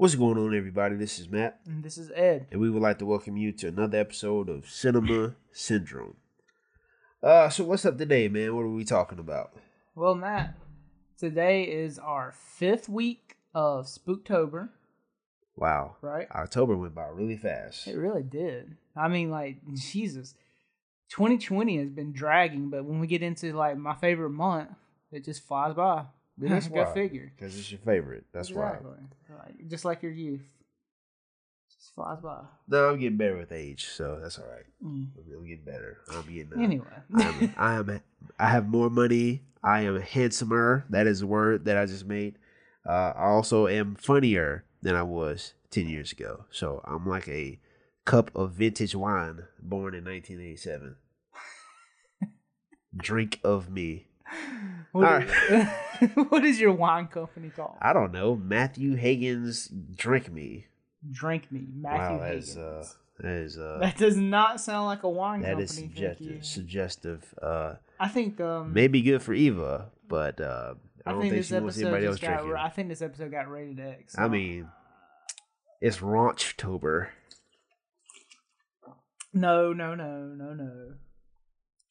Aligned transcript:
What's 0.00 0.14
going 0.14 0.38
on, 0.38 0.56
everybody? 0.56 0.96
This 0.96 1.18
is 1.18 1.28
Matt, 1.28 1.60
And 1.66 1.84
this 1.84 1.98
is 1.98 2.10
Ed. 2.14 2.46
and 2.50 2.58
we 2.58 2.70
would 2.70 2.80
like 2.80 2.98
to 3.00 3.04
welcome 3.04 3.36
you 3.36 3.52
to 3.52 3.68
another 3.68 3.98
episode 3.98 4.48
of 4.48 4.66
Cinema 4.66 5.34
Syndrome. 5.52 6.16
Uh, 7.22 7.50
so 7.50 7.64
what's 7.64 7.84
up 7.84 7.98
today, 7.98 8.26
man? 8.28 8.56
What 8.56 8.62
are 8.62 8.70
we 8.70 8.86
talking 8.86 9.18
about? 9.18 9.52
Well, 9.94 10.14
Matt, 10.14 10.54
today 11.18 11.64
is 11.64 11.98
our 11.98 12.32
fifth 12.32 12.88
week 12.88 13.36
of 13.54 13.84
Spooktober, 13.88 14.70
Wow, 15.54 15.96
right? 16.00 16.26
October 16.30 16.78
went 16.78 16.94
by 16.94 17.08
really 17.08 17.36
fast. 17.36 17.86
It 17.86 17.98
really 17.98 18.22
did. 18.22 18.78
I 18.96 19.08
mean, 19.08 19.28
like, 19.30 19.58
Jesus, 19.92 20.32
2020 21.10 21.76
has 21.76 21.90
been 21.90 22.12
dragging, 22.14 22.70
but 22.70 22.86
when 22.86 23.00
we 23.00 23.06
get 23.06 23.22
into 23.22 23.52
like 23.52 23.76
my 23.76 23.94
favorite 23.96 24.30
month, 24.30 24.70
it 25.12 25.26
just 25.26 25.46
flies 25.46 25.74
by. 25.74 26.04
That's 26.48 26.68
Go 26.68 26.84
why. 26.84 26.94
figure. 26.94 27.32
Because 27.36 27.58
it's 27.58 27.70
your 27.70 27.80
favorite. 27.80 28.24
That's 28.32 28.48
exactly. 28.50 28.90
why. 29.28 29.36
Like, 29.44 29.68
just 29.68 29.84
like 29.84 30.02
your 30.02 30.12
youth, 30.12 30.42
just 31.68 31.94
flies 31.94 32.18
by. 32.20 32.40
No, 32.68 32.90
I'm 32.90 32.98
getting 32.98 33.16
better 33.18 33.36
with 33.36 33.52
age, 33.52 33.86
so 33.86 34.18
that's 34.20 34.38
all 34.38 34.46
right. 34.46 34.64
Mm. 34.84 35.08
I'm 35.16 35.46
getting 35.46 35.64
better. 35.64 35.98
I'm 36.12 36.22
getting. 36.22 36.52
Uh, 36.56 36.62
Anyway, 36.62 36.86
I'm, 37.14 37.54
I 37.56 37.74
am. 37.74 38.00
I 38.38 38.48
have 38.48 38.68
more 38.68 38.90
money. 38.90 39.42
I 39.62 39.82
am 39.82 40.00
handsomer. 40.00 40.86
That 40.90 41.06
is 41.06 41.22
a 41.22 41.26
word 41.26 41.64
that 41.66 41.76
I 41.76 41.86
just 41.86 42.06
made. 42.06 42.36
Uh, 42.88 43.12
I 43.14 43.26
also 43.26 43.66
am 43.68 43.94
funnier 43.94 44.64
than 44.82 44.94
I 44.94 45.02
was 45.02 45.52
ten 45.70 45.88
years 45.88 46.12
ago. 46.12 46.46
So 46.50 46.80
I'm 46.84 47.06
like 47.06 47.28
a 47.28 47.60
cup 48.06 48.30
of 48.34 48.52
vintage 48.52 48.94
wine, 48.94 49.44
born 49.62 49.94
in 49.94 50.04
1987. 50.04 50.96
Drink 52.96 53.38
of 53.44 53.70
me. 53.70 54.06
What, 54.92 55.06
All 55.08 55.22
is, 55.22 56.10
what 56.30 56.44
is 56.44 56.60
your 56.60 56.72
wine 56.72 57.06
company 57.08 57.50
called? 57.50 57.76
I 57.80 57.92
don't 57.92 58.12
know. 58.12 58.34
Matthew 58.36 58.94
Hagen's 58.96 59.68
Drink 59.68 60.30
Me. 60.32 60.66
Drink 61.10 61.50
me, 61.50 61.66
Matthew 61.74 62.16
wow, 62.18 62.22
that 62.22 62.34
is 62.34 62.56
uh, 62.58 62.86
that 63.20 63.32
is 63.32 63.58
uh, 63.58 63.78
That 63.80 63.96
does 63.96 64.16
not 64.16 64.60
sound 64.60 64.86
like 64.86 65.02
a 65.02 65.08
wine 65.08 65.40
that 65.42 65.48
company. 65.56 65.64
is 65.64 65.74
thank 65.78 65.92
suggestive. 65.94 66.44
Suggestive. 66.44 67.34
Uh, 67.40 67.74
I 67.98 68.08
think 68.08 68.40
um 68.40 68.72
maybe 68.74 69.00
good 69.00 69.22
for 69.22 69.32
Eva, 69.32 69.90
but 70.08 70.40
uh, 70.40 70.74
I 71.06 71.10
I, 71.10 71.12
don't 71.12 71.22
think, 71.22 71.32
think, 71.32 71.40
this 71.40 71.48
she 71.48 71.54
wants 71.54 71.76
episode 71.76 71.86
anybody 71.88 72.06
else 72.06 72.18
got. 72.18 72.36
drinking. 72.42 72.56
I 72.56 72.68
think 72.68 72.88
this 72.88 73.00
episode 73.02 73.30
got 73.30 73.50
rated 73.50 73.80
X. 73.80 74.14
I 74.18 74.24
so- 74.24 74.28
mean, 74.28 74.68
it's 75.80 75.98
Raunchtober. 75.98 77.08
no, 79.32 79.72
no, 79.72 79.94
no, 79.94 80.34
no, 80.36 80.52
no. 80.54 80.92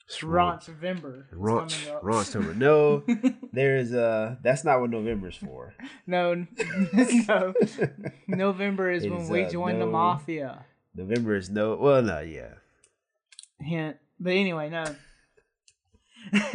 It's 0.09 0.21
Raunch 0.21 0.67
November. 0.67 1.27
Raunch. 1.31 2.33
coming 2.33 2.57
No, 2.57 3.03
there's 3.53 3.93
uh 3.93 4.37
that's 4.41 4.63
not 4.63 4.81
what 4.81 4.89
November's 4.89 5.35
for. 5.35 5.75
no, 6.07 6.33
no. 7.27 7.53
November 8.27 8.89
is 8.89 9.03
It 9.05 9.11
when 9.11 9.21
is, 9.21 9.29
we 9.29 9.43
uh, 9.43 9.49
join 9.51 9.77
the 9.77 9.85
mafia. 9.85 10.65
November 10.95 11.35
is 11.35 11.51
no. 11.51 11.75
Well, 11.75 12.01
no, 12.01 12.21
yeah. 12.21 12.55
Hint. 13.59 13.97
But 14.19 14.33
anyway, 14.33 14.71
no. 14.71 14.85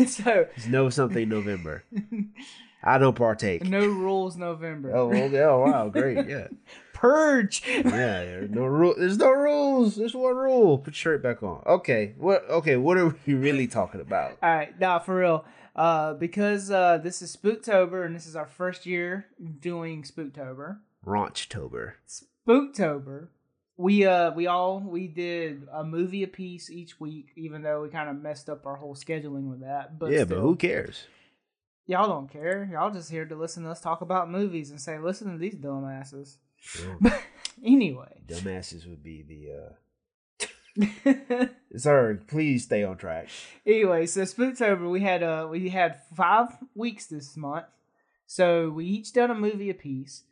so 0.05 0.47
It's 0.57 0.67
no 0.67 0.91
something 0.91 1.29
November. 1.29 1.85
I 2.83 2.99
don't 2.99 3.15
partake. 3.15 3.63
no 3.63 3.87
rules 3.87 4.37
November. 4.37 4.97
Oh, 4.97 5.11
okay. 5.13 5.43
oh 5.43 5.61
wow, 5.61 5.89
great, 5.91 6.27
yeah, 6.27 6.49
Purge. 6.95 7.63
yeah. 7.67 7.83
There's 7.83 8.51
no 8.51 8.65
rule. 8.65 8.95
There's 8.97 9.19
no 9.19 9.31
rules. 9.31 9.97
There's 9.97 10.15
one 10.15 10.35
rule. 10.35 10.79
Put 10.79 10.95
your 10.95 10.95
shirt 10.95 11.23
back 11.23 11.43
on. 11.43 11.63
Okay, 11.67 12.15
what? 12.17 12.49
Okay, 12.49 12.77
what 12.77 12.97
are 12.97 13.15
we 13.27 13.35
really 13.35 13.67
talking 13.67 14.01
about? 14.01 14.39
All 14.43 14.49
right, 14.49 14.79
nah, 14.81 14.99
for 14.99 15.17
real. 15.17 15.45
Uh, 15.77 16.15
because 16.15 16.71
uh, 16.71 16.99
this 16.99 17.21
is 17.21 17.37
Spooktober 17.37 18.07
and 18.07 18.15
this 18.15 18.27
is 18.27 18.37
our 18.37 18.47
first 18.47 18.87
year 18.87 19.27
doing 19.61 20.05
Spooktober. 20.05 20.79
Raunchtober. 21.05 21.95
Spooktober. 22.49 23.29
We 23.77 24.07
uh 24.07 24.31
we 24.31 24.47
all 24.47 24.79
we 24.79 25.09
did 25.09 25.67
a 25.73 25.83
movie 25.83 26.23
a 26.23 26.29
piece 26.29 26.71
each 26.71 27.01
week, 27.01 27.33
even 27.35 27.63
though 27.63 27.83
we 27.83 27.89
kind 27.89 28.09
of 28.09 28.23
messed 28.23 28.49
up 28.49 28.67
our 28.67 28.77
whole 28.77 28.95
scheduling 28.95 29.51
with 29.51 29.63
that. 29.63 29.99
But 29.99 30.13
yeah, 30.13 30.25
still, 30.25 30.37
but 30.37 30.43
who 30.43 30.55
cares? 30.55 31.09
y'all 31.87 32.09
don't 32.09 32.31
care. 32.31 32.69
Y'all 32.73 32.91
just 32.91 33.11
here 33.11 33.25
to 33.25 33.35
listen 33.35 33.65
to 33.65 33.71
us 33.71 33.81
talk 33.81 34.01
about 34.01 34.31
movies 34.31 34.71
and 34.71 34.81
say, 34.81 34.99
listen 34.99 35.31
to 35.33 35.39
these 35.39 35.57
dumbasses. 35.57 36.37
Yeah. 37.03 37.19
Anyway, 37.65 38.21
Dumbasses 38.27 38.87
would 38.87 39.03
be 39.03 39.23
the. 39.23 39.53
uh 41.15 41.47
Sir, 41.77 42.21
please 42.27 42.65
stay 42.65 42.83
on 42.85 42.97
track. 42.97 43.29
anyway, 43.67 44.05
so 44.07 44.23
Spooktober 44.23 44.91
we 44.91 45.01
had 45.01 45.23
uh 45.23 45.47
we 45.51 45.69
had 45.71 46.01
five 46.17 46.49
weeks 46.75 47.07
this 47.07 47.37
month, 47.37 47.67
so 48.27 48.69
we 48.71 48.85
each 48.87 49.13
done 49.13 49.31
a 49.31 49.35
movie 49.35 49.71
a 49.71 49.75
piece. 49.75 50.25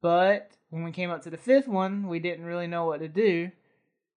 But 0.00 0.52
when 0.70 0.84
we 0.84 0.92
came 0.92 1.10
up 1.10 1.22
to 1.24 1.30
the 1.30 1.36
fifth 1.36 1.68
one, 1.68 2.08
we 2.08 2.18
didn't 2.18 2.44
really 2.46 2.66
know 2.66 2.86
what 2.86 3.00
to 3.00 3.08
do, 3.08 3.50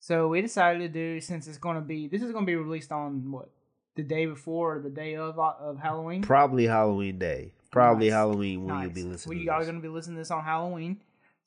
so 0.00 0.28
we 0.28 0.42
decided 0.42 0.80
to 0.80 0.88
do 0.88 1.20
since 1.20 1.46
it's 1.46 1.56
gonna 1.58 1.80
be 1.80 2.08
this 2.08 2.20
is 2.22 2.32
gonna 2.32 2.44
be 2.46 2.56
released 2.56 2.92
on 2.92 3.30
what 3.30 3.48
the 3.96 4.02
day 4.02 4.26
before 4.26 4.76
or 4.76 4.80
the 4.80 4.90
day 4.90 5.14
of 5.16 5.38
uh, 5.38 5.54
of 5.60 5.78
Halloween. 5.78 6.22
Probably 6.22 6.66
Halloween 6.66 7.18
day. 7.18 7.52
Probably 7.70 8.08
Nice. 8.08 8.14
Halloween 8.14 8.64
when 8.66 8.82
you'll 8.82 8.90
be 8.90 9.04
listening. 9.04 9.38
We 9.38 9.44
to 9.46 9.52
are 9.52 9.60
this. 9.60 9.68
gonna 9.68 9.80
be 9.80 9.88
listening 9.88 10.16
to 10.16 10.20
this 10.20 10.30
on 10.32 10.42
Halloween, 10.44 11.00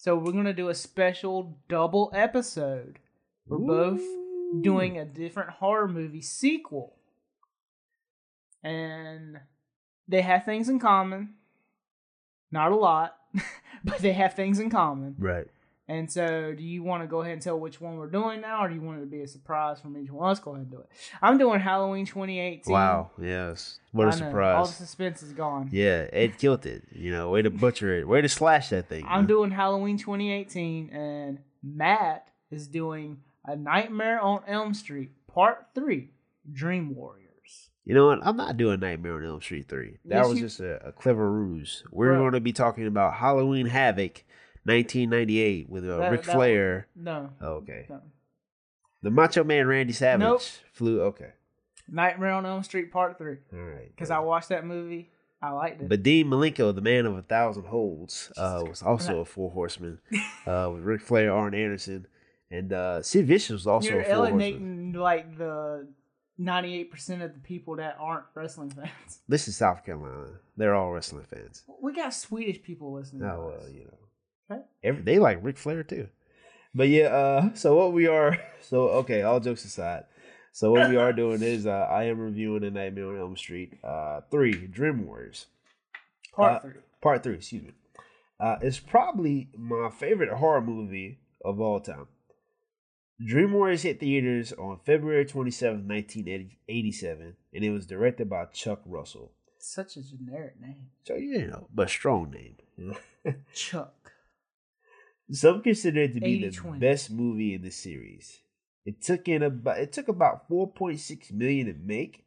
so 0.04 0.18
we're 0.18 0.34
gonna 0.34 0.52
do 0.52 0.68
a 0.68 0.76
special 0.76 1.58
double 1.70 2.12
episode. 2.14 3.00
We're 3.48 3.58
both 3.58 4.02
doing 4.62 4.98
a 4.98 5.06
different 5.06 5.52
horror 5.52 5.88
movie 5.88 6.22
sequel. 6.22 6.98
And 8.62 9.40
they 10.10 10.22
have 10.22 10.44
things 10.44 10.68
in 10.68 10.80
common. 10.80 11.36
Not 12.52 12.74
a 12.74 12.76
lot, 12.76 13.16
but 13.86 14.00
they 14.00 14.12
have 14.12 14.34
things 14.34 14.60
in 14.60 14.70
common. 14.70 15.16
right. 15.18 15.48
And 15.88 16.10
so, 16.10 16.54
do 16.56 16.64
you 16.64 16.82
want 16.82 17.04
to 17.04 17.08
go 17.08 17.22
ahead 17.22 17.34
and 17.34 17.42
tell 17.42 17.60
which 17.60 17.82
one 17.82 17.98
we're 17.98 18.08
doing 18.10 18.40
now, 18.40 18.64
or 18.64 18.70
do 18.70 18.76
you 18.76 18.82
want 18.82 19.00
it 19.00 19.02
to 19.02 19.06
be 19.08 19.22
a 19.22 19.28
surprise 19.28 19.82
from 19.82 19.98
each 19.98 20.10
one? 20.10 20.28
Let's 20.30 20.40
go 20.40 20.52
ahead 20.52 20.62
and 20.64 20.72
do 20.72 20.80
it. 20.80 20.88
I'm 21.22 21.38
doing 21.38 21.60
Halloween 21.60 22.06
2018. 22.06 22.72
Wow. 22.74 23.12
Yes. 23.22 23.80
What 23.92 24.08
a 24.08 24.26
I 24.26 24.32
know, 24.32 24.40
All 24.56 24.66
the 24.66 24.72
suspense 24.72 25.22
is 25.22 25.34
gone. 25.34 25.68
Yeah, 25.74 26.08
Ed 26.14 26.38
killed 26.38 26.66
it. 26.66 26.84
You 26.94 27.12
know, 27.12 27.30
way 27.32 27.42
to 27.42 27.50
butcher 27.50 28.00
it. 28.00 28.08
Way 28.08 28.22
to 28.22 28.30
slash 28.30 28.70
that 28.70 28.88
thing. 28.88 29.04
I'm 29.08 29.22
man. 29.22 29.28
doing 29.28 29.52
Halloween 29.52 29.98
2018, 29.98 30.90
and 30.92 31.40
Matt 31.62 32.30
is 32.50 32.68
doing 32.68 33.18
A 33.46 33.56
Nightmare 33.58 34.22
on 34.22 34.42
Elm 34.48 34.74
Street 34.74 35.12
Part 35.28 35.68
3 35.76 36.10
Dream 36.52 36.96
Warriors. 36.96 37.20
You 37.84 37.94
know 37.94 38.06
what? 38.08 38.20
I'm 38.26 38.38
not 38.38 38.56
doing 38.56 38.80
Nightmare 38.80 39.16
on 39.16 39.26
Elm 39.26 39.42
Street 39.42 39.68
3. 39.68 39.98
That 40.06 40.16
Yes, 40.20 40.28
was 40.30 40.38
you- 40.40 40.46
just 40.46 40.60
a, 40.62 40.88
a 40.88 40.92
clever 40.94 41.30
ruse. 41.30 41.84
We're 41.92 42.12
Bro. 42.14 42.20
going 42.20 42.32
to 42.34 42.40
be 42.40 42.54
talking 42.54 42.88
about 42.88 43.16
Halloween 43.16 43.66
Havoc 43.66 44.24
1998 44.66 45.70
with 45.70 45.88
uh, 45.90 45.98
That- 45.98 46.12
Ric 46.12 46.24
that- 46.24 46.36
Flair. 46.36 46.88
No. 46.96 47.30
Oh, 47.42 47.48
okay. 47.56 47.86
no. 47.90 48.02
The 49.02 49.12
Macho 49.12 49.44
Man 49.44 49.68
Randy 49.68 49.92
Savage 49.94 50.22
Nope. 50.22 50.42
flew. 50.72 51.02
Okay. 51.02 51.32
Nightmare 51.90 52.32
on 52.32 52.46
Elm 52.46 52.64
Street 52.64 52.92
Part 52.92 53.18
3. 53.18 53.36
All 53.54 53.60
right. 53.60 53.90
Because 53.90 54.10
I 54.10 54.20
watched 54.20 54.50
that 54.50 54.66
movie. 54.66 55.10
I 55.42 55.50
liked 55.52 55.82
it. 55.82 55.90
But 55.90 56.04
Dean 56.04 56.28
Malenko, 56.28 56.74
the 56.74 56.80
man 56.80 57.06
of 57.06 57.18
a 57.18 57.22
thousand 57.22 57.66
holds, 57.66 58.32
uh, 58.38 58.64
was 58.66 58.82
also 58.82 59.20
a 59.20 59.26
four 59.26 59.52
horseman 59.52 60.00
uh, 60.48 60.70
with 60.74 60.84
Ric 60.84 61.02
Flair, 61.02 61.34
Arn 61.34 61.54
Anderson, 61.54 62.08
and 62.50 62.72
uh, 62.72 63.02
Sid 63.02 63.28
Vicious 63.28 63.52
was 63.52 63.68
also 63.68 63.90
You're 63.90 64.00
a 64.02 64.06
four 64.06 64.16
horseman. 64.30 64.94
like 64.94 65.38
the 65.38 65.86
98% 66.40 67.24
of 67.26 67.34
the 67.34 67.40
people 67.42 67.76
that 67.76 67.98
aren't 68.00 68.24
wrestling 68.36 68.70
fans. 68.70 69.20
This 69.28 69.50
is 69.50 69.58
South 69.58 69.84
Carolina. 69.86 70.30
They're 70.56 70.76
all 70.76 70.92
wrestling 70.94 71.26
fans. 71.26 71.64
We 71.82 71.92
got 71.94 72.14
Swedish 72.14 72.62
people 72.64 72.94
listening. 72.94 73.24
to 73.24 73.34
Oh 73.34 73.50
us. 73.50 73.64
well, 73.64 73.70
you 73.70 73.84
know. 73.84 73.98
Every, 74.84 75.02
they 75.04 75.20
like 75.20 75.40
Ric 75.44 75.58
Flair 75.58 75.84
too. 75.84 76.08
But 76.76 76.90
yeah, 76.90 77.08
uh, 77.08 77.54
so 77.54 77.76
what 77.76 77.94
we 77.94 78.08
are, 78.08 78.38
so 78.62 78.90
okay, 79.02 79.22
all 79.22 79.40
jokes 79.40 79.64
aside, 79.66 80.06
so 80.52 80.72
what 80.72 80.90
we 80.90 80.98
are 80.98 81.14
doing 81.14 81.42
is, 81.42 81.66
uh, 81.68 81.88
I 81.90 82.06
am 82.06 82.20
reviewing 82.20 82.64
A 82.64 82.72
Nightmare 82.72 83.10
on 83.10 83.20
Elm 83.20 83.38
Street, 83.38 83.78
uh, 83.84 84.22
three 84.32 84.54
Dream 84.68 85.06
Warriors, 85.06 85.48
Part 86.36 86.54
Uh, 86.58 86.60
3. 86.62 86.72
part 87.02 87.24
three. 87.24 87.36
Excuse 87.36 87.64
me. 87.64 87.72
Uh, 88.40 88.58
it's 88.62 88.80
probably 88.80 89.50
my 89.58 89.90
favorite 89.90 90.34
horror 90.34 90.62
movie 90.62 91.20
of 91.46 91.60
all 91.62 91.80
time. 91.80 92.08
Dream 93.24 93.54
Warriors 93.54 93.84
hit 93.84 94.00
theaters 94.00 94.52
on 94.54 94.80
February 94.86 95.26
twenty 95.26 95.52
seventh, 95.52 95.86
1987, 95.88 97.36
and 97.54 97.64
it 97.64 97.70
was 97.70 97.86
directed 97.86 98.30
by 98.30 98.46
Chuck 98.46 98.82
Russell. 98.86 99.32
Such 99.60 99.96
a 99.96 100.02
generic 100.02 100.60
name. 100.60 100.88
So, 101.06 101.16
you 101.16 101.48
know, 101.48 101.68
but 101.74 101.90
strong 101.90 102.32
name. 102.32 102.56
You 102.78 102.96
know? 103.26 103.34
Chuck. 103.54 104.03
Some 105.32 105.62
consider 105.62 106.02
it 106.02 106.14
to 106.14 106.20
be 106.20 106.42
the 106.42 106.52
80-20. 106.52 106.80
best 106.80 107.12
movie 107.12 107.54
in 107.54 107.62
the 107.62 107.72
series. 107.72 108.40
It 108.86 109.02
took 109.02 109.28
in 109.28 109.44
about 109.44 109.80
it 109.80 109.94
took 109.94 110.08
about 110.10 110.50
4.6 110.50 111.32
million 111.32 111.68
to 111.68 111.74
make, 111.74 112.26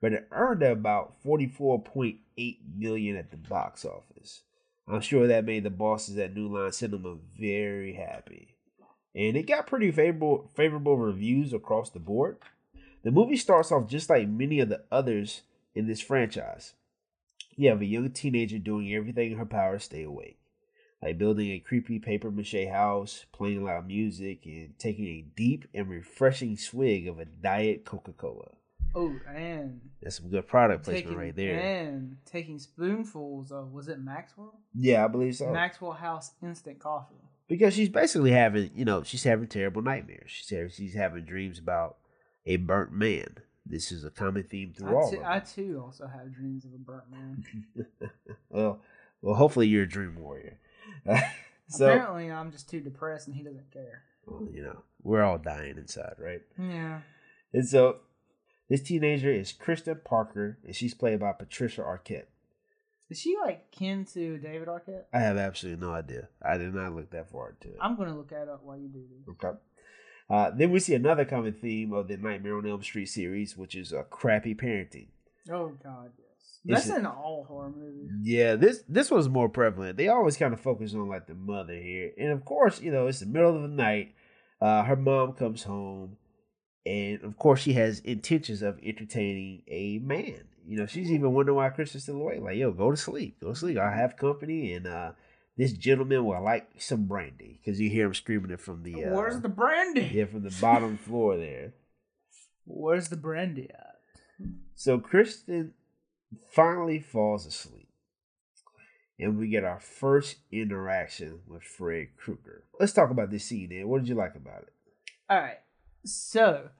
but 0.00 0.12
it 0.12 0.28
earned 0.32 0.62
about 0.62 1.22
44.8 1.24 2.18
million 2.76 3.16
at 3.16 3.30
the 3.30 3.36
box 3.36 3.84
office. 3.84 4.42
I'm 4.88 5.00
sure 5.00 5.28
that 5.28 5.44
made 5.44 5.62
the 5.62 5.70
bosses 5.70 6.18
at 6.18 6.34
New 6.34 6.48
Line 6.48 6.72
Cinema 6.72 7.16
very 7.38 7.94
happy. 7.94 8.56
And 9.14 9.36
it 9.36 9.46
got 9.46 9.66
pretty 9.66 9.92
favorable 9.92 10.50
favorable 10.54 10.96
reviews 10.96 11.52
across 11.52 11.90
the 11.90 12.00
board. 12.00 12.38
The 13.04 13.12
movie 13.12 13.36
starts 13.36 13.70
off 13.70 13.88
just 13.88 14.10
like 14.10 14.28
many 14.28 14.58
of 14.60 14.68
the 14.68 14.82
others 14.90 15.42
in 15.74 15.86
this 15.86 16.00
franchise. 16.00 16.74
You 17.56 17.68
have 17.70 17.80
a 17.80 17.86
young 17.86 18.10
teenager 18.10 18.58
doing 18.58 18.92
everything 18.92 19.32
in 19.32 19.38
her 19.38 19.46
power 19.46 19.74
to 19.74 19.80
stay 19.80 20.02
awake. 20.02 20.38
Like 21.02 21.18
building 21.18 21.50
a 21.50 21.58
creepy 21.58 21.98
paper 21.98 22.30
mache 22.30 22.68
house, 22.70 23.26
playing 23.32 23.64
loud 23.64 23.86
music, 23.86 24.46
and 24.46 24.78
taking 24.78 25.06
a 25.06 25.24
deep 25.36 25.66
and 25.74 25.88
refreshing 25.88 26.56
swig 26.56 27.08
of 27.08 27.18
a 27.18 27.24
diet 27.24 27.84
Coca 27.84 28.12
Cola. 28.12 28.50
Oh, 28.94 29.14
and 29.34 29.80
That's 30.02 30.16
some 30.16 30.28
good 30.28 30.46
product 30.46 30.84
placement 30.84 31.06
taking, 31.06 31.18
right 31.18 31.34
there. 31.34 31.58
And 31.58 32.18
taking 32.26 32.58
spoonfuls 32.58 33.50
of 33.50 33.72
was 33.72 33.88
it 33.88 33.98
Maxwell? 33.98 34.60
Yeah, 34.74 35.04
I 35.04 35.08
believe 35.08 35.36
so. 35.36 35.50
Maxwell 35.50 35.92
House 35.92 36.32
instant 36.42 36.78
coffee. 36.78 37.16
because 37.48 37.74
she's 37.74 37.88
basically 37.88 38.32
having, 38.32 38.70
you 38.74 38.84
know, 38.84 39.02
she's 39.02 39.24
having 39.24 39.46
terrible 39.48 39.82
nightmares. 39.82 40.30
She's 40.30 40.50
having, 40.50 40.68
she's 40.70 40.94
having 40.94 41.24
dreams 41.24 41.58
about 41.58 41.96
a 42.44 42.56
burnt 42.56 42.92
man. 42.92 43.38
This 43.64 43.92
is 43.92 44.04
a 44.04 44.10
common 44.10 44.42
theme 44.42 44.74
through 44.76 44.90
I 44.90 44.94
all 45.00 45.10
too, 45.10 45.18
of 45.18 45.24
I 45.24 45.38
too 45.38 45.82
also 45.84 46.06
have 46.06 46.34
dreams 46.34 46.64
of 46.64 46.72
a 46.74 46.78
burnt 46.78 47.10
man. 47.10 47.44
well, 48.50 48.80
well, 49.22 49.36
hopefully 49.36 49.68
you're 49.68 49.84
a 49.84 49.88
dream 49.88 50.16
warrior. 50.20 50.58
so, 51.68 51.86
Apparently, 51.86 52.30
I'm 52.30 52.52
just 52.52 52.68
too 52.68 52.80
depressed, 52.80 53.28
and 53.28 53.36
he 53.36 53.42
doesn't 53.42 53.70
care. 53.72 54.02
well, 54.26 54.48
you 54.52 54.62
know, 54.62 54.82
we're 55.02 55.22
all 55.22 55.38
dying 55.38 55.76
inside, 55.78 56.14
right? 56.18 56.42
Yeah. 56.58 57.00
And 57.52 57.68
so, 57.68 57.96
this 58.68 58.82
teenager 58.82 59.30
is 59.30 59.52
Kristen 59.52 60.00
Parker, 60.04 60.58
and 60.64 60.74
she's 60.74 60.94
played 60.94 61.20
by 61.20 61.32
Patricia 61.32 61.82
Arquette. 61.82 62.26
Is 63.10 63.20
she 63.20 63.36
like 63.44 63.70
kin 63.70 64.06
to 64.14 64.38
David 64.38 64.68
Arquette? 64.68 65.04
I 65.12 65.18
have 65.18 65.36
absolutely 65.36 65.86
no 65.86 65.92
idea. 65.92 66.28
I 66.42 66.56
did 66.56 66.74
not 66.74 66.94
look 66.94 67.10
that 67.10 67.28
far 67.30 67.50
into 67.50 67.74
it. 67.74 67.78
I'm 67.78 67.94
gonna 67.94 68.16
look 68.16 68.30
that 68.30 68.48
up 68.48 68.62
while 68.64 68.78
you 68.78 68.88
do 68.88 69.02
this. 69.02 69.28
Okay. 69.28 69.58
Uh, 70.30 70.50
then 70.56 70.70
we 70.70 70.80
see 70.80 70.94
another 70.94 71.26
common 71.26 71.52
theme 71.52 71.92
of 71.92 72.08
the 72.08 72.16
Nightmare 72.16 72.56
on 72.56 72.66
Elm 72.66 72.82
Street 72.82 73.10
series, 73.10 73.54
which 73.54 73.74
is 73.74 73.92
uh, 73.92 74.04
crappy 74.04 74.54
parenting. 74.54 75.08
Oh 75.50 75.72
God, 75.84 76.10
yes. 76.18 76.31
Is 76.64 76.86
That's 76.86 76.98
in 76.98 77.06
all 77.06 77.44
horror 77.48 77.70
movies. 77.70 78.10
Yeah, 78.22 78.54
this 78.54 78.84
this 78.88 79.10
was 79.10 79.28
more 79.28 79.48
prevalent. 79.48 79.96
They 79.96 80.08
always 80.08 80.36
kind 80.36 80.54
of 80.54 80.60
focus 80.60 80.94
on 80.94 81.08
like 81.08 81.26
the 81.26 81.34
mother 81.34 81.74
here, 81.74 82.12
and 82.16 82.30
of 82.30 82.44
course, 82.44 82.80
you 82.80 82.92
know, 82.92 83.08
it's 83.08 83.20
the 83.20 83.26
middle 83.26 83.56
of 83.56 83.62
the 83.62 83.68
night. 83.68 84.14
Uh, 84.60 84.84
her 84.84 84.94
mom 84.94 85.32
comes 85.32 85.64
home, 85.64 86.16
and 86.86 87.20
of 87.24 87.36
course, 87.36 87.60
she 87.60 87.72
has 87.72 87.98
intentions 88.00 88.62
of 88.62 88.78
entertaining 88.80 89.62
a 89.66 89.98
man. 89.98 90.44
You 90.64 90.78
know, 90.78 90.86
she's 90.86 91.10
even 91.10 91.32
wondering 91.32 91.56
why 91.56 91.68
Kristen's 91.70 92.04
still 92.04 92.20
awake. 92.20 92.40
Like, 92.40 92.56
yo, 92.56 92.70
go 92.70 92.92
to 92.92 92.96
sleep, 92.96 93.40
go 93.40 93.48
to 93.48 93.56
sleep. 93.56 93.78
I 93.78 93.96
have 93.96 94.16
company, 94.16 94.72
and 94.74 94.86
uh, 94.86 95.12
this 95.56 95.72
gentleman 95.72 96.24
will 96.24 96.42
like 96.42 96.70
some 96.78 97.06
brandy 97.06 97.60
because 97.60 97.80
you 97.80 97.90
hear 97.90 98.06
him 98.06 98.14
screaming 98.14 98.52
it 98.52 98.60
from 98.60 98.84
the 98.84 99.04
uh, 99.04 99.10
Where's 99.10 99.40
the 99.40 99.48
brandy? 99.48 100.10
yeah 100.14 100.26
from 100.26 100.44
the 100.44 100.56
bottom 100.60 100.96
floor 100.96 101.36
there. 101.36 101.74
Where's 102.64 103.08
the 103.08 103.16
brandy 103.16 103.68
at? 103.70 103.96
So 104.76 104.98
Kristen 104.98 105.74
finally 106.50 107.00
falls 107.00 107.46
asleep. 107.46 107.88
And 109.18 109.38
we 109.38 109.48
get 109.48 109.64
our 109.64 109.78
first 109.78 110.36
interaction 110.50 111.40
with 111.46 111.62
Fred 111.62 112.08
Krueger. 112.16 112.64
Let's 112.80 112.92
talk 112.92 113.10
about 113.10 113.30
this 113.30 113.44
scene, 113.44 113.68
then. 113.68 113.88
What 113.88 114.00
did 114.00 114.08
you 114.08 114.14
like 114.14 114.34
about 114.34 114.62
it? 114.62 114.72
All 115.30 115.38
right. 115.38 115.58
So, 116.04 116.70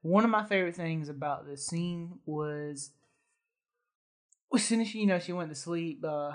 one 0.00 0.24
of 0.24 0.30
my 0.30 0.44
favorite 0.44 0.74
things 0.74 1.08
about 1.08 1.46
this 1.46 1.66
scene 1.66 2.20
was 2.24 2.90
as 4.54 4.64
soon 4.64 4.80
as 4.80 4.88
she, 4.88 5.00
you 5.00 5.06
know, 5.06 5.18
she 5.18 5.32
went 5.32 5.50
to 5.50 5.54
sleep, 5.54 6.04
uh, 6.06 6.32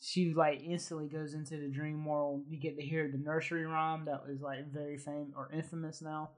she 0.00 0.34
like 0.34 0.62
instantly 0.64 1.06
goes 1.06 1.34
into 1.34 1.56
the 1.56 1.68
dream 1.68 2.04
world. 2.04 2.44
You 2.48 2.58
get 2.58 2.76
to 2.76 2.84
hear 2.84 3.08
the 3.08 3.18
nursery 3.18 3.64
rhyme 3.64 4.06
that 4.06 4.26
was 4.26 4.40
like 4.40 4.72
very 4.72 4.98
famous 4.98 5.32
or 5.36 5.50
infamous 5.52 6.02
now. 6.02 6.30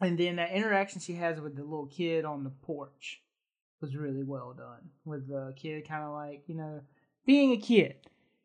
And 0.00 0.18
then 0.18 0.36
that 0.36 0.52
interaction 0.52 1.00
she 1.00 1.14
has 1.14 1.40
with 1.40 1.56
the 1.56 1.62
little 1.62 1.86
kid 1.86 2.24
on 2.24 2.44
the 2.44 2.50
porch 2.50 3.20
was 3.80 3.96
really 3.96 4.22
well 4.22 4.54
done. 4.56 4.90
With 5.04 5.28
the 5.28 5.54
kid 5.56 5.88
kind 5.88 6.04
of 6.04 6.12
like, 6.12 6.42
you 6.46 6.54
know, 6.54 6.80
being 7.26 7.52
a 7.52 7.56
kid. 7.56 7.96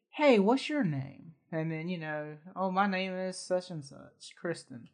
Hey, 0.10 0.40
what's 0.40 0.70
your 0.70 0.84
name? 0.84 1.34
And 1.52 1.72
then, 1.72 1.90
you 1.90 1.98
know, 1.98 2.36
oh, 2.56 2.72
my 2.72 2.88
name 2.88 3.14
is 3.14 3.38
such 3.38 3.70
and 3.70 3.84
such, 3.84 4.36
Kristen. 4.40 4.90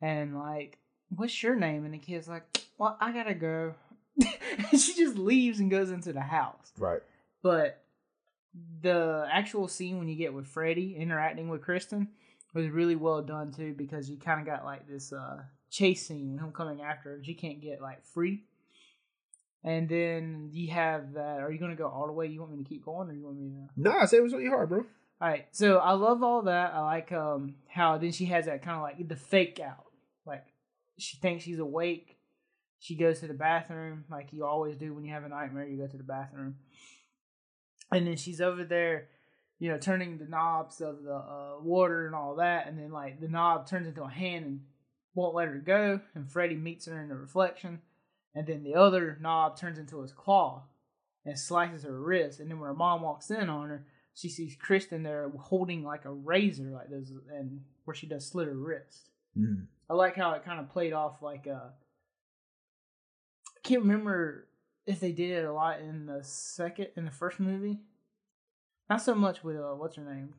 And 0.00 0.38
like, 0.38 0.78
what's 1.14 1.42
your 1.42 1.56
name? 1.56 1.84
And 1.84 1.94
the 1.94 1.98
kid's 1.98 2.28
like, 2.28 2.44
well, 2.78 2.96
I 3.00 3.12
gotta 3.12 3.34
go. 3.34 3.74
and 4.20 4.80
she 4.80 4.94
just 4.94 5.16
leaves 5.16 5.60
and 5.60 5.70
goes 5.70 5.90
into 5.90 6.12
the 6.12 6.20
house. 6.20 6.72
Right. 6.78 7.00
But 7.42 7.82
the 8.80 9.28
actual 9.30 9.68
scene 9.68 9.98
when 9.98 10.08
you 10.08 10.16
get 10.16 10.32
with 10.32 10.46
Freddy 10.46 10.96
interacting 10.96 11.48
with 11.48 11.62
Kristen 11.62 12.08
was 12.54 12.68
really 12.68 12.96
well 12.96 13.20
done 13.22 13.52
too 13.52 13.74
because 13.76 14.08
you 14.08 14.16
kind 14.16 14.40
of 14.40 14.46
got 14.46 14.64
like 14.64 14.88
this 14.88 15.12
uh 15.12 15.42
chase 15.70 16.06
scene 16.06 16.38
him 16.38 16.52
coming 16.52 16.80
after 16.80 17.10
her. 17.10 17.20
She 17.22 17.34
can't 17.34 17.60
get 17.60 17.82
like 17.82 18.04
free. 18.04 18.44
And 19.66 19.88
then 19.88 20.50
you 20.52 20.70
have 20.70 21.14
that. 21.14 21.40
Are 21.40 21.50
you 21.50 21.58
gonna 21.58 21.74
go 21.74 21.88
all 21.88 22.06
the 22.06 22.12
way? 22.12 22.28
You 22.28 22.40
want 22.40 22.52
me 22.52 22.62
to 22.62 22.68
keep 22.68 22.84
going, 22.84 23.10
or 23.10 23.12
you 23.12 23.24
want 23.24 23.36
me 23.36 23.50
to? 23.50 23.68
No, 23.76 23.90
I 23.90 24.04
said 24.04 24.20
it 24.20 24.22
was 24.22 24.32
really 24.32 24.48
hard, 24.48 24.68
bro. 24.68 24.86
All 25.20 25.28
right, 25.28 25.46
so 25.50 25.78
I 25.78 25.92
love 25.92 26.22
all 26.22 26.42
that. 26.42 26.72
I 26.72 26.80
like 26.82 27.10
um 27.10 27.56
how 27.66 27.98
then 27.98 28.12
she 28.12 28.26
has 28.26 28.46
that 28.46 28.62
kind 28.62 28.76
of 28.76 28.82
like 28.82 29.08
the 29.08 29.16
fake 29.16 29.58
out, 29.58 29.86
like 30.24 30.44
she 30.98 31.16
thinks 31.16 31.42
she's 31.42 31.58
awake. 31.58 32.16
She 32.78 32.94
goes 32.94 33.18
to 33.20 33.26
the 33.26 33.34
bathroom, 33.34 34.04
like 34.08 34.32
you 34.32 34.44
always 34.44 34.76
do 34.76 34.94
when 34.94 35.04
you 35.04 35.12
have 35.12 35.24
a 35.24 35.28
nightmare. 35.28 35.66
You 35.66 35.78
go 35.78 35.88
to 35.88 35.96
the 35.96 36.04
bathroom, 36.04 36.56
and 37.90 38.06
then 38.06 38.16
she's 38.16 38.40
over 38.40 38.62
there, 38.62 39.08
you 39.58 39.70
know, 39.70 39.78
turning 39.78 40.18
the 40.18 40.26
knobs 40.26 40.80
of 40.80 41.02
the 41.02 41.14
uh, 41.14 41.54
water 41.60 42.06
and 42.06 42.14
all 42.14 42.36
that, 42.36 42.68
and 42.68 42.78
then 42.78 42.92
like 42.92 43.20
the 43.20 43.28
knob 43.28 43.66
turns 43.66 43.88
into 43.88 44.04
a 44.04 44.08
hand 44.08 44.44
and 44.44 44.60
won't 45.14 45.34
let 45.34 45.48
her 45.48 45.58
go, 45.58 46.00
and 46.14 46.30
Freddy 46.30 46.54
meets 46.54 46.86
her 46.86 47.00
in 47.00 47.08
the 47.08 47.16
reflection, 47.16 47.80
and 48.36 48.46
then 48.46 48.62
the 48.62 48.76
other 48.76 49.18
knob 49.20 49.58
turns 49.58 49.78
into 49.78 50.00
his 50.00 50.12
claw 50.12 50.62
and 51.24 51.36
slices 51.36 51.82
her 51.82 52.00
wrist, 52.00 52.38
and 52.38 52.48
then 52.48 52.60
when 52.60 52.68
her 52.68 52.74
mom 52.74 53.02
walks 53.02 53.32
in 53.32 53.48
on 53.48 53.68
her 53.68 53.86
she 54.16 54.30
sees 54.30 54.56
Kristen 54.58 55.02
there 55.02 55.30
holding 55.38 55.84
like 55.84 56.06
a 56.06 56.10
razor, 56.10 56.70
like 56.70 56.88
this, 56.88 57.12
and 57.30 57.60
where 57.84 57.94
she 57.94 58.06
does 58.06 58.26
slit 58.26 58.48
her 58.48 58.54
wrist. 58.54 59.10
Mm. 59.38 59.66
I 59.90 59.92
like 59.92 60.16
how 60.16 60.32
it 60.32 60.44
kind 60.44 60.58
of 60.58 60.70
played 60.70 60.94
off 60.94 61.20
like 61.20 61.46
a. 61.46 61.74
I 63.54 63.60
can't 63.62 63.82
remember 63.82 64.48
if 64.86 65.00
they 65.00 65.12
did 65.12 65.30
it 65.32 65.44
a 65.44 65.52
lot 65.52 65.80
in 65.80 66.06
the 66.06 66.24
second 66.24 66.88
in 66.96 67.04
the 67.04 67.10
first 67.10 67.38
movie. 67.38 67.80
Not 68.88 69.02
so 69.02 69.14
much 69.14 69.44
with 69.44 69.56
uh 69.56 69.74
what's 69.74 69.96
her 69.96 70.02
name? 70.02 70.32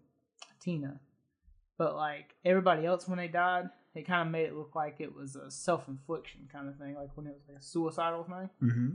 Tina. 0.60 1.00
But 1.78 1.96
like 1.96 2.34
everybody 2.44 2.84
else 2.84 3.08
when 3.08 3.20
they 3.20 3.28
died, 3.28 3.70
it 3.98 4.08
kind 4.08 4.28
of 4.28 4.32
made 4.32 4.46
it 4.46 4.56
look 4.56 4.76
like 4.76 4.98
it 5.00 5.14
was 5.14 5.36
a 5.36 5.50
self 5.52 5.88
infliction 5.88 6.48
kind 6.52 6.68
of 6.68 6.78
thing, 6.78 6.96
like 6.96 7.10
when 7.16 7.28
it 7.28 7.34
was 7.34 7.44
like 7.48 7.58
a 7.58 7.64
suicidal 7.64 8.24
thing. 8.24 8.50
Mm-hmm. 8.64 8.90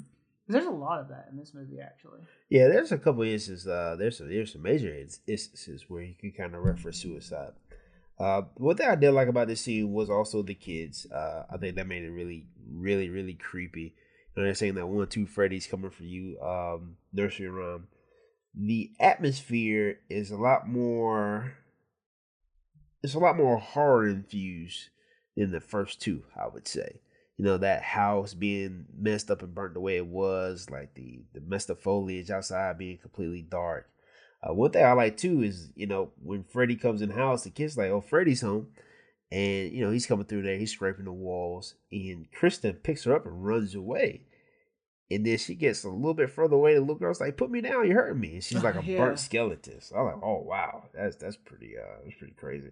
there's 0.49 0.67
a 0.67 0.71
lot 0.71 1.01
of 1.01 1.09
that 1.09 1.29
in 1.31 1.37
this 1.37 1.53
movie 1.55 1.81
actually. 1.81 2.21
Yeah, 2.49 2.69
there's 2.69 2.93
a 2.93 2.99
couple 2.99 3.23
instances. 3.23 3.67
Uh, 3.67 3.97
there's 3.99 4.19
some 4.19 4.29
there's 4.29 4.53
some 4.53 4.63
major 4.63 4.95
instances 5.27 5.85
where 5.89 6.03
you 6.03 6.15
can 6.15 6.33
kind 6.33 6.55
of 6.55 6.63
reference 6.63 6.99
suicide. 6.99 7.53
Uh, 8.19 8.43
one 8.55 8.77
thing 8.77 8.89
I 8.89 8.95
did 8.95 9.11
like 9.13 9.29
about 9.29 9.49
this 9.49 9.63
scene 9.63 9.93
was 9.93 10.11
also 10.11 10.43
the 10.43 10.55
kids. 10.55 11.11
Uh, 11.11 11.45
I 11.51 11.57
think 11.57 11.77
that 11.77 11.87
made 11.87 12.05
it 12.05 12.11
really, 12.11 12.47
really, 12.71 13.09
really 13.09 13.35
creepy. 13.35 13.95
You 14.35 14.43
know, 14.43 14.45
they're 14.45 14.55
saying 14.55 14.75
that 14.75 14.87
one, 14.87 15.07
two, 15.09 15.27
Freddy's 15.27 15.67
coming 15.67 15.91
for 15.91 16.05
you. 16.05 16.39
Um, 16.41 16.97
nursery 17.13 17.49
rhyme. 17.49 17.89
The 18.55 18.93
atmosphere 19.01 19.99
is 20.09 20.31
a 20.31 20.37
lot 20.37 20.69
more. 20.69 21.55
It's 23.03 23.15
a 23.15 23.19
lot 23.19 23.37
more 23.37 23.59
horror 23.59 24.07
infused 24.09 24.91
than 25.37 25.51
the 25.51 25.61
first 25.61 26.01
two. 26.01 26.25
I 26.39 26.49
would 26.49 26.69
say. 26.69 27.01
You 27.39 27.47
know 27.47 27.59
that 27.59 27.83
house 27.83 28.35
being 28.35 28.85
messed 28.97 29.31
up 29.31 29.43
and 29.43 29.55
burnt 29.55 29.75
the 29.75 29.81
way 29.81 29.97
it 29.97 30.07
was 30.07 30.69
like 30.71 30.95
the 30.95 31.23
the 31.33 31.41
messed 31.41 31.71
up 31.71 31.83
foliage 31.83 32.31
outside 32.31 32.79
being 32.79 32.99
completely 32.99 33.43
dark. 33.43 33.89
Uh, 34.45 34.53
one 34.53 34.71
thing 34.73 34.85
i 34.85 34.93
like 34.93 35.17
too 35.17 35.43
is 35.43 35.71
you 35.77 35.87
know 35.87 36.11
when 36.23 36.43
freddy 36.45 36.75
comes 36.77 37.01
in 37.01 37.09
the 37.11 37.15
house 37.15 37.45
the 37.45 37.51
kids 37.51 37.77
like 37.79 37.91
oh 37.91 38.01
freddy's 38.01 38.41
home. 38.43 38.69
And 39.31 39.73
you 39.73 39.83
know 39.85 39.91
he's 39.91 40.05
coming 40.07 40.27
through 40.27 40.43
there 40.43 40.59
he's 40.59 40.73
scraping 40.73 41.07
the 41.07 41.13
walls 41.13 41.75
and 41.91 42.27
kristen 42.33 42.75
picks 42.75 43.05
her 43.05 43.15
up 43.17 43.25
and 43.25 43.45
runs 43.45 43.75
away. 43.75 44.27
And 45.11 45.25
then 45.27 45.39
she 45.39 45.55
gets 45.55 45.85
a 45.85 45.89
little 45.89 46.15
bit 46.15 46.31
further 46.31 46.55
away 46.57 46.75
the 46.75 46.81
little 46.81 46.97
girl's 46.97 47.21
like 47.21 47.37
put 47.39 47.51
me 47.51 47.61
down 47.63 47.87
you're 47.89 48.03
hurting 48.03 48.21
me. 48.21 48.35
And 48.35 48.45
she's 48.45 48.63
like 48.63 48.75
a 48.77 48.83
Yeah. 48.87 48.99
burnt 48.99 49.19
skeleton. 49.19 49.81
So 49.81 49.97
i'm 49.97 50.05
like 50.07 50.23
oh 50.23 50.43
wow 50.47 50.85
that's 50.95 51.17
that's 51.17 51.37
pretty 51.37 51.75
uh 51.79 52.03
that's 52.05 52.17
pretty 52.19 52.35
crazy 52.35 52.71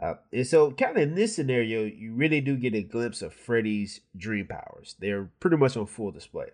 uh, 0.00 0.14
and 0.32 0.46
so, 0.46 0.70
kind 0.70 0.96
of 0.96 1.02
in 1.02 1.14
this 1.14 1.36
scenario, 1.36 1.84
you 1.84 2.14
really 2.14 2.40
do 2.40 2.56
get 2.56 2.74
a 2.74 2.82
glimpse 2.82 3.20
of 3.20 3.34
Freddy's 3.34 4.00
dream 4.16 4.46
powers. 4.46 4.96
They're 4.98 5.30
pretty 5.40 5.58
much 5.58 5.76
on 5.76 5.86
full 5.86 6.10
display. 6.10 6.46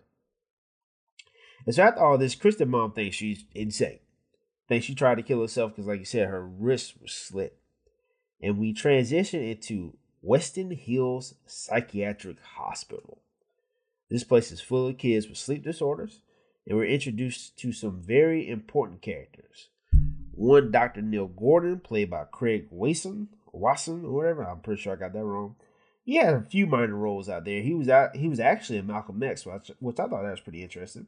And 1.65 1.75
so, 1.75 1.85
after 1.85 2.05
all 2.05 2.19
this, 2.19 2.35
Kristen 2.35 2.69
mom 2.69 2.93
thinks 2.93 3.17
she's 3.17 3.45
insane. 3.55 4.01
Thinks 4.69 4.87
she 4.87 4.97
tried 4.97 5.17
to 5.17 5.23
kill 5.23 5.43
herself 5.43 5.73
because, 5.73 5.87
like 5.87 6.01
you 6.01 6.05
said, 6.05 6.29
her 6.29 6.45
wrist 6.45 6.95
was 7.01 7.13
slit. 7.13 7.57
And 8.43 8.59
we 8.59 8.73
transition 8.73 9.43
into 9.43 9.97
Westin 10.25 10.77
Hills 10.77 11.35
Psychiatric 11.47 12.39
Hospital. 12.57 13.19
This 14.11 14.25
place 14.25 14.51
is 14.51 14.61
full 14.61 14.89
of 14.89 14.99
kids 14.99 15.29
with 15.29 15.39
sleep 15.39 15.63
disorders, 15.63 16.21
and 16.67 16.77
we're 16.77 16.87
introduced 16.87 17.57
to 17.59 17.73
some 17.73 18.01
very 18.01 18.49
important 18.49 19.03
characters. 19.03 19.69
One, 20.37 20.71
Dr. 20.71 21.01
Neil 21.03 21.27
Gordon, 21.27 21.81
played 21.81 22.11
by 22.11 22.25
Craig 22.31 22.69
Wasson, 22.71 23.29
Wasson 23.53 24.05
or 24.05 24.13
whatever. 24.13 24.43
I'm 24.45 24.61
pretty 24.61 24.83
sure 24.83 24.93
I 24.93 24.97
got 24.97 25.15
that 25.15 25.25
wrong. 25.25 25.57
He 26.05 26.17
had 26.17 26.35
a 26.35 26.43
few 26.43 26.67
minor 26.67 26.95
roles 26.95 27.29
out 27.29 27.45
there. 27.45 27.63
He 27.63 27.75
was 27.75 27.89
out. 27.89 28.15
He 28.15 28.29
was 28.29 28.39
actually 28.39 28.79
in 28.79 28.87
Malcolm 28.87 29.23
X, 29.23 29.45
which, 29.45 29.73
which 29.81 29.99
I 29.99 30.07
thought 30.07 30.23
that 30.23 30.31
was 30.31 30.41
pretty 30.41 30.63
interesting. 30.63 31.07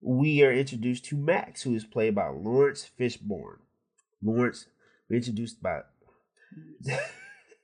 we 0.00 0.42
are 0.42 0.52
introduced 0.52 1.04
to 1.06 1.16
Max, 1.16 1.62
who 1.62 1.74
is 1.74 1.84
played 1.84 2.14
by 2.14 2.28
Laurence 2.28 2.90
Fishburne. 2.98 3.58
Laurence, 4.22 4.66
we're 5.08 5.16
introduced 5.16 5.62
by. 5.62 5.82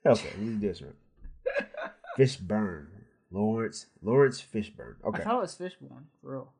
okay, 0.06 0.30
we 0.38 0.44
do 0.44 0.58
this 0.58 0.82
one. 0.82 0.94
Fishburne. 2.18 2.86
Laurence 3.30 3.86
Laurence 4.02 4.40
Fishburne. 4.40 4.96
Okay. 5.04 5.22
I 5.22 5.24
thought 5.24 5.38
it 5.38 5.40
was 5.40 5.56
Fishburne, 5.56 6.04
for 6.22 6.32
real. 6.32 6.52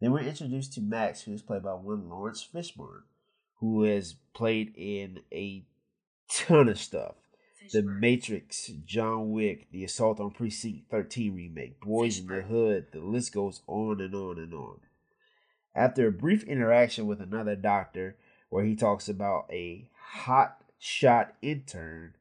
Then 0.00 0.12
we're 0.12 0.20
introduced 0.20 0.74
to 0.74 0.82
Max, 0.82 1.22
who 1.22 1.32
is 1.32 1.42
played 1.42 1.62
by 1.62 1.72
one 1.72 2.08
Laurence 2.08 2.46
Fishburne, 2.46 3.02
who 3.60 3.84
has 3.84 4.16
played 4.34 4.74
in 4.76 5.20
a 5.32 5.64
ton 6.30 6.68
of 6.68 6.78
stuff. 6.78 7.14
The 7.72 7.82
Matrix, 7.82 8.70
John 8.84 9.32
Wick, 9.32 9.68
The 9.72 9.84
Assault 9.84 10.20
on 10.20 10.30
Precinct 10.30 10.88
13 10.90 11.34
remake, 11.34 11.80
Boys 11.80 12.18
in 12.18 12.26
the 12.26 12.42
Hood, 12.42 12.86
the 12.92 13.00
list 13.00 13.32
goes 13.32 13.62
on 13.66 14.00
and 14.00 14.14
on 14.14 14.38
and 14.38 14.54
on. 14.54 14.80
After 15.74 16.06
a 16.06 16.12
brief 16.12 16.44
interaction 16.44 17.06
with 17.06 17.20
another 17.20 17.56
doctor 17.56 18.16
where 18.50 18.64
he 18.64 18.76
talks 18.76 19.08
about 19.08 19.46
a 19.50 19.88
hot 20.12 20.62
shot 20.78 21.34
intern, 21.42 22.14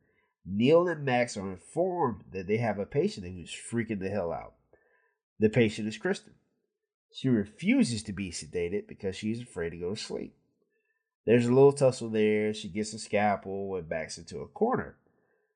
Neil 0.45 0.87
and 0.87 1.05
Max 1.05 1.37
are 1.37 1.51
informed 1.51 2.23
that 2.31 2.47
they 2.47 2.57
have 2.57 2.79
a 2.79 2.85
patient 2.85 3.27
who's 3.27 3.51
freaking 3.51 3.99
the 3.99 4.09
hell 4.09 4.31
out. 4.31 4.53
The 5.39 5.49
patient 5.49 5.87
is 5.87 5.97
Kristen. 5.97 6.33
She 7.11 7.29
refuses 7.29 8.03
to 8.03 8.13
be 8.13 8.31
sedated 8.31 8.87
because 8.87 9.15
she's 9.15 9.41
afraid 9.41 9.71
to 9.71 9.77
go 9.77 9.95
to 9.95 10.01
sleep. 10.01 10.35
There's 11.25 11.47
a 11.47 11.53
little 11.53 11.73
tussle 11.73 12.09
there. 12.09 12.53
She 12.53 12.69
gets 12.69 12.93
a 12.93 12.99
scalpel 12.99 13.75
and 13.75 13.89
backs 13.89 14.17
into 14.17 14.39
a 14.39 14.47
corner. 14.47 14.97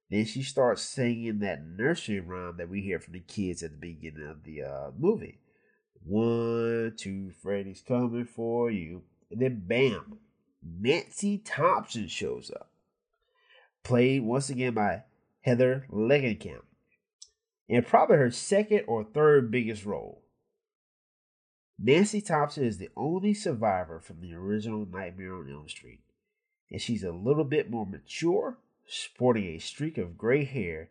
Then 0.10 0.25
she 0.25 0.41
starts 0.41 0.82
singing 0.82 1.39
that 1.39 1.63
nursery 1.63 2.20
rhyme 2.20 2.58
that 2.58 2.70
we 2.70 2.82
hear 2.82 3.00
from 3.00 3.13
the 3.13 3.20
kids 3.20 3.62
at 3.62 3.72
the 3.72 3.77
beginning 3.77 4.27
of 4.27 4.44
the 4.44 4.63
uh, 4.63 4.91
movie. 4.98 5.39
One, 6.03 6.94
two, 6.98 7.32
Freddy's 7.41 7.82
coming 7.82 8.25
for 8.25 8.72
you. 8.72 9.03
And 9.29 9.39
then 9.39 9.63
bam, 9.68 10.18
Nancy 10.63 11.38
Thompson 11.38 12.08
shows 12.08 12.50
up. 12.50 12.72
Played 13.84 14.24
once 14.24 14.50
again 14.50 14.74
by 14.74 15.03
Heather 15.41 15.86
Langenkamp. 15.91 16.63
And 17.70 17.86
probably 17.86 18.18
her 18.18 18.32
second 18.32 18.86
or 18.88 19.03
third 19.03 19.51
biggest 19.51 19.86
role. 19.86 20.24
Nancy 21.81 22.19
Thompson 22.19 22.65
is 22.65 22.77
the 22.77 22.89
only 22.98 23.33
survivor 23.33 24.00
from 24.00 24.19
the 24.19 24.33
original 24.33 24.86
Nightmare 24.86 25.36
on 25.36 25.50
Elm 25.50 25.69
Street. 25.69 26.01
And 26.69 26.81
she's 26.81 27.03
a 27.03 27.12
little 27.12 27.45
bit 27.45 27.71
more 27.71 27.86
mature 27.86 28.57
sporting 28.86 29.45
a 29.45 29.59
streak 29.59 29.98
of 29.98 30.17
gray 30.17 30.43
hair, 30.43 30.89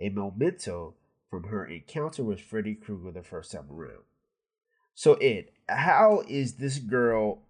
a 0.00 0.08
memento 0.08 0.94
from 1.28 1.44
her 1.44 1.66
encounter 1.66 2.24
with 2.24 2.40
Freddy 2.40 2.74
Krueger 2.74 3.10
the 3.10 3.22
first 3.22 3.52
time 3.52 3.66
around. 3.70 4.04
So, 4.94 5.14
Ed, 5.14 5.50
how 5.68 6.22
is 6.28 6.54
this 6.54 6.78
girl 6.78 7.42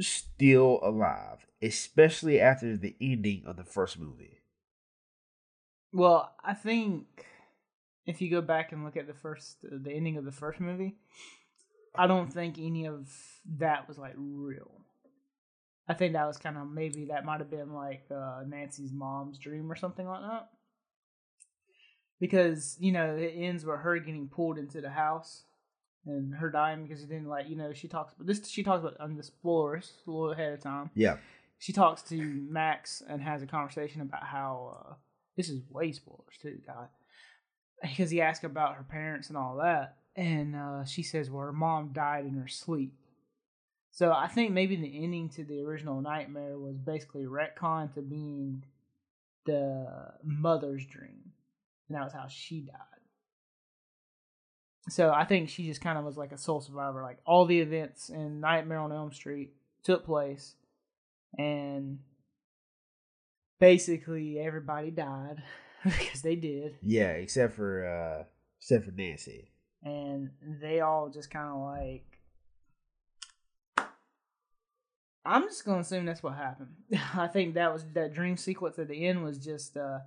still 0.00 0.80
alive, 0.82 1.46
especially 1.62 2.40
after 2.40 2.76
the 2.76 2.96
ending 3.00 3.42
of 3.46 3.56
the 3.56 3.64
first 3.64 3.98
movie? 3.98 4.40
Well, 5.92 6.32
I 6.42 6.54
think 6.54 7.26
if 8.06 8.20
you 8.20 8.30
go 8.30 8.40
back 8.40 8.72
and 8.72 8.84
look 8.84 8.96
at 8.96 9.06
the 9.06 9.14
first, 9.14 9.58
the 9.62 9.92
ending 9.92 10.16
of 10.16 10.24
the 10.24 10.32
first 10.32 10.60
movie, 10.60 10.96
I 11.98 12.06
don't 12.06 12.32
think 12.32 12.58
any 12.58 12.86
of 12.86 13.10
that 13.58 13.88
was 13.88 13.98
like 13.98 14.14
real. 14.16 14.70
I 15.88 15.94
think 15.94 16.12
that 16.12 16.26
was 16.26 16.38
kind 16.38 16.56
of 16.56 16.70
maybe 16.70 17.06
that 17.06 17.24
might 17.24 17.40
have 17.40 17.50
been 17.50 17.72
like 17.72 18.04
uh, 18.14 18.42
Nancy's 18.46 18.92
mom's 18.92 19.38
dream 19.38 19.70
or 19.70 19.74
something 19.74 20.06
like 20.06 20.20
that. 20.20 20.48
Because 22.20 22.76
you 22.78 22.92
know 22.92 23.16
it 23.16 23.34
ends 23.36 23.64
with 23.64 23.80
her 23.80 23.98
getting 23.98 24.28
pulled 24.28 24.58
into 24.58 24.80
the 24.80 24.90
house 24.90 25.42
and 26.06 26.34
her 26.34 26.50
dying 26.50 26.84
because 26.84 27.00
he 27.00 27.06
didn't 27.06 27.28
like 27.28 27.48
you 27.48 27.56
know 27.56 27.72
she 27.72 27.88
talks 27.88 28.14
about 28.14 28.26
this 28.26 28.48
she 28.48 28.62
talks 28.62 28.80
about 28.80 28.98
on 29.00 29.16
the 29.16 29.22
spoilers 29.22 29.92
a 30.06 30.10
little 30.10 30.32
ahead 30.32 30.52
of 30.52 30.60
time. 30.60 30.90
Yeah, 30.94 31.16
she 31.58 31.72
talks 31.72 32.02
to 32.02 32.16
Max 32.16 33.02
and 33.08 33.20
has 33.22 33.42
a 33.42 33.46
conversation 33.46 34.00
about 34.00 34.24
how 34.24 34.76
uh, 34.78 34.94
this 35.36 35.48
is 35.48 35.62
way 35.70 35.92
spoilers 35.92 36.36
too, 36.40 36.58
God, 36.66 36.88
because 37.82 38.10
he 38.10 38.20
asked 38.20 38.44
about 38.44 38.76
her 38.76 38.84
parents 38.84 39.28
and 39.28 39.36
all 39.36 39.56
that, 39.56 39.96
and 40.18 40.56
uh, 40.56 40.84
she 40.84 41.04
says, 41.04 41.30
"Well, 41.30 41.44
her 41.44 41.52
mom 41.52 41.92
died 41.92 42.26
in 42.26 42.34
her 42.34 42.48
sleep." 42.48 42.92
So 43.92 44.12
I 44.12 44.26
think 44.26 44.52
maybe 44.52 44.76
the 44.76 45.02
ending 45.02 45.28
to 45.30 45.44
the 45.44 45.60
original 45.62 46.00
Nightmare 46.00 46.58
was 46.58 46.76
basically 46.76 47.24
retcon 47.24 47.94
to 47.94 48.02
being 48.02 48.64
the 49.46 49.86
mother's 50.24 50.84
dream, 50.84 51.32
and 51.88 51.96
that 51.96 52.04
was 52.04 52.12
how 52.12 52.26
she 52.26 52.62
died. 52.62 52.76
So 54.88 55.12
I 55.12 55.24
think 55.24 55.50
she 55.50 55.66
just 55.66 55.80
kind 55.80 55.98
of 55.98 56.04
was 56.04 56.16
like 56.16 56.32
a 56.32 56.38
sole 56.38 56.60
survivor. 56.60 57.02
Like 57.02 57.18
all 57.24 57.46
the 57.46 57.60
events 57.60 58.08
in 58.08 58.40
Nightmare 58.40 58.80
on 58.80 58.92
Elm 58.92 59.12
Street 59.12 59.52
took 59.84 60.04
place, 60.04 60.56
and 61.38 62.00
basically 63.60 64.40
everybody 64.40 64.90
died 64.90 65.44
because 65.84 66.22
they 66.22 66.34
did. 66.34 66.74
Yeah, 66.82 67.12
except 67.12 67.54
for 67.54 67.86
uh 67.86 68.24
except 68.60 68.84
for 68.84 68.90
Nancy. 68.90 69.52
And 69.82 70.30
they 70.60 70.80
all 70.80 71.08
just 71.08 71.30
kind 71.30 71.48
of 71.48 71.60
like 71.60 72.18
I'm 75.28 75.42
just 75.42 75.64
gonna 75.64 75.80
assume 75.80 76.06
that's 76.06 76.22
what 76.22 76.34
happened. 76.34 76.70
I 77.14 77.26
think 77.26 77.54
that 77.54 77.72
was 77.72 77.84
that 77.94 78.14
dream 78.14 78.36
sequence 78.36 78.78
at 78.78 78.88
the 78.88 79.06
end 79.06 79.22
was 79.22 79.38
just 79.38 79.76
uh, 79.76 79.98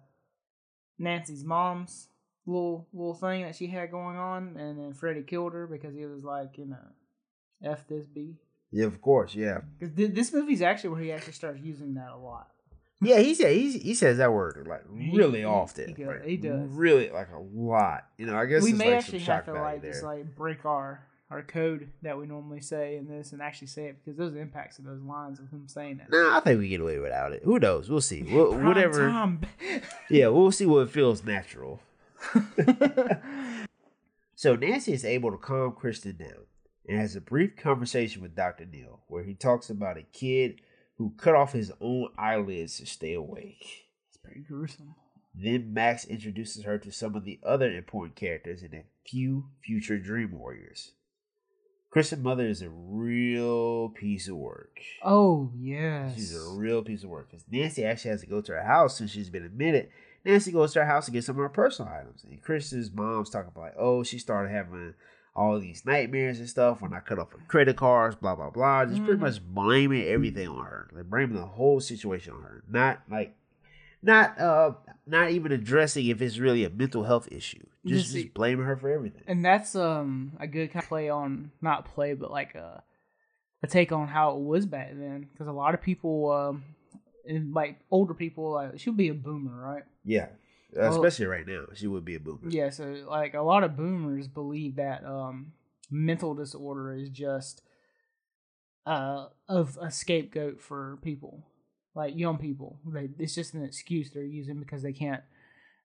Nancy's 0.97 1.43
mom's 1.43 2.07
little 2.47 2.87
little 2.91 3.13
thing 3.13 3.43
that 3.43 3.55
she 3.55 3.67
had 3.67 3.91
going 3.91 4.17
on, 4.17 4.57
and 4.57 4.79
then 4.79 4.93
Freddy 4.93 5.21
killed 5.21 5.53
her 5.53 5.67
because 5.67 5.93
he 5.93 6.05
was 6.05 6.23
like, 6.23 6.57
you 6.57 6.65
know, 6.65 6.77
f 7.63 7.87
this 7.87 8.07
b. 8.07 8.37
Yeah, 8.71 8.85
of 8.85 8.99
course, 9.01 9.35
yeah. 9.35 9.59
Because 9.77 9.95
th- 9.95 10.13
this 10.13 10.33
movie's 10.33 10.61
actually 10.61 10.89
where 10.91 11.01
he 11.01 11.11
actually 11.11 11.33
starts 11.33 11.61
using 11.61 11.93
that 11.95 12.09
a 12.11 12.17
lot. 12.17 12.49
Yeah, 13.01 13.19
he 13.19 13.33
said 13.33 13.55
he, 13.55 13.79
he 13.79 13.95
says 13.95 14.17
that 14.19 14.31
word 14.31 14.67
like 14.69 14.83
really 14.87 15.39
he, 15.39 15.45
often. 15.45 15.95
He, 15.95 16.05
like, 16.05 16.23
he 16.23 16.37
does 16.37 16.69
really 16.69 17.09
like 17.09 17.29
a 17.33 17.39
lot. 17.39 18.05
You 18.17 18.27
know, 18.27 18.37
I 18.37 18.45
guess 18.45 18.63
we 18.63 18.73
may 18.73 18.89
like 18.89 18.97
actually 18.97 19.19
have 19.19 19.45
to 19.45 19.53
like 19.53 19.81
there. 19.81 19.91
just 19.91 20.03
like 20.03 20.35
break 20.35 20.65
our 20.65 21.03
our 21.31 21.41
code 21.41 21.89
that 22.03 22.17
we 22.17 22.27
normally 22.27 22.61
say 22.61 22.97
in 22.97 23.07
this 23.07 23.31
and 23.31 23.41
actually 23.41 23.67
say 23.67 23.85
it 23.85 23.97
because 24.03 24.17
those 24.17 24.35
impacts 24.35 24.77
of 24.77 24.85
those 24.85 25.01
lines 25.01 25.39
of 25.39 25.49
him 25.49 25.67
saying 25.67 25.97
that. 25.97 26.11
Nah, 26.11 26.37
I 26.37 26.41
think 26.41 26.59
we 26.59 26.67
get 26.67 26.81
away 26.81 26.99
without 26.99 27.31
it. 27.31 27.41
Who 27.43 27.57
knows? 27.57 27.89
We'll 27.89 28.01
see. 28.01 28.21
We'll, 28.23 28.53
whatever. 28.59 29.37
Yeah, 30.09 30.27
we'll 30.27 30.51
see 30.51 30.65
what 30.65 30.91
feels 30.91 31.23
natural. 31.23 31.79
so 34.35 34.55
Nancy 34.57 34.91
is 34.91 35.05
able 35.05 35.31
to 35.31 35.37
calm 35.37 35.71
Kristen 35.71 36.17
down 36.17 36.45
and 36.87 36.99
has 36.99 37.15
a 37.15 37.21
brief 37.21 37.55
conversation 37.55 38.21
with 38.21 38.35
Dr. 38.35 38.65
Neil 38.65 38.99
where 39.07 39.23
he 39.23 39.33
talks 39.33 39.69
about 39.69 39.97
a 39.97 40.03
kid 40.03 40.59
who 41.01 41.13
cut 41.17 41.33
off 41.33 41.53
his 41.53 41.71
own 41.81 42.09
eyelids 42.15 42.77
to 42.77 42.85
stay 42.85 43.13
awake. 43.15 43.87
it's 44.07 44.17
pretty 44.17 44.41
gruesome. 44.41 44.93
Then 45.33 45.73
Max 45.73 46.05
introduces 46.05 46.63
her 46.63 46.77
to 46.77 46.91
some 46.91 47.15
of 47.15 47.25
the 47.25 47.39
other 47.43 47.71
important 47.75 48.15
characters 48.15 48.61
and 48.61 48.73
a 48.75 48.83
few 49.03 49.45
future 49.65 49.97
Dream 49.97 50.37
Warriors. 50.37 50.91
Kristen's 51.89 52.23
mother 52.23 52.45
is 52.45 52.61
a 52.61 52.69
real 52.69 53.89
piece 53.89 54.27
of 54.27 54.35
work. 54.35 54.79
Oh 55.03 55.51
yes, 55.57 56.13
She's 56.13 56.35
a 56.35 56.51
real 56.51 56.83
piece 56.83 57.03
of 57.03 57.09
work 57.09 57.31
because 57.31 57.45
Nancy 57.49 57.83
actually 57.83 58.11
has 58.11 58.21
to 58.21 58.27
go 58.27 58.39
to 58.39 58.51
her 58.51 58.63
house 58.63 58.99
since 58.99 59.09
she's 59.09 59.31
been 59.31 59.43
admitted. 59.43 59.89
Nancy 60.23 60.51
goes 60.51 60.71
to 60.73 60.81
her 60.81 60.85
house 60.85 61.05
to 61.05 61.11
get 61.11 61.23
some 61.23 61.35
of 61.35 61.41
her 61.41 61.49
personal 61.49 61.91
items, 61.91 62.23
and 62.23 62.39
Kristen's 62.43 62.91
mom's 62.93 63.31
talking 63.31 63.49
about 63.53 63.61
like, 63.61 63.75
oh, 63.79 64.03
she 64.03 64.19
started 64.19 64.51
having 64.51 64.93
all 65.35 65.59
these 65.59 65.85
nightmares 65.85 66.39
and 66.39 66.49
stuff 66.49 66.81
when 66.81 66.93
I 66.93 66.99
cut 66.99 67.19
off 67.19 67.31
her 67.31 67.39
credit 67.47 67.77
cards, 67.77 68.15
blah 68.15 68.35
blah 68.35 68.49
blah. 68.49 68.85
Just 68.85 69.03
pretty 69.03 69.17
Mhm. 69.17 69.21
much 69.21 69.41
blaming 69.45 70.03
everything 70.03 70.47
on 70.49 70.65
her, 70.65 70.89
like 70.93 71.09
blaming 71.09 71.35
the 71.37 71.45
whole 71.45 71.79
situation 71.79 72.33
on 72.33 72.41
her. 72.43 72.63
Not 72.69 73.01
like, 73.09 73.35
not 74.01 74.39
uh, 74.39 74.73
not 75.05 75.31
even 75.31 75.51
addressing 75.51 76.05
if 76.07 76.21
it's 76.21 76.37
really 76.39 76.63
a 76.65 76.69
mental 76.69 77.03
health 77.03 77.27
issue. 77.31 77.65
Just, 77.85 78.11
Just 78.11 78.13
just 78.23 78.33
blaming 78.33 78.65
her 78.65 78.75
for 78.75 78.89
everything. 78.89 79.23
and 79.27 79.43
that's 79.43 79.75
um 79.75 80.33
a 80.39 80.47
good 80.47 80.71
kind 80.71 80.83
of 80.83 80.89
play 80.89 81.09
on 81.09 81.51
not 81.61 81.85
play 81.85 82.13
but 82.13 82.29
like 82.29 82.53
a 82.55 82.83
a 83.63 83.67
take 83.67 83.91
on 83.91 84.07
how 84.07 84.35
it 84.35 84.39
was 84.41 84.65
back 84.65 84.89
then 84.93 85.27
because 85.31 85.47
a 85.47 85.51
lot 85.51 85.73
of 85.73 85.81
people 85.81 86.31
um 86.31 86.63
and 87.27 87.53
like 87.53 87.79
older 87.89 88.13
people 88.13 88.51
like 88.51 88.77
she'll 88.79 88.93
be 88.93 89.09
a 89.09 89.13
boomer 89.13 89.55
right 89.73 89.83
Yeah, 90.03 90.27
Well- 90.73 90.93
especially 90.93 91.25
right 91.27 91.45
now, 91.47 91.65
she 91.73 91.87
would 91.87 92.05
be 92.05 92.15
a 92.15 92.19
boomer. 92.19 92.49
yeah 92.49 92.69
so 92.69 92.85
like 93.09 93.33
a 93.33 93.41
lot 93.41 93.63
of 93.63 93.75
boomers 93.77 94.27
believe 94.27 94.75
that 94.77 95.03
um 95.05 95.53
mental 95.89 96.33
disorder 96.33 96.93
is 96.93 97.09
just 97.09 97.61
uh 98.85 99.27
of 99.47 99.77
a 99.81 99.91
scapegoat 99.91 100.59
for 100.61 100.97
people 101.03 101.43
like 101.93 102.15
young 102.17 102.37
people 102.37 102.79
they, 102.85 103.09
it's 103.19 103.35
just 103.35 103.53
an 103.53 103.63
excuse 103.63 104.09
they're 104.11 104.23
using 104.23 104.59
because 104.59 104.81
they 104.81 104.93
can't 104.93 105.21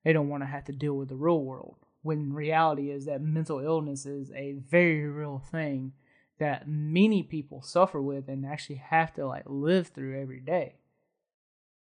they 0.05 0.12
don't 0.12 0.28
want 0.28 0.43
to 0.43 0.47
have 0.47 0.64
to 0.64 0.73
deal 0.73 0.95
with 0.97 1.09
the 1.09 1.16
real 1.16 1.43
world 1.43 1.76
when 2.02 2.33
reality 2.33 2.90
is 2.90 3.05
that 3.07 3.21
mental 3.21 3.59
illness 3.59 4.07
is 4.07 4.31
a 4.33 4.52
very 4.71 5.07
real 5.09 5.43
thing 5.50 5.93
that 6.38 6.69
many 6.69 7.23
people 7.23 7.61
suffer 7.62 8.00
with 8.00 8.28
and 8.28 8.47
actually 8.47 8.76
have 8.76 9.12
to 9.12 9.26
like 9.26 9.43
live 9.47 9.88
through 9.88 10.21
every 10.21 10.40
day 10.40 10.76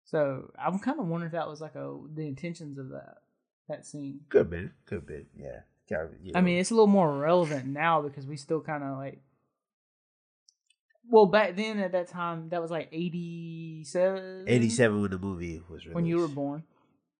so 0.04 0.50
i'm 0.58 0.78
kind 0.78 0.98
of 0.98 1.06
wondering 1.06 1.28
if 1.28 1.32
that 1.32 1.48
was 1.48 1.60
like 1.60 1.74
a 1.74 1.98
the 2.14 2.26
intentions 2.26 2.78
of 2.78 2.88
that 2.90 3.18
that 3.68 3.86
scene 3.86 4.20
Could 4.28 4.50
be, 4.50 4.68
could 4.84 5.06
be, 5.06 5.26
yeah. 5.36 5.60
You 5.90 6.32
I 6.36 6.40
mean, 6.40 6.58
it's 6.58 6.70
a 6.70 6.74
little 6.74 6.86
more 6.86 7.18
relevant 7.18 7.66
now 7.66 8.00
because 8.00 8.24
we 8.24 8.36
still 8.36 8.60
kind 8.60 8.84
of 8.84 8.96
like. 8.96 9.20
Well, 11.08 11.26
back 11.26 11.56
then 11.56 11.80
at 11.80 11.92
that 11.92 12.06
time, 12.08 12.50
that 12.50 12.62
was 12.62 12.70
like 12.70 12.88
eighty 12.92 13.82
seven. 13.84 14.44
87 14.46 15.02
when 15.02 15.10
the 15.10 15.18
movie 15.18 15.60
was 15.68 15.84
released. 15.84 15.94
when 15.96 16.06
you 16.06 16.18
were 16.18 16.28
born, 16.28 16.62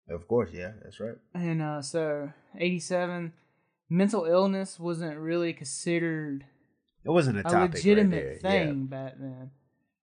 Of 0.08 0.28
course, 0.28 0.50
yeah, 0.52 0.72
that's 0.84 1.00
right. 1.00 1.16
and 1.34 1.60
uh, 1.60 1.82
so 1.82 2.32
eighty 2.56 2.78
seven, 2.78 3.32
mental 3.88 4.24
illness 4.24 4.78
wasn't 4.78 5.18
really 5.18 5.52
considered 5.52 6.44
It 7.04 7.10
wasn't 7.10 7.38
a 7.38 7.48
a 7.48 7.66
legitimate 7.66 8.24
right 8.24 8.40
thing 8.40 8.86
back 8.86 9.14
then. 9.18 9.50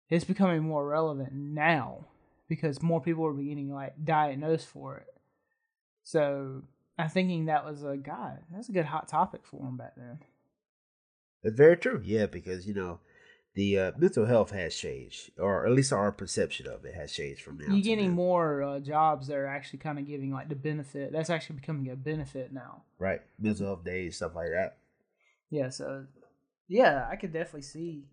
It's 0.09 0.25
becoming 0.25 0.63
more 0.63 0.85
relevant 0.85 1.31
now 1.31 2.07
because 2.47 2.81
more 2.81 3.01
people 3.01 3.23
were 3.23 3.33
beginning 3.33 3.71
like 3.71 3.93
diagnosed 4.03 4.67
for 4.67 4.97
it. 4.97 5.13
So 6.03 6.63
I'm 6.97 7.09
thinking 7.09 7.45
that 7.45 7.65
was 7.65 7.83
a 7.83 7.97
guy. 7.97 8.37
That's 8.51 8.69
a 8.69 8.73
good 8.73 8.85
hot 8.85 9.07
topic 9.07 9.41
for 9.45 9.61
him 9.65 9.77
back 9.77 9.93
then. 9.95 10.19
That's 11.43 11.55
very 11.55 11.77
true. 11.77 12.01
Yeah, 12.03 12.25
because 12.25 12.67
you 12.67 12.73
know, 12.73 12.99
the 13.53 13.79
uh, 13.79 13.91
mental 13.97 14.25
health 14.25 14.51
has 14.51 14.75
changed, 14.75 15.31
or 15.37 15.65
at 15.65 15.71
least 15.71 15.93
our 15.93 16.11
perception 16.11 16.67
of 16.67 16.85
it 16.85 16.95
has 16.95 17.11
changed 17.11 17.41
from 17.41 17.57
now. 17.57 17.73
You're 17.73 17.83
getting 17.83 18.09
now. 18.09 18.15
more 18.15 18.63
uh, 18.63 18.79
jobs 18.79 19.27
that 19.27 19.35
are 19.35 19.47
actually 19.47 19.79
kind 19.79 19.99
of 19.99 20.07
giving 20.07 20.31
like 20.31 20.49
the 20.49 20.55
benefit. 20.55 21.11
That's 21.11 21.29
actually 21.29 21.57
becoming 21.57 21.89
a 21.89 21.95
benefit 21.95 22.53
now. 22.53 22.83
right 22.99 23.21
mental 23.39 23.65
health 23.65 23.83
days, 23.83 24.17
stuff 24.17 24.35
like 24.35 24.49
that. 24.49 24.77
Yeah. 25.49 25.69
So 25.69 26.05
yeah, 26.67 27.07
I 27.11 27.15
could 27.15 27.33
definitely 27.33 27.61
see. 27.63 28.05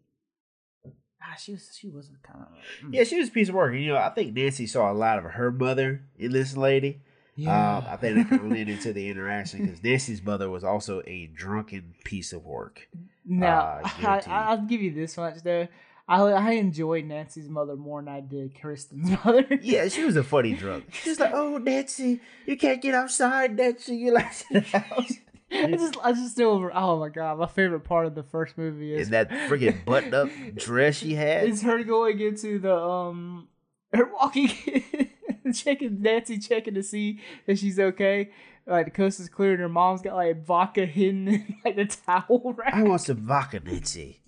Ah, 1.26 1.34
she 1.38 1.52
was 1.52 1.70
she 1.78 1.88
was 1.88 2.10
kind 2.22 2.44
of 2.44 2.92
Yeah, 2.94 3.04
she 3.04 3.18
was 3.18 3.28
a 3.28 3.32
piece 3.32 3.48
of 3.48 3.54
work. 3.54 3.74
You 3.74 3.88
know, 3.92 3.96
I 3.96 4.10
think 4.10 4.34
Nancy 4.34 4.66
saw 4.66 4.92
a 4.92 4.94
lot 4.94 5.18
of 5.18 5.24
her 5.24 5.50
mother 5.50 6.02
in 6.18 6.32
this 6.32 6.56
lady. 6.56 7.00
yeah. 7.34 7.78
Um, 7.78 7.84
I 7.88 7.96
think 7.96 8.28
that 8.28 8.40
of 8.40 8.46
led 8.50 8.68
into 8.68 8.92
the 8.92 9.08
interaction 9.08 9.64
because 9.64 9.82
Nancy's 9.82 10.22
mother 10.22 10.50
was 10.50 10.64
also 10.64 11.02
a 11.06 11.26
drunken 11.26 11.94
piece 12.04 12.32
of 12.32 12.44
work. 12.44 12.88
Now, 13.24 13.80
Ah, 13.84 14.20
I, 14.26 14.50
I'll 14.50 14.62
give 14.66 14.82
you 14.82 14.92
this 14.92 15.16
much 15.16 15.42
though. 15.42 15.66
I 16.06 16.20
I 16.20 16.50
enjoyed 16.52 17.06
Nancy's 17.06 17.48
mother 17.48 17.76
more 17.76 18.02
than 18.02 18.12
I 18.12 18.20
did 18.20 18.54
Kristen's 18.60 19.10
mother. 19.24 19.46
Yeah, 19.62 19.88
she 19.88 20.04
was 20.04 20.16
a 20.16 20.22
funny 20.22 20.52
drunk. 20.62 20.92
She's 20.92 21.18
like, 21.18 21.32
"Oh, 21.32 21.56
Nancy, 21.56 22.20
you 22.44 22.58
can't 22.58 22.82
get 22.82 22.94
outside, 22.94 23.56
Nancy. 23.56 23.96
You 23.96 24.12
like 24.12 24.36
to 24.38 24.44
the 24.52 24.60
house." 24.78 25.12
I 25.52 25.70
just 25.72 25.96
I 26.02 26.12
just 26.12 26.32
still 26.32 26.70
oh 26.74 26.98
my 26.98 27.08
god, 27.08 27.38
my 27.38 27.46
favorite 27.46 27.80
part 27.80 28.06
of 28.06 28.14
the 28.14 28.22
first 28.22 28.56
movie 28.58 28.94
is 28.94 29.08
And 29.08 29.14
that 29.14 29.30
freaking 29.48 29.84
button-up 29.84 30.28
dress 30.56 30.96
she 30.96 31.14
had. 31.14 31.46
it's 31.48 31.62
her 31.62 31.82
going 31.84 32.20
into 32.20 32.58
the 32.58 32.74
um 32.76 33.48
her 33.92 34.10
walking 34.12 34.48
checking 35.54 36.00
Nancy 36.02 36.38
checking 36.38 36.74
to 36.74 36.82
see 36.82 37.20
if 37.46 37.58
she's 37.58 37.78
okay. 37.78 38.30
Like 38.66 38.86
the 38.86 38.90
coast 38.90 39.20
is 39.20 39.28
clear 39.28 39.52
and 39.52 39.60
her 39.60 39.68
mom's 39.68 40.00
got 40.02 40.16
like 40.16 40.44
vodka 40.44 40.86
hidden 40.86 41.28
in 41.28 41.56
like 41.64 41.76
the 41.76 41.84
towel 41.84 42.54
rack. 42.56 42.72
I 42.74 42.82
want 42.82 43.02
some 43.02 43.18
vodka, 43.18 43.60
Nancy. 43.60 44.20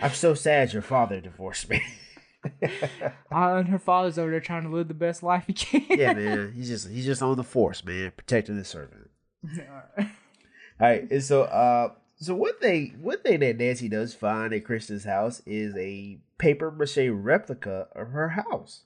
I'm 0.00 0.12
so 0.12 0.34
sad 0.34 0.72
your 0.72 0.82
father 0.82 1.20
divorced 1.20 1.68
me. 1.70 1.82
Uh, 3.32 3.56
and 3.56 3.68
her 3.68 3.78
father's 3.78 4.18
over 4.18 4.30
there 4.30 4.38
trying 4.38 4.64
to 4.64 4.68
live 4.68 4.86
the 4.86 4.92
best 4.92 5.22
life 5.22 5.44
he 5.46 5.54
can. 5.54 5.82
yeah, 5.98 6.12
man. 6.12 6.52
He's 6.54 6.68
just 6.68 6.88
he's 6.90 7.06
just 7.06 7.22
on 7.22 7.36
the 7.36 7.42
force, 7.42 7.82
man, 7.82 8.12
protecting 8.14 8.58
the 8.58 8.64
servant. 8.66 9.08
Alright. 10.80 11.10
And 11.10 11.22
so 11.22 11.42
uh, 11.42 11.92
so 12.16 12.34
one 12.34 12.58
thing 12.60 12.98
one 13.00 13.18
thing 13.18 13.40
that 13.40 13.58
Nancy 13.58 13.88
does 13.88 14.14
find 14.14 14.52
at 14.52 14.64
Kristen's 14.64 15.04
house 15.04 15.42
is 15.46 15.74
a 15.76 16.18
paper 16.38 16.70
mache 16.70 17.08
replica 17.10 17.88
of 17.94 18.08
her 18.08 18.30
house. 18.30 18.82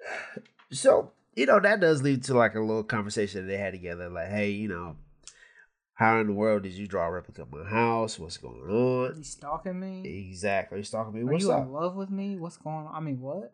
So 0.72 1.12
you 1.36 1.46
know 1.46 1.60
that 1.60 1.78
does 1.78 2.02
lead 2.02 2.24
to 2.24 2.34
like 2.34 2.56
a 2.56 2.60
little 2.60 2.82
conversation 2.82 3.42
that 3.42 3.52
they 3.52 3.58
had 3.58 3.74
together, 3.74 4.08
like, 4.08 4.28
hey, 4.28 4.50
you 4.50 4.66
know, 4.66 4.96
how 5.94 6.18
in 6.18 6.26
the 6.26 6.32
world 6.32 6.64
did 6.64 6.72
you 6.72 6.88
draw 6.88 7.06
a 7.06 7.12
replica 7.12 7.42
of 7.42 7.52
my 7.52 7.62
house? 7.64 8.18
What's 8.18 8.38
going 8.38 8.60
on? 8.62 9.16
You 9.16 9.22
stalking 9.22 9.78
me? 9.78 10.02
Exactly. 10.28 10.78
He's 10.78 10.90
talking 10.90 11.12
to 11.12 11.18
me. 11.18 11.24
Are 11.24 11.32
What's 11.32 11.44
you 11.44 11.52
up? 11.52 11.62
in 11.62 11.72
love 11.72 11.94
with 11.94 12.10
me? 12.10 12.36
What's 12.36 12.56
going 12.56 12.86
on? 12.86 12.90
I 12.92 12.98
mean, 12.98 13.20
what? 13.20 13.52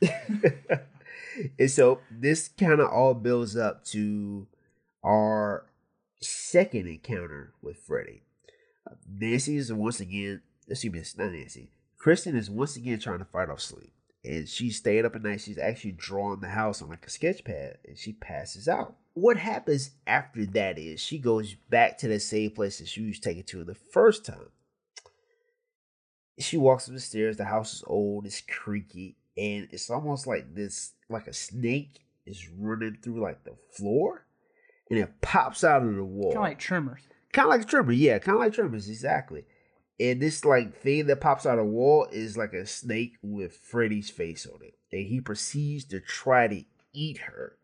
and 1.58 1.70
so 1.70 2.00
this 2.10 2.48
kind 2.48 2.80
of 2.80 2.88
all 2.90 3.12
builds 3.12 3.56
up 3.56 3.84
to 3.86 4.46
our 5.04 5.66
second 6.24 6.86
encounter 6.86 7.52
with 7.62 7.78
Freddy. 7.78 8.22
Uh, 8.88 8.94
Nancy 9.08 9.56
is 9.56 9.72
once 9.72 10.00
again, 10.00 10.42
excuse 10.68 10.92
me, 10.92 10.98
it's 10.98 11.16
not 11.16 11.32
Nancy. 11.32 11.70
Kristen 11.98 12.36
is 12.36 12.50
once 12.50 12.76
again 12.76 12.98
trying 12.98 13.20
to 13.20 13.24
fight 13.24 13.48
off 13.48 13.60
sleep. 13.60 13.92
And 14.24 14.48
she's 14.48 14.76
staying 14.76 15.04
up 15.04 15.16
at 15.16 15.22
night. 15.22 15.40
She's 15.40 15.58
actually 15.58 15.92
drawing 15.92 16.40
the 16.40 16.48
house 16.48 16.80
on 16.80 16.88
like 16.88 17.06
a 17.06 17.10
sketch 17.10 17.44
pad 17.44 17.78
and 17.86 17.98
she 17.98 18.12
passes 18.12 18.68
out. 18.68 18.94
What 19.14 19.36
happens 19.36 19.90
after 20.06 20.46
that 20.46 20.78
is 20.78 21.00
she 21.00 21.18
goes 21.18 21.54
back 21.70 21.98
to 21.98 22.08
the 22.08 22.20
same 22.20 22.52
place 22.52 22.78
that 22.78 22.88
she 22.88 23.06
was 23.06 23.18
taken 23.18 23.42
to 23.44 23.64
the 23.64 23.74
first 23.74 24.24
time. 24.24 24.50
She 26.38 26.56
walks 26.56 26.88
up 26.88 26.94
the 26.94 27.00
stairs. 27.00 27.36
The 27.36 27.44
house 27.44 27.74
is 27.74 27.84
old, 27.86 28.26
it's 28.26 28.40
creaky, 28.40 29.16
and 29.36 29.68
it's 29.70 29.90
almost 29.90 30.26
like 30.26 30.54
this 30.54 30.92
like 31.08 31.26
a 31.26 31.32
snake 31.32 32.00
is 32.26 32.48
running 32.48 32.98
through 33.02 33.20
like 33.20 33.44
the 33.44 33.54
floor 33.76 34.24
and 34.92 35.00
it 35.00 35.22
pops 35.22 35.64
out 35.64 35.82
of 35.82 35.96
the 35.96 36.04
wall. 36.04 36.32
Kind 36.32 36.44
of 36.44 36.50
like 36.50 36.58
Tremors. 36.58 37.08
Kind 37.32 37.46
of 37.46 37.50
like 37.50 37.66
Tremor, 37.66 37.92
yeah, 37.92 38.18
kind 38.18 38.36
of 38.36 38.40
like 38.40 38.52
Tremors, 38.52 38.90
exactly. 38.90 39.46
And 39.98 40.20
this 40.20 40.44
like 40.44 40.76
thing 40.76 41.06
that 41.06 41.22
pops 41.22 41.46
out 41.46 41.58
of 41.58 41.64
the 41.64 41.70
wall 41.70 42.06
is 42.12 42.36
like 42.36 42.52
a 42.52 42.66
snake 42.66 43.16
with 43.22 43.56
Freddy's 43.56 44.10
face 44.10 44.46
on 44.46 44.60
it. 44.62 44.74
And 44.92 45.06
he 45.06 45.22
proceeds 45.22 45.84
to 45.86 46.00
try 46.00 46.46
to 46.46 46.62
eat 46.92 47.18
her. 47.18 47.56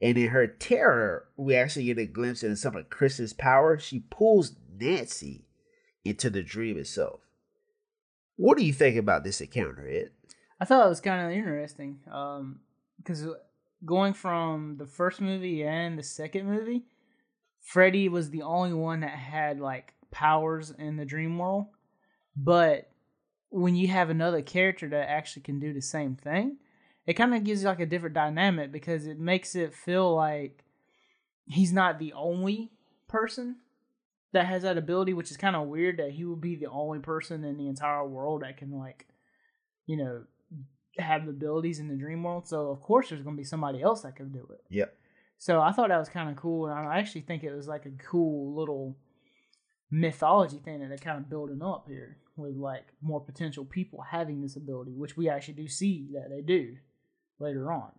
And 0.00 0.18
in 0.18 0.30
her 0.30 0.48
terror, 0.48 1.28
we 1.36 1.54
actually 1.54 1.84
get 1.84 1.98
a 1.98 2.06
glimpse 2.06 2.42
into 2.42 2.56
some 2.56 2.74
of 2.74 2.90
Chris's 2.90 3.32
power. 3.32 3.78
She 3.78 4.00
pulls 4.00 4.56
Nancy 4.76 5.44
into 6.04 6.30
the 6.30 6.42
dream 6.42 6.76
itself. 6.76 7.20
What 8.34 8.58
do 8.58 8.64
you 8.64 8.72
think 8.72 8.96
about 8.96 9.22
this 9.22 9.40
encounter, 9.40 9.88
Ed? 9.88 10.10
I 10.60 10.64
thought 10.64 10.84
it 10.84 10.88
was 10.88 11.00
kind 11.00 11.24
of 11.24 11.30
interesting 11.30 12.00
um, 12.10 12.58
because 12.96 13.24
going 13.84 14.14
from 14.14 14.76
the 14.78 14.86
first 14.86 15.20
movie 15.20 15.64
and 15.64 15.98
the 15.98 16.02
second 16.02 16.46
movie, 16.46 16.84
Freddy 17.60 18.08
was 18.08 18.30
the 18.30 18.42
only 18.42 18.72
one 18.72 19.00
that 19.00 19.10
had 19.10 19.60
like 19.60 19.94
powers 20.10 20.72
in 20.78 20.96
the 20.96 21.04
dream 21.04 21.38
world. 21.38 21.66
But 22.36 22.90
when 23.50 23.74
you 23.74 23.88
have 23.88 24.10
another 24.10 24.42
character 24.42 24.88
that 24.88 25.08
actually 25.08 25.42
can 25.42 25.60
do 25.60 25.72
the 25.72 25.82
same 25.82 26.16
thing, 26.16 26.58
it 27.06 27.14
kind 27.14 27.34
of 27.34 27.44
gives 27.44 27.62
you 27.62 27.68
like 27.68 27.80
a 27.80 27.86
different 27.86 28.14
dynamic 28.14 28.72
because 28.72 29.06
it 29.06 29.18
makes 29.18 29.54
it 29.54 29.74
feel 29.74 30.14
like 30.14 30.64
he's 31.46 31.72
not 31.72 31.98
the 31.98 32.12
only 32.12 32.72
person 33.08 33.56
that 34.32 34.46
has 34.46 34.62
that 34.62 34.78
ability, 34.78 35.12
which 35.12 35.30
is 35.30 35.36
kind 35.36 35.56
of 35.56 35.68
weird 35.68 35.98
that 35.98 36.12
he 36.12 36.24
would 36.24 36.40
be 36.40 36.56
the 36.56 36.70
only 36.70 37.00
person 37.00 37.44
in 37.44 37.58
the 37.58 37.68
entire 37.68 38.06
world 38.06 38.42
that 38.42 38.56
can 38.56 38.78
like, 38.78 39.06
you 39.86 39.96
know, 39.96 40.22
have 40.98 41.24
the 41.24 41.30
abilities 41.30 41.78
in 41.78 41.88
the 41.88 41.94
dream 41.94 42.22
world. 42.22 42.46
So 42.46 42.70
of 42.70 42.82
course 42.82 43.08
there's 43.08 43.22
going 43.22 43.36
to 43.36 43.40
be 43.40 43.44
somebody 43.44 43.82
else 43.82 44.02
that 44.02 44.16
can 44.16 44.30
do 44.30 44.46
it. 44.50 44.62
Yep. 44.70 44.94
So 45.38 45.60
I 45.60 45.72
thought 45.72 45.88
that 45.88 45.98
was 45.98 46.08
kind 46.08 46.30
of 46.30 46.36
cool, 46.36 46.68
and 46.68 46.88
I 46.88 46.98
actually 46.98 47.22
think 47.22 47.42
it 47.42 47.52
was 47.52 47.66
like 47.66 47.84
a 47.84 47.90
cool 47.90 48.54
little 48.54 48.96
mythology 49.90 50.58
thing 50.58 50.80
that 50.80 50.88
they're 50.88 50.98
kind 50.98 51.18
of 51.18 51.28
building 51.28 51.60
up 51.62 51.86
here 51.88 52.18
with 52.36 52.54
like 52.56 52.86
more 53.00 53.20
potential 53.20 53.64
people 53.64 54.00
having 54.08 54.40
this 54.40 54.56
ability, 54.56 54.92
which 54.92 55.16
we 55.16 55.28
actually 55.28 55.54
do 55.54 55.66
see 55.66 56.08
that 56.12 56.30
they 56.30 56.42
do 56.42 56.76
later 57.40 57.72
on. 57.72 57.90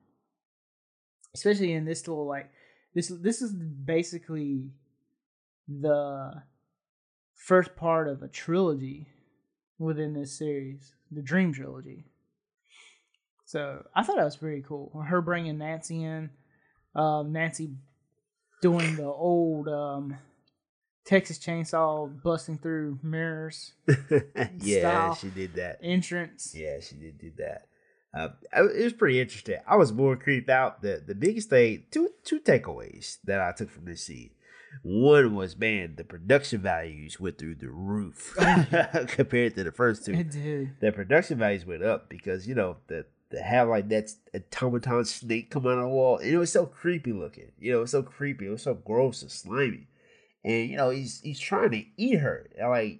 Especially 1.35 1.73
in 1.73 1.83
this 1.83 2.07
little 2.07 2.27
like 2.27 2.49
this 2.93 3.09
this 3.09 3.41
is 3.41 3.53
basically 3.53 4.71
the 5.67 6.43
first 7.33 7.75
part 7.75 8.07
of 8.07 8.21
a 8.21 8.27
trilogy 8.27 9.07
within 9.79 10.13
this 10.13 10.37
series, 10.37 10.95
the 11.11 11.21
Dream 11.21 11.51
trilogy. 11.51 12.05
So 13.45 13.85
I 13.95 14.03
thought 14.03 14.17
that 14.17 14.25
was 14.25 14.37
pretty 14.37 14.63
cool. 14.67 15.03
Her 15.05 15.21
bringing 15.21 15.57
Nancy 15.57 16.03
in, 16.03 16.29
um, 16.95 17.31
Nancy 17.33 17.71
doing 18.61 18.95
the 18.95 19.05
old 19.05 19.67
um, 19.67 20.17
Texas 21.05 21.37
Chainsaw 21.37 22.09
busting 22.23 22.59
through 22.59 22.99
mirrors 23.03 23.73
yeah, 24.61 25.13
she 25.13 25.29
did 25.29 25.55
that. 25.55 25.79
entrance. 25.83 26.53
Yeah, 26.55 26.79
she 26.79 26.95
did 26.95 27.17
do 27.19 27.31
that. 27.37 27.67
Uh, 28.15 28.29
it 28.55 28.83
was 28.83 28.93
pretty 28.93 29.19
interesting. 29.19 29.57
I 29.67 29.75
was 29.75 29.91
more 29.91 30.15
creeped 30.15 30.49
out. 30.49 30.81
The 30.81 31.03
the 31.05 31.15
biggest 31.15 31.49
thing, 31.49 31.85
two 31.91 32.09
two 32.23 32.39
takeaways 32.39 33.17
that 33.25 33.41
I 33.41 33.51
took 33.51 33.69
from 33.69 33.85
this 33.85 34.05
scene. 34.05 34.31
One 34.81 35.35
was, 35.35 35.55
man, 35.55 35.95
the 35.97 36.03
production 36.03 36.61
values 36.61 37.19
went 37.19 37.37
through 37.37 37.55
the 37.55 37.69
roof 37.69 38.33
compared 39.07 39.55
to 39.55 39.63
the 39.63 39.71
first 39.71 40.05
two. 40.05 40.13
It 40.13 40.31
did. 40.31 40.79
The 40.79 40.91
production 40.91 41.37
values 41.37 41.65
went 41.65 41.83
up 41.83 42.09
because 42.09 42.47
you 42.47 42.55
know 42.55 42.77
the 42.87 43.05
to 43.33 43.41
have 43.41 43.67
like 43.67 43.89
that 43.89 44.13
automaton 44.35 45.05
snake 45.05 45.49
come 45.49 45.65
out 45.65 45.77
of 45.77 45.83
the 45.83 45.89
wall, 45.89 46.17
and 46.17 46.29
it 46.29 46.37
was 46.37 46.51
so 46.51 46.65
creepy 46.65 47.11
looking. 47.11 47.51
You 47.59 47.71
know, 47.71 47.77
it 47.79 47.81
was 47.81 47.91
so 47.91 48.03
creepy. 48.03 48.45
It 48.45 48.51
was 48.51 48.61
so 48.61 48.75
gross 48.75 49.21
and 49.21 49.31
slimy. 49.31 49.87
And 50.45 50.69
you 50.69 50.77
know, 50.77 50.91
he's 50.91 51.19
he's 51.21 51.39
trying 51.39 51.71
to 51.71 51.83
eat 51.97 52.19
her. 52.19 52.49
And 52.57 52.69
like, 52.69 52.99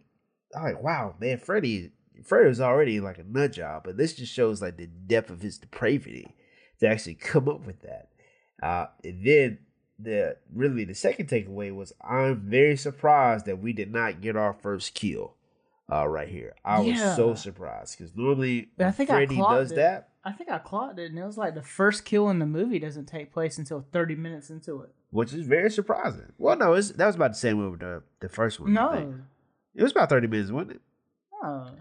I'm 0.56 0.64
like, 0.64 0.84
wow, 0.84 1.16
man, 1.20 1.38
Freddy 1.38 1.92
Freddy 2.24 2.48
was 2.48 2.62
already 2.62 3.00
like 3.00 3.20
a 3.20 3.24
nut 3.24 3.54
job, 3.54 3.84
but 3.86 3.98
this 3.98 4.14
just 4.14 4.34
shows 4.34 4.62
like 4.62 4.78
the 4.78 4.88
depth 4.88 5.30
of 5.30 5.42
his 5.42 5.58
depravity 5.58 6.36
to 6.80 6.88
actually 6.88 7.16
come 7.16 7.48
up 7.48 7.66
with 7.66 7.82
that. 7.82 8.10
Uh, 8.62 8.88
and 9.04 9.26
then 9.26 9.60
the 10.00 10.36
really 10.52 10.84
the 10.84 10.96
second 10.96 11.30
takeaway 11.30 11.74
was 11.74 11.94
I'm 12.02 12.50
very 12.50 12.76
surprised 12.76 13.46
that 13.46 13.60
we 13.60 13.74
did 13.74 13.92
not 13.92 14.22
get 14.22 14.36
our 14.36 14.54
first 14.54 14.96
kill 14.96 15.36
uh, 15.92 16.08
right 16.08 16.28
here. 16.28 16.56
I 16.66 16.80
was 16.80 17.00
so 17.16 17.36
surprised 17.36 17.98
because 17.98 18.16
normally 18.16 18.70
I 18.80 18.92
think 18.92 19.10
Freddy 19.10 19.38
does 19.38 19.72
it. 19.72 19.76
that, 19.76 20.10
I 20.26 20.32
think 20.32 20.50
I 20.50 20.58
clocked 20.58 21.00
it, 21.00 21.10
and 21.10 21.20
it 21.20 21.26
was 21.26 21.38
like 21.38 21.54
the 21.54 21.62
first 21.62 22.06
kill 22.06 22.30
in 22.30 22.40
the 22.40 22.46
movie 22.46 22.80
doesn't 22.80 23.08
take 23.08 23.34
place 23.34 23.58
until 23.58 23.86
30 23.92 24.16
minutes 24.16 24.50
into 24.50 24.82
it. 24.82 24.90
which 25.12 25.34
is 25.34 25.46
very 25.46 25.70
surprising. 25.70 26.32
Well, 26.38 26.56
no, 26.56 26.74
it's, 26.74 26.92
that 26.92 27.06
was 27.08 27.16
about 27.16 27.32
the 27.32 27.38
same 27.38 27.70
with 27.72 27.80
the 27.82 28.04
the 28.22 28.30
first 28.30 28.60
one. 28.60 28.74
No. 28.74 29.16
it 29.76 29.84
was 29.84 29.92
about 29.92 30.10
thirty 30.10 30.28
minutes, 30.28 30.50
wasn't 30.52 30.72
it? 30.78 30.82
Oh. 31.46 31.72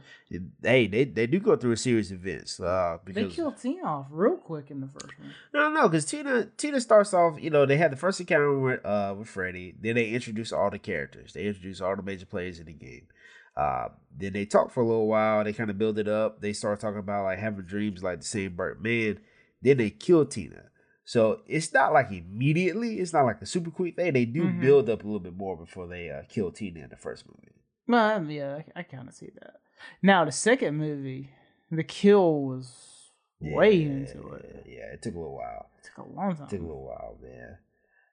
Hey, 0.63 0.89
they 0.89 1.05
they 1.05 1.27
do 1.29 1.39
go 1.39 1.55
through 1.57 1.73
a 1.73 1.77
series 1.77 2.11
of 2.11 2.27
events. 2.27 2.59
Uh, 2.59 2.99
They 3.07 3.27
kill 3.27 3.53
Tina 3.53 3.85
off 3.85 4.07
real 4.11 4.37
quick 4.37 4.71
in 4.73 4.81
the 4.81 4.89
first 4.89 5.17
one. 5.19 5.33
No, 5.55 5.71
no, 5.71 5.89
because 5.89 6.05
Tina 6.05 6.47
Tina 6.57 6.81
starts 6.81 7.15
off. 7.15 7.41
You 7.41 7.51
know, 7.51 7.65
they 7.65 7.77
had 7.77 7.93
the 7.93 7.97
first 7.97 8.19
encounter 8.19 8.59
with 8.59 8.85
uh 8.85 9.15
with 9.17 9.29
Freddy. 9.29 9.75
Then 9.81 9.95
they 9.95 10.09
introduce 10.09 10.53
all 10.53 10.69
the 10.71 10.81
characters. 10.81 11.33
They 11.33 11.47
introduce 11.47 11.81
all 11.81 11.95
the 11.95 12.03
major 12.03 12.27
players 12.27 12.59
in 12.59 12.67
the 12.67 12.73
game. 12.73 13.07
Uh, 13.57 13.89
then 14.17 14.33
they 14.33 14.45
talk 14.47 14.71
for 14.71 14.83
a 14.83 14.87
little 14.87 15.07
while. 15.09 15.45
They 15.45 15.53
kind 15.53 15.71
of 15.71 15.79
build 15.79 15.99
it 15.99 16.09
up. 16.09 16.41
They 16.41 16.53
start 16.53 16.81
talking 16.81 16.99
about 16.99 17.25
like 17.25 17.39
having 17.39 17.65
dreams 17.65 18.03
like 18.03 18.21
the 18.21 18.27
same 18.27 18.55
Burt 18.57 18.83
man. 18.83 19.19
Then 19.61 19.77
they 19.79 19.91
kill 19.91 20.25
Tina. 20.27 20.65
So 21.05 21.41
it's 21.47 21.73
not 21.73 21.93
like 21.93 22.11
immediately. 22.11 22.99
It's 23.01 23.13
not 23.13 23.25
like 23.25 23.43
a 23.43 23.47
super 23.47 23.71
quick 23.71 23.97
thing. 23.97 24.13
They 24.13 24.25
do 24.25 24.45
Mhm. 24.45 24.61
build 24.61 24.89
up 24.89 25.03
a 25.03 25.07
little 25.07 25.21
bit 25.21 25.37
more 25.37 25.57
before 25.57 25.87
they 25.87 26.11
uh, 26.11 26.23
kill 26.29 26.51
Tina 26.53 26.81
in 26.81 26.91
the 26.91 26.97
first 26.97 27.27
movie. 27.27 27.53
Well, 27.89 28.17
um, 28.17 28.31
yeah, 28.31 28.61
I, 28.77 28.81
I 28.81 28.83
kind 28.85 29.09
of 29.09 29.15
see 29.15 29.31
that. 29.41 29.57
Now, 30.01 30.25
the 30.25 30.33
second 30.33 30.77
movie, 30.77 31.31
the 31.71 31.83
kill 31.83 32.43
was 32.43 33.11
way 33.41 33.73
Yeah, 33.73 33.89
into 33.91 34.29
it. 34.35 34.65
Yeah, 34.69 34.93
it 34.93 35.03
took 35.03 35.15
a 35.15 35.19
little 35.19 35.35
while. 35.35 35.67
It 35.79 35.87
took 35.95 36.07
a 36.07 36.09
long 36.09 36.37
time. 36.37 36.47
It 36.47 36.51
took 36.51 36.61
a 36.61 36.63
little 36.63 36.85
while, 36.85 37.19
man. 37.21 37.59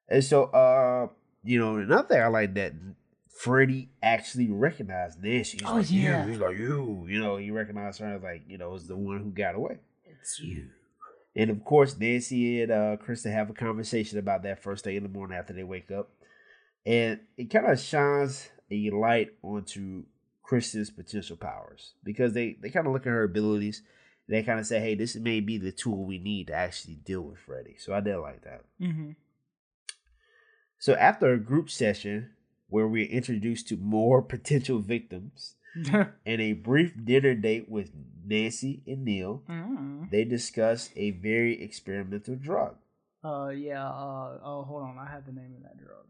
And 0.09 0.23
so, 0.23 0.45
uh, 0.45 1.07
you 1.43 1.59
know, 1.59 1.77
another 1.77 2.07
thing 2.07 2.21
I 2.21 2.27
like 2.27 2.55
that 2.55 2.73
Freddy 3.37 3.89
actually 4.03 4.49
recognized 4.49 5.21
Nancy. 5.23 5.57
He's 5.59 5.67
Oh, 5.67 5.75
like, 5.75 5.91
yeah. 5.91 6.25
you. 6.25 6.31
He's 6.31 6.39
like, 6.39 6.57
you. 6.57 7.05
You 7.07 7.19
know, 7.19 7.37
he 7.37 7.51
recognized 7.51 7.99
her 7.99 8.15
as 8.15 8.23
like, 8.23 8.43
you 8.47 8.57
know, 8.57 8.73
as 8.75 8.87
the 8.87 8.97
one 8.97 9.19
who 9.19 9.31
got 9.31 9.55
away. 9.55 9.77
It's 10.05 10.39
you. 10.39 10.67
And 11.35 11.49
of 11.49 11.63
course, 11.63 11.97
Nancy 11.97 12.61
and 12.63 12.71
uh, 12.71 12.97
Kristen 12.97 13.31
have 13.31 13.49
a 13.49 13.53
conversation 13.53 14.17
about 14.19 14.43
that 14.43 14.61
first 14.61 14.83
day 14.83 14.97
in 14.97 15.03
the 15.03 15.09
morning 15.09 15.37
after 15.37 15.53
they 15.53 15.63
wake 15.63 15.91
up. 15.91 16.09
And 16.85 17.19
it 17.37 17.45
kind 17.49 17.67
of 17.67 17.79
shines 17.79 18.49
a 18.71 18.89
light 18.89 19.29
onto 19.41 20.03
Kristen's 20.43 20.89
potential 20.89 21.37
powers 21.37 21.93
because 22.03 22.33
they, 22.33 22.57
they 22.61 22.69
kind 22.69 22.87
of 22.87 22.93
look 22.93 23.03
at 23.03 23.09
her 23.09 23.23
abilities. 23.23 23.83
They 24.27 24.43
kind 24.43 24.59
of 24.59 24.65
say, 24.65 24.79
hey, 24.79 24.95
this 24.95 25.15
may 25.15 25.39
be 25.39 25.57
the 25.57 25.71
tool 25.71 26.03
we 26.05 26.17
need 26.19 26.47
to 26.47 26.53
actually 26.53 26.95
deal 26.95 27.21
with 27.21 27.39
Freddy. 27.39 27.75
So 27.79 27.93
I 27.93 27.99
did 28.01 28.17
like 28.17 28.43
that. 28.43 28.61
Mm-hmm. 28.81 29.11
So 30.77 30.93
after 30.95 31.31
a 31.33 31.39
group 31.39 31.69
session 31.69 32.31
where 32.69 32.87
we're 32.87 33.09
introduced 33.09 33.67
to 33.67 33.77
more 33.77 34.21
potential 34.21 34.79
victims 34.79 35.55
and 35.91 36.41
a 36.41 36.53
brief 36.53 36.93
dinner 37.03 37.35
date 37.35 37.69
with 37.69 37.91
Nancy 38.25 38.83
and 38.87 39.03
Neil, 39.03 39.43
mm. 39.49 40.09
they 40.09 40.23
discuss 40.23 40.89
a 40.95 41.11
very 41.11 41.61
experimental 41.61 42.35
drug. 42.35 42.75
Uh, 43.23 43.49
yeah. 43.49 43.85
Uh, 43.85 44.39
oh, 44.43 44.63
hold 44.67 44.83
on. 44.83 44.97
I 44.97 45.11
have 45.11 45.25
the 45.25 45.31
name 45.31 45.53
of 45.57 45.63
that 45.63 45.77
drug. 45.77 46.05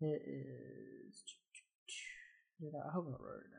It 0.00 0.22
is. 0.26 1.22
Did 2.60 2.72
I, 2.74 2.88
I 2.88 2.92
hope 2.92 3.06
I 3.08 3.22
wrote 3.22 3.42
it 3.44 3.52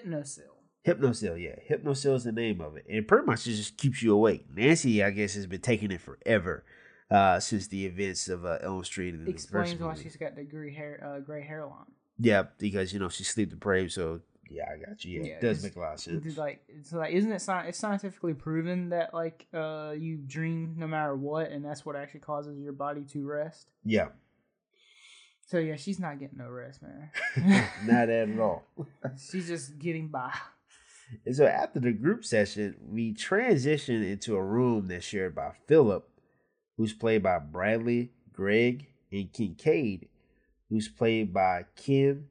down. 0.00 0.12
Hypnocil. 0.12 0.40
Hypnocil, 0.86 1.42
yeah. 1.42 1.56
Hypnocil 1.70 2.14
is 2.16 2.24
the 2.24 2.32
name 2.32 2.60
of 2.60 2.76
it. 2.76 2.84
And 2.88 3.08
pretty 3.08 3.26
much 3.26 3.46
it 3.46 3.54
just 3.54 3.78
keeps 3.78 4.02
you 4.02 4.12
awake. 4.14 4.46
Nancy, 4.54 5.02
I 5.02 5.10
guess, 5.10 5.34
has 5.34 5.46
been 5.46 5.60
taking 5.60 5.90
it 5.90 6.00
forever 6.00 6.64
uh, 7.10 7.38
since 7.40 7.66
the 7.68 7.86
events 7.86 8.28
of 8.28 8.44
uh, 8.44 8.58
Elm 8.62 8.84
Street. 8.84 9.14
In 9.14 9.24
the 9.24 9.30
Explains 9.30 9.78
why 9.80 9.88
movie. 9.90 10.02
she's 10.02 10.16
got 10.16 10.36
the 10.36 10.44
gray 10.44 10.72
hair, 10.72 11.02
uh, 11.04 11.20
gray 11.20 11.42
hairline. 11.42 11.86
Yeah, 12.18 12.44
because, 12.58 12.92
you 12.92 12.98
know, 13.00 13.08
she's 13.08 13.28
sleep 13.28 13.50
deprived. 13.50 13.92
So, 13.92 14.20
yeah, 14.50 14.64
I 14.72 14.78
got 14.88 15.04
you. 15.04 15.20
Yeah, 15.20 15.26
Yeah, 15.26 15.34
it 15.36 15.40
does 15.40 15.62
make 15.62 15.74
a 15.76 15.80
lot 15.80 15.94
of 15.94 16.00
sense. 16.00 16.24
It's 16.24 16.36
like 16.38 16.62
it's 16.68 16.92
like 16.92 17.12
isn't 17.12 17.32
it 17.32 17.36
sci- 17.36 17.66
it's 17.68 17.78
scientifically 17.78 18.34
proven 18.34 18.90
that 18.90 19.12
like 19.14 19.46
uh 19.54 19.94
you 19.98 20.18
dream 20.18 20.74
no 20.76 20.86
matter 20.86 21.16
what 21.16 21.50
and 21.50 21.64
that's 21.64 21.84
what 21.84 21.96
actually 21.96 22.20
causes 22.20 22.58
your 22.60 22.72
body 22.74 23.02
to 23.12 23.26
rest. 23.26 23.68
Yeah, 23.84 24.08
So 25.46 25.58
yeah, 25.58 25.76
she's 25.76 25.98
not 25.98 26.18
getting 26.20 26.38
no 26.38 26.48
rest, 26.50 26.82
man. 26.82 27.10
not 27.84 28.08
at 28.10 28.38
all. 28.38 28.64
she's 29.30 29.48
just 29.48 29.78
getting 29.78 30.08
by. 30.08 30.32
And 31.26 31.34
so 31.34 31.46
after 31.46 31.80
the 31.80 31.92
group 31.92 32.24
session, 32.24 32.76
we 32.86 33.12
transition 33.12 34.02
into 34.02 34.36
a 34.36 34.42
room 34.44 34.88
that's 34.88 35.04
shared 35.04 35.34
by 35.34 35.52
Philip, 35.66 36.08
who's 36.76 36.92
played 36.92 37.22
by 37.22 37.38
Bradley, 37.38 38.10
Gregg, 38.32 38.86
and 39.12 39.32
Kincaid, 39.32 40.08
who's 40.68 40.88
played 40.88 41.32
by 41.32 41.66
Kim. 41.76 42.28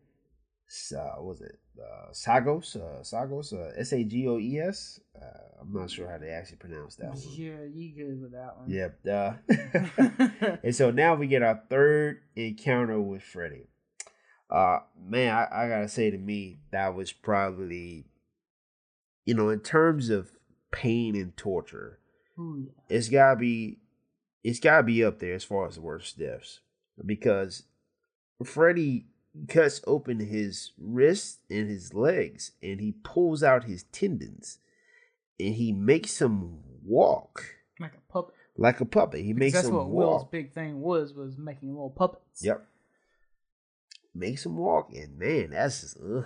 Uh, 0.95 1.15
what 1.17 1.25
was 1.25 1.41
it 1.41 1.59
uh, 1.79 2.11
Sagos? 2.11 2.75
Uh, 2.75 3.01
Sagos? 3.03 3.53
Uh, 3.53 3.71
S 3.77 3.93
A 3.93 4.03
G 4.03 4.27
O 4.27 4.39
E 4.39 4.59
S. 4.59 4.99
Uh, 5.15 5.61
I'm 5.61 5.71
not 5.71 5.89
sure 5.89 6.09
how 6.09 6.17
they 6.17 6.29
actually 6.29 6.57
pronounce 6.57 6.95
that 6.95 7.09
one. 7.09 7.21
Yeah, 7.31 7.63
you 7.73 7.93
good 7.95 8.21
with 8.21 8.31
that 8.33 8.57
one. 8.57 8.69
Yep. 8.69 10.59
And 10.63 10.75
so 10.75 10.91
now 10.91 11.15
we 11.15 11.27
get 11.27 11.43
our 11.43 11.61
third 11.69 12.21
encounter 12.35 12.99
with 12.99 13.23
Freddy. 13.23 13.67
Uh 14.49 14.79
man, 15.01 15.33
I, 15.33 15.47
I 15.65 15.69
gotta 15.69 15.87
say 15.87 16.11
to 16.11 16.17
me, 16.17 16.59
that 16.71 16.95
was 16.95 17.11
probably 17.11 18.05
you 19.25 19.33
know, 19.33 19.49
in 19.49 19.61
terms 19.61 20.09
of 20.09 20.31
pain 20.71 21.15
and 21.15 21.35
torture, 21.37 21.99
Ooh, 22.37 22.69
it's 22.89 23.09
gotta 23.09 23.37
be 23.37 23.77
it's 24.43 24.59
gotta 24.59 24.83
be 24.83 25.03
up 25.03 25.19
there 25.19 25.33
as 25.35 25.43
far 25.43 25.67
as 25.67 25.75
the 25.75 25.81
worst 25.81 26.17
deaths. 26.19 26.59
Because 27.05 27.63
Freddy 28.43 29.05
cuts 29.47 29.81
open 29.87 30.19
his 30.19 30.71
wrists 30.77 31.39
and 31.49 31.69
his 31.69 31.93
legs 31.93 32.51
and 32.61 32.79
he 32.79 32.91
pulls 33.03 33.41
out 33.41 33.63
his 33.63 33.83
tendons 33.91 34.59
and 35.39 35.55
he 35.55 35.71
makes 35.71 36.21
him 36.21 36.59
walk 36.85 37.43
like 37.79 37.95
a 37.95 38.11
puppet. 38.11 38.35
like 38.57 38.79
a 38.81 38.85
puppet. 38.85 39.21
He 39.21 39.33
Because 39.33 39.39
makes 39.39 39.53
that's 39.53 39.67
him 39.69 39.75
what 39.75 39.89
Will's 39.89 40.21
walk. 40.23 40.31
big 40.31 40.53
thing 40.53 40.81
was 40.81 41.13
was 41.13 41.37
making 41.37 41.69
little 41.69 41.89
puppets. 41.89 42.43
Yep. 42.43 42.63
Makes 44.15 44.45
him 44.45 44.57
walk, 44.57 44.93
and 44.93 45.17
man, 45.17 45.49
that's 45.49 45.81
just 45.81 45.97
ugh. 45.97 46.25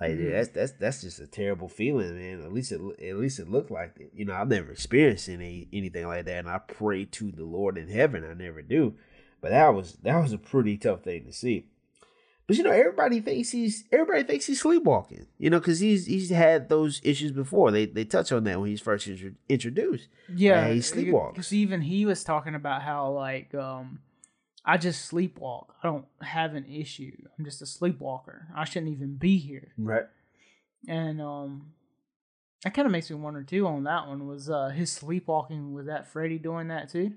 Like 0.00 0.12
Mhm. 0.12 0.30
that's 0.32 0.48
that's 0.48 0.72
that's 0.72 1.00
just 1.02 1.20
a 1.20 1.26
terrible 1.26 1.68
feeling, 1.68 2.16
man. 2.18 2.42
At 2.42 2.52
least 2.52 2.70
it 2.72 2.80
at 3.02 3.16
least 3.16 3.38
it 3.38 3.48
looked 3.48 3.70
like 3.70 3.94
it. 3.98 4.10
You 4.14 4.26
know, 4.26 4.34
I've 4.34 4.48
never 4.48 4.70
experienced 4.72 5.28
any 5.28 5.68
anything 5.72 6.06
like 6.06 6.26
that, 6.26 6.38
and 6.40 6.48
I 6.50 6.58
pray 6.58 7.06
to 7.06 7.32
the 7.32 7.44
Lord 7.44 7.78
in 7.78 7.88
heaven. 7.88 8.22
I 8.24 8.34
never 8.34 8.60
do, 8.60 8.94
but 9.40 9.50
that 9.50 9.68
was 9.74 9.94
that 10.02 10.20
was 10.20 10.32
a 10.34 10.38
pretty 10.38 10.76
tough 10.76 11.02
thing 11.02 11.24
to 11.24 11.32
see. 11.32 11.66
But 12.46 12.56
you 12.58 12.62
know, 12.62 12.70
everybody 12.70 13.20
thinks 13.20 13.50
he's 13.50 13.84
everybody 13.90 14.22
thinks 14.22 14.44
he's 14.46 14.60
sleepwalking. 14.60 15.26
You 15.38 15.48
know, 15.50 15.58
because 15.60 15.80
he's 15.80 16.04
he's 16.06 16.28
had 16.30 16.68
those 16.68 17.00
issues 17.02 17.32
before. 17.32 17.70
They 17.70 17.86
they 17.86 18.04
touch 18.04 18.30
on 18.32 18.44
that 18.44 18.60
when 18.60 18.68
he's 18.68 18.82
first 18.82 19.08
intro- 19.08 19.32
introduced. 19.48 20.08
Yeah, 20.32 20.68
he 20.68 20.80
sleepwalks. 20.80 21.32
Because 21.32 21.52
even 21.54 21.80
he 21.80 22.04
was 22.06 22.22
talking 22.22 22.54
about 22.54 22.82
how 22.82 23.10
like 23.12 23.52
um, 23.54 24.00
I 24.66 24.76
just 24.76 25.10
sleepwalk. 25.10 25.66
I 25.80 25.86
don't 25.86 26.06
have 26.20 26.54
an 26.54 26.66
issue. 26.66 27.12
I'm 27.38 27.44
just 27.44 27.62
a 27.62 27.66
sleepwalker. 27.66 28.48
I 28.54 28.64
shouldn't 28.64 28.90
even 28.90 29.14
be 29.14 29.38
here. 29.38 29.72
Right. 29.78 30.06
And 30.88 31.22
um, 31.22 31.72
that 32.64 32.74
kind 32.74 32.84
of 32.84 32.92
makes 32.92 33.08
me 33.08 33.16
wonder 33.16 33.44
too. 33.44 33.66
On 33.66 33.84
that 33.84 34.08
one 34.08 34.26
was 34.26 34.50
uh 34.50 34.68
his 34.68 34.90
sleepwalking. 34.90 35.72
Was 35.72 35.86
that 35.86 36.08
Freddy 36.08 36.38
doing 36.38 36.68
that 36.68 36.90
too? 36.90 37.12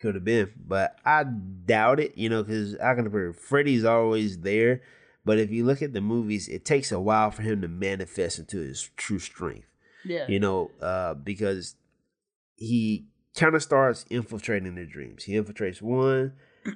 Could 0.00 0.14
have 0.16 0.24
been, 0.24 0.52
but 0.66 0.96
I 1.04 1.24
doubt 1.24 2.00
it. 2.00 2.18
You 2.18 2.28
know, 2.28 2.42
because 2.42 2.74
I 2.74 2.94
can 2.94 3.04
remember 3.04 3.32
Freddy's 3.32 3.84
always 3.84 4.40
there, 4.40 4.82
but 5.24 5.38
if 5.38 5.50
you 5.50 5.64
look 5.64 5.82
at 5.82 5.92
the 5.92 6.00
movies, 6.00 6.48
it 6.48 6.64
takes 6.64 6.90
a 6.90 7.00
while 7.00 7.30
for 7.30 7.42
him 7.42 7.62
to 7.62 7.68
manifest 7.68 8.38
into 8.38 8.58
his 8.58 8.90
true 8.96 9.18
strength. 9.18 9.68
Yeah. 10.04 10.26
You 10.28 10.40
know, 10.40 10.70
uh, 10.80 11.14
because 11.14 11.76
he 12.56 13.06
kind 13.36 13.54
of 13.54 13.62
starts 13.62 14.04
infiltrating 14.10 14.74
their 14.74 14.86
dreams. 14.86 15.24
He 15.24 15.34
infiltrates 15.34 15.82
one, 15.82 16.32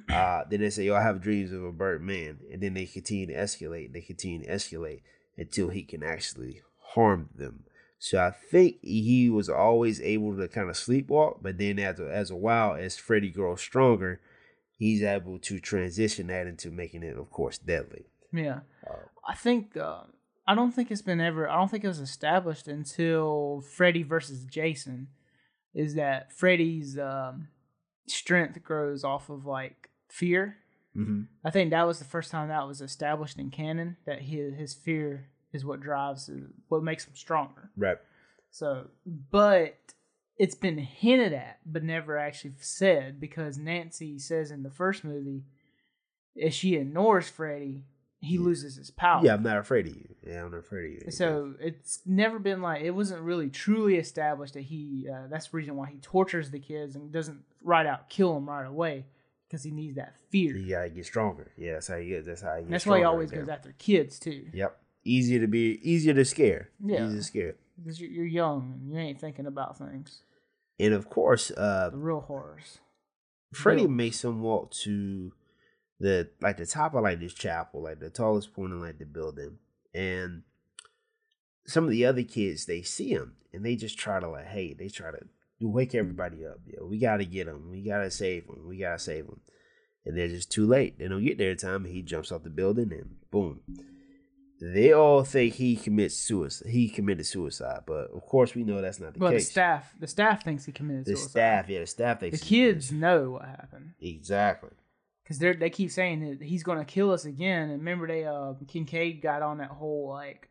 uh, 0.09 0.43
then 0.49 0.61
they 0.61 0.69
say, 0.69 0.85
"Yo, 0.85 0.95
I 0.95 1.01
have 1.01 1.21
dreams 1.21 1.51
of 1.51 1.63
a 1.63 1.71
burnt 1.71 2.01
man," 2.01 2.39
and 2.51 2.61
then 2.61 2.73
they 2.73 2.85
continue 2.85 3.27
to 3.27 3.35
escalate. 3.35 3.93
They 3.93 4.01
continue 4.01 4.43
to 4.43 4.49
escalate 4.49 5.01
until 5.37 5.69
he 5.69 5.83
can 5.83 6.03
actually 6.03 6.61
harm 6.79 7.29
them. 7.35 7.65
So 7.99 8.19
I 8.19 8.31
think 8.31 8.79
he 8.81 9.29
was 9.29 9.47
always 9.47 10.01
able 10.01 10.35
to 10.35 10.47
kind 10.49 10.69
of 10.69 10.75
sleepwalk, 10.75 11.37
but 11.41 11.57
then 11.57 11.79
as 11.79 12.01
a, 12.01 12.13
as 12.13 12.31
a 12.31 12.35
while 12.35 12.75
as 12.75 12.97
Freddy 12.97 13.29
grows 13.29 13.61
stronger, 13.61 14.19
he's 14.77 15.01
able 15.01 15.39
to 15.39 15.59
transition 15.59 16.27
that 16.27 16.45
into 16.45 16.69
making 16.69 17.03
it, 17.03 17.17
of 17.17 17.29
course, 17.31 17.57
deadly. 17.57 18.05
Yeah. 18.33 18.59
Uh, 18.85 19.07
I 19.25 19.35
think 19.35 19.77
uh, 19.77 20.01
I 20.45 20.55
don't 20.55 20.71
think 20.71 20.91
it's 20.91 21.01
been 21.01 21.21
ever. 21.21 21.49
I 21.49 21.55
don't 21.55 21.71
think 21.71 21.85
it 21.85 21.87
was 21.87 22.01
established 22.01 22.67
until 22.67 23.63
Freddy 23.75 24.03
versus 24.03 24.43
Jason. 24.45 25.07
Is 25.73 25.95
that 25.95 26.33
Freddy's 26.33 26.99
um, 26.99 27.47
strength 28.07 28.61
grows 28.63 29.03
off 29.03 29.29
of 29.29 29.45
like 29.45 29.89
fear? 30.09 30.57
mm-hmm. 30.95 31.23
I 31.43 31.49
think 31.49 31.71
that 31.71 31.87
was 31.87 31.99
the 31.99 32.05
first 32.05 32.31
time 32.31 32.49
that 32.49 32.67
was 32.67 32.81
established 32.81 33.39
in 33.39 33.49
canon. 33.51 33.97
That 34.05 34.21
his 34.21 34.55
his 34.55 34.73
fear 34.73 35.29
is 35.51 35.65
what 35.65 35.81
drives 35.81 36.29
what 36.67 36.83
makes 36.83 37.05
him 37.05 37.15
stronger. 37.15 37.69
Right. 37.77 37.97
So, 38.51 38.87
but 39.05 39.77
it's 40.37 40.55
been 40.55 40.77
hinted 40.77 41.33
at 41.33 41.59
but 41.65 41.83
never 41.83 42.17
actually 42.17 42.53
said 42.59 43.19
because 43.19 43.57
Nancy 43.57 44.17
says 44.19 44.51
in 44.51 44.63
the 44.63 44.71
first 44.71 45.03
movie 45.03 45.43
if 46.35 46.53
she 46.53 46.75
ignores 46.75 47.29
Freddy, 47.29 47.83
he 48.23 48.37
loses 48.37 48.75
his 48.77 48.89
power. 48.91 49.21
Yeah, 49.23 49.33
I'm 49.33 49.43
not 49.43 49.57
afraid 49.57 49.87
of 49.87 49.95
you. 49.95 50.15
Yeah, 50.25 50.43
I'm 50.43 50.51
not 50.51 50.59
afraid 50.59 50.85
of 50.85 51.05
you. 51.05 51.11
So 51.11 51.55
it's 51.59 51.99
never 52.05 52.39
been 52.39 52.61
like 52.61 52.81
it 52.81 52.91
wasn't 52.91 53.21
really 53.21 53.49
truly 53.49 53.97
established 53.97 54.53
that 54.53 54.61
he. 54.61 55.07
Uh, 55.11 55.27
that's 55.29 55.47
the 55.47 55.57
reason 55.57 55.75
why 55.75 55.87
he 55.87 55.97
tortures 55.97 56.49
the 56.51 56.59
kids 56.59 56.95
and 56.95 57.11
doesn't 57.11 57.41
right 57.63 57.85
out 57.85 58.09
kill 58.09 58.33
them 58.33 58.49
right 58.49 58.65
away 58.65 59.05
because 59.47 59.63
he 59.63 59.71
needs 59.71 59.95
that 59.97 60.15
fear. 60.29 60.55
you 60.55 60.69
gotta 60.69 60.89
get 60.89 61.05
stronger. 61.05 61.51
Yeah, 61.57 61.73
that's 61.73 61.87
how 61.87 61.97
you 61.97 62.15
get. 62.15 62.25
That's 62.25 62.41
how 62.41 62.55
get. 62.55 62.69
That's 62.69 62.85
why 62.85 62.99
he 62.99 63.03
always 63.03 63.31
right 63.31 63.41
goes 63.41 63.49
after 63.49 63.73
kids 63.77 64.19
too. 64.19 64.47
Yep. 64.53 64.77
Easier 65.05 65.39
to 65.41 65.47
be, 65.47 65.79
easier 65.83 66.13
to 66.13 66.23
scare. 66.23 66.69
Yeah. 66.83 67.05
Easier 67.05 67.17
to 67.17 67.23
scare. 67.23 67.55
Because 67.77 67.99
you're, 67.99 68.09
you're 68.09 68.25
young 68.25 68.79
and 68.79 68.91
you 68.91 68.97
ain't 68.97 69.19
thinking 69.19 69.45
about 69.45 69.77
things, 69.77 70.21
And 70.79 70.93
of 70.93 71.09
course, 71.09 71.51
uh, 71.51 71.89
the 71.91 71.97
real 71.97 72.21
horrors. 72.21 72.79
Freddy 73.53 73.81
Bill. 73.81 73.91
makes 73.91 74.23
him 74.23 74.41
walk 74.41 74.71
to 74.71 75.33
the 75.99 76.29
like 76.41 76.57
the 76.57 76.65
top 76.65 76.93
of 76.95 77.03
like 77.03 77.19
this 77.19 77.33
chapel, 77.33 77.83
like 77.83 77.99
the 77.99 78.09
tallest 78.09 78.53
point 78.53 78.73
in 78.73 78.81
like 78.81 78.99
the 78.99 79.05
building, 79.05 79.57
and 79.93 80.43
some 81.65 81.85
of 81.85 81.91
the 81.91 82.05
other 82.05 82.23
kids 82.23 82.65
they 82.65 82.81
see 82.81 83.09
him 83.09 83.35
and 83.53 83.65
they 83.65 83.75
just 83.75 83.97
try 83.97 84.19
to 84.19 84.27
like, 84.27 84.47
hey, 84.47 84.73
they 84.73 84.89
try 84.89 85.11
to 85.11 85.19
wake 85.61 85.95
everybody 85.95 86.45
up. 86.45 86.59
Yo, 86.65 86.85
we 86.85 86.97
gotta 86.97 87.23
get 87.23 87.47
him. 87.47 87.69
We 87.71 87.83
gotta 87.83 88.11
save 88.11 88.45
him. 88.45 88.67
We 88.67 88.77
gotta 88.79 88.99
save 88.99 89.25
him. 89.25 89.39
And 90.05 90.17
they're 90.17 90.27
just 90.27 90.51
too 90.51 90.67
late. 90.67 90.99
They 90.99 91.07
don't 91.07 91.23
get 91.23 91.37
there 91.37 91.51
in 91.51 91.57
time. 91.57 91.85
He 91.85 92.01
jumps 92.01 92.31
off 92.31 92.43
the 92.43 92.49
building 92.49 92.91
and 92.91 93.15
boom. 93.31 93.61
They 94.59 94.91
all 94.93 95.23
think 95.23 95.55
he 95.55 95.75
commits 95.75 96.15
suicide. 96.15 96.69
He 96.69 96.89
committed 96.89 97.25
suicide, 97.25 97.81
but 97.85 98.11
of 98.11 98.25
course 98.25 98.55
we 98.55 98.63
know 98.63 98.81
that's 98.81 98.99
not 98.99 99.13
the 99.13 99.19
Well, 99.19 99.31
the 99.31 99.37
case. 99.37 99.51
staff, 99.51 99.93
the 99.99 100.07
staff 100.07 100.43
thinks 100.43 100.65
he 100.65 100.71
committed 100.71 101.05
the 101.05 101.15
suicide. 101.15 101.29
staff, 101.29 101.69
yeah, 101.69 101.79
the 101.79 101.87
staff 101.87 102.19
the 102.19 102.25
thinks 102.29 102.43
he 102.43 102.55
committed 102.57 102.75
kids 102.75 102.91
know 102.91 103.31
what 103.31 103.45
happened 103.45 103.91
exactly. 104.01 104.71
Because 105.23 105.39
they 105.39 105.53
they 105.53 105.69
keep 105.69 105.91
saying 105.91 106.37
that 106.39 106.45
he's 106.45 106.63
gonna 106.63 106.85
kill 106.85 107.11
us 107.11 107.25
again. 107.25 107.69
And 107.69 107.79
remember, 107.79 108.07
they 108.07 108.25
uh 108.25 108.53
Kincaid 108.67 109.21
got 109.21 109.41
on 109.41 109.57
that 109.59 109.69
whole 109.69 110.09
like 110.09 110.49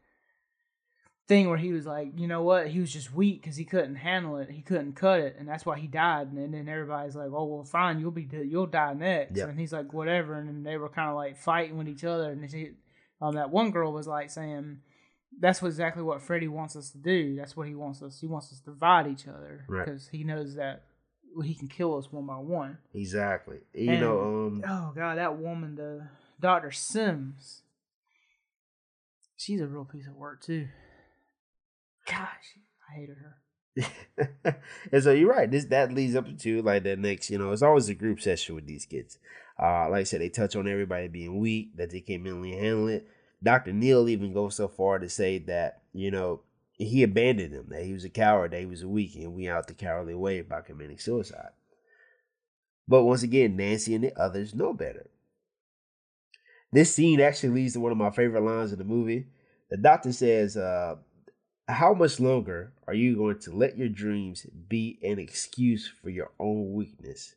thing 1.29 1.49
where 1.49 1.59
he 1.59 1.73
was 1.73 1.87
like, 1.87 2.13
you 2.19 2.27
know 2.27 2.43
what, 2.43 2.67
he 2.69 2.81
was 2.81 2.93
just 2.93 3.15
weak 3.15 3.43
because 3.43 3.57
he 3.57 3.65
couldn't 3.65 3.95
handle 3.95 4.37
it, 4.39 4.51
he 4.51 4.61
couldn't 4.61 4.95
cut 4.95 5.21
it, 5.21 5.37
and 5.39 5.49
that's 5.49 5.65
why 5.65 5.79
he 5.79 5.87
died. 5.87 6.33
And 6.33 6.53
then 6.53 6.69
everybody's 6.69 7.15
like, 7.15 7.31
oh 7.33 7.45
well, 7.45 7.65
fine, 7.65 8.01
you'll 8.01 8.11
be 8.11 8.29
you'll 8.45 8.67
die 8.67 8.95
next. 8.95 9.37
Yep. 9.37 9.51
And 9.51 9.61
he's 9.61 9.73
like, 9.73 9.93
whatever. 9.93 10.35
And 10.35 10.49
then 10.49 10.63
they 10.65 10.77
were 10.77 10.89
kind 10.89 11.09
of 11.11 11.17
like 11.17 11.37
fighting 11.37 11.79
with 11.79 11.89
each 11.89 12.05
other, 12.05 12.31
and 12.31 12.49
they, 12.49 12.73
um, 13.21 13.35
that 13.37 13.51
one 13.51 13.71
girl 13.71 13.93
was 13.93 14.07
like 14.07 14.31
saying. 14.31 14.79
That's 15.41 15.63
what 15.63 15.69
exactly 15.69 16.03
what 16.03 16.21
Freddy 16.21 16.47
wants 16.47 16.77
us 16.77 16.91
to 16.91 16.99
do. 16.99 17.35
That's 17.37 17.57
what 17.57 17.67
he 17.67 17.75
wants 17.75 18.03
us. 18.03 18.21
He 18.21 18.27
wants 18.27 18.53
us 18.53 18.59
to 18.59 18.65
divide 18.67 19.07
each 19.07 19.27
other 19.27 19.65
Right. 19.67 19.87
because 19.87 20.09
he 20.09 20.25
knows 20.25 20.57
that 20.57 20.83
he 21.45 21.55
can 21.55 21.69
kill 21.69 21.97
us 21.99 22.11
one 22.13 22.27
by 22.27 22.37
one. 22.37 22.79
Exactly. 22.95 23.59
You 23.75 23.91
And- 23.93 24.01
know, 24.01 24.21
um, 24.47 24.65
Oh 24.67 24.93
god, 24.95 25.19
that 25.19 25.39
woman, 25.39 25.77
the 25.77 26.09
Doctor 26.41 26.71
Sims. 26.71 27.63
She's 29.37 29.61
a 29.61 29.67
real 29.67 29.85
piece 29.85 30.07
of 30.07 30.15
work 30.15 30.41
too. 30.43 30.69
Gosh, 32.07 32.57
I 32.91 32.95
hated 32.95 33.17
her. 33.19 33.37
and 34.93 35.03
so 35.03 35.13
you're 35.13 35.31
right. 35.31 35.51
This 35.51 35.65
that 35.67 35.93
leads 35.93 36.15
up 36.15 36.27
to 36.41 36.63
like 36.63 36.83
the 36.83 36.97
next. 36.97 37.31
You 37.31 37.39
know, 37.39 37.53
it's 37.53 37.63
always 37.63 37.89
a 37.89 37.95
group 37.95 38.21
session 38.21 38.55
with 38.55 38.67
these 38.67 38.85
kids. 38.87 39.19
Uh, 39.59 39.89
like 39.89 40.01
I 40.01 40.05
said, 40.05 40.21
they 40.21 40.29
touch 40.29 40.57
on 40.57 40.69
everybody 40.69 41.09
being 41.09 41.39
weak, 41.39 41.77
that 41.77 41.91
they 41.91 42.01
can't 42.01 42.23
mentally 42.23 42.53
handle 42.53 42.89
it. 42.89 43.07
Doctor 43.43 43.73
Neil 43.73 44.09
even 44.09 44.33
goes 44.33 44.57
so 44.57 44.69
far 44.69 44.99
to 44.99 45.09
say 45.09 45.39
that 45.39 45.83
you 45.93 46.11
know 46.11 46.41
he 46.87 47.03
abandoned 47.03 47.55
them, 47.55 47.67
that 47.71 47.85
he 47.85 47.93
was 47.93 48.05
a 48.05 48.11
coward, 48.11 48.53
that 48.53 48.61
he 48.61 48.67
was 48.67 48.83
a 48.83 48.89
weak, 48.89 49.15
and 49.17 49.35
we 49.35 49.49
out 49.49 49.67
the 49.67 49.75
cowardly 49.75 50.15
way 50.15 50.41
by 50.43 50.61
committing 50.61 50.99
suicide. 50.99 51.51
But 52.89 53.05
once 53.05 53.23
again, 53.23 53.57
Nancy 53.57 53.95
and 53.95 54.05
the 54.05 54.19
others 54.21 54.55
know 54.55 54.73
better. 54.73 55.09
This 56.73 56.95
scene 56.95 57.21
actually 57.21 57.51
leads 57.51 57.75
to 57.75 57.81
one 57.81 57.93
of 57.93 57.99
my 57.99 58.11
favorite 58.11 58.43
lines 58.43 58.73
in 58.73 58.79
the 58.79 58.85
movie. 58.85 59.27
The 59.71 59.77
doctor 59.77 60.13
says, 60.13 60.57
uh, 60.57 60.97
How 61.69 61.93
much 61.95 62.19
longer 62.19 62.73
are 62.87 62.95
you 62.95 63.17
going 63.17 63.39
to 63.41 63.53
let 63.55 63.77
your 63.77 63.89
dreams 63.89 64.47
be 64.69 64.99
an 65.03 65.19
excuse 65.19 65.87
for 65.87 66.11
your 66.11 66.31
own 66.39 66.73
weakness? 66.73 67.35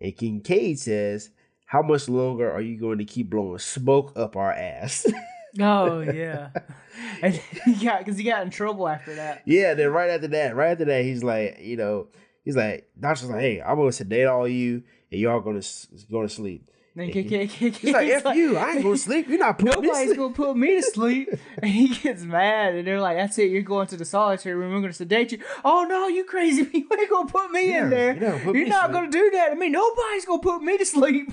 And 0.00 0.16
Kincaid 0.16 0.78
says, 0.78 1.30
How 1.66 1.82
much 1.82 2.08
longer 2.08 2.50
are 2.50 2.60
you 2.60 2.78
going 2.78 2.98
to 2.98 3.04
keep 3.04 3.30
blowing 3.30 3.58
smoke 3.58 4.12
up 4.16 4.36
our 4.36 4.52
ass? 4.52 5.06
Oh 5.60 6.00
yeah, 6.00 6.48
and 7.22 7.34
he 7.64 7.74
got 7.84 7.98
because 8.00 8.16
he 8.18 8.24
got 8.24 8.42
in 8.42 8.50
trouble 8.50 8.88
after 8.88 9.14
that. 9.14 9.42
yeah, 9.44 9.74
then 9.74 9.88
right 9.90 10.10
after 10.10 10.28
that, 10.28 10.56
right 10.56 10.72
after 10.72 10.84
that, 10.86 11.04
he's 11.04 11.22
like, 11.22 11.58
you 11.60 11.76
know, 11.76 12.08
he's 12.44 12.56
like, 12.56 12.88
Doctor's 12.98 13.30
like, 13.30 13.40
Hey, 13.40 13.62
I'm 13.62 13.76
going 13.76 13.88
to 13.90 13.92
sedate 13.96 14.26
all 14.26 14.48
you 14.48 14.82
and 15.12 15.20
y'all 15.20 15.40
going 15.40 15.60
to 15.60 15.68
go 16.10 16.22
to 16.22 16.28
sleep. 16.28 16.68
Then 16.96 17.06
He- 17.06 17.12
K- 17.24 17.24
K- 17.24 17.46
K- 17.48 17.70
He's 17.70 17.92
like, 17.92 18.08
F 18.08 18.36
you, 18.36 18.56
I 18.56 18.72
ain't 18.74 18.82
going 18.84 18.94
to 18.94 19.00
sleep. 19.00 19.28
You're 19.28 19.38
not 19.38 19.58
putting 19.58 19.80
me 19.80 19.88
to 19.88 19.92
Nobody's 19.92 20.16
gonna 20.16 20.32
put 20.34 20.56
me 20.56 20.76
to 20.76 20.82
sleep. 20.82 21.28
And 21.62 21.70
he 21.70 21.88
gets 21.88 22.22
mad, 22.22 22.74
and 22.76 22.86
they're 22.86 23.00
like, 23.00 23.16
"That's 23.16 23.36
it. 23.38 23.50
You're 23.50 23.62
going 23.62 23.86
to 23.88 23.96
the 23.96 24.04
solitary 24.04 24.54
room. 24.54 24.72
We're 24.72 24.80
gonna 24.80 24.92
sedate 24.92 25.32
you." 25.32 25.38
Oh 25.64 25.86
no, 25.88 26.06
you 26.08 26.24
crazy! 26.24 26.62
You 26.72 26.88
ain't 26.96 27.10
gonna 27.10 27.28
put 27.28 27.50
me 27.50 27.70
Yeah, 27.70 27.84
in 27.84 27.90
there. 27.90 28.14
you 28.14 28.20
know, 28.20 28.36
You're 28.52 28.66
not 28.68 28.86
sleep." 28.90 28.92
gonna 28.94 29.10
do 29.10 29.30
that 29.32 29.48
to 29.50 29.56
me. 29.56 29.70
Nobody's 29.70 30.24
gonna 30.24 30.42
put 30.42 30.62
me 30.62 30.78
to 30.78 30.84
sleep. 30.84 31.32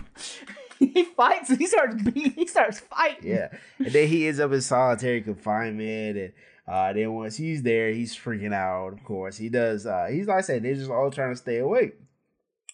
he 0.94 1.04
fights. 1.04 1.50
He 1.56 1.66
starts 1.68 2.02
beating. 2.04 2.32
He 2.36 2.48
starts 2.48 2.80
fighting. 2.80 3.30
yeah. 3.30 3.50
And 3.80 3.88
then 3.88 4.08
he 4.08 4.28
ends 4.28 4.40
up 4.40 4.52
in 4.52 4.62
solitary 4.62 5.22
confinement 5.22 6.18
and 6.18 6.34
uh 6.68 6.94
then 6.94 7.14
once 7.14 7.38
he's 7.38 7.64
there, 7.64 7.92
he's 7.92 8.16
freaking 8.16 8.54
out, 8.54 8.94
of 8.94 9.04
course. 9.04 9.38
He 9.38 9.50
does 9.50 9.86
uh 9.86 10.08
he's 10.12 10.28
like 10.28 10.40
I 10.40 10.42
said, 10.42 10.64
they're 10.64 10.76
just 10.76 10.90
all 10.92 11.12
trying 11.12 11.34
to 11.34 11.38
stay 11.38 11.58
awake. 11.58 12.00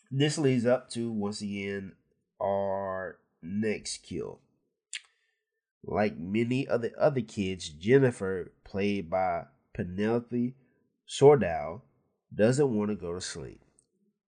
This 0.09 0.37
leads 0.37 0.65
up 0.65 0.89
to 0.91 1.11
once 1.11 1.41
again 1.41 1.93
our 2.41 3.17
next 3.41 4.03
kill. 4.03 4.39
Like 5.83 6.17
many 6.17 6.67
of 6.67 6.81
the 6.81 6.93
other 6.99 7.21
kids, 7.21 7.69
Jennifer, 7.69 8.51
played 8.63 9.09
by 9.09 9.45
Penelope 9.73 10.55
Sudrow, 11.07 11.81
doesn't 12.33 12.75
want 12.75 12.89
to 12.89 12.95
go 12.95 13.13
to 13.13 13.21
sleep. 13.21 13.61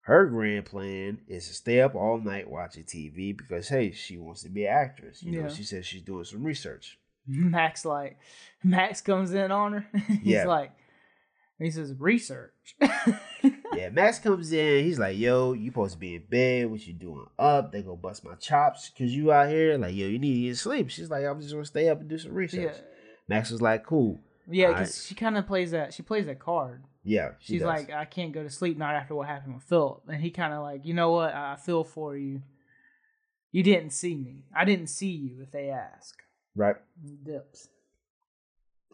Her 0.05 0.27
grand 0.27 0.67
plan 0.67 1.19
is 1.29 1.49
to 1.49 1.55
stay 1.55 1.81
up 1.81 1.95
all 1.95 2.19
night 2.19 2.49
watching 2.49 2.85
TV 2.85 3.37
because 3.37 3.69
hey, 3.69 3.93
she 3.93 4.19
wants 4.19 4.43
to 4.43 4.51
be 4.51 4.67
an 4.67 4.73
actress. 4.75 5.23
You 5.23 5.43
know, 5.43 5.49
she 5.49 5.63
says 5.65 5.87
she's 5.87 6.03
doing 6.03 6.25
some 6.25 6.45
research. 6.45 6.99
Max 7.27 7.85
like 7.85 8.19
Max 8.63 9.01
comes 9.01 9.33
in 9.33 9.51
on 9.51 9.73
her. 9.73 9.87
He's 10.09 10.21
Yeah. 10.25 10.45
like 10.47 10.73
he 11.59 11.71
says 11.71 11.95
research. 11.99 12.53
Yeah, 13.75 13.89
Max 13.91 14.21
comes 14.21 14.53
in. 14.53 14.85
He's 14.85 14.99
like, 15.01 15.19
"Yo, 15.19 15.53
you 15.53 15.69
supposed 15.71 15.95
to 15.95 15.99
be 15.99 16.15
in 16.15 16.23
bed. 16.31 16.71
What 16.71 16.87
you 16.87 16.93
doing 16.95 17.27
up? 17.39 17.73
They 17.73 17.83
go 17.83 17.97
bust 17.97 18.25
my 18.25 18.35
chops 18.37 18.89
because 18.89 19.13
you 19.15 19.33
out 19.33 19.49
here. 19.49 19.77
Like, 19.77 19.95
yo, 19.97 20.07
you 20.07 20.19
need 20.21 20.35
to 20.35 20.41
get 20.49 20.57
sleep." 20.57 20.91
She's 20.91 21.11
like, 21.11 21.25
"I'm 21.25 21.41
just 21.41 21.53
gonna 21.53 21.65
stay 21.65 21.89
up 21.89 22.01
and 22.01 22.09
do 22.09 22.17
some 22.17 22.33
research." 22.33 22.73
yeah, 22.73 22.83
Max 23.29 23.51
was 23.51 23.61
like, 23.61 23.85
"Cool." 23.85 24.21
Yeah, 24.49 24.69
because 24.69 25.05
she 25.07 25.15
kind 25.15 25.37
of 25.37 25.47
plays 25.47 25.71
that. 25.73 25.95
She 25.95 26.03
plays 26.03 26.27
that 26.27 26.39
card. 26.39 26.83
Yeah, 27.03 27.33
she 27.39 27.55
She's 27.55 27.61
does. 27.61 27.67
like, 27.67 27.91
I 27.91 28.07
can't 28.07 28.33
go 28.33 28.43
to 28.43 28.51
sleep 28.51 28.79
not 28.79 28.95
after 28.95 29.15
what 29.15 29.29
happened 29.29 29.55
with 29.55 29.65
Philip. 29.65 30.03
And 30.09 30.23
he 30.23 30.31
kind 30.31 30.55
of 30.55 30.63
like, 30.63 30.87
you 30.87 30.95
know 30.95 31.11
what? 31.11 31.35
I 31.35 31.57
feel 31.57 31.85
for 31.85 32.17
you. 32.17 32.43
You 33.53 33.63
didn't 33.63 33.91
see 33.91 34.15
me. 34.15 34.45
I 34.57 34.65
didn't 34.65 34.87
see 34.89 35.11
you. 35.11 35.43
If 35.43 35.51
they 35.53 35.69
ask, 35.71 36.17
right. 36.57 36.77
Dips. 37.23 37.69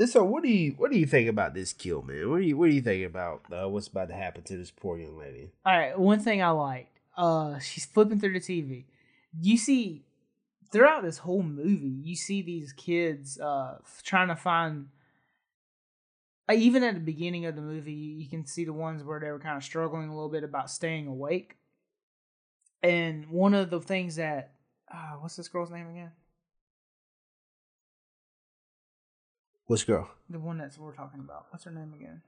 So, 0.06 0.24
what 0.24 0.42
do 0.42 0.48
you 0.48 0.72
what 0.72 0.90
do 0.90 0.98
you 0.98 1.06
think 1.06 1.28
about 1.28 1.54
this 1.54 1.72
kill, 1.72 2.02
man? 2.02 2.30
What 2.30 2.38
do 2.38 2.42
you 2.46 2.56
what 2.56 2.68
do 2.68 2.74
you 2.74 2.80
think 2.82 3.06
about 3.06 3.42
uh, 3.52 3.68
what's 3.68 3.88
about 3.88 4.08
to 4.08 4.14
happen 4.14 4.42
to 4.44 4.56
this 4.56 4.70
poor 4.70 4.98
young 4.98 5.16
lady? 5.18 5.50
All 5.64 5.78
right, 5.78 5.98
one 5.98 6.20
thing 6.20 6.42
I 6.42 6.50
liked. 6.50 6.98
Uh, 7.16 7.58
she's 7.58 7.84
flipping 7.86 8.18
through 8.18 8.32
the 8.32 8.40
TV. 8.40 8.84
You 9.40 9.56
see, 9.58 10.04
throughout 10.72 11.02
this 11.02 11.18
whole 11.18 11.42
movie, 11.42 12.00
you 12.02 12.16
see 12.16 12.40
these 12.42 12.72
kids 12.72 13.38
uh 13.38 13.76
f- 13.82 14.02
trying 14.04 14.28
to 14.28 14.36
find. 14.36 14.88
Even 16.54 16.82
at 16.82 16.94
the 16.94 17.00
beginning 17.00 17.46
of 17.46 17.54
the 17.56 17.62
movie, 17.62 17.92
you 17.92 18.28
can 18.28 18.46
see 18.46 18.64
the 18.64 18.72
ones 18.72 19.02
where 19.04 19.20
they 19.20 19.30
were 19.30 19.38
kind 19.38 19.56
of 19.56 19.62
struggling 19.64 20.08
a 20.08 20.14
little 20.14 20.28
bit 20.30 20.44
about 20.44 20.70
staying 20.70 21.06
awake. 21.06 21.56
And 22.82 23.28
one 23.28 23.52
of 23.54 23.70
the 23.70 23.80
things 23.80 24.16
that, 24.16 24.54
uh, 24.92 25.12
what's 25.20 25.36
this 25.36 25.48
girl's 25.48 25.70
name 25.70 25.88
again? 25.90 26.12
What's 29.66 29.84
girl? 29.84 30.10
The 30.28 30.38
one 30.38 30.58
that's 30.58 30.78
we're 30.78 30.94
talking 30.94 31.20
about. 31.20 31.46
What's 31.50 31.64
her 31.64 31.70
name 31.70 31.92
again? 31.94 32.22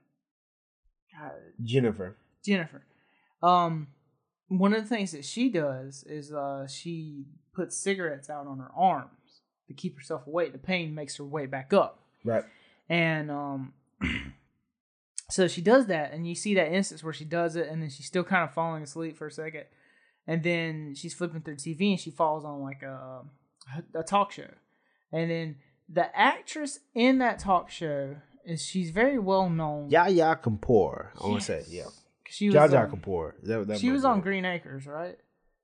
God, 1.19 1.31
Jennifer. 1.61 2.15
Jennifer. 2.45 2.83
Um, 3.41 3.87
one 4.47 4.73
of 4.73 4.83
the 4.83 4.87
things 4.95 5.11
that 5.11 5.25
she 5.25 5.49
does 5.49 6.03
is 6.07 6.31
uh 6.31 6.67
she 6.67 7.25
puts 7.53 7.75
cigarettes 7.75 8.29
out 8.29 8.47
on 8.47 8.59
her 8.59 8.71
arms 8.75 9.41
to 9.67 9.73
keep 9.73 9.97
herself 9.97 10.25
awake. 10.27 10.53
The 10.53 10.57
pain 10.59 10.95
makes 10.95 11.17
her 11.17 11.23
way 11.25 11.45
back 11.45 11.73
up, 11.73 11.99
Right. 12.23 12.43
and 12.89 13.29
um, 13.29 13.73
so 15.29 15.47
she 15.47 15.61
does 15.61 15.87
that, 15.87 16.13
and 16.13 16.27
you 16.27 16.35
see 16.35 16.53
that 16.55 16.71
instance 16.71 17.03
where 17.03 17.13
she 17.13 17.25
does 17.25 17.55
it, 17.55 17.67
and 17.69 17.81
then 17.81 17.89
she's 17.89 18.05
still 18.05 18.23
kind 18.23 18.43
of 18.43 18.53
falling 18.53 18.83
asleep 18.83 19.17
for 19.17 19.27
a 19.27 19.31
second, 19.31 19.65
and 20.27 20.43
then 20.43 20.93
she's 20.95 21.13
flipping 21.13 21.41
through 21.41 21.55
TV, 21.55 21.91
and 21.91 21.99
she 21.99 22.11
falls 22.11 22.45
on 22.45 22.61
like 22.61 22.83
a 22.83 23.21
a 23.95 24.03
talk 24.03 24.31
show, 24.31 24.49
and 25.11 25.29
then 25.31 25.55
the 25.89 26.15
actress 26.17 26.79
in 26.93 27.19
that 27.19 27.39
talk 27.39 27.69
show 27.69 28.15
is 28.45 28.65
she's 28.65 28.91
very 28.91 29.19
well 29.19 29.49
known. 29.49 29.89
Zsa 29.89 30.09
Zsa 30.09 30.41
Gabor. 30.41 31.13
I 31.21 31.27
want 31.27 31.41
to 31.41 31.45
say, 31.45 31.63
yeah. 31.69 31.85
She 32.29 32.47
was. 32.47 32.55
Zsa 32.55 32.69
Zsa 32.69 32.83
um, 32.85 32.89
Gabor. 32.91 33.35
That, 33.43 33.67
that 33.67 33.79
she 33.79 33.91
was 33.91 34.05
on 34.05 34.19
it. 34.19 34.23
Green 34.23 34.45
Acres, 34.45 34.85
right? 34.85 35.17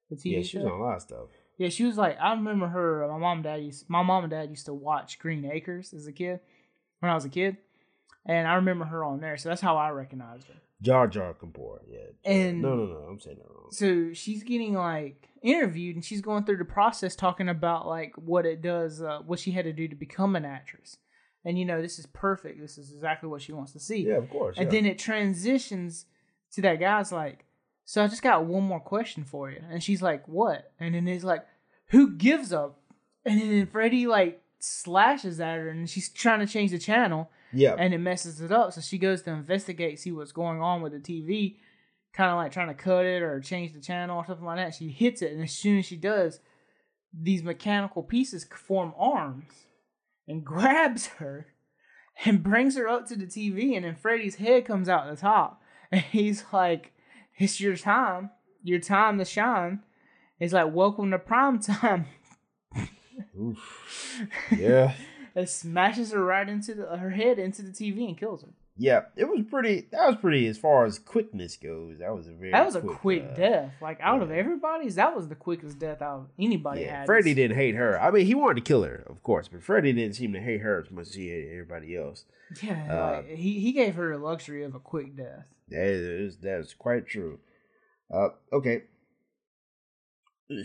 The 0.10 0.16
TV 0.16 0.38
Yeah, 0.38 0.42
she 0.42 0.48
show. 0.50 0.60
was 0.60 0.68
on 0.68 0.80
a 0.80 0.84
lot 0.84 0.96
of 0.96 1.02
stuff. 1.02 1.28
Yeah, 1.58 1.70
she 1.70 1.84
was 1.84 1.98
like 1.98 2.18
I 2.20 2.32
remember 2.32 2.68
her. 2.68 3.06
My 3.12 3.18
mom 3.18 3.38
and 3.38 3.44
dad 3.44 3.62
used 3.62 3.90
my 3.90 4.02
mom 4.02 4.24
and 4.24 4.32
dad 4.32 4.50
used 4.50 4.66
to 4.68 4.74
watch 4.74 5.20
Green 5.20 5.46
Acres 5.46 5.94
as 5.94 6.08
a 6.08 6.14
kid 6.14 6.40
when 7.00 7.12
I 7.12 7.16
was 7.16 7.26
a 7.26 7.30
kid, 7.30 7.58
and 8.26 8.48
I 8.48 8.56
remember 8.56 8.86
her 8.86 9.04
on 9.04 9.22
there. 9.22 9.38
So 9.38 9.50
that's 9.50 9.62
how 9.62 9.78
I 9.78 9.90
recognized 9.90 10.48
her. 10.48 10.56
Jar 10.82 11.08
Jar 11.08 11.34
Kapoor. 11.34 11.80
Yeah. 11.88 12.00
And 12.24 12.62
no, 12.62 12.76
no, 12.76 12.86
no. 12.86 12.98
I'm 13.10 13.20
saying 13.20 13.38
that 13.38 13.50
wrong. 13.50 13.70
so 13.72 14.14
she's 14.14 14.44
getting 14.44 14.74
like 14.74 15.30
interviewed, 15.42 15.96
and 15.96 16.06
she's 16.06 16.22
going 16.22 16.46
through 16.46 16.58
the 16.58 16.66
process 16.66 17.16
talking 17.16 17.50
about 17.50 17.88
like 17.88 18.14
what 18.16 18.46
it 18.46 18.62
does, 18.62 19.02
uh, 19.02 19.20
what 19.26 19.40
she 19.40 19.52
had 19.52 19.66
to 19.66 19.74
do 19.74 19.88
to 19.88 19.96
become 19.96 20.36
an 20.36 20.46
actress. 20.46 20.98
And 21.44 21.58
you 21.58 21.66
know, 21.66 21.82
this 21.82 22.00
is 22.00 22.06
perfect. 22.06 22.60
This 22.60 22.78
is 22.78 22.92
exactly 22.92 23.30
what 23.30 23.42
she 23.42 23.52
wants 23.52 23.74
to 23.74 23.80
see. 23.80 24.08
Yeah, 24.08 24.18
of 24.18 24.30
course. 24.30 24.58
And 24.58 24.72
yeah. 24.72 24.72
then 24.72 24.86
it 24.86 25.00
transitions 25.00 26.06
to 26.54 26.62
that 26.62 26.80
guy's 26.80 27.12
like, 27.12 27.46
so 27.86 28.04
I 28.04 28.08
just 28.08 28.22
got 28.22 28.46
one 28.46 28.64
more 28.64 28.80
question 28.80 29.24
for 29.24 29.50
you. 29.50 29.62
And 29.70 29.84
she's 29.84 30.02
like, 30.02 30.28
what? 30.28 30.72
And 30.80 30.94
then 30.94 31.08
he's 31.08 31.24
like, 31.24 31.46
who 31.88 32.12
gives 32.12 32.54
up? 32.54 32.80
And 33.26 33.40
then 33.40 33.68
Freddy 33.68 34.08
like 34.08 34.42
slashes 34.60 35.40
at 35.40 35.58
her 35.58 35.70
and 35.70 35.90
she's 35.90 36.10
trying 36.10 36.40
to 36.40 36.48
change 36.48 36.72
the 36.72 36.78
channel 36.78 37.30
yeah. 37.54 37.76
and 37.78 37.94
it 37.94 38.00
messes 38.00 38.42
it 38.42 38.52
up. 38.52 38.74
So 38.74 38.82
she 38.82 38.98
goes 38.98 39.22
to 39.24 39.32
investigate, 39.32 40.00
see 40.00 40.12
what's 40.12 40.32
going 40.32 40.62
on 40.62 40.82
with 40.82 40.94
the 40.94 41.00
TV, 41.00 41.58
kind 42.14 42.32
of 42.32 42.38
like 42.38 42.52
trying 42.52 42.68
to 42.68 42.74
cut 42.74 43.06
it 43.06 43.22
or 43.22 43.40
change 43.40 43.74
the 43.74 43.80
channel 43.80 44.18
or 44.18 44.26
something 44.26 44.46
like 44.46 44.58
that. 44.58 44.76
She 44.76 44.90
hits 44.90 45.22
it. 45.22 45.32
And 45.32 45.44
as 45.44 45.52
soon 45.52 45.80
as 45.80 45.86
she 45.86 45.96
does, 45.96 46.40
these 47.14 47.44
mechanical 47.44 48.04
pieces 48.04 48.46
form 48.46 48.94
arms 48.98 49.52
and 50.28 50.44
grabs 50.46 51.08
her 51.08 51.48
and 52.26 52.44
brings 52.44 52.76
her 52.76 52.88
up 52.88 53.08
to 53.08 53.16
the 53.16 53.26
TV. 53.26 53.76
And 53.76 53.86
then 53.86 53.96
Freddy's 53.96 54.36
head 54.36 54.66
comes 54.66 54.90
out 54.90 55.10
the 55.10 55.16
top. 55.16 55.62
And 55.92 56.02
he's 56.02 56.46
like, 56.54 56.92
It's 57.40 57.60
your 57.60 57.76
time. 57.76 58.30
Your 58.62 58.78
time 58.78 59.18
to 59.18 59.26
shine. 59.26 59.80
He's 60.38 60.54
like, 60.54 60.72
Welcome 60.72 61.10
to 61.10 61.18
prime 61.18 61.60
time. 61.60 62.06
Oof. 63.36 64.28
Yeah. 64.56 64.94
And 65.40 65.50
smashes 65.50 66.12
her 66.12 66.24
right 66.24 66.48
into 66.48 66.74
the, 66.74 66.98
her 66.98 67.10
head 67.12 67.40
into 67.40 67.62
the 67.62 67.72
TV 67.72 68.08
and 68.08 68.18
kills 68.18 68.42
her. 68.44 68.50
yeah. 68.78 69.02
It 69.16 69.26
was 69.26 69.42
pretty. 69.50 69.88
That 69.92 70.08
was 70.08 70.16
pretty 70.18 70.48
as 70.48 70.58
far 70.58 70.86
as 70.86 71.00
quickness 71.00 71.58
goes. 71.58 72.00
That 72.00 72.16
was 72.16 72.28
a 72.28 72.32
very. 72.32 72.52
That 72.52 72.66
was 72.66 72.76
a 72.76 72.82
quick 72.82 73.26
uh, 73.32 73.36
death. 73.36 73.74
Like 73.82 74.00
out 74.02 74.22
of 74.22 74.32
everybody's, 74.32 74.96
that 74.96 75.16
was 75.16 75.28
the 75.28 75.36
quickest 75.36 75.80
death 75.80 76.02
out 76.02 76.20
of 76.22 76.28
anybody 76.40 76.82
Yeah, 76.82 77.00
had. 77.00 77.06
Freddy 77.06 77.34
didn't 77.34 77.58
hate 77.58 77.76
her. 77.76 78.00
I 78.02 78.12
mean, 78.12 78.26
he 78.26 78.36
wanted 78.36 78.56
to 78.56 78.62
kill 78.62 78.84
her, 78.84 79.04
of 79.08 79.22
course, 79.24 79.48
but 79.48 79.62
Freddy 79.64 79.92
didn't 79.94 80.16
seem 80.16 80.34
to 80.34 80.40
hate 80.40 80.62
her 80.62 80.84
as 80.86 80.92
much 80.92 81.08
as 81.08 81.14
he 81.16 81.30
hated 81.30 81.52
everybody 81.52 81.96
else. 81.98 82.26
Yeah, 82.64 82.88
Uh, 82.90 83.16
like, 83.18 83.30
he 83.38 83.60
he 83.60 83.72
gave 83.74 83.96
her 83.96 84.12
the 84.18 84.24
luxury 84.24 84.64
of 84.64 84.74
a 84.76 84.80
quick 84.80 85.16
death. 85.16 85.46
That 85.70 85.86
is 85.88 86.38
that 86.38 86.60
is 86.60 86.74
quite 86.74 87.06
true. 87.08 87.40
Uh, 88.12 88.30
okay. 88.52 88.84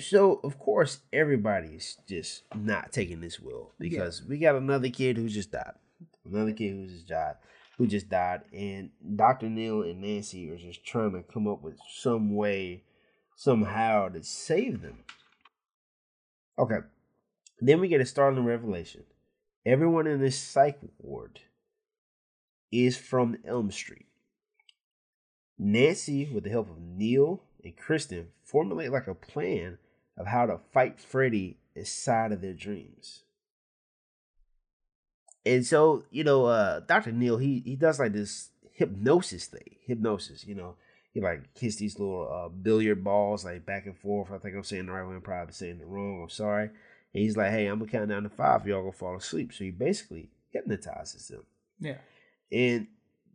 So 0.01 0.41
of 0.43 0.59
course 0.59 1.01
everybody's 1.13 1.99
just 2.09 2.45
not 2.55 2.93
taking 2.93 3.21
this 3.21 3.39
will 3.39 3.73
because 3.79 4.23
we 4.27 4.39
got 4.39 4.57
another 4.57 4.89
kid 4.89 5.17
who 5.17 5.29
just 5.29 5.53
died, 5.53 5.75
another 6.25 6.53
kid 6.53 6.73
who 6.73 6.87
just 6.87 7.07
died, 7.07 7.35
who 7.77 7.87
just 7.87 8.09
died, 8.09 8.43
and 8.53 8.91
Doctor 9.17 9.51
Neil 9.51 9.83
and 9.83 10.01
Nancy 10.01 10.51
are 10.51 10.57
just 10.57 10.87
trying 10.87 11.13
to 11.13 11.23
come 11.23 11.47
up 11.47 11.63
with 11.63 11.77
some 11.99 12.35
way, 12.35 12.85
somehow 13.37 14.09
to 14.09 14.23
save 14.23 14.81
them. 14.81 15.05
Okay, 16.59 16.79
then 17.61 17.81
we 17.81 17.89
get 17.89 18.01
a 18.01 18.07
startling 18.07 18.47
revelation. 18.47 19.03
Everyone 19.67 20.07
in 20.07 20.21
this 20.21 20.39
psych 20.39 20.79
ward 20.99 21.41
is 22.73 22.97
from 22.97 23.37
Elm 23.47 23.71
Street. 23.71 24.07
Nancy, 25.59 26.31
with 26.33 26.45
the 26.45 26.51
help 26.51 26.71
of 26.71 26.81
Neil 26.81 27.43
and 27.65 27.77
Kristen, 27.77 28.29
formulate 28.45 28.93
like 28.93 29.07
a 29.07 29.15
plan 29.15 29.79
of 30.17 30.27
how 30.27 30.47
to 30.47 30.61
fight 30.73 31.01
Freddy 31.01 31.59
inside 31.75 32.33
of 32.33 32.41
their 32.41 32.53
dreams. 32.53 33.23
And 35.47 35.67
so, 35.67 36.05
you 36.11 36.25
know, 36.25 36.47
uh 36.47 36.81
Dr. 36.81 37.13
Neil, 37.13 37.39
he 37.39 37.63
he 37.65 37.77
does 37.77 37.99
like 37.99 38.13
this 38.13 38.51
hypnosis 38.73 39.47
thing. 39.47 39.77
Hypnosis, 39.87 40.47
you 40.47 40.55
know. 40.55 40.77
He 41.13 41.21
like 41.21 41.43
hits 41.57 41.77
these 41.77 41.99
little 41.99 42.29
uh 42.31 42.49
billiard 42.49 43.05
balls 43.05 43.45
like 43.45 43.65
back 43.65 43.87
and 43.87 43.97
forth. 43.97 44.33
I 44.33 44.39
think 44.39 44.57
I'm 44.57 44.65
saying 44.65 44.87
the 44.87 44.93
right 44.93 45.07
way, 45.07 45.15
I'm 45.15 45.21
probably 45.21 45.53
saying 45.53 45.81
it 45.81 45.87
wrong. 45.87 46.23
I'm 46.23 46.31
sorry. 46.31 46.65
And 46.65 47.23
he's 47.23 47.37
like, 47.37 47.51
hey, 47.51 47.67
I'm 47.67 47.79
gonna 47.79 47.91
count 47.91 48.09
down 48.09 48.25
to 48.25 48.29
five, 48.29 48.67
y'all 48.67 48.81
gonna 48.81 48.93
fall 48.93 49.17
asleep. 49.17 49.53
So 49.53 49.65
he 49.65 49.71
basically 49.71 50.31
hypnotizes 50.51 51.29
them 51.29 51.45
Yeah, 51.79 51.99
and 52.51 52.89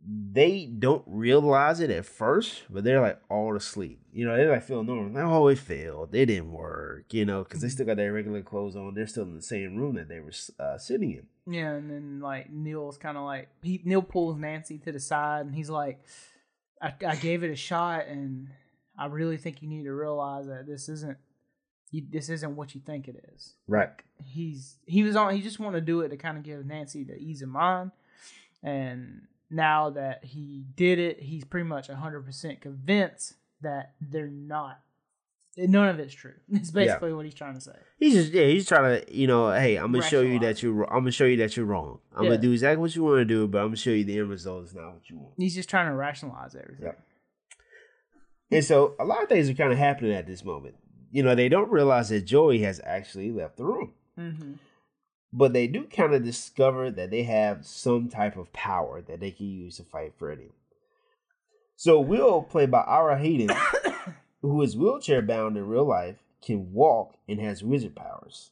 they 0.06 0.66
don't 0.66 1.04
realize 1.06 1.80
it 1.80 1.90
at 1.90 2.06
first, 2.06 2.62
but 2.70 2.84
they're 2.84 3.00
like 3.00 3.20
all 3.28 3.54
asleep. 3.54 4.00
You 4.12 4.26
know, 4.26 4.36
they're 4.36 4.50
like 4.50 4.62
feeling 4.62 4.86
normal. 4.86 5.12
Like, 5.12 5.24
oh, 5.24 5.48
it 5.48 5.58
failed. 5.58 6.14
It 6.14 6.26
didn't 6.26 6.52
work. 6.52 7.12
You 7.12 7.24
know, 7.24 7.44
because 7.44 7.60
they 7.60 7.68
still 7.68 7.86
got 7.86 7.96
their 7.96 8.12
regular 8.12 8.42
clothes 8.42 8.76
on. 8.76 8.94
They're 8.94 9.06
still 9.06 9.24
in 9.24 9.36
the 9.36 9.42
same 9.42 9.76
room 9.76 9.96
that 9.96 10.08
they 10.08 10.20
were 10.20 10.32
uh, 10.58 10.78
sitting 10.78 11.10
in. 11.12 11.26
yeah, 11.52 11.72
and 11.72 11.90
then 11.90 12.20
like 12.20 12.50
Neil's 12.50 12.96
kind 12.96 13.16
of 13.18 13.24
like 13.24 13.48
he 13.62 13.80
Neil 13.84 14.02
pulls 14.02 14.38
Nancy 14.38 14.78
to 14.78 14.92
the 14.92 15.00
side 15.00 15.46
and 15.46 15.54
he's 15.54 15.70
like, 15.70 16.00
I, 16.80 16.94
I 17.06 17.16
gave 17.16 17.44
it 17.44 17.50
a 17.50 17.56
shot 17.56 18.06
and 18.06 18.48
I 18.98 19.06
really 19.06 19.36
think 19.36 19.62
you 19.62 19.68
need 19.68 19.84
to 19.84 19.92
realize 19.92 20.46
that 20.46 20.66
this 20.66 20.88
isn't 20.88 21.18
you, 21.90 22.04
this 22.10 22.28
isn't 22.28 22.56
what 22.56 22.74
you 22.74 22.80
think 22.80 23.06
it 23.08 23.24
is. 23.34 23.54
Right. 23.68 23.90
he's 24.24 24.76
he 24.86 25.02
was 25.02 25.14
on 25.16 25.34
he 25.34 25.42
just 25.42 25.60
wanted 25.60 25.80
to 25.80 25.86
do 25.86 26.00
it 26.00 26.08
to 26.08 26.16
kind 26.16 26.38
of 26.38 26.42
give 26.42 26.64
Nancy 26.64 27.04
the 27.04 27.16
ease 27.16 27.42
of 27.42 27.48
mind 27.48 27.90
and 28.62 29.22
now 29.50 29.90
that 29.90 30.24
he 30.24 30.64
did 30.76 30.98
it 30.98 31.20
he's 31.20 31.44
pretty 31.44 31.66
much 31.68 31.88
100% 31.88 32.60
convinced 32.60 33.34
that 33.60 33.92
they're 34.00 34.28
not 34.28 34.80
none 35.56 35.88
of 35.88 35.98
it's 35.98 36.14
true 36.14 36.34
it's 36.52 36.70
basically 36.70 37.12
what 37.12 37.24
he's 37.24 37.34
trying 37.34 37.54
to 37.54 37.60
say 37.60 37.76
He's 37.98 38.14
just 38.14 38.32
yeah. 38.32 38.46
He's 38.46 38.66
trying 38.66 39.02
to 39.04 39.14
you 39.14 39.26
know, 39.26 39.50
hey, 39.52 39.76
I'm 39.76 39.92
gonna 39.92 40.02
show 40.02 40.22
you 40.22 40.38
that 40.38 40.62
you're. 40.62 40.84
I'm 40.84 41.00
gonna 41.00 41.10
show 41.10 41.26
you 41.26 41.36
that 41.36 41.54
you're 41.54 41.66
wrong. 41.66 41.98
I'm 42.16 42.24
Yeah. 42.24 42.30
gonna 42.30 42.40
do 42.40 42.52
exactly 42.52 42.80
what 42.80 42.96
you 42.96 43.02
want 43.04 43.18
to 43.18 43.24
do, 43.26 43.46
but 43.46 43.58
I'm 43.58 43.66
gonna 43.66 43.76
show 43.76 43.90
you 43.90 44.04
the 44.04 44.18
end 44.18 44.30
result 44.30 44.64
is 44.64 44.74
not 44.74 44.94
what 44.94 45.10
you 45.10 45.18
want. 45.18 45.34
he's 45.36 45.54
just 45.54 45.68
trying 45.68 45.86
to 45.88 45.92
rationalize 45.94 46.54
everything 46.54 46.86
Yep. 46.86 47.04
And 48.52 48.64
so 48.64 48.94
a 48.98 49.04
lot 49.04 49.22
of 49.22 49.28
things 49.28 49.50
are 49.50 49.54
kind 49.54 49.70
of 49.70 49.78
happening 49.78 50.12
at 50.12 50.26
this 50.26 50.44
moment. 50.44 50.76
You 51.10 51.22
know, 51.22 51.34
they 51.34 51.50
don't 51.50 51.70
realize 51.70 52.08
that 52.08 52.22
Joey 52.22 52.60
has 52.62 52.80
actually 52.84 53.30
left 53.30 53.58
the 53.58 53.64
room. 53.64 53.92
mm-hmm. 54.18 54.52
But 55.32 55.52
they 55.52 55.66
do 55.68 55.84
kind 55.84 56.12
of 56.12 56.24
discover 56.24 56.90
that 56.90 57.10
they 57.10 57.22
have 57.22 57.64
some 57.64 58.08
type 58.08 58.36
of 58.36 58.52
power 58.52 59.00
that 59.02 59.20
they 59.20 59.30
can 59.30 59.46
use 59.46 59.76
to 59.76 59.84
fight 59.84 60.14
Freddy. 60.18 60.50
So 61.76 62.00
Will, 62.00 62.42
played 62.42 62.70
by 62.70 62.80
Ira 62.80 63.16
Heiden, 63.18 63.56
who 64.42 64.60
is 64.62 64.76
wheelchair 64.76 65.22
bound 65.22 65.56
in 65.56 65.66
real 65.66 65.86
life, 65.86 66.16
can 66.42 66.72
walk 66.72 67.14
and 67.28 67.40
has 67.40 67.62
wizard 67.62 67.94
powers. 67.94 68.50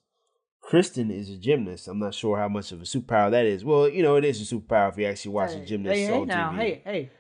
Kristen 0.61 1.11
is 1.11 1.31
a 1.31 1.37
gymnast. 1.37 1.89
I'm 1.89 1.99
not 1.99 2.15
sure 2.15 2.37
how 2.39 2.49
much 2.49 2.73
of 2.73 2.81
a 2.81 2.85
superpower 2.85 3.31
that 3.31 3.47
is. 3.47 3.65
Well, 3.65 3.89
you 3.89 4.03
know, 4.03 4.17
it 4.17 4.25
is 4.25 4.41
a 4.41 4.55
superpower 4.55 4.91
if 4.91 4.99
you 4.99 5.07
actually 5.07 5.33
watch 5.33 5.53
a 5.53 5.59
hey, 5.59 5.65
gymnast 5.65 5.97
hey, 5.97 6.05
hey 6.05 6.13
on 6.13 6.27
now 6.29 6.53
TV. 6.53 6.57
hey 6.59 6.83
hey 6.85 7.11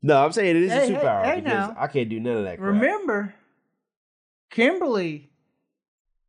No, 0.00 0.24
I'm 0.24 0.32
saying 0.32 0.56
it 0.56 0.62
is 0.62 0.72
Hey, 0.72 0.78
a 0.78 0.80
hey, 0.86 0.92
superpower 0.94 1.24
hey, 1.24 1.40
because 1.40 1.68
now. 1.70 1.76
I 1.78 1.86
can't 1.88 2.08
do 2.08 2.20
none 2.20 2.36
of 2.36 2.44
that. 2.44 2.58
Crap. 2.58 2.68
remember 2.74 3.34
Kimberly 4.50 5.27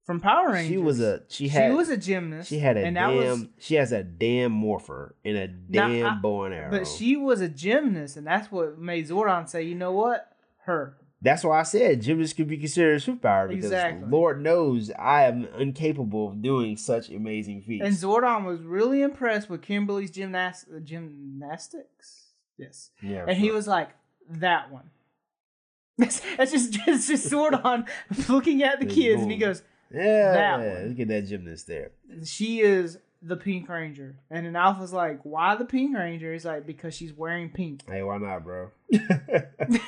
from 0.10 0.20
Power 0.20 0.54
Rangers 0.54 0.72
she 0.72 0.78
was 0.80 1.00
a 1.00 1.22
she 1.28 1.50
she 1.50 1.70
was 1.70 1.88
a 1.90 1.96
gymnast 1.96 2.50
she 2.50 2.58
had 2.58 2.78
a 2.78 2.92
damn 2.92 3.16
was 3.16 3.46
she 3.60 3.76
has 3.76 3.92
a 3.92 4.02
damn 4.02 4.52
morpher 4.52 5.14
and 5.24 5.38
a 5.38 5.48
Now, 5.70 5.88
damn 5.88 6.06
I- 6.08 6.16
bow 6.16 6.46
and 6.46 6.54
arrow. 6.56 6.72
But 6.72 6.88
she 6.88 7.16
was 7.16 7.42
a 7.42 7.48
gymnast, 7.48 8.18
and 8.18 8.26
that's 8.26 8.52
what 8.52 8.80
made 8.80 9.08
Zordon 9.08 9.48
say, 9.48 9.62
"You 9.62 9.76
know 9.76 9.92
what? 9.92 10.36
Her." 10.66 10.98
That's 11.22 11.44
why 11.44 11.60
I 11.60 11.62
said 11.64 12.02
gymnasts 12.02 12.34
could 12.34 12.48
be 12.48 12.58
considered 12.58 12.96
a 12.96 13.00
superpower 13.00 13.50
because 13.50 13.66
Exactly. 13.66 14.10
Lord 14.10 14.42
knows 14.42 14.90
I 14.98 15.26
am 15.26 15.46
incapable 15.60 16.30
of 16.30 16.42
doing 16.42 16.76
such 16.76 17.10
amazing 17.12 17.62
feats. 17.62 17.86
And 17.86 17.94
Zordon 17.94 18.46
was 18.46 18.62
really 18.62 19.04
impressed 19.04 19.48
with 19.48 19.62
Kimberly's 19.62 20.10
gymnast 20.10 20.66
uh, 20.76 20.80
gymnastics. 20.80 22.30
Yes, 22.58 22.90
yeah, 23.04 23.26
and 23.28 23.38
he 23.38 23.52
was 23.52 23.68
like, 23.68 23.90
"That 24.28 24.72
one." 24.72 24.90
That's 26.00 26.52
just 26.52 26.80
it's 26.88 27.08
just 27.08 27.32
Zordon 27.32 27.88
looking 28.28 28.64
at 28.64 28.80
the 28.80 28.86
Just 28.88 28.98
kids, 28.98 29.22
and 29.22 29.32
he 29.32 29.38
goes, 29.38 29.62
yeah, 29.92 30.32
that 30.34 30.60
yeah, 30.62 30.86
look 30.88 31.00
at 31.00 31.08
that 31.08 31.28
gymnast 31.28 31.68
there. 31.68 31.92
"She 32.24 32.62
is 32.62 32.98
the 33.22 33.36
Pink 33.36 33.68
Ranger." 33.70 34.18
And 34.30 34.46
then 34.46 34.56
Alpha's 34.56 34.94
like, 34.94 35.22
"Why 35.24 35.56
the 35.56 35.66
Pink 35.66 35.98
Ranger?" 35.98 36.34
He's 36.34 36.46
like, 36.46 36.66
"Because 36.66 36.94
she's 36.94 37.14
wearing 37.14 37.50
pink." 37.50 37.84
Hey, 37.90 38.04
why 38.04 38.18
not, 38.18 38.44
bro? 38.44 38.70
and 38.92 39.82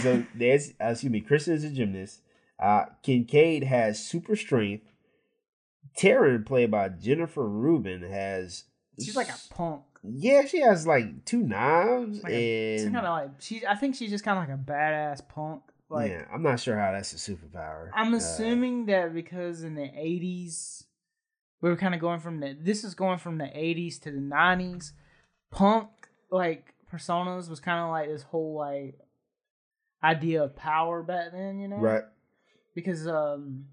so 0.00 0.24
there's, 0.34 0.70
uh, 0.80 0.86
excuse 0.88 1.12
me, 1.12 1.20
Kristen 1.20 1.54
is 1.54 1.64
a 1.64 1.70
gymnast. 1.70 2.20
Uh, 2.58 2.84
Kincaid 3.02 3.64
has 3.64 4.04
super 4.04 4.36
strength. 4.36 4.86
Taryn, 5.98 6.44
played 6.44 6.70
by 6.70 6.88
Jennifer 6.88 7.48
Rubin, 7.48 8.02
has 8.02 8.64
She's 9.00 9.16
like 9.16 9.28
a 9.28 9.36
punk. 9.50 9.82
yeah, 10.02 10.44
she 10.44 10.60
has 10.60 10.86
like 10.86 11.24
two 11.24 11.42
knives 11.42 12.22
Like 12.22 12.32
a, 12.32 12.76
and 12.76 12.94
kind 12.94 13.06
of 13.06 13.10
like 13.10 13.30
she. 13.40 13.66
I 13.66 13.74
think 13.76 13.96
she's 13.96 14.10
just 14.10 14.24
kind 14.24 14.38
of 14.38 14.48
like 14.48 14.56
a 14.56 14.60
badass 14.60 15.26
punk. 15.28 15.62
Like 15.90 16.10
yeah, 16.10 16.24
I'm 16.32 16.42
not 16.42 16.60
sure 16.60 16.78
how 16.78 16.92
that's 16.92 17.12
a 17.12 17.16
superpower. 17.16 17.90
I'm 17.94 18.14
Uh, 18.14 18.16
assuming 18.16 18.86
that 18.86 19.14
because 19.14 19.62
in 19.62 19.74
the 19.74 19.82
80s, 19.82 20.84
we 21.60 21.68
were 21.70 21.76
kind 21.76 21.94
of 21.94 22.00
going 22.00 22.20
from 22.20 22.40
the, 22.40 22.56
this 22.60 22.84
is 22.84 22.94
going 22.94 23.18
from 23.18 23.38
the 23.38 23.44
80s 23.44 24.00
to 24.02 24.10
the 24.10 24.18
90s. 24.20 24.92
Punk, 25.50 25.88
like, 26.30 26.74
personas 26.92 27.48
was 27.48 27.60
kind 27.60 27.80
of 27.80 27.90
like 27.90 28.08
this 28.08 28.22
whole 28.22 28.54
like 28.54 28.98
idea 30.02 30.42
of 30.44 30.56
power 30.56 31.02
back 31.02 31.32
then, 31.32 31.58
you 31.60 31.68
know? 31.68 31.76
Right. 31.76 32.02
Because 32.74 33.06
um, 33.06 33.66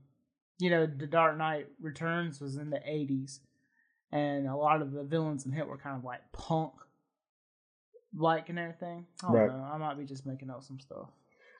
you 0.60 0.70
know, 0.70 0.86
The 0.86 1.08
Dark 1.08 1.38
Knight 1.38 1.68
Returns 1.82 2.40
was 2.40 2.58
in 2.58 2.70
the 2.70 2.78
'80s, 2.78 3.40
and 4.12 4.48
a 4.48 4.56
lot 4.56 4.82
of 4.84 4.92
the 4.92 5.04
villains 5.04 5.46
in 5.46 5.54
it 5.54 5.66
were 5.68 5.78
kind 5.78 5.98
of 5.98 6.04
like 6.04 6.22
punk, 6.34 6.74
like 8.16 8.50
and 8.50 8.60
everything. 8.60 9.08
I 9.24 9.28
don't 9.28 9.36
Right. 9.36 9.48
know. 9.48 9.64
I 9.74 9.78
might 9.78 9.98
be 9.98 10.06
just 10.06 10.26
making 10.28 10.52
up 10.52 10.64
some 10.64 10.80
stuff. 10.80 11.10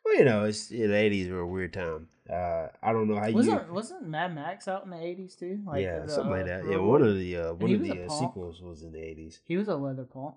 Well, 0.04 0.18
you 0.18 0.26
know, 0.26 0.46
it's 0.46 0.68
the 0.68 0.94
eighties 0.94 1.30
were 1.30 1.40
a 1.40 1.48
weird 1.48 1.74
time. 1.74 2.08
Uh, 2.30 2.68
I 2.82 2.92
don't 2.92 3.08
know 3.08 3.20
how 3.20 3.28
you. 3.28 3.36
Wasn't 3.36 3.72
wasn't 3.72 4.08
Mad 4.08 4.34
Max 4.34 4.68
out 4.68 4.84
in 4.84 4.90
the 4.90 4.98
'80s 4.98 5.38
too? 5.38 5.60
Like 5.66 5.84
yeah, 5.84 6.00
the, 6.00 6.12
something 6.12 6.32
like 6.32 6.44
uh, 6.44 6.48
that. 6.48 6.66
Yeah, 6.70 6.78
one 6.78 7.02
of 7.02 7.18
the 7.18 7.38
uh, 7.38 7.54
one 7.54 7.74
of 7.74 7.84
the 7.84 8.06
uh, 8.06 8.10
sequels 8.10 8.62
was 8.62 8.84
in 8.84 8.92
the 8.92 9.02
eighties. 9.02 9.40
He 9.46 9.58
was 9.58 9.68
a 9.68 9.76
leather 9.76 10.06
punk. 10.06 10.36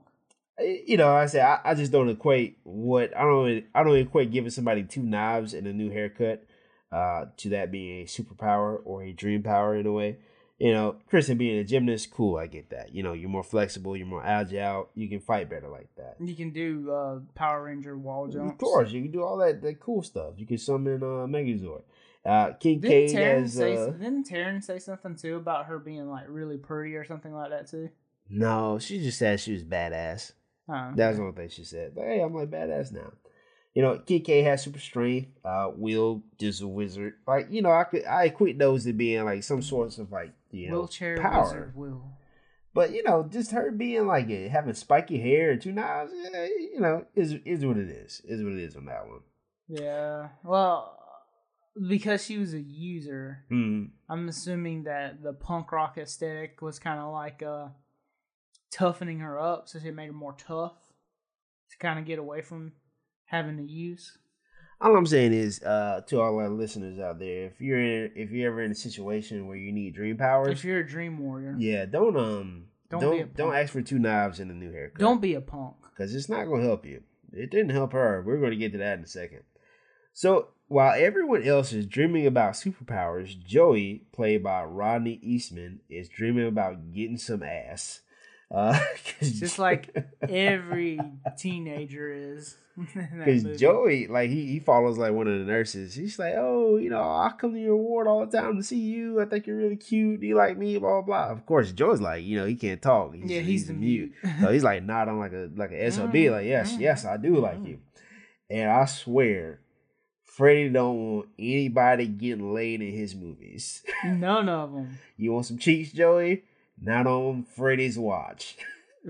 You 0.61 0.97
know, 0.97 1.15
I 1.15 1.27
say 1.27 1.41
I, 1.41 1.61
I 1.65 1.75
just 1.75 1.93
don't 1.93 2.09
equate 2.09 2.59
what 2.63 3.17
I 3.17 3.23
don't 3.23 3.65
I 3.75 3.83
don't 3.83 3.97
equate 3.97 4.31
giving 4.31 4.51
somebody 4.51 4.85
two 4.85 5.03
knives 5.03 5.55
and 5.55 5.67
a 5.67 5.73
new 5.73 5.91
haircut 5.91 6.45
uh, 6.93 7.27
to 7.39 7.49
that 7.51 7.73
being 7.73 8.03
a 8.03 8.05
superpower 8.05 8.79
or 8.85 9.03
a 9.03 9.13
dream 9.13 9.43
power 9.43 9.77
in 9.77 9.87
a 9.87 9.93
way. 9.93 10.19
You 10.59 10.73
know, 10.73 10.97
Kristen 11.09 11.37
being 11.37 11.59
a 11.59 11.65
gymnast, 11.65 12.13
cool, 12.13 12.37
I 12.37 12.47
get 12.47 12.71
that. 12.71 12.95
You 12.95 13.03
know, 13.03 13.13
you're 13.13 13.29
more 13.29 13.43
flexible, 13.43 13.97
you're 13.97 14.07
more 14.07 14.25
agile, 14.25 14.89
you 14.95 15.09
can 15.09 15.19
fight 15.19 15.51
better 15.51 15.69
like 15.69 15.89
that. 15.97 16.17
You 16.21 16.37
can 16.37 16.53
do 16.53 16.93
uh, 16.93 17.19
Power 17.35 17.65
Ranger 17.65 17.99
wall 17.99 18.29
jumps. 18.29 18.53
Of 18.53 18.59
course, 18.59 18.93
you 18.93 19.03
can 19.03 19.11
do 19.11 19.23
all 19.23 19.37
that 19.39 19.63
that 19.63 19.81
cool 19.81 20.03
stuff. 20.03 20.35
You 20.37 20.47
can 20.47 20.59
summon 20.59 21.03
uh, 21.03 21.27
Megazord. 21.27 21.83
Uh, 22.25 22.53
King 22.53 22.81
Didn't 22.81 23.17
Taryn, 23.17 23.41
has 23.43 23.53
say, 23.53 23.77
uh, 23.77 23.87
didn't 23.91 24.31
Taryn 24.31 24.63
say 24.63 24.79
something 24.79 25.15
too 25.17 25.37
about 25.37 25.67
her 25.67 25.79
being 25.79 26.09
like 26.09 26.25
really 26.29 26.57
pretty 26.57 26.95
or 26.95 27.05
something 27.05 27.35
like 27.35 27.51
that 27.51 27.69
too? 27.69 27.91
no. 28.31 28.79
She 28.79 28.99
just 29.03 29.19
said 29.19 29.41
she 29.41 29.53
was 29.53 29.65
badass. 29.65 30.33
Oh, 30.67 30.93
That's 30.95 31.19
the 31.19 31.23
only 31.23 31.35
thing 31.37 31.49
she 31.51 31.65
said. 31.65 31.93
Hey, 31.95 32.21
I'm 32.21 32.33
like 32.33 32.51
badass 32.51 32.93
now. 32.93 33.13
You 33.75 33.83
know, 33.83 33.99
KK 33.99 34.45
has 34.45 34.63
super 34.63 34.79
strength. 34.79 35.29
Uh, 35.45 35.71
Will 35.77 36.23
is 36.39 36.61
a 36.61 36.69
wizard. 36.69 37.15
Like 37.27 37.49
you 37.51 37.61
know, 37.61 37.73
I 37.73 37.85
could 37.85 38.05
I 38.05 38.25
equate 38.27 38.59
those 38.59 38.85
to 38.85 38.93
being 38.93 39.25
like 39.25 39.43
some 39.43 39.63
sorts 39.63 39.99
of 39.99 40.13
like 40.13 40.33
you 40.51 40.71
know 40.71 40.79
wheelchair 40.79 41.19
power. 41.19 41.43
wizard 41.43 41.77
will. 41.77 42.05
But 42.73 42.93
you 42.93 43.03
know, 43.03 43.29
just 43.29 43.51
her 43.53 43.71
being 43.71 44.07
like 44.07 44.29
it, 44.31 44.51
having 44.51 44.75
spiky 44.75 45.19
hair 45.21 45.51
and 45.53 45.61
two 45.61 45.73
knives. 45.73 46.13
You 46.13 46.81
know, 46.81 47.05
is 47.17 47.35
is 47.45 47.65
what 47.67 47.77
it 47.77 47.89
is. 47.89 48.21
Is 48.25 48.43
what 48.43 48.53
it 48.53 48.61
is 48.61 48.77
on 48.77 48.87
that 48.87 49.07
one. 49.09 49.21
Yeah. 49.69 50.29
Well, 50.45 50.97
because 51.89 52.25
she 52.25 52.39
was 52.39 52.55
a 52.55 52.61
user, 52.61 53.45
Hmm. 53.49 53.87
I'm 54.09 54.29
assuming 54.29 54.85
that 54.85 55.23
the 55.23 55.33
punk 55.33 55.73
rock 55.73 55.99
aesthetic 55.99 56.63
was 56.63 56.79
kind 56.79 57.01
of 57.01 57.13
like 57.13 57.43
uh, 57.43 57.69
toughening 58.71 59.21
her 59.21 59.39
up, 59.39 59.69
so 59.69 59.79
it 59.79 59.95
made 59.95 60.07
her 60.07 60.13
more 60.13 60.35
tough 60.39 60.75
to 61.71 61.79
kind 61.79 61.99
of 61.99 62.05
get 62.05 62.19
away 62.19 62.43
from 62.43 62.73
having 63.27 63.57
to 63.59 63.63
use. 63.65 64.17
All 64.81 64.97
I'm 64.97 65.07
saying 65.07 65.33
is, 65.33 65.63
uh, 65.63 66.03
to 66.09 66.21
all 66.21 66.39
our 66.39 66.49
listeners 66.51 66.99
out 66.99 67.19
there, 67.19 67.47
if 67.47 67.61
you're 67.61 67.81
in, 67.81 68.11
if 68.17 68.31
you're 68.31 68.51
ever 68.51 68.63
in 68.63 68.73
a 68.73 68.75
situation 68.75 69.47
where 69.47 69.57
you 69.57 69.73
need 69.73 69.95
dream 69.95 70.17
powers, 70.17 70.59
If 70.59 70.65
you're 70.65 70.81
a 70.81 70.87
dream 70.87 71.19
warrior, 71.19 71.55
yeah, 71.59 71.87
don't 71.87 72.17
um, 72.17 72.67
Don't 72.91 73.01
don't 73.01 73.37
don't, 73.37 73.55
ask 73.55 73.73
for 73.73 73.81
two 73.83 73.99
knives 73.99 74.41
and 74.41 74.51
a 74.51 74.55
new 74.55 74.71
haircut. 74.73 74.99
don't 75.01 75.23
be 75.23 75.35
a 75.35 75.41
punk. 75.41 75.77
because 75.91 76.15
it's 76.15 76.29
not 76.29 76.45
going 76.45 76.61
to 76.63 76.67
help 76.67 76.85
you. 76.85 77.03
It 77.33 77.51
didn't 77.51 77.71
help 77.71 77.93
her. 77.93 78.23
We're 78.27 78.39
going 78.39 78.51
to 78.51 78.57
get 78.57 78.73
to 78.73 78.79
that 78.79 78.99
in 78.99 79.05
a 79.05 79.09
second. 79.09 79.41
So 80.13 80.49
while 80.69 80.95
everyone 80.97 81.45
else 81.45 81.73
is 81.73 81.87
dreaming 81.87 82.27
about 82.27 82.53
superpowers, 82.55 83.37
Joey, 83.43 84.03
played 84.13 84.43
by 84.43 84.65
Rodney 84.65 85.19
Eastman, 85.23 85.81
is 85.89 86.09
dreaming 86.09 86.47
about 86.47 86.93
getting 86.93 87.17
some 87.17 87.43
ass. 87.43 88.01
Uh, 88.51 88.79
Just 89.23 89.59
like 89.59 89.95
every 90.29 91.01
teenager 91.39 92.13
is. 92.13 92.57
Because. 93.25 93.59
Joey, 93.59 94.09
like 94.09 94.31
he, 94.31 94.47
he 94.47 94.59
follows 94.59 94.99
like 94.99 95.13
one 95.13 95.29
of 95.29 95.39
the 95.39 95.45
nurses. 95.45 95.95
He's 95.95 96.19
like, 96.19 96.35
oh, 96.37 96.77
you 96.77 96.91
know, 96.91 97.01
I 97.01 97.33
come 97.39 97.55
to 97.55 97.61
your 97.61 97.77
ward 97.77 98.09
all 98.09 98.27
the 98.27 98.37
time 98.37 98.57
to 98.57 98.63
see 98.63 98.81
you. 98.81 99.21
I 99.21 99.27
think 99.27 99.47
you're 99.47 99.57
really 99.57 99.77
cute. 99.77 100.21
Do 100.21 100.27
you 100.27 100.35
like 100.35 100.59
me? 100.59 100.77
Blah 100.79 101.03
blah. 101.03 101.27
blah. 101.27 101.33
Of 101.33 101.47
course, 101.47 101.71
Joey's 101.71 102.01
like, 102.01 102.25
you 102.25 102.37
know, 102.37 102.47
he 102.47 102.57
can't 102.57 102.83
talk. 102.83 103.15
He's, 103.15 103.31
yeah, 103.31 103.41
he's, 103.41 103.69
the 103.69 103.75
mute. 103.75 104.13
So 104.41 104.53
he's 104.53 104.65
like 104.71 104.83
nodding 104.83 105.21
like 105.21 105.33
a 105.33 105.51
like 105.55 105.71
a 105.71 105.91
SOB, 105.91 106.13
Mm, 106.13 106.33
like 106.33 106.47
yes, 106.47 106.73
mm, 106.73 106.81
yes, 106.81 107.05
I 107.05 107.17
do 107.17 107.37
like 107.37 107.61
mm. 107.61 107.69
you. 107.69 107.79
And 108.51 108.71
I 108.71 108.85
swear, 108.87 109.61
Freddy 110.25 110.69
don't 110.69 110.97
want 110.97 111.29
anybody 111.39 112.09
getting 112.09 112.53
laid 112.53 112.83
in 112.83 112.93
his 112.93 113.15
movies. 113.15 113.85
None 114.05 114.49
of 114.49 114.73
them. 114.73 114.99
you 115.17 115.33
want 115.33 115.47
some 115.47 115.59
cheeks, 115.59 115.93
Joey? 115.93 116.43
Not 116.81 117.07
on 117.07 117.45
Freddy's 117.45 117.99
watch. 117.99 118.57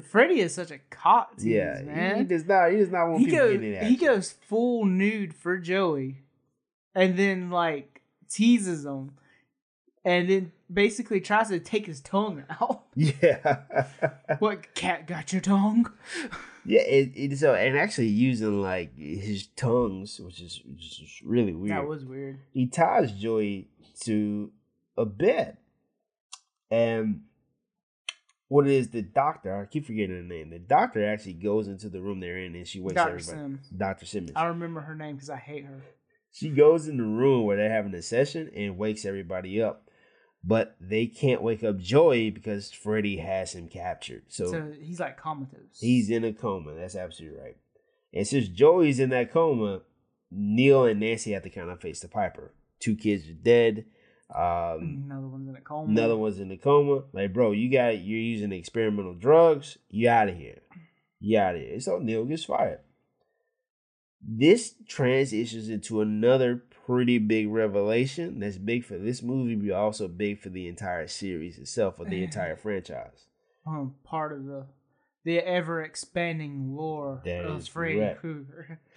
Freddy 0.02 0.40
is 0.40 0.54
such 0.54 0.70
a 0.70 0.78
cock 0.90 1.36
tease, 1.36 1.44
yeah, 1.46 1.78
he 1.78 1.84
man. 1.84 2.26
does 2.26 2.44
not. 2.46 2.70
He 2.70 2.78
does 2.78 2.90
not 2.90 3.06
want 3.08 3.18
He 3.20 3.24
people 3.26 3.38
goes, 3.38 3.52
getting 3.52 3.74
in 3.74 3.86
he 3.86 3.96
goes 3.96 4.32
full 4.48 4.84
nude 4.86 5.34
for 5.34 5.58
Joey, 5.58 6.22
and 6.94 7.16
then 7.16 7.50
like 7.50 8.02
teases 8.28 8.84
him, 8.84 9.12
and 10.04 10.28
then 10.28 10.52
basically 10.72 11.20
tries 11.20 11.48
to 11.48 11.60
take 11.60 11.86
his 11.86 12.00
tongue 12.00 12.44
out. 12.60 12.82
Yeah, 12.96 13.62
what 14.40 14.74
cat 14.74 15.06
got 15.06 15.32
your 15.32 15.42
tongue? 15.42 15.92
yeah. 16.64 16.80
It, 16.82 17.12
it 17.14 17.38
so 17.38 17.54
and 17.54 17.76
actually 17.78 18.08
using 18.08 18.60
like 18.62 18.96
his 18.98 19.46
tongues, 19.56 20.18
which 20.18 20.40
is 20.40 20.60
which 20.66 21.00
is 21.00 21.20
really 21.24 21.52
weird. 21.54 21.76
That 21.76 21.86
was 21.86 22.04
weird. 22.04 22.40
he 22.52 22.66
ties 22.66 23.12
Joey 23.12 23.68
to 24.00 24.50
a 24.96 25.04
bed. 25.04 25.58
And 26.70 27.20
what 28.54 28.68
it 28.68 28.72
is, 28.72 28.90
the 28.90 29.02
doctor, 29.02 29.60
I 29.60 29.66
keep 29.66 29.84
forgetting 29.84 30.28
the 30.28 30.32
name. 30.32 30.50
The 30.50 30.60
doctor 30.60 31.04
actually 31.04 31.32
goes 31.32 31.66
into 31.66 31.88
the 31.88 32.00
room 32.00 32.20
they're 32.20 32.38
in 32.38 32.54
and 32.54 32.68
she 32.68 32.78
wakes 32.78 32.94
Dr. 32.94 33.16
everybody. 33.16 33.36
Sims. 33.38 33.68
Dr. 33.76 34.06
Simmons. 34.06 34.32
I 34.36 34.44
remember 34.46 34.80
her 34.82 34.94
name 34.94 35.16
because 35.16 35.28
I 35.28 35.38
hate 35.38 35.64
her. 35.64 35.82
She 36.30 36.50
goes 36.50 36.86
in 36.86 36.96
the 36.96 37.02
room 37.02 37.46
where 37.46 37.56
they're 37.56 37.68
having 37.72 37.92
a 37.94 38.00
session 38.02 38.52
and 38.54 38.78
wakes 38.78 39.04
everybody 39.04 39.60
up. 39.60 39.90
But 40.44 40.76
they 40.80 41.06
can't 41.06 41.42
wake 41.42 41.64
up 41.64 41.78
Joey 41.78 42.30
because 42.30 42.70
Freddy 42.70 43.16
has 43.16 43.54
him 43.56 43.66
captured. 43.66 44.22
So, 44.28 44.46
So, 44.46 44.72
he's 44.80 45.00
like 45.00 45.18
comatose. 45.20 45.80
he's 45.80 46.08
in 46.08 46.22
a 46.22 46.32
coma. 46.32 46.74
That's 46.74 46.94
absolutely 46.94 47.40
right. 47.40 47.56
And 48.12 48.24
since 48.24 48.46
Joey's 48.46 49.00
in 49.00 49.10
that 49.10 49.32
coma, 49.32 49.80
Neil 50.30 50.84
and 50.84 51.00
Nancy 51.00 51.32
have 51.32 51.42
to 51.42 51.50
kind 51.50 51.70
of 51.70 51.80
face 51.80 51.98
the 52.00 52.08
Piper. 52.08 52.52
Two 52.78 52.94
kids 52.94 53.28
are 53.28 53.32
dead. 53.32 53.86
Um, 54.34 55.04
another 55.06 55.28
one's 55.28 55.48
in 55.48 55.56
a 55.56 55.60
coma. 55.60 55.88
Another 55.90 56.16
one's 56.16 56.40
in 56.40 56.50
a 56.50 56.56
coma. 56.56 57.04
Like, 57.12 57.32
bro, 57.32 57.52
you 57.52 57.70
got 57.70 57.98
you're 58.02 58.18
using 58.18 58.52
experimental 58.52 59.14
drugs. 59.14 59.78
You 59.90 60.08
out 60.08 60.28
of 60.28 60.36
here. 60.36 60.58
You 61.20 61.38
out 61.38 61.54
of 61.54 61.60
here. 61.62 61.78
So 61.80 61.98
Neil 61.98 62.24
gets 62.24 62.44
fired. 62.44 62.80
This 64.26 64.74
transitions 64.88 65.68
into 65.68 66.00
another 66.00 66.62
pretty 66.86 67.18
big 67.18 67.48
revelation 67.48 68.40
that's 68.40 68.56
big 68.56 68.84
for 68.84 68.96
this 68.98 69.22
movie, 69.22 69.54
but 69.54 69.74
also 69.74 70.08
big 70.08 70.40
for 70.40 70.48
the 70.48 70.66
entire 70.66 71.06
series 71.06 71.58
itself, 71.58 71.96
or 71.98 72.06
the 72.06 72.24
entire 72.24 72.56
franchise. 72.56 73.26
um, 73.66 73.94
part 74.04 74.32
of 74.32 74.44
the 74.46 74.66
the 75.24 75.38
ever 75.38 75.82
expanding 75.82 76.74
lore 76.76 77.22
That 77.24 77.44
of 77.46 77.68
Freddy. 77.68 78.14
Krueger. 78.18 78.80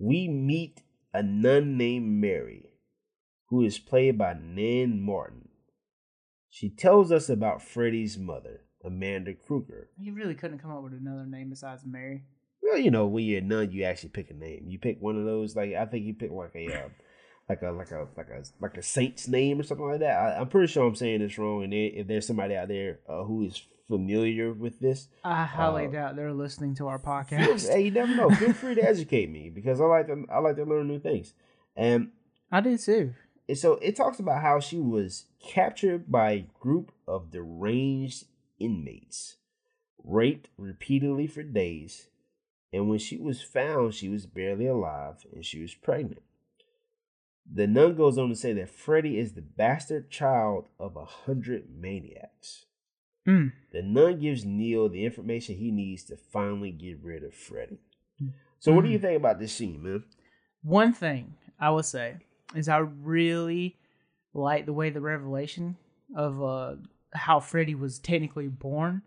We 0.00 0.28
meet 0.28 0.82
a 1.12 1.24
nun 1.24 1.76
named 1.76 2.20
Mary, 2.20 2.67
who 3.48 3.62
is 3.62 3.78
played 3.78 4.18
by 4.18 4.34
Nan 4.34 5.00
Martin. 5.02 5.48
She 6.50 6.70
tells 6.70 7.12
us 7.12 7.28
about 7.28 7.62
Freddy's 7.62 8.18
mother, 8.18 8.62
Amanda 8.84 9.34
Krueger. 9.34 9.90
He 10.00 10.10
really 10.10 10.34
couldn't 10.34 10.58
come 10.60 10.70
up 10.72 10.82
with 10.82 10.92
another 10.94 11.26
name 11.26 11.50
besides 11.50 11.82
Mary. 11.84 12.24
Well, 12.62 12.78
you 12.78 12.90
know, 12.90 13.06
when 13.06 13.24
you're 13.24 13.38
a 13.38 13.42
nun, 13.42 13.70
you 13.70 13.84
actually 13.84 14.10
pick 14.10 14.30
a 14.30 14.34
name. 14.34 14.64
You 14.68 14.78
pick 14.78 15.00
one 15.00 15.16
of 15.18 15.24
those, 15.24 15.54
like 15.56 15.74
I 15.74 15.84
think 15.86 16.04
you 16.04 16.14
pick 16.14 16.30
like 16.30 16.54
a, 16.54 16.66
uh, 16.74 16.88
like 17.48 17.62
a 17.62 17.70
like 17.70 17.90
a 17.90 18.08
like 18.16 18.28
a 18.28 18.42
like 18.60 18.76
a 18.76 18.82
saint's 18.82 19.28
name 19.28 19.60
or 19.60 19.62
something 19.62 19.86
like 19.86 20.00
that. 20.00 20.16
I, 20.18 20.40
I'm 20.40 20.48
pretty 20.48 20.70
sure 20.70 20.86
I'm 20.86 20.94
saying 20.96 21.20
this 21.20 21.38
wrong, 21.38 21.64
and 21.64 21.72
if 21.72 22.06
there's 22.06 22.26
somebody 22.26 22.56
out 22.56 22.68
there 22.68 23.00
uh, 23.08 23.24
who 23.24 23.44
is 23.44 23.62
familiar 23.88 24.52
with 24.52 24.80
this, 24.80 25.08
I 25.24 25.44
highly 25.44 25.86
Uh, 25.86 25.90
doubt 25.92 26.16
they're 26.16 26.32
listening 26.34 26.74
to 26.76 26.88
our 26.88 26.98
feel, 26.98 27.08
podcast. 27.08 27.68
hey, 27.72 27.82
you 27.82 27.90
never 27.90 28.14
know. 28.14 28.28
Feel 28.30 28.52
free 28.52 28.74
to 28.74 28.82
educate 28.86 29.30
me 29.30 29.48
because 29.48 29.80
I 29.80 29.84
like 29.84 30.06
to 30.08 30.24
I 30.30 30.38
like 30.40 30.56
to 30.56 30.64
learn 30.64 30.88
new 30.88 30.98
things. 30.98 31.32
And 31.76 32.10
I 32.52 32.60
do 32.60 32.76
too. 32.76 33.14
And 33.48 33.56
so 33.56 33.74
it 33.74 33.96
talks 33.96 34.18
about 34.18 34.42
how 34.42 34.60
she 34.60 34.78
was 34.78 35.24
captured 35.42 36.10
by 36.10 36.30
a 36.32 36.46
group 36.60 36.92
of 37.06 37.30
deranged 37.30 38.26
inmates, 38.58 39.36
raped 40.04 40.48
repeatedly 40.58 41.26
for 41.26 41.42
days, 41.42 42.08
and 42.72 42.88
when 42.88 42.98
she 42.98 43.16
was 43.16 43.40
found, 43.40 43.94
she 43.94 44.08
was 44.08 44.26
barely 44.26 44.66
alive 44.66 45.24
and 45.32 45.44
she 45.44 45.62
was 45.62 45.74
pregnant. 45.74 46.22
The 47.50 47.66
nun 47.66 47.96
goes 47.96 48.18
on 48.18 48.28
to 48.28 48.34
say 48.34 48.52
that 48.52 48.68
Freddy 48.68 49.18
is 49.18 49.32
the 49.32 49.40
bastard 49.40 50.10
child 50.10 50.66
of 50.78 50.96
a 50.96 51.06
hundred 51.06 51.64
maniacs. 51.74 52.66
Hmm. 53.24 53.48
The 53.72 53.80
nun 53.80 54.20
gives 54.20 54.44
Neil 54.44 54.90
the 54.90 55.04
information 55.06 55.56
he 55.56 55.70
needs 55.70 56.04
to 56.04 56.16
finally 56.16 56.70
get 56.70 57.02
rid 57.02 57.24
of 57.24 57.34
Freddy. 57.34 57.78
So, 58.58 58.72
what 58.72 58.84
do 58.84 58.90
you 58.90 58.98
think 58.98 59.16
about 59.16 59.38
this 59.38 59.52
scene, 59.52 59.82
man? 59.82 60.04
One 60.62 60.92
thing 60.92 61.34
I 61.58 61.70
would 61.70 61.84
say 61.84 62.16
is 62.54 62.68
I 62.68 62.78
really 62.78 63.76
like 64.34 64.66
the 64.66 64.72
way 64.72 64.90
the 64.90 65.00
revelation 65.00 65.76
of 66.14 66.42
uh, 66.42 66.76
how 67.12 67.40
Freddy 67.40 67.74
was 67.74 67.98
technically 67.98 68.48
born. 68.48 69.02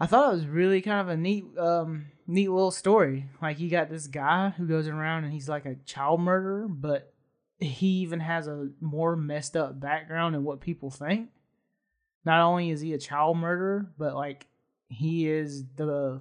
I 0.00 0.06
thought 0.06 0.32
it 0.32 0.36
was 0.36 0.46
really 0.46 0.82
kind 0.82 1.00
of 1.00 1.08
a 1.08 1.16
neat, 1.16 1.44
um, 1.56 2.06
neat 2.26 2.48
little 2.48 2.70
story. 2.70 3.26
Like 3.40 3.60
you 3.60 3.70
got 3.70 3.90
this 3.90 4.06
guy 4.06 4.50
who 4.50 4.66
goes 4.66 4.88
around 4.88 5.24
and 5.24 5.32
he's 5.32 5.48
like 5.48 5.66
a 5.66 5.76
child 5.86 6.20
murderer, 6.20 6.66
but 6.68 7.12
he 7.58 7.86
even 8.02 8.20
has 8.20 8.48
a 8.48 8.70
more 8.80 9.16
messed 9.16 9.56
up 9.56 9.78
background 9.78 10.34
than 10.34 10.44
what 10.44 10.60
people 10.60 10.90
think. 10.90 11.30
Not 12.24 12.40
only 12.40 12.70
is 12.70 12.80
he 12.80 12.92
a 12.92 12.98
child 12.98 13.36
murderer, 13.36 13.92
but 13.96 14.14
like 14.14 14.46
he 14.88 15.28
is 15.28 15.64
the 15.76 16.20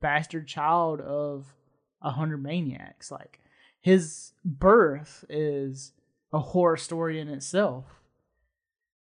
bastard 0.00 0.46
child 0.46 1.00
of 1.00 1.52
a 2.00 2.10
hundred 2.10 2.42
maniacs. 2.42 3.10
Like 3.10 3.40
his 3.84 4.32
birth 4.42 5.26
is 5.28 5.92
a 6.32 6.38
horror 6.38 6.78
story 6.78 7.20
in 7.20 7.28
itself. 7.28 7.84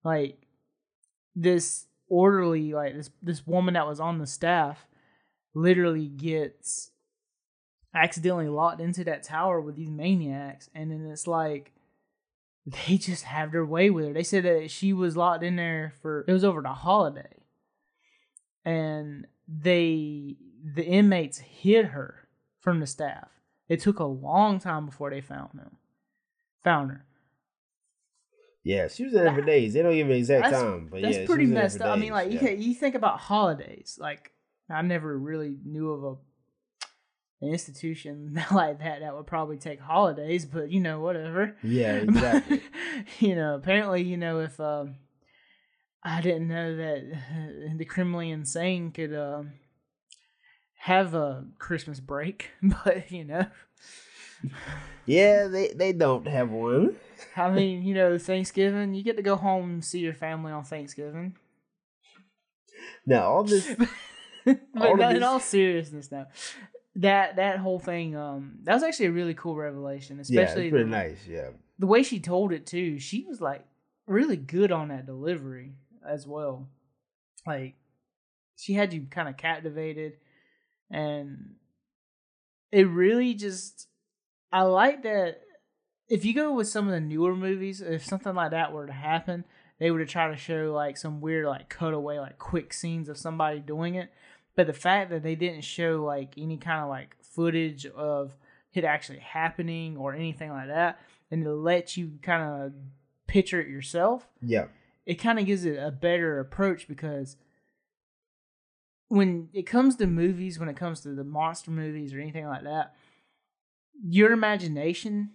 Like 0.03 0.47
this 1.35 1.85
orderly, 2.07 2.73
like 2.73 2.95
this 2.95 3.11
this 3.21 3.45
woman 3.45 3.75
that 3.75 3.85
was 3.85 3.99
on 3.99 4.17
the 4.17 4.25
staff, 4.25 4.87
literally 5.53 6.07
gets 6.07 6.89
accidentally 7.93 8.47
locked 8.47 8.81
into 8.81 9.03
that 9.03 9.21
tower 9.21 9.61
with 9.61 9.75
these 9.75 9.91
maniacs, 9.91 10.67
and 10.73 10.89
then 10.89 11.05
it's 11.05 11.27
like 11.27 11.73
they 12.65 12.97
just 12.97 13.25
have 13.25 13.51
their 13.51 13.65
way 13.65 13.91
with 13.91 14.07
her. 14.07 14.13
They 14.13 14.23
said 14.23 14.45
that 14.45 14.71
she 14.71 14.93
was 14.93 15.15
locked 15.15 15.43
in 15.43 15.57
there 15.57 15.93
for 16.01 16.25
it 16.27 16.33
was 16.33 16.43
over 16.43 16.63
the 16.63 16.69
holiday, 16.69 17.43
and 18.65 19.27
they 19.47 20.37
the 20.73 20.83
inmates 20.83 21.37
hid 21.37 21.85
her 21.85 22.27
from 22.61 22.79
the 22.79 22.87
staff. 22.87 23.29
It 23.71 23.79
took 23.79 23.99
a 23.99 24.03
long 24.03 24.59
time 24.59 24.85
before 24.85 25.09
they 25.11 25.21
found 25.21 25.51
them, 25.57 25.77
found 26.61 26.91
her. 26.91 27.05
Yeah, 28.65 28.89
she 28.89 29.05
was 29.05 29.13
in 29.13 29.23
there 29.23 29.33
for 29.33 29.41
days. 29.41 29.73
They 29.73 29.81
don't 29.81 29.95
give 29.95 30.09
an 30.09 30.17
exact 30.17 30.43
That's- 30.43 30.61
time, 30.61 30.89
but 30.91 31.01
That's 31.01 31.19
yeah, 31.19 31.25
pretty 31.25 31.45
messed 31.45 31.79
up. 31.79 31.95
I 31.95 31.95
mean, 31.95 32.11
like 32.11 32.27
you 32.27 32.33
yeah. 32.33 32.49
can, 32.49 32.61
you 32.61 32.73
think 32.73 32.95
about 32.95 33.19
holidays. 33.19 33.97
Like 33.97 34.33
I 34.69 34.81
never 34.81 35.17
really 35.17 35.55
knew 35.63 35.89
of 35.91 36.03
a 36.03 36.15
an 37.45 37.53
institution 37.53 38.33
like 38.51 38.79
that 38.79 38.99
that 38.99 39.15
would 39.15 39.25
probably 39.25 39.57
take 39.57 39.79
holidays, 39.79 40.45
but 40.45 40.69
you 40.69 40.81
know, 40.81 40.99
whatever. 40.99 41.55
Yeah, 41.63 41.93
exactly. 42.07 42.61
you 43.19 43.35
know, 43.35 43.55
apparently, 43.55 44.03
you 44.03 44.17
know, 44.17 44.41
if 44.41 44.59
um, 44.59 44.95
I 46.03 46.19
didn't 46.19 46.49
know 46.49 46.75
that 46.75 47.03
uh, 47.13 47.73
the 47.77 47.85
criminally 47.85 48.31
insane 48.31 48.91
could 48.91 49.15
um 49.15 49.53
have 50.81 51.13
a 51.13 51.45
Christmas 51.59 51.99
break, 51.99 52.49
but 52.63 53.11
you 53.11 53.23
know, 53.23 53.45
yeah, 55.05 55.47
they 55.47 55.69
they 55.69 55.93
don't 55.93 56.27
have 56.27 56.49
one. 56.49 56.95
I 57.35 57.51
mean, 57.51 57.83
you 57.83 57.93
know, 57.93 58.17
Thanksgiving, 58.17 58.95
you 58.95 59.03
get 59.03 59.17
to 59.17 59.23
go 59.23 59.35
home 59.35 59.69
and 59.69 59.85
see 59.85 59.99
your 59.99 60.15
family 60.15 60.51
on 60.51 60.63
Thanksgiving. 60.63 61.35
Now 63.05 63.25
all 63.25 63.43
this, 63.43 63.75
but 64.45 64.59
All 64.75 64.97
no, 64.97 65.09
in 65.09 65.21
all 65.21 65.39
seriousness, 65.39 66.11
now 66.11 66.27
that 66.95 67.35
that 67.35 67.59
whole 67.59 67.79
thing, 67.79 68.15
um, 68.15 68.57
that 68.63 68.73
was 68.73 68.83
actually 68.83 69.07
a 69.07 69.11
really 69.11 69.35
cool 69.35 69.55
revelation, 69.55 70.19
especially 70.19 70.67
it's 70.67 70.71
pretty 70.71 70.85
the, 70.85 70.89
nice. 70.89 71.27
Yeah, 71.27 71.49
the 71.77 71.87
way 71.87 72.01
she 72.01 72.19
told 72.19 72.51
it 72.51 72.65
too. 72.65 72.97
She 72.97 73.23
was 73.27 73.39
like 73.39 73.63
really 74.07 74.35
good 74.35 74.71
on 74.71 74.87
that 74.87 75.05
delivery 75.05 75.73
as 76.03 76.25
well. 76.25 76.67
Like 77.45 77.75
she 78.57 78.73
had 78.73 78.93
you 78.93 79.05
kind 79.11 79.29
of 79.29 79.37
captivated, 79.37 80.17
and 80.91 81.55
it 82.71 82.87
really 82.87 83.33
just 83.33 83.87
I 84.51 84.63
like 84.63 85.03
that. 85.03 85.41
If 86.09 86.25
you 86.25 86.33
go 86.33 86.53
with 86.53 86.67
some 86.67 86.87
of 86.87 86.93
the 86.93 86.99
newer 86.99 87.35
movies, 87.35 87.81
if 87.81 88.05
something 88.05 88.35
like 88.35 88.51
that 88.51 88.73
were 88.73 88.85
to 88.85 88.93
happen, 88.93 89.45
they 89.79 89.89
would 89.89 90.01
have 90.01 90.09
tried 90.09 90.31
to 90.31 90.37
show 90.37 90.73
like 90.73 90.97
some 90.97 91.21
weird 91.21 91.45
like 91.45 91.69
cutaway 91.69 92.19
like 92.19 92.37
quick 92.37 92.73
scenes 92.73 93.09
of 93.09 93.17
somebody 93.17 93.59
doing 93.59 93.95
it. 93.95 94.11
But 94.55 94.67
the 94.67 94.73
fact 94.73 95.09
that 95.11 95.23
they 95.23 95.35
didn't 95.35 95.61
show 95.61 96.03
like 96.03 96.33
any 96.37 96.57
kind 96.57 96.81
of 96.83 96.89
like 96.89 97.15
footage 97.21 97.85
of 97.85 98.35
it 98.73 98.83
actually 98.83 99.19
happening 99.19 99.97
or 99.97 100.13
anything 100.13 100.49
like 100.49 100.67
that, 100.67 100.99
and 101.29 101.43
to 101.43 101.53
let 101.53 101.95
you 101.95 102.19
kind 102.21 102.43
of 102.43 102.73
picture 103.27 103.61
it 103.61 103.69
yourself, 103.69 104.27
yeah, 104.41 104.65
it 105.05 105.15
kind 105.15 105.39
of 105.39 105.45
gives 105.45 105.63
it 105.63 105.77
a 105.77 105.91
better 105.91 106.39
approach 106.39 106.87
because 106.87 107.37
when 109.11 109.49
it 109.53 109.63
comes 109.63 109.97
to 109.97 110.07
movies, 110.07 110.57
when 110.57 110.69
it 110.69 110.77
comes 110.77 111.01
to 111.01 111.09
the 111.09 111.25
monster 111.25 111.69
movies 111.69 112.13
or 112.13 112.19
anything 112.21 112.47
like 112.47 112.63
that, 112.63 112.95
your 114.01 114.31
imagination 114.31 115.31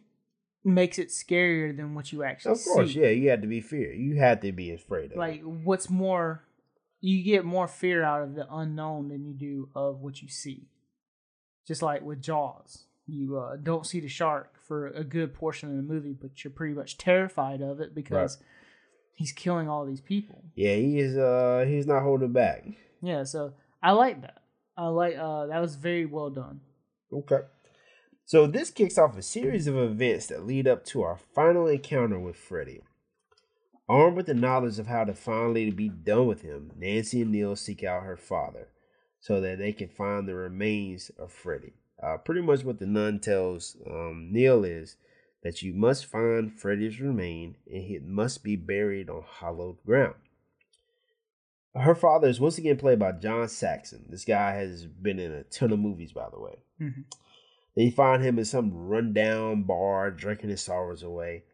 makes 0.65 0.99
it 0.99 1.09
scarier 1.09 1.77
than 1.77 1.95
what 1.95 2.11
you 2.11 2.23
actually 2.23 2.55
see. 2.55 2.71
of 2.71 2.75
course. 2.75 2.95
see. 2.95 3.03
Yeah, 3.03 3.09
you 3.09 3.29
had 3.29 3.43
to 3.43 3.49
be 3.49 3.61
fear. 3.61 3.93
You 3.93 4.17
had 4.17 4.41
to 4.43 4.53
be 4.53 4.73
afraid 4.73 5.13
of. 5.13 5.19
Like 5.19 5.43
what's 5.43 5.91
more, 5.91 6.43
you 7.03 7.23
get 7.23 7.45
more 7.45 7.69
fear 7.69 8.03
out 8.03 8.23
of 8.23 8.35
the 8.35 8.47
unknown 8.51 9.09
than 9.09 9.27
you 9.27 9.35
do 9.35 9.69
of 9.75 10.01
what 10.01 10.23
you 10.23 10.29
see. 10.29 10.69
Just 11.69 11.83
like 11.83 12.01
with 12.01 12.23
Jaws, 12.23 12.85
you 13.07 13.37
uh, 13.39 13.57
don't 13.63 13.87
see 13.87 14.01
the 14.01 14.09
shark 14.09 14.55
for 14.67 14.87
a 14.87 15.05
good 15.05 15.35
portion 15.35 15.69
of 15.69 15.77
the 15.77 15.83
movie, 15.83 16.17
but 16.19 16.43
you're 16.43 16.51
pretty 16.51 16.75
much 16.75 16.97
terrified 16.97 17.61
of 17.61 17.81
it 17.81 17.95
because 17.95 18.39
he's 19.13 19.33
killing 19.33 19.69
all 19.69 19.85
these 19.85 20.01
people. 20.01 20.45
Yeah, 20.55 20.77
he 20.77 20.99
is. 20.99 21.19
Uh, 21.19 21.67
he's 21.69 21.87
not 21.87 22.03
holding 22.03 22.33
back. 22.33 22.65
Yeah, 23.03 23.25
so 23.25 23.53
I 23.83 23.93
like 23.93 24.23
that. 24.23 24.43
I 24.77 24.89
like 24.89 25.17
uh 25.17 25.47
that 25.47 25.61
was 25.61 25.77
very 25.77 26.07
well 26.07 26.31
done. 26.31 26.61
Okay. 27.13 27.41
So 28.25 28.47
this 28.47 28.71
kicks 28.71 28.99
off 28.99 29.17
a 29.17 29.23
series 29.23 29.67
of 29.69 29.77
events 29.77 30.27
that 30.27 30.47
lead 30.47 30.67
up 30.67 30.85
to 30.87 31.03
our 31.03 31.17
final 31.17 31.69
encounter 31.69 32.19
with 32.19 32.37
Freddy. 32.37 32.81
Armed 33.89 34.17
with 34.17 34.27
the 34.27 34.35
knowledge 34.35 34.81
of 34.81 34.89
how 34.89 35.05
to 35.05 35.15
finally 35.15 35.71
be 35.71 35.89
done 35.89 36.27
with 36.27 36.43
him, 36.43 36.73
Nancy 36.77 37.23
and 37.23 37.31
Neil 37.31 37.55
seek 37.55 37.85
out 37.85 38.03
her 38.03 38.17
father 38.17 38.67
so 39.21 39.41
that 39.41 39.59
they 39.59 39.73
can 39.73 39.89
find 39.89 40.27
the 40.27 40.35
remains 40.35 41.11
of 41.19 41.33
Freddy. 41.33 41.75
Uh, 42.03 42.17
pretty 42.17 42.41
much 42.43 42.65
what 42.65 42.81
the 42.81 42.87
nun 42.87 43.21
tells 43.21 43.77
um, 43.89 44.29
Neil 44.33 44.65
is 44.65 44.97
that 45.43 45.63
you 45.63 45.73
must 45.73 46.07
find 46.07 46.53
Freddy's 46.53 47.01
remain 47.01 47.57
and 47.73 47.85
it 47.85 48.05
must 48.05 48.43
be 48.43 48.57
buried 48.57 49.09
on 49.09 49.23
hallowed 49.41 49.77
ground. 49.87 50.17
Her 51.79 51.95
father 51.95 52.29
is 52.29 52.41
once 52.41 52.59
again 52.59 52.77
played 52.79 52.99
by 52.99 53.13
John 53.13 53.49
Saxon. 53.49 54.07
This 54.09 54.25
guy 54.25 54.53
has 54.55 54.87
been 54.87 55.19
in 55.19 55.33
a 55.33 55.43
ton 55.45 55.73
of 55.73 55.79
movies, 55.79 56.13
by 56.13 56.29
the 56.31 56.41
way. 56.41 56.57
Mhm. 56.81 57.05
They 57.75 57.91
find 57.91 58.23
him 58.23 58.39
in 58.39 58.45
some 58.47 58.73
rundown 58.73 59.65
bar 59.65 60.11
drinking 60.11 60.51
his 60.51 60.63
sorrows 60.63 61.03
away. 61.03 61.45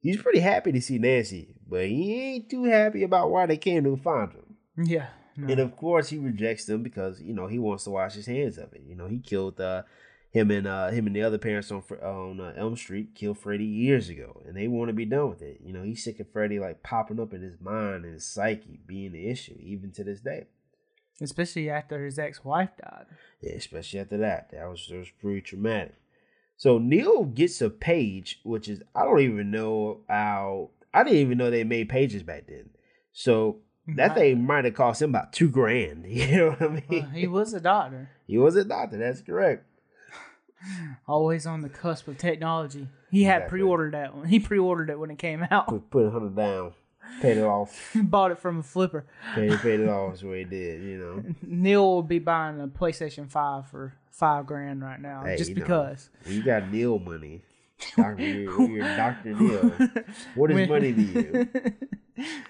He's 0.00 0.22
pretty 0.22 0.38
happy 0.38 0.70
to 0.72 0.80
see 0.80 0.98
Nancy, 0.98 1.56
but 1.68 1.86
he 1.88 2.14
ain't 2.14 2.48
too 2.50 2.64
happy 2.64 3.02
about 3.02 3.30
why 3.32 3.46
they 3.46 3.56
came 3.56 3.82
to 3.84 3.96
find 3.96 4.32
him. 4.32 4.56
Yeah. 4.84 5.08
no. 5.36 5.48
And 5.50 5.60
of 5.60 5.76
course, 5.76 6.08
he 6.10 6.18
rejects 6.18 6.66
them 6.66 6.82
because 6.82 7.20
you 7.20 7.34
know 7.34 7.46
he 7.48 7.58
wants 7.58 7.84
to 7.84 7.90
wash 7.90 8.14
his 8.14 8.26
hands 8.26 8.58
of 8.58 8.72
it. 8.72 8.82
You 8.86 8.94
know, 8.94 9.08
he 9.08 9.18
killed 9.18 9.60
uh, 9.60 9.82
him 10.30 10.50
and 10.50 10.66
uh, 10.66 10.88
him 10.90 11.06
and 11.06 11.16
the 11.16 11.22
other 11.22 11.38
parents 11.38 11.70
on 11.70 11.82
on 12.02 12.40
uh, 12.40 12.52
Elm 12.56 12.76
Street 12.76 13.14
killed 13.14 13.38
Freddy 13.38 13.64
years 13.64 14.08
ago, 14.08 14.42
and 14.46 14.56
they 14.56 14.68
want 14.68 14.88
to 14.88 14.92
be 14.92 15.04
done 15.04 15.30
with 15.30 15.42
it. 15.42 15.60
You 15.64 15.72
know, 15.72 15.82
he's 15.82 16.04
sick 16.04 16.20
of 16.20 16.30
Freddy 16.30 16.58
like 16.58 16.82
popping 16.82 17.20
up 17.20 17.32
in 17.32 17.42
his 17.42 17.60
mind 17.60 18.04
and 18.04 18.14
his 18.14 18.26
psyche 18.26 18.80
being 18.86 19.12
the 19.12 19.28
issue 19.28 19.56
even 19.60 19.92
to 19.92 20.04
this 20.04 20.20
day. 20.20 20.46
Especially 21.20 21.70
after 21.70 22.04
his 22.04 22.18
ex 22.18 22.44
wife 22.44 22.70
died. 22.80 23.06
Yeah, 23.40 23.52
especially 23.54 24.00
after 24.00 24.18
that. 24.18 24.50
That 24.52 24.68
was 24.68 24.86
that 24.90 24.98
was 24.98 25.10
pretty 25.10 25.40
traumatic. 25.40 25.94
So 26.58 26.78
Neil 26.78 27.24
gets 27.24 27.60
a 27.62 27.70
page, 27.70 28.40
which 28.42 28.68
is 28.68 28.82
I 28.94 29.04
don't 29.04 29.20
even 29.20 29.50
know 29.50 30.00
how 30.08 30.70
I 30.92 31.04
didn't 31.04 31.18
even 31.20 31.38
know 31.38 31.50
they 31.50 31.64
made 31.64 31.88
pages 31.88 32.22
back 32.22 32.46
then. 32.48 32.70
So 33.12 33.58
that 33.88 34.08
Right. 34.08 34.14
thing 34.16 34.44
might 34.46 34.64
have 34.66 34.74
cost 34.74 35.00
him 35.00 35.10
about 35.10 35.32
two 35.32 35.48
grand. 35.48 36.04
You 36.08 36.36
know 36.36 36.50
what 36.50 36.62
I 36.62 36.68
mean? 36.68 36.84
Well, 36.90 37.10
he 37.10 37.26
was 37.26 37.54
a 37.54 37.60
doctor. 37.60 38.10
He 38.26 38.36
was 38.36 38.56
a 38.56 38.64
doctor. 38.64 38.98
That's 38.98 39.22
correct. 39.22 39.64
Always 41.08 41.46
on 41.46 41.60
the 41.62 41.68
cusp 41.68 42.08
of 42.08 42.18
technology. 42.18 42.88
He 43.10 43.22
had 43.24 43.36
Exactly. 43.42 43.58
pre-ordered 43.60 43.94
that 43.94 44.16
one. 44.16 44.26
He 44.26 44.40
pre-ordered 44.40 44.90
it 44.90 44.98
when 44.98 45.10
it 45.10 45.18
came 45.18 45.46
out. 45.50 45.68
Put, 45.68 45.90
put 45.90 46.06
a 46.06 46.10
hundred 46.10 46.34
down, 46.36 46.72
paid 47.20 47.36
it 47.38 47.44
off. 47.44 47.90
Bought 47.94 48.32
it 48.32 48.38
from 48.38 48.58
a 48.58 48.62
flipper. 48.62 49.06
Paid, 49.34 49.58
paid 49.60 49.80
it 49.80 49.88
off. 49.88 50.14
Is 50.14 50.24
what 50.24 50.38
he 50.38 50.44
did. 50.44 50.82
You 50.82 50.98
know. 50.98 51.24
Neil 51.42 51.84
will 51.86 52.02
be 52.02 52.18
buying 52.18 52.60
a 52.60 52.66
PlayStation 52.68 53.30
Five 53.30 53.68
for 53.68 53.94
five 54.10 54.46
grand 54.46 54.82
right 54.82 55.00
now, 55.00 55.22
Hey, 55.24 55.36
just 55.36 55.50
you 55.50 55.54
because. 55.56 56.08
When 56.24 56.34
you 56.36 56.42
got 56.42 56.70
Neil 56.72 56.98
money, 56.98 57.42
Doctor, 57.96 58.22
you're, 58.24 58.68
you're 58.70 58.96
Doctor 58.96 59.34
Neil. 59.34 59.70
What 60.34 60.50
is 60.50 60.54
When- 60.56 60.68
money 60.68 60.92
to 60.94 61.02
you? 61.02 61.48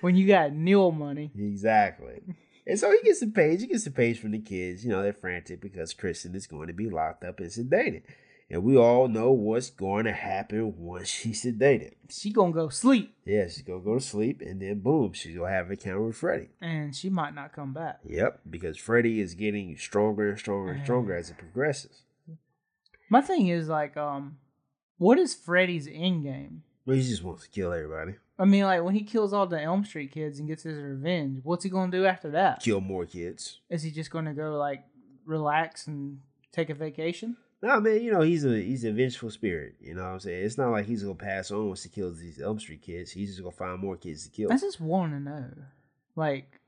when 0.01 0.15
you 0.15 0.27
got 0.29 0.53
Neil 0.53 0.93
money, 0.93 1.33
Exactly. 1.37 2.23
And 2.67 2.79
so 2.79 2.91
he 2.91 3.01
gets 3.03 3.23
a 3.23 3.27
page. 3.29 3.61
He 3.61 3.69
gets 3.69 3.87
a 3.87 3.91
page 3.91 4.19
from 4.19 4.33
the 4.33 4.41
kids. 4.41 4.85
You 4.85 4.91
know, 4.91 5.03
they're 5.03 5.13
frantic 5.13 5.61
because 5.61 5.95
Kristen 5.95 6.35
is 6.35 6.47
going 6.47 6.67
to 6.67 6.73
be 6.73 6.91
locked 6.91 7.23
up 7.25 7.39
and 7.39 7.49
sedated. 7.49 8.03
And 8.49 8.63
we 8.63 8.77
all 8.77 9.09
know 9.09 9.33
what's 9.33 9.71
going 9.71 10.05
to 10.05 10.13
happen 10.13 10.75
once 10.79 11.09
she's 11.21 11.45
sedated. 11.45 11.93
she 12.11 12.33
gonna 12.33 12.53
go 12.53 12.69
sleep, 12.69 13.15
Yeah, 13.25 13.45
she's 13.45 13.63
going 13.63 13.81
to 13.81 13.85
go 13.85 13.95
to 13.99 14.01
sleep 14.05 14.41
and 14.41 14.61
then 14.63 14.81
boom, 14.81 15.13
she's 15.15 15.35
going 15.37 15.49
to 15.51 15.55
have 15.55 15.67
an 15.67 15.73
encounter 15.73 16.03
with 16.03 16.17
Freddy. 16.17 16.49
and 16.61 16.95
she 16.95 17.09
might 17.11 17.35
not 17.35 17.53
come 17.53 17.73
back. 17.73 17.99
Yep, 18.05 18.41
because 18.49 18.77
Freddy 18.77 19.21
is 19.21 19.35
getting 19.35 19.77
stronger 19.77 20.31
and 20.31 20.39
stronger 20.39 20.73
and 20.73 20.83
stronger 20.85 21.15
as 21.17 21.31
it 21.31 21.39
progresses. 21.39 22.03
My 23.11 23.21
thing 23.21 23.49
is 23.49 23.69
like, 23.69 23.97
um, 23.97 24.39
what 24.99 25.19
is 25.19 25.35
Freddy's 25.35 25.89
end 25.93 26.25
game? 26.25 26.63
Well, 26.87 26.97
he 26.97 27.03
just 27.03 27.25
wants 27.25 27.43
to 27.43 27.51
kill 27.51 27.73
everybody, 27.73 28.15
I 28.39 28.45
mean, 28.45 28.65
like 28.65 28.83
when 28.83 28.95
he 28.95 29.03
kills 29.03 29.33
all 29.33 29.47
the 29.47 29.61
Elm 29.61 29.85
Street 29.85 30.13
kids 30.13 30.39
and 30.39 30.49
gets 30.49 30.63
his 30.63 30.79
revenge, 30.79 31.41
what's 31.43 31.65
he 31.65 31.71
gonna 31.71 31.91
do 31.91 32.07
after 32.07 32.31
that? 32.33 32.63
kill 32.63 32.81
more 32.81 33.07
kids. 33.07 33.61
Is 33.71 33.83
he 33.83 33.91
just 33.91 34.11
gonna 34.11 34.35
go 34.35 34.57
like 34.57 34.85
relax 35.25 35.87
and 35.87 36.21
take 36.53 36.71
a 36.71 36.75
vacation? 36.75 37.37
No, 37.63 37.81
man, 37.81 38.03
you 38.03 38.13
know 38.13 38.21
he's 38.21 38.45
a 38.45 38.61
he's 38.61 38.85
a 38.85 38.93
vengeful 38.93 39.31
spirit. 39.31 39.77
You 39.81 39.95
know 39.95 40.03
what 40.03 40.11
I'm 40.11 40.21
saying? 40.21 40.45
It's 40.45 40.59
not 40.59 40.71
like 40.71 40.87
he's 40.87 41.03
gonna 41.03 41.15
pass 41.15 41.51
on 41.51 41.69
once 41.69 41.83
he 41.83 41.89
kills 41.89 42.19
these 42.19 42.41
Elm 42.41 42.61
Street 42.61 42.83
kids. 42.83 43.11
He's 43.11 43.31
just 43.31 43.43
gonna 43.43 43.57
find 43.57 43.81
more 43.81 43.97
kids 43.97 44.25
to 44.25 44.31
kill. 44.31 44.53
I 44.53 44.59
just 44.59 44.81
want 44.81 45.13
to 45.13 45.21
know, 45.21 45.47
like, 46.15 46.61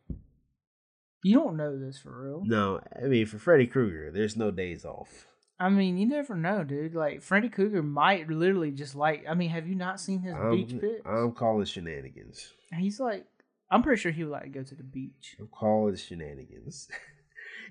you 1.23 1.35
don't 1.35 1.57
know 1.57 1.79
this 1.79 1.99
for 1.99 2.23
real. 2.25 2.43
No, 2.47 2.81
I 3.01 3.07
mean 3.07 3.27
for 3.27 3.39
Freddy 3.39 3.67
Krueger, 3.67 4.11
there's 4.11 4.37
no 4.37 4.51
days 4.51 4.87
off. 4.87 5.27
I 5.61 5.69
mean, 5.71 5.99
you 5.99 6.07
never 6.07 6.37
know, 6.37 6.63
dude. 6.63 6.95
Like 6.95 7.23
Freddy 7.23 7.49
Krueger 7.49 7.83
might 7.83 8.29
literally 8.29 8.71
just 8.71 8.95
like. 8.95 9.25
I 9.29 9.35
mean, 9.35 9.51
have 9.51 9.67
you 9.67 9.75
not 9.75 10.01
seen 10.01 10.21
his 10.21 10.35
beach 10.51 10.73
I'm, 10.73 10.79
pics? 10.79 11.03
I'm 11.05 11.33
calling 11.33 11.65
shenanigans. 11.65 12.53
He's 12.77 13.01
like, 13.01 13.27
I'm 13.71 13.83
pretty 13.83 14.01
sure 14.01 14.13
he 14.13 14.25
would 14.25 14.33
like 14.33 14.45
to 14.45 14.49
go 14.49 14.63
to 14.63 14.75
the 14.75 14.85
beach. 14.85 15.37
I'm 15.39 15.49
calling 15.49 15.97
shenanigans. 15.97 16.89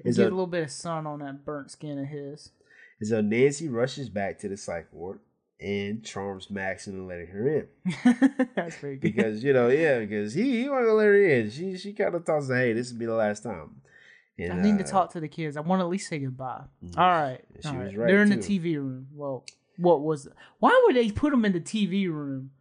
Get 0.03 0.05
and 0.05 0.17
a 0.17 0.23
little 0.23 0.47
bit 0.47 0.63
of 0.63 0.71
sun 0.71 1.07
on 1.07 1.19
that 1.19 1.45
burnt 1.45 1.71
skin 1.71 1.99
of 1.99 2.07
his. 2.07 2.51
and 2.99 3.07
so 3.07 3.21
Nancy 3.21 3.67
rushes 3.67 4.09
back 4.09 4.39
to 4.39 4.49
the 4.49 4.57
psych 4.57 4.87
ward 4.91 5.19
and 5.59 6.05
charms 6.05 6.49
Max 6.51 6.87
into 6.87 7.03
letting 7.03 7.27
her 7.27 7.47
in. 7.47 7.67
That's 8.55 8.77
very 8.77 8.97
good. 8.97 9.01
Because, 9.01 9.43
you 9.43 9.53
know, 9.53 9.69
yeah, 9.69 9.99
because 9.99 10.33
he, 10.33 10.61
he 10.61 10.69
wanted 10.69 10.85
to 10.85 10.93
let 10.93 11.05
her 11.05 11.29
in. 11.29 11.49
She 11.49 11.77
she 11.77 11.93
kind 11.93 12.13
of 12.13 12.25
thought, 12.25 12.43
hey, 12.47 12.73
this 12.73 12.91
will 12.91 12.99
be 12.99 13.05
the 13.05 13.13
last 13.13 13.43
time. 13.43 13.81
I 14.39 14.61
need 14.61 14.77
to 14.77 14.83
uh, 14.83 14.87
talk 14.87 15.11
to 15.13 15.19
the 15.19 15.27
kids. 15.27 15.57
I 15.57 15.61
want 15.61 15.79
to 15.79 15.85
at 15.85 15.89
least 15.89 16.07
say 16.09 16.19
goodbye. 16.19 16.63
Mhm. 16.85 16.97
All 16.97 17.07
right. 17.09 17.41
She 17.61 17.67
all 17.69 17.75
was 17.75 17.87
right. 17.87 17.97
right, 17.97 18.07
They're 18.07 18.21
in 18.21 18.29
the 18.29 18.37
too. 18.37 18.59
TV 18.59 18.75
room. 18.75 19.07
Well, 19.13 19.43
what 19.77 20.01
was? 20.01 20.27
Why 20.59 20.79
would 20.85 20.95
they 20.95 21.11
put 21.11 21.31
them 21.31 21.43
in 21.45 21.53
the 21.53 21.59
TV 21.59 22.07
room? 22.11 22.51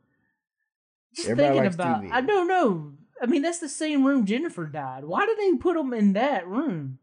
Just 1.14 1.28
Everybody 1.28 1.58
thinking 1.60 1.74
about. 1.74 2.02
TV. 2.02 2.10
I 2.12 2.20
don't 2.22 2.48
know. 2.48 2.92
I 3.20 3.26
mean, 3.26 3.42
that's 3.42 3.58
the 3.58 3.68
same 3.68 4.04
room 4.04 4.26
Jennifer 4.26 4.66
died. 4.66 5.04
Why 5.04 5.24
did 5.26 5.38
they 5.38 5.56
put 5.56 5.74
them 5.76 5.92
in 5.94 6.12
that 6.14 6.46
room? 6.46 6.98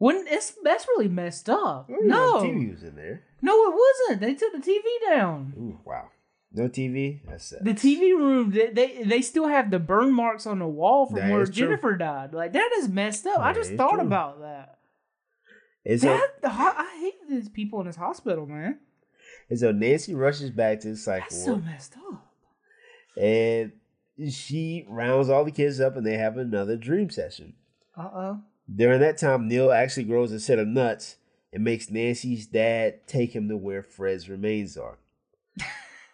Wouldn't 0.00 0.28
it's 0.28 0.54
that's 0.62 0.86
really 0.86 1.08
messed 1.08 1.48
up. 1.50 1.86
Oh, 1.90 1.96
yeah, 2.00 2.06
no, 2.06 2.42
TV 2.44 2.70
was 2.70 2.84
in 2.84 2.94
there. 2.94 3.24
no, 3.42 3.52
it 3.64 3.74
wasn't. 3.74 4.20
They 4.20 4.34
took 4.34 4.52
the 4.52 4.58
TV 4.58 4.82
down. 5.10 5.54
Ooh, 5.58 5.80
wow. 5.84 6.08
No 6.52 6.68
TV? 6.68 7.20
That's 7.28 7.44
sad. 7.44 7.64
The 7.64 7.74
TV 7.74 8.16
room, 8.16 8.50
they, 8.52 8.70
they 8.70 9.02
they 9.04 9.20
still 9.22 9.48
have 9.48 9.70
the 9.70 9.78
burn 9.78 10.12
marks 10.12 10.46
on 10.46 10.58
the 10.60 10.66
wall 10.66 11.06
from 11.06 11.16
That 11.16 11.30
where 11.30 11.42
is 11.42 11.50
true. 11.50 11.66
Jennifer 11.66 11.96
died. 11.96 12.32
Like 12.32 12.52
that 12.54 12.70
is 12.78 12.88
messed 12.88 13.26
up. 13.26 13.40
I 13.40 13.52
just 13.52 13.74
thought 13.74 13.92
true. 13.96 14.00
about 14.00 14.40
that. 14.40 14.78
So, 15.98 16.06
That 16.08 16.30
I 16.44 16.98
hate 17.00 17.28
these 17.28 17.48
people 17.48 17.80
in 17.80 17.86
this 17.86 17.96
hospital, 17.96 18.46
man. 18.46 18.78
and 19.50 19.58
so 19.58 19.72
Nancy 19.72 20.14
rushes 20.14 20.50
back 20.50 20.80
to 20.80 20.88
the 20.90 20.96
psych 20.96 21.22
That's 21.22 21.44
so 21.44 21.52
ward. 21.52 21.64
messed 21.66 21.94
up. 22.10 22.26
and 23.16 23.72
she 24.30 24.84
rounds 24.88 25.28
all 25.28 25.44
the 25.44 25.50
kids 25.52 25.80
up 25.80 25.96
and 25.96 26.04
they 26.06 26.16
have 26.16 26.36
another 26.38 26.76
dream 26.76 27.08
session. 27.10 27.54
Uh 27.96 28.10
oh. 28.14 28.40
During 28.74 29.00
that 29.00 29.16
time, 29.18 29.48
Neil 29.48 29.70
actually 29.72 30.04
grows 30.04 30.32
a 30.32 30.40
set 30.40 30.58
of 30.58 30.66
nuts 30.68 31.16
and 31.52 31.62
makes 31.64 31.90
Nancy's 31.90 32.46
dad 32.46 33.06
take 33.06 33.34
him 33.34 33.48
to 33.48 33.56
where 33.56 33.82
Fred's 33.82 34.28
remains 34.28 34.76
are. 34.76 34.98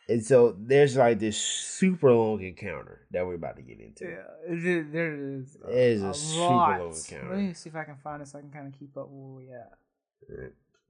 and 0.08 0.24
so 0.24 0.54
there's 0.58 0.96
like 0.96 1.18
this 1.18 1.36
super 1.38 2.12
long 2.12 2.42
encounter 2.42 3.06
that 3.10 3.26
we're 3.26 3.34
about 3.34 3.56
to 3.56 3.62
get 3.62 3.80
into. 3.80 4.04
Yeah, 4.04 4.22
there 4.48 4.82
there 4.82 5.14
is. 5.14 5.56
It 5.68 5.74
is 5.74 6.02
a 6.02 6.14
super 6.14 6.48
lot. 6.48 6.80
long 6.80 6.94
encounter. 6.94 7.28
Let 7.34 7.38
me 7.38 7.54
see 7.54 7.70
if 7.70 7.76
I 7.76 7.84
can 7.84 7.96
find 7.96 8.22
it 8.22 8.28
so 8.28 8.38
I 8.38 8.42
can 8.42 8.50
kind 8.50 8.66
of 8.72 8.78
keep 8.78 8.96
up 8.96 9.08
where 9.10 9.44
we 9.44 9.50
at. 9.52 9.72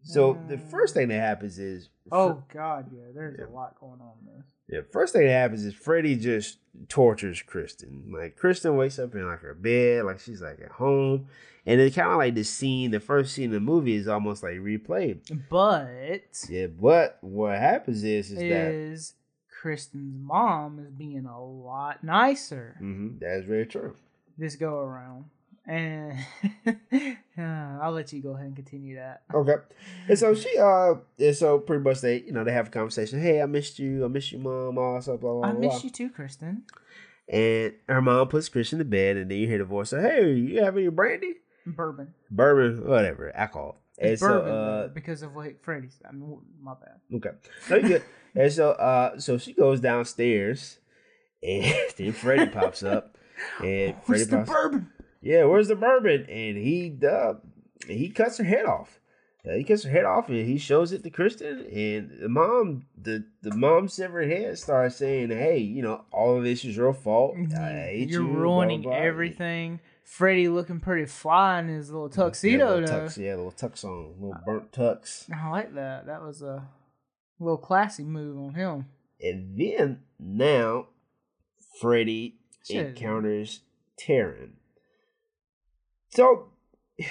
So 0.02 0.38
the 0.48 0.58
first 0.58 0.94
thing 0.94 1.08
that 1.08 1.18
uh, 1.18 1.20
happens 1.20 1.58
is 1.58 1.88
Oh 2.12 2.42
God, 2.52 2.90
yeah. 2.92 3.04
There's 3.14 3.36
Yeah. 3.38 3.46
a 3.46 3.48
lot 3.54 3.78
going 3.80 4.00
on 4.00 4.12
in 4.26 4.44
Yeah, 4.68 4.80
first 4.90 5.12
thing 5.12 5.26
that 5.26 5.32
happens 5.32 5.64
is 5.64 5.74
Freddy 5.74 6.16
just 6.16 6.58
tortures 6.88 7.42
Kristen. 7.42 8.12
Like 8.16 8.36
Kristen 8.36 8.76
wakes 8.76 8.98
up 8.98 9.14
in 9.14 9.26
like 9.26 9.40
her 9.40 9.54
bed, 9.54 10.04
like 10.04 10.20
she's 10.20 10.40
like 10.40 10.60
at 10.60 10.72
home, 10.72 11.26
and 11.66 11.80
it's 11.80 11.94
kind 11.94 12.10
of 12.10 12.16
like 12.16 12.34
the 12.34 12.44
scene, 12.44 12.90
the 12.90 13.00
first 13.00 13.34
scene 13.34 13.46
in 13.46 13.50
the 13.52 13.60
movie 13.60 13.94
is 13.94 14.08
almost 14.08 14.42
like 14.42 14.54
replayed. 14.54 15.20
But 15.50 16.46
Yeah, 16.48 16.66
but 16.68 17.18
what 17.20 17.58
happens 17.58 18.02
is 18.04 18.30
is 18.32 18.38
that 18.38 19.14
Kristen's 19.48 20.14
mom 20.20 20.78
is 20.78 20.90
being 20.90 21.26
a 21.26 21.42
lot 21.42 22.02
nicer 22.04 22.76
Mhm, 22.80 23.18
that 23.20 23.38
is 23.38 23.44
very 23.44 23.66
true. 23.66 23.96
this 24.36 24.56
go 24.56 24.78
around, 24.80 25.26
and 25.68 26.18
uh, 27.38 27.78
I'll 27.82 27.92
let 27.92 28.12
you 28.12 28.22
go 28.22 28.30
ahead 28.34 28.46
and 28.46 28.56
continue 28.56 28.96
that. 28.96 29.22
Okay, 29.34 29.54
and 30.08 30.18
so 30.18 30.34
she 30.34 30.56
uh, 30.58 30.94
and 31.18 31.34
so 31.36 31.58
pretty 31.58 31.82
much 31.82 32.00
they 32.00 32.20
you 32.22 32.32
know 32.32 32.44
they 32.44 32.52
have 32.52 32.68
a 32.68 32.70
conversation. 32.70 33.20
Hey, 33.20 33.40
I 33.42 33.46
missed 33.46 33.78
you. 33.78 34.04
I 34.04 34.08
miss 34.08 34.30
you, 34.32 34.38
mom. 34.38 34.78
All 34.78 35.00
stuff. 35.00 35.20
Blah 35.20 35.32
blah 35.32 35.48
I 35.48 35.52
miss 35.52 35.72
blah. 35.72 35.80
you 35.84 35.90
too, 35.90 36.10
Kristen. 36.10 36.62
And 37.28 37.72
her 37.88 38.02
mom 38.02 38.28
puts 38.28 38.48
Kristen 38.50 38.78
to 38.80 38.84
bed, 38.84 39.16
and 39.16 39.30
then 39.30 39.38
you 39.38 39.46
hear 39.48 39.58
the 39.58 39.64
voice 39.64 39.90
say, 39.90 40.02
"Hey, 40.02 40.32
you 40.34 40.62
have 40.62 40.76
any 40.76 40.88
brandy, 40.88 41.34
Bourbon. 41.66 42.12
bourbon, 42.30 42.86
whatever, 42.88 43.34
alcohol." 43.34 43.80
And 43.98 44.10
It's 44.10 44.20
so, 44.20 44.28
bourbon 44.28 44.52
uh, 44.52 44.88
because 44.92 45.22
of 45.22 45.34
what 45.34 45.62
Freddy's. 45.62 45.96
I 46.08 46.12
mean, 46.12 46.38
my 46.60 46.74
bad. 46.74 47.00
Okay. 47.16 47.36
So 47.68 47.76
you 47.76 47.88
good. 47.88 48.02
and 48.34 48.52
so 48.52 48.70
uh 48.72 49.18
so 49.18 49.38
she 49.38 49.54
goes 49.54 49.80
downstairs 49.80 50.78
and 51.42 51.74
then 51.96 52.12
Freddy 52.12 52.46
pops 52.50 52.82
up 52.82 53.16
and 53.60 53.94
Freddy 53.94 53.96
Where's 54.06 54.26
the 54.28 54.36
pops 54.38 54.50
bourbon? 54.50 54.90
Yeah, 55.24 55.44
where's 55.44 55.68
the 55.68 55.74
bourbon? 55.76 56.26
And 56.28 56.56
he 56.58 56.96
uh 57.10 57.34
he 57.88 58.10
cuts 58.10 58.38
her 58.38 58.44
head 58.44 58.66
off. 58.66 59.00
Uh, 59.46 59.52
he 59.54 59.64
cuts 59.64 59.82
her 59.84 59.90
head 59.90 60.04
off 60.04 60.28
and 60.28 60.46
he 60.46 60.56
shows 60.56 60.92
it 60.92 61.02
to 61.02 61.10
Kristen 61.10 61.66
and 61.70 62.10
the 62.20 62.28
mom 62.28 62.86
the 62.96 63.24
the 63.42 63.54
mom 63.54 63.88
severed 63.88 64.30
head 64.30 64.58
starts 64.58 64.96
saying, 64.96 65.30
Hey, 65.30 65.58
you 65.58 65.82
know, 65.82 66.04
all 66.12 66.36
of 66.38 66.44
this 66.44 66.64
is 66.64 66.76
your 66.76 66.92
fault. 66.94 67.34
Hate 67.36 68.08
You're 68.10 68.22
you, 68.22 68.28
ruining 68.28 68.82
blah, 68.82 68.92
blah." 68.92 69.00
everything. 69.00 69.80
Freddy 70.02 70.48
looking 70.48 70.80
pretty 70.80 71.06
fly 71.06 71.60
in 71.60 71.68
his 71.68 71.90
little 71.90 72.08
Yeah, 72.10 72.14
tuxedo 72.24 72.80
little 72.80 72.86
though. 72.86 73.06
tux, 73.06 73.16
yeah, 73.16 73.34
little 73.36 73.52
tux 73.52 73.84
on, 73.84 74.14
little 74.20 74.36
burnt 74.44 74.70
tux. 74.72 75.24
I 75.34 75.48
like 75.50 75.74
that. 75.74 76.06
That 76.06 76.22
was 76.22 76.42
a 76.42 76.68
little 77.40 77.56
classy 77.56 78.04
move 78.04 78.36
on 78.38 78.54
him. 78.54 78.86
And 79.20 79.58
then 79.58 80.02
now 80.18 80.88
Freddy 81.80 82.36
Shit. 82.66 82.88
encounters 82.88 83.60
Taryn. 84.00 84.50
So 86.14 86.46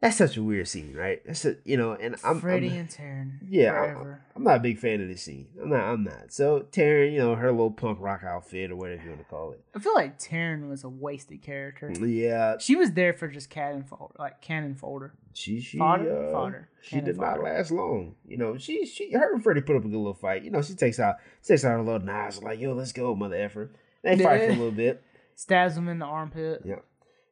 that's 0.00 0.16
such 0.16 0.36
a 0.36 0.42
weird 0.42 0.68
scene, 0.68 0.94
right? 0.94 1.22
That's 1.24 1.44
a 1.44 1.56
you 1.64 1.76
know, 1.76 1.92
and 1.92 2.16
I'm 2.24 2.40
Freddy 2.40 2.68
I'm, 2.70 2.80
and 2.80 2.88
Taryn. 2.88 3.38
yeah, 3.48 3.96
I'm. 3.98 4.16
I'm 4.34 4.44
not 4.44 4.56
a 4.56 4.60
big 4.60 4.78
fan 4.78 5.00
of 5.00 5.08
this 5.08 5.22
scene. 5.22 5.46
I'm 5.62 5.70
not. 5.70 5.80
I'm 5.84 6.04
not. 6.04 6.32
So 6.32 6.66
Taryn, 6.72 7.12
you 7.12 7.18
know, 7.18 7.34
her 7.36 7.50
little 7.50 7.70
punk 7.70 7.98
rock 8.00 8.22
outfit 8.24 8.70
or 8.70 8.76
whatever 8.76 9.02
you 9.02 9.10
want 9.10 9.20
to 9.22 9.28
call 9.28 9.52
it. 9.52 9.64
I 9.74 9.78
feel 9.78 9.94
like 9.94 10.18
Taryn 10.18 10.68
was 10.68 10.84
a 10.84 10.88
wasted 10.88 11.42
character. 11.42 11.90
Yeah, 11.92 12.56
She 12.58 12.76
was 12.76 12.92
there 12.92 13.12
for 13.12 13.28
just 13.28 13.50
cannon 13.50 13.84
folder, 13.84 14.14
like 14.18 14.42
cannon 14.42 14.74
folder. 14.74 15.14
she 15.32 15.60
she 15.60 15.78
Fodder? 15.78 16.28
uh, 16.28 16.32
Fodder. 16.32 16.68
she 16.82 17.00
did 17.00 17.16
not 17.18 17.42
last 17.42 17.70
long. 17.70 18.16
You 18.26 18.36
know, 18.36 18.58
she 18.58 18.84
she 18.84 19.12
her 19.12 19.32
and 19.32 19.42
Freddy 19.42 19.60
put 19.60 19.76
up 19.76 19.84
a 19.84 19.88
good 19.88 19.96
little 19.96 20.14
fight. 20.14 20.42
You 20.42 20.50
know, 20.50 20.60
she 20.60 20.74
takes 20.74 20.98
out 20.98 21.16
takes 21.42 21.64
out 21.64 21.70
her 21.70 21.82
little 21.82 22.00
knives 22.04 22.42
like, 22.42 22.58
yo, 22.60 22.72
let's 22.74 22.92
go, 22.92 23.14
mother 23.14 23.36
effer. 23.36 23.70
They 24.02 24.18
fight 24.18 24.40
for 24.40 24.46
a 24.46 24.50
little 24.50 24.70
bit. 24.72 25.02
Stabs 25.36 25.76
him 25.76 25.88
in 25.88 25.98
the 25.98 26.06
armpit. 26.06 26.62
Yeah. 26.64 26.76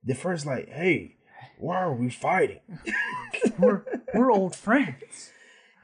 The 0.04 0.14
first 0.14 0.46
like, 0.46 0.68
hey, 0.68 1.16
why 1.58 1.76
are 1.78 1.92
we 1.94 2.10
fighting? 2.10 2.60
We're 3.58 3.82
we're 4.14 4.30
old 4.32 4.54
friends. 4.56 5.30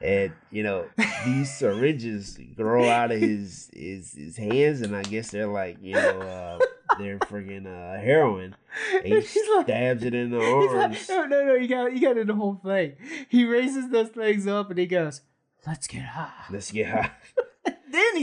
and 0.01 0.31
you 0.51 0.63
know 0.63 0.87
these 1.25 1.55
syringes 1.55 2.37
grow 2.55 2.89
out 2.89 3.11
of 3.11 3.19
his 3.19 3.69
his 3.73 4.13
his 4.13 4.37
hands, 4.37 4.81
and 4.81 4.95
I 4.95 5.03
guess 5.03 5.31
they're 5.31 5.47
like 5.47 5.77
you 5.81 5.93
know 5.93 6.19
uh, 6.21 6.59
they're 6.97 7.19
friggin' 7.19 7.65
uh, 7.67 8.01
heroin. 8.01 8.55
And 8.95 9.05
he 9.05 9.19
He's 9.21 9.37
like- 9.55 9.65
stabs 9.65 10.03
it 10.03 10.13
in 10.13 10.31
the 10.31 10.39
He's 10.39 10.71
like, 10.71 10.83
arms. 10.83 11.09
no, 11.09 11.25
no, 11.25 11.43
no! 11.45 11.53
You 11.55 11.67
got, 11.67 11.93
you 11.93 12.01
got 12.01 12.13
do 12.15 12.23
the 12.25 12.35
whole 12.35 12.59
thing. 12.63 12.93
He 13.29 13.45
raises 13.45 13.89
those 13.89 14.09
things 14.09 14.47
up 14.47 14.69
and 14.69 14.79
he 14.79 14.87
goes, 14.87 15.21
"Let's 15.67 15.87
get 15.87 16.03
high." 16.03 16.31
Let's 16.49 16.71
get 16.71 16.87
high. 16.89 17.11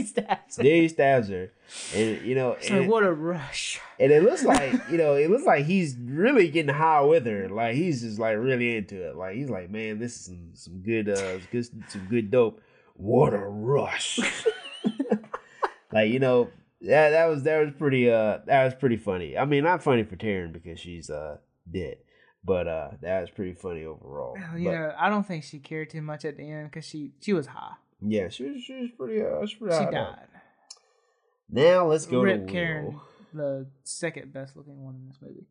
He 0.01 0.05
stabs 0.05 0.57
her. 0.57 0.63
then 0.63 0.81
he 0.81 0.87
stabs 0.87 1.29
her, 1.29 1.51
and 1.95 2.21
you 2.21 2.35
know, 2.35 2.55
and, 2.69 2.81
like, 2.81 2.89
what 2.89 3.03
a 3.03 3.11
rush! 3.13 3.79
and 3.99 4.11
it 4.11 4.23
looks 4.23 4.43
like 4.43 4.73
you 4.91 4.97
know, 4.97 5.15
it 5.15 5.29
looks 5.29 5.45
like 5.45 5.65
he's 5.65 5.95
really 5.97 6.49
getting 6.49 6.73
high 6.73 7.01
with 7.01 7.25
her. 7.25 7.49
Like 7.49 7.75
he's 7.75 8.01
just 8.01 8.19
like 8.19 8.37
really 8.37 8.75
into 8.77 9.09
it. 9.09 9.15
Like 9.15 9.35
he's 9.35 9.49
like, 9.49 9.69
man, 9.69 9.99
this 9.99 10.15
is 10.15 10.25
some 10.25 10.49
some 10.53 10.81
good 10.81 11.09
uh 11.09 11.37
good 11.51 11.65
some 11.89 12.07
good 12.09 12.31
dope. 12.31 12.61
What 12.95 13.33
a 13.33 13.37
rush! 13.37 14.19
like 15.91 16.11
you 16.11 16.19
know, 16.19 16.49
yeah, 16.79 17.09
that 17.11 17.25
was 17.25 17.43
that 17.43 17.59
was 17.63 17.73
pretty 17.77 18.09
uh 18.09 18.39
that 18.45 18.65
was 18.65 18.73
pretty 18.75 18.97
funny. 18.97 19.37
I 19.37 19.45
mean, 19.45 19.63
not 19.63 19.83
funny 19.83 20.03
for 20.03 20.15
Taryn 20.15 20.51
because 20.53 20.79
she's 20.79 21.09
uh 21.09 21.37
dead, 21.71 21.97
but 22.43 22.67
uh 22.67 22.89
that 23.01 23.21
was 23.21 23.29
pretty 23.29 23.53
funny 23.53 23.85
overall. 23.85 24.35
You 24.57 24.65
But, 24.65 24.71
know, 24.71 24.93
I 24.97 25.09
don't 25.09 25.25
think 25.25 25.43
she 25.43 25.59
cared 25.59 25.89
too 25.89 26.01
much 26.01 26.25
at 26.25 26.37
the 26.37 26.49
end 26.49 26.69
because 26.71 26.85
she 26.85 27.11
she 27.21 27.33
was 27.33 27.47
high. 27.47 27.73
Yeah, 28.01 28.29
she 28.29 28.43
was 28.49 28.61
she 28.61 28.73
was 28.81 28.89
pretty 28.97 29.21
uh 29.21 29.45
she, 29.45 29.57
was 29.59 29.71
pretty 29.73 29.85
She 29.85 29.91
died. 29.91 30.27
Now 31.49 31.87
let's 31.87 32.05
go 32.05 32.21
Rip 32.21 32.45
to 32.47 32.51
Karen, 32.51 32.85
Will. 32.93 33.01
the 33.33 33.67
second 33.83 34.31
best 34.33 34.55
looking 34.55 34.83
one 34.83 34.95
in 34.95 35.07
this 35.07 35.17
movie. 35.21 35.47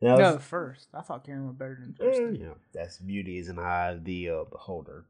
Now 0.00 0.16
no, 0.16 0.30
let's- 0.32 0.44
first. 0.44 0.88
I 0.94 1.02
thought 1.02 1.24
Karen 1.24 1.46
was 1.46 1.56
better 1.56 1.78
than 1.80 1.94
first. 1.94 2.20
you 2.38 2.44
know, 2.46 2.56
that's 2.72 2.98
beauty 2.98 3.38
is 3.38 3.48
an 3.48 3.58
eye 3.58 3.90
of 3.92 4.04
the 4.04 4.30
uh, 4.30 4.44
beholder. 4.50 5.04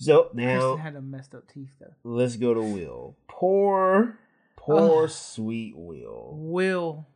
So 0.00 0.24
Kristen 0.32 0.46
now 0.46 0.76
had 0.76 0.94
a 0.94 1.00
messed 1.02 1.34
up 1.34 1.48
teeth 1.52 1.70
though. 1.80 1.92
let's 2.04 2.36
go 2.36 2.54
to 2.54 2.60
Will. 2.60 3.16
Poor, 3.26 4.16
poor 4.56 5.04
Ugh. 5.04 5.10
sweet 5.10 5.74
Will. 5.76 6.34
Will 6.36 7.06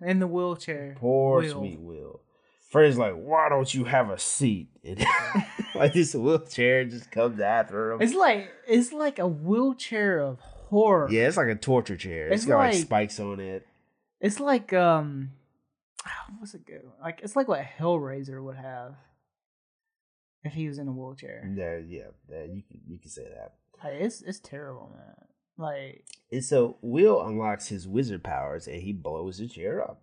in 0.00 0.18
the 0.18 0.26
wheelchair. 0.26 0.96
Poor 0.98 1.42
Will. 1.42 1.50
sweet 1.52 1.78
Will. 1.78 2.20
Freddy's 2.68 2.98
like, 2.98 3.14
why 3.14 3.48
don't 3.48 3.72
you 3.72 3.84
have 3.84 4.10
a 4.10 4.18
seat? 4.18 4.70
And 4.82 4.98
like 5.74 5.92
this 5.92 6.14
wheelchair 6.14 6.84
just 6.84 7.10
comes 7.10 7.40
after 7.40 7.92
him. 7.92 8.02
It's 8.02 8.14
like 8.14 8.50
it's 8.66 8.92
like 8.92 9.18
a 9.18 9.26
wheelchair 9.26 10.20
of 10.20 10.40
horror. 10.40 11.08
yeah, 11.10 11.28
it's 11.28 11.36
like 11.36 11.48
a 11.48 11.54
torture 11.54 11.96
chair. 11.96 12.28
It's 12.28 12.42
it's 12.42 12.46
got 12.46 12.58
like, 12.58 12.74
like- 12.74 12.82
spikes 12.82 13.20
on 13.20 13.40
it. 13.40 13.66
It's 14.20 14.38
like 14.40 14.72
um, 14.72 15.30
what's 16.38 16.54
it 16.54 16.66
good? 16.66 16.82
Like 17.00 17.20
it's 17.22 17.36
like 17.36 17.48
what 17.48 17.64
Hellraiser 17.78 18.42
would 18.42 18.56
have 18.56 18.94
if 20.44 20.52
he 20.52 20.68
was 20.68 20.78
in 20.78 20.88
a 20.88 20.92
wheelchair. 20.92 21.48
Yeah, 21.54 21.78
yeah, 21.78 22.44
you 22.44 22.62
can 22.62 22.80
you 22.86 22.98
can 22.98 23.10
say 23.10 23.24
that. 23.24 23.54
Like, 23.82 23.94
it's 24.00 24.22
it's 24.22 24.38
terrible, 24.40 24.90
man. 24.94 25.14
Like 25.58 26.04
And 26.30 26.44
so 26.44 26.78
Will 26.80 27.20
unlocks 27.20 27.68
his 27.68 27.86
wizard 27.86 28.24
powers 28.24 28.66
and 28.66 28.80
he 28.80 28.92
blows 28.92 29.38
the 29.38 29.48
chair 29.48 29.82
up. 29.82 30.02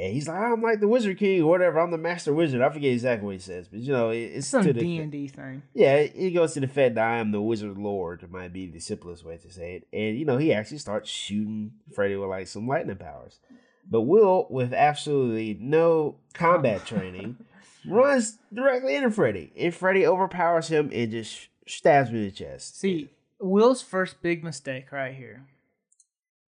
And 0.00 0.12
he's 0.12 0.28
like, 0.28 0.38
I'm 0.38 0.62
like 0.62 0.78
the 0.80 0.86
Wizard 0.86 1.18
King 1.18 1.42
or 1.42 1.46
whatever. 1.50 1.80
I'm 1.80 1.90
the 1.90 1.98
Master 1.98 2.32
Wizard. 2.32 2.60
I 2.62 2.70
forget 2.70 2.92
exactly 2.92 3.26
what 3.26 3.32
he 3.32 3.38
says, 3.40 3.66
but 3.68 3.80
you 3.80 3.92
know, 3.92 4.10
it- 4.10 4.18
it's 4.34 4.46
some 4.46 4.62
to 4.62 4.72
the 4.72 4.80
D 4.80 4.98
and 4.98 5.10
D 5.10 5.26
thing. 5.26 5.62
Yeah, 5.74 6.02
he 6.04 6.30
goes 6.30 6.54
to 6.54 6.60
the 6.60 6.68
fact 6.68 6.94
that 6.94 7.04
I 7.04 7.16
am 7.18 7.32
the 7.32 7.42
Wizard 7.42 7.76
Lord, 7.76 8.30
might 8.30 8.52
be 8.52 8.68
the 8.68 8.78
simplest 8.78 9.24
way 9.24 9.38
to 9.38 9.50
say 9.52 9.74
it. 9.76 9.88
And, 9.92 10.16
you 10.16 10.24
know, 10.24 10.36
he 10.36 10.52
actually 10.52 10.78
starts 10.78 11.10
shooting 11.10 11.72
Freddy 11.94 12.14
with 12.16 12.28
like 12.28 12.46
some 12.46 12.68
lightning 12.68 12.96
powers. 12.96 13.40
But 13.90 14.02
Will, 14.02 14.46
with 14.50 14.72
absolutely 14.72 15.58
no 15.60 16.16
combat 16.32 16.86
training, 16.86 17.36
runs 17.86 18.38
directly 18.54 18.94
into 18.94 19.10
Freddy. 19.10 19.52
And 19.56 19.74
Freddy 19.74 20.06
overpowers 20.06 20.68
him 20.68 20.90
and 20.92 21.10
just 21.10 21.48
stabs 21.66 22.10
him 22.10 22.16
in 22.16 22.24
the 22.26 22.30
chest. 22.30 22.78
See, 22.78 23.08
Will's 23.40 23.82
first 23.82 24.22
big 24.22 24.44
mistake 24.44 24.92
right 24.92 25.14
here. 25.14 25.46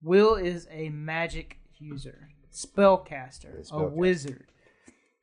Will 0.03 0.34
is 0.36 0.68
a 0.70 0.88
magic 0.90 1.59
user, 1.78 2.28
spellcaster, 2.53 3.70
A 3.72 3.76
a 3.76 3.88
wizard. 3.88 4.46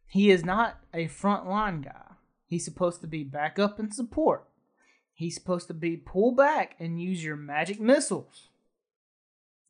He 0.08 0.32
is 0.32 0.46
not 0.46 0.80
a 0.94 1.08
frontline 1.08 1.84
guy. 1.84 2.14
He's 2.46 2.66
supposed 2.66 3.02
to 3.02 3.08
be 3.08 3.24
backup 3.24 3.78
and 3.78 3.94
support. 3.94 4.46
He's 5.14 5.36
supposed 5.36 5.68
to 5.68 5.74
be 5.74 5.98
pull 5.98 6.32
back 6.32 6.76
and 6.80 7.02
use 7.02 7.24
your 7.24 7.36
magic 7.36 7.80
missiles. 7.80 8.48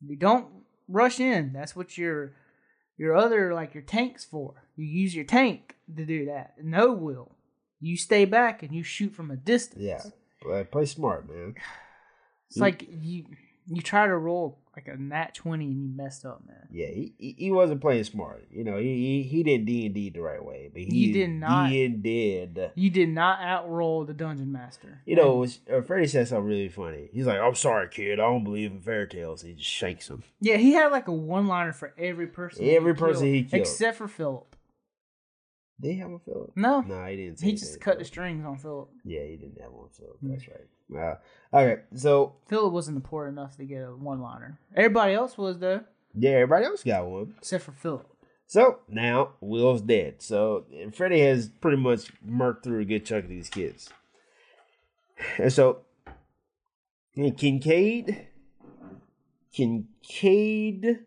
You 0.00 0.16
don't 0.16 0.46
rush 0.86 1.18
in. 1.18 1.52
That's 1.52 1.74
what 1.74 1.98
your 1.98 2.34
your 2.96 3.16
other 3.16 3.54
like 3.54 3.74
your 3.74 3.82
tanks 3.82 4.24
for. 4.24 4.62
You 4.76 4.86
use 4.86 5.14
your 5.14 5.24
tank 5.24 5.74
to 5.96 6.04
do 6.04 6.26
that. 6.26 6.54
No 6.62 6.92
will. 6.92 7.32
You 7.80 7.96
stay 7.96 8.24
back 8.24 8.62
and 8.62 8.72
you 8.72 8.82
shoot 8.82 9.14
from 9.14 9.30
a 9.30 9.36
distance. 9.36 9.82
Yeah. 9.82 10.64
Play 10.70 10.84
smart, 10.84 11.28
man. 11.28 11.54
It's 12.48 12.58
like 12.58 12.88
you 13.02 13.24
you 13.66 13.82
try 13.82 14.06
to 14.06 14.16
roll 14.16 14.58
like 14.78 14.94
a 14.94 14.96
nat 15.00 15.34
twenty 15.34 15.66
and 15.66 15.82
you 15.82 15.88
messed 15.96 16.24
up, 16.24 16.42
man. 16.46 16.68
Yeah, 16.70 16.86
he, 16.86 17.12
he, 17.18 17.34
he 17.36 17.50
wasn't 17.50 17.80
playing 17.80 18.04
smart. 18.04 18.46
You 18.50 18.62
know, 18.62 18.78
he 18.78 19.22
he, 19.22 19.22
he 19.24 19.42
did 19.42 19.66
D 19.66 19.86
and 19.86 19.94
D 19.94 20.10
the 20.10 20.20
right 20.20 20.42
way, 20.44 20.70
but 20.72 20.82
he 20.82 20.94
You 20.94 21.12
did 21.12 21.30
not. 21.30 21.68
D 21.70 21.88
did. 21.88 22.70
You 22.76 22.90
did 22.90 23.08
not 23.08 23.40
outroll 23.40 24.06
the 24.06 24.14
dungeon 24.14 24.52
master. 24.52 25.02
You 25.04 25.16
know, 25.16 25.34
was, 25.36 25.58
uh, 25.72 25.80
Freddy 25.80 26.06
said 26.06 26.28
something 26.28 26.46
really 26.46 26.68
funny. 26.68 27.08
He's 27.12 27.26
like, 27.26 27.40
"I'm 27.40 27.56
sorry, 27.56 27.88
kid. 27.88 28.20
I 28.20 28.22
don't 28.22 28.44
believe 28.44 28.70
in 28.70 28.80
fairy 28.80 29.08
tales." 29.08 29.42
He 29.42 29.54
just 29.54 29.68
shakes 29.68 30.08
him. 30.08 30.22
Yeah, 30.40 30.56
he 30.58 30.72
had 30.72 30.92
like 30.92 31.08
a 31.08 31.12
one 31.12 31.48
liner 31.48 31.72
for 31.72 31.92
every 31.98 32.28
person. 32.28 32.64
Every 32.68 32.94
person 32.94 33.26
he 33.26 33.42
killed. 33.42 33.62
except 33.62 33.98
for 33.98 34.06
Philip. 34.06 34.54
They 35.80 35.94
have 35.94 36.10
a 36.10 36.18
Philip? 36.18 36.52
No, 36.56 36.80
No, 36.80 37.04
he 37.06 37.16
didn't. 37.16 37.38
Say 37.38 37.46
he 37.46 37.52
just 37.52 37.80
cut 37.80 37.98
the 37.98 38.04
strings 38.04 38.44
on 38.44 38.58
Philip. 38.58 38.90
Yeah, 39.04 39.22
he 39.22 39.36
didn't 39.36 39.60
have 39.60 39.70
one, 39.72 39.88
Philip. 39.90 40.18
Mm. 40.24 40.30
That's 40.30 40.48
right. 40.48 40.66
Uh, 40.94 41.14
okay, 41.52 41.82
so 41.94 42.36
Philip 42.48 42.72
wasn't 42.72 42.96
important 42.96 43.38
enough 43.38 43.56
to 43.56 43.64
get 43.64 43.82
a 43.82 43.94
one 43.94 44.20
liner. 44.20 44.58
Everybody 44.74 45.14
else 45.14 45.36
was 45.36 45.58
though, 45.58 45.82
yeah, 46.14 46.30
everybody 46.30 46.64
else 46.64 46.82
got 46.82 47.06
one. 47.06 47.34
except 47.38 47.64
for 47.64 47.72
Philip. 47.72 48.06
So 48.46 48.78
now 48.88 49.34
Will's 49.40 49.82
dead. 49.82 50.22
So 50.22 50.64
Freddy 50.94 51.20
has 51.20 51.48
pretty 51.48 51.76
much 51.76 52.10
murked 52.26 52.62
through 52.62 52.80
a 52.80 52.84
good 52.86 53.04
chunk 53.04 53.24
of 53.24 53.30
these 53.30 53.50
kids. 53.50 53.90
And 55.36 55.52
so 55.52 55.80
and 57.18 57.36
Kincaid, 57.36 58.28
Kincaid, 59.52 61.00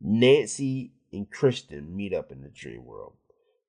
Nancy, 0.00 0.92
and 1.10 1.30
Kristen 1.30 1.96
meet 1.96 2.12
up 2.12 2.30
in 2.30 2.42
the 2.42 2.50
dream 2.50 2.84
world. 2.84 3.14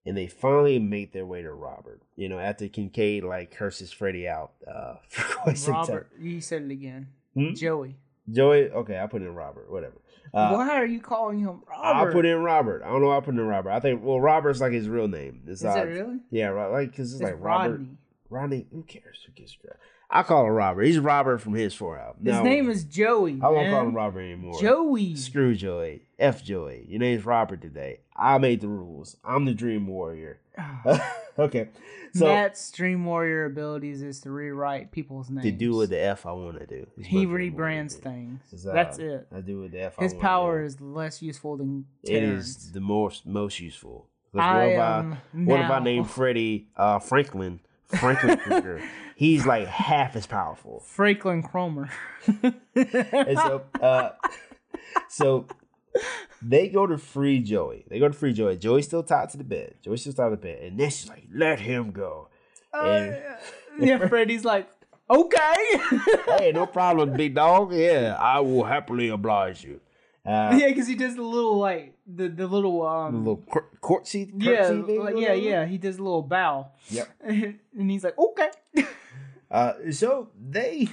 And 0.07 0.17
they 0.17 0.27
finally 0.27 0.79
make 0.79 1.11
their 1.11 1.25
way 1.25 1.41
to 1.41 1.51
Robert. 1.51 2.01
You 2.15 2.29
know, 2.29 2.39
after 2.39 2.67
Kincaid 2.67 3.23
like 3.23 3.51
curses 3.51 3.91
Freddy 3.91 4.27
out 4.27 4.51
uh, 4.65 4.95
for 5.09 5.35
quite 5.37 5.57
some 5.57 5.73
time. 5.73 5.81
Robert, 5.87 6.11
you 6.19 6.41
said 6.41 6.63
it 6.63 6.71
again. 6.71 7.09
Hmm? 7.33 7.53
Joey. 7.53 7.97
Joey, 8.29 8.69
okay, 8.69 8.99
I 8.99 9.07
put 9.07 9.21
in 9.21 9.33
Robert, 9.35 9.71
whatever. 9.71 10.01
Uh, 10.33 10.51
Why 10.51 10.69
are 10.71 10.85
you 10.85 10.99
calling 10.99 11.39
him 11.39 11.61
Robert? 11.69 12.09
I 12.09 12.11
put 12.11 12.25
in 12.25 12.37
Robert. 12.37 12.83
I 12.83 12.87
don't 12.89 13.01
know. 13.01 13.07
why 13.07 13.17
I 13.17 13.19
put 13.21 13.35
in 13.35 13.47
Robert. 13.47 13.71
I 13.71 13.79
think 13.79 14.03
well, 14.03 14.19
Robert's 14.19 14.59
like 14.59 14.73
his 14.73 14.89
real 14.89 15.07
name. 15.07 15.43
It's 15.47 15.61
Is 15.61 15.75
it 15.75 15.79
really? 15.81 16.19
Yeah, 16.31 16.47
right. 16.47 16.71
Like 16.71 16.91
because 16.91 17.13
it's, 17.13 17.21
It's 17.21 17.31
like 17.31 17.41
Robert. 17.41 17.71
Rodney. 17.71 17.97
Rodney. 18.29 18.67
Who 18.71 18.83
cares? 18.83 19.19
Who 19.25 19.31
gives 19.33 19.55
a 19.55 19.67
crap? 19.67 19.79
I 20.09 20.23
call 20.23 20.45
him 20.45 20.51
Robert. 20.53 20.83
He's 20.83 20.99
Robert 20.99 21.39
from 21.39 21.53
his 21.53 21.73
four 21.73 21.99
out. 21.99 22.15
His 22.23 22.39
name 22.41 22.69
is 22.69 22.85
Joey. 22.85 23.39
I 23.41 23.49
won't 23.49 23.67
man. 23.67 23.73
call 23.73 23.87
him 23.89 23.95
Robert 23.95 24.21
anymore. 24.21 24.59
Joey. 24.61 25.15
Screw 25.15 25.53
Joey. 25.53 26.03
F 26.17 26.43
Joey. 26.43 26.85
Your 26.87 26.99
name's 26.99 27.25
Robert 27.25 27.61
today. 27.61 27.99
I 28.15 28.37
made 28.37 28.61
the 28.61 28.69
rules. 28.69 29.17
I'm 29.23 29.45
the 29.45 29.53
Dream 29.53 29.85
Warrior. 29.85 30.39
okay. 31.39 31.69
So 32.13 32.25
Matt's 32.25 32.71
Dream 32.71 33.03
Warrior 33.05 33.45
abilities 33.45 34.01
is 34.01 34.21
to 34.21 34.31
rewrite 34.31 34.91
people's 34.91 35.29
names. 35.29 35.43
to 35.43 35.51
do 35.51 35.75
with 35.75 35.89
the 35.89 35.99
F 35.99 36.25
I 36.25 36.31
want 36.31 36.57
to 36.59 36.65
do. 36.65 36.87
He 36.97 37.25
my 37.25 37.25
Dream 37.25 37.29
Warrior 37.29 37.51
rebrands 37.51 37.93
things. 37.93 38.65
Uh, 38.65 38.73
That's 38.73 38.97
it. 38.97 39.27
I 39.35 39.41
do 39.41 39.59
with 39.59 39.73
the 39.73 39.81
F. 39.81 39.95
I 39.99 40.03
His 40.03 40.13
power 40.13 40.63
is 40.63 40.79
less 40.79 41.21
useful 41.21 41.57
than 41.57 41.85
It 42.03 42.21
Terrence. 42.21 42.47
is 42.47 42.71
the 42.71 42.79
most 42.79 43.25
most 43.25 43.59
useful. 43.59 44.07
I 44.35 44.55
what 44.55 44.67
if 44.67 44.79
am 44.79 45.17
What 45.45 45.59
if 45.59 45.69
I 45.69 45.79
name 45.83 46.03
Freddy 46.05 46.67
uh, 46.75 46.99
Franklin? 46.99 47.59
Franklin 47.87 48.37
Krueger. 48.37 48.81
He's 49.15 49.45
like 49.45 49.67
half 49.67 50.15
as 50.15 50.27
powerful. 50.27 50.81
Franklin 50.81 51.41
Cromer. 51.41 51.89
And 52.75 53.37
so, 53.37 53.63
uh, 53.81 54.09
so 55.09 55.47
they 56.41 56.69
go 56.69 56.85
to 56.85 56.97
free 56.97 57.39
Joey. 57.39 57.85
They 57.89 57.99
go 57.99 58.07
to 58.07 58.13
free 58.13 58.33
Joey. 58.33 58.57
Joey's 58.57 58.85
still 58.85 59.03
tied 59.03 59.29
to 59.29 59.37
the 59.37 59.43
bed. 59.43 59.75
Joey's 59.81 60.01
still 60.01 60.13
tied 60.13 60.25
to 60.29 60.35
the 60.35 60.37
bed, 60.37 60.63
and 60.63 60.79
then 60.79 60.89
she's 60.91 61.09
like, 61.09 61.23
"Let 61.33 61.59
him 61.59 61.91
go." 61.91 62.29
And- 62.73 63.17
yeah, 63.79 64.07
Freddy's 64.07 64.45
like, 64.45 64.67
okay. 65.09 65.55
hey, 66.37 66.51
no 66.53 66.65
problem, 66.65 67.13
big 67.13 67.35
dog. 67.35 67.73
Yeah, 67.73 68.15
I 68.19 68.39
will 68.39 68.63
happily 68.63 69.09
oblige 69.09 69.63
you. 69.63 69.79
Uh, 70.27 70.57
yeah, 70.59 70.67
because 70.67 70.87
he 70.87 70.95
does 70.95 71.15
the 71.15 71.21
little 71.21 71.57
like 71.57 71.95
the 72.05 72.27
the 72.27 72.45
little 72.45 72.81
the 72.81 72.87
um 72.87 73.19
little 73.19 73.43
cour- 73.49 73.69
courtesy, 73.79 74.29
yeah 74.37 74.67
like, 74.67 75.15
yeah 75.17 75.31
yeah 75.31 75.65
he 75.65 75.77
does 75.77 75.97
a 75.97 76.03
little 76.03 76.21
bow. 76.21 76.67
Yep. 76.89 77.09
and 77.21 77.91
he's 77.91 78.03
like 78.03 78.17
okay. 78.17 78.49
Uh, 79.49 79.73
so 79.91 80.27
they 80.37 80.89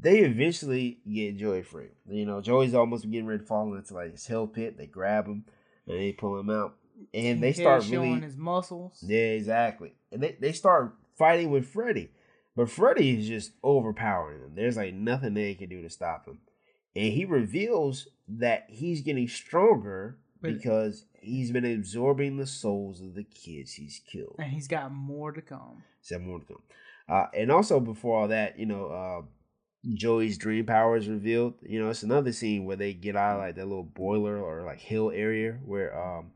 they 0.00 0.20
eventually 0.20 0.98
get 1.12 1.36
Joey 1.36 1.62
free. 1.62 1.88
You 2.08 2.24
know, 2.26 2.40
Joey's 2.40 2.74
almost 2.74 3.10
getting 3.10 3.26
ready 3.26 3.40
to 3.40 3.44
fall 3.44 3.74
into 3.74 3.94
like 3.94 4.12
his 4.12 4.24
hell 4.24 4.46
pit. 4.46 4.78
They 4.78 4.86
grab 4.86 5.26
him 5.26 5.44
and 5.88 5.98
they 5.98 6.12
pull 6.12 6.38
him 6.38 6.48
out, 6.48 6.76
and 7.12 7.42
they 7.42 7.52
start 7.52 7.82
showing 7.82 8.12
really 8.12 8.20
his 8.20 8.36
muscles. 8.36 9.02
yeah, 9.04 9.18
exactly. 9.18 9.94
And 10.12 10.22
they 10.22 10.36
they 10.40 10.52
start 10.52 10.94
fighting 11.18 11.50
with 11.50 11.66
Freddy, 11.66 12.10
but 12.54 12.70
Freddy 12.70 13.18
is 13.18 13.26
just 13.26 13.52
overpowering 13.62 14.40
them. 14.40 14.52
There's 14.54 14.76
like 14.76 14.94
nothing 14.94 15.34
they 15.34 15.54
can 15.54 15.68
do 15.68 15.82
to 15.82 15.90
stop 15.90 16.26
him, 16.26 16.38
and 16.94 17.12
he 17.12 17.24
reveals 17.24 18.08
that 18.28 18.66
he's 18.68 19.00
getting 19.00 19.28
stronger 19.28 20.18
But- 20.40 20.54
because 20.54 21.04
he's 21.20 21.50
been 21.52 21.64
absorbing 21.64 22.36
the 22.36 22.46
souls 22.46 23.00
of 23.00 23.14
the 23.14 23.24
kids 23.24 23.74
he's 23.74 24.00
killed. 24.06 24.36
And 24.38 24.50
he's 24.52 24.68
got 24.68 24.92
more 24.92 25.32
to 25.32 25.40
come. 25.40 25.82
Seven 26.00 26.26
more 26.26 26.40
to 26.40 26.46
come. 26.46 26.62
Uh, 27.08 27.26
and 27.34 27.50
also 27.50 27.78
before 27.80 28.20
all 28.22 28.28
that, 28.28 28.58
you 28.58 28.66
know, 28.66 28.86
uh, 28.86 29.22
Joey's 29.94 30.38
dream 30.38 30.64
power 30.66 30.96
is 30.96 31.08
revealed. 31.08 31.54
You 31.62 31.80
know, 31.82 31.90
it's 31.90 32.04
another 32.04 32.32
scene 32.32 32.64
where 32.64 32.76
they 32.76 32.92
get 32.94 33.16
out 33.16 33.34
of 33.36 33.40
like 33.40 33.56
that 33.56 33.66
little 33.66 33.82
boiler 33.82 34.40
or 34.40 34.62
like 34.64 34.80
hill 34.80 35.10
area 35.12 35.58
where 35.64 35.96
um 36.00 36.30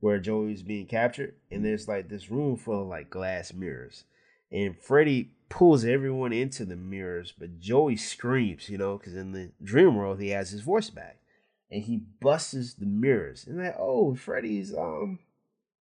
where 0.00 0.20
Joey's 0.20 0.62
being 0.62 0.86
captured, 0.86 1.34
and 1.50 1.64
there's 1.64 1.88
like 1.88 2.08
this 2.08 2.30
room 2.30 2.56
full 2.56 2.82
of 2.82 2.88
like 2.88 3.10
glass 3.10 3.52
mirrors, 3.52 4.04
and 4.50 4.76
Freddy 4.78 5.30
pulls 5.48 5.84
everyone 5.84 6.32
into 6.32 6.64
the 6.64 6.76
mirrors, 6.76 7.32
but 7.38 7.58
Joey 7.58 7.96
screams, 7.96 8.68
you 8.68 8.76
know, 8.78 8.98
because 8.98 9.14
in 9.14 9.32
the 9.32 9.50
dream 9.62 9.96
world 9.96 10.20
he 10.20 10.28
has 10.30 10.50
his 10.50 10.60
voice 10.60 10.90
back, 10.90 11.18
and 11.70 11.82
he 11.82 11.96
busts 12.20 12.74
the 12.74 12.86
mirrors, 12.86 13.46
and 13.46 13.58
like, 13.58 13.76
oh, 13.78 14.14
Freddy's 14.14 14.74
um, 14.74 15.18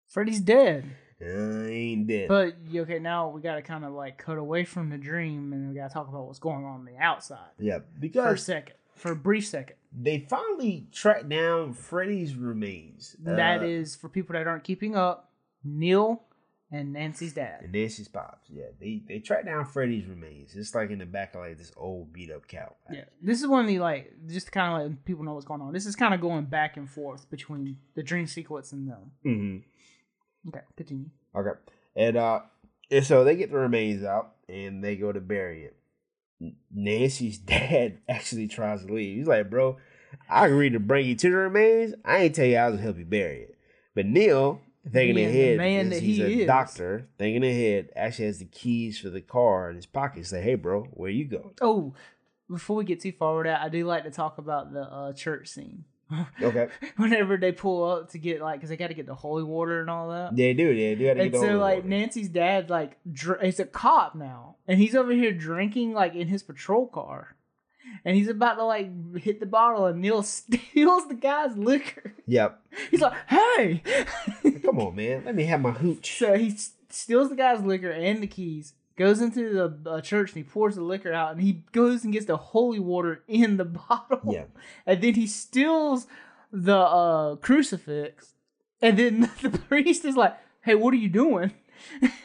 Freddy's 0.07 0.39
dead. 0.39 0.86
I 1.22 1.26
ain't 1.70 2.07
dead. 2.07 2.30
But 2.30 2.55
okay, 2.74 2.99
now 2.99 3.28
we 3.28 3.41
gotta 3.41 3.62
kind 3.62 3.84
of 3.84 3.91
like 3.91 4.18
cut 4.18 4.38
away 4.38 4.64
from 4.64 4.89
the 4.89 4.97
dream 4.97 5.51
and 5.51 5.70
we 5.70 5.76
gotta 5.76 5.93
talk 5.93 6.07
about 6.07 6.26
what's 6.28 6.39
going 6.39 6.64
on 6.64 6.80
on 6.80 6.86
the 6.86 6.95
outside 6.97 7.49
yeah, 7.60 7.80
because 7.99 8.24
for 8.26 8.34
a 8.34 8.38
second, 8.38 8.76
for 8.95 9.12
a 9.12 9.16
brief 9.18 9.45
second. 9.45 9.76
they 9.91 10.20
finally 10.20 10.88
track 10.93 11.28
down 11.28 11.74
Freddy's 11.74 12.36
remains. 12.36 13.18
that 13.20 13.60
Uh, 13.60 13.66
is 13.66 13.97
for 13.97 14.07
people 14.07 14.32
that 14.34 14.47
aren't 14.47 14.64
keeping 14.64 14.95
up. 14.95 15.30
Neil 15.62 16.24
and 16.72 16.93
Nancy's 16.93 17.34
dad. 17.34 17.61
and 17.63 17.72
Nancy's 17.72 18.07
pops. 18.07 18.47
Yeah, 18.49 18.65
they 18.80 19.01
they 19.07 19.20
track 19.20 19.45
down 19.45 19.65
Freddy's 19.65 20.05
remains. 20.05 20.55
It's 20.55 20.76
like 20.76 20.89
in 20.91 20.99
the 20.99 21.05
back 21.05 21.34
of 21.36 21.41
like 21.41 21.57
this 21.57 21.72
old 21.76 22.13
beat 22.13 22.32
up 22.32 22.47
cow. 22.47 22.76
Yeah, 22.91 23.05
this 23.22 23.41
is 23.41 23.47
one 23.47 23.61
of 23.61 23.67
the 23.67 23.80
like 23.80 24.13
just 24.28 24.47
to 24.47 24.51
kind 24.51 24.82
of 24.84 24.89
let 24.89 25.05
people 25.05 25.24
know 25.24 25.34
what's 25.34 25.45
going 25.45 25.61
on. 25.61 25.74
This 25.74 25.86
is 25.86 25.95
kind 25.95 26.13
of 26.13 26.22
going 26.22 26.45
back 26.45 26.78
and 26.78 26.89
forth 26.89 27.30
between 27.30 27.78
the 27.95 28.03
dream 28.03 28.28
sequence 28.28 28.72
and 28.72 28.88
them. 28.89 29.11
Mm-hmm. 29.26 30.49
Okay, 30.49 30.61
continue. 30.78 31.09
Okay. 31.36 31.59
And 31.95 32.17
uh 32.17 32.41
and 32.91 33.05
so 33.05 33.24
they 33.24 33.36
get 33.36 33.51
the 33.51 33.57
remains 33.57 34.03
out 34.03 34.34
and 34.47 34.84
they 34.84 34.95
go 34.95 35.11
to 35.11 35.20
bury 35.20 35.65
it. 35.65 35.76
Nancy's 36.74 37.38
dad 37.39 37.99
actually 38.07 38.47
tries 38.47 38.86
to 38.86 38.93
leave. 38.93 39.17
He's 39.17 39.28
like, 39.28 39.49
bro, 39.49 39.78
I 40.30 40.47
agreed 40.47 40.74
to 40.74 40.80
bring 40.80 41.07
you 41.07 41.15
to 41.15 41.30
the 41.30 41.36
remains. 41.36 41.93
I 42.05 42.17
ain't 42.17 42.36
tell 42.36 42.45
you 42.45 42.57
I 42.57 42.65
was 42.67 42.76
gonna 42.76 42.84
help 42.84 42.97
you 42.97 43.05
bury 43.05 43.41
it. 43.41 43.55
But 43.95 44.05
Neil, 44.05 44.61
thinking 44.91 45.25
ahead, 45.25 45.57
man 45.57 45.89
that 45.89 46.01
he's 46.01 46.17
he 46.17 46.23
a 46.23 46.27
is. 46.43 46.47
doctor, 46.47 47.07
thinking 47.17 47.43
ahead, 47.43 47.89
actually 47.95 48.25
has 48.25 48.39
the 48.39 48.45
keys 48.45 48.99
for 48.99 49.09
the 49.09 49.21
car 49.21 49.69
in 49.69 49.75
his 49.75 49.85
pocket. 49.85 50.25
Say, 50.25 50.41
hey 50.41 50.55
bro, 50.55 50.83
where 50.91 51.09
you 51.11 51.25
go? 51.25 51.53
Oh, 51.61 51.93
before 52.49 52.75
we 52.77 52.83
get 52.85 52.99
too 53.01 53.11
far 53.11 53.37
with 53.37 53.45
that, 53.45 53.61
I 53.61 53.69
do 53.69 53.85
like 53.85 54.03
to 54.03 54.11
talk 54.11 54.37
about 54.37 54.73
the 54.73 54.81
uh, 54.81 55.13
church 55.13 55.47
scene. 55.49 55.85
Okay. 56.41 56.69
Whenever 56.97 57.37
they 57.37 57.51
pull 57.51 57.83
up 57.83 58.09
to 58.11 58.17
get 58.17 58.41
like, 58.41 58.55
because 58.59 58.69
they 58.69 58.77
got 58.77 58.87
to 58.87 58.95
get 58.95 59.05
the 59.05 59.13
holy 59.13 59.43
water 59.43 59.79
and 59.81 59.91
all 59.91 60.09
that. 60.09 60.35
They 60.35 60.53
do, 60.55 60.75
they 60.75 60.95
do 60.95 61.03
to 61.05 61.09
And 61.11 61.31
get 61.31 61.31
the 61.33 61.39
so, 61.45 61.57
like, 61.59 61.77
water. 61.83 61.87
Nancy's 61.89 62.29
dad, 62.29 62.67
like, 62.71 62.97
dr- 63.11 63.41
he's 63.43 63.59
a 63.59 63.65
cop 63.65 64.15
now, 64.15 64.55
and 64.67 64.79
he's 64.79 64.95
over 64.95 65.11
here 65.11 65.31
drinking, 65.31 65.93
like, 65.93 66.15
in 66.15 66.27
his 66.27 66.41
patrol 66.41 66.87
car, 66.87 67.35
and 68.05 68.15
he's 68.15 68.27
about 68.27 68.55
to 68.55 68.65
like 68.65 69.17
hit 69.17 69.39
the 69.39 69.45
bottle, 69.45 69.85
and 69.85 70.01
Neil 70.01 70.23
steals 70.23 71.07
the 71.07 71.15
guy's 71.15 71.57
liquor. 71.57 72.13
Yep. 72.27 72.59
He's 72.91 73.01
like, 73.01 73.13
"Hey!" 73.27 73.81
Come 74.63 74.79
on, 74.79 74.95
man. 74.95 75.23
Let 75.25 75.35
me 75.35 75.45
have 75.45 75.61
my 75.61 75.71
hooch. 75.71 76.17
so 76.17 76.35
he 76.37 76.55
steals 76.89 77.29
the 77.29 77.35
guy's 77.35 77.61
liquor 77.61 77.89
and 77.91 78.21
the 78.21 78.27
keys, 78.27 78.73
goes 78.97 79.21
into 79.21 79.53
the 79.83 79.89
uh, 79.89 80.01
church, 80.01 80.29
and 80.33 80.37
he 80.37 80.43
pours 80.43 80.75
the 80.75 80.83
liquor 80.83 81.13
out, 81.13 81.31
and 81.33 81.41
he 81.41 81.63
goes 81.71 82.03
and 82.03 82.13
gets 82.13 82.25
the 82.25 82.37
holy 82.37 82.79
water 82.79 83.23
in 83.27 83.57
the 83.57 83.65
bottle. 83.89 84.21
Yeah. 84.33 84.43
and 84.85 85.01
then 85.01 85.13
he 85.15 85.27
steals 85.27 86.07
the 86.51 86.77
uh, 86.77 87.35
crucifix, 87.37 88.33
and 88.81 88.97
then 88.97 89.29
the 89.41 89.49
priest 89.57 90.05
is 90.05 90.15
like, 90.15 90.35
"Hey, 90.61 90.75
what 90.75 90.93
are 90.93 90.97
you 90.97 91.09
doing?" 91.09 91.51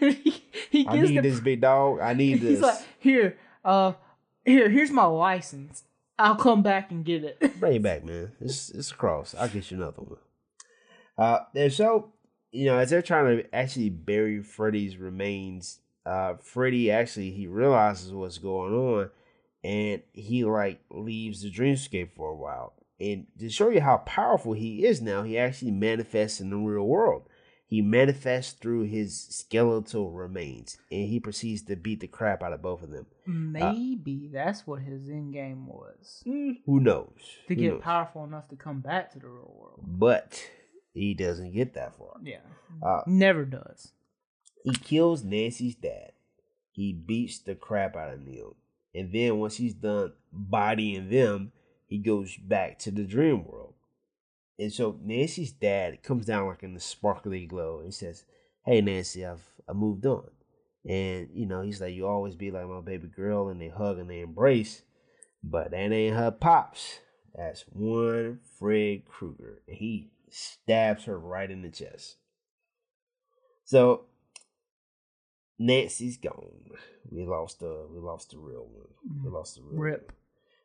he, 0.01 0.43
he 0.71 0.87
I 0.87 0.97
gives 0.97 1.11
need 1.11 1.19
the 1.19 1.29
this 1.31 1.41
big 1.41 1.61
dog. 1.61 2.01
I 2.01 2.13
need 2.15 2.41
this. 2.41 2.51
He's 2.51 2.61
like, 2.61 2.79
here, 2.99 3.39
uh, 3.65 3.93
here, 4.45 4.69
here's 4.69 4.91
my 4.91 5.05
license. 5.05 5.85
I'll 6.19 6.37
come 6.37 6.63
back 6.63 6.91
and 6.91 7.05
get 7.05 7.25
it. 7.25 7.61
Bring 7.61 7.77
it 7.77 7.83
back, 7.83 8.05
man. 8.05 8.33
It's 8.41 8.71
it's 8.71 8.93
a 8.93 8.95
cross. 8.95 9.35
I'll 9.39 9.49
get 9.49 9.71
you 9.71 9.79
another 9.79 10.03
one. 10.03 10.19
Uh, 11.19 11.41
and 11.55 11.73
so 11.73 12.13
you 12.53 12.67
know, 12.67 12.79
as 12.79 12.91
they're 12.91 13.03
trying 13.03 13.39
to 13.39 13.55
actually 13.55 13.91
bury 13.91 14.41
Freddy's 14.41 14.97
remains, 14.97 15.81
uh, 16.07 16.35
Freddy 16.41 16.91
actually 16.91 17.33
he 17.33 17.49
realizes 17.49 18.13
what's 18.13 18.39
going 18.39 18.75
on, 18.75 19.11
and 19.65 20.03
he 20.13 20.45
like 20.45 20.81
leaves 20.91 21.43
the 21.43 21.51
dreamscape 21.51 22.13
for 22.15 22.31
a 22.31 22.37
while. 22.37 22.75
And 23.01 23.27
to 23.41 23.51
show 23.51 23.71
you 23.71 23.81
how 23.81 23.99
powerful 23.99 24.53
he 24.53 24.85
is 24.85 25.03
now, 25.03 25.25
he 25.25 25.37
actually 25.37 25.73
manifests 25.73 26.41
in 26.41 26.51
the 26.51 26.57
real 26.57 26.87
world. 26.87 27.29
He 27.67 27.81
manifests 27.81 28.53
through 28.53 28.83
his 28.83 29.19
skeletal 29.31 30.11
remains, 30.13 30.77
and 30.93 31.09
he 31.09 31.19
proceeds 31.19 31.63
to 31.63 31.77
beat 31.77 32.01
the 32.01 32.07
crap 32.07 32.43
out 32.43 32.53
of 32.53 32.63
both 32.63 32.83
of 32.83 32.91
them. 32.91 33.07
Maybe 33.27 34.29
that's 34.33 34.67
what 34.67 34.83
his 34.83 35.09
end 35.09 35.33
game 35.33 35.67
was 35.67 36.23
Mm, 36.27 36.59
Who 36.67 36.81
knows? 36.81 37.11
to 37.49 37.55
Who 37.55 37.61
get 37.61 37.69
knows? 37.73 37.83
powerful 37.83 38.25
enough 38.25 38.49
to 38.49 38.57
come 38.57 38.81
back 38.81 39.13
to 39.13 39.19
the 39.19 39.29
real 39.29 39.55
world. 39.59 39.81
But 39.83 40.49
he 40.93 41.15
doesn't 41.15 41.53
get 41.53 41.75
that 41.75 41.97
far. 41.97 42.17
Yeah, 42.23 42.41
Uh, 42.83 43.01
never 43.07 43.45
does. 43.45 43.93
he 44.63 44.73
kills 44.75 45.25
Nancy's 45.25 45.75
dad. 45.75 46.13
He 46.71 46.93
beats 46.93 47.39
the 47.39 47.55
crap 47.55 47.97
out 47.97 48.13
of 48.13 48.21
Neil. 48.21 48.57
And 48.95 49.13
then 49.13 49.39
once 49.39 49.57
he's 49.57 49.75
done 49.75 50.13
bodying 50.33 51.09
them, 51.09 51.53
he 51.87 51.99
goes 51.99 52.37
back 52.37 52.79
to 52.81 52.91
the 52.91 53.05
dream 53.05 53.45
world. 53.45 53.74
And 54.59 54.73
so 54.73 54.99
Nancy's 55.03 55.53
dad 55.53 56.03
comes 56.03 56.27
down 56.27 56.47
like 56.47 56.63
in 56.63 56.75
the 56.75 56.81
sparkly 56.81 57.47
glow 57.47 57.81
and 57.81 57.93
says, 57.93 58.25
Hey 58.65 58.81
Nancy, 58.81 59.25
I've 59.25 59.43
I 59.69 59.73
moved 59.73 60.07
on. 60.07 60.29
And 60.89 61.29
you 61.33 61.47
know, 61.47 61.63
he's 61.63 61.81
like, 61.81 61.95
You 61.95 62.07
always 62.07 62.37
be 62.37 62.51
like 62.51 62.69
my 62.69 62.81
baby 62.81 63.09
girl 63.09 63.49
and 63.49 63.61
they 63.61 63.69
hug 63.69 63.99
and 63.99 64.09
they 64.09 64.21
embrace. 64.21 64.83
But 65.43 65.73
that 65.73 65.93
ain't 65.93 66.17
her 66.17 66.31
pops. 66.31 67.01
That's 67.35 67.63
one 67.69 68.41
Fred 68.59 69.05
Krueger. 69.07 69.63
And 69.67 69.77
he 69.77 70.11
stabs 70.31 71.05
her 71.05 71.19
right 71.19 71.51
in 71.51 71.63
the 71.63 71.71
chest. 71.71 72.17
So 73.65 74.05
Nancy's 75.59 76.17
gone. 76.17 76.71
We 77.11 77.27
lost 77.27 77.61
the 77.61 77.87
we 77.91 77.99
lost 77.99 78.31
the 78.31 78.39
real 78.39 78.69
one. 78.71 78.89
We 79.05 79.29
mm-hmm. 79.29 79.35
lost 79.35 79.57
the 79.57 79.63
real 79.63 79.81
Rip. 79.81 80.13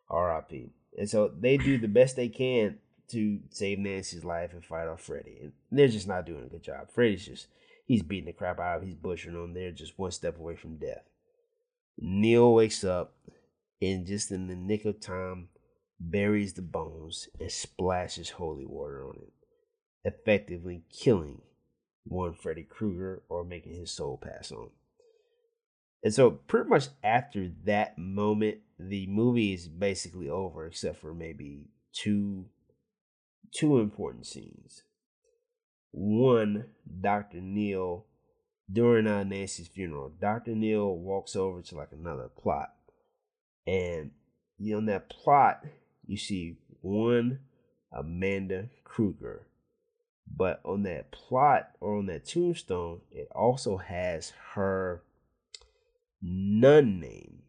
one. 0.07 0.19
R.I.P. 0.19 0.71
And 0.97 1.09
so 1.09 1.31
they 1.39 1.57
do 1.57 1.77
the 1.77 1.87
best 1.87 2.15
they 2.15 2.29
can 2.29 2.79
to 3.09 3.39
save 3.49 3.79
Nancy's 3.79 4.23
life 4.23 4.53
and 4.53 4.63
fight 4.63 4.87
off 4.87 5.01
Freddy. 5.01 5.37
And 5.41 5.51
they're 5.71 5.87
just 5.87 6.07
not 6.07 6.25
doing 6.25 6.43
a 6.43 6.49
good 6.49 6.63
job. 6.63 6.91
Freddy's 6.91 7.25
just 7.25 7.47
he's 7.85 8.03
beating 8.03 8.25
the 8.25 8.33
crap 8.33 8.59
out 8.59 8.77
of 8.77 8.81
him. 8.83 8.89
He's 8.89 8.97
butchering 8.97 9.35
them. 9.35 9.53
They're 9.53 9.71
just 9.71 9.97
one 9.97 10.11
step 10.11 10.37
away 10.37 10.55
from 10.55 10.77
death. 10.77 11.03
Neil 11.97 12.53
wakes 12.53 12.83
up 12.83 13.15
and 13.81 14.05
just 14.05 14.31
in 14.31 14.47
the 14.47 14.55
nick 14.55 14.85
of 14.85 14.99
time 14.99 15.49
buries 15.99 16.53
the 16.53 16.61
bones 16.61 17.27
and 17.39 17.51
splashes 17.51 18.31
holy 18.31 18.65
water 18.65 19.05
on 19.05 19.15
it, 19.21 19.33
effectively 20.05 20.83
killing 20.89 21.41
one 22.05 22.33
Freddy 22.33 22.63
Krueger 22.63 23.21
or 23.29 23.43
making 23.43 23.73
his 23.73 23.91
soul 23.91 24.17
pass 24.17 24.51
on. 24.51 24.69
And 26.03 26.13
so, 26.13 26.31
pretty 26.31 26.69
much 26.69 26.87
after 27.03 27.51
that 27.65 27.97
moment, 27.97 28.59
the 28.79 29.05
movie 29.07 29.53
is 29.53 29.67
basically 29.67 30.29
over, 30.29 30.65
except 30.65 31.01
for 31.01 31.13
maybe 31.13 31.65
two 31.91 32.45
two 33.53 33.79
important 33.79 34.25
scenes. 34.25 34.83
One, 35.91 36.65
Dr. 37.01 37.41
Neil, 37.41 38.05
during 38.71 39.07
uh, 39.07 39.23
Nancy's 39.23 39.67
funeral, 39.67 40.13
Dr. 40.21 40.55
Neil 40.55 40.95
walks 40.95 41.35
over 41.35 41.61
to 41.61 41.75
like 41.75 41.91
another 41.91 42.29
plot. 42.29 42.73
And 43.65 44.11
you 44.57 44.73
know, 44.73 44.79
in 44.79 44.85
that 44.85 45.09
plot, 45.09 45.65
you 46.05 46.17
see 46.17 46.57
one 46.81 47.39
Amanda 47.91 48.69
Krueger. 48.83 49.47
But 50.31 50.61
on 50.63 50.83
that 50.83 51.11
plot 51.11 51.71
or 51.79 51.97
on 51.97 52.05
that 52.05 52.25
tombstone, 52.25 53.01
it 53.11 53.27
also 53.31 53.77
has 53.77 54.33
her 54.53 55.03
nun 56.21 56.99
name, 56.99 57.39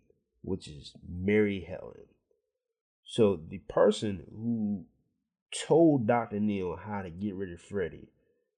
which 0.43 0.67
is 0.67 0.95
Mary 1.07 1.67
Helen. 1.69 2.07
So 3.05 3.37
the 3.37 3.59
person 3.59 4.25
who 4.31 4.87
told 5.53 6.07
Dr. 6.07 6.41
Neil 6.41 6.77
how 6.77 7.03
to 7.03 7.11
get 7.11 7.35
rid 7.35 7.53
of 7.53 7.61
Freddy 7.61 8.09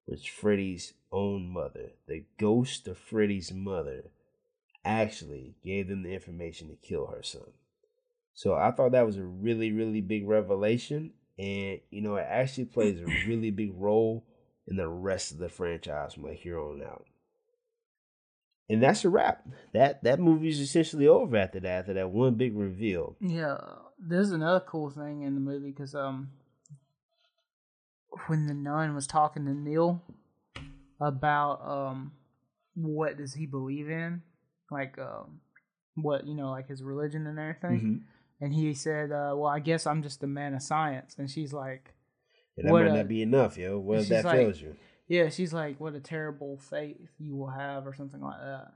was 0.06 0.24
Freddy's 0.24 0.94
own 1.10 1.48
mother. 1.48 1.92
The 2.06 2.24
ghost 2.38 2.88
of 2.88 2.98
Freddy's 2.98 3.52
mother 3.52 4.10
actually 4.84 5.54
gave 5.64 5.88
them 5.88 6.02
the 6.02 6.12
information 6.12 6.68
to 6.68 6.76
kill 6.76 7.06
her 7.06 7.22
son. 7.22 7.52
So 8.34 8.54
I 8.54 8.70
thought 8.70 8.92
that 8.92 9.06
was 9.06 9.18
a 9.18 9.24
really, 9.24 9.72
really 9.72 10.00
big 10.00 10.26
revelation. 10.26 11.12
And, 11.38 11.80
you 11.90 12.00
know, 12.00 12.16
it 12.16 12.26
actually 12.28 12.66
plays 12.66 13.00
a 13.00 13.04
really 13.28 13.50
big 13.50 13.72
role 13.74 14.24
in 14.66 14.76
the 14.76 14.88
rest 14.88 15.32
of 15.32 15.38
the 15.38 15.48
franchise 15.48 16.14
from 16.14 16.24
like 16.24 16.38
here 16.38 16.58
on 16.58 16.82
out. 16.82 17.06
And 18.68 18.82
that's 18.82 19.04
a 19.04 19.10
wrap. 19.10 19.46
That 19.74 20.02
that 20.04 20.18
movie 20.18 20.48
is 20.48 20.60
essentially 20.60 21.06
over 21.06 21.36
after 21.36 21.60
that, 21.60 21.80
after 21.80 21.94
that 21.94 22.10
one 22.10 22.36
big 22.36 22.56
reveal. 22.56 23.16
Yeah, 23.20 23.58
there's 23.98 24.30
another 24.30 24.60
cool 24.60 24.88
thing 24.88 25.22
in 25.22 25.34
the 25.34 25.40
movie 25.40 25.72
because 25.72 25.94
um, 25.94 26.30
when 28.26 28.46
the 28.46 28.54
nun 28.54 28.94
was 28.94 29.06
talking 29.06 29.44
to 29.46 29.52
Neil 29.54 30.02
about 31.00 31.60
um, 31.66 32.12
what 32.74 33.16
does 33.16 33.34
he 33.34 33.46
believe 33.46 33.88
in, 33.90 34.22
like 34.70 34.98
um, 34.98 35.40
what 35.94 36.26
you 36.26 36.34
know, 36.34 36.50
like 36.50 36.68
his 36.68 36.82
religion 36.82 37.26
and 37.26 37.38
everything, 37.38 37.80
Mm-hmm. 37.80 38.44
and 38.44 38.54
he 38.54 38.74
said, 38.74 39.10
uh, 39.12 39.32
"Well, 39.36 39.46
I 39.46 39.58
guess 39.60 39.86
I'm 39.86 40.02
just 40.02 40.22
a 40.22 40.26
man 40.26 40.54
of 40.54 40.62
science," 40.62 41.16
and 41.18 41.30
she's 41.30 41.52
like, 41.52 41.94
And 42.56 42.68
that 42.68 42.72
What 42.72 42.82
might 42.84 42.92
a- 42.92 42.96
not 42.98 43.08
be 43.08 43.22
enough, 43.22 43.56
yo. 43.56 43.78
What 43.78 44.00
if 44.00 44.08
that 44.08 44.24
like- 44.24 44.36
fails 44.36 44.60
you? 44.60 44.76
"Yeah," 45.08 45.28
she's 45.28 45.52
like, 45.52 45.80
"What 45.80 45.94
a 45.94 46.00
terrible 46.00 46.58
faith 46.58 47.10
you 47.18 47.34
will 47.36 47.50
have," 47.50 47.86
or 47.86 47.94
something 47.94 48.20
like 48.20 48.38
that. 48.40 48.72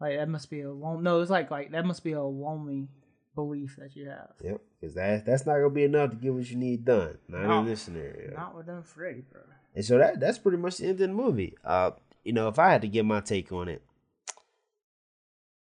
Like 0.00 0.16
that 0.18 0.28
must 0.28 0.50
be 0.50 0.60
a 0.62 0.70
lon- 0.72 1.02
no. 1.02 1.20
It's 1.20 1.30
like 1.30 1.50
like 1.50 1.70
that 1.72 1.86
must 1.86 2.04
be 2.04 2.12
a 2.12 2.22
lonely 2.22 2.88
belief 3.36 3.76
that 3.78 3.94
you 3.94 4.08
have. 4.08 4.32
Yep, 4.42 4.60
because 4.80 4.94
that 4.96 5.24
that's 5.24 5.46
not 5.46 5.54
gonna 5.58 5.70
be 5.70 5.84
enough 5.84 6.10
to 6.10 6.16
get 6.16 6.34
what 6.34 6.50
you 6.50 6.56
need 6.56 6.84
done. 6.84 7.18
Not 7.28 7.46
No, 7.46 7.60
in 7.60 7.66
this 7.66 7.82
scenario. 7.82 8.34
Not 8.34 8.56
with 8.56 8.66
them 8.66 8.82
Freddy, 8.82 9.22
bro. 9.30 9.42
And 9.76 9.84
so 9.84 9.98
that 9.98 10.18
that's 10.18 10.38
pretty 10.38 10.58
much 10.58 10.78
the 10.78 10.84
end 10.84 10.92
of 10.92 10.98
the 10.98 11.08
movie. 11.08 11.54
Uh, 11.64 11.92
you 12.24 12.32
know, 12.32 12.48
if 12.48 12.58
I 12.58 12.72
had 12.72 12.80
to 12.82 12.88
give 12.88 13.06
my 13.06 13.20
take 13.20 13.52
on 13.52 13.68
it, 13.68 13.82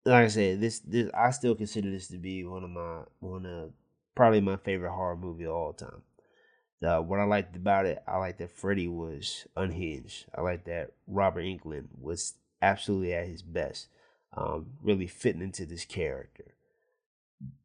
like 0.06 0.24
I 0.24 0.28
said, 0.28 0.60
this 0.60 0.78
this 0.78 1.10
I 1.12 1.30
still 1.30 1.54
consider 1.54 1.90
this 1.90 2.08
to 2.08 2.16
be 2.16 2.44
one 2.44 2.64
of 2.64 2.70
my 2.70 3.00
one 3.20 3.44
of 3.44 3.72
probably 4.14 4.40
my 4.40 4.56
favorite 4.56 4.92
horror 4.92 5.16
movie 5.16 5.44
of 5.44 5.52
all 5.52 5.72
time. 5.74 6.02
Uh, 6.82 7.00
what 7.00 7.18
I 7.18 7.24
liked 7.24 7.56
about 7.56 7.86
it, 7.86 8.02
I 8.06 8.18
liked 8.18 8.38
that 8.38 8.50
Freddy 8.50 8.86
was 8.86 9.46
unhinged. 9.56 10.26
I 10.34 10.42
like 10.42 10.64
that 10.66 10.92
Robert 11.06 11.42
Englund 11.42 11.88
was 12.00 12.34
absolutely 12.60 13.14
at 13.14 13.26
his 13.26 13.42
best, 13.42 13.88
um, 14.36 14.66
really 14.82 15.06
fitting 15.06 15.42
into 15.42 15.64
this 15.66 15.84
character. 15.84 16.55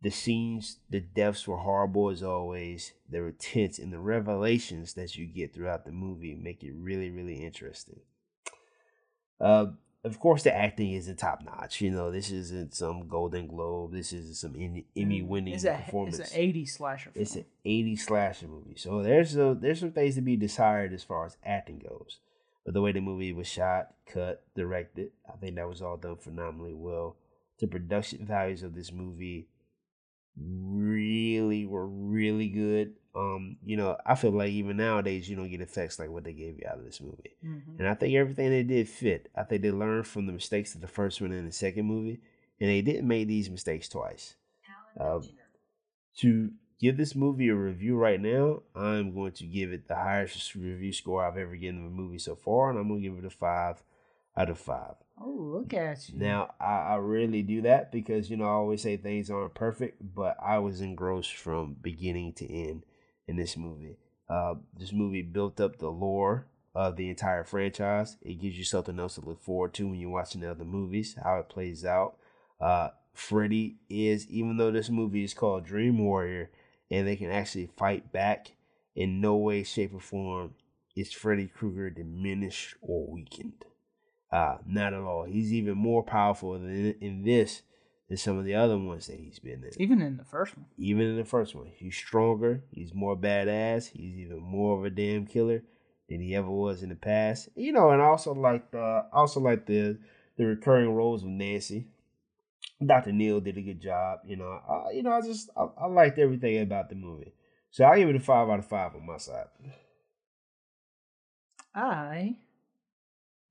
The 0.02 0.10
scenes, 0.10 0.78
the 0.90 1.00
deaths 1.00 1.48
were 1.48 1.58
horrible 1.58 2.10
as 2.10 2.24
always. 2.24 2.94
They 3.10 3.22
were 3.22 3.32
tense, 3.32 3.80
and 3.80 3.94
the 3.94 4.00
revelations 4.00 4.94
that 4.96 5.16
you 5.16 5.26
get 5.26 5.54
throughout 5.54 5.86
the 5.86 5.92
movie 5.92 6.36
make 6.36 6.64
it 6.64 6.74
really, 6.76 7.10
really 7.10 7.44
interesting. 7.46 8.02
Uh, 9.40 9.68
of 10.04 10.20
course, 10.20 10.44
the 10.44 10.56
acting 10.56 10.94
isn't 10.94 11.18
top 11.18 11.44
notch. 11.44 11.80
You 11.80 11.92
know, 11.92 12.12
this 12.12 12.32
isn't 12.32 12.74
some 12.74 13.08
Golden 13.08 13.48
Globe. 13.48 13.94
This 13.94 14.14
isn't 14.14 14.36
some 14.36 14.56
Emmy 14.96 15.22
winning 15.22 15.60
performance. 15.60 16.20
it's 16.20 16.32
an 16.32 16.40
80 16.40 16.66
slasher. 16.66 17.12
It's 17.14 17.36
an 17.36 17.46
80 17.64 17.96
slasher 17.98 18.48
movie. 18.48 18.76
So 18.78 19.04
there's 19.04 19.36
a, 19.36 19.56
there's 19.60 19.80
some 19.80 19.92
things 19.92 20.16
to 20.16 20.22
be 20.22 20.36
desired 20.36 20.94
as 20.94 21.04
far 21.04 21.26
as 21.26 21.38
acting 21.46 21.80
goes. 21.80 22.20
But 22.66 22.74
the 22.74 22.82
way 22.82 22.92
the 22.92 23.02
movie 23.02 23.34
was 23.34 23.48
shot, 23.48 23.94
cut, 24.08 24.44
directed, 24.56 25.12
I 25.28 25.38
think 25.38 25.56
that 25.56 25.68
was 25.68 25.82
all 25.82 25.98
done 25.98 26.18
phenomenally 26.18 26.74
well. 26.74 27.18
The 27.60 27.68
production 27.68 28.26
values 28.26 28.64
of 28.64 28.74
this 28.74 28.92
movie 28.92 29.48
really 30.46 31.66
were 31.66 31.88
really 31.88 32.48
good. 32.50 32.94
Um, 33.14 33.58
you 33.66 33.76
know, 33.76 33.98
I 34.06 34.16
feel 34.16 34.32
like 34.32 34.52
even 34.52 34.78
nowadays 34.78 35.30
you 35.30 35.36
don't 35.36 35.50
get 35.50 35.62
effects 35.62 36.00
like 36.00 36.10
what 36.10 36.24
they 36.24 36.34
gave 36.34 36.58
you 36.60 36.66
out 36.68 36.78
of 36.78 36.86
this 36.86 37.02
movie. 37.02 37.36
Mhm. 37.44 37.80
And 37.80 37.88
I 37.88 37.94
think 37.94 38.16
everything 38.16 38.50
they 38.50 38.64
did 38.64 38.88
fit. 38.88 39.30
I 39.36 39.44
think 39.44 39.62
they 39.62 39.72
learned 39.72 40.08
from 40.08 40.28
the 40.28 40.32
mistakes 40.34 40.76
of 40.76 40.82
the 40.82 40.88
first 40.88 41.20
one 41.22 41.32
and 41.34 41.48
the 41.48 41.52
second 41.52 41.86
movie, 41.86 42.22
and 42.60 42.70
they 42.70 42.82
didn't 42.82 43.08
make 43.08 43.28
these 43.28 43.50
mistakes 43.50 43.90
twice. 43.90 44.36
Um, 44.98 45.24
to 46.18 46.52
give 46.80 46.98
this 46.98 47.16
movie 47.16 47.50
a 47.50 47.56
review 47.56 47.96
right 47.98 48.20
now, 48.20 48.64
I'm 48.76 49.14
going 49.14 49.34
to 49.34 49.46
give 49.46 49.72
it 49.74 49.88
the 49.88 49.96
highest 49.96 50.56
review 50.56 50.94
score 50.94 51.26
I've 51.26 51.38
ever 51.38 51.56
given 51.56 51.86
a 51.86 51.90
movie 51.90 52.18
so 52.20 52.36
far, 52.36 52.70
and 52.70 52.80
I'm 52.80 52.88
going 52.88 53.02
to 53.02 53.10
give 53.10 53.18
it 53.20 53.26
a 53.26 53.30
five 53.30 53.84
out 54.38 54.50
of 54.50 54.58
five. 54.58 54.96
Oh, 55.24 55.36
look 55.38 55.74
at 55.74 56.10
you. 56.10 56.20
Now, 56.20 56.54
I, 56.60 56.94
I 56.94 56.96
really 56.96 57.44
do 57.44 57.62
that 57.62 57.92
because, 57.92 58.30
you 58.30 58.38
know, 58.38 58.46
I 58.46 58.52
always 58.54 58.82
say 58.82 58.98
things 58.98 59.30
aren't 59.30 59.54
perfect, 59.54 60.16
but 60.16 60.36
I 60.42 60.58
was 60.60 60.82
engrossed 60.82 61.36
from 61.36 61.76
beginning 61.82 62.34
to 62.34 62.52
end 62.52 62.84
in 63.28 63.36
this 63.36 63.56
movie. 63.56 63.98
Uh, 64.28 64.56
this 64.78 64.92
movie 64.92 65.22
built 65.22 65.60
up 65.60 65.78
the 65.78 65.90
lore 65.90 66.48
of 66.74 66.96
the 66.96 67.10
entire 67.10 67.44
franchise. 67.44 68.18
It 68.22 68.42
gives 68.42 68.58
you 68.58 68.64
something 68.64 69.00
else 69.00 69.16
to 69.16 69.22
look 69.22 69.44
forward 69.44 69.74
to 69.76 69.88
when 69.88 70.00
you're 70.00 70.10
watching 70.10 70.42
the 70.42 70.50
other 70.50 70.66
movies, 70.66 71.18
how 71.22 71.40
it 71.40 71.50
plays 71.50 71.86
out. 71.86 72.16
Uh, 72.60 72.90
Freddy 73.14 73.78
is, 73.90 74.28
even 74.28 74.58
though 74.58 74.72
this 74.72 74.90
movie 74.90 75.24
is 75.24 75.34
called 75.34 75.66
Dream 75.66 76.00
Warrior 76.00 76.50
and 76.90 77.08
they 77.08 77.16
can 77.16 77.30
actually 77.30 77.70
fight 77.78 78.12
back, 78.12 78.54
in 78.96 79.22
no 79.22 79.36
way, 79.36 79.64
shape, 79.64 79.94
or 79.94 80.00
form 80.00 80.56
is 80.96 81.12
Freddy 81.14 81.48
Krueger 81.48 81.90
diminished 81.90 82.76
or 82.82 83.08
weakened. 83.08 83.66
Uh, 84.32 84.58
not 84.66 84.94
at 84.94 85.02
all. 85.02 85.26
He's 85.26 85.52
even 85.54 85.78
more 85.78 86.04
powerful 86.04 86.54
than 86.54 86.96
in 87.02 87.24
this 87.24 87.64
than 88.08 88.18
some 88.18 88.38
of 88.38 88.46
the 88.46 88.56
other 88.56 88.78
ones 88.78 89.08
that 89.08 89.20
he's 89.20 89.40
been 89.40 89.64
in. 89.64 89.72
Even 89.78 90.02
in 90.02 90.18
the 90.18 90.24
first 90.24 90.58
one. 90.58 90.66
Even 90.78 91.08
in 91.08 91.18
the 91.18 91.26
first 91.26 91.54
one, 91.54 91.68
he's 91.74 91.96
stronger. 91.96 92.64
He's 92.72 92.94
more 92.94 93.18
badass. 93.18 93.88
He's 93.88 94.18
even 94.18 94.40
more 94.40 94.78
of 94.78 94.86
a 94.86 94.90
damn 94.90 95.26
killer 95.26 95.64
than 96.08 96.22
he 96.22 96.36
ever 96.36 96.50
was 96.50 96.84
in 96.84 96.90
the 96.90 96.96
past. 96.96 97.50
You 97.56 97.74
know, 97.74 97.92
and 97.92 98.02
I 98.02 98.06
also 98.06 98.34
like 98.34 98.72
the 98.72 99.06
also 99.12 99.40
like 99.40 99.66
the 99.66 99.98
the 100.38 100.46
recurring 100.46 100.92
roles 100.92 101.24
of 101.24 101.30
Nancy. 101.30 101.88
Dr. 102.86 103.12
Neil 103.12 103.40
did 103.42 103.58
a 103.58 103.62
good 103.62 103.82
job. 103.82 104.20
You 104.26 104.38
know, 104.38 104.60
I, 104.68 104.92
you 104.92 105.04
know, 105.04 105.12
I 105.12 105.22
just 105.22 105.50
I, 105.58 105.68
I 105.78 105.88
liked 105.88 106.20
everything 106.20 106.62
about 106.62 106.90
the 106.90 106.96
movie. 106.96 107.34
So 107.70 107.86
I 107.86 107.98
give 107.98 108.10
it 108.10 108.16
a 108.16 108.20
five 108.20 108.50
out 108.50 108.60
of 108.60 108.66
five 108.66 108.96
on 108.96 109.06
my 109.06 109.18
side. 109.18 109.46
I 111.74 112.36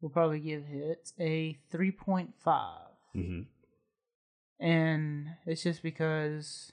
will 0.01 0.11
probably 0.11 0.41
give 0.41 0.65
it 0.71 1.13
a 1.19 1.59
3.5. 1.73 2.29
Mm-hmm. 3.17 3.41
And 4.59 5.27
it's 5.47 5.63
just 5.63 5.83
because 5.83 6.73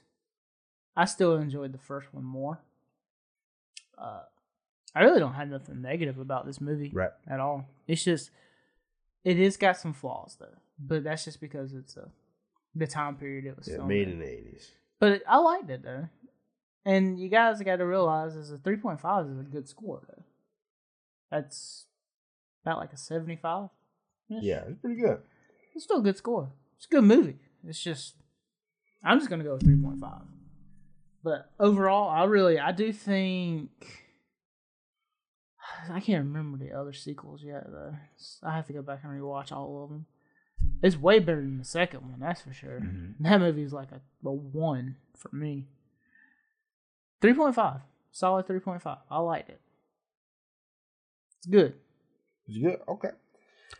I 0.96 1.04
still 1.06 1.36
enjoyed 1.36 1.72
the 1.72 1.78
first 1.78 2.12
one 2.12 2.24
more. 2.24 2.60
Uh, 3.96 4.22
I 4.94 5.02
really 5.02 5.20
don't 5.20 5.34
have 5.34 5.48
nothing 5.48 5.80
negative 5.82 6.18
about 6.18 6.46
this 6.46 6.60
movie 6.60 6.90
Right. 6.92 7.10
at 7.26 7.40
all. 7.40 7.66
It's 7.86 8.04
just, 8.04 8.30
it 9.24 9.38
is 9.38 9.56
got 9.56 9.76
some 9.76 9.92
flaws 9.92 10.36
though, 10.38 10.46
but 10.78 11.04
that's 11.04 11.24
just 11.24 11.40
because 11.40 11.72
it's 11.74 11.96
a 11.96 12.08
the 12.74 12.86
time 12.86 13.16
period 13.16 13.44
it 13.46 13.56
was 13.56 13.66
Yeah, 13.66 13.76
filmed 13.76 13.88
made 13.88 14.08
in. 14.08 14.18
the 14.20 14.26
eighties. 14.30 14.70
But 15.00 15.22
I 15.28 15.38
liked 15.38 15.68
it 15.70 15.82
though, 15.82 16.08
and 16.84 17.18
you 17.18 17.28
guys 17.28 17.60
got 17.62 17.76
to 17.76 17.86
realize 17.86 18.36
is 18.36 18.52
a 18.52 18.58
three 18.58 18.76
point 18.76 19.00
five 19.00 19.26
is 19.26 19.38
a 19.38 19.42
good 19.42 19.68
score 19.68 20.00
though. 20.06 20.22
That's 21.30 21.86
about 22.68 22.80
like 22.80 22.92
a 22.92 22.96
seventy 22.96 23.36
five. 23.36 23.68
Yeah, 24.28 24.64
it's 24.68 24.80
pretty 24.80 25.00
good. 25.00 25.20
it's 25.74 25.84
still 25.84 26.00
a 26.00 26.02
good 26.02 26.18
score. 26.18 26.50
It's 26.76 26.86
a 26.86 26.90
good 26.90 27.04
movie. 27.04 27.36
It's 27.66 27.82
just 27.82 28.14
I'm 29.02 29.18
just 29.18 29.30
gonna 29.30 29.44
go 29.44 29.54
with 29.54 29.62
three 29.62 29.76
point 29.76 30.00
five. 30.00 30.22
But 31.24 31.50
overall, 31.58 32.10
I 32.10 32.24
really 32.24 32.58
I 32.58 32.72
do 32.72 32.92
think 32.92 33.70
I 35.90 36.00
can't 36.00 36.26
remember 36.26 36.58
the 36.58 36.72
other 36.72 36.92
sequels 36.92 37.42
yet 37.42 37.64
though. 37.70 37.94
I 38.42 38.54
have 38.54 38.66
to 38.66 38.72
go 38.72 38.82
back 38.82 39.00
and 39.02 39.12
rewatch 39.12 39.50
all 39.50 39.84
of 39.84 39.90
them. 39.90 40.06
It's 40.82 40.96
way 40.96 41.20
better 41.20 41.40
than 41.40 41.58
the 41.58 41.64
second 41.64 42.02
one, 42.02 42.20
that's 42.20 42.42
for 42.42 42.52
sure. 42.52 42.80
Mm-hmm. 42.80 43.24
That 43.24 43.40
movie's 43.40 43.72
like 43.72 43.88
a, 43.92 44.00
a 44.26 44.32
one 44.32 44.96
for 45.16 45.34
me. 45.34 45.68
Three 47.20 47.32
point 47.32 47.54
five, 47.54 47.80
solid 48.12 48.46
three 48.46 48.60
point 48.60 48.82
five. 48.82 48.98
I 49.10 49.20
liked 49.20 49.48
it. 49.48 49.60
It's 51.38 51.46
good. 51.46 51.74
It's 52.48 52.58
good. 52.58 52.80
Okay. 52.88 53.10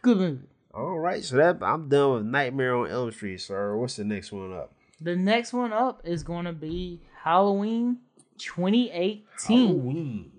Good 0.03 0.17
movie. 0.19 0.47
All 0.75 0.99
right. 0.99 1.25
So 1.25 1.37
that 1.37 1.59
I'm 1.63 1.89
done 1.89 2.13
with 2.13 2.25
Nightmare 2.25 2.77
on 2.77 2.91
Elm 2.91 3.11
Street, 3.11 3.41
sir. 3.41 3.77
What's 3.77 3.97
the 3.97 4.05
next 4.05 4.31
one 4.33 4.53
up? 4.53 4.73
The 5.01 5.17
next 5.17 5.53
one 5.53 5.73
up 5.73 6.03
is 6.05 6.23
going 6.23 6.45
to 6.45 6.53
be 6.53 7.01
Halloween 7.23 7.99
2018. 8.39 9.23
Halloween. 9.47 10.31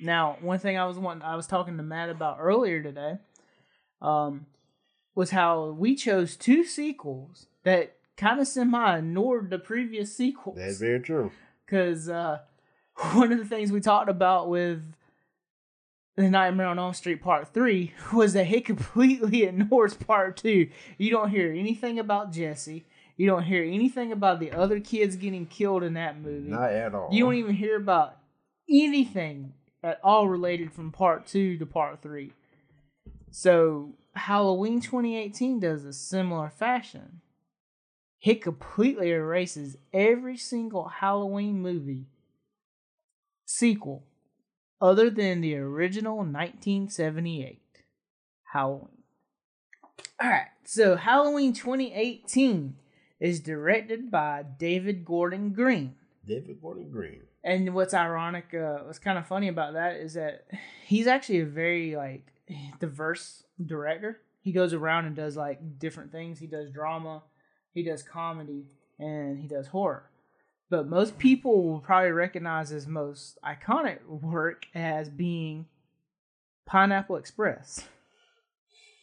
Now, 0.00 0.38
one 0.40 0.58
thing 0.58 0.78
I 0.78 0.86
was 0.86 0.98
wanting, 0.98 1.22
I 1.22 1.36
was 1.36 1.46
talking 1.46 1.76
to 1.76 1.82
Matt 1.82 2.08
about 2.08 2.38
earlier 2.40 2.82
today, 2.82 3.18
um, 4.00 4.46
was 5.14 5.30
how 5.30 5.70
we 5.70 5.94
chose 5.94 6.36
two 6.36 6.64
sequels 6.64 7.46
that 7.64 7.96
kind 8.16 8.40
of 8.40 8.46
semi 8.46 8.98
ignored 8.98 9.50
the 9.50 9.58
previous 9.58 10.14
sequels. 10.16 10.56
That's 10.56 10.78
very 10.78 11.00
true. 11.00 11.32
Because 11.66 12.08
uh, 12.08 12.38
one 13.12 13.32
of 13.32 13.38
the 13.38 13.44
things 13.44 13.72
we 13.72 13.80
talked 13.80 14.08
about 14.08 14.48
with 14.48 14.82
the 16.20 16.30
Nightmare 16.30 16.66
on 16.66 16.78
Elm 16.78 16.94
Street 16.94 17.22
Part 17.22 17.52
3 17.52 17.92
was 18.12 18.32
that 18.34 18.46
he 18.46 18.60
completely 18.60 19.44
ignores 19.44 19.94
Part 19.94 20.36
2. 20.38 20.68
You 20.98 21.10
don't 21.10 21.30
hear 21.30 21.52
anything 21.52 21.98
about 21.98 22.32
Jesse. 22.32 22.84
You 23.16 23.26
don't 23.26 23.42
hear 23.42 23.62
anything 23.62 24.12
about 24.12 24.40
the 24.40 24.52
other 24.52 24.80
kids 24.80 25.16
getting 25.16 25.46
killed 25.46 25.82
in 25.82 25.94
that 25.94 26.20
movie. 26.20 26.50
Not 26.50 26.72
at 26.72 26.94
all. 26.94 27.08
You 27.12 27.24
don't 27.24 27.34
even 27.34 27.54
hear 27.54 27.76
about 27.76 28.16
anything 28.68 29.52
at 29.82 30.00
all 30.02 30.28
related 30.28 30.72
from 30.72 30.90
Part 30.90 31.26
2 31.26 31.58
to 31.58 31.66
Part 31.66 32.02
3. 32.02 32.32
So, 33.30 33.94
Halloween 34.14 34.80
2018 34.80 35.60
does 35.60 35.84
a 35.84 35.92
similar 35.92 36.50
fashion. 36.50 37.20
He 38.18 38.34
completely 38.34 39.10
erases 39.10 39.76
every 39.92 40.36
single 40.36 40.88
Halloween 40.88 41.62
movie 41.62 42.06
sequel 43.46 44.04
other 44.80 45.10
than 45.10 45.40
the 45.40 45.56
original 45.56 46.16
1978 46.18 47.60
Halloween. 48.52 48.88
Alright, 50.22 50.48
so 50.64 50.96
Halloween 50.96 51.52
2018 51.52 52.76
is 53.20 53.40
directed 53.40 54.10
by 54.10 54.44
David 54.58 55.04
Gordon 55.04 55.52
Green. 55.52 55.94
David 56.26 56.60
Gordon 56.60 56.90
Green. 56.90 57.22
And 57.42 57.74
what's 57.74 57.94
ironic, 57.94 58.52
uh, 58.54 58.84
what's 58.84 58.98
kind 58.98 59.18
of 59.18 59.26
funny 59.26 59.48
about 59.48 59.74
that 59.74 59.96
is 59.96 60.14
that 60.14 60.46
he's 60.86 61.06
actually 61.06 61.40
a 61.40 61.46
very 61.46 61.96
like 61.96 62.26
diverse 62.78 63.44
director. 63.64 64.20
He 64.42 64.52
goes 64.52 64.72
around 64.72 65.06
and 65.06 65.16
does 65.16 65.36
like 65.36 65.78
different 65.78 66.12
things. 66.12 66.38
He 66.38 66.46
does 66.46 66.70
drama, 66.70 67.22
he 67.72 67.82
does 67.82 68.02
comedy, 68.02 68.66
and 68.98 69.38
he 69.38 69.48
does 69.48 69.68
horror. 69.68 70.09
But 70.70 70.88
most 70.88 71.18
people 71.18 71.64
will 71.64 71.80
probably 71.80 72.12
recognize 72.12 72.70
his 72.70 72.86
most 72.86 73.38
iconic 73.44 74.06
work 74.06 74.66
as 74.72 75.08
being 75.08 75.66
Pineapple 76.64 77.16
Express. 77.16 77.88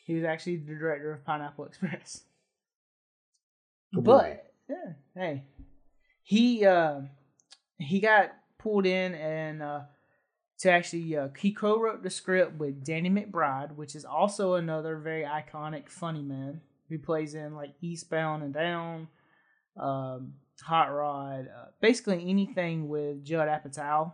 He 0.06 0.16
was 0.16 0.24
actually 0.24 0.58
the 0.58 0.74
director 0.74 1.12
of 1.12 1.26
Pineapple 1.26 1.66
Express. 1.66 2.24
Good. 3.94 4.04
But 4.06 4.54
yeah, 4.70 4.94
hey, 5.16 5.44
he 6.24 6.66
uh, 6.66 7.02
he 7.78 8.00
got 8.00 8.34
pulled 8.58 8.86
in 8.86 9.16
and 9.16 9.62
uh, 9.62 9.82
to 10.60 10.72
actually 10.72 11.18
uh, 11.18 11.28
he 11.38 11.52
co-wrote 11.52 12.04
the 12.04 12.10
script 12.10 12.58
with 12.58 12.86
Danny 12.86 13.10
McBride, 13.10 13.76
which 13.76 13.96
is 13.96 14.06
also 14.06 14.54
another 14.54 14.98
very 14.98 15.24
iconic 15.24 15.90
funny 15.90 16.24
man 16.24 16.62
who 16.90 16.98
plays 16.98 17.36
in 17.36 17.56
like 17.56 17.74
Eastbound 17.82 18.44
and 18.44 18.54
Down, 18.54 19.08
um, 19.78 20.34
Hot 20.66 20.94
Rod, 20.94 21.48
uh, 21.48 21.66
basically 21.82 22.30
anything 22.30 22.90
with 22.90 23.24
Judd 23.24 23.48
Apatow 23.48 24.14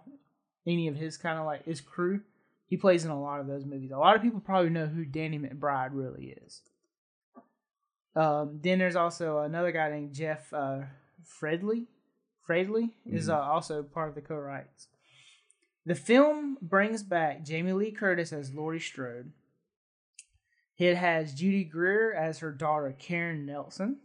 any 0.65 0.87
of 0.87 0.95
his 0.95 1.17
kind 1.17 1.39
of 1.39 1.45
like 1.45 1.65
his 1.65 1.81
crew. 1.81 2.21
He 2.67 2.77
plays 2.77 3.05
in 3.05 3.11
a 3.11 3.21
lot 3.21 3.39
of 3.39 3.47
those 3.47 3.65
movies. 3.65 3.91
A 3.91 3.97
lot 3.97 4.15
of 4.15 4.21
people 4.21 4.39
probably 4.39 4.69
know 4.69 4.87
who 4.87 5.05
Danny 5.05 5.37
McBride 5.37 5.89
really 5.91 6.35
is. 6.45 6.61
Um, 8.15 8.59
then 8.63 8.79
there's 8.79 8.95
also 8.95 9.39
another 9.39 9.71
guy 9.71 9.89
named 9.89 10.13
Jeff 10.13 10.51
uh, 10.53 10.79
Fradley. 11.41 11.85
Fradley 12.47 12.91
is 13.05 13.29
uh, 13.29 13.39
also 13.39 13.83
part 13.83 14.09
of 14.09 14.15
the 14.15 14.21
co-writes. 14.21 14.87
The 15.85 15.95
film 15.95 16.57
brings 16.61 17.03
back 17.03 17.43
Jamie 17.43 17.73
Lee 17.73 17.91
Curtis 17.91 18.33
as 18.33 18.53
Laurie 18.53 18.79
Strode. 18.79 19.31
It 20.77 20.95
has 20.95 21.33
Judy 21.33 21.63
Greer 21.63 22.13
as 22.13 22.39
her 22.39 22.51
daughter 22.51 22.95
Karen 22.97 23.45
Nelson, 23.45 23.97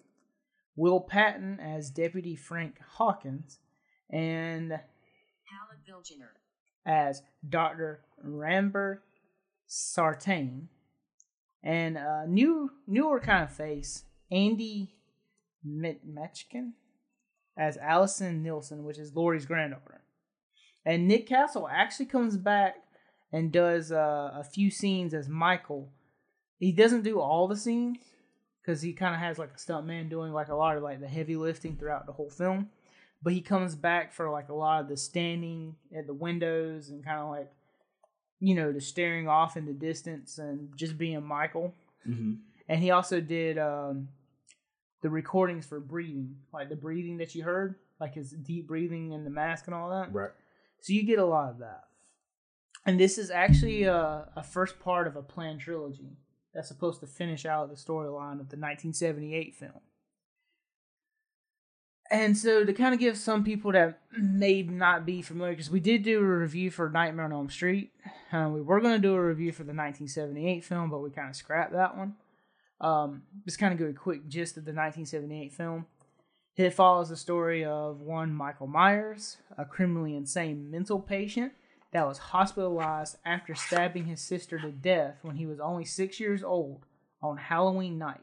Will 0.78 1.00
Patton 1.00 1.58
as 1.58 1.90
Deputy 1.90 2.36
Frank 2.36 2.76
Hawkins, 2.92 3.58
and 4.08 4.70
Howard 4.70 5.80
Vilgener. 5.84 6.28
as 6.86 7.20
Dr. 7.46 8.04
Ranbir 8.24 8.98
Sartain, 9.66 10.68
and 11.64 11.96
a 11.96 12.26
new 12.28 12.70
newer 12.86 13.18
kind 13.18 13.42
of 13.42 13.52
face, 13.52 14.04
Andy 14.30 14.94
Mitchkin, 15.66 16.74
as 17.56 17.76
Allison 17.78 18.44
Nilsson, 18.44 18.84
which 18.84 18.98
is 18.98 19.16
Laurie's 19.16 19.46
granddaughter. 19.46 20.02
And 20.84 21.08
Nick 21.08 21.26
Castle 21.26 21.68
actually 21.68 22.06
comes 22.06 22.36
back 22.36 22.76
and 23.32 23.50
does 23.50 23.90
uh, 23.90 24.30
a 24.32 24.44
few 24.44 24.70
scenes 24.70 25.12
as 25.12 25.28
Michael. 25.28 25.92
He 26.60 26.70
doesn't 26.70 27.02
do 27.02 27.20
all 27.20 27.48
the 27.48 27.56
scenes 27.56 27.98
because 28.68 28.82
he 28.82 28.92
kind 28.92 29.14
of 29.14 29.20
has 29.22 29.38
like 29.38 29.48
a 29.54 29.58
stuntman 29.58 30.10
doing 30.10 30.30
like 30.30 30.48
a 30.48 30.54
lot 30.54 30.76
of 30.76 30.82
like 30.82 31.00
the 31.00 31.08
heavy 31.08 31.36
lifting 31.36 31.74
throughout 31.74 32.04
the 32.04 32.12
whole 32.12 32.28
film. 32.28 32.68
But 33.22 33.32
he 33.32 33.40
comes 33.40 33.74
back 33.74 34.12
for 34.12 34.30
like 34.30 34.50
a 34.50 34.54
lot 34.54 34.82
of 34.82 34.88
the 34.90 34.96
standing 34.96 35.74
at 35.96 36.06
the 36.06 36.12
windows 36.12 36.90
and 36.90 37.02
kind 37.02 37.18
of 37.18 37.30
like, 37.30 37.50
you 38.40 38.54
know, 38.54 38.70
the 38.70 38.80
staring 38.82 39.26
off 39.26 39.56
in 39.56 39.64
the 39.64 39.72
distance 39.72 40.36
and 40.36 40.68
just 40.76 40.98
being 40.98 41.24
Michael. 41.24 41.72
Mm-hmm. 42.06 42.34
And 42.68 42.82
he 42.82 42.90
also 42.90 43.22
did 43.22 43.56
um, 43.56 44.08
the 45.00 45.08
recordings 45.08 45.64
for 45.64 45.80
breathing, 45.80 46.36
like 46.52 46.68
the 46.68 46.76
breathing 46.76 47.16
that 47.16 47.34
you 47.34 47.44
heard, 47.44 47.76
like 47.98 48.16
his 48.16 48.32
deep 48.32 48.68
breathing 48.68 49.14
and 49.14 49.24
the 49.24 49.30
mask 49.30 49.64
and 49.64 49.74
all 49.74 49.88
that. 49.88 50.12
Right. 50.12 50.30
So 50.82 50.92
you 50.92 51.04
get 51.04 51.18
a 51.18 51.24
lot 51.24 51.48
of 51.48 51.60
that. 51.60 51.84
And 52.84 53.00
this 53.00 53.16
is 53.16 53.30
actually 53.30 53.84
a, 53.84 54.28
a 54.36 54.42
first 54.42 54.78
part 54.78 55.06
of 55.06 55.16
a 55.16 55.22
planned 55.22 55.60
trilogy 55.60 56.18
that's 56.54 56.68
supposed 56.68 57.00
to 57.00 57.06
finish 57.06 57.44
out 57.46 57.68
the 57.68 57.76
storyline 57.76 58.40
of 58.40 58.48
the 58.48 58.56
1978 58.56 59.54
film. 59.54 59.80
And 62.10 62.36
so 62.36 62.64
to 62.64 62.72
kind 62.72 62.94
of 62.94 63.00
give 63.00 63.18
some 63.18 63.44
people 63.44 63.72
that 63.72 64.00
may 64.18 64.62
not 64.62 65.04
be 65.04 65.20
familiar, 65.22 65.52
because 65.52 65.70
we 65.70 65.80
did 65.80 66.02
do 66.02 66.18
a 66.18 66.22
review 66.22 66.70
for 66.70 66.88
Nightmare 66.88 67.26
on 67.26 67.32
Elm 67.32 67.50
Street. 67.50 67.92
Uh, 68.32 68.48
we 68.52 68.62
were 68.62 68.80
going 68.80 68.94
to 68.94 69.06
do 69.06 69.14
a 69.14 69.22
review 69.22 69.52
for 69.52 69.62
the 69.64 69.74
1978 69.74 70.64
film, 70.64 70.90
but 70.90 71.00
we 71.00 71.10
kind 71.10 71.28
of 71.28 71.36
scrapped 71.36 71.72
that 71.72 71.96
one. 71.96 72.14
Um, 72.80 73.22
just 73.44 73.58
kind 73.58 73.72
of 73.72 73.78
give 73.78 73.88
a 73.88 73.92
quick 73.92 74.28
gist 74.28 74.56
of 74.56 74.64
the 74.64 74.72
1978 74.72 75.52
film. 75.52 75.86
It 76.56 76.74
follows 76.74 77.08
the 77.08 77.16
story 77.16 77.64
of 77.64 78.00
one 78.00 78.32
Michael 78.32 78.66
Myers, 78.66 79.36
a 79.56 79.64
criminally 79.64 80.16
insane 80.16 80.70
mental 80.70 80.98
patient 80.98 81.52
that 81.92 82.06
was 82.06 82.18
hospitalized 82.18 83.16
after 83.24 83.54
stabbing 83.54 84.04
his 84.04 84.20
sister 84.20 84.58
to 84.58 84.70
death 84.70 85.18
when 85.22 85.36
he 85.36 85.46
was 85.46 85.60
only 85.60 85.84
six 85.84 86.20
years 86.20 86.42
old 86.42 86.84
on 87.22 87.36
Halloween 87.36 87.98
night. 87.98 88.20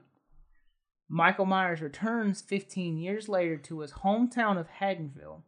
Michael 1.09 1.45
Myers 1.45 1.81
returns 1.81 2.41
15 2.41 2.97
years 2.97 3.29
later 3.29 3.57
to 3.57 3.79
his 3.81 3.91
hometown 3.91 4.59
of 4.59 4.67
Haddonfield 4.67 5.43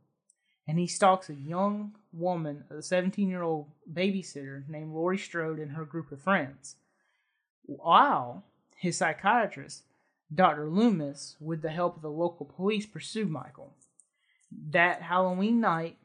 and 0.67 0.77
he 0.77 0.85
stalks 0.85 1.29
a 1.29 1.33
young 1.33 1.95
woman, 2.11 2.65
a 2.69 2.81
17 2.81 3.29
year 3.29 3.41
old 3.41 3.67
babysitter 3.91 4.67
named 4.67 4.93
Laurie 4.93 5.17
Strode 5.17 5.59
and 5.59 5.71
her 5.71 5.85
group 5.85 6.11
of 6.11 6.21
friends. 6.21 6.75
While 7.63 8.43
his 8.75 8.97
psychiatrist, 8.97 9.83
Dr. 10.33 10.69
Loomis, 10.69 11.37
with 11.39 11.61
the 11.61 11.69
help 11.69 11.95
of 11.95 12.01
the 12.01 12.11
local 12.11 12.45
police, 12.45 12.85
pursue 12.85 13.25
Michael. 13.25 13.73
That 14.71 15.01
Halloween 15.01 15.61
night, 15.61 15.97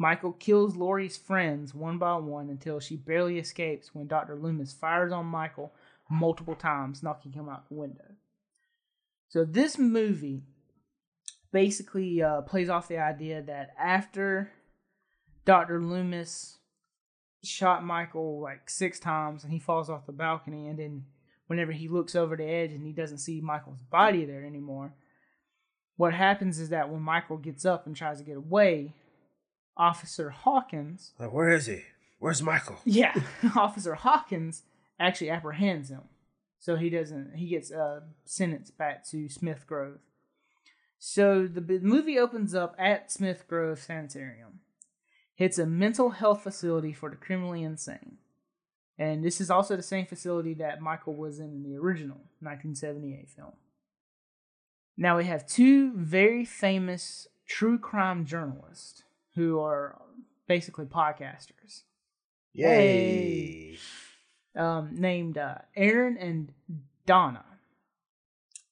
Michael 0.00 0.32
kills 0.32 0.76
Laurie's 0.76 1.18
friends 1.18 1.74
one 1.74 1.98
by 1.98 2.16
one 2.16 2.48
until 2.48 2.80
she 2.80 2.96
barely 2.96 3.38
escapes 3.38 3.94
when 3.94 4.06
Dr. 4.06 4.34
Loomis 4.34 4.72
fires 4.72 5.12
on 5.12 5.26
Michael 5.26 5.74
multiple 6.08 6.54
times, 6.54 7.02
knocking 7.02 7.32
him 7.32 7.50
out 7.50 7.68
the 7.68 7.74
window. 7.74 8.06
So 9.28 9.44
this 9.44 9.76
movie 9.76 10.40
basically 11.52 12.22
uh, 12.22 12.40
plays 12.40 12.70
off 12.70 12.88
the 12.88 12.96
idea 12.96 13.42
that 13.42 13.74
after 13.78 14.50
Dr. 15.44 15.82
Loomis 15.82 16.56
shot 17.44 17.84
Michael 17.84 18.40
like 18.40 18.70
six 18.70 18.98
times 18.98 19.44
and 19.44 19.52
he 19.52 19.58
falls 19.58 19.90
off 19.90 20.06
the 20.06 20.12
balcony, 20.12 20.66
and 20.66 20.78
then 20.78 21.04
whenever 21.46 21.72
he 21.72 21.88
looks 21.88 22.14
over 22.14 22.36
the 22.36 22.44
edge 22.44 22.72
and 22.72 22.86
he 22.86 22.92
doesn't 22.92 23.18
see 23.18 23.42
Michael's 23.42 23.82
body 23.82 24.24
there 24.24 24.46
anymore, 24.46 24.94
what 25.98 26.14
happens 26.14 26.58
is 26.58 26.70
that 26.70 26.88
when 26.88 27.02
Michael 27.02 27.36
gets 27.36 27.66
up 27.66 27.86
and 27.86 27.94
tries 27.94 28.16
to 28.16 28.24
get 28.24 28.38
away, 28.38 28.94
Officer 29.80 30.28
Hawkins, 30.30 31.12
Like, 31.18 31.32
where 31.32 31.48
is 31.50 31.64
he? 31.66 31.84
Where's 32.18 32.42
Michael? 32.42 32.76
yeah, 32.84 33.14
Officer 33.56 33.94
Hawkins 33.94 34.62
actually 35.00 35.30
apprehends 35.30 35.88
him. 35.88 36.02
So 36.58 36.76
he 36.76 36.90
doesn't, 36.90 37.36
he 37.36 37.48
gets 37.48 37.72
uh, 37.72 38.00
sentenced 38.26 38.76
back 38.76 39.08
to 39.08 39.28
Smith 39.30 39.66
Grove. 39.66 39.98
So 40.98 41.46
the 41.46 41.62
b- 41.62 41.78
movie 41.80 42.18
opens 42.18 42.54
up 42.54 42.76
at 42.78 43.10
Smith 43.10 43.48
Grove 43.48 43.78
Sanitarium. 43.80 44.60
It's 45.38 45.58
a 45.58 45.64
mental 45.64 46.10
health 46.10 46.42
facility 46.42 46.92
for 46.92 47.08
the 47.08 47.16
criminally 47.16 47.62
insane. 47.62 48.18
And 48.98 49.24
this 49.24 49.40
is 49.40 49.50
also 49.50 49.74
the 49.76 49.82
same 49.82 50.04
facility 50.04 50.52
that 50.54 50.82
Michael 50.82 51.14
was 51.14 51.38
in 51.38 51.46
in 51.46 51.62
the 51.62 51.78
original 51.78 52.18
1978 52.40 53.30
film. 53.30 53.54
Now 54.98 55.16
we 55.16 55.24
have 55.24 55.46
two 55.46 55.94
very 55.94 56.44
famous 56.44 57.26
true 57.46 57.78
crime 57.78 58.26
journalists 58.26 59.04
who 59.40 59.58
are 59.58 59.96
basically 60.46 60.84
podcasters 60.84 61.84
Yay! 62.52 63.78
um, 64.54 64.90
named 64.92 65.38
uh, 65.38 65.54
Aaron 65.74 66.18
and 66.18 66.52
Donna. 67.06 67.44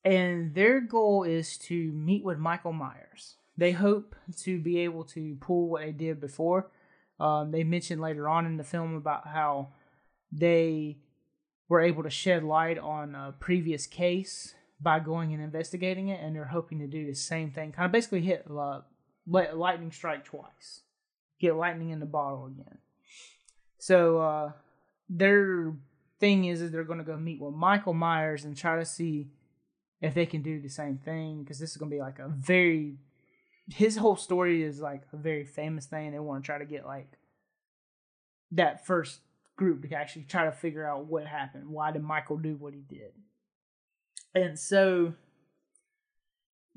And 0.05 0.55
their 0.55 0.81
goal 0.81 1.25
is 1.25 1.57
to 1.59 1.75
meet 1.93 2.23
with 2.23 2.39
Michael 2.39 2.75
Myers. 2.75 3.37
They 3.57 3.73
hope 3.73 4.15
to 4.43 4.59
be 4.61 4.81
able 4.81 5.05
to 5.05 5.37
pull 5.41 5.69
what 5.69 5.83
they 5.83 5.93
did 5.93 6.21
before. 6.21 6.71
Um, 7.19 7.51
they 7.51 7.65
mentioned 7.65 8.03
later 8.03 8.29
on 8.29 8.45
in 8.45 8.59
the 8.59 8.65
film 8.65 8.95
about 8.95 9.27
how 9.27 9.69
they 10.31 10.99
were 11.69 11.81
able 11.81 12.03
to 12.03 12.11
shed 12.11 12.45
light 12.45 12.79
on 12.79 13.15
a 13.15 13.35
previous 13.41 13.87
case 13.87 14.55
by 14.81 15.01
going 15.01 15.33
and 15.33 15.43
investigating 15.43 16.09
it, 16.09 16.21
and 16.23 16.37
they're 16.37 16.45
hoping 16.45 16.79
to 16.81 16.87
do 16.87 17.07
the 17.07 17.15
same 17.15 17.51
thing. 17.51 17.73
Kind 17.73 17.87
of 17.87 17.93
basically 17.93 18.21
hit 18.21 18.47
uh, 18.51 18.81
li- 19.29 19.53
lightning 19.55 19.93
strike 19.93 20.25
twice, 20.25 20.83
get 21.41 21.57
lightning 21.57 21.91
in 21.91 22.01
the 22.01 22.07
bottle 22.07 22.47
again. 22.47 22.79
So 23.79 24.19
uh, 24.21 24.53
their 25.09 25.75
thing 26.19 26.47
is, 26.47 26.61
is 26.61 26.71
they're 26.71 26.85
going 26.85 26.99
to 26.99 27.05
go 27.05 27.17
meet 27.17 27.41
with 27.41 27.55
Michael 27.55 27.95
Myers 27.95 28.45
and 28.45 28.57
try 28.57 28.79
to 28.79 28.85
see 28.85 29.29
if 30.01 30.15
they 30.15 30.27
can 30.27 30.43
do 30.43 30.61
the 30.61 30.69
same 30.69 30.99
thing 30.99 31.43
because 31.43 31.59
this 31.59 31.71
is 31.71 31.77
going 31.77 31.91
to 31.91 31.97
be 31.97 32.01
like 32.01 32.19
a 32.19 32.29
very 32.29 32.97
his 33.75 33.97
whole 33.97 34.17
story 34.17 34.63
is 34.63 34.81
like 34.81 35.03
a 35.13 35.17
very 35.17 35.45
famous 35.45 35.87
thing. 35.87 36.13
They 36.13 36.19
want 36.19 36.43
to 36.43 36.47
try 36.47 36.59
to 36.59 36.65
get 36.65 36.87
like 36.87 37.19
that 38.53 38.87
first 38.87 39.21
group 39.57 39.83
to 39.83 39.95
actually 39.95 40.23
try 40.23 40.47
to 40.47 40.53
figure 40.53 40.87
out 40.87 41.07
what 41.07 41.27
happened. 41.27 41.69
Why 41.69 41.91
did 41.91 42.03
Michael 42.03 42.39
do 42.39 42.57
what 42.57 42.73
he 42.73 42.81
did? 42.81 43.13
And 44.35 44.59
so 44.59 45.15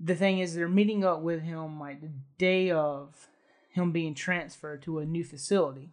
the 0.04 0.16
thing 0.16 0.40
is, 0.40 0.56
they're 0.56 0.68
meeting 0.68 1.04
up 1.04 1.22
with 1.22 1.42
him 1.42 1.80
like 1.80 2.02
the 2.02 2.12
day 2.38 2.72
of 2.72 3.28
him 3.70 3.92
being 3.92 4.14
transferred 4.14 4.82
to 4.84 5.00
a 5.00 5.06
new 5.06 5.24
facility. 5.24 5.90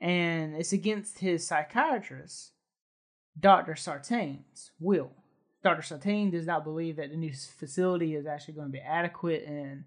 And 0.00 0.56
it's 0.56 0.72
against 0.72 1.18
his 1.20 1.46
psychiatrist, 1.46 2.52
Dr. 3.38 3.74
Sartain's 3.74 4.70
will. 4.80 5.10
Dr. 5.62 5.82
Sartain 5.82 6.30
does 6.30 6.46
not 6.46 6.64
believe 6.64 6.96
that 6.96 7.10
the 7.10 7.16
new 7.16 7.32
facility 7.32 8.14
is 8.16 8.26
actually 8.26 8.54
going 8.54 8.66
to 8.66 8.72
be 8.72 8.80
adequate 8.80 9.44
in 9.44 9.84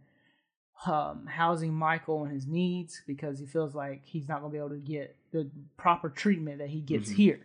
um, 0.85 1.25
housing 1.25 1.73
Michael 1.73 2.23
and 2.23 2.33
his 2.33 2.47
needs 2.47 3.01
because 3.07 3.39
he 3.39 3.45
feels 3.45 3.75
like 3.75 4.01
he's 4.05 4.27
not 4.29 4.39
going 4.39 4.51
to 4.51 4.53
be 4.53 4.59
able 4.59 4.69
to 4.69 4.77
get 4.77 5.15
the 5.31 5.49
proper 5.77 6.09
treatment 6.09 6.59
that 6.59 6.69
he 6.69 6.79
gets 6.81 7.09
Mhm. 7.11 7.15
here. 7.15 7.39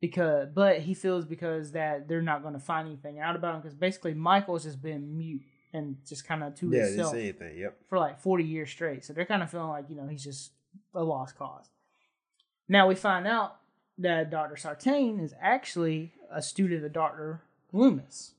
Because, 0.00 0.48
but 0.54 0.80
he 0.80 0.94
feels 0.94 1.24
because 1.24 1.72
that 1.72 2.06
they're 2.08 2.22
not 2.22 2.42
going 2.42 2.54
to 2.54 2.60
find 2.60 2.86
anything 2.86 3.18
out 3.18 3.34
about 3.34 3.56
him 3.56 3.60
because 3.60 3.74
basically 3.74 4.14
Michael's 4.14 4.62
just 4.62 4.80
been 4.80 5.16
mute 5.16 5.42
and 5.72 5.96
just 6.06 6.26
kind 6.26 6.44
of 6.44 6.54
to 6.56 6.66
Yeah, 6.66 6.82
didn't 6.82 6.88
himself 6.88 7.12
say 7.14 7.22
anything. 7.22 7.58
Yep. 7.58 7.78
for 7.88 7.98
like 7.98 8.20
40 8.20 8.44
years 8.44 8.70
straight. 8.70 9.04
So 9.04 9.12
they're 9.12 9.26
kind 9.26 9.42
of 9.42 9.50
feeling 9.50 9.68
like, 9.68 9.86
you 9.90 9.96
know, 9.96 10.06
he's 10.06 10.22
just 10.22 10.52
a 10.94 11.02
lost 11.02 11.36
cause. 11.36 11.68
Now 12.68 12.86
we 12.86 12.94
find 12.94 13.26
out 13.26 13.56
that 13.98 14.30
Dr. 14.30 14.56
Sartain 14.56 15.18
is 15.18 15.34
actually 15.40 16.12
a 16.32 16.42
student 16.42 16.84
of 16.84 16.92
Dr. 16.92 17.42
Loomis. 17.72 18.34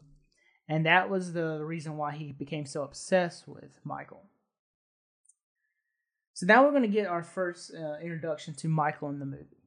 And 0.70 0.86
that 0.86 1.10
was 1.10 1.34
the 1.34 1.64
reason 1.66 1.98
why 1.98 2.12
he 2.14 2.32
became 2.32 2.66
so 2.66 2.84
obsessed 2.84 3.48
with 3.48 3.72
Michael. 3.84 4.24
So 6.36 6.46
now 6.46 6.64
we're 6.64 6.72
going 6.72 6.84
to 6.84 6.88
get 6.88 7.08
our 7.08 7.24
first 7.24 7.74
uh, 7.76 7.98
introduction 8.02 8.54
to 8.56 8.70
Michael 8.70 9.10
in 9.10 9.20
the 9.20 9.26
movie, 9.26 9.58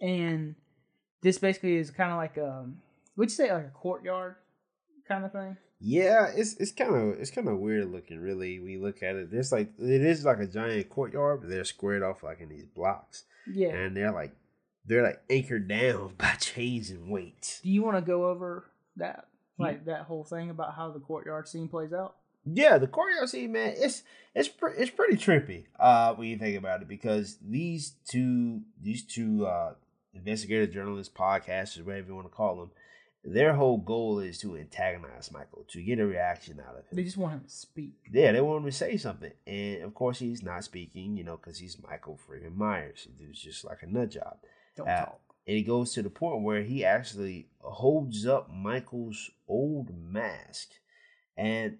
and 0.00 0.54
this 1.22 1.38
basically 1.38 1.76
is 1.76 1.90
kind 1.90 2.10
of 2.10 2.16
like 2.18 2.36
a 2.36 2.66
would 3.16 3.28
you 3.30 3.34
say 3.34 3.52
like 3.52 3.66
a 3.66 3.70
courtyard 3.70 4.36
kind 5.06 5.24
of 5.24 5.32
thing? 5.32 5.56
Yeah, 5.80 6.26
it's 6.34 6.54
it's 6.56 6.72
kind 6.72 6.94
of 6.94 7.20
it's 7.20 7.30
kind 7.30 7.48
of 7.48 7.58
weird 7.58 7.90
looking. 7.90 8.18
Really, 8.20 8.60
we 8.60 8.76
look 8.76 9.02
at 9.02 9.16
it. 9.16 9.30
There's 9.30 9.50
like 9.52 9.70
it 9.78 10.02
is 10.02 10.24
like 10.24 10.38
a 10.38 10.46
giant 10.46 10.90
courtyard, 10.90 11.40
but 11.40 11.50
they're 11.50 11.64
squared 11.64 12.02
off 12.02 12.22
like 12.22 12.40
in 12.40 12.48
these 12.50 12.66
blocks, 12.66 13.24
Yeah. 13.50 13.68
and 13.70 13.96
they're 13.96 14.12
like 14.12 14.32
they're 14.84 15.02
like 15.02 15.20
anchored 15.30 15.68
down 15.68 16.14
by 16.18 16.32
chains 16.38 16.90
and 16.90 17.10
weights. 17.10 17.60
Do 17.62 17.70
you 17.70 17.82
want 17.82 17.96
to 17.96 18.02
go 18.02 18.28
over 18.28 18.66
that, 18.96 19.26
like 19.58 19.86
that 19.86 20.02
whole 20.02 20.24
thing 20.24 20.50
about 20.50 20.74
how 20.74 20.90
the 20.90 21.00
courtyard 21.00 21.48
scene 21.48 21.68
plays 21.68 21.92
out? 21.94 22.16
Yeah, 22.44 22.78
the 22.78 22.86
courtyard 22.86 23.28
scene, 23.30 23.52
man, 23.52 23.74
it's 23.76 24.02
it's 24.34 24.48
pre- 24.48 24.74
it's 24.76 24.90
pretty 24.90 25.16
trippy. 25.16 25.64
Uh, 25.78 26.14
when 26.14 26.28
you 26.28 26.36
think 26.38 26.58
about 26.58 26.82
it, 26.82 26.88
because 26.88 27.38
these 27.42 27.94
two 28.06 28.60
these 28.82 29.02
two 29.02 29.46
uh 29.46 29.74
investigative 30.14 30.72
journalists, 30.72 31.12
podcasters, 31.14 31.84
whatever 31.84 32.08
you 32.08 32.14
want 32.14 32.26
to 32.30 32.34
call 32.34 32.56
them, 32.56 32.70
their 33.22 33.54
whole 33.54 33.76
goal 33.76 34.18
is 34.20 34.38
to 34.38 34.56
antagonize 34.56 35.30
Michael 35.30 35.64
to 35.68 35.82
get 35.82 35.98
a 35.98 36.06
reaction 36.06 36.58
out 36.60 36.74
of 36.74 36.84
him. 36.86 36.96
They 36.96 37.04
just 37.04 37.18
want 37.18 37.34
him 37.34 37.40
to 37.44 37.50
speak. 37.50 37.92
yeah, 38.10 38.32
they 38.32 38.40
want 38.40 38.64
him 38.64 38.70
to 38.70 38.76
say 38.76 38.96
something, 38.96 39.32
and 39.46 39.82
of 39.82 39.94
course 39.94 40.18
he's 40.18 40.42
not 40.42 40.64
speaking, 40.64 41.16
you 41.16 41.24
know, 41.24 41.36
because 41.36 41.58
he's 41.58 41.76
Michael 41.82 42.18
friggin' 42.28 42.56
Myers. 42.56 43.06
The 43.06 43.24
dude's 43.24 43.42
just 43.42 43.64
like 43.64 43.82
a 43.82 43.86
nut 43.86 44.10
job. 44.10 44.38
Don't 44.76 44.88
Uh, 44.88 45.04
talk. 45.04 45.20
And 45.46 45.56
it 45.56 45.62
goes 45.62 45.92
to 45.94 46.02
the 46.02 46.10
point 46.10 46.42
where 46.42 46.62
he 46.62 46.84
actually 46.84 47.48
holds 47.60 48.26
up 48.26 48.50
Michael's 48.52 49.30
old 49.48 49.90
mask. 49.98 50.70
And 51.36 51.78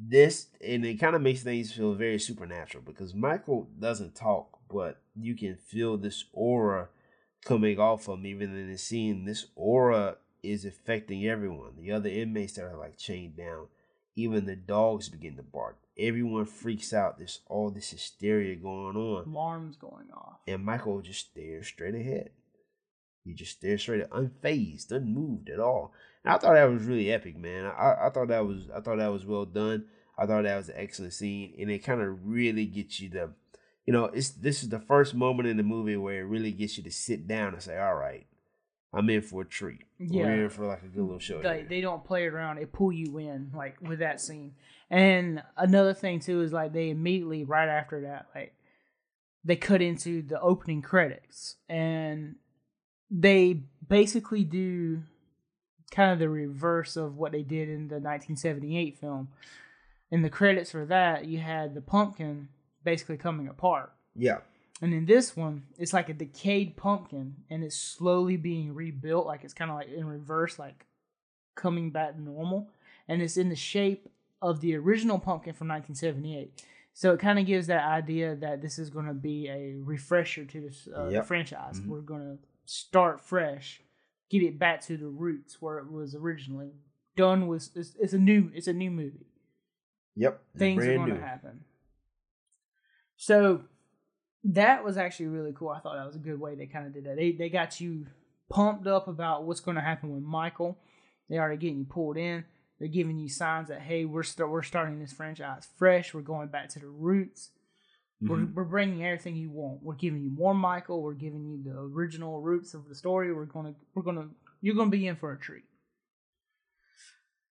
this, 0.00 0.46
and 0.66 0.84
it 0.84 0.98
kind 0.98 1.14
of 1.14 1.22
makes 1.22 1.42
things 1.42 1.72
feel 1.72 1.94
very 1.94 2.18
supernatural 2.18 2.82
because 2.84 3.14
Michael 3.14 3.68
doesn't 3.78 4.14
talk, 4.14 4.58
but 4.72 5.00
you 5.14 5.34
can 5.36 5.56
feel 5.56 5.96
this 5.96 6.24
aura 6.32 6.88
coming 7.44 7.78
off 7.78 8.08
of 8.08 8.18
him, 8.18 8.26
even 8.26 8.56
in 8.56 8.70
the 8.70 8.78
scene. 8.78 9.24
This 9.24 9.46
aura 9.54 10.16
is 10.42 10.64
affecting 10.64 11.26
everyone. 11.26 11.72
The 11.78 11.92
other 11.92 12.08
inmates 12.08 12.54
that 12.54 12.64
are 12.64 12.76
like 12.76 12.98
chained 12.98 13.36
down, 13.36 13.66
even 14.16 14.46
the 14.46 14.56
dogs 14.56 15.08
begin 15.08 15.36
to 15.36 15.42
bark. 15.42 15.78
Everyone 15.98 16.44
freaks 16.46 16.92
out. 16.92 17.18
There's 17.18 17.40
all 17.46 17.70
this 17.70 17.90
hysteria 17.90 18.56
going 18.56 18.96
on 18.96 19.26
Alarms 19.26 19.76
going 19.76 20.10
off. 20.12 20.38
and 20.46 20.64
Michael 20.64 21.00
just 21.00 21.30
stares 21.30 21.68
straight 21.68 21.94
ahead. 21.94 22.30
He 23.24 23.32
just 23.32 23.52
stares 23.52 23.80
straight, 23.82 24.02
at, 24.02 24.10
unfazed, 24.10 24.92
unmoved 24.92 25.48
at 25.48 25.60
all. 25.60 25.92
And 26.24 26.34
I 26.34 26.38
thought 26.38 26.54
that 26.54 26.70
was 26.70 26.82
really 26.82 27.10
epic, 27.10 27.36
man. 27.38 27.66
I, 27.66 28.06
I 28.06 28.10
thought 28.10 28.28
that 28.28 28.46
was 28.46 28.68
I 28.74 28.80
thought 28.80 28.98
that 28.98 29.12
was 29.12 29.24
well 29.24 29.46
done. 29.46 29.86
I 30.18 30.26
thought 30.26 30.44
that 30.44 30.56
was 30.56 30.68
an 30.68 30.76
excellent 30.76 31.12
scene, 31.12 31.54
and 31.58 31.70
it 31.70 31.80
kind 31.80 32.00
of 32.00 32.26
really 32.26 32.66
gets 32.66 33.00
you 33.00 33.10
to, 33.10 33.30
you 33.86 33.92
know, 33.92 34.06
it's 34.06 34.30
this 34.30 34.62
is 34.62 34.70
the 34.70 34.80
first 34.80 35.14
moment 35.14 35.48
in 35.48 35.56
the 35.56 35.62
movie 35.62 35.96
where 35.96 36.20
it 36.20 36.24
really 36.24 36.52
gets 36.52 36.76
you 36.78 36.84
to 36.84 36.90
sit 36.90 37.26
down 37.26 37.52
and 37.52 37.62
say, 37.62 37.78
"All 37.78 37.94
right, 37.94 38.26
I'm 38.92 39.10
in 39.10 39.20
for 39.20 39.42
a 39.42 39.44
treat. 39.44 39.84
Yeah. 39.98 40.24
We're 40.24 40.44
in 40.44 40.50
for 40.50 40.66
like 40.66 40.82
a 40.82 40.86
good 40.86 41.02
little 41.02 41.18
show." 41.18 41.42
They, 41.42 41.66
they 41.68 41.80
don't 41.80 42.04
play 42.04 42.26
around. 42.26 42.56
They 42.56 42.66
pull 42.66 42.92
you 42.92 43.18
in, 43.18 43.50
like 43.54 43.76
with 43.80 43.98
that 43.98 44.20
scene. 44.20 44.54
And 44.90 45.42
another 45.56 45.92
thing 45.92 46.20
too 46.20 46.40
is 46.40 46.52
like 46.52 46.72
they 46.72 46.90
immediately 46.90 47.44
right 47.44 47.68
after 47.68 48.02
that, 48.02 48.26
like 48.34 48.54
they 49.44 49.56
cut 49.56 49.82
into 49.82 50.22
the 50.22 50.40
opening 50.40 50.80
credits, 50.80 51.56
and 51.68 52.36
they 53.10 53.60
basically 53.86 54.44
do 54.44 55.02
kind 55.90 56.10
of 56.10 56.18
the 56.18 56.28
reverse 56.28 56.96
of 56.96 57.16
what 57.16 57.32
they 57.32 57.42
did 57.42 57.68
in 57.68 57.88
the 57.88 57.96
1978 57.96 58.98
film. 58.98 59.28
In 60.10 60.22
the 60.22 60.30
credits 60.30 60.70
for 60.70 60.86
that, 60.86 61.26
you 61.26 61.38
had 61.38 61.74
the 61.74 61.80
pumpkin 61.80 62.48
basically 62.84 63.16
coming 63.16 63.48
apart. 63.48 63.92
yeah, 64.14 64.38
And 64.82 64.92
in 64.94 65.06
this 65.06 65.36
one, 65.36 65.64
it's 65.78 65.92
like 65.92 66.08
a 66.08 66.14
decayed 66.14 66.76
pumpkin 66.76 67.36
and 67.50 67.64
it's 67.64 67.76
slowly 67.76 68.36
being 68.36 68.74
rebuilt. 68.74 69.26
Like 69.26 69.44
it's 69.44 69.54
kind 69.54 69.70
of 69.70 69.76
like 69.76 69.88
in 69.88 70.06
reverse, 70.06 70.58
like 70.58 70.86
coming 71.56 71.90
back 71.90 72.18
normal. 72.18 72.68
And 73.08 73.20
it's 73.22 73.36
in 73.36 73.48
the 73.48 73.56
shape 73.56 74.08
of 74.42 74.60
the 74.60 74.74
original 74.76 75.18
pumpkin 75.18 75.54
from 75.54 75.68
1978. 75.68 76.62
So 76.92 77.12
it 77.12 77.18
kind 77.20 77.38
of 77.38 77.46
gives 77.46 77.66
that 77.66 77.84
idea 77.84 78.36
that 78.36 78.62
this 78.62 78.78
is 78.78 78.88
going 78.90 79.06
to 79.06 79.14
be 79.14 79.48
a 79.48 79.74
refresher 79.82 80.44
to 80.44 80.60
this 80.60 80.88
uh, 80.94 81.06
the 81.06 81.12
Yep. 81.12 81.26
franchise. 81.26 81.80
Mhm. 81.80 81.86
We're 81.86 82.00
going 82.02 82.22
to 82.22 82.38
start 82.66 83.20
fresh, 83.20 83.80
get 84.30 84.42
it 84.42 84.58
back 84.58 84.80
to 84.82 84.96
the 84.96 85.08
roots 85.08 85.60
where 85.60 85.78
it 85.78 85.90
was 85.90 86.14
originally 86.14 86.72
done. 87.16 87.46
Was 87.48 87.70
it's, 87.74 87.94
it's 87.98 88.12
a 88.12 88.18
new 88.18 88.50
it's 88.54 88.68
a 88.68 88.72
new 88.72 88.90
movie 88.90 89.26
yep. 90.16 90.40
Things 90.56 90.84
are 90.86 90.94
going 90.94 91.14
to 91.14 91.20
happen. 91.20 91.64
So 93.24 93.62
that 94.44 94.84
was 94.84 94.98
actually 94.98 95.28
really 95.28 95.54
cool. 95.54 95.70
I 95.70 95.80
thought 95.80 95.96
that 95.96 96.04
was 96.06 96.16
a 96.16 96.18
good 96.18 96.38
way 96.38 96.54
they 96.54 96.66
kind 96.66 96.86
of 96.86 96.92
did 96.92 97.04
that. 97.04 97.16
They 97.16 97.32
they 97.32 97.48
got 97.48 97.80
you 97.80 98.06
pumped 98.50 98.86
up 98.86 99.08
about 99.08 99.44
what's 99.44 99.60
going 99.60 99.76
to 99.76 99.80
happen 99.80 100.10
with 100.12 100.22
Michael. 100.22 100.78
They 101.30 101.38
already 101.38 101.56
getting 101.56 101.78
you 101.78 101.86
pulled 101.86 102.18
in. 102.18 102.44
They're 102.78 102.88
giving 102.88 103.16
you 103.16 103.30
signs 103.30 103.68
that 103.68 103.80
hey, 103.80 104.04
we're 104.04 104.24
start 104.24 104.50
we're 104.50 104.62
starting 104.62 104.98
this 105.00 105.14
franchise 105.14 105.66
fresh. 105.78 106.12
We're 106.12 106.20
going 106.20 106.48
back 106.48 106.68
to 106.70 106.80
the 106.80 106.86
roots. 106.86 107.48
We're, 108.20 108.36
Mhm. 108.36 108.52
we're 108.52 108.64
bringing 108.64 109.02
everything 109.02 109.36
you 109.36 109.50
want. 109.50 109.82
We're 109.82 109.94
giving 109.94 110.20
you 110.22 110.30
more 110.30 110.54
Michael. 110.54 111.00
We're 111.02 111.14
giving 111.14 111.46
you 111.46 111.62
the 111.62 111.78
original 111.78 112.42
roots 112.42 112.74
of 112.74 112.86
the 112.90 112.94
story. 112.94 113.32
We're 113.32 113.46
gonna 113.46 113.74
we're 113.94 114.02
gonna 114.02 114.28
you're 114.60 114.74
gonna 114.74 114.90
be 114.90 115.06
in 115.06 115.16
for 115.16 115.32
a 115.32 115.38
treat. 115.40 115.64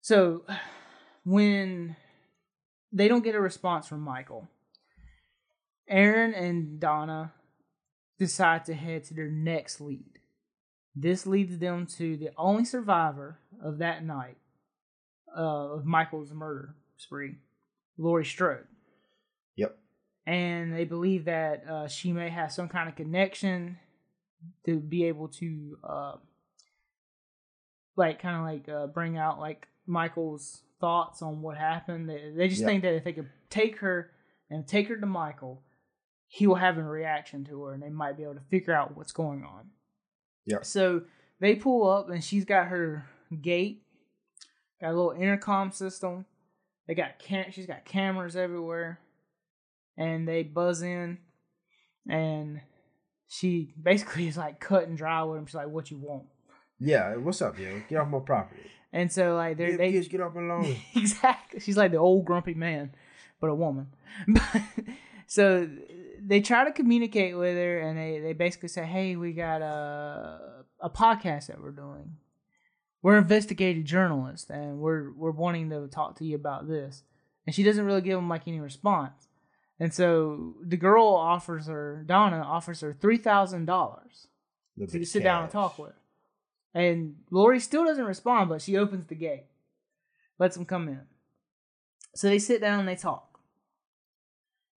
So 0.02 0.44
when 1.24 1.96
they 2.92 3.08
don't 3.08 3.24
get 3.24 3.34
a 3.34 3.40
response 3.40 3.88
from 3.88 4.00
Michael, 4.02 4.48
Aaron 5.92 6.34
and 6.34 6.80
Donna 6.80 7.32
decide 8.18 8.64
to 8.64 8.74
head 8.74 9.04
to 9.04 9.14
their 9.14 9.28
next 9.28 9.80
lead. 9.80 10.18
This 10.96 11.26
leads 11.26 11.58
them 11.58 11.86
to 11.98 12.16
the 12.16 12.30
only 12.36 12.64
survivor 12.64 13.38
of 13.62 13.78
that 13.78 14.04
night 14.04 14.36
uh, 15.36 15.74
of 15.74 15.84
Michael's 15.84 16.32
murder 16.32 16.74
spree, 16.96 17.36
Laurie 17.98 18.24
Strode 18.24 18.66
Yep. 19.56 19.76
and 20.26 20.74
they 20.74 20.84
believe 20.84 21.24
that 21.26 21.64
uh, 21.68 21.88
she 21.88 22.12
may 22.12 22.28
have 22.30 22.52
some 22.52 22.68
kind 22.68 22.88
of 22.88 22.96
connection 22.96 23.78
to 24.66 24.78
be 24.78 25.04
able 25.04 25.28
to 25.28 25.78
uh, 25.84 26.12
like 27.96 28.20
kind 28.20 28.36
of 28.36 28.42
like 28.42 28.68
uh, 28.68 28.86
bring 28.88 29.16
out 29.16 29.38
like 29.38 29.68
michael's 29.86 30.62
thoughts 30.80 31.22
on 31.22 31.42
what 31.42 31.56
happened 31.56 32.08
they, 32.08 32.32
they 32.34 32.48
just 32.48 32.60
Yeah. 32.62 32.66
think 32.68 32.82
that 32.82 32.94
if 32.94 33.04
they 33.04 33.12
could 33.12 33.28
take 33.50 33.78
her 33.78 34.10
and 34.50 34.66
take 34.66 34.88
her 34.88 34.96
to 34.96 35.06
michael 35.06 35.62
he 36.34 36.46
will 36.46 36.54
have 36.54 36.78
a 36.78 36.82
reaction 36.82 37.44
to 37.44 37.62
her 37.64 37.74
and 37.74 37.82
they 37.82 37.90
might 37.90 38.16
be 38.16 38.22
able 38.22 38.32
to 38.34 38.40
figure 38.50 38.72
out 38.74 38.96
what's 38.96 39.12
going 39.12 39.44
on 39.44 39.68
Yeah. 40.46 40.62
so 40.62 41.02
they 41.40 41.54
pull 41.56 41.86
up 41.88 42.08
and 42.08 42.24
she's 42.24 42.44
got 42.46 42.68
her 42.68 43.06
gate 43.42 43.82
got 44.80 44.88
a 44.92 44.96
little 44.96 45.12
intercom 45.12 45.72
system 45.72 46.24
they 46.88 46.94
got 46.94 47.18
cam- 47.18 47.50
she's 47.52 47.66
got 47.66 47.84
cameras 47.84 48.34
everywhere 48.34 48.98
and 49.98 50.26
they 50.26 50.42
buzz 50.42 50.80
in 50.82 51.18
and 52.08 52.60
she 53.28 53.72
basically 53.80 54.26
is 54.32 54.36
like 54.38 54.58
cut 54.58 54.88
and 54.88 54.96
dry 54.96 55.22
with 55.22 55.38
him 55.38 55.46
she's 55.46 55.54
like 55.54 55.68
what 55.68 55.90
you 55.90 55.98
want 55.98 56.24
Yeah. 56.80 57.14
What's 57.16 57.42
up, 57.42 57.58
yo? 57.58 57.80
Get 57.88 57.98
off 57.98 58.08
my 58.08 58.18
property. 58.20 58.62
and 58.92 59.12
so 59.12 59.36
like 59.36 59.56
they 59.58 59.66
Get, 59.72 59.78
they 59.78 59.92
kids, 59.92 60.08
get 60.08 60.20
off 60.22 60.34
my 60.34 60.40
lawn. 60.42 60.76
exactly 60.96 61.60
she's 61.60 61.76
like 61.76 61.90
the 61.92 61.98
old 61.98 62.24
grumpy 62.24 62.54
man 62.54 62.94
but 63.40 63.48
a 63.50 63.54
woman 63.54 63.88
so 65.26 65.68
they 66.24 66.40
try 66.40 66.64
to 66.64 66.72
communicate 66.72 67.36
with 67.36 67.56
her 67.56 67.80
and 67.80 67.98
they, 67.98 68.20
they 68.20 68.32
basically 68.32 68.68
say 68.68 68.84
hey 68.84 69.16
we 69.16 69.32
got 69.32 69.62
a, 69.62 70.64
a 70.80 70.90
podcast 70.90 71.46
that 71.46 71.60
we're 71.60 71.70
doing 71.70 72.16
we're 73.02 73.18
investigative 73.18 73.84
journalists 73.84 74.50
and 74.50 74.78
we're 74.78 75.12
we're 75.12 75.30
wanting 75.30 75.70
to 75.70 75.88
talk 75.88 76.18
to 76.18 76.24
you 76.24 76.36
about 76.36 76.68
this 76.68 77.02
and 77.46 77.54
she 77.54 77.62
doesn't 77.62 77.84
really 77.84 78.00
give 78.00 78.16
them 78.16 78.28
like 78.28 78.46
any 78.46 78.60
response 78.60 79.28
and 79.80 79.92
so 79.92 80.54
the 80.64 80.76
girl 80.76 81.06
offers 81.06 81.66
her 81.66 82.04
donna 82.06 82.36
offers 82.36 82.80
her 82.80 82.92
three 82.92 83.18
thousand 83.18 83.64
dollars 83.66 84.28
to 84.78 85.04
sit 85.04 85.22
down 85.22 85.42
and 85.44 85.52
talk 85.52 85.78
with. 85.78 85.92
And 86.74 87.16
Laurie 87.30 87.60
still 87.60 87.84
doesn't 87.84 88.04
respond, 88.04 88.48
but 88.48 88.62
she 88.62 88.76
opens 88.76 89.06
the 89.06 89.14
gate, 89.14 89.44
lets 90.38 90.56
them 90.56 90.64
come 90.64 90.88
in. 90.88 91.02
So 92.14 92.28
they 92.28 92.38
sit 92.38 92.60
down 92.60 92.80
and 92.80 92.88
they 92.88 92.96
talk. 92.96 93.31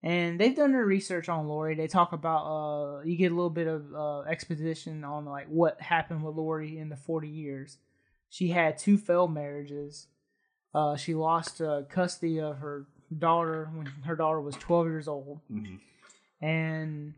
And 0.06 0.38
they've 0.38 0.54
done 0.54 0.70
their 0.72 0.86
research 0.86 1.28
on 1.28 1.48
Laurie. 1.48 1.74
They 1.74 1.88
talk 1.88 2.12
about 2.12 2.42
uh 2.46 3.00
you 3.02 3.16
get 3.16 3.32
a 3.32 3.34
little 3.34 3.50
bit 3.50 3.66
of 3.66 3.82
uh 3.94 4.20
exposition 4.20 5.02
on 5.04 5.24
like 5.24 5.48
what 5.48 5.80
happened 5.80 6.22
with 6.22 6.36
Laurie 6.36 6.78
in 6.78 6.88
the 6.90 6.96
40 6.96 7.28
years. 7.28 7.78
She 8.30 8.48
had 8.50 8.78
two 8.78 8.98
failed 8.98 9.32
marriages. 9.34 10.06
Uh 10.72 10.96
she 10.96 11.14
lost 11.14 11.60
uh, 11.60 11.82
custody 11.88 12.38
of 12.40 12.58
her 12.58 12.86
daughter 13.18 13.68
when 13.74 13.86
her 14.04 14.14
daughter 14.16 14.40
was 14.40 14.54
12 14.56 14.86
years 14.86 15.08
old 15.08 15.40
Mhm. 15.50 15.78
and 16.40 17.14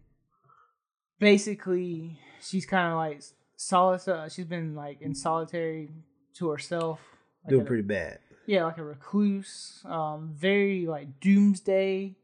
basically 1.18 2.18
she's 2.40 2.66
kind 2.66 2.92
of 2.92 2.96
like 2.96 3.22
solid. 3.56 4.06
Uh, 4.08 4.28
she's 4.28 4.44
been 4.44 4.74
like 4.74 5.00
in 5.02 5.14
solitary 5.14 5.90
to 6.34 6.48
herself. 6.50 7.00
Like 7.44 7.50
Doing 7.50 7.62
a- 7.62 7.66
pretty 7.66 7.82
bad. 7.82 8.18
yeah, 8.46 8.64
like 8.64 8.78
a 8.78 8.84
recluse. 8.84 9.82
Um, 9.84 10.32
very 10.34 10.86
like 10.86 11.20
doomsday 11.20 12.16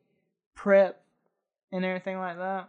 prep 0.55 1.03
and 1.73 1.85
everything 1.85 2.19
like 2.19 2.39
that. 2.39 2.69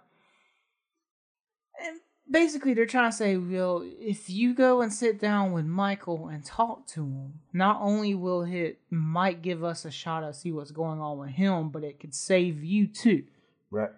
And 1.84 2.00
basically, 2.30 2.74
they're 2.74 2.86
trying 2.86 3.12
to 3.12 3.16
say, 3.16 3.38
well, 3.38 3.84
if 4.00 4.30
you 4.30 4.54
go 4.54 4.82
and 4.82 4.92
sit 4.92 5.20
down 5.20 5.52
with 5.52 5.66
Michael 5.66 6.28
and 6.28 6.44
talk 6.44 6.88
to 6.88 7.02
him, 7.02 7.34
not 7.54 7.80
only 7.82 8.16
will 8.16 8.44
it 8.44 8.80
might 8.90 9.42
give 9.42 9.64
us 9.64 9.86
a 9.86 9.92
shot 9.92 10.22
to 10.22 10.34
see 10.34 10.52
what's 10.52 10.72
going 10.72 11.00
on 11.00 11.18
with 11.18 11.32
him, 11.32 11.70
but 11.70 11.84
it 11.84 12.00
could 12.00 12.16
save 12.16 12.64
you 12.64 12.88
too. 12.88 13.24
Right. 13.70 13.92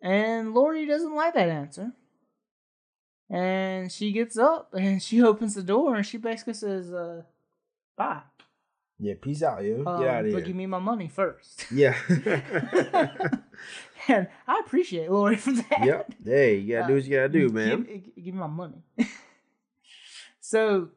And 0.00 0.54
Laurie 0.54 0.86
doesn't 0.86 1.14
like 1.14 1.34
that 1.34 1.48
answer. 1.48 1.92
And 3.28 3.90
she 3.90 4.12
gets 4.12 4.38
up 4.38 4.70
and 4.72 5.02
she 5.02 5.22
opens 5.22 5.54
the 5.54 5.62
door 5.62 5.96
and 5.96 6.06
she 6.06 6.16
basically 6.16 6.54
says, 6.54 6.92
uh, 6.92 7.22
bye. 7.96 8.22
Yeah. 8.98 9.14
Peace 9.20 9.42
out, 9.42 9.62
yo. 9.62 9.84
Um, 9.86 10.00
Get 10.00 10.08
out 10.08 10.24
of 10.26 10.32
but 10.32 10.38
here. 10.38 10.46
give 10.46 10.56
me 10.56 10.66
my 10.66 10.78
money 10.78 11.08
first. 11.08 11.66
Yeah. 11.72 11.94
and 14.08 14.28
I 14.46 14.60
appreciate 14.64 15.10
Laurie 15.10 15.36
for 15.36 15.52
that. 15.52 15.84
yep. 15.84 16.12
Hey, 16.24 16.56
you 16.58 16.74
gotta 16.76 16.88
do 16.88 16.94
what 16.94 17.04
you 17.04 17.16
gotta 17.16 17.28
do, 17.28 17.48
man. 17.50 17.82
Give, 17.82 18.24
give 18.24 18.34
me 18.34 18.40
my 18.40 18.46
money. 18.46 18.82
so 20.40 20.88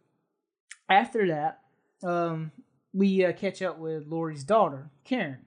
after 0.90 1.28
that, 1.28 1.60
um, 2.04 2.52
we 2.94 3.26
uh, 3.26 3.34
catch 3.34 3.62
up 3.62 3.78
with 3.80 4.08
Laurie's 4.08 4.44
daughter, 4.44 4.90
Karen, 5.04 5.40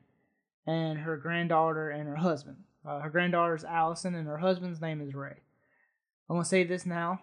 and 0.66 0.98
her 1.00 1.16
granddaughter 1.16 1.88
and 1.90 2.08
her 2.08 2.16
husband. 2.16 2.56
Uh, 2.84 3.00
her 3.00 3.10
granddaughter 3.10 3.54
is 3.54 3.64
Allison, 3.64 4.14
and 4.14 4.26
her 4.26 4.38
husband's 4.38 4.80
name 4.80 5.00
is 5.00 5.14
Ray. 5.14 5.36
I'm 6.28 6.36
gonna 6.36 6.44
say 6.44 6.64
this 6.64 6.84
now, 6.84 7.20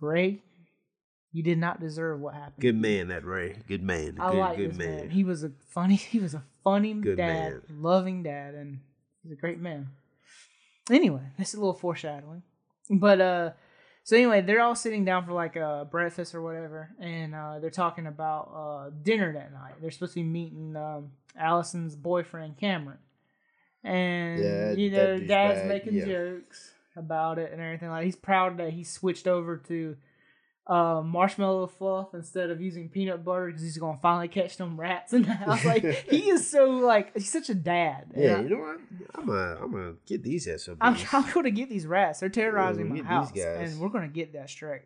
Ray. 0.00 0.42
You 1.32 1.42
did 1.44 1.58
not 1.58 1.80
deserve 1.80 2.20
what 2.20 2.34
happened. 2.34 2.60
Good 2.60 2.76
man, 2.76 3.08
that 3.08 3.24
Ray. 3.24 3.56
Good 3.68 3.82
man. 3.82 4.16
I 4.18 4.30
good, 4.32 4.38
like 4.38 4.56
good 4.56 4.70
this 4.70 4.78
man. 4.78 4.96
man. 4.96 5.10
He 5.10 5.22
was 5.24 5.44
a 5.44 5.52
funny. 5.68 5.94
He 6.10 6.18
was 6.18 6.34
a 6.34 6.42
funny 6.64 6.94
Good 6.94 7.16
dad, 7.18 7.50
man. 7.52 7.62
loving 7.70 8.22
dad, 8.22 8.54
and 8.54 8.80
he's 9.22 9.32
a 9.32 9.36
great 9.36 9.60
man. 9.60 9.90
Anyway, 10.90 11.22
that's 11.38 11.54
a 11.54 11.58
little 11.58 11.74
foreshadowing. 11.74 12.42
But 12.90 13.20
uh, 13.20 13.50
so 14.02 14.16
anyway, 14.16 14.40
they're 14.40 14.60
all 14.60 14.74
sitting 14.74 15.04
down 15.04 15.24
for 15.24 15.32
like 15.32 15.54
a 15.54 15.86
breakfast 15.88 16.34
or 16.34 16.42
whatever, 16.42 16.90
and 17.00 17.32
uh, 17.34 17.60
they're 17.60 17.70
talking 17.70 18.06
about 18.08 18.50
uh 18.52 18.90
dinner 19.02 19.32
that 19.32 19.52
night. 19.52 19.74
They're 19.80 19.92
supposed 19.92 20.14
to 20.14 20.20
be 20.20 20.24
meeting 20.24 20.74
um, 20.74 21.12
Allison's 21.38 21.94
boyfriend 21.94 22.56
Cameron, 22.58 22.98
and 23.84 24.42
Yeah, 24.42 24.72
you 24.72 24.90
know, 24.90 25.18
dad's 25.20 25.60
douchebag, 25.60 25.68
making 25.68 25.94
yeah. 25.94 26.04
jokes 26.06 26.72
about 26.96 27.38
it 27.38 27.52
and 27.52 27.60
everything. 27.60 27.88
Like 27.90 28.04
he's 28.04 28.16
proud 28.16 28.58
that 28.58 28.72
he 28.72 28.82
switched 28.82 29.28
over 29.28 29.56
to 29.68 29.96
uh, 30.66 31.02
marshmallow 31.04 31.66
fluff 31.66 32.14
instead 32.14 32.50
of 32.50 32.60
using 32.60 32.88
peanut 32.88 33.24
butter 33.24 33.46
because 33.46 33.62
he's 33.62 33.76
gonna 33.78 33.98
finally 34.00 34.28
catch 34.28 34.56
them 34.56 34.78
rats 34.78 35.12
in 35.12 35.22
the 35.22 35.32
house. 35.32 35.64
Like 35.64 35.82
he 36.08 36.30
is 36.30 36.48
so 36.48 36.66
like 36.70 37.12
he's 37.14 37.32
such 37.32 37.48
a 37.48 37.54
dad. 37.54 38.12
Yeah, 38.16 38.36
I- 38.36 38.40
you 38.42 38.48
know 38.50 38.58
what? 38.58 38.80
I'm 39.14 39.26
gonna 39.26 39.56
I'm 39.62 39.72
gonna 39.72 39.94
get 40.06 40.22
these 40.22 40.44
SOBs. 40.46 40.78
I'm, 40.80 40.96
I'm 41.12 41.30
gonna 41.32 41.50
get 41.50 41.68
these 41.68 41.86
rats. 41.86 42.20
They're 42.20 42.28
terrorizing 42.28 42.90
we'll 42.90 43.02
my 43.02 43.08
house, 43.08 43.32
these 43.32 43.44
guys. 43.44 43.72
and 43.72 43.80
we're 43.80 43.88
gonna 43.88 44.08
get 44.08 44.32
that 44.34 44.48
straight. 44.50 44.82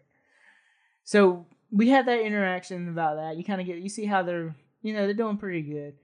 So 1.05 1.47
we 1.71 1.89
had 1.91 2.07
that 2.07 2.21
interaction 2.21 2.89
about 2.89 3.17
that. 3.17 3.37
You 3.37 3.45
kind 3.45 3.61
of 3.61 3.67
get 3.67 3.79
you 3.79 3.89
see 3.89 4.07
how 4.07 4.23
they're 4.23 4.55
you 4.81 4.95
know 4.95 5.05
they're 5.05 5.15
doing 5.15 5.37
pretty 5.37 5.63
good, 5.63 5.95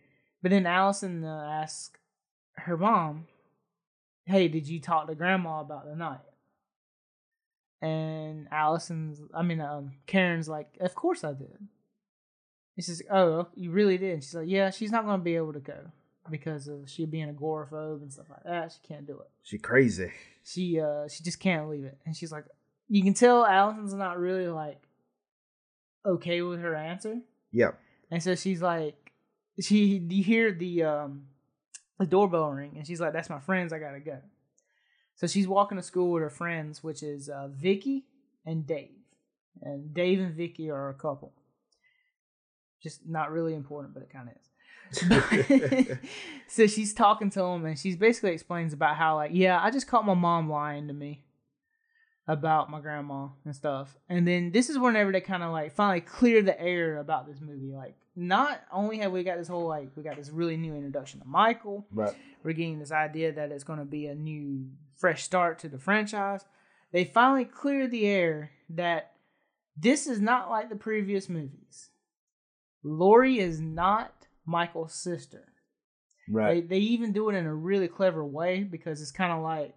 but 0.43 0.51
then 0.51 0.67
Allison 0.67 1.25
uh, 1.25 1.49
asks 1.63 1.97
her 2.57 2.77
mom, 2.77 3.27
"Hey, 4.27 4.49
did 4.49 4.69
you 4.69 4.81
talk 4.81 5.07
to 5.09 5.15
Grandma 5.15 5.61
about 5.61 5.87
the 5.87 5.97
night?" 5.97 6.19
And 7.83 8.47
Allison's, 8.53 9.21
I 9.35 9.43
mean, 9.43 9.61
um, 9.61 9.93
Karen's 10.07 10.49
like, 10.49 10.69
"Of 10.81 10.95
course 10.95 11.25
I 11.25 11.33
did." 11.33 11.57
He 12.77 12.83
says, 12.83 13.03
"Oh, 13.11 13.49
you 13.55 13.71
really 13.71 13.97
did?" 13.99 14.13
And 14.15 14.23
she's 14.25 14.35
like, 14.35 14.49
"Yeah, 14.49 14.71
she's 14.71 14.91
not 14.93 15.05
gonna 15.07 15.23
be 15.23 15.37
able 15.37 15.55
to 15.55 15.61
go 15.61 15.91
because 16.31 16.69
of 16.69 16.89
she 16.91 17.07
being 17.07 17.35
agoraphobe 17.35 18.03
and 18.03 18.13
stuff 18.13 18.27
like 18.29 18.45
that. 18.45 18.73
She 18.73 18.87
can't 18.87 19.07
do 19.07 19.19
it." 19.21 19.31
she 19.43 19.57
crazy. 19.59 20.13
she 20.45 20.79
uh 20.81 21.09
she 21.09 21.23
just 21.25 21.41
can't 21.41 21.69
leave 21.71 21.85
it 21.85 21.99
and 22.07 22.15
she's 22.17 22.31
like 22.33 22.45
you 22.89 23.03
can 23.03 23.15
tell 23.15 23.45
allison's 23.45 23.95
not 23.95 24.19
really 24.19 24.49
like 24.49 24.81
okay 26.07 26.43
with 26.43 26.61
her 26.61 26.75
answer 26.75 27.17
Yep. 27.53 27.79
and 28.11 28.23
so 28.23 28.35
she's 28.35 28.63
like 28.63 29.13
she 29.61 29.99
you 30.09 30.23
hear 30.23 30.53
the 30.53 30.85
um 30.85 31.27
the 31.99 32.07
doorbell 32.07 32.51
ring 32.51 32.75
and 32.77 32.87
she's 32.87 33.01
like 33.01 33.13
that's 33.13 33.29
my 33.31 33.41
friends 33.41 33.73
i 33.73 33.79
gotta 33.79 34.01
go 34.01 34.19
so 35.21 35.27
she's 35.27 35.47
walking 35.47 35.77
to 35.77 35.83
school 35.83 36.13
with 36.13 36.23
her 36.23 36.31
friends 36.31 36.83
which 36.83 37.03
is 37.03 37.29
uh 37.29 37.49
vicky 37.49 38.07
and 38.47 38.67
dave. 38.67 38.89
And 39.63 39.93
dave 39.93 40.21
and 40.21 40.35
vicky 40.35 40.71
are 40.71 40.89
a 40.89 40.95
couple. 40.95 41.35
Just 42.83 43.07
not 43.07 43.31
really 43.31 43.55
important 43.55 43.93
but 43.93 44.03
it 44.03 44.11
kind 44.11 44.31
of 44.31 44.35
is. 44.37 45.99
So 46.49 46.67
she's 46.67 46.95
talking 46.95 47.31
to 47.31 47.43
him 47.43 47.65
and 47.67 47.79
she's 47.79 47.97
basically 47.97 48.33
explains 48.33 48.73
about 48.73 48.97
how 48.97 49.17
like 49.17 49.31
yeah 49.33 49.61
i 49.63 49.71
just 49.71 49.87
caught 49.87 50.05
my 50.05 50.15
mom 50.15 50.51
lying 50.51 50.89
to 50.89 50.95
me 50.95 51.23
about 52.31 52.71
my 52.71 52.81
grandma 52.81 53.27
and 53.45 53.55
stuff. 53.55 53.97
And 54.09 54.27
then 54.27 54.53
this 54.53 54.71
is 54.71 54.79
whenever 54.79 55.11
they 55.11 55.21
kind 55.21 55.43
of 55.43 55.51
like 55.51 55.73
finally 55.73 56.01
clear 56.01 56.43
the 56.43 56.59
air 56.61 56.99
about 56.99 57.27
this 57.27 57.41
movie. 57.41 57.73
Like 57.73 57.97
not 58.15 58.61
only 58.73 58.99
have 58.99 59.11
we 59.11 59.25
got 59.25 59.37
this 59.37 59.49
whole 59.49 59.67
like 59.67 59.91
we 59.97 60.05
got 60.05 60.17
this 60.17 60.31
really 60.31 60.57
new 60.57 60.75
introduction 60.75 61.21
to 61.21 61.27
michael. 61.27 61.87
Right. 61.93 62.15
we're 62.45 62.53
getting 62.53 62.79
this 62.79 62.93
idea 62.93 63.33
that 63.33 63.51
it's 63.51 63.65
going 63.65 63.81
to 63.81 63.85
be 63.85 64.07
a 64.07 64.15
new 64.15 64.67
fresh 65.01 65.23
start 65.23 65.59
to 65.59 65.69
the 65.69 65.79
franchise 65.79 66.45
they 66.93 67.05
finally 67.05 67.45
cleared 67.45 67.91
the 67.91 68.07
air 68.07 68.51
that 68.69 69.13
this 69.77 70.07
is 70.07 70.21
not 70.21 70.51
like 70.51 70.69
the 70.69 70.77
previous 70.77 71.29
movies 71.29 71.91
laurie 72.83 73.39
is 73.39 73.61
not 73.61 74.27
michael's 74.45 74.95
sister 74.95 75.51
Right. 76.31 76.69
they, 76.69 76.79
they 76.79 76.83
even 76.85 77.13
do 77.13 77.29
it 77.29 77.35
in 77.35 77.47
a 77.47 77.55
really 77.55 77.89
clever 77.89 78.25
way 78.25 78.63
because 78.63 79.03
it's 79.03 79.11
kind 79.11 79.33
of 79.33 79.43
like 79.43 79.75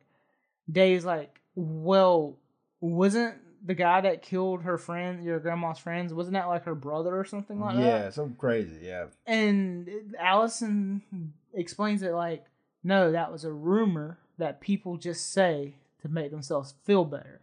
Dave's 0.72 1.06
like, 1.06 1.40
well, 1.56 2.38
wasn't 2.80 3.36
the 3.66 3.74
guy 3.74 4.02
that 4.02 4.22
killed 4.22 4.64
her 4.64 4.78
friend, 4.78 5.24
your 5.24 5.40
grandma's 5.40 5.80
friends, 5.80 6.14
wasn't 6.14 6.34
that 6.34 6.48
like 6.48 6.66
her 6.66 6.76
brother 6.76 7.18
or 7.18 7.26
something 7.26 7.60
like 7.60 7.76
yeah, 7.76 7.82
that? 7.82 8.04
Yeah, 8.04 8.10
something 8.12 8.36
crazy. 8.36 8.80
Yeah. 8.84 9.06
And 9.26 9.90
Allison 10.20 11.34
explains 11.54 12.04
it 12.04 12.14
like, 12.14 12.46
no, 12.84 13.12
that 13.14 13.32
was 13.32 13.46
a 13.46 13.52
rumor 13.52 14.20
that 14.38 14.62
people 14.62 14.98
just 14.98 15.32
say 15.32 15.76
to 16.02 16.10
make 16.10 16.32
themselves 16.32 16.74
feel 16.84 17.06
better, 17.06 17.42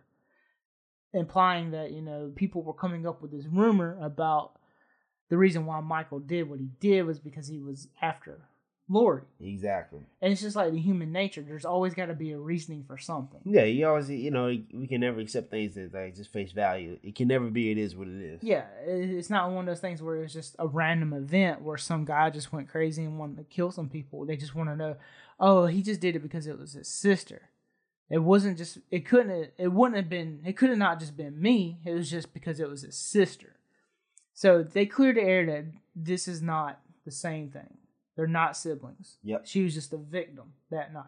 implying 1.12 1.70
that 1.70 1.92
you 1.92 2.02
know 2.02 2.32
people 2.34 2.62
were 2.62 2.74
coming 2.74 3.06
up 3.06 3.22
with 3.22 3.30
this 3.30 3.46
rumor 3.46 3.98
about 4.00 4.52
the 5.28 5.36
reason 5.36 5.66
why 5.66 5.80
Michael 5.80 6.18
did 6.18 6.48
what 6.48 6.58
he 6.58 6.68
did 6.80 7.02
was 7.02 7.18
because 7.18 7.48
he 7.48 7.60
was 7.60 7.88
after 8.02 8.42
Laurie. 8.90 9.22
Exactly. 9.40 10.00
And 10.20 10.32
it's 10.32 10.42
just 10.42 10.56
like 10.56 10.72
the 10.72 10.80
human 10.80 11.12
nature. 11.12 11.42
There's 11.42 11.64
always 11.64 11.94
got 11.94 12.06
to 12.06 12.14
be 12.14 12.32
a 12.32 12.38
reasoning 12.38 12.82
for 12.84 12.98
something. 12.98 13.40
Yeah, 13.44 13.62
you 13.62 13.86
always, 13.86 14.10
you 14.10 14.32
know, 14.32 14.46
we 14.46 14.88
can 14.88 15.00
never 15.00 15.20
accept 15.20 15.48
things 15.48 15.76
that 15.76 15.94
like 15.94 16.16
just 16.16 16.32
face 16.32 16.50
value. 16.50 16.98
It 17.04 17.14
can 17.14 17.28
never 17.28 17.48
be. 17.50 17.70
It 17.70 17.78
is 17.78 17.94
what 17.94 18.08
it 18.08 18.20
is. 18.20 18.42
Yeah, 18.42 18.64
it's 18.84 19.30
not 19.30 19.52
one 19.52 19.68
of 19.68 19.72
those 19.72 19.80
things 19.80 20.02
where 20.02 20.24
it's 20.24 20.34
just 20.34 20.56
a 20.58 20.66
random 20.66 21.12
event 21.12 21.62
where 21.62 21.78
some 21.78 22.04
guy 22.04 22.30
just 22.30 22.52
went 22.52 22.68
crazy 22.68 23.04
and 23.04 23.16
wanted 23.16 23.36
to 23.36 23.44
kill 23.44 23.70
some 23.70 23.88
people. 23.88 24.26
They 24.26 24.36
just 24.36 24.56
want 24.56 24.70
to 24.70 24.76
know, 24.76 24.96
oh, 25.40 25.66
he 25.66 25.82
just 25.82 26.00
did 26.00 26.14
it 26.14 26.20
because 26.22 26.46
it 26.46 26.58
was 26.58 26.74
his 26.74 26.88
sister. 26.88 27.48
It 28.10 28.18
wasn't 28.18 28.58
just. 28.58 28.78
It 28.90 29.06
couldn't. 29.06 29.30
have- 29.30 29.52
It 29.58 29.68
wouldn't 29.72 29.96
have 29.96 30.08
been. 30.08 30.42
It 30.44 30.56
could 30.56 30.68
have 30.68 30.78
not 30.78 31.00
just 31.00 31.16
been 31.16 31.40
me. 31.40 31.80
It 31.84 31.92
was 31.92 32.10
just 32.10 32.32
because 32.34 32.60
it 32.60 32.68
was 32.68 32.82
his 32.82 32.96
sister. 32.96 33.56
So 34.34 34.62
they 34.62 34.86
cleared 34.86 35.16
the 35.16 35.22
air 35.22 35.46
that 35.46 35.64
this 35.94 36.26
is 36.28 36.40
not 36.42 36.80
the 37.04 37.10
same 37.12 37.50
thing. 37.50 37.78
They're 38.16 38.26
not 38.26 38.56
siblings. 38.56 39.16
Yep. 39.22 39.46
She 39.46 39.62
was 39.62 39.74
just 39.74 39.92
a 39.92 39.96
victim 39.96 40.52
that 40.70 40.92
night. 40.92 41.04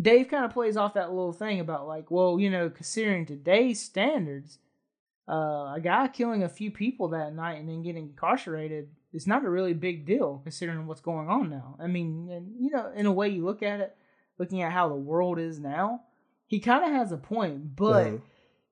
Dave 0.00 0.28
kind 0.28 0.44
of 0.44 0.52
plays 0.52 0.76
off 0.76 0.94
that 0.94 1.10
little 1.10 1.32
thing 1.32 1.58
about 1.60 1.88
like, 1.88 2.10
well, 2.10 2.38
you 2.38 2.50
know, 2.50 2.70
considering 2.70 3.26
today's 3.26 3.82
standards, 3.82 4.58
uh, 5.28 5.74
a 5.74 5.80
guy 5.82 6.06
killing 6.08 6.42
a 6.42 6.48
few 6.48 6.70
people 6.70 7.08
that 7.08 7.34
night 7.34 7.58
and 7.58 7.68
then 7.68 7.82
getting 7.82 8.08
incarcerated 8.10 8.88
is 9.12 9.26
not 9.26 9.44
a 9.44 9.50
really 9.50 9.74
big 9.74 10.04
deal 10.06 10.40
considering 10.42 10.86
what's 10.86 11.00
going 11.00 11.28
on 11.28 11.50
now. 11.50 11.76
I 11.80 11.86
mean, 11.86 12.28
and 12.30 12.54
you 12.60 12.70
know, 12.70 12.90
in 12.94 13.06
a 13.06 13.12
way 13.12 13.28
you 13.28 13.44
look 13.44 13.62
at 13.62 13.80
it, 13.80 13.96
looking 14.38 14.62
at 14.62 14.72
how 14.72 14.88
the 14.88 14.94
world 14.94 15.38
is 15.38 15.58
now, 15.58 16.02
he 16.46 16.60
kind 16.60 16.84
of 16.84 16.90
has 16.92 17.12
a 17.12 17.16
point, 17.16 17.74
but 17.76 18.06
Uh-huh. 18.06 18.16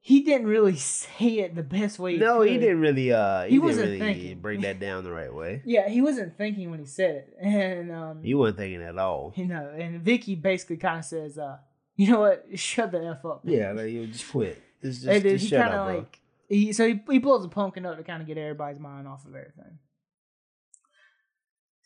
he 0.01 0.21
didn't 0.23 0.47
really 0.47 0.77
say 1.05 1.39
it 1.41 1.55
the 1.55 1.63
best 1.63 1.99
way. 1.99 2.17
No, 2.17 2.43
he 2.43 2.59
didn't 2.59 2.81
really. 2.81 3.13
Uh, 3.13 3.43
he, 3.45 3.49
He 3.51 3.55
didn't 3.57 3.65
wasn't 3.65 3.87
really 3.87 3.99
thinking. 3.99 4.39
break 4.41 4.61
that 4.63 4.79
down 4.81 5.05
the 5.05 5.13
right 5.13 5.33
way. 5.35 5.63
Yeah, 5.67 5.89
he 5.89 6.01
wasn't 6.03 6.37
thinking 6.37 6.71
when 6.71 6.81
he 6.81 6.87
said 6.87 7.15
it, 7.17 7.37
and 7.41 7.91
um, 7.93 8.23
He 8.23 8.35
wasn't 8.35 8.59
thinking 8.59 8.83
at 8.83 8.99
all. 8.99 9.33
you 9.37 9.47
know, 9.47 9.69
and 9.77 10.01
Vicky 10.03 10.35
basically 10.35 10.77
kind 10.77 10.99
of 11.01 11.05
says, 11.05 11.39
uh, 11.39 11.59
you 11.97 12.11
know 12.13 12.21
what, 12.21 12.47
shut 12.55 12.93
the 12.93 13.05
f 13.07 13.25
up. 13.25 13.41
Yeah, 13.45 13.73
like 13.73 13.91
you 13.91 14.07
just 14.07 14.31
quit. 14.31 14.63
Just, 14.83 15.01
just, 15.03 15.09
and 15.11 15.23
then 15.25 15.39
just 15.39 15.51
he 15.51 15.57
kind 15.57 15.73
of 15.75 15.87
like 15.97 16.21
he 16.49 16.73
so 16.75 16.87
he, 16.87 17.01
he 17.11 17.19
blows 17.19 17.43
a 17.45 17.49
pumpkin 17.49 17.87
up 17.87 17.97
to 17.97 18.05
kind 18.05 18.21
of 18.21 18.29
get 18.29 18.37
everybody's 18.37 18.79
mind 18.79 19.09
off 19.09 19.25
of 19.25 19.35
everything. 19.35 19.79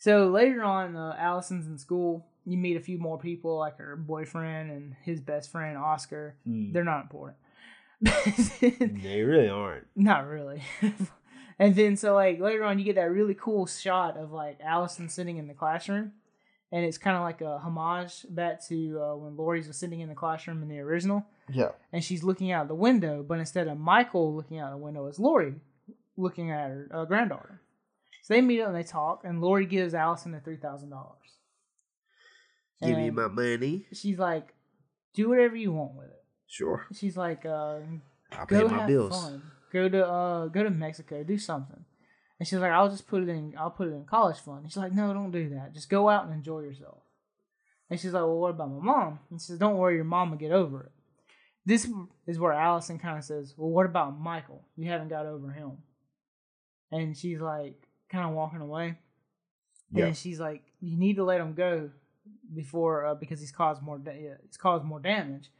So 0.01 0.29
later 0.29 0.63
on, 0.63 0.95
uh, 0.95 1.15
Allison's 1.19 1.67
in 1.67 1.77
school. 1.77 2.25
You 2.43 2.57
meet 2.57 2.75
a 2.75 2.79
few 2.79 2.97
more 2.97 3.19
people, 3.19 3.59
like 3.59 3.77
her 3.77 3.95
boyfriend 3.95 4.71
and 4.71 4.95
his 5.03 5.21
best 5.21 5.51
friend 5.51 5.77
Oscar. 5.77 6.37
Mm. 6.47 6.73
They're 6.73 6.83
not 6.83 7.03
important. 7.03 7.37
They 9.03 9.21
really 9.21 9.47
aren't. 9.47 9.85
not 9.95 10.25
really. 10.27 10.63
and 11.59 11.75
then 11.75 11.95
so 11.97 12.15
like 12.15 12.39
later 12.39 12.63
on, 12.63 12.79
you 12.79 12.85
get 12.85 12.95
that 12.95 13.11
really 13.11 13.35
cool 13.35 13.67
shot 13.67 14.17
of 14.17 14.31
like 14.31 14.57
Allison 14.63 15.07
sitting 15.07 15.37
in 15.37 15.47
the 15.47 15.53
classroom, 15.53 16.13
and 16.71 16.83
it's 16.83 16.97
kind 16.97 17.15
of 17.15 17.21
like 17.21 17.41
a 17.41 17.59
homage 17.59 18.25
back 18.29 18.65
to 18.69 18.99
uh, 18.99 19.15
when 19.17 19.35
Laurie 19.37 19.61
was 19.67 19.77
sitting 19.77 19.99
in 19.99 20.09
the 20.09 20.15
classroom 20.15 20.63
in 20.63 20.67
the 20.67 20.79
original, 20.79 21.23
Yeah. 21.47 21.73
and 21.93 22.03
she's 22.03 22.23
looking 22.23 22.51
out 22.51 22.67
the 22.67 22.73
window, 22.75 23.21
but 23.21 23.37
instead 23.37 23.67
of 23.67 23.77
Michael 23.77 24.35
looking 24.35 24.57
out 24.57 24.71
the 24.71 24.77
window, 24.77 25.05
it's 25.05 25.19
Laurie 25.19 25.55
looking 26.17 26.49
at 26.49 26.69
her 26.71 26.87
uh, 26.91 27.05
granddaughter. 27.05 27.61
So 28.21 28.33
they 28.33 28.41
meet 28.41 28.61
up 28.61 28.67
and 28.67 28.75
they 28.75 28.83
talk, 28.83 29.23
and 29.23 29.41
Laurie 29.41 29.65
gives 29.65 29.93
Allison 29.93 30.31
the 30.31 30.39
three 30.39 30.57
thousand 30.57 30.89
dollars. 30.89 31.17
Give 32.81 32.97
me 32.97 33.09
my 33.11 33.27
money. 33.27 33.85
She's 33.93 34.17
like, 34.17 34.53
"Do 35.13 35.29
whatever 35.29 35.55
you 35.55 35.71
want 35.71 35.95
with 35.95 36.07
it." 36.07 36.23
Sure. 36.47 36.85
She's 36.93 37.15
like, 37.15 37.45
uh, 37.45 37.79
I'll 38.31 38.45
pay 38.47 38.63
my 38.63 38.85
bills. 38.87 39.11
fun. 39.11 39.43
Go 39.71 39.87
to 39.87 40.07
uh, 40.07 40.47
go 40.47 40.63
to 40.63 40.69
Mexico. 40.69 41.23
Do 41.23 41.37
something." 41.37 41.85
And 42.39 42.47
she's 42.47 42.59
like, 42.59 42.71
"I'll 42.71 42.89
just 42.89 43.07
put 43.07 43.23
it 43.23 43.29
in. 43.29 43.53
I'll 43.57 43.69
put 43.71 43.87
it 43.87 43.91
in 43.93 44.05
college 44.05 44.39
fund." 44.39 44.63
And 44.63 44.71
she's 44.71 44.77
like, 44.77 44.93
"No, 44.93 45.13
don't 45.13 45.31
do 45.31 45.49
that. 45.49 45.73
Just 45.73 45.89
go 45.89 46.09
out 46.09 46.25
and 46.25 46.33
enjoy 46.33 46.61
yourself." 46.61 47.03
And 47.89 47.99
she's 47.99 48.13
like, 48.13 48.23
"Well, 48.23 48.39
what 48.39 48.51
about 48.51 48.71
my 48.71 48.83
mom?" 48.83 49.19
And 49.29 49.39
she 49.39 49.47
says, 49.47 49.59
"Don't 49.59 49.77
worry, 49.77 49.95
your 49.95 50.03
mom 50.03 50.31
will 50.31 50.37
get 50.37 50.51
over 50.51 50.83
it." 50.83 50.91
This 51.65 51.87
is 52.25 52.39
where 52.39 52.53
Allison 52.53 52.97
kind 52.97 53.17
of 53.17 53.23
says, 53.23 53.53
"Well, 53.55 53.69
what 53.69 53.85
about 53.85 54.19
Michael? 54.19 54.65
You 54.75 54.89
haven't 54.89 55.09
got 55.09 55.25
over 55.27 55.51
him." 55.51 55.77
And 56.91 57.15
she's 57.15 57.39
like, 57.39 57.87
kind 58.11 58.27
of 58.27 58.33
walking 58.33 58.61
away. 58.61 58.97
Yeah. 59.91 60.05
And 60.05 60.17
she's 60.17 60.39
like, 60.39 60.63
"You 60.79 60.97
need 60.97 61.15
to 61.15 61.23
let 61.23 61.41
him 61.41 61.53
go 61.53 61.89
before 62.53 63.05
uh, 63.05 63.15
because 63.15 63.39
he's 63.39 63.51
caused 63.51 63.81
more. 63.81 63.97
Da- 63.97 64.35
he's 64.45 64.57
caused 64.57 64.85
more 64.85 64.99
damage." 64.99 65.51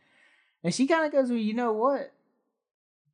And 0.63 0.73
she 0.73 0.87
kind 0.87 1.05
of 1.05 1.11
goes, 1.11 1.29
"Well, 1.29 1.39
you 1.39 1.53
know 1.53 1.73
what? 1.73 2.13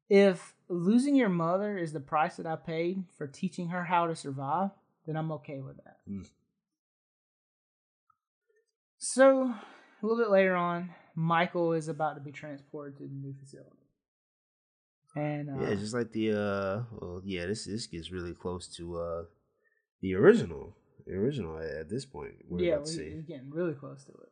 If 0.09 0.53
losing 0.69 1.15
your 1.15 1.30
mother 1.30 1.77
is 1.77 1.93
the 1.93 1.99
price 1.99 2.38
that 2.38 2.45
I 2.45 2.55
paid 2.55 3.03
for 3.18 3.27
teaching 3.27 3.69
her 3.69 3.84
how 3.84 4.07
to 4.07 4.15
survive, 4.15 4.72
then 5.05 5.15
I'm 5.15 5.31
okay 5.34 5.59
with 5.59 5.77
that." 5.77 5.97
Mm. 6.09 6.27
So 8.97 9.53
a 10.01 10.05
little 10.05 10.18
bit 10.18 10.31
later 10.31 10.55
on, 10.55 10.91
Michael 11.15 11.73
is 11.73 11.88
about 11.88 12.15
to 12.15 12.22
be 12.22 12.31
transported 12.31 12.97
to 12.97 13.03
the 13.03 13.14
new 13.14 13.34
facility, 13.39 13.76
and 15.18 15.49
uh, 15.49 15.64
Yeah, 15.64 15.76
just 15.76 15.94
like 15.94 16.11
the 16.11 16.31
uh 16.31 16.84
well 16.99 17.22
yeah, 17.26 17.45
this 17.45 17.65
this 17.65 17.88
gets 17.88 18.11
really 18.11 18.34
close 18.34 18.68
to 18.77 18.98
uh 18.98 19.23
the 20.02 20.15
original. 20.15 20.76
The 21.06 21.14
original 21.14 21.57
at, 21.57 21.89
this 21.89 22.06
point. 22.06 22.34
We're 22.49 22.60
yeah, 22.60 22.73
about 22.73 22.88
to 22.88 22.99
we- 22.99 23.11
he's 23.15 23.23
getting 23.23 23.49
really 23.49 23.73
close 23.73 24.03
to 24.06 24.11
it. 24.11 24.30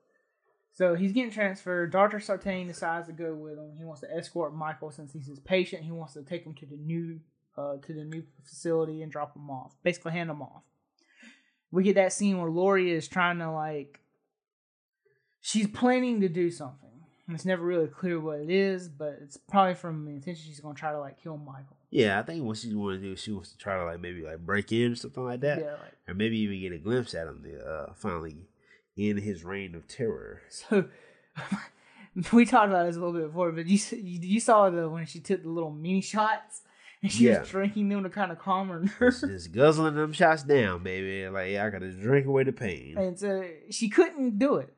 So 0.72 0.94
he's 0.94 1.14
getting 1.14 1.32
transferred. 1.32 1.94
Dr. 1.94 2.20
Sartain 2.20 2.68
decides 2.68 3.08
to 3.08 3.14
go 3.14 3.34
with 3.34 3.58
him. 3.58 3.76
He 3.78 3.86
wants 3.86 4.02
to 4.02 4.14
escort 4.14 4.54
Michael 4.54 4.92
since 4.92 5.14
he's 5.14 5.26
his 5.26 5.40
patient. 5.40 5.84
He 5.84 5.92
wants 5.92 6.14
to 6.16 6.22
take 6.22 6.46
him 6.46 6.54
to 6.56 6.66
the 6.66 6.76
new 6.76 7.22
uh, 7.58 7.78
to 7.78 7.94
the 7.94 8.04
new 8.04 8.24
facility 8.44 9.02
and 9.02 9.10
drop 9.10 9.36
him 9.38 9.50
off. 9.50 9.74
Basically, 9.84 10.12
hand 10.12 10.30
him 10.30 10.42
off. 10.42 10.64
We 11.72 11.84
get 11.84 11.96
that 11.96 12.12
scene 12.12 12.40
where 12.40 12.52
Laurie 12.52 12.92
is 12.92 13.08
trying 13.08 13.40
to 13.40 13.50
like. 13.52 14.02
She's 15.40 15.68
planning 15.68 16.20
to 16.22 16.28
do 16.30 16.52
something. 16.52 16.85
It's 17.28 17.46
never 17.46 17.64
really 17.66 17.88
clear 17.88 18.20
what 18.20 18.40
it 18.40 18.52
is, 18.52 18.88
but 18.88 19.18
it's 19.22 19.36
probably 19.36 19.74
from 19.74 20.06
the 20.06 20.12
intention 20.12 20.46
she's 20.46 20.60
gonna 20.60 20.76
try 20.76 20.92
to 20.92 21.00
like 21.00 21.22
kill 21.22 21.38
Michael. 21.38 21.76
Yeah, 21.90 22.20
I 22.20 22.24
think 22.24 22.44
what 22.44 22.58
she 22.58 22.74
want 22.76 23.02
to 23.02 23.08
do, 23.08 23.16
she 23.16 23.32
wants 23.32 23.52
to 23.52 23.58
try 23.58 23.78
to 23.78 23.86
like 23.86 24.00
maybe 24.00 24.22
like 24.22 24.40
break 24.46 24.72
in 24.72 24.92
or 24.92 24.96
something 24.96 25.24
like 25.24 25.40
that, 25.42 25.60
Yeah, 25.60 25.72
like 25.72 25.94
or 26.08 26.14
maybe 26.14 26.38
even 26.40 26.60
get 26.60 26.72
a 26.74 26.78
glimpse 26.78 27.16
at 27.16 27.26
him 27.28 27.42
to 27.44 27.66
uh, 27.66 27.94
finally 27.96 28.36
end 28.98 29.20
his 29.20 29.44
reign 29.44 29.74
of 29.76 29.88
terror. 29.88 30.42
So 30.50 30.86
we 32.32 32.46
talked 32.46 32.70
about 32.70 32.86
this 32.86 32.96
a 32.96 33.00
little 33.00 33.14
bit 33.14 33.28
before, 33.28 33.52
but 33.52 33.66
you 33.66 33.80
you, 33.98 34.20
you 34.22 34.40
saw 34.40 34.70
the 34.70 34.88
when 34.90 35.06
she 35.06 35.20
took 35.20 35.42
the 35.44 35.50
little 35.50 35.72
mini 35.72 36.02
shots 36.02 36.62
and 37.02 37.12
she 37.12 37.26
Yeah. 37.28 37.40
was 37.40 37.50
drinking 37.50 37.90
them 37.90 38.04
to 38.04 38.10
kind 38.10 38.32
of 38.32 38.40
calm 38.40 38.70
her 38.70 38.82
Just, 38.84 39.00
nerves. 39.02 39.22
just 39.22 39.52
guzzling 39.52 39.96
them 39.96 40.14
shots 40.14 40.44
down, 40.44 40.84
baby. 40.84 41.28
Like 41.30 41.52
yeah, 41.54 41.66
I 41.66 41.70
gotta 41.72 41.92
drink 41.92 42.28
away 42.28 42.44
the 42.44 42.54
pain. 42.54 42.98
and 42.98 43.18
so 43.20 43.46
she 43.72 43.90
couldn't 43.90 44.38
do 44.38 44.58
it. 44.58 44.74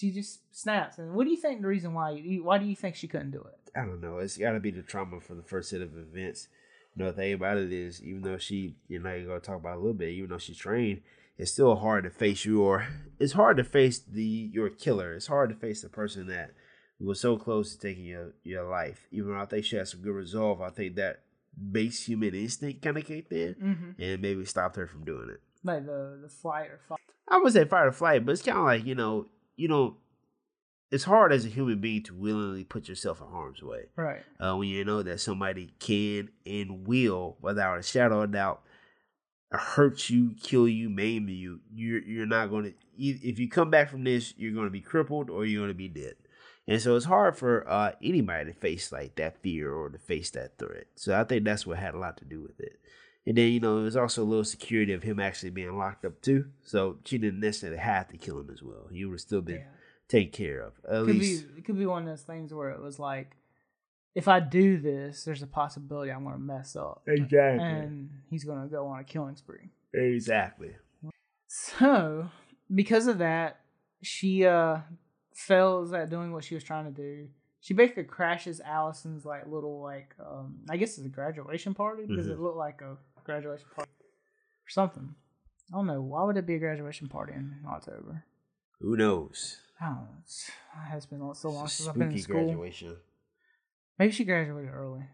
She 0.00 0.10
just 0.10 0.40
snaps. 0.56 0.98
And 0.98 1.14
what 1.14 1.24
do 1.24 1.30
you 1.30 1.36
think 1.36 1.60
the 1.62 1.68
reason 1.68 1.92
why? 1.94 2.10
you- 2.12 2.42
Why 2.44 2.58
do 2.58 2.64
you 2.66 2.74
think 2.76 2.96
she 2.96 3.06
couldn't 3.08 3.30
do 3.32 3.40
it? 3.42 3.70
I 3.76 3.84
don't 3.84 4.00
know. 4.00 4.18
It's 4.18 4.36
got 4.36 4.52
to 4.52 4.60
be 4.60 4.70
the 4.70 4.82
trauma 4.82 5.20
from 5.20 5.36
the 5.36 5.42
first 5.42 5.70
set 5.70 5.80
of 5.82 5.96
events. 5.96 6.48
You 6.96 7.04
know, 7.04 7.10
the 7.12 7.16
thing 7.16 7.34
about 7.34 7.58
it 7.58 7.72
is, 7.72 8.02
even 8.02 8.22
though 8.22 8.38
she, 8.38 8.76
you 8.88 8.98
know, 8.98 9.14
you're 9.14 9.26
gonna 9.28 9.40
talk 9.40 9.56
about 9.60 9.76
a 9.76 9.80
little 9.80 9.94
bit, 9.94 10.08
even 10.10 10.30
though 10.30 10.38
she's 10.38 10.56
trained, 10.56 11.02
it's 11.38 11.52
still 11.52 11.76
hard 11.76 12.04
to 12.04 12.10
face 12.10 12.44
your. 12.44 12.86
It's 13.20 13.34
hard 13.34 13.56
to 13.58 13.64
face 13.64 13.98
the 14.00 14.22
your 14.52 14.70
killer. 14.70 15.14
It's 15.14 15.28
hard 15.28 15.50
to 15.50 15.54
face 15.56 15.82
the 15.82 15.88
person 15.88 16.26
that 16.28 16.50
was 16.98 17.20
so 17.20 17.36
close 17.36 17.74
to 17.74 17.78
taking 17.80 18.04
your 18.06 18.32
your 18.42 18.64
life. 18.68 19.06
Even 19.12 19.32
though 19.32 19.40
I 19.40 19.46
think 19.46 19.64
she 19.64 19.76
has 19.76 19.90
some 19.92 20.00
good 20.02 20.12
resolve, 20.14 20.60
I 20.60 20.70
think 20.70 20.96
that 20.96 21.20
base 21.70 22.06
human 22.08 22.34
instinct 22.34 22.82
kind 22.82 22.96
of 22.98 23.04
kicked 23.04 23.32
in 23.32 23.54
Mm-hmm. 23.54 24.02
and 24.02 24.22
maybe 24.22 24.44
stopped 24.44 24.76
her 24.76 24.86
from 24.86 25.04
doing 25.04 25.28
it. 25.30 25.40
Like 25.62 25.84
the 25.86 26.18
the 26.22 26.28
flight 26.28 26.70
or 26.70 26.80
fight. 26.88 26.98
I 27.28 27.38
would 27.38 27.52
say 27.52 27.64
fight 27.66 27.86
or 27.86 27.92
flight, 27.92 28.26
but 28.26 28.32
it's 28.32 28.42
kind 28.42 28.58
of 28.58 28.64
like 28.64 28.84
you 28.84 28.94
know, 28.96 29.26
you 29.60 29.68
know, 29.68 29.96
it's 30.90 31.04
hard 31.04 31.32
as 31.32 31.44
a 31.44 31.48
human 31.48 31.80
being 31.80 32.02
to 32.04 32.14
willingly 32.14 32.64
put 32.64 32.88
yourself 32.88 33.20
in 33.20 33.28
harm's 33.28 33.62
way 33.62 33.84
Right. 33.94 34.22
uh, 34.40 34.56
when 34.56 34.68
you 34.68 34.84
know 34.84 35.02
that 35.02 35.20
somebody 35.20 35.70
can 35.78 36.30
and 36.44 36.86
will, 36.86 37.36
without 37.40 37.78
a 37.78 37.82
shadow 37.82 38.22
of 38.22 38.32
doubt, 38.32 38.62
hurt 39.52 40.08
you, 40.10 40.34
kill 40.42 40.66
you, 40.68 40.88
maim 40.88 41.28
you. 41.28 41.60
You're 41.72 42.02
you're 42.02 42.26
not 42.26 42.50
going 42.50 42.64
to. 42.64 42.72
If 42.98 43.38
you 43.38 43.48
come 43.48 43.70
back 43.70 43.88
from 43.90 44.04
this, 44.04 44.34
you're 44.36 44.52
going 44.52 44.66
to 44.66 44.70
be 44.70 44.80
crippled 44.80 45.30
or 45.30 45.44
you're 45.44 45.60
going 45.60 45.70
to 45.70 45.74
be 45.74 45.88
dead. 45.88 46.14
And 46.68 46.80
so 46.80 46.94
it's 46.94 47.06
hard 47.06 47.36
for 47.36 47.68
uh, 47.68 47.92
anybody 48.02 48.52
to 48.52 48.58
face 48.58 48.92
like 48.92 49.16
that 49.16 49.42
fear 49.42 49.72
or 49.72 49.88
to 49.90 49.98
face 49.98 50.30
that 50.30 50.58
threat. 50.58 50.86
So 50.94 51.18
I 51.18 51.24
think 51.24 51.44
that's 51.44 51.66
what 51.66 51.78
had 51.78 51.94
a 51.94 51.98
lot 51.98 52.16
to 52.18 52.24
do 52.24 52.42
with 52.42 52.60
it. 52.60 52.78
And 53.26 53.36
then 53.36 53.52
you 53.52 53.60
know 53.60 53.78
it 53.78 53.82
was 53.82 53.96
also 53.96 54.22
a 54.22 54.24
little 54.24 54.44
security 54.44 54.92
of 54.92 55.02
him 55.02 55.20
actually 55.20 55.50
being 55.50 55.76
locked 55.76 56.04
up 56.04 56.20
too. 56.22 56.46
So 56.62 56.98
she 57.04 57.18
didn't 57.18 57.40
necessarily 57.40 57.78
have 57.78 58.08
to 58.08 58.16
kill 58.16 58.40
him 58.40 58.50
as 58.50 58.62
well. 58.62 58.88
He 58.90 59.04
would 59.04 59.14
have 59.14 59.20
still 59.20 59.42
been 59.42 59.56
Yeah. 59.58 59.66
taken 60.08 60.32
care 60.32 60.60
of. 60.62 60.72
At 60.88 61.04
Could 61.04 61.16
least 61.18 61.46
be 61.54 61.58
it 61.58 61.64
could 61.64 61.78
be 61.78 61.86
one 61.86 62.02
of 62.02 62.08
those 62.08 62.22
things 62.22 62.52
where 62.54 62.70
it 62.70 62.80
was 62.80 62.98
like, 62.98 63.36
if 64.14 64.26
I 64.26 64.40
do 64.40 64.78
this, 64.78 65.24
there's 65.24 65.42
a 65.42 65.46
possibility 65.46 66.10
I'm 66.10 66.24
gonna 66.24 66.38
mess 66.38 66.74
up. 66.76 67.02
exactly, 67.06 67.64
And 67.64 68.10
he's 68.30 68.44
gonna 68.44 68.66
go 68.68 68.86
on 68.86 69.00
a 69.00 69.04
killing 69.04 69.36
spree. 69.36 69.68
exactly. 69.92 70.74
So, 71.46 72.28
because 72.74 73.06
of 73.06 73.18
that, 73.18 73.60
she 74.02 74.46
uh 74.46 74.78
fails 75.34 75.92
at 75.92 76.10
doing 76.10 76.32
what 76.32 76.44
she 76.44 76.54
was 76.54 76.64
trying 76.64 76.86
to 76.86 76.90
do. 76.90 77.28
She 77.60 77.74
basically 77.74 78.04
crashes 78.04 78.60
Allison's 78.60 79.24
like 79.24 79.46
little 79.46 79.80
like 79.82 80.14
um 80.18 80.60
I 80.68 80.76
guess 80.76 80.96
it's 80.96 81.06
a 81.06 81.10
graduation 81.10 81.74
party 81.74 82.04
because 82.06 82.26
Mhm. 82.26 82.32
it 82.32 82.38
looked 82.40 82.56
like 82.56 82.80
a 82.82 82.96
graduation 83.30 83.66
party 83.74 83.90
or 84.00 84.70
something. 84.70 85.14
I 85.72 85.76
don't 85.76 85.86
know. 85.86 86.00
Why 86.00 86.24
would 86.24 86.36
it 86.36 86.46
be 86.46 86.56
a 86.56 86.58
graduation 86.58 87.08
party 87.08 87.34
in 87.34 87.54
October? 87.68 88.24
Who 88.80 88.96
knows? 88.96 89.58
I 89.80 89.86
don't 89.86 89.94
know. 89.96 90.08
It's, 90.22 90.48
it 90.48 90.90
has 90.90 91.06
been 91.06 91.34
so 91.34 91.50
long 91.50 91.68
since 91.68 91.88
I've 91.88 91.96
been 91.96 92.10
in 92.10 92.18
school. 92.18 92.44
graduation. 92.44 92.96
Maybe 93.98 94.12
she 94.12 94.24
graduated 94.24 94.72
early. 94.72 95.04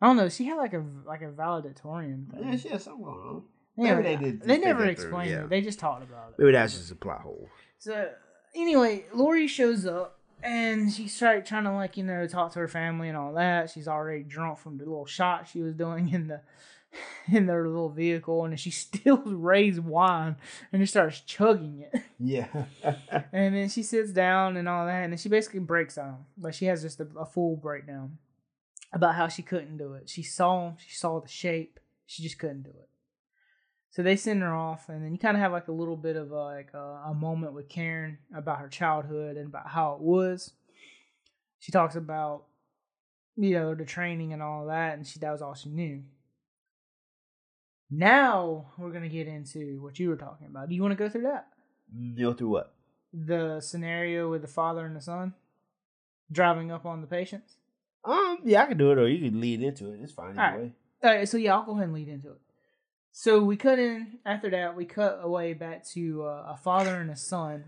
I 0.00 0.06
don't 0.06 0.16
know. 0.16 0.28
She 0.28 0.44
had 0.44 0.56
like 0.56 0.74
a 0.74 0.84
like 1.06 1.22
a 1.22 1.30
valedictorian 1.30 2.28
thing. 2.30 2.44
Yeah, 2.52 2.56
she 2.56 2.68
has 2.68 2.84
something 2.84 3.04
going 3.04 3.18
on. 3.18 3.42
Yeah, 3.76 3.94
Maybe 3.94 4.16
they 4.16 4.16
did 4.16 4.42
They 4.42 4.58
never 4.58 4.80
that 4.80 4.96
through, 4.96 5.04
explained 5.06 5.30
yeah. 5.30 5.44
it. 5.44 5.50
They 5.50 5.60
just 5.60 5.78
talked 5.78 6.02
about 6.02 6.30
it. 6.30 6.34
Maybe 6.38 6.52
that's 6.52 6.76
just 6.76 6.90
a 6.92 6.96
plot 6.96 7.22
hole. 7.22 7.48
So 7.78 8.10
anyway, 8.54 9.04
Laurie 9.12 9.46
shows 9.48 9.86
up 9.86 10.18
and 10.42 10.92
she's 10.92 11.18
trying 11.18 11.42
trying 11.44 11.64
to 11.64 11.72
like 11.72 11.96
you 11.96 12.04
know 12.04 12.26
talk 12.26 12.52
to 12.52 12.58
her 12.60 12.68
family 12.68 13.08
and 13.08 13.16
all 13.16 13.34
that. 13.34 13.70
She's 13.70 13.88
already 13.88 14.22
drunk 14.22 14.58
from 14.58 14.78
the 14.78 14.84
little 14.84 15.06
shot 15.06 15.48
she 15.48 15.62
was 15.62 15.74
doing 15.74 16.10
in 16.12 16.28
the 16.28 16.40
in 17.32 17.46
their 17.46 17.66
little 17.66 17.88
vehicle, 17.88 18.44
and 18.44 18.58
she 18.58 18.70
steals 18.70 19.32
Ray's 19.32 19.80
wine 19.80 20.36
and 20.72 20.82
just 20.82 20.92
starts 20.92 21.20
chugging 21.20 21.86
it. 21.92 22.02
Yeah. 22.18 22.48
And 23.32 23.54
then 23.54 23.68
she 23.68 23.82
sits 23.82 24.12
down 24.12 24.56
and 24.56 24.68
all 24.68 24.86
that, 24.86 25.04
and 25.04 25.12
then 25.12 25.18
she 25.18 25.28
basically 25.28 25.60
breaks 25.60 25.96
down. 25.96 26.24
Like 26.40 26.54
she 26.54 26.66
has 26.66 26.82
just 26.82 27.00
a, 27.00 27.06
a 27.18 27.26
full 27.26 27.56
breakdown 27.56 28.18
about 28.92 29.14
how 29.14 29.28
she 29.28 29.42
couldn't 29.42 29.76
do 29.76 29.94
it. 29.94 30.08
She 30.08 30.22
saw 30.22 30.68
him, 30.68 30.76
she 30.78 30.96
saw 30.96 31.20
the 31.20 31.28
shape, 31.28 31.78
she 32.06 32.22
just 32.22 32.38
couldn't 32.38 32.62
do 32.62 32.70
it. 32.70 32.88
So 33.90 34.02
they 34.02 34.16
send 34.16 34.42
her 34.42 34.54
off, 34.54 34.88
and 34.88 35.04
then 35.04 35.12
you 35.12 35.18
kind 35.18 35.36
of 35.36 35.42
have 35.42 35.52
like 35.52 35.68
a 35.68 35.72
little 35.72 35.96
bit 35.96 36.16
of 36.16 36.30
a, 36.30 36.42
like 36.42 36.70
a, 36.74 37.02
a 37.08 37.14
moment 37.14 37.52
with 37.52 37.68
Karen 37.68 38.18
about 38.34 38.60
her 38.60 38.68
childhood 38.68 39.36
and 39.36 39.46
about 39.46 39.68
how 39.68 39.94
it 39.94 40.00
was. 40.00 40.52
She 41.58 41.72
talks 41.72 41.96
about 41.96 42.44
you 43.36 43.50
know 43.50 43.74
the 43.74 43.84
training 43.84 44.32
and 44.32 44.42
all 44.42 44.66
that, 44.66 44.96
and 44.96 45.06
she 45.06 45.18
that 45.20 45.32
was 45.32 45.42
all 45.42 45.54
she 45.54 45.68
knew. 45.68 46.02
Now 47.90 48.66
we're 48.76 48.92
gonna 48.92 49.08
get 49.08 49.26
into 49.26 49.80
what 49.82 49.98
you 49.98 50.08
were 50.08 50.16
talking 50.16 50.46
about. 50.46 50.68
Do 50.68 50.74
you 50.74 50.82
want 50.82 50.92
to 50.92 50.96
go 50.96 51.08
through 51.08 51.22
that? 51.22 51.48
Go 52.16 52.32
through 52.34 52.50
what? 52.50 52.74
the 53.12 53.60
scenario 53.60 54.30
with 54.30 54.42
the 54.42 54.48
father 54.48 54.84
and 54.84 54.94
the 54.94 55.00
son 55.00 55.34
driving 56.30 56.70
up 56.70 56.84
on 56.84 57.00
the 57.00 57.06
patients. 57.06 57.56
Um, 58.04 58.38
yeah, 58.44 58.62
I 58.62 58.66
can 58.66 58.78
do 58.78 58.92
it, 58.92 58.98
or 58.98 59.08
you 59.08 59.30
can 59.30 59.40
lead 59.40 59.62
into 59.62 59.92
it. 59.92 60.00
It's 60.02 60.12
fine 60.12 60.38
All 60.38 60.44
right. 60.44 60.54
anyway. 60.54 60.72
All 61.02 61.10
right, 61.10 61.28
so 61.28 61.36
yeah, 61.36 61.54
I'll 61.54 61.64
go 61.64 61.72
ahead 61.72 61.84
and 61.84 61.94
lead 61.94 62.08
into 62.08 62.30
it. 62.30 62.40
So 63.12 63.42
we 63.42 63.56
cut 63.56 63.78
in 63.78 64.18
after 64.24 64.50
that. 64.50 64.76
We 64.76 64.84
cut 64.84 65.20
away 65.22 65.54
back 65.54 65.86
to 65.88 66.24
uh, 66.24 66.54
a 66.54 66.56
father 66.56 66.96
and 66.96 67.10
a 67.10 67.16
son. 67.16 67.64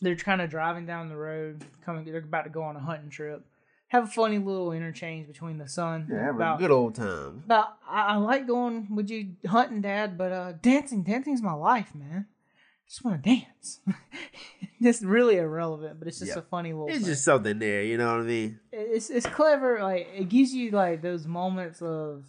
They're 0.00 0.16
kind 0.16 0.40
of 0.40 0.50
driving 0.50 0.86
down 0.86 1.08
the 1.08 1.16
road, 1.16 1.64
coming. 1.84 2.04
They're 2.04 2.18
about 2.18 2.44
to 2.44 2.50
go 2.50 2.62
on 2.62 2.76
a 2.76 2.80
hunting 2.80 3.10
trip. 3.10 3.44
Have 3.88 4.04
a 4.04 4.06
funny 4.08 4.38
little 4.38 4.72
interchange 4.72 5.26
between 5.26 5.56
the 5.58 5.66
son 5.68 6.08
Yeah, 6.10 6.26
have 6.26 6.36
about 6.36 6.56
a 6.56 6.62
good 6.62 6.70
old 6.70 6.94
time. 6.94 7.42
But 7.46 7.74
I, 7.88 8.02
I 8.02 8.16
like 8.16 8.46
going 8.46 8.94
with 8.94 9.08
you 9.10 9.36
hunting, 9.46 9.80
Dad. 9.80 10.18
But 10.18 10.32
uh, 10.32 10.52
dancing, 10.60 11.02
dancing's 11.02 11.40
my 11.42 11.54
life, 11.54 11.94
man. 11.94 12.26
I 12.28 12.88
just 12.88 13.04
want 13.04 13.22
to 13.22 13.30
dance. 13.30 13.80
it's 14.80 15.02
really 15.02 15.36
irrelevant, 15.36 15.98
but 15.98 16.08
it's 16.08 16.18
just 16.18 16.32
Yeah. 16.32 16.38
a 16.38 16.42
funny 16.42 16.72
little. 16.72 16.88
It's 16.88 16.98
thing. 16.98 17.06
just 17.06 17.24
something 17.24 17.58
there, 17.58 17.82
you 17.82 17.96
know 17.96 18.12
what 18.12 18.20
I 18.22 18.24
mean? 18.24 18.60
it's 18.72 19.08
it's 19.10 19.26
clever. 19.26 19.82
Like 19.82 20.08
it 20.14 20.28
gives 20.28 20.52
you 20.52 20.70
like 20.70 21.00
those 21.02 21.26
moments 21.26 21.80
of 21.80 22.24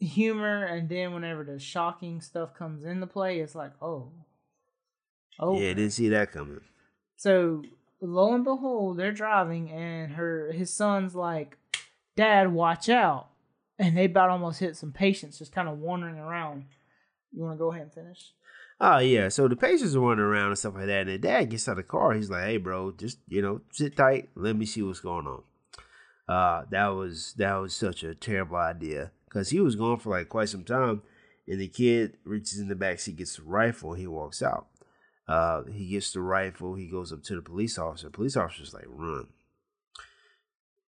humor, 0.00 0.64
and 0.64 0.88
then 0.88 1.12
whenever 1.14 1.44
the 1.44 1.58
shocking 1.58 2.20
stuff 2.20 2.54
comes 2.54 2.84
into 2.84 3.06
play, 3.06 3.40
it's 3.40 3.54
like, 3.54 3.72
oh, 3.80 4.12
oh. 5.38 5.54
Yeah, 5.60 5.74
didn't 5.74 5.90
see 5.92 6.08
that 6.08 6.32
coming. 6.32 6.60
So 7.16 7.62
lo 8.06 8.34
and 8.34 8.44
behold, 8.44 8.98
they're 8.98 9.12
driving, 9.12 9.70
and 9.70 10.12
her 10.12 10.52
his 10.52 10.72
son's 10.72 11.14
like, 11.14 11.56
"Dad, 12.16 12.52
watch 12.52 12.88
out!" 12.88 13.28
And 13.78 13.96
they 13.96 14.04
about 14.04 14.30
almost 14.30 14.60
hit 14.60 14.76
some 14.76 14.92
patients 14.92 15.38
just 15.38 15.52
kind 15.52 15.68
of 15.68 15.78
wandering 15.78 16.18
around. 16.18 16.66
You 17.32 17.42
want 17.42 17.54
to 17.54 17.58
go 17.58 17.72
ahead 17.72 17.84
and 17.84 17.92
finish? 17.92 18.32
Oh 18.80 18.98
yeah, 18.98 19.28
so 19.28 19.48
the 19.48 19.56
patients 19.56 19.94
are 19.94 20.00
running 20.00 20.24
around 20.24 20.48
and 20.48 20.58
stuff 20.58 20.74
like 20.74 20.86
that, 20.86 21.02
and 21.02 21.10
the 21.10 21.18
dad 21.18 21.50
gets 21.50 21.68
out 21.68 21.72
of 21.72 21.76
the 21.78 21.82
car. 21.84 22.12
He's 22.12 22.30
like, 22.30 22.44
"Hey, 22.44 22.56
bro, 22.56 22.92
just 22.92 23.18
you 23.28 23.40
know, 23.40 23.60
sit 23.70 23.96
tight. 23.96 24.30
Let 24.34 24.56
me 24.56 24.66
see 24.66 24.82
what's 24.82 25.00
going 25.00 25.26
on." 25.26 25.42
Uh, 26.28 26.64
that 26.70 26.88
was 26.88 27.34
that 27.34 27.54
was 27.54 27.74
such 27.74 28.02
a 28.02 28.14
terrible 28.14 28.56
idea 28.56 29.12
because 29.26 29.50
he 29.50 29.60
was 29.60 29.76
gone 29.76 29.98
for 29.98 30.10
like 30.10 30.28
quite 30.28 30.48
some 30.48 30.64
time, 30.64 31.02
and 31.46 31.60
the 31.60 31.68
kid 31.68 32.16
reaches 32.24 32.58
in 32.58 32.68
the 32.68 32.74
back 32.74 32.98
seat, 32.98 33.16
gets 33.16 33.36
the 33.36 33.42
rifle, 33.42 33.94
he 33.94 34.06
walks 34.06 34.42
out. 34.42 34.66
Uh, 35.28 35.62
he 35.64 35.88
gets 35.88 36.12
the 36.12 36.20
rifle, 36.20 36.74
he 36.74 36.88
goes 36.88 37.12
up 37.12 37.22
to 37.24 37.36
the 37.36 37.42
police 37.42 37.78
officer. 37.78 38.10
Police 38.10 38.36
officer's 38.36 38.74
like, 38.74 38.86
"Run." 38.88 39.28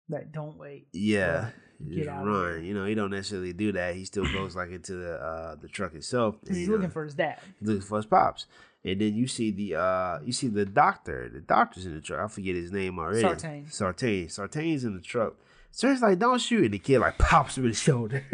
Like, 0.08 0.32
don't 0.32 0.56
wait. 0.56 0.86
Yeah, 0.92 1.50
just 1.88 2.08
out 2.08 2.24
run. 2.24 2.64
You 2.64 2.74
know, 2.74 2.86
he 2.86 2.94
don't 2.94 3.10
necessarily 3.10 3.52
do 3.52 3.72
that. 3.72 3.94
He 3.96 4.04
still 4.04 4.24
goes 4.32 4.54
like 4.54 4.70
into 4.70 4.94
the 4.94 5.14
uh 5.14 5.54
the 5.56 5.68
truck 5.68 5.94
itself. 5.94 6.36
and, 6.46 6.56
He's 6.56 6.66
you 6.66 6.68
know, 6.72 6.76
looking 6.76 6.90
for 6.90 7.04
his 7.04 7.14
dad. 7.14 7.38
He's 7.58 7.68
looking 7.68 7.82
for 7.82 7.96
his 7.96 8.06
pops. 8.06 8.46
And 8.84 9.00
then 9.00 9.16
you 9.16 9.26
see 9.26 9.50
the 9.50 9.74
uh 9.80 10.18
you 10.24 10.32
see 10.32 10.46
the 10.48 10.64
doctor. 10.64 11.28
The 11.28 11.40
doctor's 11.40 11.86
in 11.86 11.94
the 11.94 12.00
truck. 12.00 12.20
I 12.20 12.28
forget 12.28 12.54
his 12.54 12.70
name 12.70 12.98
already. 13.00 13.20
Sartain. 13.20 13.66
Sartain. 13.70 14.28
Sartain's 14.28 14.84
in 14.84 14.94
the 14.94 15.02
truck. 15.02 15.34
So 15.70 15.90
he's 15.90 16.00
like, 16.00 16.18
don't 16.18 16.40
shoot. 16.40 16.64
And 16.64 16.74
the 16.74 16.78
kid 16.78 17.00
like 17.00 17.18
pops 17.18 17.58
him 17.58 17.64
in 17.64 17.70
the 17.70 17.76
shoulder. 17.76 18.24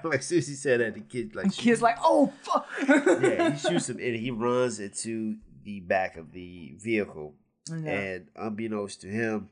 like 0.04 0.22
Susie 0.22 0.54
said 0.54 0.80
that 0.80 0.94
the 0.94 1.00
kid 1.00 1.34
like 1.34 1.46
And 1.46 1.56
kid's 1.56 1.82
like, 1.82 1.96
oh 2.02 2.32
fuck. 2.42 2.66
Yeah, 2.86 3.52
he 3.52 3.58
shoots 3.68 3.88
him 3.88 3.98
and 3.98 4.16
he 4.16 4.30
runs 4.30 4.80
into 4.80 5.36
the 5.62 5.80
back 5.80 6.16
of 6.16 6.32
the 6.32 6.74
vehicle. 6.78 7.34
Yeah. 7.70 7.90
And 7.90 8.28
unbeknownst 8.36 9.00
to 9.02 9.08
him, 9.08 9.48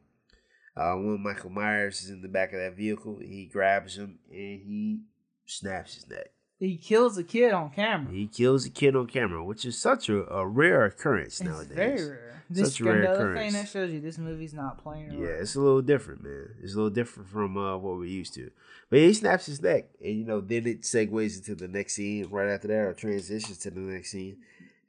uh, 0.77 0.95
when 0.95 1.23
Michael 1.23 1.51
Myers 1.51 2.03
is 2.03 2.11
in 2.11 2.23
the 2.23 2.29
back 2.29 2.53
of 2.53 2.61
that 2.61 2.77
vehicle, 2.77 3.19
he 3.21 3.47
grabs 3.47 3.97
him 3.97 4.19
and 4.31 4.61
he 4.61 5.01
snaps 5.47 5.95
his 5.95 6.09
neck. 6.09 6.32
He 6.67 6.77
kills 6.77 7.19
a 7.19 7.25
kid 7.25 7.53
on 7.53 7.71
camera. 7.71 8.13
He 8.13 8.27
kills 8.27 8.65
a 8.67 8.71
kid 8.71 8.95
on 8.97 9.07
camera, 9.07 9.45
which 9.45 9.65
is 9.65 9.77
such 9.79 10.09
a, 10.09 10.25
a 10.33 10.47
rare 10.47 10.85
occurrence 10.85 11.41
It's 11.41 11.49
nowadays. 11.49 11.77
very 11.77 12.09
rare. 12.11 12.29
This 12.51 12.73
Such 12.73 12.81
a 12.81 12.85
rare 12.85 13.03
another 13.03 13.15
occurrence. 13.31 13.53
thing 13.55 13.63
that 13.63 13.69
shows 13.71 13.91
you 13.93 14.01
this 14.01 14.19
movie's 14.19 14.53
not 14.53 14.77
playing 14.79 15.11
Yeah, 15.13 15.29
it's 15.41 15.55
a 15.55 15.61
little 15.61 15.81
different, 15.81 16.23
man. 16.23 16.49
It's 16.63 16.75
a 16.75 16.77
little 16.77 16.91
different 16.91 17.31
from 17.31 17.57
uh, 17.57 17.79
what 17.79 17.97
we're 17.97 18.05
used 18.05 18.35
to. 18.35 18.51
But 18.91 18.99
he 18.99 19.15
snaps 19.15 19.47
his 19.47 19.63
neck, 19.63 19.87
and 20.05 20.15
you 20.19 20.25
know, 20.27 20.41
then 20.43 20.67
it 20.67 20.83
segues 20.83 21.39
into 21.39 21.55
the 21.55 21.67
next 21.69 21.95
scene 21.95 22.29
right 22.31 22.49
after 22.51 22.69
that, 22.69 22.75
or 22.79 22.93
transitions 22.93 23.57
to 23.59 23.71
the 23.71 23.81
next 23.81 24.11
scene, 24.11 24.37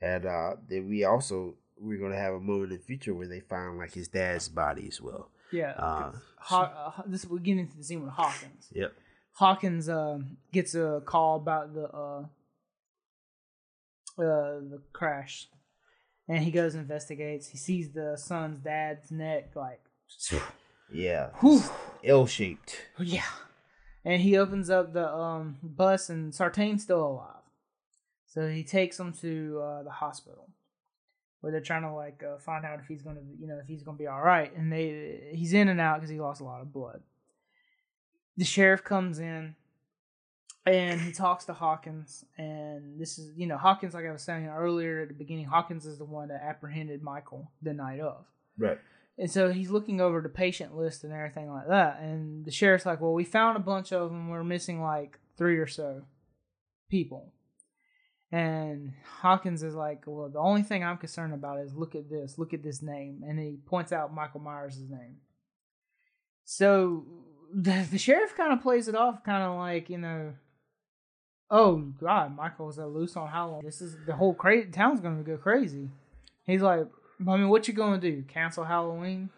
and 0.02 0.26
uh, 0.26 0.56
then 0.70 0.90
we 0.90 1.06
also 1.06 1.56
we're 1.80 1.98
gonna 2.00 2.18
have 2.20 2.34
a 2.34 2.40
moment 2.40 2.72
in 2.74 2.78
the 2.80 2.84
future 2.84 3.14
where 3.14 3.28
they 3.28 3.40
find 3.40 3.78
like 3.78 3.94
his 3.94 4.10
dad's 4.10 4.50
body 4.50 4.88
as 4.90 5.00
well. 5.02 5.30
Yeah. 5.52 5.72
Uh, 5.78 6.12
Haw- 6.38 6.94
uh, 6.98 7.04
this 7.06 7.26
we're 7.26 7.38
getting 7.40 7.60
into 7.60 7.78
the 7.78 7.84
scene 7.84 8.02
with 8.04 8.12
Hawkins. 8.12 8.68
Yep. 8.74 8.94
Hawkins 9.34 9.90
um, 9.90 10.38
gets 10.52 10.76
a 10.76 11.02
call 11.06 11.38
about 11.38 11.74
the 11.74 11.86
uh, 11.90 12.24
uh, 14.20 14.60
the 14.60 14.82
crash, 14.94 15.48
and 16.28 16.44
he 16.44 16.52
goes 16.52 16.76
and 16.76 16.82
investigates. 16.82 17.48
He 17.48 17.58
sees 17.58 17.92
the 17.92 18.16
son's 18.18 18.60
dad's 18.60 19.12
neck 19.12 19.52
like, 19.56 19.82
Yeah. 20.94 21.30
Whew. 21.40 21.62
L 22.04 22.26
shaped. 22.28 22.78
yeah, 23.00 23.24
and 24.06 24.22
he 24.22 24.38
opens 24.38 24.70
up 24.70 24.94
the 24.94 25.08
um, 25.12 25.58
bus, 25.64 26.10
and 26.10 26.32
Sartain's 26.32 26.84
still 26.84 27.04
alive. 27.06 27.30
So 28.28 28.48
he 28.48 28.64
takes 28.64 29.00
him 29.00 29.14
to 29.22 29.62
uh, 29.64 29.84
the 29.84 29.92
hospital, 29.92 30.50
where 31.42 31.52
they're 31.52 31.62
trying 31.62 31.84
to 31.84 31.94
like 31.94 32.24
uh, 32.24 32.38
find 32.40 32.66
out 32.66 32.80
if 32.80 32.88
he's 32.88 33.02
gonna, 33.02 33.22
you 33.40 33.48
know, 33.48 33.58
if 33.60 33.68
he's 33.68 33.84
gonna 33.84 33.98
be 33.98 34.08
all 34.08 34.22
right. 34.22 34.56
And 34.56 34.72
they, 34.72 35.32
he's 35.34 35.54
in 35.54 35.70
and 35.70 35.80
out 35.80 35.98
because 35.98 36.10
he 36.10 36.20
lost 36.20 36.42
a 36.42 36.44
lot 36.44 36.62
of 36.62 36.72
blood. 36.74 37.02
The 38.38 38.46
sheriff 38.46 38.84
comes 38.84 39.20
in, 39.20 39.56
and 40.66 41.02
he 41.02 41.12
talks 41.12 41.46
to 41.46 41.54
Hawkins. 41.54 42.26
And 42.38 43.00
this 43.00 43.20
is, 43.20 43.32
you 43.38 43.48
know, 43.48 43.58
Hawkins, 43.58 43.94
like 43.94 44.06
I 44.06 44.12
was 44.12 44.24
saying 44.24 44.48
earlier 44.48 45.02
at 45.02 45.10
the 45.10 45.14
beginning, 45.14 45.46
Hawkins 45.46 45.86
is 45.86 45.98
the 45.98 46.06
one 46.06 46.30
that 46.30 46.42
apprehended 46.44 47.04
Michael 47.04 47.52
the 47.62 47.74
night 47.74 48.00
of. 48.00 48.26
Right. 48.58 48.80
And 49.18 49.30
so 49.30 49.52
he's 49.52 49.70
looking 49.70 50.02
over 50.02 50.22
the 50.22 50.30
patient 50.30 50.76
list 50.76 51.04
and 51.04 51.14
everything 51.14 51.52
like 51.52 51.68
that. 51.68 52.00
And 52.02 52.46
the 52.46 52.52
sheriff's 52.52 52.86
like, 52.86 53.00
"Well, 53.00 53.14
we 53.14 53.24
found 53.24 53.58
a 53.58 53.60
bunch 53.60 53.94
of 53.94 54.10
them. 54.10 54.30
We're 54.30 54.44
missing 54.44 54.82
like 54.82 55.20
three 55.38 55.60
or 55.60 55.68
so 55.68 56.04
people." 56.90 57.32
And 58.32 58.94
Hawkins 59.22 59.62
is 59.62 59.76
like, 59.76 60.06
"Well, 60.08 60.30
the 60.30 60.40
only 60.40 60.64
thing 60.64 60.84
I'm 60.84 60.98
concerned 60.98 61.36
about 61.36 61.60
is 61.60 61.76
look 61.76 61.94
at 61.94 62.10
this. 62.10 62.40
Look 62.40 62.56
at 62.56 62.64
this 62.64 62.82
name." 62.82 63.24
And 63.24 63.38
he 63.38 63.60
points 63.68 63.92
out 63.92 64.12
Michael 64.12 64.40
Myers' 64.40 64.82
name. 64.90 65.18
So 66.44 67.06
the, 67.54 67.88
the 67.92 67.98
sheriff 67.98 68.36
kind 68.36 68.52
of 68.54 68.62
plays 68.62 68.88
it 68.88 68.96
off, 68.96 69.24
kind 69.24 69.44
of 69.44 69.58
like 69.58 69.90
you 69.90 69.98
know, 69.98 70.34
"Oh 71.50 71.78
God, 71.78 72.36
Michael's 72.36 72.80
uh, 72.80 72.86
loose 72.86 73.16
on 73.16 73.30
Halloween. 73.30 73.62
This 73.64 73.82
is 73.82 73.96
the 74.06 74.16
whole 74.16 74.34
cra- 74.34 74.66
town's 74.72 75.00
going 75.00 75.18
to 75.18 75.24
go 75.24 75.38
crazy." 75.38 75.90
He's 76.46 76.62
like, 76.62 76.86
I 77.28 77.38
mean, 77.38 77.48
what 77.50 77.68
you 77.68 77.74
gonna 77.74 78.00
do? 78.02 78.24
Cancel 78.28 78.66
Halloween? 78.66 79.30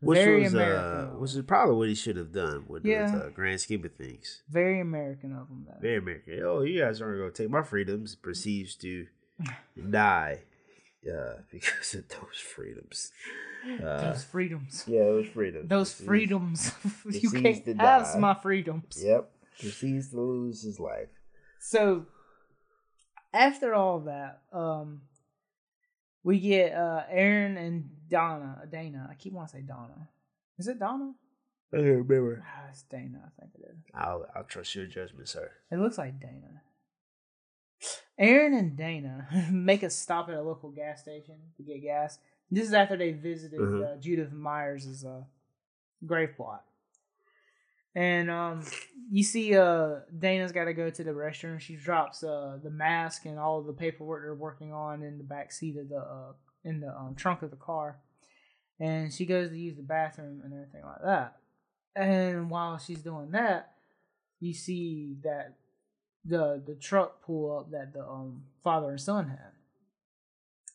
Which 0.00 0.18
Very 0.18 0.42
was 0.42 0.54
American. 0.54 0.84
uh, 0.84 1.06
which 1.18 1.30
is 1.34 1.42
probably 1.42 1.76
what 1.76 1.88
he 1.88 1.94
should 1.94 2.16
have 2.16 2.32
done 2.32 2.64
with 2.68 2.84
Yeah. 2.84 3.08
the 3.10 3.24
uh, 3.26 3.28
grand 3.30 3.60
scheme 3.60 3.84
of 3.84 3.92
things. 3.94 4.42
Very 4.48 4.80
American 4.80 5.32
of 5.32 5.48
him, 5.48 5.64
though. 5.68 5.78
Very 5.80 5.98
American. 5.98 6.40
Oh, 6.44 6.62
you 6.62 6.80
guys 6.80 7.00
aren't 7.00 7.18
gonna 7.20 7.30
take 7.30 7.50
my 7.50 7.62
freedoms. 7.62 8.14
Proceeds 8.16 8.74
to 8.76 9.06
die 9.90 10.40
uh, 11.08 11.34
because 11.52 11.94
of 11.94 12.08
those 12.08 12.38
freedoms. 12.38 13.10
Uh, 13.64 14.12
Those 14.12 14.24
freedoms. 14.24 14.84
yeah, 14.88 15.04
those 15.04 15.28
freedoms. 15.28 15.68
Those 15.68 15.92
Proceeds- 15.94 16.06
freedoms. 16.08 16.72
you 16.84 17.30
proceeds 17.30 17.32
can't 17.42 17.64
to 17.64 17.74
have 17.76 18.02
die. 18.14 18.18
my 18.18 18.34
freedoms. 18.34 19.00
Yep. 19.02 19.30
Proceeds 19.60 20.10
to 20.10 20.20
lose 20.20 20.62
his 20.62 20.80
life. 20.80 21.08
So 21.60 22.06
after 23.32 23.72
all 23.74 24.00
that, 24.00 24.42
um, 24.52 25.02
we 26.24 26.40
get 26.40 26.72
uh 26.74 27.02
Aaron 27.08 27.56
and 27.56 27.90
Donna. 28.08 28.62
Dana. 28.70 29.08
I 29.10 29.14
keep 29.14 29.32
wanting 29.32 29.48
to 29.48 29.56
say 29.58 29.62
Donna. 29.62 30.08
Is 30.58 30.66
it 30.68 30.78
Donna? 30.78 31.12
I 31.72 31.76
don't 31.78 31.86
remember. 32.06 32.44
Ah, 32.46 32.66
it's 32.70 32.82
Dana. 32.82 33.20
I 33.26 33.40
think 33.40 33.54
it 33.54 33.62
is. 33.70 33.76
I'll 33.94 34.26
I'll 34.34 34.44
trust 34.44 34.74
your 34.74 34.86
judgment, 34.86 35.28
sir. 35.28 35.50
It 35.70 35.76
looks 35.78 35.98
like 35.98 36.20
Dana. 36.20 36.62
Aaron 38.18 38.54
and 38.54 38.76
Dana 38.76 39.28
make 39.50 39.82
a 39.82 39.90
stop 39.90 40.28
at 40.28 40.34
a 40.34 40.42
local 40.42 40.70
gas 40.70 41.00
station 41.02 41.36
to 41.56 41.62
get 41.62 41.82
gas. 41.82 42.18
This 42.52 42.68
is 42.68 42.74
after 42.74 42.96
they 42.98 43.12
visited 43.12 43.58
Mhm. 43.60 43.82
uh, 43.82 43.96
Judith 43.96 44.30
Myers' 44.30 45.04
uh, 45.04 45.24
grave 46.04 46.36
plot. 46.36 46.64
And 47.94 48.30
um, 48.30 48.62
you 49.10 49.22
see, 49.22 49.56
uh, 49.56 50.00
Dana's 50.18 50.52
got 50.52 50.64
to 50.66 50.74
go 50.74 50.90
to 50.90 51.04
the 51.04 51.10
restroom. 51.12 51.58
She 51.58 51.76
drops 51.76 52.22
uh, 52.22 52.58
the 52.62 52.70
mask 52.70 53.24
and 53.24 53.38
all 53.38 53.58
of 53.58 53.66
the 53.66 53.72
paperwork 53.72 54.22
they're 54.22 54.34
working 54.34 54.72
on 54.72 55.02
in 55.02 55.16
the 55.18 55.24
back 55.24 55.50
seat 55.50 55.76
of 55.78 55.88
the 55.88 55.98
uh, 55.98 56.32
in 56.64 56.80
the 56.80 56.88
um, 56.94 57.14
trunk 57.14 57.42
of 57.42 57.50
the 57.50 57.56
car, 57.56 57.98
and 58.78 59.12
she 59.12 59.26
goes 59.26 59.50
to 59.50 59.58
use 59.58 59.76
the 59.76 59.82
bathroom 59.82 60.42
and 60.44 60.52
everything 60.52 60.84
like 60.84 61.02
that. 61.02 61.36
And 61.96 62.50
while 62.50 62.78
she's 62.78 63.02
doing 63.02 63.30
that, 63.32 63.74
you 64.40 64.54
see 64.54 65.16
that 65.22 65.54
the 66.24 66.62
the 66.64 66.74
truck 66.76 67.22
pull 67.22 67.58
up 67.58 67.70
that 67.72 67.92
the 67.92 68.06
um 68.06 68.44
father 68.62 68.90
and 68.90 69.00
son 69.00 69.28
had, 69.28 69.52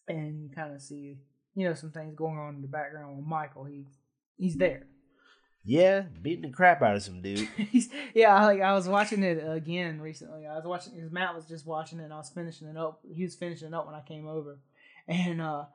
and 0.08 0.42
you 0.44 0.50
kind 0.50 0.74
of 0.74 0.82
see 0.82 1.18
you 1.58 1.68
know 1.68 1.74
some 1.74 1.92
things 1.92 2.14
going 2.16 2.38
on 2.38 2.56
in 2.56 2.62
the 2.62 2.68
background 2.68 3.18
with 3.18 3.26
Michael. 3.26 3.66
He 3.66 3.88
he's 4.38 4.56
there. 4.56 4.84
Yeah, 5.66 6.04
beating 6.22 6.44
the 6.50 6.56
crap 6.56 6.82
out 6.82 6.96
of 6.96 7.04
some 7.04 7.22
dude. 7.22 7.46
Yeah, 8.14 8.34
I- 8.34 8.46
like 8.46 8.62
I 8.62 8.74
was 8.74 8.88
watching 8.88 9.22
it 9.24 9.44
again 9.46 10.00
recently. 10.00 10.46
I 10.48 10.56
was 10.56 10.64
watching 10.66 10.94
because 10.96 11.12
Matt 11.12 11.36
was 11.36 11.46
just 11.46 11.66
watching 11.66 12.00
it. 12.00 12.04
and 12.06 12.14
I 12.14 12.18
was 12.18 12.30
finishing 12.30 12.68
it 12.70 12.78
up. 12.78 13.02
He 13.14 13.24
was 13.24 13.36
finishing 13.36 13.68
it 13.70 13.74
up 13.74 13.86
when 13.86 13.96
I 13.96 14.02
came 14.02 14.28
over, 14.28 14.60
and 15.10 15.42
uh, 15.42 15.66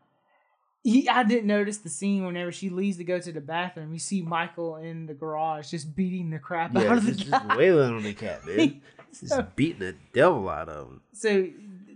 he, 0.83 1.09
I 1.09 1.25
didn't 1.25 1.47
notice 1.47 1.79
the 1.79 1.91
scene 1.91 2.25
whenever 2.25 2.51
she 2.53 2.71
leaves 2.71 2.97
to 2.99 3.05
go 3.05 3.19
to 3.21 3.33
the 3.33 3.41
bathroom. 3.43 3.93
You 3.93 3.99
see 3.99 4.23
Michael 4.23 4.77
in 4.77 5.07
the 5.07 5.15
garage 5.15 5.71
just 5.71 5.95
beating 5.95 6.31
the 6.31 6.39
crap 6.39 6.73
yeah, 6.75 6.85
out 6.91 6.99
of 6.99 7.05
the 7.07 7.13
just, 7.13 7.31
guy. 7.31 7.39
just 7.47 7.59
wailing 7.59 7.95
on 7.95 8.03
the 8.03 8.15
cat, 8.15 8.45
man. 8.47 8.81
so, 9.13 9.27
Just 9.27 9.57
beating 9.57 9.81
the 9.81 9.95
devil 10.15 10.49
out 10.49 10.69
of 10.71 10.87
him. 10.89 11.01
so 11.13 11.49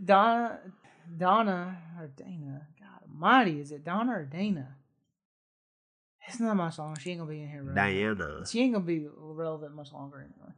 Donna, 0.05 0.59
Donna 1.17 1.79
or 1.99 2.09
Dana, 2.09 2.67
Almighty, 3.17 3.61
is 3.61 3.73
it 3.73 3.85
Donna 3.85 4.13
or 4.13 4.25
Dana? 4.25 4.77
It's 6.29 6.41
not 6.41 6.57
much 6.57 6.79
longer. 6.79 7.01
She 7.01 7.11
ain't 7.11 7.21
gonna 7.21 7.31
be 7.31 7.43
in 7.43 7.49
here. 7.49 7.63
Now. 7.63 7.75
Diana. 7.75 8.47
She 8.47 8.61
ain't 8.61 8.75
gonna 8.75 8.85
be 8.85 9.07
relevant 9.17 9.75
much 9.75 9.93
longer 9.93 10.19
anyway. 10.19 10.53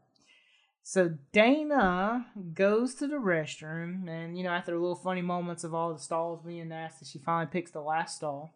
So 0.82 1.14
Dana 1.32 2.26
goes 2.55 2.94
to 2.97 3.06
the 3.06 3.16
restroom, 3.16 4.09
and 4.09 4.36
you 4.39 4.44
know, 4.44 4.51
after 4.51 4.72
little 4.72 4.97
funny 4.97 5.20
moments 5.20 5.64
of 5.64 5.74
all 5.74 5.93
the 5.93 6.01
stalls 6.01 6.40
being 6.43 6.68
nasty, 6.70 7.05
she 7.05 7.18
finally 7.18 7.51
picks 7.52 7.70
the 7.70 7.80
last 7.82 8.16
stall. 8.16 8.55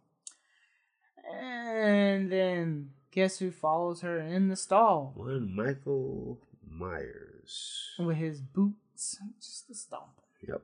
And 1.30 2.32
then 2.32 2.90
guess 3.10 3.38
who 3.38 3.50
follows 3.50 4.00
her 4.00 4.18
in 4.18 4.48
the 4.48 4.56
stall 4.56 5.12
One 5.14 5.54
Michael 5.54 6.40
Myers. 6.66 7.90
with 7.98 8.16
his 8.16 8.40
boots 8.40 9.18
just 9.40 9.70
a 9.70 9.74
stomp. 9.74 10.20
Yep. 10.48 10.62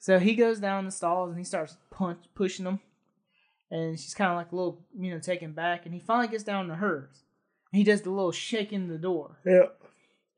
So 0.00 0.18
he 0.18 0.34
goes 0.34 0.58
down 0.58 0.86
the 0.86 0.90
stalls 0.90 1.28
and 1.30 1.38
he 1.38 1.44
starts 1.44 1.76
punch 1.90 2.18
pushing 2.34 2.64
them, 2.64 2.80
and 3.70 3.98
she's 4.00 4.14
kind 4.14 4.30
of 4.32 4.36
like 4.36 4.50
a 4.50 4.56
little, 4.56 4.84
you 4.98 5.12
know, 5.12 5.20
taken 5.20 5.52
back. 5.52 5.84
And 5.84 5.94
he 5.94 6.00
finally 6.00 6.26
gets 6.28 6.42
down 6.42 6.66
to 6.68 6.74
hers. 6.74 7.22
He 7.70 7.84
does 7.84 8.02
the 8.02 8.10
little 8.10 8.32
shaking 8.32 8.88
the 8.88 8.98
door, 8.98 9.38
Yep. 9.46 9.80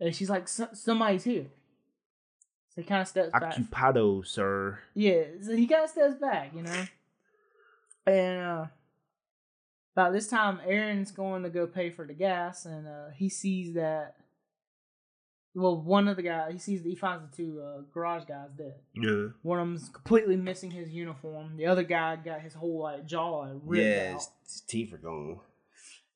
and 0.01 0.15
she's 0.15 0.29
like, 0.29 0.49
"So- 0.49 0.69
"Somebody's 0.75 1.25
here." 1.25 1.47
So 2.75 2.83
he 2.83 2.87
kind 2.87 3.03
of 3.03 3.09
steps 3.09 3.31
back. 3.33 3.55
Occupado, 3.55 4.27
sir. 4.27 4.79
Yeah, 4.95 5.25
so 5.43 5.55
he 5.57 5.67
kind 5.67 5.85
of 5.85 5.91
steps 5.91 6.17
back, 6.17 6.53
you 6.55 6.63
know. 6.63 6.85
And 8.07 8.41
uh 8.43 8.67
about 9.95 10.13
this 10.13 10.29
time, 10.29 10.59
Aaron's 10.65 11.11
going 11.13 11.43
to 11.43 11.51
go 11.51 11.67
pay 11.67 11.91
for 11.91 12.07
the 12.07 12.15
gas, 12.15 12.65
and 12.67 12.87
uh 12.89 13.11
he 13.15 13.29
sees 13.29 13.75
that. 13.75 14.17
Well, 15.55 15.81
one 15.83 16.09
of 16.09 16.17
the 16.17 16.23
guys 16.23 16.53
he 16.53 16.59
sees 16.59 16.83
he 16.83 16.95
finds 16.95 17.31
the 17.31 17.37
two 17.37 17.61
uh, 17.61 17.83
garage 17.93 18.25
guys 18.25 18.49
dead. 18.57 18.77
Yeah. 18.95 19.29
One 19.43 19.59
of 19.61 19.67
them's 19.69 19.89
completely 19.91 20.37
missing 20.37 20.71
his 20.71 20.89
uniform. 20.91 21.57
The 21.59 21.67
other 21.67 21.83
guy 21.83 22.17
got 22.17 22.41
his 22.41 22.55
whole 22.55 22.83
like 22.83 23.05
jaw 23.07 23.41
like, 23.41 23.61
ripped 23.65 23.85
Yeah, 23.85 24.09
out. 24.09 24.15
his, 24.15 24.29
his 24.45 24.61
teeth 24.67 24.95
are 24.95 24.99
gone. 24.99 25.41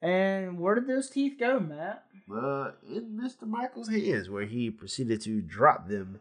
And 0.03 0.59
where 0.59 0.75
did 0.75 0.87
those 0.87 1.11
teeth 1.11 1.35
go, 1.39 1.59
Matt? 1.61 2.05
Uh, 2.31 2.73
in 2.89 3.19
Mr. 3.23 3.47
Michael's 3.47 3.89
hands, 3.89 4.29
where 4.29 4.45
he 4.47 4.71
proceeded 4.71 5.21
to 5.23 5.41
drop 5.41 5.89
them 5.89 6.21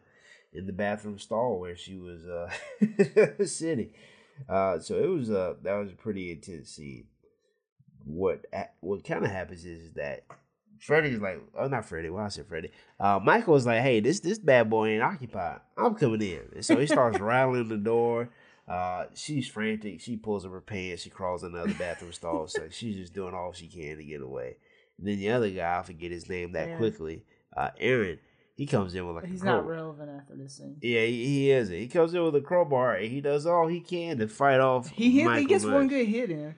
in 0.53 0.65
the 0.67 0.73
bathroom 0.73 1.19
stall 1.19 1.59
where 1.59 1.75
she 1.75 1.95
was 1.97 2.25
uh 2.27 2.49
sitting. 3.45 3.91
Uh, 4.49 4.79
so 4.79 4.95
it 4.95 5.07
was 5.07 5.29
uh 5.31 5.53
that 5.63 5.75
was 5.75 5.91
a 5.91 5.95
pretty 5.95 6.31
intense 6.31 6.69
scene. 6.71 7.05
What 8.03 8.45
what 8.81 9.03
kind 9.03 9.23
of 9.25 9.31
happens 9.31 9.65
is 9.65 9.93
that 9.93 10.23
Freddie's 10.79 11.19
like, 11.19 11.41
oh 11.57 11.67
not 11.67 11.85
Freddie, 11.85 12.09
why 12.09 12.25
I 12.25 12.27
said 12.29 12.47
Freddie. 12.47 12.71
Uh, 12.99 13.19
Michael 13.23 13.53
was 13.53 13.65
like, 13.65 13.81
hey, 13.81 13.99
this 13.99 14.19
this 14.19 14.39
bad 14.39 14.69
boy 14.69 14.89
ain't 14.89 15.03
occupied. 15.03 15.59
I'm 15.77 15.95
coming 15.95 16.21
in, 16.21 16.41
and 16.53 16.65
so 16.65 16.77
he 16.77 16.87
starts 16.87 17.19
rattling 17.21 17.69
the 17.69 17.77
door. 17.77 18.29
Uh, 18.67 19.05
she's 19.13 19.47
frantic. 19.47 20.01
She 20.01 20.17
pulls 20.17 20.45
up 20.45 20.51
her 20.51 20.61
pants. 20.61 21.03
She 21.03 21.09
crawls 21.09 21.43
in 21.43 21.51
the 21.51 21.61
other 21.61 21.75
bathroom 21.75 22.11
stall. 22.11 22.47
So 22.47 22.67
she's 22.71 22.95
just 22.95 23.13
doing 23.13 23.33
all 23.33 23.53
she 23.53 23.67
can 23.67 23.97
to 23.97 24.03
get 24.03 24.21
away. 24.21 24.57
And 24.97 25.07
then 25.07 25.19
the 25.19 25.29
other 25.31 25.49
guy, 25.49 25.79
I 25.79 25.83
forget 25.83 26.11
his 26.11 26.29
name 26.29 26.53
that 26.53 26.67
Aaron. 26.67 26.77
quickly. 26.77 27.23
Uh, 27.55 27.69
Aaron. 27.79 28.19
He 28.55 28.65
comes 28.65 28.95
in 28.95 29.05
with 29.05 29.17
like 29.17 29.25
He's 29.25 29.41
a 29.41 29.45
not 29.45 29.67
relevant 29.67 30.09
after 30.09 30.33
this 30.33 30.55
scene. 30.55 30.77
Yeah, 30.81 31.01
he, 31.01 31.25
he 31.25 31.51
is. 31.51 31.67
He 31.67 31.89
comes 31.89 32.13
in 32.13 32.23
with 32.23 32.35
a 32.35 32.41
crowbar 32.41 32.95
and 32.95 33.11
he 33.11 33.19
does 33.19 33.45
all 33.45 33.67
he 33.67 33.81
can 33.81 34.17
to 34.19 34.29
fight 34.29 34.61
off. 34.61 34.89
He 34.89 35.19
hit. 35.19 35.29
he 35.39 35.45
gets 35.45 35.65
one 35.65 35.89
good 35.89 36.07
hit 36.07 36.31
in 36.31 36.55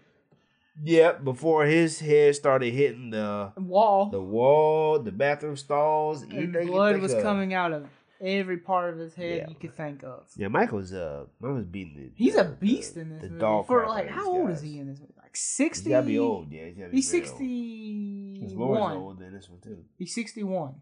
Yep, 0.83 1.23
before 1.23 1.65
his 1.65 1.99
head 1.99 2.35
started 2.35 2.71
hitting 2.73 3.09
the 3.09 3.51
wall. 3.57 4.09
the 4.09 4.21
wall, 4.21 4.99
the 4.99 5.11
bathroom 5.11 5.55
stalls. 5.57 6.21
and 6.21 6.53
blood 6.53 6.99
was 7.01 7.13
of. 7.13 7.23
coming 7.23 7.53
out 7.53 7.73
of 7.73 7.87
every 8.21 8.57
part 8.57 8.93
of 8.93 8.99
his 8.99 9.13
head 9.15 9.37
Yeah. 9.37 9.49
you 9.49 9.55
could 9.55 9.75
think 9.75 10.03
of. 10.03 10.27
Yeah, 10.35 10.47
Michael's 10.49 10.93
uh, 10.93 11.25
Michael's 11.39 11.65
beating 11.65 11.95
the. 11.95 12.11
He's 12.15 12.35
a 12.35 12.43
beast 12.45 12.95
the, 12.95 13.01
in 13.01 13.09
this 13.09 13.21
the 13.23 13.29
movie. 13.29 13.39
dog 13.39 13.67
For 13.67 13.87
like, 13.87 14.09
how 14.09 14.29
old 14.29 14.51
is 14.51 14.61
he 14.61 14.79
in 14.79 14.87
this 14.87 14.99
movie? 14.99 15.13
Like 15.17 15.35
sixty. 15.35 15.93
He's 15.93 16.05
be 16.05 16.19
old. 16.19 16.51
Yeah, 16.51 16.65
he's, 16.65 16.91
He's 16.91 17.09
sixty 17.09 18.39
His 18.41 18.53
older 18.55 19.23
than 19.23 19.33
this 19.33 19.49
one 19.49 19.59
too. 19.61 19.83
He's 19.97 20.13
sixty 20.13 20.43
one. 20.43 20.75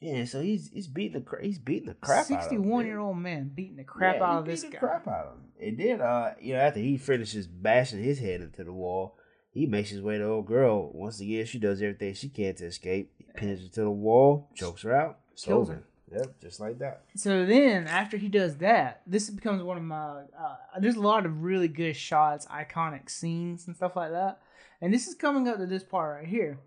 Yeah, 0.00 0.24
so 0.24 0.40
he's 0.40 0.70
he's 0.72 0.86
beating 0.86 1.12
the 1.18 1.20
cra- 1.20 1.44
he's 1.44 1.58
beating 1.58 1.88
the 1.88 1.94
crap 1.94 2.18
out 2.18 2.22
of. 2.22 2.26
sixty 2.26 2.56
one 2.58 2.86
year 2.86 2.98
old 2.98 3.18
man 3.18 3.50
beating 3.54 3.76
the 3.76 3.84
crap 3.84 4.16
Yeah, 4.16 4.24
out 4.24 4.38
of 4.40 4.44
this 4.46 4.62
guy. 4.64 4.78
crap 4.78 5.06
out 5.06 5.26
of 5.26 5.32
him. 5.34 5.44
And 5.62 5.78
then, 5.78 6.00
uh, 6.00 6.32
you 6.40 6.54
know, 6.54 6.60
after 6.60 6.80
he 6.80 6.96
finishes 6.96 7.46
bashing 7.46 8.02
his 8.02 8.18
head 8.18 8.40
into 8.40 8.64
the 8.64 8.72
wall, 8.72 9.16
he 9.52 9.66
makes 9.66 9.90
his 9.90 10.00
way 10.00 10.18
to 10.18 10.24
old 10.24 10.46
girl. 10.46 10.90
Once 10.92 11.20
again, 11.20 11.44
she 11.46 11.58
does 11.58 11.82
everything 11.82 12.14
she 12.14 12.28
can 12.28 12.54
to 12.56 12.66
escape. 12.66 13.12
He 13.18 13.24
pins 13.34 13.62
her 13.62 13.68
to 13.68 13.80
the 13.82 13.90
wall, 13.90 14.48
chokes 14.54 14.82
her 14.82 14.94
out, 14.94 15.18
it's 15.32 15.44
Kills 15.44 15.68
over. 15.70 15.82
Yep, 16.12 16.40
just 16.40 16.58
like 16.58 16.78
that. 16.80 17.04
So 17.14 17.46
then, 17.46 17.86
after 17.86 18.16
he 18.16 18.28
does 18.28 18.56
that, 18.56 19.02
this 19.06 19.30
becomes 19.30 19.62
one 19.62 19.76
of 19.76 19.84
my. 19.84 20.22
Uh, 20.36 20.56
there's 20.80 20.96
a 20.96 21.00
lot 21.00 21.24
of 21.24 21.42
really 21.42 21.68
good 21.68 21.94
shots, 21.94 22.46
iconic 22.46 23.08
scenes, 23.08 23.68
and 23.68 23.76
stuff 23.76 23.94
like 23.94 24.10
that. 24.10 24.40
And 24.80 24.92
this 24.92 25.06
is 25.06 25.14
coming 25.14 25.46
up 25.46 25.58
to 25.58 25.66
this 25.66 25.84
part 25.84 26.18
right 26.18 26.26
here. 26.28 26.58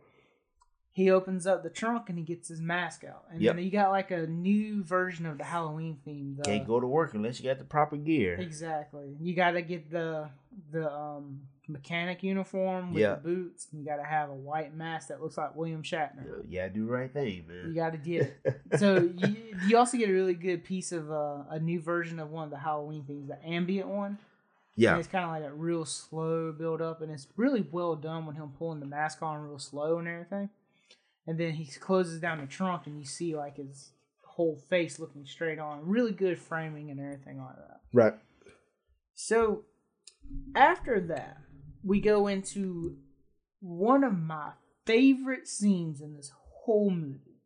He 0.92 1.10
opens 1.10 1.46
up 1.48 1.64
the 1.64 1.70
trunk 1.72 2.08
and 2.10 2.18
he 2.20 2.24
gets 2.24 2.48
his 2.48 2.62
mask 2.62 3.04
out, 3.04 3.26
and 3.32 3.42
Yep. 3.42 3.56
then 3.56 3.66
you 3.66 3.72
got 3.72 3.90
like 3.90 4.12
a 4.12 4.28
new 4.28 4.84
version 4.84 5.26
of 5.26 5.40
the 5.40 5.44
Halloween 5.44 5.98
theme. 6.06 6.36
The, 6.38 6.44
Can't 6.44 6.68
go 6.68 6.80
to 6.80 6.88
work 6.88 7.14
unless 7.16 7.40
you 7.40 7.46
got 7.50 7.58
the 7.58 7.66
proper 7.66 7.98
gear. 7.98 8.36
Exactly. 8.36 9.18
You 9.20 9.36
got 9.36 9.52
to 9.52 9.62
get 9.64 9.90
the 9.92 10.30
the 10.72 10.90
um, 10.90 11.42
mechanic 11.68 12.24
uniform 12.24 12.94
with 12.94 13.02
Yeah. 13.02 13.16
the 13.16 13.22
boots. 13.22 13.68
And 13.72 13.80
you 13.82 13.86
got 13.88 13.98
to 13.98 14.04
have 14.04 14.30
a 14.30 14.34
white 14.36 14.74
mask 14.76 15.08
that 15.10 15.22
looks 15.22 15.38
like 15.38 15.56
William 15.56 15.82
Shatner. 15.84 16.44
Yeah, 16.48 16.68
do 16.68 16.86
right 16.86 17.12
thing, 17.12 17.46
man. 17.48 17.68
You 17.70 17.74
got 17.76 17.92
to 17.92 17.98
get 17.98 18.22
it. 18.44 18.62
So 18.80 19.10
you, 19.16 19.36
you 19.68 19.78
also 19.78 19.98
get 19.98 20.10
a 20.10 20.14
really 20.14 20.34
good 20.34 20.64
piece 20.64 20.92
of 20.92 21.12
uh, 21.12 21.44
a 21.50 21.60
new 21.60 21.80
version 21.80 22.20
of 22.20 22.32
one 22.32 22.44
of 22.46 22.50
the 22.50 22.58
Halloween 22.58 23.04
things, 23.06 23.28
the 23.28 23.38
ambient 23.48 23.88
one. 23.88 24.08
And 24.08 24.18
yeah, 24.76 24.98
it's 24.98 25.08
kind 25.08 25.24
of 25.26 25.30
like 25.30 25.44
a 25.44 25.54
real 25.54 25.86
slow 25.86 26.52
build 26.52 26.82
up, 26.82 27.02
and 27.04 27.12
it's 27.12 27.28
really 27.38 27.64
well 27.72 27.96
done 27.96 28.26
when 28.26 28.36
him 28.36 28.52
pulling 28.58 28.80
the 28.80 28.88
mask 28.88 29.22
on 29.22 29.40
real 29.44 29.60
slow 29.60 30.00
and 30.00 30.08
everything. 30.08 30.50
And 31.28 31.40
then 31.40 31.54
he 31.54 31.66
closes 31.80 32.20
down 32.20 32.42
the 32.42 32.48
trunk, 32.48 32.88
and 32.88 32.98
you 32.98 33.06
see 33.06 33.36
like 33.36 33.58
his 33.58 33.92
whole 34.26 34.58
face 34.70 34.98
looking 35.00 35.28
straight 35.28 35.60
on. 35.60 35.86
Really 35.88 36.12
good 36.12 36.40
framing 36.40 36.90
and 36.90 37.00
everything 37.00 37.38
like 37.38 37.56
that. 37.56 37.82
right. 37.94 38.14
So 39.14 39.62
after 40.56 41.00
that, 41.02 41.38
we 41.84 42.00
go 42.00 42.28
into 42.28 42.98
one 43.60 44.04
of 44.04 44.18
my 44.18 44.52
favorite 44.86 45.48
scenes 45.48 46.02
in 46.02 46.16
this 46.16 46.32
whole 46.64 46.90
movie. 46.90 47.42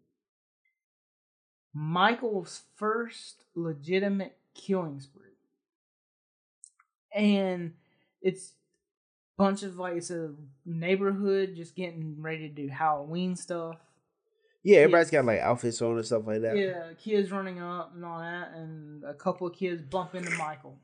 Michael's 1.74 2.64
first 2.76 3.44
legitimate 3.56 4.38
killing 4.56 5.00
spree. 5.00 5.24
And 7.14 7.74
it's 8.22 8.54
a 9.38 9.44
bunch 9.44 9.64
of 9.64 9.78
like 9.78 9.96
it's 9.98 10.12
a 10.12 10.34
neighborhood 10.66 11.56
just 11.56 11.76
getting 11.76 12.16
ready 12.20 12.50
to 12.50 12.54
do 12.54 12.68
Halloween 12.68 13.36
stuff. 13.36 13.78
Yeah, 14.64 14.80
everybody's 14.80 15.12
got 15.12 15.26
like 15.26 15.40
outfits 15.40 15.82
on 15.82 15.96
and 15.96 16.06
stuff 16.06 16.24
like 16.28 16.42
that. 16.42 16.58
Yeah, 16.58 16.94
kids 17.02 17.32
running 17.32 17.62
up 17.62 17.94
and 17.96 18.04
all 18.04 18.20
that, 18.20 18.52
and 18.56 19.04
a 19.04 19.14
couple 19.14 19.48
of 19.48 19.54
kids 19.54 19.82
bump 19.82 20.14
into 20.14 20.32
Michael, 20.32 20.78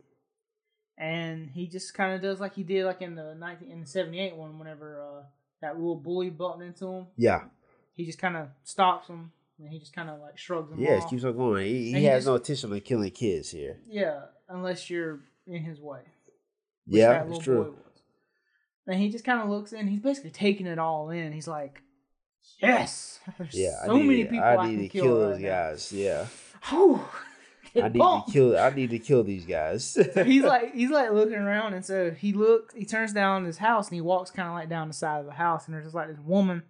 and 0.97 1.49
he 1.51 1.67
just 1.67 1.93
kind 1.93 2.13
of 2.15 2.21
does 2.21 2.39
like 2.39 2.55
he 2.55 2.63
did 2.63 2.85
like 2.85 3.01
in 3.01 3.15
the 3.15 3.35
nineteen 3.35 3.71
in 3.71 3.81
the 3.81 3.87
seventy 3.87 4.19
eight 4.19 4.35
one. 4.35 4.59
Whenever 4.59 5.01
uh, 5.01 5.23
that 5.61 5.75
little 5.77 5.95
bully 5.95 6.29
bumped 6.29 6.63
into 6.63 6.87
him, 6.87 7.07
Yeah, 7.17 7.41
he 7.93 8.05
just 8.05 8.19
kind 8.19 8.35
of 8.37 8.47
stops 8.63 9.07
him, 9.07 9.31
and 9.59 9.69
he 9.69 9.79
just 9.79 9.93
kind 9.93 10.09
of 10.09 10.19
like 10.19 10.37
shrugs 10.37 10.71
him 10.71 10.79
yeah, 10.79 10.97
off. 10.97 11.09
keeps 11.09 11.23
on 11.23 11.35
going. 11.35 11.65
He, 11.65 11.91
he 11.91 11.99
he 11.99 12.03
has 12.05 12.19
just- 12.23 12.27
no 12.27 12.35
intention 12.35 12.73
of 12.73 12.83
killing 12.83 13.11
kids 13.11 13.51
here. 13.51 13.79
yeah, 13.87 14.21
unless 14.49 14.89
you're 14.89 15.19
in 15.47 15.63
his 15.63 15.79
way. 15.79 16.01
Yeah, 16.85 17.23
that 17.23 17.27
it's 17.29 17.39
true. 17.43 17.75
And 18.85 18.99
he 18.99 19.09
just 19.09 19.23
kind 19.23 19.39
of 19.41 19.49
looks 19.49 19.71
in. 19.71 19.87
He's 19.87 20.01
basically 20.01 20.31
taking 20.31 20.65
it 20.67 20.77
all 20.77 21.09
in. 21.09 21.31
He's 21.31 21.47
like, 21.47 21.81
"Yes, 22.61 23.19
there's 23.37 23.53
Yeah, 23.53 23.85
so 23.85 23.95
need, 23.95 24.03
many 24.05 24.23
people 24.25 24.43
I, 24.43 24.53
I 24.57 24.65
can 24.67 24.75
need 24.75 24.81
to 24.83 24.89
kill, 24.89 25.03
kill 25.05 25.21
right 25.21 25.31
those 25.31 25.39
now." 25.41 25.47
guys. 25.47 25.91
Yeah, 25.93 26.25
Whew, 26.69 27.01
I 27.75 27.87
need 27.89 27.99
to 27.99 28.23
kill. 28.31 28.57
I 28.57 28.69
need 28.69 28.89
to 28.91 28.99
kill 28.99 29.23
these 29.23 29.45
guys. 29.45 29.83
So 29.85 30.03
he's 30.23 30.43
like 30.43 30.73
he's 30.75 30.89
like 30.91 31.11
looking 31.11 31.35
around 31.35 31.73
and 31.73 31.83
so 31.85 32.11
he 32.11 32.33
looks 32.33 32.73
he 32.75 32.85
turns 32.85 33.13
down 33.13 33.45
his 33.45 33.57
house 33.57 33.87
and 33.87 33.95
he 33.95 34.01
walks 34.01 34.29
kind 34.31 34.47
of 34.49 34.53
like 34.55 34.69
down 34.69 34.87
the 34.89 34.93
side 34.93 35.19
of 35.21 35.25
the 35.25 35.31
house 35.33 35.65
and 35.65 35.73
there's 35.73 35.85
just 35.85 35.95
like 35.95 36.07
this 36.09 36.19
woman 36.19 36.63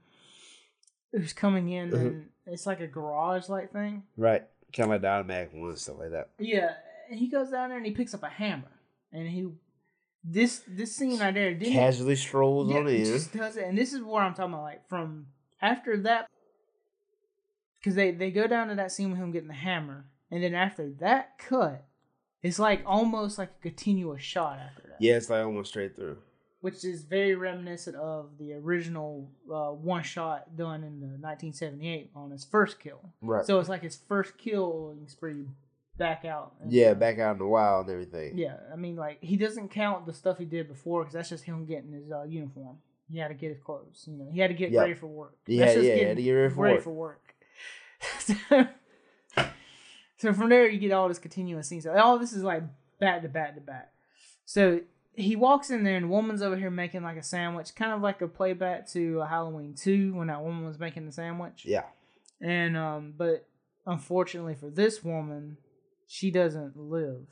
who's 1.12 1.34
coming 1.34 1.70
in 1.70 1.92
Mhm. 1.92 2.00
and 2.06 2.30
it's 2.48 2.66
like 2.66 2.80
a 2.80 2.88
garage 2.88 3.50
like 3.50 3.72
thing 3.72 4.04
right, 4.18 4.44
kind 4.76 4.86
of 4.86 4.90
like 4.92 5.02
the 5.02 5.08
automatic 5.08 5.52
one, 5.54 5.76
stuff 5.76 5.98
like 6.00 6.12
that. 6.12 6.30
yeah 6.40 6.72
and 7.10 7.20
he 7.20 7.28
goes 7.28 7.50
down 7.50 7.70
there 7.70 7.78
and 7.78 7.86
he 7.86 7.92
picks 7.92 8.14
up 8.14 8.24
a 8.24 8.30
hammer 8.30 8.72
and 9.12 9.28
he 9.28 9.48
this 10.24 10.64
this 10.68 10.96
scene 10.96 11.20
right 11.20 11.34
there 11.34 11.54
didn't 11.54 11.74
Casually 11.74 12.16
strolls 12.16 12.70
yeah, 12.72 12.78
on 12.78 12.88
in. 12.88 13.04
just 13.06 13.34
does 13.34 13.58
it 13.58 13.66
and 13.66 13.78
this 13.78 13.94
is 13.94 14.02
what 14.02 14.24
I'm 14.24 14.34
talking 14.34 14.54
about 14.54 14.64
like 14.64 14.88
from 14.88 15.28
after 15.62 15.98
that 16.04 16.28
because 17.80 17.96
they 17.96 18.12
they 18.12 18.32
go 18.32 18.48
down 18.48 18.70
to 18.70 18.76
that 18.76 18.92
scene 18.92 19.10
with 19.12 19.20
him 19.20 19.32
getting 19.32 19.50
the 19.50 19.54
hammer 19.54 20.06
and 20.34 20.44
then 20.44 20.54
after 20.56 20.90
that 21.00 21.38
cut 21.38 21.86
it's 22.42 22.60
like 22.60 22.82
almost 22.86 23.38
like 23.38 23.52
a 23.60 23.62
continuous 23.62 24.22
shot 24.22 24.58
after 24.60 24.82
that 24.90 24.98
Yeah, 25.00 25.16
it's 25.16 25.30
like 25.30 25.46
almost 25.46 25.70
straight 25.70 25.96
through. 25.96 26.18
which 26.62 26.84
is 26.84 27.04
very 27.04 27.36
reminiscent 27.36 27.96
of 27.96 28.38
the 28.40 28.54
original 28.54 29.30
uh, 29.54 29.72
one 29.72 30.04
shot 30.04 30.56
done 30.58 30.84
in 30.84 31.00
the 31.00 31.08
1978 31.08 32.12
on 32.16 32.32
his 32.32 32.44
first 32.46 32.80
kill. 32.80 33.02
Right. 33.22 33.46
So 33.46 33.60
it's 33.60 33.70
like 33.70 33.84
his 33.84 33.98
first 34.08 34.38
killing 34.38 35.08
spree 35.08 35.46
back 35.98 36.26
out. 36.26 36.54
and, 36.62 36.72
yeah, 36.72 36.94
back 36.96 37.20
out 37.20 37.34
in 37.34 37.38
the 37.40 37.46
wild 37.48 37.86
and 37.88 37.94
everything. 37.94 38.38
Yeah, 38.38 38.58
I 38.72 38.76
mean, 38.78 38.96
like 38.96 39.18
he 39.24 39.36
doesn't 39.38 39.70
count 39.70 40.06
the 40.06 40.14
stuff 40.14 40.38
he 40.38 40.46
did 40.46 40.68
before 40.68 41.02
because 41.04 41.14
that's 41.14 41.30
just 41.30 41.44
him 41.46 41.66
getting 41.66 41.92
his 41.94 42.12
uh, 42.12 42.24
uniform. 42.24 42.78
He 43.12 43.20
had 43.20 43.28
to 43.28 43.34
get 43.36 43.50
his 43.52 43.60
clothes. 43.60 44.04
You 44.10 44.18
know, 44.18 44.30
he 44.32 44.40
had 44.40 44.48
to 44.50 44.54
get 44.56 44.72
Yeah. 44.72 44.82
ready 44.82 44.96
for 44.96 45.08
work. 45.08 45.38
Yeah, 45.48 45.72
yeah, 45.74 46.08
had 46.08 46.18
to 46.18 46.24
get 46.24 46.32
ready 46.32 46.54
for 46.54 46.60
work. 46.62 46.82
For 46.82 46.90
work. 46.92 47.36
so, 50.24 50.32
from 50.32 50.48
there 50.48 50.70
you 50.70 50.80
get 50.80 50.94
all 50.94 51.10
this 51.10 51.20
continuous 51.20 51.68
scenes. 51.68 51.84
So 51.84 51.94
all 51.98 52.18
this 52.18 52.32
is 52.32 52.44
like 52.44 52.64
back 52.98 53.24
to 53.24 53.28
back 53.28 53.56
to 53.56 53.62
back. 53.62 53.92
So 54.46 54.80
he 55.16 55.36
walks 55.36 55.70
in 55.70 55.84
there 55.84 55.98
and 55.98 56.06
the 56.06 56.10
woman's 56.10 56.42
over 56.42 56.56
here 56.56 56.72
making 56.72 57.04
like 57.04 57.18
a 57.18 57.24
sandwich, 57.24 57.76
kind 57.76 57.92
of 57.92 58.02
like 58.02 58.22
a 58.22 58.28
playback 58.30 58.88
to 58.92 59.20
uh, 59.20 59.28
Halloween 59.28 59.76
two 59.76 60.14
when 60.14 60.28
that 60.28 60.42
woman 60.42 60.66
was 60.66 60.80
making 60.80 61.06
the 61.06 61.12
sandwich. 61.12 61.66
Yeah. 61.66 61.84
And 62.40 62.78
um, 62.78 63.14
but 63.18 63.46
unfortunately 63.86 64.56
for 64.56 64.70
this 64.70 65.04
woman, 65.04 65.58
she 66.08 66.32
doesn't 66.32 66.78
live. 66.78 67.26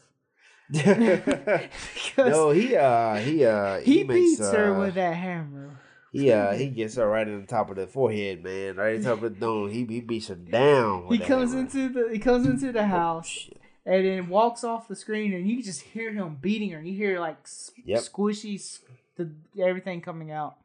no, 2.17 2.51
he 2.51 2.75
uh 2.75 3.15
he 3.15 3.45
uh 3.45 3.79
he, 3.79 3.99
he, 3.99 4.03
makes 4.03 4.31
beats 4.31 4.51
her 4.51 4.75
uh, 4.75 4.79
with 4.79 4.95
that 4.95 5.15
hammer. 5.15 5.79
He 6.11 6.31
uh 6.31 6.51
he 6.53 6.67
gets 6.67 6.95
her 6.95 7.07
right 7.07 7.27
in 7.27 7.41
the 7.41 7.47
top 7.47 7.69
of 7.69 7.77
the 7.77 7.87
forehead, 7.87 8.43
man, 8.43 8.75
right 8.75 8.95
in 8.95 9.01
the 9.01 9.09
top 9.09 9.23
of 9.23 9.33
the 9.33 9.39
dome. 9.39 9.69
He 9.69 9.85
he 9.85 10.01
beats 10.01 10.27
her 10.27 10.35
down. 10.35 11.07
He 11.09 11.17
comes 11.19 11.51
hammer. 11.51 11.61
into 11.63 11.89
the 11.89 12.09
he 12.13 12.19
comes 12.19 12.45
into 12.45 12.71
the 12.71 12.81
Oh, 12.81 12.85
house 12.85 13.27
shit. 13.27 13.57
and 13.85 14.05
then 14.05 14.27
walks 14.29 14.63
off 14.63 14.87
the 14.87 14.95
screen, 14.95 15.33
and 15.33 15.47
you 15.47 15.55
can 15.57 15.63
just 15.65 15.81
hear 15.81 16.11
him 16.13 16.37
beating 16.41 16.71
her. 16.71 16.79
And 16.79 16.87
you 16.87 16.95
hear 16.95 17.19
like 17.19 17.37
s- 17.43 17.71
Yep. 17.85 17.99
squishy, 18.01 18.55
s- 18.55 18.81
the 19.15 19.31
everything 19.59 20.01
coming 20.01 20.31
out. 20.31 20.57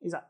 He's 0.00 0.12
like, 0.12 0.24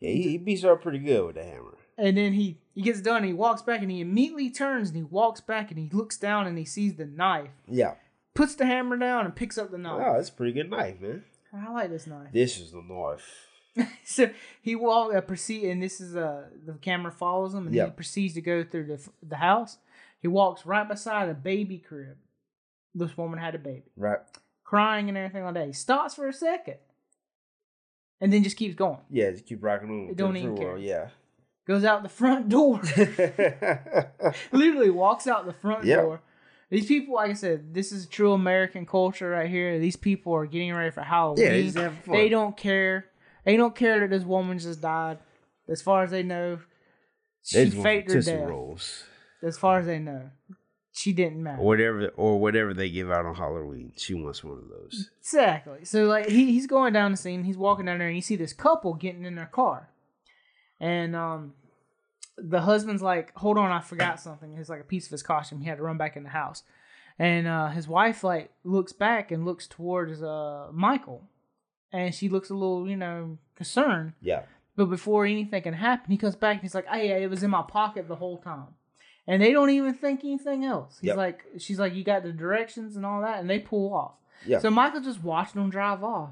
Yeah, 0.00 0.10
he, 0.10 0.22
he 0.30 0.38
beats 0.38 0.62
her 0.62 0.72
up 0.72 0.82
pretty 0.82 0.98
good 0.98 1.24
with 1.26 1.34
the 1.36 1.44
hammer. 1.44 1.76
and 1.96 2.16
then 2.16 2.32
he 2.32 2.58
he 2.74 2.82
gets 2.82 3.00
done. 3.00 3.18
And 3.18 3.26
he 3.26 3.32
walks 3.32 3.62
back, 3.62 3.82
and 3.82 3.90
he 3.90 4.00
immediately 4.00 4.50
turns 4.50 4.88
and 4.88 4.96
he 4.96 5.02
walks 5.04 5.40
back, 5.40 5.70
and 5.70 5.78
he 5.78 5.88
looks 5.92 6.16
down 6.16 6.46
and 6.46 6.58
he 6.58 6.64
sees 6.64 6.94
the 6.96 7.06
knife. 7.06 7.50
Yeah. 7.68 7.94
Puts 8.34 8.54
the 8.54 8.64
hammer 8.66 8.96
down 8.96 9.26
and 9.26 9.36
picks 9.36 9.58
up 9.58 9.70
the 9.70 9.78
knife. 9.78 10.02
Oh, 10.04 10.14
that's 10.14 10.30
a 10.30 10.32
pretty 10.32 10.52
good 10.54 10.70
knife, 10.70 11.00
man. 11.00 11.22
I 11.52 11.70
like 11.72 11.90
this 11.90 12.06
knife. 12.06 12.28
This 12.32 12.58
is 12.58 12.72
the 12.72 12.82
knife. 12.82 13.88
so 14.04 14.30
he 14.60 14.74
walk 14.76 15.14
uh, 15.14 15.20
proceed, 15.20 15.64
and 15.70 15.82
this 15.82 16.00
is 16.00 16.14
uh 16.16 16.44
the 16.66 16.74
camera 16.74 17.10
follows 17.12 17.54
him, 17.54 17.66
and 17.66 17.74
he 17.74 17.90
proceeds 17.90 18.34
to 18.34 18.40
go 18.40 18.64
through 18.64 18.86
the 18.86 19.08
the 19.22 19.36
house. 19.36 19.78
He 20.20 20.28
walks 20.28 20.64
right 20.66 20.86
beside 20.88 21.28
a 21.28 21.34
baby 21.34 21.78
crib. 21.78 22.16
This 22.94 23.16
woman 23.16 23.38
had 23.38 23.54
a 23.54 23.58
baby, 23.58 23.84
Right. 23.96 24.20
crying 24.64 25.08
and 25.08 25.16
everything 25.16 25.44
like 25.44 25.54
that. 25.54 25.66
He 25.66 25.72
stops 25.72 26.14
for 26.14 26.28
a 26.28 26.32
second, 26.32 26.76
and 28.20 28.30
then 28.32 28.42
just 28.44 28.56
keeps 28.58 28.74
going. 28.74 28.98
Yeah, 29.10 29.30
just 29.30 29.46
keep 29.46 29.62
rocking 29.62 29.88
on. 30.08 30.14
don't 30.14 30.36
even 30.36 30.54
free 30.56 30.64
world, 30.66 31.10
Goes 31.66 31.84
out 31.84 32.02
the 32.02 32.08
front 32.08 32.48
door. 32.48 32.80
Literally 34.52 34.90
walks 34.90 35.26
out 35.26 35.46
the 35.46 35.52
front 35.52 35.84
Yep. 35.84 36.00
door. 36.02 36.20
These 36.72 36.86
people, 36.86 37.16
like 37.16 37.30
I 37.30 37.34
said, 37.34 37.74
this 37.74 37.92
is 37.92 38.06
true 38.06 38.32
American 38.32 38.86
culture 38.86 39.28
right 39.28 39.48
here. 39.48 39.78
These 39.78 39.96
people 39.96 40.32
are 40.32 40.46
getting 40.46 40.72
ready 40.74 40.90
for 40.90 41.02
Halloween. 41.02 41.44
yeah, 41.44 41.50
they 41.50 41.62
just 41.64 41.76
having 41.76 41.98
fun. 41.98 42.14
They 42.16 42.30
don't 42.30 42.56
care. 42.56 43.04
They 43.44 43.58
don't 43.58 43.76
care 43.76 44.00
that 44.00 44.08
this 44.08 44.24
woman 44.24 44.58
just 44.58 44.80
died. 44.80 45.18
As 45.68 45.82
far 45.82 46.02
as 46.02 46.10
they 46.10 46.22
know, 46.22 46.60
she 47.42 47.58
They 47.58 47.64
just 47.66 47.82
faked 47.82 48.10
her 48.10 48.22
death. 48.22 48.48
Rolls. 48.48 49.04
As 49.42 49.58
far 49.58 49.80
as 49.80 49.86
they 49.86 49.98
know, 49.98 50.30
she 50.92 51.12
didn't 51.12 51.42
matter. 51.42 51.60
Or 51.60 51.66
whatever, 51.66 52.08
or 52.16 52.40
whatever 52.40 52.72
they 52.72 52.88
give 52.88 53.10
out 53.10 53.26
on 53.26 53.34
Halloween. 53.34 53.92
She 53.98 54.14
wants 54.14 54.42
one 54.42 54.56
of 54.56 54.68
those. 54.70 55.10
Exactly. 55.20 55.84
So 55.84 56.04
like 56.04 56.28
he, 56.28 56.52
he's 56.52 56.66
going 56.66 56.94
down 56.94 57.10
the 57.10 57.16
scene. 57.18 57.44
He's 57.44 57.58
walking 57.58 57.84
down 57.84 57.98
there, 57.98 58.08
and 58.08 58.16
you 58.16 58.22
see 58.22 58.36
this 58.36 58.54
couple 58.54 58.94
getting 58.94 59.26
in 59.26 59.34
their 59.34 59.44
car, 59.44 59.90
and 60.80 61.14
um, 61.14 61.52
the 62.42 62.60
husband's 62.62 63.02
like, 63.02 63.32
"Hold 63.36 63.56
on, 63.58 63.70
I 63.70 63.80
forgot 63.80 64.20
something." 64.20 64.52
It's 64.58 64.68
like 64.68 64.80
a 64.80 64.84
piece 64.84 65.06
of 65.06 65.12
his 65.12 65.22
costume. 65.22 65.60
He 65.60 65.68
had 65.68 65.78
to 65.78 65.84
run 65.84 65.96
back 65.96 66.16
in 66.16 66.22
the 66.24 66.28
house, 66.30 66.62
and 67.18 67.46
uh, 67.46 67.68
his 67.68 67.86
wife 67.88 68.24
like 68.24 68.50
looks 68.64 68.92
back 68.92 69.30
and 69.30 69.44
looks 69.44 69.66
towards 69.66 70.22
uh 70.22 70.68
Michael, 70.72 71.22
and 71.92 72.14
she 72.14 72.28
looks 72.28 72.50
a 72.50 72.54
little, 72.54 72.88
you 72.88 72.96
know, 72.96 73.38
concerned. 73.56 74.12
Yeah. 74.20 74.42
But 74.74 74.86
before 74.86 75.24
anything 75.26 75.62
can 75.62 75.74
happen, 75.74 76.10
he 76.10 76.16
comes 76.16 76.34
back 76.36 76.54
and 76.54 76.62
he's 76.62 76.74
like, 76.74 76.86
"Hey, 76.88 77.22
it 77.22 77.30
was 77.30 77.42
in 77.42 77.50
my 77.50 77.62
pocket 77.62 78.08
the 78.08 78.16
whole 78.16 78.38
time." 78.38 78.68
And 79.26 79.40
they 79.40 79.52
don't 79.52 79.70
even 79.70 79.94
think 79.94 80.20
anything 80.24 80.64
else. 80.64 80.98
He's 81.00 81.08
Yep. 81.08 81.16
like, 81.16 81.44
"She's 81.58 81.78
like, 81.78 81.94
you 81.94 82.02
got 82.02 82.22
the 82.24 82.32
directions 82.32 82.96
and 82.96 83.06
all 83.06 83.20
that," 83.22 83.38
and 83.38 83.48
they 83.48 83.60
pull 83.60 83.94
off. 83.94 84.14
Yeah. 84.44 84.58
So 84.58 84.68
Michael 84.70 85.00
just 85.00 85.22
watched 85.22 85.54
them 85.54 85.70
drive 85.70 86.02
off. 86.02 86.30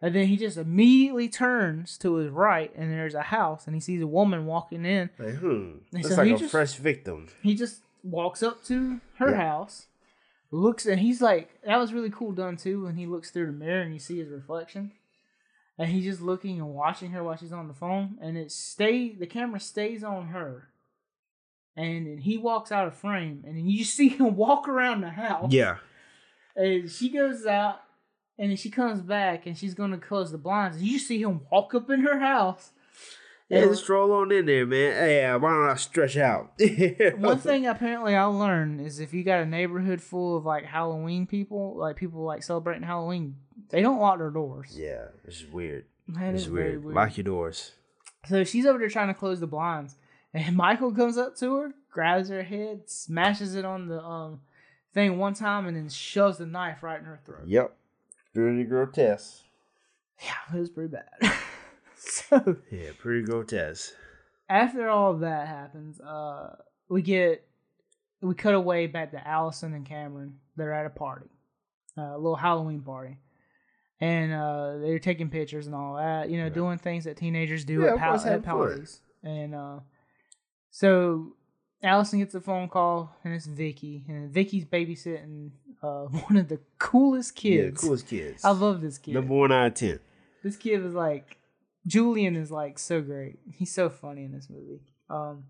And 0.00 0.14
then 0.14 0.28
he 0.28 0.36
just 0.36 0.56
immediately 0.56 1.28
turns 1.28 1.98
to 1.98 2.14
his 2.16 2.30
right, 2.30 2.72
and 2.76 2.92
there's 2.92 3.14
a 3.14 3.22
house, 3.22 3.66
and 3.66 3.74
he 3.74 3.80
sees 3.80 4.00
a 4.00 4.06
woman 4.06 4.46
walking 4.46 4.84
in. 4.84 5.10
Like, 5.18 5.34
hmm. 5.36 5.78
And 5.92 6.02
Looks 6.04 6.14
so 6.14 6.22
like 6.22 6.34
a 6.34 6.38
just- 6.38 6.50
fresh 6.52 6.74
victim. 6.74 7.28
He 7.42 7.54
just 7.56 7.82
walks 8.04 8.42
up 8.42 8.62
to 8.66 9.00
her 9.16 9.30
Yeah. 9.30 9.36
house, 9.48 9.86
looks, 10.52 10.86
and 10.86 11.00
he's 11.00 11.20
like, 11.20 11.60
that 11.64 11.78
was 11.78 11.92
really 11.92 12.10
cool 12.10 12.30
done 12.32 12.56
too. 12.56 12.84
When 12.84 12.94
he 12.96 13.06
looks 13.06 13.30
through 13.32 13.46
the 13.46 13.52
mirror 13.52 13.82
and 13.82 13.92
you 13.92 13.98
see 13.98 14.18
his 14.18 14.28
reflection, 14.28 14.92
and 15.76 15.88
he's 15.90 16.04
just 16.04 16.20
looking 16.22 16.58
and 16.60 16.74
watching 16.74 17.10
her 17.10 17.24
while 17.24 17.36
she's 17.36 17.52
on 17.52 17.66
the 17.66 17.74
phone, 17.74 18.18
and 18.22 18.38
it 18.38 18.52
stay 18.52 19.12
the 19.12 19.26
camera 19.26 19.58
stays 19.58 20.04
on 20.04 20.28
her, 20.28 20.68
and 21.76 22.06
then 22.06 22.18
he 22.18 22.38
walks 22.38 22.70
out 22.70 22.86
of 22.86 22.94
frame, 22.96 23.42
and 23.44 23.56
then 23.56 23.66
you 23.68 23.82
see 23.84 24.08
him 24.10 24.36
walk 24.36 24.68
around 24.68 25.00
the 25.00 25.10
house. 25.10 25.52
Yeah. 25.52 25.78
And 26.54 26.88
she 26.88 27.08
goes 27.10 27.46
out, 27.46 27.80
and 28.38 28.50
then 28.50 28.56
she 28.56 28.70
comes 28.70 29.00
back, 29.00 29.46
and 29.46 29.56
she's 29.56 29.74
gonna 29.74 29.98
close 29.98 30.30
the 30.32 30.38
blinds. 30.38 30.76
And 30.78 30.86
you 30.86 30.98
see 30.98 31.20
him 31.22 31.40
walk 31.50 31.74
up 31.74 31.90
in 31.90 32.00
her 32.00 32.18
house. 32.20 32.70
Yeah, 33.48 33.60
And 33.60 33.70
just 33.70 33.84
stroll 33.84 34.12
on 34.12 34.30
in 34.30 34.44
there, 34.44 34.66
man. 34.66 34.92
Hey, 34.92 35.36
why 35.38 35.50
don't 35.50 35.70
I 35.70 35.74
stretch 35.76 36.18
out? 36.18 36.52
one 37.18 37.38
thing 37.38 37.66
apparently 37.66 38.14
I 38.14 38.24
learned 38.24 38.82
is 38.82 39.00
if 39.00 39.14
you 39.14 39.24
got 39.24 39.40
a 39.40 39.46
neighborhood 39.46 40.02
full 40.02 40.36
of 40.36 40.44
like 40.44 40.66
Halloween 40.66 41.26
people, 41.26 41.74
like 41.74 41.96
people 41.96 42.24
like 42.24 42.42
celebrating 42.42 42.82
Halloween, 42.82 43.36
they 43.70 43.80
don't 43.80 44.00
lock 44.00 44.18
their 44.18 44.28
doors. 44.30 44.76
Yeah, 44.78 45.06
this 45.24 45.40
is 45.40 45.46
weird. 45.46 45.86
That 46.08 46.32
This 46.32 46.42
is 46.42 46.46
is 46.48 46.52
very 46.52 46.70
weird. 46.72 46.84
weird. 46.84 46.94
Lock 46.96 47.16
your 47.16 47.24
doors. 47.24 47.72
So 48.26 48.44
she's 48.44 48.66
over 48.66 48.78
there 48.78 48.88
trying 48.90 49.08
to 49.08 49.14
close 49.14 49.40
the 49.40 49.46
blinds, 49.46 49.96
and 50.34 50.54
Michael 50.56 50.92
comes 50.92 51.16
up 51.16 51.34
to 51.36 51.56
her, 51.56 51.74
grabs 51.90 52.28
her 52.28 52.42
head, 52.42 52.82
smashes 52.90 53.54
it 53.54 53.64
on 53.64 53.88
the 53.88 54.02
um 54.02 54.40
thing 54.92 55.16
one 55.16 55.32
time, 55.32 55.66
and 55.66 55.74
then 55.74 55.88
shoves 55.88 56.36
the 56.36 56.44
knife 56.44 56.82
right 56.82 56.98
in 56.98 57.06
her 57.06 57.20
throat. 57.24 57.44
Yep. 57.46 57.74
Pretty 58.38 58.62
grotesque. 58.64 59.42
Yeah, 60.24 60.56
it 60.56 60.60
was 60.60 60.70
pretty 60.70 60.92
bad. 60.94 61.32
so 61.96 62.56
Yeah, 62.70 62.90
pretty 62.98 63.22
grotesque. 63.24 63.92
after 64.48 64.88
all 64.88 65.10
of 65.12 65.20
that 65.20 65.48
happens, 65.48 66.00
uh, 66.00 66.54
we 66.88 67.02
get 67.02 67.44
we 68.20 68.34
cut 68.36 68.54
away 68.54 68.86
back 68.86 69.10
to 69.10 69.26
Allison 69.28 69.74
and 69.74 69.84
Cameron. 69.84 70.38
They're 70.56 70.72
at 70.72 70.86
a 70.86 70.90
party, 70.90 71.26
uh, 71.96 72.02
a 72.14 72.16
little 72.16 72.36
Halloween 72.36 72.80
party, 72.82 73.18
and 74.00 74.32
uh, 74.32 74.78
they're 74.78 74.98
taking 75.00 75.30
pictures 75.30 75.66
and 75.66 75.74
all 75.74 75.96
that. 75.96 76.30
You 76.30 76.36
know, 76.38 76.44
Right. 76.44 76.54
doing 76.54 76.78
things 76.78 77.04
that 77.04 77.16
teenagers 77.16 77.64
do 77.64 77.82
Yeah, 77.82 77.94
at, 77.94 77.98
pal- 77.98 78.20
at 78.26 78.42
parties. 78.44 79.00
And 79.24 79.52
uh, 79.54 79.80
so 80.70 81.34
Allison 81.82 82.20
gets 82.20 82.34
a 82.34 82.40
phone 82.40 82.68
call, 82.68 83.16
and 83.24 83.34
it's 83.34 83.46
Vicky, 83.46 84.04
and 84.08 84.30
Vicky's 84.32 84.64
babysitting 84.64 85.50
uh, 85.82 86.04
one 86.06 86.36
of 86.36 86.48
the 86.48 86.60
coolest 86.78 87.34
kids. 87.34 87.82
Yeah, 87.82 87.88
coolest 87.88 88.06
kids. 88.06 88.44
I 88.44 88.50
love 88.50 88.80
this 88.80 88.98
kid. 88.98 89.14
Number 89.14 89.34
one 89.34 89.52
out 89.52 89.68
of 89.68 89.74
ten. 89.74 90.00
This 90.42 90.56
kid 90.56 90.82
was 90.82 90.94
like 90.94 91.38
Julian 91.86 92.36
is 92.36 92.50
like 92.50 92.78
so 92.78 93.00
great. 93.00 93.38
He's 93.52 93.72
so 93.72 93.88
funny 93.88 94.24
in 94.24 94.32
this 94.32 94.48
movie. 94.50 94.82
Um 95.10 95.44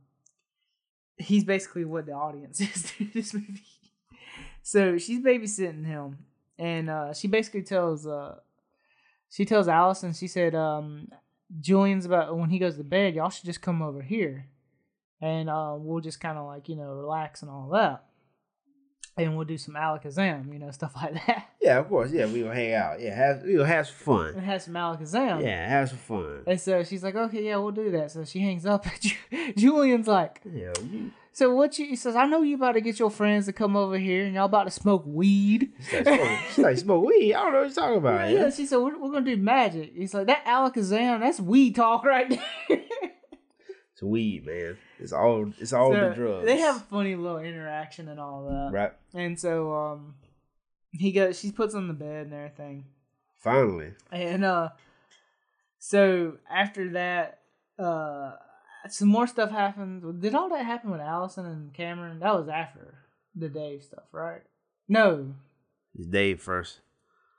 he's 1.17 1.45
basically 1.45 1.85
what 1.85 2.07
the 2.07 2.13
audience 2.13 2.61
is 2.61 2.93
to 2.93 3.05
this 3.13 3.35
movie. 3.35 3.63
So 4.63 4.99
she's 4.99 5.21
babysitting 5.21 5.85
him 5.87 6.19
and 6.59 6.89
uh 6.89 7.13
she 7.13 7.29
basically 7.29 7.63
tells 7.63 8.07
uh 8.07 8.37
she 9.31 9.45
tells 9.45 9.69
Allison, 9.69 10.15
she 10.15 10.27
said, 10.27 10.55
um, 10.55 11.09
Julian's 11.61 12.07
about 12.07 12.35
when 12.35 12.49
he 12.49 12.59
goes 12.59 12.79
to 12.79 12.85
bed, 12.85 13.15
y'all 13.15 13.29
should 13.29 13.45
just 13.45 13.61
come 13.61 13.83
over 13.83 14.01
here. 14.01 14.47
And 15.21 15.51
uh 15.51 15.75
we'll 15.77 16.01
just 16.01 16.21
kinda 16.21 16.43
like, 16.43 16.69
you 16.69 16.77
know, 16.77 16.93
relax 16.93 17.43
and 17.43 17.51
all 17.51 17.69
that. 17.73 18.05
And 19.17 19.35
we'll 19.37 19.47
do 19.47 19.59
some 19.59 19.75
Alakazam, 19.75 20.53
you 20.53 20.59
know, 20.61 20.71
stuff 20.81 20.93
like 20.95 21.15
that. 21.27 21.49
Yeah, 21.61 21.79
of 21.79 21.89
course. 21.89 22.13
Yeah, 22.13 22.27
we 22.27 22.43
gonna 22.43 22.55
hang 22.55 22.75
out. 22.75 23.01
Yeah, 23.01 23.15
have 23.17 23.43
we 23.43 23.55
gonna 23.55 23.67
have 23.67 23.87
some 23.89 23.97
fun. 23.97 24.35
And 24.35 24.43
have 24.45 24.63
some 24.63 24.75
Alakazam. 24.75 25.43
Yeah, 25.43 25.69
have 25.69 25.89
some 25.89 25.99
fun. 25.99 26.43
And 26.47 26.61
so 26.61 26.85
she's 26.85 27.03
like, 27.03 27.15
okay, 27.17 27.45
yeah, 27.45 27.57
we'll 27.57 27.73
do 27.73 27.91
that. 27.93 28.11
So 28.13 28.25
she 28.25 28.39
hangs 28.41 28.65
up. 28.67 28.87
Julian's 29.57 30.07
like, 30.07 30.41
Yeah, 30.45 30.73
you. 30.91 31.11
so 31.33 31.53
what 31.55 31.79
you, 31.79 31.87
he 31.87 31.97
says, 31.97 32.15
I 32.17 32.27
know 32.27 32.43
you 32.43 32.55
about 32.57 32.73
to 32.73 32.81
get 32.81 32.99
your 32.99 33.11
friends 33.11 33.47
to 33.47 33.53
come 33.53 33.77
over 33.77 33.99
here 33.99 34.25
and 34.25 34.35
y'all 34.35 34.45
about 34.47 34.65
to 34.65 34.71
smoke 34.71 35.03
weed. 35.07 35.73
She's 35.91 35.95
like, 36.07 36.07
smoke, 36.07 36.39
she's 36.55 36.59
like, 36.65 36.79
smoke 36.79 37.05
weed. 37.07 37.35
I 37.35 37.43
don't 37.43 37.53
know 37.53 37.59
what 37.61 37.65
you're 37.67 37.75
talking 37.75 37.99
about. 37.99 38.31
yeah, 38.31 38.41
Yeah. 38.45 38.51
she 38.51 38.67
said, 38.67 38.77
we're, 38.77 38.99
we're 38.99 39.11
going 39.11 39.25
to 39.25 39.37
do 39.37 39.43
magic. 39.43 39.93
He's 39.97 40.15
like, 40.15 40.27
that 40.29 40.45
Alakazam, 40.45 41.21
that's 41.21 41.41
weed 41.41 41.75
talk 41.75 42.05
right 42.05 42.29
there. 42.69 42.81
It's 43.99 44.03
weed, 44.05 44.47
man. 44.47 44.79
It's 45.01 45.13
all. 45.13 45.53
It's 45.59 45.73
all 45.73 45.93
So 45.93 46.09
the 46.11 46.15
drugs. 46.15 46.47
They 46.47 46.59
have 46.59 46.77
a 46.77 46.81
funny 46.81 47.17
little 47.17 47.41
interaction 47.41 48.07
and 48.07 48.21
all 48.21 48.45
that. 48.47 48.71
right. 48.73 48.93
And 49.13 49.39
so 49.39 49.73
um, 49.75 50.15
he 50.93 51.11
goes, 51.11 51.37
she 51.37 51.51
puts 51.51 51.75
on 51.75 51.89
the 51.89 51.95
bed 51.95 52.27
and 52.27 52.35
everything. 52.35 52.85
Finally. 53.41 53.95
And 54.13 54.45
uh 54.45 54.69
so 55.81 56.35
after 56.49 56.91
that, 56.91 57.41
uh 57.77 58.33
some 58.89 59.09
more 59.09 59.27
stuff 59.27 59.51
happens. 59.51 60.05
Did 60.23 60.37
all 60.37 60.49
that 60.51 60.65
happen 60.65 60.91
with 60.93 61.01
Allison 61.01 61.47
and 61.47 61.75
Cameron? 61.75 62.21
That 62.21 62.35
was 62.37 62.49
after 62.49 62.95
the 63.35 63.49
Dave 63.49 63.83
stuff, 63.83 64.05
right? 64.13 64.43
No. 64.89 65.35
It's 65.97 66.07
Dave 66.07 66.41
first. 66.41 66.81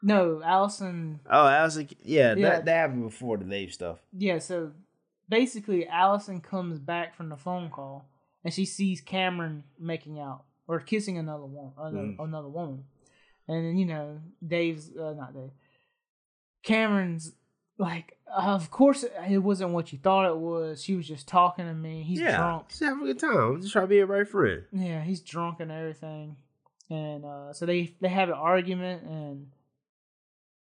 No, 0.02 0.42
Allison 0.44 1.22
Oh, 1.30 1.48
Allison. 1.48 1.88
Yeah, 2.04 2.36
Yeah. 2.36 2.50
That, 2.50 2.66
that 2.66 2.76
happened 2.76 3.04
before 3.04 3.38
the 3.38 3.46
Dave 3.46 3.72
stuff. 3.74 4.00
yeah, 4.12 4.40
so 4.40 4.72
basically 5.30 5.88
Allison 5.88 6.42
comes 6.42 6.80
back 6.80 7.16
from 7.16 7.30
the 7.30 7.38
phone 7.38 7.70
call 7.70 8.10
and 8.44 8.54
she 8.54 8.66
sees 8.66 9.00
Cameron 9.02 9.64
making 9.80 10.20
out 10.20 10.44
or 10.68 10.80
kissing 10.80 11.18
another 11.18 11.46
woman, 11.46 11.72
another, 11.78 11.98
Mm. 12.08 12.20
another 12.20 12.48
woman, 12.50 12.84
and 13.48 13.66
then 13.66 13.78
you 13.78 13.86
know 13.86 14.20
Dave's 14.46 14.90
uh, 14.96 15.14
not 15.14 15.34
Dave. 15.34 15.52
Cameron's 16.64 17.34
like, 17.78 18.18
of 18.36 18.70
course 18.70 19.04
it 19.30 19.38
wasn't 19.40 19.72
what 19.72 19.92
you 19.94 19.98
thought 20.00 20.30
it 20.30 20.38
was. 20.38 20.84
She 20.84 20.96
was 20.96 21.08
just 21.08 21.28
talking 21.28 21.66
to 21.66 21.74
me. 21.74 22.04
He's 22.04 22.20
yeah, 22.20 22.38
drunk. 22.38 22.70
just 22.70 22.82
having 22.84 23.04
a 23.04 23.06
good 23.08 23.20
time. 23.20 23.38
I'm 23.38 23.62
just 23.62 23.72
trying 23.74 23.86
to 23.86 23.90
be 23.90 24.00
a 24.00 24.06
right 24.06 24.28
friend. 24.28 24.64
Yeah, 24.72 25.02
he's 25.02 25.22
drunk 25.22 25.60
and 25.62 25.72
everything, 25.72 26.36
and 26.90 27.24
uh, 27.26 27.54
so 27.54 27.66
they 27.66 27.96
they 28.02 28.10
have 28.10 28.30
an 28.30 28.36
argument, 28.36 29.04
and 29.04 29.48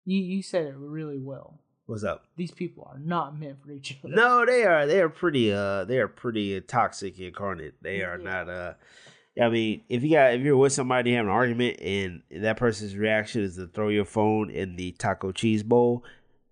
you 0.04 0.18
you 0.22 0.42
said 0.42 0.66
it 0.66 0.74
really 0.76 1.18
well. 1.18 1.58
What's 1.90 2.04
up? 2.04 2.24
These 2.36 2.52
people 2.52 2.88
are 2.88 3.00
not 3.00 3.36
meant 3.36 3.64
for 3.64 3.72
each 3.72 3.98
other. 4.04 4.14
No, 4.14 4.46
they 4.46 4.62
are. 4.62 4.86
They 4.86 5.00
are 5.00 5.08
pretty. 5.08 5.52
Uh, 5.52 5.84
they 5.84 5.98
are 5.98 6.06
pretty 6.06 6.60
toxic 6.60 7.18
incarnate. 7.18 7.74
They 7.82 8.02
are 8.04 8.16
Yeah. 8.16 8.24
not. 8.44 8.48
Uh, 8.48 8.74
I 9.42 9.48
mean, 9.48 9.82
if 9.88 10.04
you 10.04 10.10
got 10.10 10.34
if 10.34 10.42
you're 10.42 10.56
with 10.56 10.72
somebody 10.72 11.14
having 11.14 11.28
an 11.28 11.34
argument 11.34 11.80
and 11.80 12.22
that 12.30 12.56
person's 12.58 12.96
reaction 12.96 13.42
is 13.42 13.56
to 13.56 13.66
throw 13.66 13.88
your 13.88 14.04
phone 14.04 14.50
in 14.50 14.76
the 14.76 14.92
taco 14.92 15.32
cheese 15.32 15.64
bowl, 15.64 16.04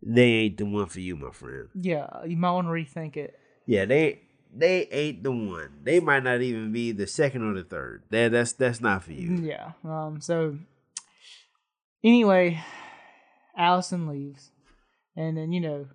they 0.03 0.25
ain't 0.25 0.57
the 0.57 0.65
one 0.65 0.87
for 0.87 0.99
you, 0.99 1.15
my 1.15 1.31
friend. 1.31 1.69
Yeah, 1.73 2.09
you 2.27 2.37
might 2.37 2.51
want 2.51 2.67
to 2.67 2.73
rethink 2.73 3.17
it. 3.17 3.39
Yeah, 3.65 3.85
they 3.85 4.23
they 4.53 4.89
ain't 4.91 5.23
the 5.23 5.31
one. 5.31 5.71
They 5.85 6.01
might 6.01 6.25
not 6.25 6.41
even 6.41 6.73
be 6.73 6.91
the 6.91 7.07
second 7.07 7.43
or 7.49 7.55
the 7.55 7.63
third. 7.63 8.03
That 8.11 8.33
that's 8.33 8.55
that's 8.55 8.81
not 8.81 9.05
for 9.05 9.13
you. 9.13 9.37
Yeah. 9.37 9.73
Um. 9.85 10.21
So 10.21 10.59
anyway, 12.03 12.61
Allison 13.57 14.09
leaves, 14.09 14.51
and 15.19 15.37
then 15.37 15.53
you 15.53 15.61
know, 15.61 15.87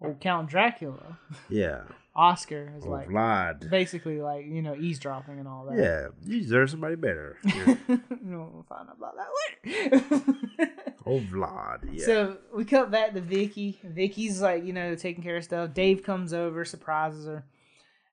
old 0.00 0.20
Count 0.20 0.48
Dracula, 0.48 1.18
Yeah, 1.48 1.82
Oscar 2.16 2.72
is 2.76 2.84
or 2.86 2.90
like 2.90 3.08
Vlad. 3.08 3.68
basically 3.70 4.20
like 4.20 4.46
you 4.46 4.62
know 4.62 4.74
eavesdropping 4.74 5.38
and 5.38 5.46
all 5.46 5.66
that. 5.66 5.78
Yeah, 5.78 6.08
you 6.24 6.40
deserve 6.40 6.70
somebody 6.70 6.96
better. 6.96 7.36
Yeah. 7.44 7.74
no, 8.22 8.50
we'll 8.52 8.66
find 8.68 8.88
out 8.88 8.96
about 8.98 9.14
that 9.16 9.30
later. 9.64 10.72
oh, 11.06 11.20
Vlad. 11.32 11.88
Yeah. 11.92 12.04
So 12.06 12.36
we 12.54 12.64
cut 12.64 12.90
back 12.90 13.12
to 13.14 13.20
Vicky. 13.20 13.78
Vicky's 13.84 14.40
like, 14.40 14.64
you 14.64 14.72
know, 14.72 14.94
taking 14.94 15.22
care 15.22 15.36
of 15.36 15.44
stuff. 15.44 15.74
Dave 15.74 16.02
comes 16.02 16.32
over, 16.32 16.64
surprises 16.64 17.26
her, 17.26 17.44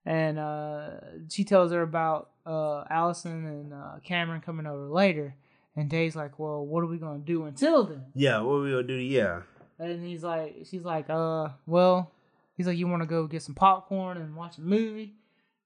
and 0.05 0.37
uh, 0.39 0.89
she 1.29 1.43
tells 1.43 1.71
her 1.71 1.81
about 1.81 2.29
uh, 2.45 2.83
Allison 2.89 3.45
and 3.45 3.73
uh, 3.73 3.95
Cameron 4.03 4.41
coming 4.41 4.65
over 4.67 4.87
later. 4.89 5.35
And 5.75 5.89
Dave's 5.91 6.15
like, 6.15 6.39
"Well, 6.39 6.65
what 6.65 6.83
are 6.83 6.87
we 6.87 6.97
gonna 6.97 7.19
do 7.19 7.43
until 7.45 7.83
then?" 7.83 8.05
yeah, 8.15 8.39
what 8.41 8.53
are 8.55 8.61
we 8.63 8.71
gonna 8.71 8.83
do? 8.83 8.95
Yeah. 8.95 9.41
And 9.79 10.03
he's 10.05 10.23
like, 10.23 10.65
"She's 10.69 10.83
like, 10.83 11.09
uh, 11.09 11.49
well," 11.65 12.11
he's 12.55 12.67
like, 12.67 12.77
"You 12.77 12.87
want 12.87 13.03
to 13.03 13.07
go 13.07 13.27
get 13.27 13.41
some 13.43 13.55
popcorn 13.55 14.17
and 14.17 14.35
watch 14.35 14.57
a 14.57 14.61
movie?" 14.61 15.13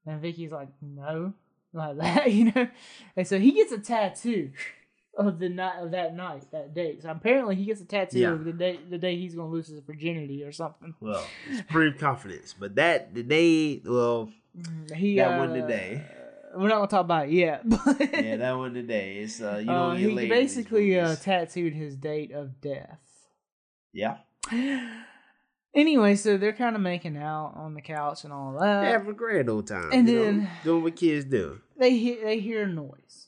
And 0.06 0.20
Vicky's 0.22 0.52
like, 0.52 0.70
"No," 0.82 1.34
like 1.74 1.98
that, 2.00 2.32
you 2.32 2.52
know. 2.52 2.68
And 3.16 3.26
so 3.28 3.40
he 3.40 3.52
gets 3.52 3.72
a 3.72 3.80
tattoo 3.80 4.52
of 5.18 5.40
the 5.40 5.50
night 5.50 5.78
of 5.80 5.92
that 5.92 6.16
night, 6.16 6.44
that 6.52 6.74
day. 6.74 6.98
So 7.02 7.10
apparently 7.10 7.56
he 7.56 7.66
gets 7.66 7.82
a 7.82 7.86
tattoo 7.86 8.20
Yeah. 8.20 8.34
of 8.34 8.44
the 8.46 8.54
day 8.54 8.80
the 8.90 8.98
day 8.98 9.16
he's 9.18 9.36
gonna 9.36 9.50
lose 9.50 9.68
his 9.68 9.80
virginity 9.80 10.44
or 10.44 10.52
something. 10.52 10.94
Well, 11.00 11.26
it's 11.48 11.60
supreme 11.60 11.94
confidence, 11.98 12.54
but 12.58 12.76
that 12.76 13.14
the 13.14 13.24
day, 13.24 13.82
well, 13.86 14.30
He 14.96 15.16
That 15.18 15.36
uh, 15.36 15.38
one 15.38 15.54
today. 15.54 16.04
We're 16.54 16.68
not 16.68 16.76
gonna 16.76 16.88
talk 16.88 17.06
about 17.06 17.28
it 17.28 17.32
yet, 17.34 17.62
but 17.70 18.14
yeah, 18.14 18.36
that 18.36 18.58
one 18.58 18.74
today. 18.74 19.20
It's 19.20 19.42
uh, 19.42 19.62
you 19.64 19.72
uh, 19.72 19.96
he 19.96 20.08
laid 20.08 20.10
in 20.10 20.16
these 20.18 20.30
basically 20.30 21.00
uh, 21.00 21.16
tattooed 21.16 21.74
his 21.74 21.96
date 21.96 22.34
of 22.34 22.60
death. 22.60 23.00
Yeah, 23.94 24.18
Anyway, 25.74 26.16
so 26.16 26.36
they're 26.38 26.52
kind 26.52 26.76
of 26.76 26.82
making 26.82 27.16
out 27.16 27.54
on 27.56 27.76
the 27.76 27.82
couch 27.82 28.26
and 28.26 28.34
all 28.34 28.58
that. 28.60 28.82
they 28.82 28.88
have 28.90 29.08
a 29.08 29.14
grand 29.14 29.50
old 29.50 29.68
time. 29.68 29.90
and 29.94 30.08
you 30.08 30.16
know, 30.18 30.24
then- 30.26 30.50
doing 30.66 30.84
what 30.84 30.96
kids 30.98 31.24
do. 31.26 31.62
they 31.78 31.96
hear 31.96 32.24
they 32.26 32.40
hear 32.40 32.64
a 32.64 32.68
noise, 32.68 33.28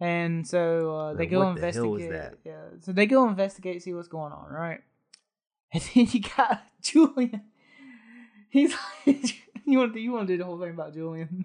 and 0.00 0.46
so 0.46 0.96
uh, 0.96 1.12
they 1.14 1.20
Like, 1.24 1.30
go 1.30 1.44
what 1.44 1.60
the 1.60 1.72
hell 1.72 1.86
was 1.90 2.02
investigate. 2.02 2.38
Yeah, 2.44 2.62
so 2.80 2.92
they 2.92 3.06
go 3.06 3.28
investigate, 3.28 3.82
see 3.82 3.94
what's 3.94 4.08
going 4.08 4.32
on, 4.32 4.50
right? 4.50 4.80
And 5.72 5.82
then 5.94 6.06
you 6.10 6.20
got 6.36 6.64
Julian. 6.82 7.42
He's 8.50 8.72
like, 9.06 9.36
you 9.64 9.78
want 9.78 9.94
to 9.94 10.00
you 10.00 10.10
want 10.12 10.26
to 10.26 10.34
do 10.34 10.38
the 10.38 10.44
whole 10.44 10.58
thing 10.60 10.70
about 10.70 10.94
Julian? 10.94 11.44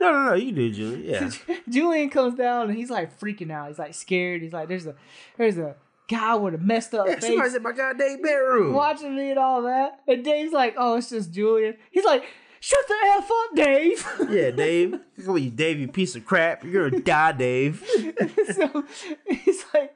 No, 0.00 0.12
no, 0.12 0.24
no. 0.26 0.34
You 0.34 0.52
do, 0.52 0.70
Julian. 0.72 1.02
Yeah. 1.48 1.56
Julian 1.68 2.10
comes 2.10 2.34
down 2.34 2.68
and 2.68 2.78
he's 2.78 2.90
like 2.90 3.18
freaking 3.18 3.50
out. 3.50 3.68
He's 3.68 3.78
like 3.78 3.94
scared. 3.94 4.42
He's 4.42 4.52
like, 4.52 4.68
there's 4.68 4.86
a 4.86 4.94
there's 5.36 5.58
a 5.58 5.74
guy 6.08 6.34
with 6.34 6.54
a 6.54 6.58
messed 6.58 6.94
up 6.94 7.06
yeah 7.06 7.14
face 7.14 7.24
somebody's 7.24 7.54
in 7.54 7.62
my 7.62 7.72
goddamn 7.72 8.22
bedroom. 8.22 8.72
watching 8.72 9.14
me 9.14 9.30
and 9.30 9.38
all 9.38 9.62
that. 9.62 10.00
And 10.08 10.24
Dave's 10.24 10.52
like, 10.52 10.74
oh, 10.76 10.96
it's 10.96 11.10
just 11.10 11.32
Julian. 11.32 11.76
He's 11.90 12.04
like, 12.04 12.24
shut 12.60 12.80
the 12.88 12.94
f 13.18 13.30
up, 13.30 13.56
Dave. 13.56 14.06
Yeah, 14.30 14.50
Dave. 14.50 14.98
Come 15.24 15.34
on, 15.34 15.42
you 15.42 15.50
Dave, 15.50 15.78
you 15.78 15.88
piece 15.88 16.16
of 16.16 16.24
crap. 16.24 16.64
You're 16.64 16.90
gonna 16.90 17.02
die, 17.02 17.32
Dave. 17.32 17.84
so 18.54 18.84
he's 19.28 19.64
like, 19.74 19.94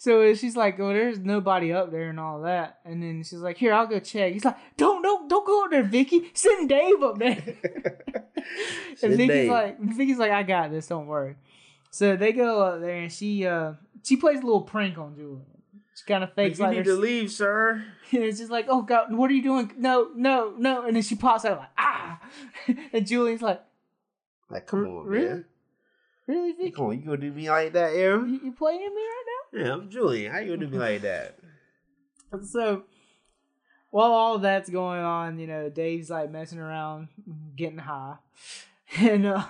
so 0.00 0.34
she's 0.34 0.56
like, 0.56 0.78
well, 0.78 0.88
there's 0.88 1.18
nobody 1.18 1.72
up 1.74 1.90
there 1.90 2.08
and 2.08 2.18
all 2.18 2.40
that. 2.42 2.78
And 2.86 3.02
then 3.02 3.22
she's 3.22 3.40
like, 3.40 3.58
here, 3.58 3.74
I'll 3.74 3.86
go 3.86 4.00
check. 4.00 4.32
He's 4.32 4.46
like, 4.46 4.56
don't, 4.78 5.02
don't, 5.02 5.28
don't 5.28 5.46
go 5.46 5.64
up 5.64 5.70
there, 5.70 5.82
Vicky. 5.82 6.30
Send 6.32 6.70
Dave 6.70 7.02
up 7.02 7.18
there. 7.18 7.36
and 9.02 9.12
Vicky's 9.12 9.28
Dave. 9.28 9.50
like, 9.50 9.78
Vicky's 9.78 10.16
like, 10.18 10.30
I 10.32 10.42
got 10.42 10.70
this. 10.70 10.86
Don't 10.86 11.06
worry. 11.06 11.36
So 11.90 12.16
they 12.16 12.32
go 12.32 12.62
up 12.62 12.80
there 12.80 12.96
and 12.96 13.12
she, 13.12 13.46
uh, 13.46 13.74
she 14.02 14.16
plays 14.16 14.38
a 14.40 14.44
little 14.44 14.62
prank 14.62 14.98
on 14.98 15.14
Julian. 15.14 15.44
She 15.94 16.04
kind 16.06 16.22
of 16.24 16.30
Like, 16.30 16.36
fakes 16.36 16.58
you 16.58 16.64
like 16.64 16.76
need 16.76 16.86
her- 16.86 16.94
to 16.94 17.00
leave, 17.00 17.30
sir. 17.30 17.84
and 18.12 18.22
it's 18.24 18.38
just 18.38 18.50
like, 18.50 18.66
oh 18.68 18.82
god, 18.82 19.12
what 19.14 19.30
are 19.30 19.34
you 19.34 19.42
doing? 19.42 19.72
No, 19.76 20.10
no, 20.14 20.54
no. 20.56 20.86
And 20.86 20.96
then 20.96 21.02
she 21.02 21.14
pops 21.14 21.44
out 21.44 21.58
like, 21.58 21.68
ah. 21.78 22.20
and 22.92 23.06
Julian's 23.06 23.42
like, 23.42 23.62
Like, 24.48 24.66
come 24.66 24.86
on, 24.86 25.06
really? 25.06 25.28
man. 25.28 25.44
really, 26.26 26.52
Vicky? 26.52 26.70
Come 26.70 26.86
on, 26.86 26.98
you 26.98 27.04
gonna 27.04 27.16
do 27.18 27.32
me 27.32 27.50
like 27.50 27.72
that, 27.74 27.92
Aaron? 27.94 28.28
You, 28.32 28.40
you 28.44 28.52
playing 28.52 28.80
me 28.80 28.86
right 28.86 29.24
now? 29.26 29.58
Yeah, 29.60 29.72
I'm 29.74 29.90
Julian. 29.90 30.32
How 30.32 30.38
you 30.38 30.54
gonna 30.56 30.66
do 30.66 30.72
me 30.72 30.78
like 30.78 31.02
that? 31.02 31.36
So, 32.44 32.84
while 33.90 34.12
all 34.12 34.38
that's 34.38 34.70
going 34.70 35.00
on, 35.00 35.40
you 35.40 35.48
know, 35.48 35.68
Dave's 35.68 36.10
like 36.10 36.30
messing 36.30 36.60
around, 36.60 37.08
getting 37.56 37.78
high, 37.78 38.18
and 38.98 39.26
uh, 39.26 39.44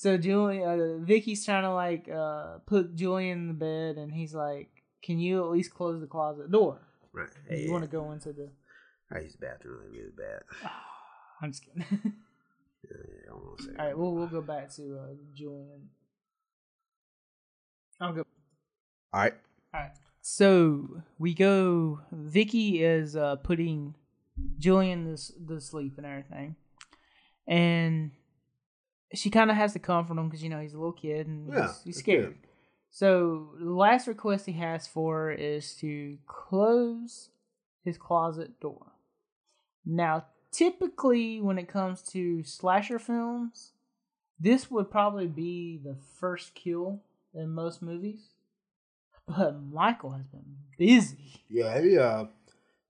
so 0.00 0.16
Julian, 0.16 0.62
uh, 0.62 1.04
Vicky's 1.04 1.44
trying 1.44 1.64
to 1.64 1.74
like 1.74 2.08
uh 2.08 2.58
put 2.64 2.94
Julian 2.96 3.38
in 3.42 3.48
the 3.48 3.52
bed, 3.54 3.98
and 3.98 4.10
he's 4.10 4.34
like, 4.34 4.70
"Can 5.02 5.18
you 5.18 5.44
at 5.44 5.50
least 5.50 5.74
close 5.74 6.00
the 6.00 6.06
closet 6.06 6.50
door? 6.50 6.80
Right. 7.12 7.28
Hey, 7.46 7.64
you 7.64 7.70
want 7.72 7.84
to 7.84 7.90
go 7.90 8.10
into 8.12 8.32
the?" 8.32 8.48
I 9.12 9.18
use 9.20 9.34
the 9.34 9.44
bathroom 9.46 9.80
really, 9.82 9.98
really 9.98 10.12
bad. 10.16 10.40
I'm 11.42 11.50
just 11.52 11.64
kidding. 11.64 11.84
Yeah, 12.82 12.96
yeah, 12.96 13.20
I 13.24 13.28
don't 13.28 13.44
wanna 13.44 13.62
say 13.62 13.70
All 13.78 13.86
right, 13.86 13.98
we'll 13.98 14.14
we'll 14.14 14.26
go 14.26 14.40
back 14.40 14.72
to 14.76 14.82
uh, 14.98 15.12
Julian. 15.34 15.90
I'll 18.00 18.14
go. 18.14 18.24
All 19.12 19.20
right. 19.20 19.34
All 19.74 19.80
right. 19.80 19.90
So 20.22 21.02
we 21.18 21.34
go. 21.34 22.00
Vicky 22.10 22.82
is 22.82 23.16
uh, 23.16 23.36
putting 23.36 23.94
Julian 24.58 25.04
to, 25.04 25.12
s- 25.12 25.32
to 25.46 25.60
sleep 25.60 25.98
and 25.98 26.06
everything, 26.06 26.56
and 27.46 28.12
she 29.14 29.30
kind 29.30 29.50
of 29.50 29.56
has 29.56 29.72
to 29.72 29.78
comfort 29.78 30.16
him 30.16 30.28
because 30.28 30.42
you 30.42 30.48
know 30.48 30.60
he's 30.60 30.74
a 30.74 30.78
little 30.78 30.92
kid 30.92 31.26
and 31.26 31.52
Yeah, 31.52 31.68
he's, 31.68 31.82
he's 31.84 31.98
scared. 31.98 32.36
So 32.90 33.50
the 33.58 33.70
last 33.70 34.08
request 34.08 34.46
he 34.46 34.52
has 34.52 34.86
for 34.86 35.16
her 35.16 35.32
is 35.32 35.74
to 35.76 36.18
close 36.26 37.30
his 37.84 37.96
closet 37.96 38.60
door. 38.60 38.92
Now, 39.86 40.26
typically, 40.50 41.40
when 41.40 41.58
it 41.58 41.68
comes 41.68 42.02
to 42.10 42.42
slasher 42.42 42.98
films, 42.98 43.72
this 44.38 44.70
would 44.70 44.90
probably 44.90 45.28
be 45.28 45.80
the 45.82 45.96
first 46.18 46.54
kill 46.54 47.00
in 47.34 47.50
most 47.50 47.80
movies. 47.82 48.30
But 49.26 49.62
Michael 49.62 50.10
has 50.10 50.26
been 50.26 50.56
busy. 50.76 51.44
Yeah, 51.48 51.80
he 51.80 51.96
uh, 51.96 52.24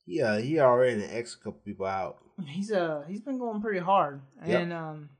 he 0.07 0.23
uh, 0.23 0.39
he 0.39 0.59
already 0.59 1.05
X 1.05 1.35
a 1.35 1.45
couple 1.45 1.61
people 1.65 1.87
out. 1.87 2.19
He's 2.47 2.73
uh 2.73 3.03
he's 3.07 3.21
been 3.21 3.39
going 3.39 3.61
pretty 3.61 3.81
hard. 3.81 4.23
Yep. 4.47 4.63
And 4.63 4.73
um 4.73 5.11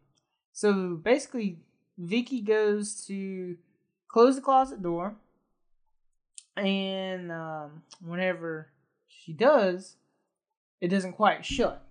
so 0.53 0.95
basically 0.97 1.59
Vicky 1.99 2.41
goes 2.41 3.07
to 3.07 3.57
close 4.09 4.37
the 4.37 4.43
closet 4.43 4.83
door 4.83 5.15
and 6.57 7.31
um 7.31 7.83
whenever 8.05 8.69
she 9.09 9.33
does, 9.33 9.97
it 10.81 10.89
doesn't 10.89 11.13
quite 11.13 11.45
shut. 11.45 11.83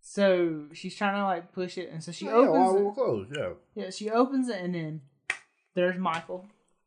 So 0.00 0.66
she's 0.72 0.94
trying 0.94 1.14
to 1.16 1.24
like 1.24 1.52
push 1.52 1.76
it 1.78 1.90
and 1.90 2.02
so 2.02 2.12
she 2.12 2.26
yeah, 2.26 2.32
opens 2.32 2.72
while 2.72 2.88
it. 2.88 2.94
closed. 2.94 3.36
Yeah. 3.36 3.50
Yeah, 3.74 3.90
she 3.90 4.10
opens 4.10 4.48
it 4.48 4.60
and 4.60 4.74
then 4.74 5.00
there's 5.74 5.98
Michael 5.98 6.46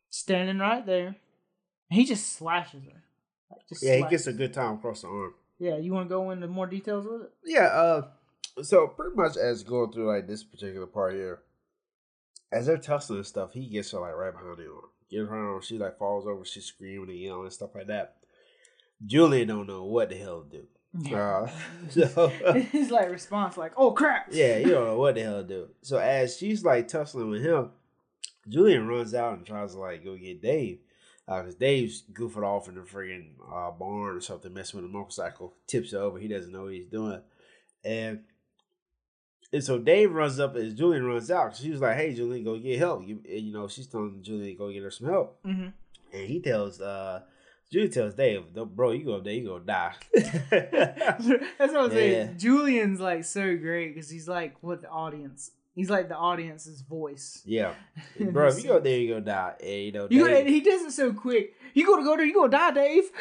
standing 0.10 0.60
right 0.60 0.86
there. 0.86 1.16
He 1.90 2.06
just 2.06 2.34
slashes 2.34 2.84
her. 2.86 3.04
Like, 3.52 3.68
just 3.70 3.84
Yeah, 3.84 3.98
he 3.98 4.04
gets 4.10 4.28
a 4.28 4.34
good 4.34 4.54
time 4.54 4.76
across 4.76 5.02
the 5.02 5.08
arm. 5.08 5.34
Yeah, 5.60 5.78
you 5.78 5.94
want 5.94 6.06
to 6.06 6.10
go 6.10 6.32
into 6.32 6.48
more 6.48 6.68
details 6.68 7.06
with 7.06 7.22
it? 7.24 7.32
Yeah, 7.46 7.68
uh 7.68 8.08
so 8.62 8.88
pretty 8.88 9.16
much 9.16 9.38
as 9.38 9.64
going 9.64 9.92
through 9.92 10.08
like 10.08 10.28
this 10.28 10.44
particular 10.44 10.86
part 10.88 11.14
here, 11.14 11.40
as 12.52 12.68
they're 12.68 12.78
tussling 12.78 13.20
and 13.20 13.28
stuff, 13.28 13.54
he 13.54 13.68
gets 13.68 13.92
her 13.92 14.00
like 14.00 14.16
right 14.16 14.34
behind 14.34 14.58
the 14.58 14.66
arm. 14.66 14.90
Gets 15.10 15.30
her 15.30 15.52
arm, 15.52 15.62
she 15.62 15.78
like 15.78 15.98
falls 15.98 16.28
over, 16.28 16.46
she's 16.46 16.66
screaming 16.66 17.10
and 17.10 17.20
yelling 17.20 17.44
and 17.44 17.54
stuff 17.54 17.76
like 17.76 17.88
that. 17.88 18.18
Julian 19.06 19.48
don't 19.48 19.68
know 19.68 19.84
what 19.84 20.10
the 20.10 20.16
hell 20.16 20.44
to 20.44 20.58
do. 20.58 20.68
Uh, 21.16 21.50
so 21.90 22.28
His 22.72 22.92
like 22.92 23.10
response, 23.10 23.58
like, 23.58 23.74
"Oh 23.78 23.92
crap!" 23.92 24.28
yeah, 24.32 24.58
you 24.58 24.70
don't 24.70 24.88
know 24.88 24.98
what 24.98 25.16
the 25.16 25.24
hell 25.24 25.42
to 25.42 25.48
do. 25.48 25.70
So 25.82 25.98
as 25.98 26.38
she's 26.38 26.64
like 26.64 26.88
tussling 26.88 27.30
with 27.30 27.44
him, 27.44 27.72
Julian 28.48 28.88
runs 28.88 29.14
out 29.14 29.38
and 29.38 29.46
tries 29.46 29.74
to 29.74 29.80
like 29.80 30.04
go 30.04 30.16
get 30.16 30.42
Dave. 30.42 30.80
Because 31.26 31.56
Dave's 31.56 32.04
goofing 32.12 32.44
off 32.44 32.68
in 32.68 32.76
the 32.76 32.82
friggin' 32.82 33.36
uh, 33.50 33.72
barn 33.72 34.18
or 34.18 34.20
something, 34.20 34.54
messing 34.54 34.82
with 34.82 34.90
a 34.90 34.94
motorcycle, 34.94 35.54
tips 35.68 35.94
over. 35.94 36.20
He 36.20 36.28
doesn't 36.28 36.52
know 36.52 36.64
what 36.64 36.74
he's 36.74 36.86
doing. 36.86 37.22
And 37.86 38.24
and 39.54 39.64
so 39.64 39.78
Dave 39.78 40.12
runs 40.12 40.40
up 40.40 40.56
as 40.58 40.74
Julian 40.74 41.06
runs 41.06 41.32
out. 41.32 41.56
She 41.56 41.70
was 41.72 41.80
like, 41.80 41.96
"Hey, 41.96 42.14
Julian, 42.14 42.44
go 42.44 42.58
get 42.58 42.78
help." 42.80 43.08
You, 43.08 43.22
and, 43.30 43.40
you 43.42 43.54
know, 43.54 43.68
she's 43.70 43.88
telling 43.88 44.20
Julian 44.22 44.48
to 44.48 44.54
go 44.56 44.70
get 44.72 44.84
her 44.84 44.92
some 44.92 45.08
help. 45.08 45.40
hmm 45.46 45.68
And 46.12 46.28
he 46.28 46.42
tells, 46.42 46.82
uh, 46.82 47.22
Julian 47.72 47.92
tells 47.92 48.14
Dave, 48.16 48.44
"Bro, 48.54 48.92
you 48.92 49.06
go 49.06 49.16
up 49.16 49.24
there, 49.24 49.34
you 49.34 49.48
gonna 49.48 49.64
die." 49.64 49.94
That's 50.14 51.74
what 51.74 51.76
I'm 51.78 51.92
saying. 51.92 52.28
Yeah. 52.30 52.34
Julian's 52.38 53.00
like 53.00 53.24
so 53.26 53.56
great 53.58 53.94
because 53.94 54.10
he's 54.10 54.28
like 54.28 54.56
what 54.62 54.82
the 54.82 54.90
audience. 54.90 55.52
He's 55.76 55.90
like 55.90 56.08
the 56.08 56.16
audience's 56.16 56.82
voice. 56.82 57.42
yeah, 57.46 57.74
bro, 58.20 58.48
if 58.50 58.58
you 58.62 58.70
go 58.70 58.78
up 58.78 58.84
there, 58.84 59.00
you 59.00 59.10
gonna 59.16 59.26
die. 59.26 59.54
And, 59.60 59.70
you 59.86 59.92
know, 59.92 60.08
You 60.08 60.28
Dave, 60.28 60.46
and 60.46 60.50
he 60.50 60.62
does 60.62 60.82
it 60.84 60.92
so 60.92 61.12
quick. 61.14 61.56
You 61.74 61.88
gonna 61.88 62.04
go 62.04 62.16
there, 62.16 62.26
you 62.28 62.34
gonna 62.36 62.52
die, 62.52 62.72
Dave. 62.72 63.12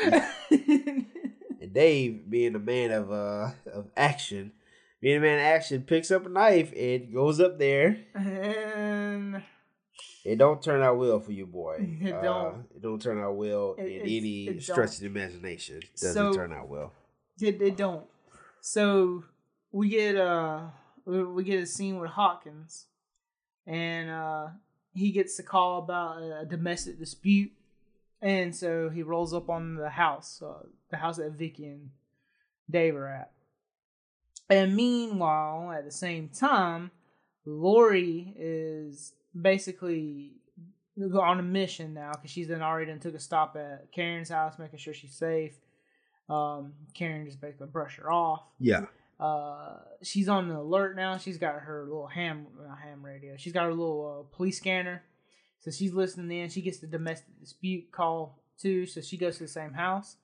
and 0.51 1.73
Dave, 1.73 2.29
being 2.29 2.55
a 2.55 2.59
man 2.59 2.91
of 2.91 3.11
uh 3.11 3.51
of 3.73 3.89
action, 3.97 4.53
being 5.03 5.19
a 5.19 5.21
man 5.21 5.39
action, 5.41 5.83
picks 5.83 6.11
up 6.11 6.25
a 6.25 6.29
knife 6.31 6.73
and 6.75 7.13
goes 7.13 7.41
up 7.41 7.59
there. 7.59 7.99
and 8.15 9.43
It 10.25 10.39
don't 10.39 10.63
turn 10.63 10.81
out 10.83 10.97
well 10.97 11.19
for 11.21 11.33
you, 11.33 11.45
boy. 11.47 11.77
It 12.01 12.13
Uh, 12.15 12.23
don't. 12.23 12.65
it 12.75 12.81
don't 12.81 13.03
turn 13.03 13.19
out 13.21 13.37
well 13.37 13.75
It- 13.77 13.87
in 13.87 14.01
any 14.03 14.47
it 14.49 14.63
stretch 14.63 14.95
of 14.95 15.01
the 15.01 15.07
imagination. 15.07 15.79
It 15.79 15.91
doesn't 16.01 16.15
So- 16.15 16.33
turn 16.33 16.53
out 16.53 16.69
well. 16.69 16.93
It, 17.41 17.61
it 17.61 17.77
don't. 17.77 18.07
So 18.61 19.25
we 19.73 19.89
get 19.89 20.17
uh 20.17 20.69
we, 21.05 21.25
we 21.25 21.43
get 21.45 21.61
a 21.63 21.67
scene 21.67 21.99
with 21.99 22.11
Hawkins, 22.11 22.87
and 23.67 24.09
uh 24.11 24.49
he 24.95 25.11
gets 25.11 25.37
the 25.37 25.43
call 25.43 25.79
about 25.79 26.23
a 26.23 26.45
domestic 26.49 26.99
dispute, 26.99 27.51
and 28.21 28.55
so 28.55 28.91
he 28.91 29.03
rolls 29.03 29.33
up 29.35 29.49
on 29.51 29.75
the 29.75 29.89
house, 29.89 30.41
uh, 30.43 30.63
the 30.91 30.99
house 30.99 31.17
that 31.17 31.33
Vicky 31.33 31.65
and 31.67 31.91
Dave 32.71 32.95
are 32.95 33.09
at. 33.09 33.33
And 34.53 34.77
meanwhile, 34.77 35.73
at 35.73 35.85
the 35.85 35.91
same 35.91 36.29
time, 36.29 36.91
Laurie 37.47 38.35
is 38.37 39.15
basically 39.41 40.33
on 41.01 41.41
a 41.41 41.43
mission 41.43 41.95
now 41.95 42.13
because 42.13 42.31
she's 42.31 42.49
done 42.49 42.61
already 42.61 42.91
done 42.91 43.01
took 43.01 43.15
a 43.15 43.19
stop 43.19 43.57
at 43.57 43.91
Karen's 43.93 44.29
house, 44.29 44.59
making 44.59 44.79
sure 44.79 44.93
she's 44.93 45.15
safe. 45.15 45.55
Um, 46.29 46.75
Karen 46.95 47.25
just 47.27 47.41
basically 47.41 47.69
brush 47.69 47.97
her 47.97 48.13
off. 48.13 48.43
Yeah. 48.59 48.87
Uh, 49.19 49.79
she's 50.03 50.29
on 50.29 50.49
the 50.49 50.59
alert 50.59 50.97
now. 50.97 51.17
She's 51.17 51.39
got 51.39 51.55
her 51.61 51.85
little 51.85 52.07
ham, 52.07 52.47
ham 52.83 53.05
radio. 53.05 53.37
She's 53.37 53.53
got 53.53 53.65
her 53.65 53.71
little 53.71 54.27
uh, 54.31 54.37
police 54.37 54.59
scanner, 54.59 55.03
so 55.61 55.71
she's 55.71 55.93
listening 55.93 56.37
in. 56.39 56.51
She 56.51 56.61
gets 56.61 56.79
the 56.79 56.87
domestic 56.87 57.39
dispute 57.41 57.91
call 57.93 58.43
too, 58.59 58.87
so 58.87 59.01
she 59.01 59.17
goes 59.17 59.39
to 59.39 59.45
the 59.45 59.49
same 59.49 59.73
house. 59.73 60.17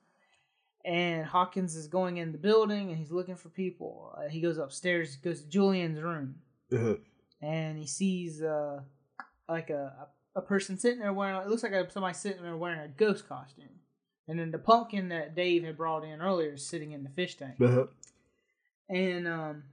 And 0.85 1.25
Hawkins 1.25 1.75
is 1.75 1.87
going 1.87 2.17
in 2.17 2.31
the 2.31 2.37
building, 2.37 2.89
and 2.89 2.97
he's 2.97 3.11
looking 3.11 3.35
for 3.35 3.49
people. 3.49 4.15
Uh, 4.17 4.29
he 4.29 4.39
goes 4.41 4.57
upstairs, 4.57 5.17
goes 5.17 5.41
to 5.41 5.49
Julian's 5.49 6.01
room, 6.01 6.35
Uh-huh. 6.71 6.95
and 7.41 7.77
he 7.77 7.85
sees 7.85 8.41
uh 8.41 8.81
like 9.47 9.69
a 9.69 10.07
a 10.35 10.41
person 10.41 10.77
sitting 10.77 10.99
there 10.99 11.11
wearing 11.13 11.35
it 11.41 11.47
looks 11.47 11.63
like 11.63 11.73
somebody 11.91 12.13
sitting 12.13 12.43
there 12.43 12.55
wearing 12.55 12.79
a 12.79 12.87
ghost 12.87 13.27
costume, 13.27 13.79
and 14.27 14.39
then 14.39 14.51
the 14.51 14.57
pumpkin 14.59 15.09
that 15.09 15.35
Dave 15.35 15.63
had 15.63 15.75
brought 15.77 16.03
in 16.05 16.21
earlier 16.21 16.53
is 16.53 16.65
sitting 16.65 16.91
in 16.93 17.03
the 17.03 17.09
fish 17.09 17.35
tank. 17.35 17.55
Uh-huh. 17.61 17.87
And 18.89 19.27
um, 19.27 19.63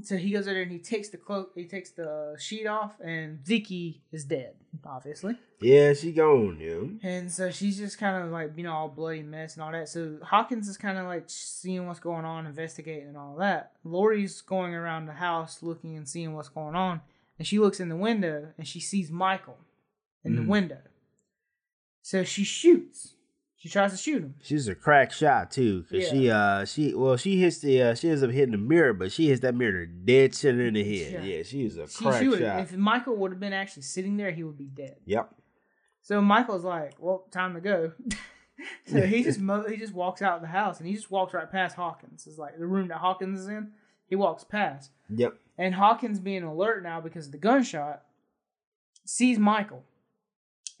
so 0.00 0.16
he 0.16 0.30
goes 0.30 0.46
there 0.46 0.62
and 0.62 0.72
he 0.72 0.78
takes 0.78 1.10
the 1.10 1.18
cloak, 1.18 1.52
he 1.54 1.66
takes 1.66 1.90
the 1.90 2.34
sheet 2.38 2.66
off, 2.66 2.92
and 3.04 3.38
Vicky 3.40 4.02
is 4.10 4.24
dead, 4.24 4.54
obviously. 4.86 5.36
Yeah, 5.60 5.92
she 5.92 6.12
gone, 6.12 6.58
yeah. 6.58 7.08
And 7.08 7.30
so 7.30 7.50
she's 7.50 7.76
just 7.76 7.98
kind 7.98 8.24
of 8.24 8.30
like, 8.30 8.52
you 8.56 8.62
know, 8.64 8.72
all 8.72 8.88
bloody 8.88 9.22
mess 9.22 9.54
and 9.54 9.62
all 9.62 9.70
that. 9.72 9.88
So 9.88 10.18
Hawkins 10.22 10.66
is 10.66 10.76
kind 10.78 10.98
of 10.98 11.06
like 11.06 11.24
seeing 11.26 11.86
what's 11.86 12.00
going 12.00 12.24
on, 12.24 12.46
investigating 12.46 13.08
and 13.08 13.16
all 13.18 13.36
that. 13.36 13.72
Laurie's 13.84 14.40
going 14.40 14.74
around 14.74 15.06
the 15.06 15.12
house 15.12 15.62
looking 15.62 15.96
and 15.96 16.08
seeing 16.08 16.32
what's 16.34 16.48
going 16.48 16.74
on. 16.74 17.00
And 17.38 17.46
she 17.46 17.58
looks 17.58 17.78
in 17.80 17.88
the 17.88 17.96
window 17.96 18.48
and 18.56 18.66
she 18.66 18.80
sees 18.80 19.10
Michael 19.10 19.58
in 20.24 20.36
the 20.36 20.42
Mhm. 20.42 20.48
window. 20.48 20.82
So 22.02 22.24
she 22.24 22.44
shoots. 22.44 23.14
She 23.62 23.68
tries 23.68 23.92
to 23.92 23.96
shoot 23.96 24.24
him. 24.24 24.34
She's 24.42 24.66
a 24.66 24.74
crack 24.74 25.12
shot 25.12 25.52
too, 25.52 25.84
cause 25.88 26.00
Yeah. 26.02 26.10
she 26.10 26.30
uh 26.30 26.64
she 26.64 26.94
well 26.94 27.16
she 27.16 27.38
hits 27.38 27.58
the 27.60 27.80
uh, 27.80 27.94
she 27.94 28.08
ends 28.08 28.20
up 28.24 28.30
hitting 28.32 28.50
the 28.50 28.58
mirror, 28.58 28.92
but 28.92 29.12
she 29.12 29.28
hits 29.28 29.40
that 29.42 29.54
mirror 29.54 29.86
dead 29.86 30.34
center 30.34 30.66
in 30.66 30.74
the 30.74 30.82
head. 30.82 31.12
Yeah. 31.24 31.36
Yeah, 31.36 31.42
she's 31.44 31.76
a 31.76 31.86
She, 31.88 32.04
crack 32.04 32.20
she 32.20 32.28
would, 32.28 32.40
shot. 32.40 32.58
if 32.60 32.72
Michael 32.76 33.14
would 33.18 33.30
have 33.30 33.38
been 33.38 33.52
actually 33.52 33.84
sitting 33.84 34.16
there, 34.16 34.32
he 34.32 34.42
would 34.42 34.58
be 34.58 34.64
dead. 34.66 34.96
Yep. 35.06 35.32
So 36.02 36.20
Michael's 36.20 36.64
like, 36.64 36.94
"Well, 36.98 37.24
time 37.30 37.54
to 37.54 37.60
go." 37.60 37.92
so 38.86 39.00
he 39.02 39.22
just 39.22 39.38
mo- 39.38 39.68
he 39.68 39.76
just 39.76 39.94
walks 39.94 40.22
out 40.22 40.34
of 40.34 40.42
the 40.42 40.48
house 40.48 40.80
and 40.80 40.88
he 40.88 40.94
just 40.94 41.12
walks 41.12 41.32
right 41.32 41.48
past 41.48 41.76
Hawkins. 41.76 42.26
It's 42.26 42.38
like 42.38 42.58
the 42.58 42.66
room 42.66 42.88
that 42.88 42.98
Hawkins 42.98 43.38
is 43.42 43.46
in. 43.46 43.70
He 44.08 44.16
walks 44.16 44.42
past, 44.42 44.90
Yep. 45.08 45.34
and 45.56 45.76
Hawkins, 45.76 46.18
being 46.18 46.42
alert 46.42 46.82
now 46.82 47.00
because 47.00 47.26
of 47.26 47.32
the 47.32 47.38
gunshot, 47.38 48.02
sees 49.04 49.38
Michael. 49.38 49.84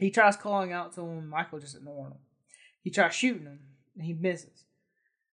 He 0.00 0.10
tries 0.10 0.36
calling 0.36 0.72
out 0.72 0.92
to 0.96 1.02
him. 1.02 1.28
Michael 1.28 1.60
just 1.60 1.76
ignoring 1.76 2.10
him. 2.12 2.18
He 2.82 2.90
tries 2.90 3.14
shooting 3.14 3.44
him, 3.46 3.60
and 3.96 4.04
he 4.04 4.12
misses. 4.12 4.64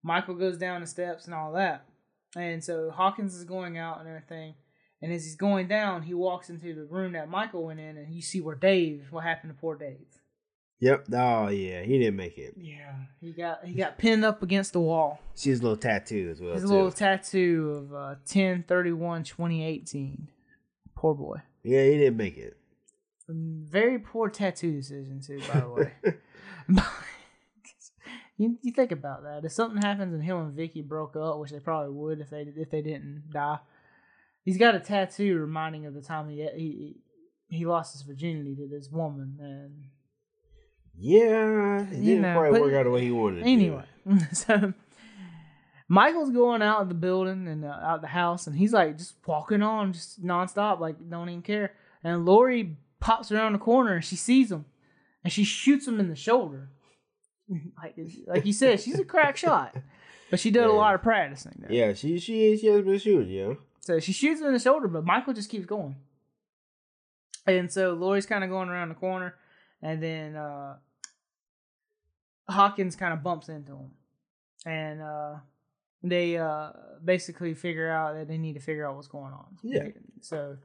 Michael 0.04 0.36
goes 0.36 0.58
down 0.58 0.82
the 0.82 0.88
steps 0.88 1.26
and 1.26 1.34
all 1.34 1.54
that, 1.54 1.86
and 2.36 2.64
so 2.64 2.90
Hawkins 2.92 3.36
is 3.36 3.44
going 3.44 3.78
out 3.78 4.00
and 4.00 4.08
everything. 4.08 4.56
And 5.02 5.12
as 5.14 5.24
he's 5.26 5.36
going 5.36 5.68
down, 5.68 6.04
he 6.04 6.14
walks 6.14 6.50
into 6.50 6.74
the 6.74 6.86
room 6.86 7.12
that 7.14 7.30
Michael 7.30 7.66
went 7.66 7.80
in, 7.80 7.98
and 7.98 8.14
you 8.14 8.22
see 8.22 8.42
where 8.42 8.56
Dave. 8.56 9.08
What 9.12 9.24
happened 9.24 9.54
to 9.54 9.60
poor 9.60 9.76
Dave? 9.76 9.98
Yep. 10.80 11.06
Oh 11.14 11.48
yeah, 11.50 11.82
he 11.84 11.98
didn't 12.00 12.16
make 12.18 12.38
it. 12.38 12.54
Yeah, 12.58 12.94
he 13.22 13.32
got 13.32 13.64
he 13.66 13.74
got 13.74 13.98
pinned 13.98 14.26
up 14.26 14.44
against 14.44 14.74
the 14.74 14.80
wall. 14.80 15.20
She 15.36 15.50
has 15.50 15.60
a 15.60 15.64
little 15.64 15.78
tattoo 15.78 16.30
as 16.32 16.42
well 16.42 16.54
His 16.54 16.64
too. 16.64 16.68
little 16.70 16.92
tattoo 16.92 17.88
of 17.92 17.94
uh, 17.96 18.16
10 18.28 18.64
31 18.68 19.24
2018. 19.24 20.28
Poor 20.96 21.14
boy. 21.14 21.38
yeah, 21.64 21.84
he 21.84 21.98
didn't 21.98 22.18
make 22.18 22.38
it. 22.38 22.58
Very 23.28 24.00
poor 24.00 24.30
tattoo 24.30 24.72
decision, 24.74 25.20
too, 25.22 25.40
by 25.52 25.60
the 25.62 25.70
way. 25.70 25.92
you, 28.38 28.58
you 28.62 28.72
think 28.72 28.92
about 28.92 29.24
that. 29.24 29.46
If 29.46 29.52
something 29.52 29.82
happens 29.82 30.14
and 30.14 30.24
him 30.24 30.38
and 30.38 30.54
Vicky 30.54 30.82
broke 30.82 31.16
up, 31.16 31.40
which 31.40 31.52
they 31.52 31.60
probably 31.60 31.94
would 31.94 32.20
if 32.20 32.30
they 32.30 32.42
if 32.56 32.70
they 32.70 32.82
didn't 32.82 33.24
die, 33.32 33.60
he's 34.44 34.58
got 34.58 34.76
a 34.76 34.80
tattoo 34.80 35.38
reminding 35.40 35.86
of 35.86 35.94
the 35.94 36.02
time 36.02 36.30
he 36.30 36.48
he 36.56 36.96
he 37.48 37.66
lost 37.66 37.94
his 37.94 38.02
virginity 38.02 38.56
to 38.56 38.68
this 38.68 38.90
woman. 38.90 39.38
And 39.40 39.86
Yeah, 40.98 41.82
it 41.82 42.04
didn't 42.04 42.22
know, 42.22 42.38
quite 42.38 42.62
work 42.62 42.74
out 42.74 42.84
the 42.84 42.90
way 42.92 43.02
he 43.02 43.12
wanted. 43.12 43.44
anyway, 43.46 43.86
so 44.34 44.74
Michael's 45.88 46.32
going 46.32 46.62
out 46.62 46.82
of 46.82 46.90
the 46.90 46.96
building 46.96 47.48
and 47.48 47.64
uh, 47.64 47.80
out 47.82 48.02
the 48.02 48.08
house, 48.08 48.48
and 48.48 48.58
he's 48.58 48.74
like 48.74 48.98
just 48.98 49.16
walking 49.26 49.62
on, 49.62 49.94
just 49.94 50.24
nonstop, 50.24 50.80
like 50.80 50.96
don't 51.10 51.30
even 51.30 51.42
care. 51.42 51.74
And 52.04 52.26
Laurie 52.26 52.78
pops 53.00 53.32
around 53.32 53.54
the 53.54 53.60
corner 53.60 53.94
and 53.94 54.04
she 54.04 54.16
sees 54.16 54.52
him, 54.52 54.66
and 55.24 55.32
she 55.32 55.44
shoots 55.44 55.88
him 55.88 56.00
in 56.00 56.10
the 56.10 56.16
shoulder. 56.16 56.70
like 57.78 57.96
like 58.28 58.46
you 58.46 58.54
said, 58.54 58.80
she's 58.80 59.00
a 59.00 59.06
crack 59.14 59.38
shot, 59.38 59.76
but 60.30 60.40
she 60.40 60.52
did 60.52 60.64
a 60.64 60.72
lot 60.72 60.96
of 60.96 61.02
practicing. 61.02 61.56
There. 61.60 61.72
yeah, 61.72 61.94
she 61.94 62.20
she 62.20 62.58
she 62.58 62.68
has 62.68 62.84
been 62.84 63.00
shooting. 63.00 63.30
Yeah. 63.30 63.54
So 63.82 64.00
she 64.00 64.14
shoots 64.14 64.42
him 64.42 64.48
in 64.48 64.54
the 64.54 64.60
shoulder, 64.60 64.88
but 64.88 65.06
Michael 65.06 65.34
just 65.34 65.50
keeps 65.50 65.66
going. 65.66 65.96
And 67.46 67.72
so 67.72 67.94
Laurie's 67.94 68.26
kind 68.26 68.44
of 68.44 68.50
going 68.50 68.70
around 68.70 68.90
the 68.90 68.96
corner, 68.96 69.36
and 69.82 70.02
then 70.02 70.36
uh, 70.36 70.78
Hawkins 72.50 72.96
kind 72.96 73.14
of 73.14 73.22
bumps 73.22 73.50
into 73.50 73.74
him, 73.74 73.92
and 74.66 75.02
uh, 75.02 75.36
they 76.02 76.38
uh, 76.38 76.72
basically 77.04 77.54
figure 77.54 77.92
out 77.92 78.16
that 78.16 78.28
they 78.28 78.40
need 78.40 78.54
to 78.54 78.60
figure 78.60 78.88
out 78.88 78.96
what's 78.96 79.08
going 79.08 79.34
on. 79.34 79.58
Yeah. 79.62 79.90
So 80.22 80.58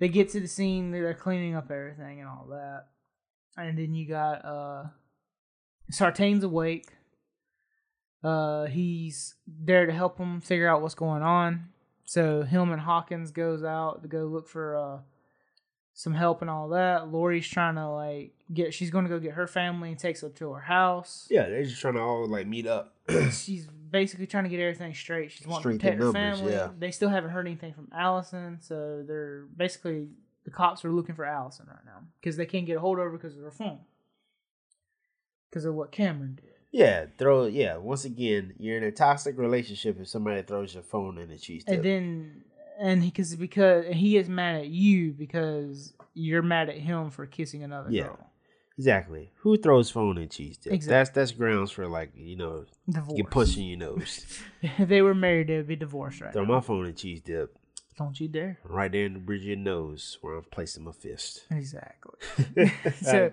they 0.00 0.08
get 0.08 0.30
to 0.30 0.40
the 0.40 0.48
scene, 0.48 0.90
they're 0.90 1.14
cleaning 1.14 1.54
up 1.54 1.70
everything 1.70 2.18
and 2.18 2.28
all 2.28 2.48
that, 2.50 2.86
and 3.56 3.78
then 3.78 3.94
you 3.94 4.08
got 4.08 4.44
uh, 4.44 4.84
Sartain's 5.90 6.44
awake. 6.44 6.88
Uh, 8.24 8.66
he's 8.66 9.34
there 9.46 9.86
to 9.86 9.92
help 9.92 10.18
them 10.18 10.40
figure 10.40 10.68
out 10.68 10.82
what's 10.82 10.94
going 10.94 11.22
on. 11.22 11.68
So 12.04 12.42
him 12.42 12.70
and 12.72 12.80
Hawkins 12.80 13.30
goes 13.30 13.62
out 13.64 14.02
to 14.02 14.08
go 14.08 14.26
look 14.26 14.48
for 14.48 14.76
uh 14.76 14.98
some 15.98 16.12
help 16.14 16.42
and 16.42 16.50
all 16.50 16.68
that. 16.68 17.08
Laurie's 17.08 17.48
trying 17.48 17.74
to 17.76 17.88
like 17.88 18.32
get 18.52 18.74
she's 18.74 18.90
gonna 18.90 19.08
go 19.08 19.18
get 19.18 19.32
her 19.32 19.46
family 19.46 19.90
and 19.90 19.98
takes 19.98 20.20
her 20.20 20.28
to 20.28 20.52
her 20.52 20.60
house. 20.60 21.26
Yeah, 21.30 21.48
they're 21.48 21.64
just 21.64 21.80
trying 21.80 21.94
to 21.94 22.00
all 22.00 22.26
like 22.26 22.46
meet 22.46 22.66
up. 22.66 22.94
She's 23.30 23.66
basically 23.66 24.26
trying 24.26 24.44
to 24.44 24.50
get 24.50 24.60
everything 24.60 24.92
straight. 24.94 25.32
She's 25.32 25.46
wanting 25.46 25.78
to 25.78 25.78
Straighten 25.78 25.98
protect 25.98 25.98
her 25.98 26.04
numbers, 26.12 26.38
family. 26.40 26.52
yeah. 26.52 26.68
They 26.78 26.90
still 26.90 27.08
haven't 27.08 27.30
heard 27.30 27.46
anything 27.46 27.72
from 27.72 27.88
Allison, 27.96 28.58
so 28.60 29.02
they're 29.06 29.44
basically 29.56 30.08
the 30.44 30.50
cops 30.50 30.84
are 30.84 30.92
looking 30.92 31.14
for 31.14 31.24
Allison 31.24 31.66
right 31.68 31.84
now 31.84 32.00
because 32.20 32.36
they 32.36 32.46
can't 32.46 32.66
get 32.66 32.76
a 32.76 32.80
hold 32.80 32.98
of 32.98 33.04
her 33.04 33.10
because 33.10 33.36
of 33.36 33.42
her 33.42 33.50
phone. 33.50 33.78
Because 35.56 35.64
of 35.64 35.74
what 35.74 35.90
Cameron 35.90 36.34
did. 36.34 36.50
Yeah, 36.70 37.06
throw. 37.16 37.46
Yeah, 37.46 37.78
once 37.78 38.04
again, 38.04 38.52
you're 38.58 38.76
in 38.76 38.84
a 38.84 38.92
toxic 38.92 39.38
relationship 39.38 39.98
if 39.98 40.06
somebody 40.06 40.42
throws 40.42 40.74
your 40.74 40.82
phone 40.82 41.16
in 41.16 41.30
a 41.30 41.38
cheese 41.38 41.64
dip. 41.64 41.76
And 41.76 41.82
then, 41.82 42.44
and 42.78 43.00
because 43.00 43.34
because 43.36 43.86
he 43.94 44.18
is 44.18 44.28
mad 44.28 44.56
at 44.56 44.66
you 44.68 45.12
because 45.14 45.94
you're 46.12 46.42
mad 46.42 46.68
at 46.68 46.76
him 46.76 47.08
for 47.08 47.24
kissing 47.24 47.62
another 47.62 47.90
Yeah. 47.90 48.08
girl. 48.08 48.30
exactly. 48.76 49.32
Who 49.36 49.56
throws 49.56 49.90
phone 49.90 50.18
in 50.18 50.28
cheese 50.28 50.58
dip? 50.58 50.74
Exactly. 50.74 50.92
That's 50.94 51.10
that's 51.10 51.32
grounds 51.32 51.70
for 51.70 51.86
like 51.88 52.10
you 52.14 52.36
know 52.36 52.66
Divorce. 52.90 53.16
get 53.16 53.30
punched 53.30 53.56
in 53.56 53.64
your 53.64 53.78
nose. 53.78 54.26
if 54.60 54.88
they 54.92 55.00
were 55.00 55.14
married, 55.14 55.46
they 55.46 55.56
would 55.56 55.66
be 55.68 55.76
divorced 55.76 56.20
right 56.20 56.34
Throw 56.34 56.44
now. 56.44 56.56
my 56.56 56.60
phone 56.60 56.84
in 56.84 56.94
cheese 56.94 57.22
dip 57.22 57.56
Don't 57.96 58.20
you 58.20 58.28
dare. 58.28 58.58
right 58.64 58.92
there 58.92 59.06
in 59.06 59.14
the 59.14 59.20
bridge 59.20 59.40
of 59.40 59.46
your 59.46 59.56
nose 59.56 60.18
where 60.20 60.34
I'm 60.34 60.44
placing 60.50 60.84
my 60.84 60.92
fist. 60.92 61.46
Exactly. 61.50 62.12
So- 63.02 63.30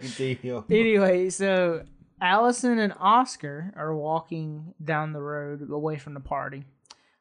Anyway, 0.69 1.29
so 1.29 1.83
Allison 2.21 2.79
and 2.79 2.93
Oscar 2.99 3.73
are 3.75 3.95
walking 3.95 4.73
down 4.83 5.13
the 5.13 5.21
road 5.21 5.69
away 5.69 5.97
from 5.97 6.13
the 6.13 6.19
party. 6.19 6.63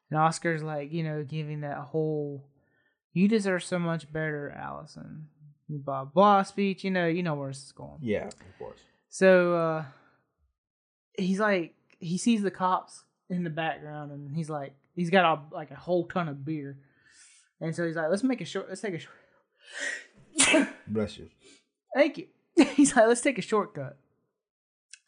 And 0.09 0.19
Oscar's 0.19 0.63
like, 0.63 0.93
you 0.93 1.03
know, 1.03 1.23
giving 1.23 1.61
that 1.61 1.77
whole 1.77 2.47
you 3.13 3.27
deserve 3.27 3.63
so 3.63 3.77
much 3.77 4.11
better, 4.11 4.49
Allison. 4.57 5.27
Blah 5.69 6.05
blah 6.05 6.43
speech, 6.43 6.83
you 6.83 6.91
know, 6.91 7.07
you 7.07 7.23
know 7.23 7.35
where 7.35 7.49
this 7.49 7.63
is 7.63 7.71
going. 7.71 7.99
yeah, 8.01 8.27
of 8.27 8.57
course. 8.59 8.79
So 9.09 9.55
uh 9.55 9.85
he's 11.17 11.39
like 11.39 11.73
he 11.99 12.17
sees 12.17 12.41
the 12.41 12.51
cops 12.51 13.03
in 13.29 13.43
the 13.43 13.49
background 13.49 14.11
and 14.11 14.35
he's 14.35 14.49
like 14.49 14.73
he's 14.95 15.09
got 15.09 15.25
a 15.25 15.55
like 15.55 15.71
a 15.71 15.75
whole 15.75 16.07
ton 16.07 16.27
of 16.27 16.45
beer. 16.45 16.77
And 17.61 17.75
so 17.75 17.85
he's 17.85 17.95
like, 17.95 18.09
let's 18.09 18.23
make 18.23 18.41
a 18.41 18.45
short 18.45 18.67
let's 18.69 18.81
take 18.81 18.93
a 18.93 18.99
short 18.99 19.15
Bless 20.87 21.17
you. 21.17 21.29
Thank 21.95 22.17
you. 22.17 22.27
He's 22.75 22.95
like, 22.95 23.07
let's 23.07 23.21
take 23.21 23.37
a 23.37 23.41
shortcut. 23.41 23.97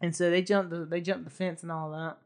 And 0.06 0.15
so 0.15 0.30
they 0.30 0.44
jump 0.44 0.69
the 0.69 0.86
they 0.86 1.02
jump 1.02 1.23
the 1.23 1.32
fence 1.32 1.64
and 1.64 1.72
all 1.72 1.90
that. 1.90 2.18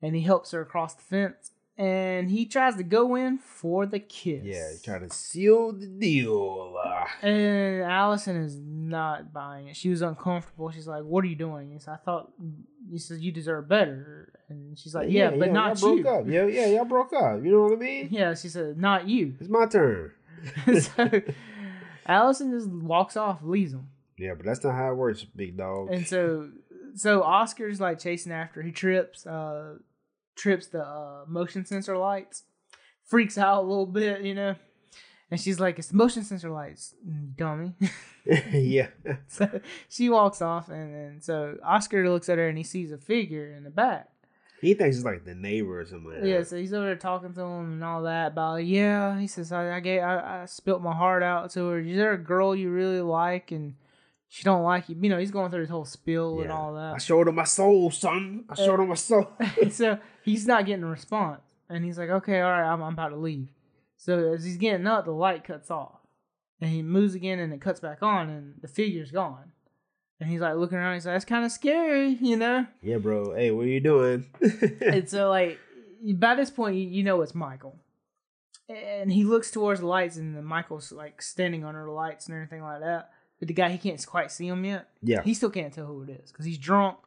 And 0.00 0.16
he 0.16 0.22
helps 0.22 0.52
her 0.52 0.62
across 0.62 0.94
the 0.94 1.02
fence. 1.02 1.50
And 1.76 2.30
he 2.30 2.46
tries 2.46 2.76
to 2.76 2.82
go 2.82 3.16
in 3.16 3.36
for 3.36 3.84
the 3.84 3.98
kiss. 3.98 4.42
Yeah, 4.42 4.70
you 4.70 4.78
try 4.82 4.98
to 4.98 5.10
seal 5.10 5.72
the 5.72 5.86
deal. 5.86 6.74
And 7.22 7.82
Allison 7.82 8.36
is 8.36 8.56
not 8.56 9.32
buying 9.32 9.68
it. 9.68 9.76
She 9.76 9.90
was 9.90 10.00
uncomfortable. 10.00 10.70
She's 10.70 10.88
like, 10.88 11.04
"What 11.04 11.22
are 11.22 11.28
you 11.28 11.36
doing?" 11.36 11.70
He 11.70 11.78
said, 11.78 11.92
"I 11.92 11.96
thought." 11.98 12.32
He 12.90 12.98
said, 12.98 13.20
"You 13.20 13.30
deserve 13.30 13.68
better." 13.68 14.32
And 14.48 14.78
she's 14.78 14.94
like, 14.94 15.10
"Yeah, 15.10 15.30
but 15.30 15.52
not 15.52 15.80
y'all 15.80 15.96
you." 15.96 16.02
broke 16.02 16.20
up. 16.20 16.26
Yeah, 16.26 16.46
yeah, 16.46 16.66
y'all 16.66 16.84
broke 16.84 17.12
up. 17.12 17.44
You 17.44 17.52
know 17.52 17.62
what 17.64 17.72
I 17.74 17.76
mean? 17.76 18.08
Yeah, 18.10 18.34
she 18.34 18.48
said, 18.48 18.78
"Not 18.78 19.06
you." 19.06 19.34
It's 19.40 19.50
my 19.50 19.66
turn. 19.66 20.12
so 20.80 21.22
Allison 22.06 22.50
just 22.50 22.68
walks 22.68 23.16
off, 23.16 23.42
leaves 23.42 23.72
him. 23.74 23.88
Yeah, 24.18 24.34
but 24.34 24.46
that's 24.46 24.64
not 24.64 24.74
how 24.74 24.90
it 24.92 24.94
works, 24.94 25.24
big 25.24 25.56
dog. 25.58 25.90
And 25.92 26.06
so, 26.06 26.48
so 26.96 27.22
Oscar's 27.22 27.80
like 27.80 27.98
chasing 27.98 28.32
after. 28.32 28.62
He 28.62 28.72
trips, 28.72 29.26
uh, 29.26 29.76
trips 30.34 30.66
the 30.66 30.82
uh, 30.82 31.24
motion 31.28 31.64
sensor 31.64 31.96
lights, 31.96 32.44
freaks 33.04 33.38
out 33.38 33.62
a 33.62 33.66
little 33.66 33.86
bit, 33.86 34.22
you 34.22 34.34
know. 34.34 34.56
And 35.30 35.40
she's 35.40 35.58
like, 35.58 35.78
"It's 35.78 35.88
the 35.88 35.96
motion 35.96 36.22
sensor 36.22 36.50
lights, 36.50 36.94
dummy." 37.36 37.74
yeah, 38.52 38.88
so 39.26 39.60
she 39.88 40.08
walks 40.08 40.40
off, 40.40 40.68
and 40.68 40.94
then 40.94 41.20
so 41.20 41.58
Oscar 41.64 42.08
looks 42.08 42.28
at 42.28 42.38
her 42.38 42.48
and 42.48 42.56
he 42.56 42.64
sees 42.64 42.92
a 42.92 42.98
figure 42.98 43.52
in 43.52 43.64
the 43.64 43.70
back. 43.70 44.08
he 44.60 44.72
thinks 44.74 44.96
it's 44.96 45.04
like 45.04 45.24
the 45.24 45.34
neighbor 45.34 45.80
or 45.80 45.84
something. 45.84 46.12
Like 46.12 46.24
Yeah, 46.24 46.44
so 46.44 46.56
he's 46.56 46.72
over 46.72 46.86
there 46.86 46.96
talking 46.96 47.34
to 47.34 47.40
him 47.40 47.72
and 47.72 47.84
all 47.84 48.02
that 48.02 48.28
about 48.28 48.64
yeah. 48.64 49.18
He 49.18 49.26
says 49.26 49.50
I 49.50 49.76
I, 49.76 49.80
gave, 49.80 50.00
I 50.00 50.42
I 50.42 50.46
spilt 50.46 50.80
my 50.80 50.94
heart 50.94 51.24
out 51.24 51.50
to 51.50 51.66
her. 51.68 51.80
Is 51.80 51.96
there 51.96 52.12
a 52.12 52.18
girl 52.18 52.54
you 52.54 52.70
really 52.70 53.00
like 53.00 53.50
and 53.50 53.74
she 54.28 54.42
don't 54.42 54.62
like 54.62 54.88
you? 54.88 54.96
You 55.00 55.10
know, 55.10 55.18
he's 55.18 55.30
going 55.30 55.50
through 55.50 55.60
his 55.60 55.70
whole 55.70 55.84
spill 55.84 56.40
and 56.40 56.50
all 56.50 56.74
that. 56.74 56.94
I 56.94 56.98
showed 56.98 57.28
him 57.28 57.36
my 57.36 57.44
soul, 57.44 57.90
son. 57.90 58.44
I 58.48 58.52
uh, 58.52 58.56
showed 58.56 58.80
him 58.80 58.88
my 58.88 58.94
soul. 58.94 59.28
so 59.70 59.98
he's 60.22 60.46
not 60.46 60.66
getting 60.66 60.84
a 60.84 60.88
response, 60.88 61.42
and 61.68 61.84
he's 61.84 61.98
like, 61.98 62.10
okay, 62.10 62.40
all 62.40 62.50
right, 62.50 62.72
I'm, 62.72 62.82
I'm 62.82 62.94
about 62.94 63.10
to 63.10 63.16
leave. 63.16 63.48
So 63.96 64.32
as 64.32 64.44
he's 64.44 64.56
getting 64.56 64.86
up, 64.86 65.04
the 65.04 65.12
light 65.12 65.44
cuts 65.44 65.70
off, 65.70 66.00
and 66.60 66.70
he 66.70 66.82
moves 66.82 67.14
again, 67.14 67.38
and 67.38 67.52
it 67.52 67.60
cuts 67.60 67.80
back 67.80 68.02
on, 68.02 68.28
and 68.28 68.54
the 68.60 68.68
figure's 68.68 69.10
gone. 69.10 69.52
And 70.18 70.30
he's 70.30 70.40
like 70.40 70.56
looking 70.56 70.78
around. 70.78 70.94
He's 70.94 71.04
like, 71.04 71.14
"That's 71.14 71.26
kind 71.26 71.44
of 71.44 71.52
scary, 71.52 72.16
you 72.20 72.36
know." 72.36 72.66
yeah, 72.82 72.96
bro. 72.96 73.34
Hey, 73.34 73.50
what 73.50 73.66
are 73.66 73.68
you 73.68 73.80
doing? 73.80 74.26
and 74.80 75.08
so 75.08 75.28
like 75.28 75.58
by 76.14 76.34
this 76.34 76.50
point 76.50 76.76
you, 76.76 76.88
you 76.88 77.02
know 77.02 77.20
it's 77.22 77.34
michael 77.34 77.76
and 78.68 79.12
he 79.12 79.24
looks 79.24 79.50
towards 79.50 79.80
the 79.80 79.86
lights 79.86 80.16
and 80.16 80.36
then 80.36 80.44
michael's 80.44 80.92
like 80.92 81.22
standing 81.22 81.64
under 81.64 81.84
the 81.84 81.90
lights 81.90 82.26
and 82.26 82.34
everything 82.34 82.62
like 82.62 82.80
that 82.80 83.10
but 83.38 83.48
the 83.48 83.54
guy 83.54 83.68
he 83.70 83.78
can't 83.78 84.04
quite 84.06 84.30
see 84.30 84.48
him 84.48 84.64
yet. 84.64 84.88
Yeah, 85.02 85.22
he 85.22 85.34
still 85.34 85.50
can't 85.50 85.72
tell 85.72 85.86
who 85.86 86.02
it 86.02 86.10
is 86.10 86.30
because 86.32 86.46
he's 86.46 86.58
drunk. 86.58 86.98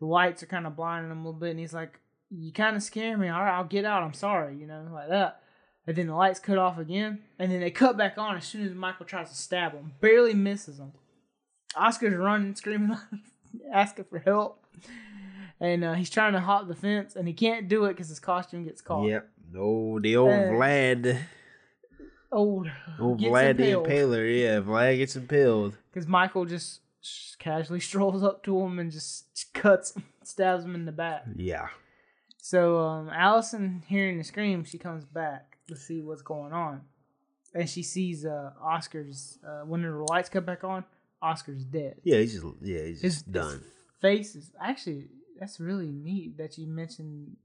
The 0.00 0.06
lights 0.06 0.42
are 0.42 0.46
kind 0.46 0.66
of 0.66 0.74
blinding 0.76 1.10
him 1.12 1.18
a 1.18 1.24
little 1.24 1.38
bit 1.38 1.50
and 1.50 1.60
he's 1.60 1.72
like 1.74 1.98
you 2.30 2.52
kind 2.52 2.76
of 2.76 2.82
scare 2.82 3.16
me. 3.16 3.28
All 3.28 3.42
right 3.42 3.56
i'll 3.56 3.64
get 3.64 3.84
out. 3.84 4.02
I'm 4.02 4.14
sorry 4.14 4.56
you 4.56 4.66
know 4.66 4.88
like 4.92 5.08
that. 5.08 5.40
And 5.86 5.96
then 5.96 6.06
the 6.08 6.14
lights 6.14 6.40
cut 6.40 6.58
off 6.58 6.78
again 6.78 7.20
and 7.38 7.52
then 7.52 7.60
they 7.60 7.70
cut 7.70 7.96
back 7.96 8.18
on 8.18 8.36
as 8.36 8.44
soon 8.46 8.66
as 8.66 8.74
michael 8.74 9.06
tries 9.06 9.28
to 9.30 9.36
stab 9.36 9.72
him. 9.74 9.92
Barely 10.00 10.34
misses 10.34 10.78
him. 10.78 10.92
Oscar's 11.76 12.16
running 12.16 12.54
screaming 12.56 12.96
asking 13.72 14.04
for 14.10 14.18
help. 14.18 14.64
And 15.60 15.84
uh, 15.84 15.92
he's 15.92 16.10
trying 16.10 16.32
to 16.32 16.40
hop 16.40 16.66
the 16.66 16.74
fence 16.74 17.14
and 17.14 17.28
he 17.28 17.34
can't 17.34 17.68
do 17.68 17.84
it 17.84 17.90
because 17.90 18.08
his 18.08 18.18
costume 18.18 18.64
gets 18.64 18.80
caught. 18.80 19.06
Yep. 19.08 19.28
No, 19.52 20.00
the 20.00 20.16
old 20.16 20.30
Uh, 20.32 20.50
Vlad, 20.50 21.18
old 22.32 22.66
gets 23.18 23.30
Vlad 23.32 23.56
the. 23.58 23.72
Impaler. 23.72 24.40
Yeah, 24.42 24.60
Vlad 24.60 24.96
gets 24.96 25.16
impaled. 25.16 25.76
because 25.92 26.08
michael 26.08 26.44
just 26.46 26.80
casually 27.38 27.80
strolls 27.90 28.22
up 28.22 28.42
to 28.44 28.58
him 28.60 28.78
and 28.78 28.90
just 28.90 29.52
cuts 29.54 29.94
stabs 30.24 30.64
him 30.64 30.74
in 30.74 30.84
the 30.84 30.92
back 30.92 31.24
Yeah, 31.36 31.68
So 32.38 32.78
um, 32.80 33.08
Allison, 33.10 33.82
hearing 33.86 34.18
the 34.18 34.24
scream, 34.24 34.64
she 34.64 34.78
comes 34.78 35.04
back 35.04 35.58
to 35.68 35.76
see 35.76 36.00
what's 36.02 36.22
going 36.22 36.52
on, 36.52 36.82
and 37.54 37.68
she 37.68 37.82
sees 37.82 38.24
uh, 38.24 38.50
Oscar's. 38.62 39.38
Uh, 39.46 39.62
when 39.66 39.82
the 39.82 39.90
lights 40.10 40.28
come 40.28 40.44
back 40.44 40.64
on, 40.64 40.84
Oscar's 41.20 41.64
dead. 41.64 41.96
yeah. 42.04 42.18
He's 42.18 42.32
just 42.34 42.46
yeah, 42.62 42.82
he's 42.84 43.00
His, 43.02 43.14
just 43.14 43.32
done. 43.32 43.58
his 43.58 43.62
face 44.00 44.34
is 44.34 44.50
actually 44.60 45.06
that's 45.38 45.58
really 45.60 45.90
neat 45.90 46.36
that 46.38 46.56
you 46.58 46.66
mentioned 46.66 47.36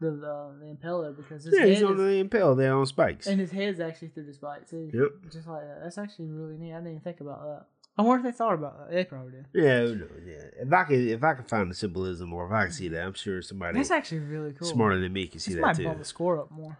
the 0.00 0.08
uh, 0.08 0.50
the 0.58 0.76
Impaler 0.76 1.16
because 1.16 1.44
his 1.44 1.54
Yeah, 1.58 1.66
he's 1.66 1.82
on 1.82 1.92
is, 1.94 1.98
the 1.98 2.18
impale 2.18 2.54
there 2.54 2.74
on 2.74 2.86
spikes. 2.86 3.26
and 3.26 3.40
his 3.40 3.50
head's 3.50 3.80
actually 3.80 4.08
through 4.08 4.26
the 4.26 4.34
spike 4.34 4.68
too. 4.68 4.90
Yep. 4.92 5.32
Just 5.32 5.48
like 5.48 5.62
that. 5.62 5.80
That's 5.82 5.98
actually 5.98 6.26
really 6.28 6.56
neat. 6.56 6.72
I 6.72 6.76
didn't 6.76 6.90
even 6.92 7.00
think 7.00 7.20
about 7.20 7.42
that. 7.42 7.66
I 7.96 8.02
wonder 8.02 8.28
if 8.28 8.32
they 8.32 8.36
thought 8.38 8.54
about 8.54 8.78
that. 8.78 8.94
They 8.94 9.04
probably 9.04 9.32
did. 9.32 9.46
Yeah? 9.52 9.82
Yeah, 10.24 10.44
if 10.62 10.72
I 10.72 10.84
could, 10.84 10.98
if 11.00 11.24
I 11.24 11.34
could 11.34 11.48
find 11.48 11.68
the 11.68 11.74
symbolism, 11.74 12.32
or 12.32 12.46
if 12.46 12.52
I 12.52 12.66
could 12.66 12.74
see 12.74 12.86
that, 12.90 13.02
I'm 13.04 13.14
sure 13.14 13.42
somebody 13.42 13.76
That's 13.76 13.90
actually 13.90 14.20
really 14.20 14.52
cool. 14.52 14.68
smarter 14.68 15.00
than 15.00 15.12
me 15.12 15.26
can 15.26 15.40
see 15.40 15.54
This 15.54 15.60
that 15.60 15.66
might 15.66 15.76
too. 15.76 15.84
bump 15.84 15.98
the 15.98 16.04
score 16.04 16.38
up 16.40 16.50
more. 16.52 16.78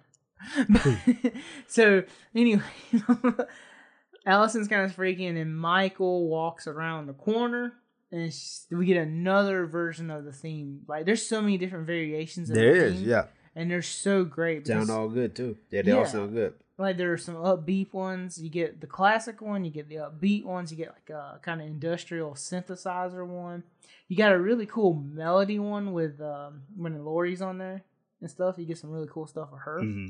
so 1.67 2.05
anyway, 2.37 2.63
Allison's 4.27 4.69
kind 4.69 4.83
of 4.83 4.95
freaking, 4.95 5.41
and 5.41 5.59
Michael 5.59 6.29
walks 6.29 6.67
around 6.69 7.07
the 7.07 7.15
corner, 7.15 7.73
and 8.11 8.33
we 8.71 8.87
get 8.87 8.97
another 8.97 9.67
version 9.67 10.11
of 10.11 10.25
the 10.25 10.33
theme. 10.33 10.81
Like, 10.89 11.05
there's 11.07 11.27
so 11.27 11.41
many 11.43 11.59
different 11.59 11.87
variations. 11.87 12.49
Of 12.51 12.57
There 12.57 12.75
the 12.75 12.85
is, 12.87 13.01
theme, 13.01 13.09
yeah. 13.09 13.25
and 13.55 13.71
they're 13.71 13.83
so 13.83 14.25
great. 14.25 14.67
Sound 14.67 14.91
all 14.91 15.09
good 15.09 15.35
too. 15.37 15.57
Yeah, 15.71 15.83
they 15.83 15.93
all 15.93 16.01
Yeah. 16.01 16.07
sound 16.07 16.33
good. 16.33 16.55
like 16.81 16.97
there 16.97 17.13
are 17.13 17.19
some 17.19 17.35
upbeat 17.35 17.93
ones. 17.93 18.41
You 18.41 18.49
get 18.51 18.81
the 18.81 18.87
classic 18.87 19.41
one. 19.41 19.65
You 19.65 19.71
get 19.73 19.89
the 19.89 19.97
upbeat 19.97 20.45
ones. 20.45 20.71
You 20.71 20.77
get 20.79 20.91
like 20.91 21.11
a 21.11 21.41
kind 21.43 21.61
of 21.61 21.67
industrial 21.67 22.33
synthesizer 22.35 23.27
one. 23.27 23.65
You 24.07 24.17
got 24.17 24.33
a 24.33 24.39
really 24.39 24.65
cool 24.65 24.95
melody 24.95 25.59
one 25.59 25.93
with 25.93 26.21
um, 26.21 26.63
when 26.77 27.05
Laurie's 27.05 27.43
on 27.43 27.59
there 27.59 27.83
and 28.21 28.31
stuff. 28.31 28.57
You 28.59 28.65
get 28.65 28.79
some 28.79 28.91
really 28.91 29.09
cool 29.11 29.27
stuff 29.27 29.51
for 29.51 29.57
her. 29.59 29.81
hmm 29.81 30.07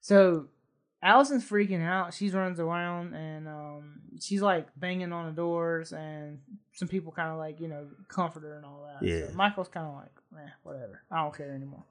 So 0.00 0.46
Allison's 1.02 1.48
freaking 1.48 1.82
out. 1.82 2.12
She 2.12 2.28
runs 2.30 2.60
around 2.60 3.14
and 3.14 3.48
um, 3.48 4.00
she's 4.20 4.42
like 4.42 4.68
banging 4.76 5.12
on 5.12 5.26
the 5.26 5.32
doors, 5.32 5.92
and 5.92 6.40
some 6.74 6.88
people 6.88 7.12
kind 7.12 7.30
of 7.30 7.38
like 7.38 7.60
you 7.60 7.68
know 7.68 7.86
comfort 8.08 8.42
her 8.42 8.56
and 8.56 8.64
all 8.64 8.86
that. 8.86 9.06
Yeah. 9.06 9.28
So 9.28 9.34
Michael's 9.34 9.68
kind 9.68 9.86
of 9.86 9.94
like, 9.94 10.44
eh, 10.44 10.50
whatever. 10.62 11.02
I 11.10 11.22
don't 11.22 11.36
care 11.36 11.52
anymore. 11.52 11.84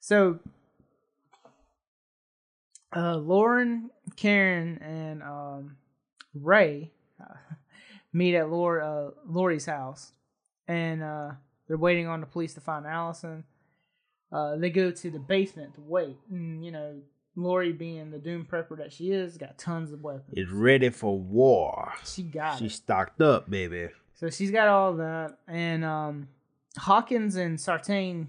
So. 0.00 0.38
Uh, 2.94 3.16
Lauren, 3.16 3.88
Karen, 4.16 4.76
and 4.82 5.22
um, 5.22 5.78
Ray 6.34 6.90
uh, 7.18 7.36
meet 8.12 8.34
at 8.34 8.50
Laurie, 8.50 8.82
uh, 8.82 9.12
Laurie's 9.24 9.64
house, 9.64 10.12
and 10.68 11.02
uh, 11.02 11.30
they're 11.66 11.78
waiting 11.78 12.06
on 12.06 12.20
the 12.20 12.26
police 12.26 12.52
to 12.52 12.60
find 12.60 12.86
Allison 12.86 13.44
uh, 14.32 14.56
they 14.56 14.70
go 14.70 14.90
to 14.90 15.10
the 15.10 15.18
basement 15.18 15.74
to 15.74 15.80
wait. 15.82 16.16
And, 16.30 16.64
you 16.64 16.72
know, 16.72 17.00
Laurie, 17.34 17.72
being 17.72 18.10
the 18.10 18.18
doom 18.18 18.46
prepper 18.50 18.76
that 18.78 18.92
she 18.92 19.10
is, 19.10 19.38
got 19.38 19.56
tons 19.58 19.92
of 19.92 20.02
weapons. 20.02 20.34
Is 20.36 20.50
ready 20.50 20.90
for 20.90 21.18
war. 21.18 21.92
She 22.04 22.22
got 22.22 22.58
She's 22.58 22.72
it. 22.72 22.76
stocked 22.76 23.20
up, 23.22 23.48
baby. 23.48 23.88
So 24.14 24.28
she's 24.30 24.50
got 24.50 24.68
all 24.68 24.94
that. 24.96 25.38
And 25.48 25.84
um, 25.84 26.28
Hawkins 26.76 27.36
and 27.36 27.58
Sartain 27.60 28.28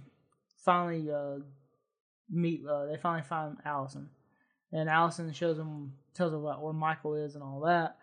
finally 0.57 1.11
uh, 1.11 1.39
meet. 2.29 2.63
Uh, 2.65 2.85
they 2.85 2.97
finally 2.97 3.23
find 3.23 3.57
Allison. 3.65 4.09
And 4.71 4.89
Allison 4.89 5.31
shows 5.33 5.57
them, 5.57 5.93
tells 6.13 6.31
them 6.31 6.43
about 6.43 6.61
where 6.61 6.73
Michael 6.73 7.15
is 7.15 7.35
and 7.35 7.43
all 7.43 7.59
that. 7.65 7.97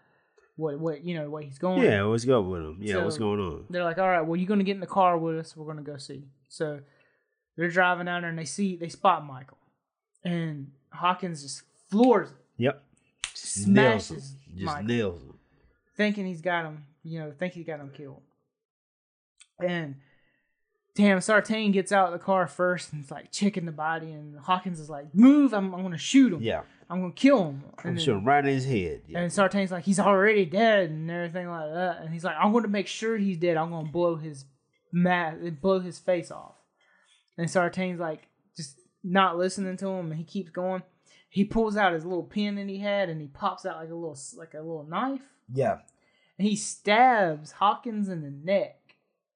what 0.57 0.79
what 0.79 1.03
you 1.05 1.15
know 1.15 1.29
way 1.31 1.45
he's 1.47 1.59
going. 1.59 1.83
Yeah, 1.83 2.05
what's 2.05 2.25
going 2.25 2.49
with 2.49 2.61
him? 2.61 2.79
Yeah, 2.81 3.03
what's 3.03 3.19
going 3.19 3.41
on? 3.41 3.65
They're 3.71 3.83
like, 3.85 3.99
all 3.99 4.07
right, 4.09 4.21
well, 4.21 4.37
you're 4.37 4.47
gonna 4.47 4.63
get 4.65 4.75
in 4.75 4.81
the 4.81 4.87
car 4.87 5.17
with 5.19 5.39
us. 5.39 5.57
We're 5.57 5.67
gonna 5.67 5.83
go 5.83 5.97
see. 5.97 6.25
So 6.49 6.81
they're 7.57 7.71
driving 7.71 8.07
down 8.07 8.21
there 8.23 8.31
and 8.31 8.39
they 8.39 8.45
see 8.45 8.77
they 8.77 8.89
spot 8.89 9.25
Michael, 9.27 9.59
and 10.25 10.71
Hawkins 10.93 11.43
just 11.43 11.63
floors 11.91 12.31
it, 12.31 12.37
Yep. 12.59 12.83
Just 13.35 13.67
nails 13.69 14.11
him. 14.11 14.17
smashes 14.19 14.35
Just 14.55 14.65
Michael. 14.65 14.85
nails 14.85 15.23
him. 15.23 15.35
thinking 15.97 16.27
he's 16.27 16.41
got 16.43 16.65
him. 16.65 16.85
You 17.03 17.21
know, 17.21 17.33
think 17.39 17.55
he's 17.55 17.67
got 17.67 17.81
him 17.81 17.91
killed. 17.95 18.23
And 19.63 19.97
damn, 20.95 21.21
Sartain 21.21 21.73
gets 21.73 21.93
out 21.93 22.07
of 22.07 22.13
the 22.13 22.19
car 22.25 22.47
first 22.47 22.93
and 22.93 23.03
it's 23.03 23.11
like 23.11 23.31
checking 23.33 23.67
the 23.67 23.73
body, 23.73 24.11
and 24.13 24.39
Hawkins 24.39 24.81
is 24.81 24.91
like, 24.91 25.15
move! 25.15 25.53
I'm, 25.55 25.75
I'm 25.75 25.83
gonna 25.83 25.99
shoot 25.99 26.33
him. 26.33 26.43
Yeah. 26.43 26.63
I'm 26.89 27.01
gonna 27.01 27.13
kill 27.13 27.45
him. 27.51 27.63
I'm 27.85 27.95
then- 27.95 28.05
shooting 28.05 28.25
right 28.25 28.45
in 28.45 28.53
his 28.53 28.67
head. 28.67 29.03
Yeah. 29.07 29.21
And 29.21 29.31
Sartain's 29.31 29.71
like, 29.71 29.85
he's 29.85 30.01
already 30.01 30.45
dead 30.45 30.91
and 30.91 31.11
everything 31.11 31.49
like 31.49 31.73
that. 31.73 32.01
And 32.03 32.13
he's 32.13 32.25
like, 32.25 32.37
I'm 32.39 32.53
going 32.53 32.65
to 32.65 32.69
make 32.71 32.89
sure 32.89 33.17
he's 33.17 33.37
dead. 33.39 33.57
I'm 33.57 33.71
going 33.71 33.87
to 33.87 33.93
blow 33.93 34.17
his 34.17 34.45
mask, 34.93 35.39
blow 35.61 35.79
his 35.79 35.99
face 36.01 36.31
off. 36.33 36.55
And 37.39 37.47
Sartain's 37.49 38.01
like, 38.01 38.27
just 38.57 38.77
not 39.03 39.39
listening 39.39 39.77
to 39.79 39.89
him. 39.89 40.11
And 40.11 40.19
he 40.19 40.25
keeps 40.25 40.51
going. 40.51 40.83
He 41.29 41.45
pulls 41.45 41.77
out 41.77 41.93
his 41.93 42.05
little 42.05 42.25
pin 42.25 42.57
that 42.57 42.69
he 42.69 42.79
had 42.79 43.09
and 43.09 43.21
he 43.21 43.29
pops 43.29 43.65
out 43.65 43.77
like 43.77 43.91
a 43.91 43.95
little, 43.95 44.19
like 44.37 44.55
a 44.55 44.59
little 44.59 44.87
knife. 44.89 45.23
yeah. 45.53 45.79
And 46.39 46.49
he 46.49 46.57
stabs 46.57 47.53
Hawkins 47.53 48.09
in 48.09 48.23
the 48.23 48.31
neck 48.31 48.79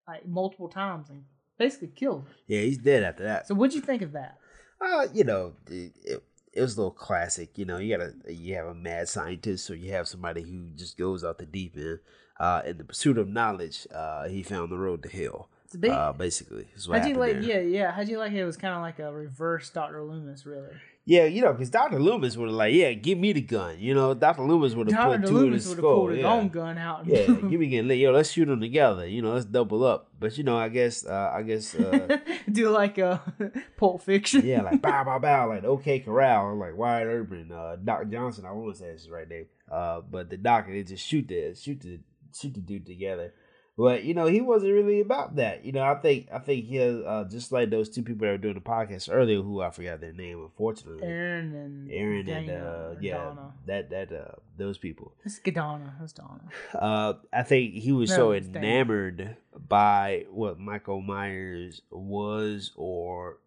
like 0.09 0.27
multiple 0.27 0.69
times 0.69 1.11
and 1.11 1.25
basically 1.59 1.89
kills 1.89 2.23
him. 2.23 2.27
Yeah, 2.47 2.61
he's 2.63 2.79
dead 2.79 3.03
after 3.03 3.25
that. 3.25 3.47
So 3.47 3.55
what'd 3.55 3.75
you 3.75 3.83
think 3.83 4.01
of 4.03 4.13
that? 4.13 4.39
Uh, 4.81 5.07
you 5.13 5.23
know, 5.25 5.53
it, 5.71 5.93
it, 6.03 6.25
it 6.53 6.61
was 6.61 6.77
a 6.77 6.79
little 6.79 6.91
classic. 6.91 7.59
You 7.59 7.65
know, 7.67 7.79
you 7.79 7.97
gotta 7.97 8.15
you 8.33 8.55
have 8.55 8.67
a 8.67 8.75
mad 8.75 9.09
scientist, 9.09 9.71
or 9.71 9.77
you 9.77 9.93
have 9.93 10.09
somebody 10.09 10.43
who 10.43 10.71
just 10.77 10.97
goes 10.97 11.25
out 11.25 11.39
the 11.39 11.47
deep 11.47 11.77
end. 11.77 12.01
Uh, 12.41 12.63
in 12.67 12.79
the 12.79 12.85
pursuit 12.85 13.19
of 13.19 13.29
knowledge, 13.29 13.87
uh, 13.95 14.27
he 14.29 14.43
found 14.43 14.73
the 14.73 14.79
road 14.79 15.03
to 15.03 15.09
hell. 15.09 15.49
It's 15.75 15.79
a 15.79 15.81
big. 15.81 15.91
Uh, 15.91 16.13
basically, 16.13 16.67
is 16.77 16.89
what 16.89 17.01
how'd 17.01 17.09
you 17.11 17.17
like? 17.17 17.41
there. 17.41 17.63
Yeah, 17.63 17.79
yeah. 17.81 17.91
How'd 17.91 18.09
you 18.09 18.19
like 18.19 18.31
it? 18.31 18.45
was 18.45 18.57
kind 18.57 18.75
of 18.75 18.81
like 18.81 19.01
a 19.01 19.13
reverse 19.13 19.71
Doctor 19.71 20.05
Loomis, 20.05 20.47
really. 20.47 20.69
Yeah, 21.05 21.25
you 21.25 21.43
know, 21.43 21.53
because 21.53 21.69
Doctor 21.69 21.99
Loomis 21.99 22.37
would 22.37 22.49
have 22.49 22.55
like, 22.57 22.73
yeah, 22.73 22.93
give 22.93 23.19
me 23.19 23.33
the 23.33 23.41
gun. 23.41 23.77
You 23.81 23.93
know, 23.93 24.15
Doctor 24.15 24.43
Loomis 24.43 24.75
would 24.75 24.91
have 24.91 25.05
put 25.05 25.27
two 25.27 25.37
in 25.37 25.43
Loomis 25.43 25.65
his 25.65 25.69
would 25.71 25.79
have 25.79 25.83
skull. 25.83 25.95
pulled 25.97 26.13
his 26.13 26.25
own 26.25 26.49
gun 26.49 26.79
out. 26.79 27.01
And 27.01 27.09
Yeah, 27.11 27.27
give 27.51 27.61
me 27.61 27.77
gun. 27.77 27.91
Yo, 27.99 28.13
let's 28.13 28.31
shoot 28.31 28.45
them 28.47 28.61
together. 28.61 29.05
You 29.07 29.21
know, 29.21 29.33
let's 29.35 29.45
double 29.45 29.85
up. 29.85 30.11
But 30.21 30.39
you 30.39 30.45
know, 30.45 30.57
I 30.57 30.69
guess, 30.69 31.05
uh, 31.05 31.33
I 31.35 31.43
guess, 31.43 31.75
uh, 31.75 32.19
do 32.53 32.71
like 32.71 32.99
a 32.99 33.21
Pulp 33.77 34.03
Fiction. 34.03 34.47
yeah, 34.47 34.63
like 34.63 34.81
bow, 34.81 35.03
bow, 35.03 35.19
bow, 35.19 35.49
like 35.49 35.65
OK 35.65 35.99
Corral, 36.01 36.57
like 36.57 36.77
Wyatt 36.77 37.09
Urban, 37.09 37.51
uh, 37.51 37.77
Doc 37.83 38.09
Johnson. 38.09 38.47
I 38.47 38.53
won't 38.53 38.77
say 38.77 38.93
his 38.93 39.11
right 39.11 39.29
name. 39.29 39.47
Uh, 39.71 40.01
but 40.01 40.31
the 40.31 40.37
doctor, 40.37 40.73
they 40.73 40.85
just 40.85 41.05
shoot 41.05 41.27
the 41.27 41.55
shoot 41.55 41.81
the 41.81 41.99
shoot 42.33 42.55
the 42.55 42.61
dude 42.61 42.87
together. 42.87 43.35
But 43.77 44.05
you 44.05 44.15
know, 44.15 44.27
he 44.27 44.41
wasn't 44.41 44.73
really 44.73 45.01
about 45.01 45.35
that. 45.37 45.65
You 45.65 45.73
know, 45.73 45.83
I 45.83 45.97
think 45.97 46.29
I 46.33 46.39
think 46.39 46.67
he 46.67 46.81
uh, 46.81 47.25
just 47.25 47.51
like 47.51 47.71
those 47.71 47.89
two 47.89 48.03
people 48.03 48.25
that 48.27 48.33
were 48.33 48.39
doing 48.39 48.55
the 48.55 48.61
podcast 48.61 49.09
earlier, 49.13 49.43
who 49.43 49.61
I 49.61 49.71
forgot 49.71 50.01
their 50.01 50.13
name, 50.13 50.41
unfortunately. 50.41 51.03
Aaron 51.03 51.53
and 51.55 51.91
Aaron 51.91 52.29
and 52.29 52.51
uh, 52.51 52.95
yeah, 53.01 53.17
Donna. 53.17 53.53
that 53.67 53.91
that 53.91 54.13
uh, 54.13 54.37
those 54.57 54.79
people. 54.79 55.15
It's 55.25 55.41
Donna. 55.41 55.95
It's 56.01 56.13
Donna. 56.13 56.49
Uh, 56.73 57.15
I 57.33 57.43
think 57.43 57.75
he 57.75 57.91
was 57.91 58.11
No, 58.11 58.17
so 58.17 58.33
enamored 58.33 59.37
by 59.69 60.27
what 60.31 60.61
Michael 60.61 61.01
Myers 61.01 61.83
was, 61.91 62.71
or 62.77 63.39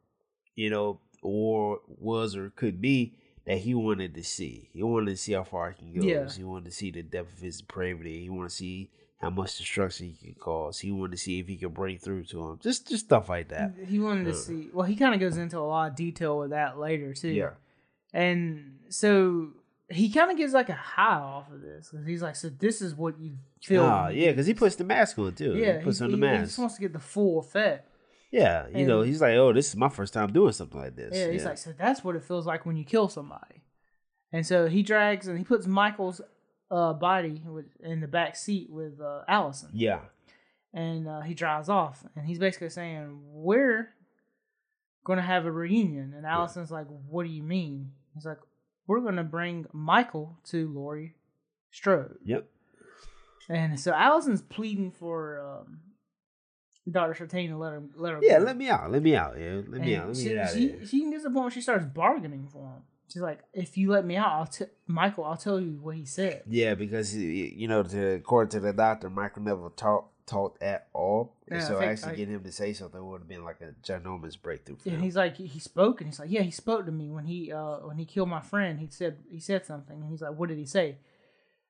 you 0.55 0.69
know, 0.69 0.99
or 1.21 1.79
was 1.87 2.35
or 2.35 2.49
could 2.49 2.81
be 2.81 3.15
that 3.45 3.59
he 3.59 3.73
wanted 3.73 4.13
to 4.15 4.23
see. 4.25 4.69
He 4.73 4.83
wanted 4.83 5.11
to 5.11 5.17
see 5.17 5.31
how 5.31 5.45
far 5.45 5.71
he 5.71 5.77
can 5.77 6.01
go. 6.01 6.05
Yeah. 6.05 6.29
He 6.29 6.43
wanted 6.43 6.65
to 6.65 6.71
see 6.71 6.91
the 6.91 7.01
depth 7.01 7.37
of 7.37 7.39
his 7.39 7.61
depravity. 7.61 8.23
He 8.23 8.29
wanted 8.29 8.49
to 8.49 8.55
see 8.55 8.89
how 9.19 9.29
much 9.31 9.57
destruction 9.57 10.07
he 10.07 10.13
can 10.13 10.35
cause. 10.35 10.79
He 10.79 10.91
wanted 10.91 11.11
to 11.11 11.17
see 11.17 11.39
if 11.39 11.47
he 11.47 11.57
could 11.57 11.73
break 11.73 12.01
through 12.01 12.23
to 12.25 12.43
him. 12.49 12.59
Just 12.61 12.87
just 12.87 13.05
stuff 13.05 13.29
like 13.29 13.49
that. 13.49 13.73
He 13.87 13.99
wanted 13.99 14.25
to 14.25 14.31
Yeah. 14.31 14.35
see. 14.35 14.69
Well, 14.73 14.85
he 14.85 14.95
kind 14.95 15.13
of 15.13 15.19
goes 15.19 15.37
into 15.37 15.57
a 15.57 15.61
lot 15.61 15.89
of 15.91 15.95
detail 15.95 16.37
with 16.39 16.51
that 16.51 16.77
later 16.77 17.13
too. 17.13 17.29
Yeah. 17.29 17.51
And 18.13 18.79
so 18.89 19.49
he 19.89 20.11
kind 20.11 20.29
of 20.31 20.37
gives 20.37 20.53
like 20.53 20.69
a 20.69 20.73
high 20.73 21.19
off 21.19 21.51
of 21.51 21.61
this 21.61 21.89
because 21.89 22.05
he's 22.05 22.21
like, 22.21 22.35
so 22.35 22.49
this 22.49 22.81
is 22.81 22.93
what 22.95 23.19
you 23.19 23.37
feel. 23.63 23.83
Ah, 23.83 24.09
yeah, 24.09 24.29
because 24.31 24.45
he 24.45 24.53
puts 24.53 24.75
the 24.75 24.83
mask 24.83 25.17
on 25.19 25.33
too. 25.33 25.55
Yeah, 25.55 25.79
he 25.79 25.83
puts 25.83 25.99
he, 25.99 26.05
on 26.05 26.11
the 26.11 26.27
he- 26.27 26.37
He 26.37 26.43
just 26.43 26.59
wants 26.59 26.75
to 26.75 26.81
get 26.81 26.93
the 26.93 26.99
full 26.99 27.39
effect. 27.39 27.89
yeah, 28.31 28.67
you 28.73 28.85
know, 28.85 29.01
he's 29.01 29.21
like, 29.21 29.35
oh, 29.35 29.53
this 29.53 29.69
is 29.69 29.75
my 29.77 29.89
first 29.89 30.13
time 30.13 30.31
doing 30.33 30.51
something 30.51 30.79
like 30.79 30.95
this. 30.95 31.15
Yeah, 31.15 31.31
he's 31.31 31.45
like, 31.45 31.57
so 31.57 31.73
that's 31.77 32.03
what 32.03 32.15
it 32.15 32.23
feels 32.23 32.45
like 32.45 32.65
when 32.65 32.75
you 32.75 32.83
kill 32.83 33.07
somebody. 33.07 33.63
And 34.33 34.45
so 34.45 34.67
he 34.67 34.83
drags 34.83 35.27
and 35.29 35.37
he 35.37 35.45
puts 35.45 35.65
Michael's 35.65 36.19
uh, 36.69 36.93
body 36.93 37.41
with, 37.45 37.65
in 37.81 38.01
the 38.01 38.07
back 38.07 38.35
seat 38.35 38.69
with 38.69 38.99
uh, 38.99 39.21
Allison. 39.27 39.69
yeah, 39.73 39.99
and 40.73 41.07
uh, 41.07 41.21
he 41.21 41.33
drives 41.33 41.69
off 41.69 42.05
and 42.15 42.25
he's 42.25 42.39
basically 42.39 42.69
saying 42.69 43.19
we're 43.25 43.89
gonna 45.03 45.21
have 45.21 45.45
a 45.45 45.51
reunion 45.51 46.13
and 46.15 46.25
allison's 46.25 46.71
like 46.71 46.85
what 47.07 47.25
do 47.25 47.29
you 47.29 47.43
mean 47.43 47.91
he's 48.13 48.25
like 48.25 48.39
we're 48.85 48.99
gonna 48.99 49.23
bring 49.23 49.65
michael 49.73 50.37
to 50.43 50.67
laurie 50.69 51.15
strode 51.71 52.17
yep, 52.23 52.45
and 53.49 53.79
so 53.79 53.91
allison's 53.93 54.41
pleading 54.41 54.91
for 54.91 55.63
um, 55.65 55.79
Sartain 56.93 57.49
to 57.49 57.57
let 57.57 57.73
her 57.73 57.83
let 57.95 58.13
her 58.13 58.19
yeah. 58.21 58.39
go. 58.39 58.45
Let 58.45 58.55
me 58.55 58.69
out. 58.69 58.89
Let 58.89 59.03
me 59.03 59.13
out. 59.13 59.35
Yeah, 59.37 59.61
let 59.67 59.81
me 59.81 59.93
And 59.93 60.03
out. 60.03 60.07
Let 60.07 60.15
me 60.15 60.23
she, 60.23 60.29
get 60.29 60.37
out 60.37 60.53
she, 60.53 60.85
she 60.85 61.11
gets 61.11 61.23
to 61.23 61.29
the 61.29 61.33
point 61.33 61.43
where 61.43 61.51
she 61.51 61.59
starts 61.59 61.85
bargaining 61.85 62.47
for 62.47 62.65
him 62.65 62.81
she's 63.07 63.21
like 63.21 63.39
if 63.53 63.77
you 63.77 63.89
let 63.91 64.05
me 64.05 64.15
out 64.17 64.31
i'll 64.31 64.45
t- 64.47 64.65
michael 64.87 65.23
i'll 65.23 65.37
tell 65.37 65.59
you 65.59 65.79
what 65.81 65.95
he 65.95 66.05
said 66.05 66.43
Yeah, 66.47 66.73
because 66.75 67.11
he- 67.11 67.53
you 67.55 67.67
know, 67.67 67.83
to, 67.83 68.15
according 68.15 68.49
to 68.51 68.59
the 68.59 68.73
doctor, 68.73 69.09
Michael 69.09 69.43
never 69.43 69.69
talked 69.69 70.13
taught 70.27 70.57
at 70.61 70.89
all. 70.91 71.33
Yeah, 71.49 71.59
so 71.59 71.79
think 71.79 71.91
actually 71.93 72.11
I- 72.11 72.15
getting 72.15 72.33
him 72.35 72.43
to 72.43 72.51
say 72.51 72.73
something 72.73 73.01
would 73.07 73.21
have 73.21 73.29
been 73.29 73.45
like 73.45 73.61
a 73.61 73.71
ginormous 73.81 74.35
breakthrough 74.41 74.75
for 74.75 74.89
And 74.89 74.97
him. 74.97 75.03
he's 75.03 75.15
like, 75.15 75.37
he 75.37 75.57
spoke, 75.59 76.01
and 76.01 76.09
he's 76.09 76.19
like, 76.19 76.29
yeah, 76.29 76.41
he 76.41 76.51
spoke 76.51 76.85
to 76.85 76.91
me 76.91 77.09
when 77.09 77.23
he 77.25 77.49
uh 77.53 77.77
when 77.87 77.97
he 77.97 78.03
killed 78.03 78.27
my 78.27 78.41
friend. 78.41 78.77
He 78.79 78.87
said 78.89 79.19
he 79.29 79.39
said 79.39 79.65
something, 79.65 80.01
and 80.01 80.09
he's 80.11 80.21
like, 80.21 80.35
what 80.37 80.49
did 80.49 80.57
he 80.57 80.65
say? 80.65 80.97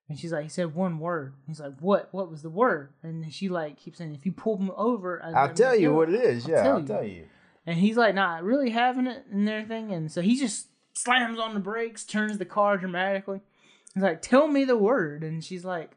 And 0.09 0.17
she's 0.17 0.31
like, 0.31 0.41
he 0.43 0.49
said 0.49 0.73
one 0.73 0.97
word. 0.97 1.33
He's 1.45 1.59
like, 1.59 1.73
what? 1.79 2.09
What 2.13 2.31
was 2.31 2.41
the 2.41 2.49
word? 2.49 2.93
And 3.03 3.31
she 3.31 3.47
like 3.47 3.77
keeps 3.77 3.99
saying, 3.99 4.15
if 4.15 4.25
you 4.25 4.31
pull 4.31 4.57
him 4.57 4.71
over, 4.75 5.21
I- 5.23 5.33
I'll 5.33 5.53
tell 5.53 5.75
you 5.75 5.93
what 5.93 6.09
it 6.09 6.15
is. 6.19 6.45
I'll 6.45 6.51
Yeah, 6.51 6.63
tell 6.63 6.73
I'll 6.73 6.81
you. 6.81 6.87
tell 6.87 7.03
you. 7.03 7.23
And 7.67 7.77
he's 7.77 7.97
like, 7.97 8.15
not 8.15 8.43
really 8.43 8.71
having 8.71 9.05
it 9.05 9.25
and 9.31 9.47
everything. 9.47 9.91
And 9.91 10.11
so 10.11 10.21
he 10.21 10.35
just 10.39 10.69
slams 10.97 11.39
on 11.39 11.53
the 11.53 11.59
brakes, 11.59 12.03
turns 12.03 12.37
the 12.37 12.45
car 12.45 12.77
dramatically. 12.77 13.41
He's 13.93 14.03
like, 14.03 14.21
tell 14.21 14.47
me 14.47 14.65
the 14.65 14.77
word. 14.77 15.23
And 15.23 15.43
she's 15.43 15.65
like, 15.65 15.91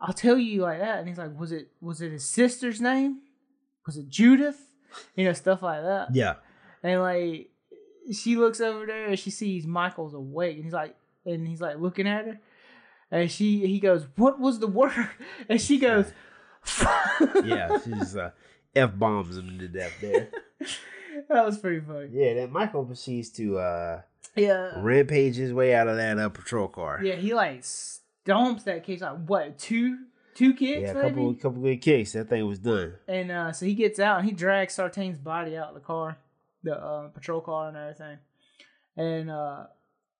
I'll 0.00 0.14
tell 0.14 0.38
you 0.38 0.62
like 0.62 0.78
that. 0.78 0.98
And 0.98 1.08
he's 1.08 1.18
like, 1.18 1.38
was 1.38 1.52
it 1.52 1.68
was 1.80 2.00
it 2.00 2.12
his 2.12 2.24
sister's 2.24 2.80
name? 2.80 3.20
Was 3.86 3.96
it 3.96 4.08
Judith? 4.08 4.58
You 5.14 5.24
know, 5.24 5.32
stuff 5.32 5.62
like 5.62 5.82
that. 5.82 6.14
Yeah, 6.14 6.36
And 6.82 7.00
like 7.00 7.50
she 8.12 8.36
looks 8.36 8.60
over 8.60 8.86
there 8.86 9.06
and 9.06 9.18
she 9.18 9.30
sees 9.30 9.66
Michael's 9.66 10.14
awake 10.14 10.56
and 10.56 10.64
he's 10.64 10.72
like 10.72 10.96
and 11.24 11.46
he's 11.46 11.60
like 11.60 11.78
looking 11.78 12.08
at 12.08 12.26
her. 12.26 12.40
And 13.10 13.30
she 13.30 13.66
he 13.66 13.80
goes, 13.80 14.06
What 14.16 14.40
was 14.40 14.58
the 14.58 14.66
word? 14.66 15.08
And 15.48 15.60
she 15.60 15.78
goes 15.78 16.12
yeah. 17.44 17.78
She's 17.84 18.16
uh, 18.16 18.30
f 18.74 18.90
bombs 18.96 19.36
him 19.36 19.58
to 19.58 19.68
death 19.68 19.92
there. 20.00 20.28
That 21.30 21.46
was 21.46 21.58
pretty 21.58 21.80
funny. 21.80 22.08
Yeah, 22.12 22.34
then 22.34 22.50
Michael 22.52 22.84
proceeds 22.84 23.30
to 23.30 23.58
uh, 23.58 24.02
Yeah. 24.36 24.72
rampage 24.82 25.36
his 25.36 25.52
way 25.52 25.74
out 25.74 25.88
of 25.88 25.96
that 25.96 26.18
uh, 26.18 26.28
patrol 26.28 26.68
car. 26.68 27.00
Yeah, 27.02 27.14
he 27.14 27.32
like 27.34 27.62
stomps 27.62 28.64
that 28.64 28.84
case 28.84 29.00
like 29.00 29.24
what, 29.26 29.58
two 29.58 29.98
two 30.34 30.54
kicks 30.54 30.82
Yeah, 30.82 30.90
a 30.90 30.94
maybe? 30.94 31.08
couple 31.08 31.34
couple 31.34 31.62
good 31.62 31.80
kicks. 31.80 32.12
That 32.12 32.28
thing 32.28 32.46
was 32.46 32.58
done. 32.58 32.94
And 33.08 33.30
uh, 33.30 33.52
so 33.52 33.64
he 33.66 33.74
gets 33.74 33.98
out 33.98 34.18
and 34.20 34.28
he 34.28 34.34
drags 34.34 34.76
Sartain's 34.76 35.18
body 35.18 35.56
out 35.56 35.68
of 35.68 35.74
the 35.74 35.80
car, 35.80 36.18
the 36.62 36.76
uh, 36.76 37.08
patrol 37.08 37.40
car 37.40 37.68
and 37.68 37.76
everything. 37.76 38.18
And 38.96 39.30
uh, 39.30 39.64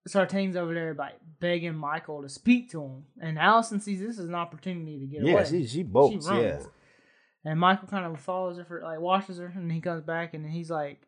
Sartain's 0.08 0.56
over 0.56 0.72
there 0.74 0.94
like 0.94 1.14
begging 1.40 1.74
Michael 1.74 2.22
to 2.22 2.28
speak 2.28 2.70
to 2.70 2.82
him. 2.82 3.04
And 3.20 3.38
Allison 3.38 3.80
sees 3.80 4.00
this 4.00 4.18
as 4.18 4.26
an 4.26 4.34
opportunity 4.34 4.98
to 5.00 5.06
get 5.06 5.22
Yeah, 5.22 5.32
away. 5.32 5.44
she 5.44 5.66
she 5.66 5.82
bolts. 5.82 6.26
runs. 6.28 6.42
yeah, 6.42 6.58
And 7.44 7.58
Michael 7.58 7.88
kind 7.88 8.04
of 8.04 8.20
follows 8.20 8.58
her 8.58 8.64
for 8.64 8.82
like 8.82 9.00
washes 9.00 9.38
her, 9.38 9.52
and 9.54 9.72
he 9.72 9.80
comes 9.80 10.02
back 10.02 10.34
and 10.34 10.44
he's 10.46 10.70
like, 10.70 11.00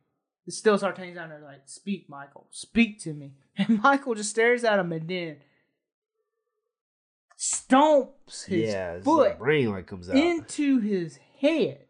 it 0.47 0.53
still 0.53 0.79
Sartain's 0.79 1.15
down 1.15 1.29
there 1.29 1.43
like, 1.45 1.63
speak, 1.67 2.09
Michael, 2.09 2.47
speak 2.51 3.01
to 3.03 3.13
me. 3.13 3.33
And 3.59 3.83
Michael 3.83 4.15
just 4.15 4.31
stares 4.31 4.65
at 4.65 4.79
him 4.79 4.93
and 4.93 5.07
then 5.07 5.37
stomps 7.39 8.47
his 8.47 8.73
yeah. 8.73 8.99
foot 9.01 9.29
like 9.29 9.39
brain 9.39 9.71
like 9.71 9.87
comes 9.87 10.09
out. 10.09 10.17
into 10.17 10.79
his 10.79 11.19
head. 11.39 11.81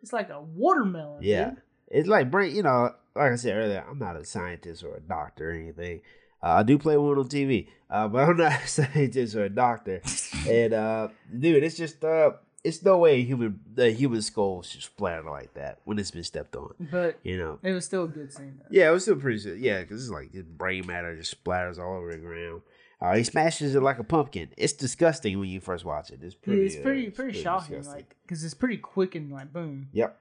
It's 0.00 0.12
like 0.12 0.30
a 0.30 0.40
watermelon. 0.40 1.22
Yeah. 1.22 1.50
dude. 1.50 1.62
It's 1.88 2.08
like 2.08 2.30
brain, 2.30 2.56
you 2.56 2.62
know, 2.62 2.94
like 3.14 3.32
I 3.32 3.36
said 3.36 3.56
earlier, 3.56 3.84
I'm 3.86 3.98
not 3.98 4.16
a 4.16 4.24
scientist 4.24 4.84
or 4.84 4.94
a 4.94 5.00
doctor 5.00 5.50
or 5.50 5.54
anything. 5.54 6.00
Uh, 6.42 6.54
I 6.54 6.62
do 6.62 6.78
play 6.78 6.96
one 6.96 7.18
on 7.18 7.28
TV, 7.28 7.68
uh, 7.90 8.08
but 8.08 8.26
I'm 8.26 8.36
not 8.38 8.52
a 8.64 8.66
scientist 8.66 9.34
or 9.34 9.44
a 9.44 9.50
doctor. 9.50 10.00
and 10.48 10.72
uh, 10.72 11.08
dude, 11.38 11.62
it's 11.62 11.76
just 11.76 12.02
uh, 12.04 12.32
it's 12.64 12.82
no 12.84 12.98
way 12.98 13.14
a 13.20 13.24
human 13.24 13.60
the 13.74 13.90
human 13.90 14.22
skull 14.22 14.62
should 14.62 14.82
splatter 14.82 15.28
like 15.28 15.54
that 15.54 15.80
when 15.84 15.98
it's 15.98 16.10
been 16.10 16.22
stepped 16.24 16.54
on. 16.56 16.74
But 16.90 17.18
You 17.22 17.38
know. 17.38 17.58
it 17.62 17.72
was 17.72 17.84
still 17.84 18.04
a 18.04 18.08
good 18.08 18.32
scene. 18.32 18.58
Though. 18.60 18.68
Yeah, 18.70 18.88
it 18.90 18.92
was 18.92 19.02
still 19.02 19.16
pretty. 19.16 19.42
good. 19.42 19.58
Yeah, 19.60 19.80
because 19.80 20.02
it's 20.04 20.12
like 20.12 20.32
this 20.32 20.44
brain 20.44 20.86
matter 20.86 21.16
just 21.16 21.42
splatters 21.42 21.78
all 21.78 21.96
over 21.96 22.12
the 22.12 22.18
ground. 22.18 22.62
Oh, 23.00 23.12
he 23.14 23.24
smashes 23.24 23.74
it 23.74 23.82
like 23.82 23.98
a 23.98 24.04
pumpkin. 24.04 24.50
It's 24.56 24.72
disgusting 24.74 25.40
when 25.40 25.48
you 25.48 25.60
first 25.60 25.84
watch 25.84 26.10
it. 26.10 26.20
It's 26.22 26.36
pretty. 26.36 26.66
it's 26.66 26.76
pretty 26.76 27.08
uh, 27.08 27.10
pretty, 27.10 27.42
shocking, 27.42 27.78
disgusting. 27.78 28.00
like 28.00 28.16
because 28.22 28.44
it's 28.44 28.54
pretty 28.54 28.76
quick 28.76 29.16
and 29.16 29.32
like 29.32 29.52
boom. 29.52 29.88
Yep. 29.92 30.16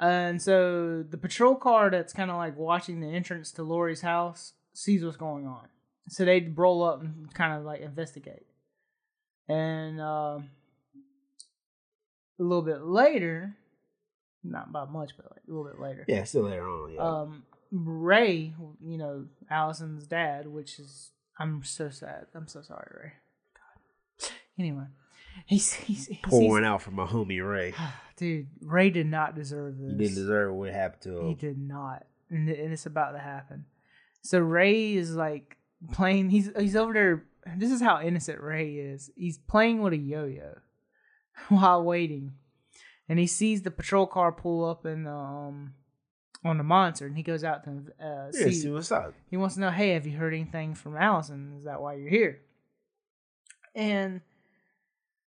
And 0.00 0.40
so 0.40 1.02
the 1.02 1.18
patrol 1.18 1.56
car 1.56 1.90
that's 1.90 2.12
kind 2.12 2.30
of 2.30 2.36
like 2.36 2.56
watching 2.56 3.00
the 3.00 3.08
entrance 3.08 3.50
to 3.52 3.62
Laurie's 3.64 4.02
house 4.02 4.52
sees 4.72 5.04
what's 5.04 5.16
going 5.16 5.46
on. 5.46 5.66
So 6.08 6.24
they 6.24 6.40
roll 6.54 6.82
up 6.84 7.02
and 7.02 7.32
kind 7.34 7.58
of 7.58 7.64
like 7.64 7.80
investigate. 7.80 8.46
And 9.48 10.00
um 10.00 10.50
a 12.42 12.48
little 12.48 12.62
bit 12.62 12.82
later, 12.82 13.56
not 14.42 14.72
by 14.72 14.84
much, 14.84 15.12
but 15.16 15.30
like 15.30 15.42
a 15.46 15.50
little 15.50 15.64
bit 15.64 15.80
later, 15.80 16.04
Yeah, 16.08 16.24
still 16.24 16.42
later 16.42 16.68
on. 16.68 16.92
Yeah. 16.92 17.00
um, 17.00 17.42
Ray, 17.70 18.52
you 18.84 18.98
know, 18.98 19.26
Allison's 19.50 20.06
dad, 20.06 20.46
which 20.46 20.78
is 20.78 21.10
I'm 21.38 21.62
so 21.64 21.88
sad. 21.90 22.26
I'm 22.34 22.48
so 22.48 22.60
sorry, 22.62 22.90
Ray. 23.02 23.12
God. 23.54 24.30
Anyway, 24.58 24.84
he's 25.46 25.72
he's, 25.72 26.06
he's 26.08 26.18
Pouring 26.24 26.64
out 26.64 26.82
for 26.82 26.90
my 26.90 27.06
homie 27.06 27.46
Ray. 27.48 27.72
dude. 28.16 28.48
Ray 28.60 28.90
did 28.90 29.06
not 29.06 29.34
deserve 29.34 29.78
this. 29.78 29.92
He 29.92 29.96
didn't 29.96 30.16
deserve 30.16 30.54
what 30.54 30.70
happened 30.72 31.02
to 31.02 31.18
him. 31.20 31.28
He 31.28 31.34
did 31.34 31.58
not, 31.58 32.04
and, 32.28 32.48
and 32.48 32.72
it's 32.72 32.86
about 32.86 33.12
to 33.12 33.18
happen. 33.18 33.64
So 34.22 34.38
Ray 34.38 34.94
is 34.94 35.14
like 35.16 35.56
playing. 35.92 36.28
He's 36.30 36.50
he's 36.58 36.76
over 36.76 36.92
there. 36.92 37.24
This 37.56 37.70
is 37.72 37.80
how 37.80 38.00
innocent 38.02 38.40
Ray 38.40 38.74
is. 38.74 39.10
He's 39.16 39.38
playing 39.38 39.80
with 39.82 39.94
a 39.94 39.98
yo-yo 39.98 40.58
while 41.48 41.82
waiting, 41.82 42.32
and 43.08 43.18
he 43.18 43.26
sees 43.26 43.62
the 43.62 43.70
patrol 43.70 44.06
car 44.06 44.32
pull 44.32 44.64
up 44.64 44.86
in 44.86 45.04
the, 45.04 45.10
um 45.12 45.74
on 46.44 46.58
the 46.58 46.64
monitor, 46.64 47.06
and 47.06 47.16
he 47.16 47.22
goes 47.22 47.44
out 47.44 47.62
to 47.64 47.70
uh, 48.04 48.26
Yeah, 48.32 48.46
see. 48.46 48.52
see 48.52 48.70
what's 48.70 48.90
up. 48.90 49.14
He 49.30 49.36
wants 49.36 49.54
to 49.54 49.60
know, 49.60 49.70
hey, 49.70 49.90
have 49.90 50.06
you 50.06 50.16
heard 50.16 50.34
anything 50.34 50.74
from 50.74 50.96
Allison? 50.96 51.54
Is 51.56 51.64
that 51.64 51.80
why 51.80 51.94
you're 51.94 52.08
here? 52.08 52.40
And 53.76 54.22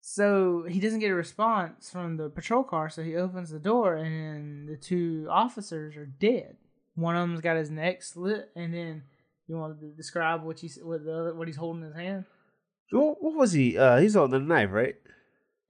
so 0.02 0.66
he 0.68 0.80
doesn't 0.80 1.00
get 1.00 1.12
a 1.12 1.16
response 1.16 1.90
from 1.92 2.18
the 2.18 2.30
patrol 2.30 2.64
car, 2.64 2.90
so 2.90 3.04
he 3.04 3.16
opens 3.16 3.50
the 3.50 3.60
door, 3.60 3.96
and 3.96 4.06
then 4.16 4.66
the 4.68 4.78
two 4.78 5.28
officers 5.30 5.96
are 5.96 6.06
dead. 6.06 6.58
One 6.96 7.16
of 7.16 7.28
them's 7.28 7.42
got 7.42 7.58
his 7.58 7.70
neck 7.72 8.02
slit, 8.04 8.50
and 8.56 8.74
then 8.74 9.04
you 9.48 9.58
want 9.58 9.80
to 9.80 9.88
describe 9.88 10.44
what 10.44 10.62
you 10.64 10.70
what 10.84 11.04
the 11.06 11.14
other, 11.14 11.36
what 11.36 11.48
he's 11.48 11.58
holding 11.58 11.84
in 11.84 11.88
his 11.90 11.96
hand? 11.98 12.26
What, 12.92 13.22
what 13.22 13.36
was 13.36 13.52
he? 13.52 13.78
Uh, 13.78 13.98
he's 13.98 14.14
holding 14.16 14.42
a 14.42 14.44
knife, 14.44 14.70
right? 14.72 14.96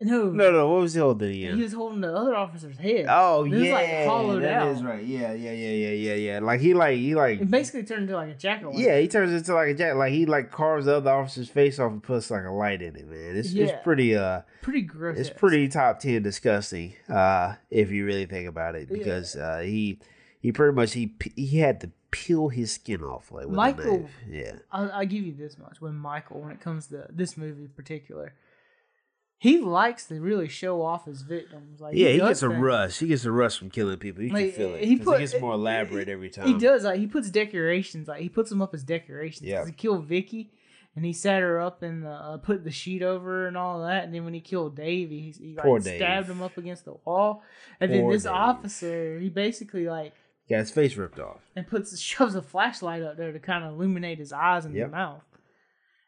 No, 0.01 0.25
No, 0.29 0.51
no. 0.51 0.69
What 0.69 0.81
was 0.81 0.93
he 0.93 0.99
holding 0.99 1.33
he 1.33 1.49
was 1.61 1.71
holding 1.71 2.01
the 2.01 2.13
other 2.13 2.35
officer's 2.35 2.77
head. 2.77 3.05
Oh 3.09 3.45
It 3.45 3.49
was, 3.51 3.61
yeah, 3.61 3.73
like, 3.73 4.05
hollowed 4.05 4.43
that 4.43 4.61
out. 4.63 4.67
is 4.67 4.83
right. 4.83 5.03
Yeah, 5.03 5.31
yeah, 5.33 5.51
yeah, 5.53 5.69
yeah, 5.71 5.89
yeah, 5.91 6.13
yeah. 6.15 6.39
Like 6.39 6.59
he 6.59 6.73
like 6.73 6.97
he 6.97 7.15
like 7.15 7.39
It 7.39 7.49
basically 7.49 7.83
turned 7.83 8.03
into 8.03 8.15
like 8.15 8.29
a 8.29 8.33
jackal. 8.35 8.73
yeah, 8.75 8.99
he 8.99 9.07
turns 9.07 9.31
into 9.31 9.53
like 9.53 9.69
a 9.69 9.73
jack. 9.73 9.95
Like 9.95 10.11
he 10.11 10.25
like 10.25 10.51
carves 10.51 10.85
the 10.85 10.97
other 10.97 11.11
officer's 11.11 11.49
face 11.49 11.79
off 11.79 11.91
and 11.93 12.03
puts 12.03 12.29
like 12.29 12.43
a 12.43 12.51
light 12.51 12.81
in 12.81 12.95
it. 12.97 13.07
Man, 13.07 13.37
it's 13.37 13.53
Yeah. 13.53 13.65
it's 13.67 13.83
pretty 13.83 14.15
uh 14.17 14.41
pretty 14.61 14.81
gross. 14.81 15.17
it's 15.17 15.29
pretty 15.29 15.67
top 15.69 15.99
ten 15.99 16.21
disgusting. 16.23 16.93
Uh, 17.07 17.53
if 17.71 17.89
you 17.91 18.05
really 18.05 18.25
think 18.25 18.49
about 18.49 18.75
it, 18.75 18.89
Yeah. 18.91 18.97
because 18.97 19.37
uh 19.37 19.59
he 19.59 19.99
he 20.41 20.51
pretty 20.51 20.73
much 20.75 20.91
he 20.93 21.15
he 21.37 21.59
had 21.59 21.79
to 21.81 21.91
peel 22.11 22.49
his 22.49 22.71
skin 22.73 23.01
off 23.01 23.31
like 23.31 23.45
with 23.45 23.53
a 23.53 23.57
knife. 23.57 24.09
Yeah. 24.29 24.53
I'll, 24.71 24.91
I'll 24.91 25.05
give 25.05 25.23
you 25.25 25.33
this 25.33 25.57
much. 25.57 25.79
When 25.81 25.95
Michael, 25.95 26.41
when 26.41 26.51
it 26.51 26.59
comes 26.61 26.87
to 26.87 27.07
this 27.09 27.35
movie 27.37 27.63
in 27.63 27.69
particular, 27.69 28.33
he 29.37 29.59
likes 29.59 30.05
to 30.07 30.19
really 30.19 30.47
show 30.47 30.81
off 30.81 31.05
his 31.05 31.21
victims. 31.21 31.79
Like 31.81 31.95
Yeah, 31.95 32.09
he 32.09 32.17
does 32.17 32.29
gets 32.29 32.43
a 32.43 32.49
things. 32.49 32.61
rush. 32.61 32.99
He 32.99 33.07
gets 33.07 33.25
a 33.25 33.31
rush 33.31 33.57
from 33.57 33.69
killing 33.69 33.97
people. 33.97 34.23
You 34.23 34.29
Like, 34.33 34.45
can 34.45 34.53
feel 34.53 34.75
it. 34.75 34.83
He, 34.85 34.95
put- 34.97 35.17
it 35.17 35.29
gets 35.29 35.39
more 35.41 35.53
elaborate 35.53 36.07
every 36.09 36.29
time. 36.29 36.47
He 36.47 36.53
does. 36.57 36.83
Like 36.83 36.99
he 36.99 37.07
puts 37.07 37.29
decorations. 37.29 38.07
Like 38.07 38.21
he 38.21 38.29
puts 38.29 38.49
them 38.49 38.61
up 38.61 38.73
as 38.73 38.83
decorations. 38.83 39.47
Yeah. 39.47 39.65
He 39.65 39.71
killed 39.73 40.05
Vicky, 40.05 40.51
and 40.95 41.03
he 41.05 41.11
sat 41.13 41.41
her 41.41 41.59
up 41.59 41.83
and 41.83 42.07
uh, 42.07 42.37
put 42.37 42.63
the 42.63 42.71
sheet 42.71 43.01
over 43.03 43.29
her 43.41 43.47
and 43.47 43.57
all 43.57 43.83
that. 43.83 44.05
And 44.05 44.13
then 44.15 44.23
when 44.23 44.33
he 44.33 44.39
killed 44.39 44.75
Dave, 44.77 45.09
he, 45.09 45.33
he 45.37 45.53
like, 45.55 45.65
Poor 45.65 45.81
stabbed 45.81 46.29
him 46.29 46.41
up 46.41 46.57
against 46.57 46.85
the 46.85 46.95
wall. 47.05 47.43
And 47.81 47.91
then 47.91 48.09
this 48.09 48.23
Dave. 48.23 48.31
officer, 48.31 49.19
he 49.19 49.29
basically 49.29 49.87
like 49.87 50.13
Got 50.49 50.59
his 50.59 50.71
face 50.71 50.95
ripped 50.95 51.19
off. 51.19 51.41
and 51.55 51.67
puts 51.67 51.97
shoves 51.99 52.35
a 52.35 52.41
flashlight 52.41 53.03
up 53.03 53.17
there 53.17 53.31
to 53.33 53.39
kind 53.39 53.63
of 53.65 53.73
illuminate 53.73 54.19
his 54.19 54.31
eyes 54.31 54.63
and 54.65 54.73
Yep. 54.73 54.85
his 54.87 54.91
mouth. 54.91 55.23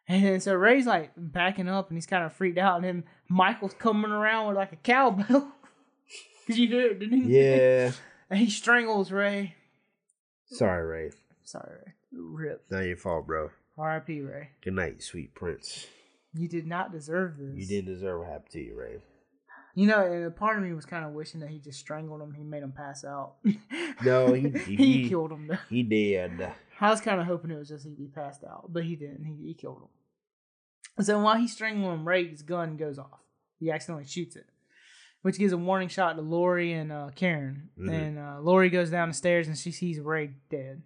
And 0.09 0.23
then 0.23 0.39
so 0.39 0.53
Ray's 0.53 0.85
like 0.85 1.11
backing 1.17 1.67
up 1.67 1.89
and 1.89 1.97
he's 1.97 2.05
kind 2.05 2.23
of 2.23 2.33
freaked 2.33 2.57
out, 2.57 2.77
and 2.77 2.85
then 2.85 3.03
Michael's 3.29 3.73
coming 3.73 4.11
around 4.11 4.47
with 4.47 4.57
like 4.57 4.71
a 4.71 4.77
cowbell. 4.77 5.51
Did 6.47 6.57
you 6.57 6.67
hear 6.67 6.91
it, 6.91 6.99
didn't 6.99 7.27
you? 7.29 7.39
Yeah. 7.39 7.91
And 8.29 8.39
he 8.39 8.49
strangles 8.49 9.09
Ray. 9.09 9.55
Sorry, 10.47 10.85
Ray. 10.85 11.11
Sorry, 11.45 11.75
Ray. 11.85 11.93
Rip. 12.11 12.65
Not 12.69 12.81
your 12.81 12.97
fault, 12.97 13.25
bro. 13.25 13.51
R.I.P. 13.77 14.19
Ray. 14.19 14.49
Good 14.61 14.73
night, 14.73 15.01
sweet 15.01 15.33
prince. 15.33 15.87
You 16.33 16.49
did 16.49 16.67
not 16.67 16.91
deserve 16.91 17.37
this. 17.37 17.55
You 17.55 17.65
didn't 17.65 17.93
deserve 17.93 18.19
what 18.19 18.27
happened 18.27 18.51
to 18.51 18.59
you, 18.59 18.75
Ray. 18.77 18.97
You 19.75 19.87
know, 19.87 20.01
and 20.05 20.25
a 20.25 20.31
part 20.31 20.57
of 20.57 20.63
me 20.63 20.73
was 20.73 20.85
kind 20.85 21.05
of 21.05 21.13
wishing 21.13 21.39
that 21.39 21.49
he 21.49 21.59
just 21.59 21.79
strangled 21.79 22.21
him. 22.21 22.33
He 22.33 22.43
made 22.43 22.63
him 22.63 22.73
pass 22.73 23.05
out. 23.05 23.35
No, 24.03 24.33
he- 24.33 24.49
he, 24.49 24.75
he- 24.75 25.09
killed 25.09 25.31
him. 25.31 25.47
Though. 25.47 25.57
He 25.69 25.83
did. 25.83 26.49
I 26.81 26.89
was 26.89 26.99
kind 27.01 27.19
of 27.21 27.27
hoping 27.27 27.49
it 27.51 27.57
was 27.57 27.69
just 27.69 27.85
he'd 27.85 27.97
be 27.97 28.07
passed 28.07 28.43
out, 28.43 28.65
but 28.73 28.83
he 28.83 28.95
didn't. 28.97 29.23
He, 29.23 29.47
he 29.47 29.53
killed 29.53 29.77
him. 29.77 29.87
So 30.99 31.19
while 31.19 31.35
he's 31.37 31.53
strangling 31.53 31.93
him, 31.99 32.07
Ray's 32.07 32.41
gun 32.41 32.75
goes 32.77 32.97
off. 32.97 33.19
He 33.59 33.71
accidentally 33.71 34.05
shoots 34.05 34.35
it, 34.35 34.47
which 35.21 35.37
gives 35.37 35.53
a 35.53 35.57
warning 35.57 35.89
shot 35.89 36.15
to 36.15 36.21
Laurie 36.21 36.73
and 36.73 36.91
uh, 36.91 37.09
Karen. 37.15 37.69
Mhm. 37.77 37.91
And 37.93 38.19
uh, 38.19 38.39
Laurie 38.41 38.69
goes 38.69 38.89
down 38.89 39.09
the 39.09 39.13
stairs 39.13 39.47
and 39.47 39.57
she 39.57 39.71
sees 39.71 39.99
Ray 39.99 40.31
dead, 40.49 40.81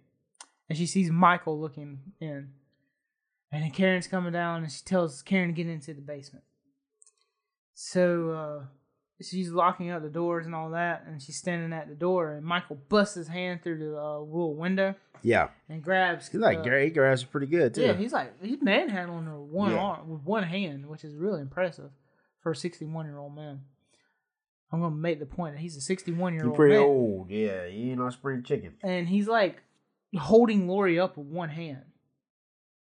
and 0.68 0.76
she 0.78 0.86
sees 0.86 1.10
Michael 1.10 1.58
looking 1.60 2.00
in. 2.20 2.52
And 3.50 3.62
then 3.62 3.70
Karen's 3.70 4.06
coming 4.06 4.32
down 4.32 4.62
and 4.62 4.72
she 4.72 4.82
tells 4.84 5.20
Karen 5.22 5.48
to 5.48 5.52
get 5.54 5.66
into 5.66 5.92
the 5.92 6.00
basement. 6.00 6.44
So 7.74 8.30
uh, 8.30 8.64
she's 9.20 9.50
locking 9.50 9.90
up 9.90 10.02
the 10.02 10.08
doors 10.08 10.46
and 10.46 10.54
all 10.54 10.70
that, 10.70 11.04
and 11.06 11.20
she's 11.22 11.36
standing 11.36 11.72
at 11.72 11.88
the 11.88 11.94
door, 11.94 12.32
and 12.32 12.44
Michael 12.44 12.76
busts 12.88 13.14
his 13.14 13.28
hand 13.28 13.62
through 13.62 13.78
the 13.78 13.96
uh, 13.98 14.18
little 14.18 14.54
window 14.56 14.94
Yeah. 15.22 15.48
and 15.68 15.82
grabs. 15.82 16.28
He's 16.28 16.40
like, 16.40 16.58
uh, 16.58 16.62
Gary 16.62 16.90
grabs 16.90 17.22
it 17.22 17.30
pretty 17.30 17.46
good, 17.46 17.74
too. 17.74 17.82
yeah, 17.82 17.92
he's 17.94 18.12
like 18.12 18.32
he's 18.42 18.60
manhandling 18.62 19.26
her 19.26 19.40
one 19.40 19.72
Yeah. 19.72 19.78
arm 19.78 20.08
with 20.08 20.22
one 20.22 20.42
hand, 20.44 20.86
which 20.88 21.04
is 21.04 21.14
really 21.14 21.40
impressive 21.40 21.90
for 22.40 22.52
a 22.52 22.56
sixty-one 22.56 23.06
year 23.06 23.18
old 23.18 23.34
man. 23.36 23.60
I'm 24.72 24.80
gonna 24.80 24.94
make 24.96 25.18
the 25.20 25.26
point 25.26 25.54
that 25.54 25.60
he's 25.60 25.76
a 25.76 25.80
sixty-one 25.82 26.34
year 26.34 26.46
old 26.46 26.56
pretty 26.56 26.74
man, 26.76 26.82
old. 26.84 27.30
Yeah, 27.30 27.66
he 27.68 27.90
ain't 27.90 27.98
no 28.00 28.08
spring 28.10 28.42
chicken. 28.42 28.74
and 28.82 29.06
he's 29.08 29.28
like 29.28 29.62
holding 30.18 30.66
Laurie 30.66 30.98
up 30.98 31.16
with 31.16 31.26
one 31.26 31.50
hand 31.50 31.84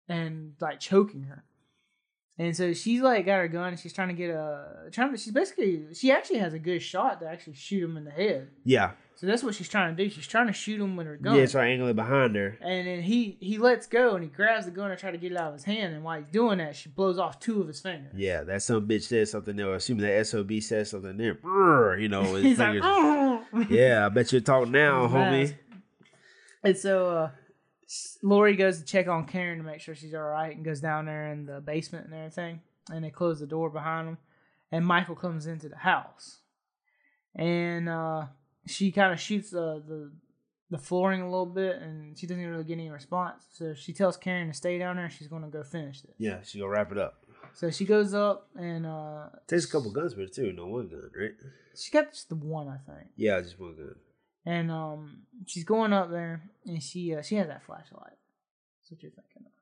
and 0.09 0.55
like 0.61 0.81
choking 0.81 1.25
her. 1.25 1.45
And 2.39 2.55
so 2.55 2.73
she's 2.75 3.01
like 3.01 3.25
got 3.25 3.39
her 3.39 3.49
gun 3.49 3.69
and 3.69 3.79
she's 3.79 3.93
trying 3.93 4.09
to 4.09 4.15
get 4.15 4.31
a 4.31 4.89
trying 4.93 5.11
to 5.11 5.17
she's 5.17 5.33
basically 5.33 5.87
she 5.95 6.11
actually 6.11 6.39
has 6.39 6.53
a 6.53 6.59
good 6.59 6.81
shot 6.81 7.21
to 7.21 7.27
actually 7.29 7.55
shoot 7.55 7.83
him 7.83 7.97
in 7.97 8.05
the 8.05 8.11
head. 8.11 8.49
Yeah. 8.65 8.93
So 9.15 9.27
that's 9.27 9.43
what 9.43 9.55
she's 9.55 9.71
trying 9.71 9.97
to 9.97 10.05
do. 10.05 10.11
She's 10.11 10.27
trying 10.27 10.47
to 10.49 10.53
shoot 10.53 10.79
him 10.79 10.95
with 10.95 11.07
her 11.07 11.17
gun. 11.17 11.37
Yeah, 11.37 11.47
so 11.47 11.59
I 11.59 11.69
angle 11.69 11.89
it 11.89 11.97
behind 11.97 12.37
her. 12.37 12.59
And 12.61 12.87
then 12.87 13.01
he 13.01 13.39
he 13.41 13.57
lets 13.57 13.87
go 13.87 14.15
and 14.15 14.23
he 14.23 14.29
grabs 14.29 14.67
the 14.67 14.71
gun 14.71 14.91
and 14.91 15.01
try 15.01 15.11
to 15.11 15.17
get 15.17 15.33
it 15.33 15.39
out 15.39 15.49
of 15.49 15.55
his 15.55 15.65
hand. 15.65 15.95
And 15.95 16.05
while 16.05 16.19
he's 16.19 16.31
doing 16.31 16.59
that, 16.59 16.77
she 16.77 16.91
blows 16.91 17.19
off 17.19 17.41
two 17.41 17.63
of 17.63 17.69
his 17.69 17.81
fingers. 17.81 18.13
Yeah, 18.15 18.43
that 18.45 18.61
some 18.61 18.87
bitch 18.87 19.05
said 19.05 19.27
something 19.29 19.57
there. 19.57 19.73
Assuming 19.73 20.05
that 20.05 20.27
SOB 20.27 20.61
said 20.61 20.87
something 20.87 21.17
there. 21.17 21.39
You 21.99 22.09
know, 22.11 22.23
his 22.35 22.43
He's 22.43 22.59
like, 22.59 22.81
"Oh." 22.83 23.43
yeah, 23.71 24.05
I 24.05 24.11
bet 24.11 24.31
you 24.33 24.41
talk 24.41 24.69
now, 24.69 25.09
homie. 25.09 25.55
And 26.63 26.77
so 26.77 27.09
uh, 27.09 27.31
Laurie 28.23 28.57
goes 28.57 28.79
to 28.79 28.85
check 28.85 29.07
on 29.09 29.27
Karen 29.27 29.59
to 29.59 29.65
make 29.65 29.81
sure 29.81 29.95
she's 29.95 30.15
all 30.15 30.23
right, 30.23 30.55
and 30.57 30.65
goes 30.65 30.81
down 30.81 31.07
there 31.07 31.31
in 31.33 31.47
the 31.47 31.61
basement 31.61 32.07
and 32.07 32.15
everything. 32.15 32.61
And 32.91 33.05
they 33.05 33.11
close 33.11 33.41
the 33.41 33.47
door 33.47 33.71
behind 33.71 34.09
them. 34.09 34.19
And 34.73 34.85
Michael 34.85 35.15
comes 35.15 35.47
into 35.47 35.69
the 35.69 35.77
house, 35.77 36.39
and 37.35 37.89
uh, 37.89 38.27
she 38.67 38.91
kind 38.91 39.13
of 39.13 39.21
shoots 39.21 39.55
uh, 39.55 39.81
the 39.87 40.11
the 40.71 40.79
flooring 40.79 41.21
a 41.23 41.31
little 41.31 41.47
bit, 41.47 41.77
and 41.81 42.19
she 42.19 42.27
doesn't 42.27 42.45
really 42.45 42.65
get 42.65 42.73
any 42.75 42.91
response. 42.91 43.45
So 43.53 43.75
she 43.75 43.93
tells 43.93 44.17
Karen 44.17 44.49
to 44.49 44.55
stay 44.55 44.79
down 44.79 44.97
there. 44.97 45.05
and 45.05 45.15
She's 45.15 45.29
gonna 45.29 45.47
go 45.49 45.63
finish 45.63 46.01
this. 46.03 46.15
Yeah, 46.19 46.39
she's 46.43 46.61
gonna 46.61 46.73
wrap 46.73 46.91
it 46.91 46.99
up. 46.99 47.15
So 47.55 47.71
she 47.71 47.85
goes 47.85 48.13
up 48.13 48.49
and 48.59 48.85
uh, 48.85 49.29
Takes 49.47 49.67
a 49.67 49.71
couple 49.71 49.91
guns 49.93 50.17
with 50.17 50.29
it 50.31 50.35
too, 50.35 50.53
no 50.53 50.67
one 50.67 50.89
gun, 50.89 51.11
right? 51.19 51.31
she 51.77 51.91
got 51.93 52.13
just 52.13 52.29
the 52.29 52.35
one, 52.35 52.67
I 52.69 52.79
think. 52.79 53.09
Yeah, 53.17 53.41
just 53.41 53.59
one 53.61 53.77
gun. 53.77 53.95
And 54.47 54.71
um, 54.71 55.23
she's 55.47 55.65
going 55.65 55.93
up 55.93 56.11
there, 56.11 56.41
and 56.65 56.81
she 56.83 57.15
uh, 57.15 57.23
she 57.23 57.35
has 57.35 57.49
that 57.49 57.65
flashlight. 57.65 58.13
That's 58.81 58.91
what 58.93 59.03
you're 59.03 59.11
thinking 59.11 59.43
of. 59.45 59.53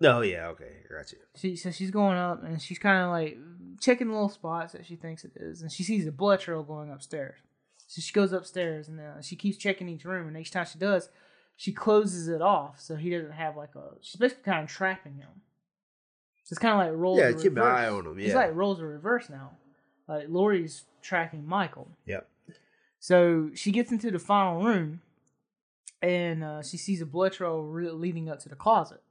No, 0.00 0.22
yeah, 0.22 0.48
okay, 0.48 0.82
got 0.90 1.12
you. 1.12 1.18
She 1.36 1.56
so 1.56 1.70
she's 1.70 1.90
going 1.90 2.16
up, 2.16 2.42
and 2.42 2.60
she's 2.60 2.78
kind 2.78 3.04
of 3.04 3.10
like 3.10 3.36
checking 3.80 4.08
little 4.08 4.30
spots 4.30 4.72
that 4.72 4.86
she 4.86 4.96
thinks 4.96 5.24
it 5.24 5.32
is, 5.36 5.60
and 5.62 5.70
she 5.70 5.82
sees 5.82 6.06
a 6.06 6.12
blood 6.12 6.40
trail 6.40 6.62
going 6.62 6.90
upstairs. 6.90 7.38
So 7.86 8.00
she 8.00 8.12
goes 8.12 8.32
upstairs, 8.32 8.88
and 8.88 8.98
uh, 8.98 9.20
she 9.20 9.36
keeps 9.36 9.58
checking 9.58 9.88
each 9.88 10.04
room, 10.04 10.26
and 10.26 10.36
each 10.38 10.50
time 10.50 10.66
she 10.66 10.78
does, 10.78 11.10
she 11.56 11.72
closes 11.72 12.26
it 12.28 12.40
off 12.40 12.80
so 12.80 12.96
he 12.96 13.10
doesn't 13.10 13.32
have 13.32 13.56
like 13.56 13.74
a. 13.76 13.90
She's 14.00 14.16
basically 14.16 14.44
kind 14.44 14.64
of 14.64 14.70
trapping 14.70 15.16
him. 15.16 15.42
So 16.44 16.54
it's 16.54 16.58
kind 16.58 16.80
of 16.80 16.86
like 16.92 17.00
roles. 17.00 17.18
Yeah, 17.18 17.32
keep 17.32 17.52
an 17.52 17.58
eye 17.62 17.88
on 17.88 18.06
him, 18.06 18.18
It's 18.18 18.28
yeah. 18.28 18.36
like 18.36 18.54
roles 18.54 18.80
of 18.80 18.86
reverse 18.86 19.28
now. 19.28 19.52
Like 20.08 20.26
Laurie's 20.28 20.84
tracking 21.02 21.46
Michael. 21.46 21.88
Yep. 22.06 22.26
So 23.04 23.50
she 23.54 23.70
gets 23.70 23.92
into 23.92 24.10
the 24.10 24.18
final 24.18 24.62
room, 24.62 25.02
and 26.00 26.42
uh, 26.42 26.62
she 26.62 26.78
sees 26.78 27.02
a 27.02 27.04
blood 27.06 27.34
trail 27.34 27.58
re- 27.60 27.90
leading 27.90 28.30
up 28.30 28.38
to 28.40 28.48
the 28.48 28.54
closet. 28.56 29.02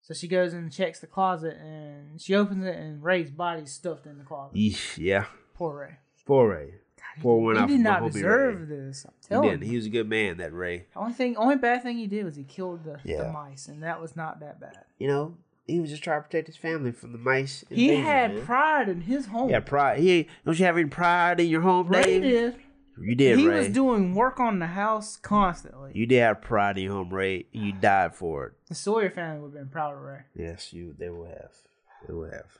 So 0.00 0.12
she 0.12 0.26
goes 0.26 0.52
and 0.52 0.72
checks 0.72 0.98
the 0.98 1.06
closet, 1.06 1.56
and 1.56 2.20
she 2.20 2.34
opens 2.34 2.66
it, 2.66 2.74
and 2.74 3.00
Ray's 3.00 3.30
body's 3.30 3.70
stuffed 3.70 4.06
in 4.06 4.18
the 4.18 4.24
closet. 4.24 4.56
Yeesh, 4.58 4.98
yeah. 4.98 5.26
Poor 5.54 5.78
Ray. 5.78 5.98
Poor 6.26 6.50
Ray. 6.50 6.74
Pour 7.20 7.40
one 7.40 7.54
he 7.54 7.60
out 7.62 7.68
did 7.68 7.78
not 7.80 8.10
deserve 8.10 8.68
Ray. 8.68 8.76
this. 8.76 9.04
I'm 9.04 9.12
He 9.22 9.28
telling 9.28 9.50
did. 9.50 9.62
you. 9.66 9.70
He 9.70 9.76
was 9.76 9.86
a 9.86 9.90
good 9.90 10.08
man, 10.08 10.38
that 10.38 10.52
Ray. 10.52 10.86
The 10.92 10.98
only 10.98 11.12
thing, 11.12 11.36
only 11.36 11.54
bad 11.54 11.84
thing 11.84 11.98
he 11.98 12.08
did 12.08 12.24
was 12.24 12.34
he 12.34 12.42
killed 12.42 12.82
the, 12.82 12.98
the 13.04 13.30
mice, 13.30 13.68
and 13.68 13.84
that 13.84 14.00
was 14.00 14.16
not 14.16 14.40
that 14.40 14.58
bad. 14.58 14.78
You 14.98 15.06
know, 15.06 15.36
he 15.64 15.78
was 15.78 15.90
just 15.90 16.02
trying 16.02 16.18
to 16.18 16.24
protect 16.26 16.48
his 16.48 16.56
family 16.56 16.90
from 16.90 17.12
the 17.12 17.18
mice. 17.18 17.64
He 17.70 17.94
had 17.98 18.34
man. 18.34 18.44
pride 18.44 18.88
in 18.88 19.02
his 19.02 19.26
home. 19.26 19.48
Yeah, 19.48 19.60
pride. 19.60 20.00
He 20.00 20.26
don't 20.44 20.58
you 20.58 20.64
have 20.64 20.76
any 20.76 20.88
pride 20.88 21.38
in 21.38 21.46
your 21.46 21.60
home, 21.60 21.86
Ray 21.86 22.02
Dave? 22.02 22.22
did. 22.22 22.56
You 23.00 23.14
did, 23.14 23.38
he 23.38 23.48
Ray. 23.48 23.58
was 23.58 23.68
doing 23.70 24.14
work 24.14 24.38
on 24.38 24.58
the 24.58 24.66
house 24.66 25.16
constantly. 25.16 25.92
you 25.94 26.06
did 26.06 26.20
have 26.20 26.42
pride 26.42 26.76
in 26.78 26.90
home, 26.90 27.12
Ray. 27.12 27.46
You 27.52 27.72
died 27.80 28.14
for 28.14 28.46
it. 28.46 28.52
the 28.68 28.74
Sawyer 28.74 29.10
family 29.10 29.40
would 29.40 29.48
have 29.48 29.54
been 29.54 29.68
proud 29.70 29.94
of 29.94 30.00
Ray. 30.02 30.20
Yes, 30.36 30.72
you. 30.72 30.94
They 30.98 31.08
will 31.08 31.26
have. 31.26 31.52
They 32.06 32.12
will 32.14 32.30
have. 32.30 32.58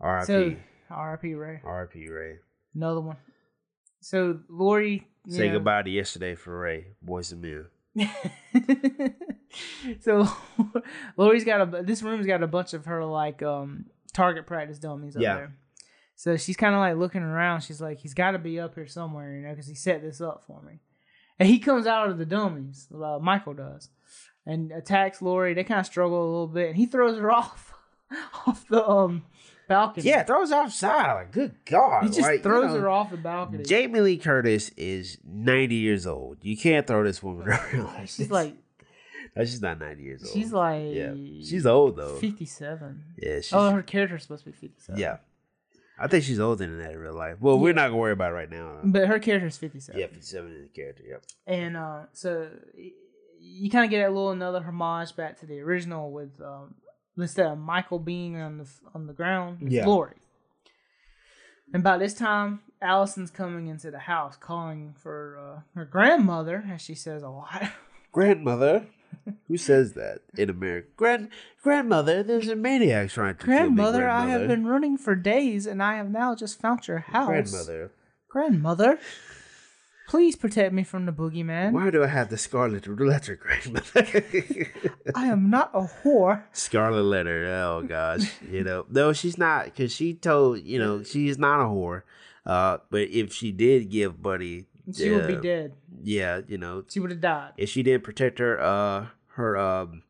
R.I.P. 0.00 0.26
So, 0.26 0.56
R.I.P. 0.90 1.34
Ray. 1.34 1.60
R.I.P. 1.64 2.08
Ray. 2.08 2.36
Another 2.74 3.00
one. 3.00 3.16
So 4.00 4.40
Laurie 4.48 5.06
Say 5.28 5.46
know- 5.48 5.54
goodbye 5.54 5.82
to 5.82 5.90
yesterday 5.90 6.34
for 6.34 6.58
Ray. 6.58 6.86
Boys 7.00 7.30
and 7.32 7.40
men. 7.42 7.66
so 10.00 10.26
Laurie's 11.16 11.44
got 11.44 11.60
a 11.74 11.82
this 11.82 12.02
room's 12.02 12.26
got 12.26 12.42
a 12.42 12.46
bunch 12.46 12.72
of 12.74 12.86
her 12.86 13.04
like 13.04 13.42
um 13.42 13.86
target 14.12 14.46
practice 14.46 14.78
dummies 14.78 15.14
up 15.16 15.22
there. 15.22 15.56
So 16.22 16.36
she's 16.36 16.56
kind 16.56 16.72
of 16.72 16.78
like 16.78 16.94
looking 16.96 17.22
around. 17.22 17.62
She's 17.62 17.80
like, 17.80 17.98
he's 17.98 18.14
got 18.14 18.30
to 18.30 18.38
be 18.38 18.60
up 18.60 18.76
here 18.76 18.86
somewhere, 18.86 19.34
you 19.34 19.42
know, 19.42 19.50
because 19.50 19.66
he 19.66 19.74
set 19.74 20.02
this 20.02 20.20
up 20.20 20.44
for 20.46 20.62
me. 20.62 20.78
And 21.40 21.48
he 21.48 21.58
comes 21.58 21.84
out 21.84 22.10
of 22.10 22.16
the 22.18 22.24
dummies. 22.24 22.86
Uh, 22.94 23.18
Michael 23.20 23.54
does, 23.54 23.88
and 24.46 24.70
attacks 24.70 25.20
Laurie. 25.20 25.52
They 25.54 25.64
kind 25.64 25.80
of 25.80 25.86
struggle 25.86 26.22
a 26.22 26.30
little 26.30 26.46
bit, 26.46 26.68
and 26.68 26.76
he 26.76 26.86
throws 26.86 27.18
her 27.18 27.32
off 27.32 27.74
off 28.46 28.64
the 28.68 28.86
um 28.86 29.24
balcony. 29.66 30.06
Yeah, 30.08 30.22
throws 30.22 30.52
outside. 30.52 31.12
Like, 31.12 31.32
good 31.32 31.56
God. 31.64 32.04
he 32.04 32.08
just 32.10 32.20
like, 32.20 32.36
you 32.36 32.42
throws 32.44 32.72
know, 32.72 32.80
her 32.82 32.88
off 32.88 33.10
the 33.10 33.16
balcony. 33.16 33.64
Jamie 33.64 33.98
Lee 34.00 34.16
Curtis 34.16 34.68
is 34.76 35.18
90 35.24 35.74
years 35.74 36.06
old. 36.06 36.36
You 36.42 36.56
can't 36.56 36.86
throw 36.86 37.02
this 37.02 37.20
woman 37.20 37.48
around. 37.74 38.08
she's 38.08 38.30
like, 38.30 38.54
No, 39.34 39.44
she's 39.44 39.60
not 39.62 39.80
90 39.80 40.02
years 40.04 40.22
old. 40.22 40.32
she's 40.32 40.52
like, 40.52 40.84
yeah, 40.92 41.14
she's 41.14 41.66
old 41.66 41.96
though. 41.96 42.14
fifty-seven. 42.20 43.02
Yeah, 43.20 43.36
she's, 43.40 43.52
Oh, 43.52 43.70
her 43.72 43.82
character's 43.82 44.22
supposed 44.22 44.44
to 44.44 44.50
be 44.50 44.56
fifty-seven. 44.56 45.00
yeah. 45.00 45.16
I 46.02 46.08
think 46.08 46.24
she's 46.24 46.40
older 46.40 46.66
than 46.66 46.78
that 46.78 46.90
in 46.92 46.98
real 46.98 47.14
life. 47.14 47.36
Well, 47.40 47.58
we're 47.58 47.72
not 47.72 47.88
gonna 47.88 47.96
worry 47.96 48.12
about 48.12 48.32
it 48.32 48.34
right 48.34 48.50
now. 48.50 48.80
but 48.82 49.06
her 49.08 49.18
character 49.18 49.46
is 49.46 49.56
fifty-seven. 49.56 50.00
yeah, 50.00 50.08
57 50.08 50.50
in 50.50 50.62
the 50.62 50.68
character. 50.68 51.02
Yep. 51.08 51.24
And 51.46 51.76
uh, 51.76 52.00
so 52.12 52.48
you 53.40 53.70
kind 53.70 53.84
of 53.84 53.90
get 53.90 54.04
a 54.04 54.08
little 54.08 54.30
another 54.32 54.62
homage 54.62 55.14
back 55.16 55.38
to 55.40 55.46
the 55.46 55.60
original 55.60 56.10
with 56.12 56.40
um, 56.40 56.74
instead 57.16 57.46
of 57.46 57.58
Michael 57.58 57.98
being 57.98 58.36
on 58.40 58.58
the 58.58 58.68
on 58.94 59.06
the 59.06 59.12
ground, 59.12 59.58
it's 59.62 59.72
Yeah. 59.74 59.86
Laurie. 59.86 60.16
And 61.74 61.82
by 61.82 61.96
this 61.96 62.12
time, 62.14 62.60
Allison's 62.82 63.30
coming 63.30 63.68
into 63.68 63.90
the 63.90 63.98
house, 64.00 64.36
calling 64.36 64.94
for 64.98 65.38
uh, 65.38 65.60
her 65.78 65.86
grandmother, 65.86 66.64
as 66.70 66.82
she 66.82 66.94
says 66.94 67.22
a 67.22 67.30
lot. 67.30 67.62
Grandmother. 68.12 68.86
Who 69.48 69.56
says 69.56 69.92
that 69.94 70.20
in 70.36 70.50
America? 70.50 70.88
Grand 70.96 71.28
grandmother, 71.62 72.22
there's 72.22 72.48
a 72.48 72.56
maniac 72.56 73.10
trying 73.10 73.36
to 73.36 73.44
grandmother, 73.44 73.98
kill 73.98 74.00
me. 74.00 74.06
Grandmother, 74.06 74.10
I 74.10 74.26
have 74.30 74.48
been 74.48 74.66
running 74.66 74.96
for 74.96 75.14
days, 75.14 75.66
and 75.66 75.82
I 75.82 75.96
have 75.96 76.10
now 76.10 76.34
just 76.34 76.60
found 76.60 76.86
your 76.88 76.98
house. 76.98 77.28
grandmother. 77.28 77.92
grandmother, 78.28 78.98
please 80.08 80.36
protect 80.36 80.72
me 80.72 80.82
from 80.84 81.06
the 81.06 81.12
boogeyman. 81.12 81.72
Why 81.72 81.90
do 81.90 82.02
I 82.02 82.08
have 82.08 82.28
the 82.30 82.38
scarlet 82.38 82.86
letter, 82.86 83.36
grandmother? 83.36 84.24
I 85.14 85.26
am 85.26 85.50
not 85.50 85.70
a 85.74 85.82
whore. 85.82 86.44
Scarlet 86.52 87.04
letter. 87.04 87.46
Oh 87.46 87.82
gosh, 87.82 88.30
you 88.50 88.64
know. 88.64 88.86
No, 88.90 89.12
she's 89.12 89.38
not 89.38 89.66
because 89.66 89.92
she 89.94 90.14
told 90.14 90.62
you 90.62 90.78
know 90.78 91.02
she 91.02 91.28
is 91.28 91.38
not 91.38 91.60
a 91.60 91.64
whore. 91.64 92.02
Uh, 92.44 92.78
but 92.90 93.02
if 93.02 93.32
she 93.32 93.52
did 93.52 93.88
give 93.88 94.20
Buddy, 94.20 94.66
She 94.92 95.10
would 95.10 95.26
be 95.28 95.36
dead. 95.36 95.74
Yeah, 96.02 96.40
you 96.48 96.58
know, 96.58 96.84
She 96.88 96.98
would 97.00 97.10
have 97.10 97.20
died. 97.20 97.52
if 97.56 97.68
she 97.68 97.82
didn't 97.82 98.02
protect 98.04 98.38
her, 98.40 98.60
uh, 98.60 99.06
her 99.34 99.56
um, 99.56 100.02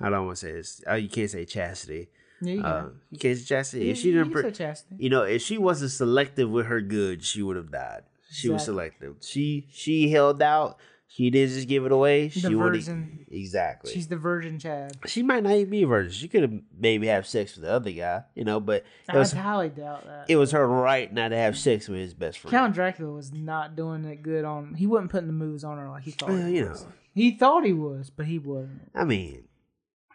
I 0.00 0.10
don't 0.10 0.26
want 0.26 0.36
to 0.38 0.46
say 0.46 0.52
this. 0.52 0.82
Uh, 0.88 0.94
you 0.94 1.08
can't 1.08 1.30
say 1.30 1.44
chastity. 1.44 2.08
Yeah, 2.40 2.52
you, 2.54 2.62
Uh, 2.62 2.80
can. 2.82 3.00
you 3.10 3.18
can't 3.18 3.38
say 3.38 3.44
chastity. 3.44 3.84
You- 3.86 3.90
If 3.92 3.98
she 3.98 4.12
didn't, 4.12 4.24
can 4.24 4.32
pr- 4.32 4.42
say 4.42 4.50
chastity. 4.52 4.96
you 4.98 5.10
know, 5.10 5.22
if 5.22 5.42
she 5.42 5.58
wasn't 5.58 5.90
selective 5.92 6.50
with 6.50 6.66
her 6.66 6.80
goods, 6.80 7.26
she 7.26 7.42
would 7.42 7.56
have 7.56 7.70
died. 7.72 8.02
She 8.30 8.48
was 8.50 8.64
selective. 8.64 9.16
She 9.22 9.66
she 9.70 10.10
held 10.10 10.42
out. 10.42 10.78
She 11.10 11.30
didn't 11.30 11.54
just 11.54 11.68
give 11.68 11.86
it 11.86 11.90
away. 11.92 12.28
The 12.28 12.40
she 12.40 12.54
virgin. 12.54 13.24
exactly. 13.30 13.92
She's 13.92 14.08
the 14.08 14.16
virgin 14.18 14.58
Chad. 14.58 14.98
she 15.06 15.22
might 15.22 15.42
not 15.42 15.54
even 15.54 15.70
be 15.70 15.82
a 15.82 15.86
virgin. 15.86 16.12
She 16.12 16.28
could 16.28 16.42
have 16.42 16.52
maybe 16.78 17.06
have 17.06 17.26
sex 17.26 17.54
with 17.56 17.64
the 17.64 17.72
other 17.72 17.90
guy, 17.90 18.24
you 18.34 18.44
know, 18.44 18.60
but 18.60 18.84
it 19.08 19.14
I 19.14 19.16
was 19.16 19.32
highly 19.32 19.70
doubt 19.70 20.04
that. 20.04 20.26
it 20.28 20.36
was 20.36 20.52
her 20.52 20.66
right 20.68 21.10
not 21.12 21.28
to 21.30 21.36
have 21.36 21.56
sex 21.56 21.88
with 21.88 21.98
his 22.00 22.12
best 22.12 22.38
friend. 22.40 22.50
Count 22.52 22.74
Dracula 22.74 23.10
was 23.10 23.32
not 23.32 23.74
doing 23.74 24.04
it 24.04 24.22
good 24.22 24.44
on. 24.44 24.74
He 24.74 24.86
wasn't 24.86 25.10
putting 25.10 25.28
the 25.28 25.32
moves 25.32 25.64
on 25.64 25.78
her 25.78 25.88
like 25.88 26.02
he 26.02 26.10
thought. 26.10 26.28
Well, 26.28 26.46
he 26.46 26.58
you 26.58 26.68
was. 26.68 26.82
know. 26.82 26.92
he 27.14 27.30
thought 27.30 27.64
he 27.64 27.72
was, 27.72 28.10
but 28.10 28.26
he 28.26 28.38
wasn't. 28.38 28.90
I 28.94 29.04
mean, 29.04 29.44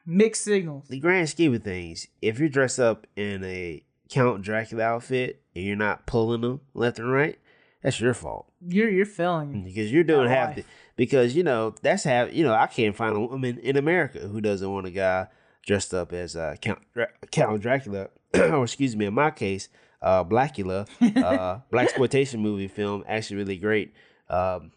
Mixed 0.06 0.44
signals. 0.44 0.88
the 0.90 1.00
grand 1.00 1.30
scheme 1.30 1.54
of 1.56 1.64
things, 1.64 2.08
if 2.22 2.38
you're 2.38 2.50
dressed 2.50 2.80
up 2.80 3.08
in 3.16 3.44
a 3.46 3.84
Count 4.10 4.42
Dracula 4.44 4.84
outfit 4.84 5.42
and 5.56 5.64
you're 5.64 5.76
not 5.78 6.06
pulling 6.06 6.42
them 6.42 6.60
left 6.74 7.00
and 7.00 7.12
right, 7.12 7.40
that's 7.82 8.00
your 8.00 8.14
fault 8.14 8.52
You're 8.66 8.90
you're 8.90 9.06
failing. 9.06 9.64
because 9.64 9.92
you're 9.92 10.04
doing 10.04 10.28
half 10.30 10.56
the 10.56 10.62
life. 10.62 10.68
Because 10.96 11.36
you 11.36 11.44
know 11.44 11.74
that's 11.82 12.04
how 12.04 12.26
you 12.26 12.44
know 12.44 12.54
I 12.54 12.68
can't 12.68 12.96
find 12.96 13.16
a 13.16 13.20
woman 13.20 13.58
in 13.60 13.78
America 13.78 14.20
who 14.20 14.42
doesn't 14.42 14.72
want 14.72 14.86
a 14.88 14.92
guy 14.92 15.28
dressed 15.66 15.94
up 15.94 16.14
as 16.14 16.36
uh, 16.36 16.56
Count 16.62 16.80
Dra- 16.94 17.08
Count 17.32 17.62
Dracula 17.62 18.10
or 18.36 18.64
excuse 18.64 18.96
me 18.96 19.06
in 19.06 19.14
my 19.14 19.32
case 19.32 19.70
uh 20.02 20.24
Blacula 20.24 20.88
uh 21.18 21.60
black 21.72 21.86
exploitation 21.86 22.42
movie 22.42 22.68
film 22.68 23.04
actually 23.08 23.38
really 23.38 23.58
great. 23.58 23.94
Um 24.30 24.72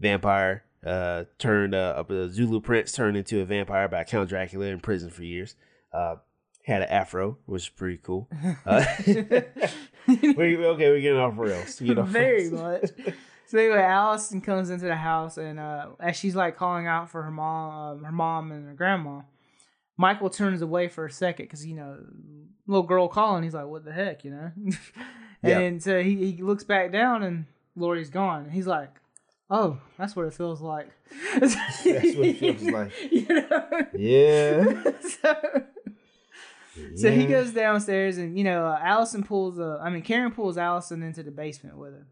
vampire 0.00 0.64
uh 0.84 1.24
turned 1.38 1.74
uh 1.74 2.02
a 2.08 2.28
Zulu 2.30 2.60
prince 2.60 2.92
turned 2.92 3.16
into 3.16 3.40
a 3.40 3.44
vampire 3.44 3.88
by 3.88 4.04
Count 4.04 4.28
Dracula 4.28 4.66
in 4.66 4.80
prison 4.80 5.10
for 5.10 5.22
years. 5.22 5.54
Uh 5.92 6.16
had 6.64 6.82
an 6.82 6.88
afro 6.88 7.36
which 7.46 7.64
is 7.64 7.68
pretty 7.68 7.98
cool. 8.02 8.28
Uh, 8.66 8.84
we, 9.06 10.56
okay 10.56 10.90
we're 10.90 11.00
getting 11.00 11.18
off 11.18 11.34
rails 11.36 11.80
you 11.80 11.94
know. 11.94 12.02
Very 12.02 12.50
much. 12.50 12.90
So 13.52 13.58
anyway, 13.58 13.82
Allison 13.82 14.40
comes 14.40 14.70
into 14.70 14.86
the 14.86 14.96
house, 14.96 15.36
and 15.36 15.60
uh, 15.60 15.88
as 16.00 16.16
she's 16.16 16.34
like 16.34 16.56
calling 16.56 16.86
out 16.86 17.10
for 17.10 17.22
her 17.22 17.30
mom, 17.30 17.98
um, 17.98 18.04
her 18.04 18.10
mom 18.10 18.50
and 18.50 18.66
her 18.66 18.72
grandma, 18.72 19.20
Michael 19.98 20.30
turns 20.30 20.62
away 20.62 20.88
for 20.88 21.04
a 21.04 21.12
second 21.12 21.44
because 21.44 21.66
you 21.66 21.74
know, 21.76 21.98
little 22.66 22.86
girl 22.86 23.08
calling. 23.08 23.42
He's 23.42 23.52
like, 23.52 23.66
"What 23.66 23.84
the 23.84 23.92
heck," 23.92 24.24
you 24.24 24.30
know? 24.30 24.52
and 25.42 25.74
Yeah. 25.74 25.78
so 25.80 26.02
he, 26.02 26.32
he 26.32 26.42
looks 26.42 26.64
back 26.64 26.92
down, 26.92 27.22
and 27.22 27.44
Laurie's 27.76 28.08
gone. 28.08 28.48
He's 28.48 28.66
like, 28.66 28.88
"Oh, 29.50 29.76
that's 29.98 30.16
what 30.16 30.24
it 30.24 30.32
feels 30.32 30.62
like." 30.62 30.88
that's 31.38 31.54
what 31.54 32.26
it 32.26 32.38
feels 32.38 32.62
like. 32.62 32.90
You 33.12 33.26
know? 33.28 33.86
yeah 33.94 34.92
so, 35.02 35.62
so 36.96 37.10
he 37.12 37.26
goes 37.26 37.50
downstairs, 37.52 38.16
and 38.16 38.38
you 38.38 38.44
know, 38.44 38.64
uh, 38.64 38.78
Allison 38.82 39.22
pulls. 39.22 39.58
Uh, 39.60 39.78
I 39.82 39.90
mean, 39.90 40.00
Karen 40.00 40.32
pulls 40.32 40.56
Allison 40.56 41.02
into 41.02 41.22
the 41.22 41.30
basement 41.30 41.76
with 41.76 41.92
her, 41.92 42.06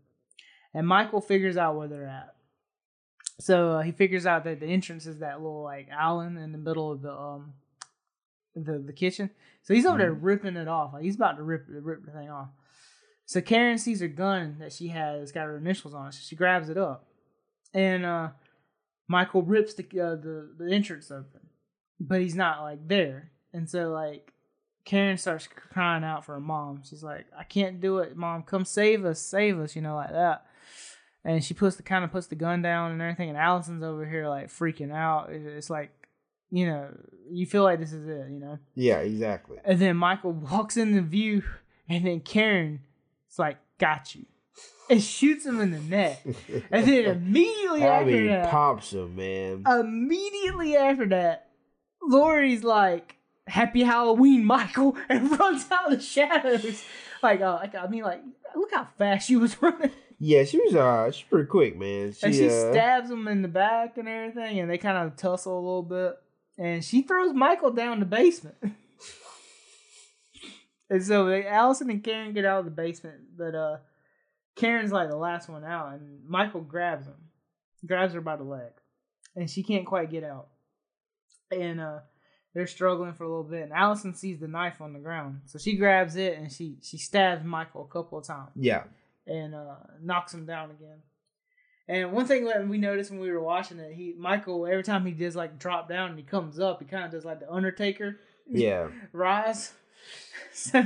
and 0.74 0.86
Michael 0.86 1.20
figures 1.20 1.56
out 1.56 1.76
where 1.76 1.88
they're 1.88 2.06
at. 2.06 2.34
So 3.40 3.72
uh, 3.72 3.82
he 3.82 3.92
figures 3.92 4.26
out 4.26 4.44
that 4.44 4.60
the 4.60 4.66
entrance 4.66 5.06
is 5.06 5.20
that 5.20 5.40
little 5.40 5.62
like 5.62 5.88
island 5.90 6.38
in 6.38 6.52
the 6.52 6.58
middle 6.58 6.92
of 6.92 7.02
the 7.02 7.12
um 7.12 7.54
the 8.54 8.78
the 8.78 8.92
kitchen. 8.92 9.30
So 9.62 9.74
he's 9.74 9.86
over 9.86 9.98
there 9.98 10.12
ripping 10.12 10.56
it 10.56 10.68
off. 10.68 10.92
Like 10.92 11.02
he's 11.02 11.16
about 11.16 11.36
to 11.36 11.42
rip 11.42 11.64
rip 11.68 12.04
the 12.04 12.12
thing 12.12 12.30
off. 12.30 12.48
So 13.26 13.40
Karen 13.40 13.78
sees 13.78 14.00
her 14.00 14.08
gun 14.08 14.56
that 14.58 14.72
she 14.72 14.88
has 14.88 15.22
it's 15.22 15.32
got 15.32 15.46
her 15.46 15.56
initials 15.56 15.94
on 15.94 16.08
it. 16.08 16.14
So 16.14 16.20
she 16.22 16.36
grabs 16.36 16.68
it 16.68 16.76
up, 16.76 17.06
and 17.72 18.04
uh 18.04 18.28
Michael 19.08 19.42
rips 19.42 19.74
the 19.74 19.84
uh, 19.84 20.16
the 20.16 20.50
the 20.56 20.72
entrance 20.72 21.10
open, 21.10 21.48
but 21.98 22.20
he's 22.20 22.36
not 22.36 22.62
like 22.62 22.86
there. 22.86 23.32
And 23.52 23.68
so 23.68 23.90
like 23.90 24.32
Karen 24.84 25.18
starts 25.18 25.48
crying 25.48 26.04
out 26.04 26.24
for 26.24 26.34
her 26.34 26.40
mom. 26.40 26.82
She's 26.88 27.02
like, 27.02 27.26
"I 27.36 27.44
can't 27.44 27.80
do 27.80 27.98
it, 27.98 28.16
mom. 28.16 28.42
Come 28.42 28.64
save 28.64 29.04
us, 29.04 29.20
save 29.20 29.58
us," 29.58 29.74
you 29.74 29.82
know, 29.82 29.96
like 29.96 30.10
that. 30.10 30.46
And 31.24 31.44
she 31.44 31.52
puts 31.54 31.76
the 31.76 31.82
kind 31.82 32.04
of 32.04 32.10
puts 32.10 32.28
the 32.28 32.34
gun 32.34 32.62
down 32.62 32.92
and 32.92 33.02
everything. 33.02 33.28
And 33.28 33.36
Allison's 33.38 33.82
over 33.82 34.06
here 34.06 34.28
like 34.28 34.48
freaking 34.48 34.92
out. 34.92 35.30
It's 35.30 35.68
like, 35.68 35.90
you 36.50 36.66
know, 36.66 36.88
you 37.30 37.44
feel 37.46 37.62
like 37.62 37.78
this 37.78 37.92
is 37.92 38.06
it, 38.08 38.30
you 38.32 38.40
know. 38.40 38.58
yeah 38.74 38.98
exactly 38.98 39.58
And 39.64 39.78
then 39.78 39.96
Michael 39.96 40.32
walks 40.50 40.76
in 40.76 40.92
the 40.94 41.02
view, 41.02 41.42
and 41.88 42.06
then 42.06 42.20
Karen 42.20 42.80
it's 43.28 43.38
like, 43.38 43.58
"Got 43.78 44.14
you," 44.16 44.24
and 44.88 45.00
shoots 45.02 45.46
him 45.46 45.60
in 45.60 45.70
the 45.70 45.78
neck. 45.78 46.24
And 46.72 46.86
then 46.86 47.04
immediately 47.04 47.84
I 47.84 48.00
after 48.00 48.10
mean, 48.10 48.26
that, 48.26 48.50
pops 48.50 48.92
him, 48.92 49.14
man. 49.14 49.62
immediately 49.66 50.76
after 50.76 51.06
that, 51.10 51.50
Laurie's 52.02 52.64
like, 52.64 53.16
"Happy 53.46 53.82
Halloween, 53.82 54.44
Michael," 54.44 54.96
and 55.08 55.38
runs 55.38 55.70
out 55.70 55.92
of 55.92 55.98
the 55.98 56.04
shadows. 56.04 56.82
Like, 57.22 57.40
uh, 57.40 57.54
like 57.60 57.74
I 57.76 57.86
mean, 57.86 58.02
like, 58.02 58.22
look 58.56 58.70
how 58.72 58.88
fast 58.98 59.28
she 59.28 59.36
was 59.36 59.60
running. 59.62 59.90
Yeah, 60.22 60.44
she 60.44 60.58
was 60.58 60.74
uh, 60.74 61.10
she's 61.10 61.24
pretty 61.24 61.46
quick, 61.48 61.76
man. 61.78 62.12
She, 62.12 62.26
and 62.26 62.34
she 62.34 62.46
uh, 62.46 62.72
stabs 62.72 63.10
him 63.10 63.26
in 63.26 63.40
the 63.42 63.48
back 63.48 63.96
and 63.98 64.06
everything, 64.06 64.60
and 64.60 64.70
they 64.70 64.76
kind 64.78 64.98
of 64.98 65.16
tussle 65.16 65.54
a 65.54 65.58
little 65.58 65.82
bit. 65.82 66.14
and 66.58 66.84
she 66.84 67.00
throws 67.02 67.32
Michael 67.34 67.70
down 67.70 68.00
the 68.00 68.06
basement. 68.06 68.56
and 70.90 71.02
so 71.02 71.24
they, 71.26 71.46
Allison 71.46 71.88
and 71.90 72.02
Karen 72.04 72.32
get 72.34 72.44
out 72.44 72.60
of 72.60 72.64
the 72.66 72.70
basement, 72.70 73.20
but 73.36 73.54
uh, 73.54 73.76
Karen's 74.56 74.92
like 74.92 75.08
the 75.08 75.16
last 75.16 75.48
one 75.48 75.64
out, 75.64 75.94
and 75.94 76.24
Michael 76.28 76.60
grabs 76.60 77.06
him, 77.06 77.14
grabs 77.86 78.12
her 78.14 78.20
by 78.20 78.36
the 78.36 78.44
leg, 78.44 78.72
and 79.36 79.48
she 79.48 79.62
can't 79.62 79.86
quite 79.86 80.10
get 80.10 80.24
out. 80.24 80.48
And 81.50 81.80
uh, 81.80 82.00
they're 82.54 82.66
struggling 82.66 83.14
for 83.14 83.24
a 83.24 83.28
little 83.28 83.44
bit, 83.44 83.62
and 83.62 83.72
Allison 83.72 84.14
sees 84.14 84.38
the 84.38 84.48
knife 84.48 84.80
on 84.80 84.92
the 84.92 84.98
ground, 84.98 85.40
so 85.46 85.58
she 85.58 85.76
grabs 85.76 86.16
it 86.16 86.36
and 86.38 86.52
she 86.52 86.76
she 86.82 86.98
stabs 86.98 87.44
Michael 87.44 87.88
a 87.88 87.92
couple 87.92 88.18
of 88.18 88.26
times 88.26 88.50
Yeah. 88.54 88.84
And 89.30 89.54
uh, 89.54 89.76
knocks 90.02 90.34
him 90.34 90.44
down 90.44 90.70
again. 90.70 90.98
And 91.88 92.12
one 92.12 92.26
thing 92.26 92.44
that 92.44 92.68
we 92.68 92.78
noticed 92.78 93.10
when 93.10 93.20
we 93.20 93.30
were 93.32 93.42
watching 93.42 93.78
it, 93.78 93.94
he 93.94 94.14
Michael 94.18 94.66
every 94.66 94.82
time 94.82 95.06
he 95.06 95.12
does 95.12 95.34
like 95.34 95.58
drop 95.58 95.88
down 95.88 96.10
and 96.10 96.18
he 96.18 96.24
comes 96.24 96.60
up, 96.60 96.80
he 96.80 96.86
kind 96.86 97.04
of 97.04 97.10
does 97.10 97.24
like 97.24 97.40
the 97.40 97.50
Undertaker 97.50 98.16
Yeah. 98.48 98.88
rise. 99.12 99.72
So 100.52 100.80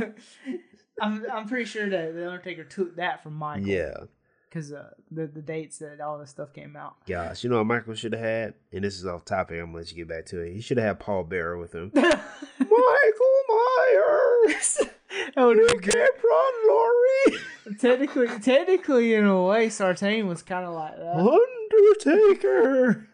I'm 1.01 1.25
I'm 1.33 1.49
pretty 1.49 1.65
sure 1.65 1.89
that 1.89 2.15
the 2.15 2.27
Undertaker 2.27 2.65
took 2.65 2.97
that 2.97 3.23
from 3.23 3.35
Michael. 3.35 3.67
Yeah. 3.67 3.95
because 4.49 4.73
uh, 4.73 4.91
the 5.11 5.27
the 5.27 5.41
dates 5.43 5.79
that 5.79 6.01
all 6.01 6.19
this 6.19 6.31
stuff 6.31 6.53
came 6.53 6.77
out. 6.77 6.97
Gosh, 7.07 7.43
you 7.45 7.51
know 7.51 7.59
what 7.59 7.67
Michael 7.67 7.95
should 7.95 8.13
have 8.13 8.23
had? 8.23 8.55
And 8.73 8.85
this 8.85 8.97
is 8.99 9.07
off 9.07 9.25
topic. 9.25 9.59
I'm 9.61 9.67
gonna 9.67 9.79
let 9.79 9.91
you 9.91 9.97
get 9.97 10.09
back 10.09 10.27
to 10.27 10.41
it. 10.41 10.53
He 10.53 10.61
should 10.61 10.77
have 10.79 10.87
had 10.87 11.01
Paul 11.01 11.25
Bearer 11.25 11.57
with 11.59 11.75
him. 11.75 11.91
Michael 11.95 13.45
Myers, 13.49 14.79
That 15.37 15.45
would 15.45 15.57
you 15.57 15.63
have 15.63 15.71
been 15.73 15.81
good. 15.81 15.95
can't 15.95 16.15
run, 16.23 16.53
Laurie. 16.69 17.39
Technically, 17.79 18.29
technically, 18.41 19.15
in 19.15 19.25
a 19.27 19.43
way, 19.45 19.69
Sartain 19.69 20.27
was 20.27 20.43
kind 20.43 20.65
of 20.67 20.75
like 20.75 20.97
that. 20.97 21.17
Undertaker. 22.05 23.09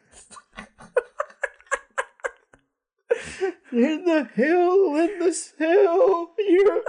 in 3.72 4.04
the 4.04 4.28
hill, 4.34 4.96
in 4.96 5.18
the 5.18 5.32
cell, 5.32 6.30
you're 6.38 6.66
gonna. 6.66 6.82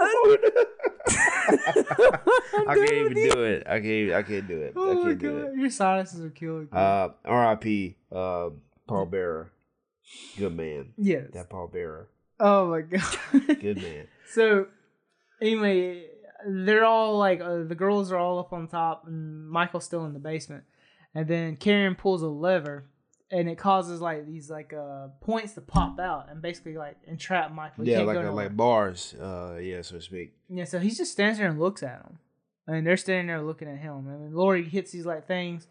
I 2.68 2.74
can't 2.74 2.92
even 2.92 3.14
do 3.14 3.42
it. 3.44 3.66
I 3.66 3.80
can't. 3.80 4.12
I 4.12 4.22
can't 4.22 4.46
do 4.48 4.60
it. 4.62 4.74
I 4.76 4.80
Oh 4.80 4.94
my 4.94 5.02
can't 5.10 5.18
do 5.18 5.38
it. 5.38 5.42
god, 5.50 5.56
your 5.60 5.70
sinuses 5.70 6.24
are 6.24 6.30
killing 6.30 6.68
you. 6.72 6.78
Uh, 6.78 7.10
R.I.P. 7.24 7.96
Uh, 8.10 8.50
Paul 8.86 9.06
Bearer. 9.06 9.52
Good 10.36 10.56
man. 10.56 10.92
yes. 10.98 11.28
That 11.32 11.48
Paul 11.50 11.68
Bearer. 11.68 12.08
Oh 12.40 12.68
my 12.70 12.80
god. 12.82 13.18
Good 13.60 13.82
man. 13.82 14.06
So, 14.32 14.66
anyway, 15.42 16.06
they're 16.48 16.84
all 16.84 17.18
like 17.18 17.40
uh, 17.40 17.64
the 17.64 17.74
girls 17.74 18.10
are 18.12 18.16
all 18.18 18.38
up 18.38 18.52
on 18.52 18.68
top, 18.68 19.04
and 19.06 19.48
Michael's 19.48 19.84
still 19.84 20.04
in 20.06 20.12
the 20.14 20.18
basement. 20.20 20.64
And 21.14 21.28
then 21.28 21.56
Karen 21.56 21.94
pulls 21.94 22.22
a 22.22 22.28
lever, 22.28 22.84
and 23.30 23.48
it 23.48 23.58
causes 23.58 24.00
like 24.00 24.26
these 24.26 24.48
like 24.50 24.72
uh 24.72 25.08
points 25.20 25.52
to 25.54 25.60
pop 25.60 25.98
out, 26.00 26.28
and 26.30 26.40
basically 26.40 26.76
like 26.78 26.96
entrap 27.06 27.52
Michael. 27.52 27.84
He 27.84 27.90
yeah, 27.92 28.00
like 28.00 28.16
a, 28.16 28.30
like 28.30 28.56
bars. 28.56 29.14
Uh, 29.20 29.58
yeah, 29.60 29.82
so 29.82 29.96
to 29.96 30.00
speak. 30.02 30.32
Yeah, 30.48 30.64
so 30.64 30.78
he 30.78 30.90
just 30.90 31.12
stands 31.12 31.38
there 31.38 31.48
and 31.48 31.60
looks 31.60 31.82
at 31.82 32.02
them, 32.02 32.18
and 32.66 32.86
they're 32.86 32.96
standing 32.96 33.26
there 33.26 33.42
looking 33.42 33.68
at 33.68 33.78
him. 33.78 34.06
And 34.08 34.22
then 34.24 34.34
Laurie 34.34 34.64
hits 34.64 34.90
these 34.92 35.04
like 35.06 35.26
things. 35.26 35.66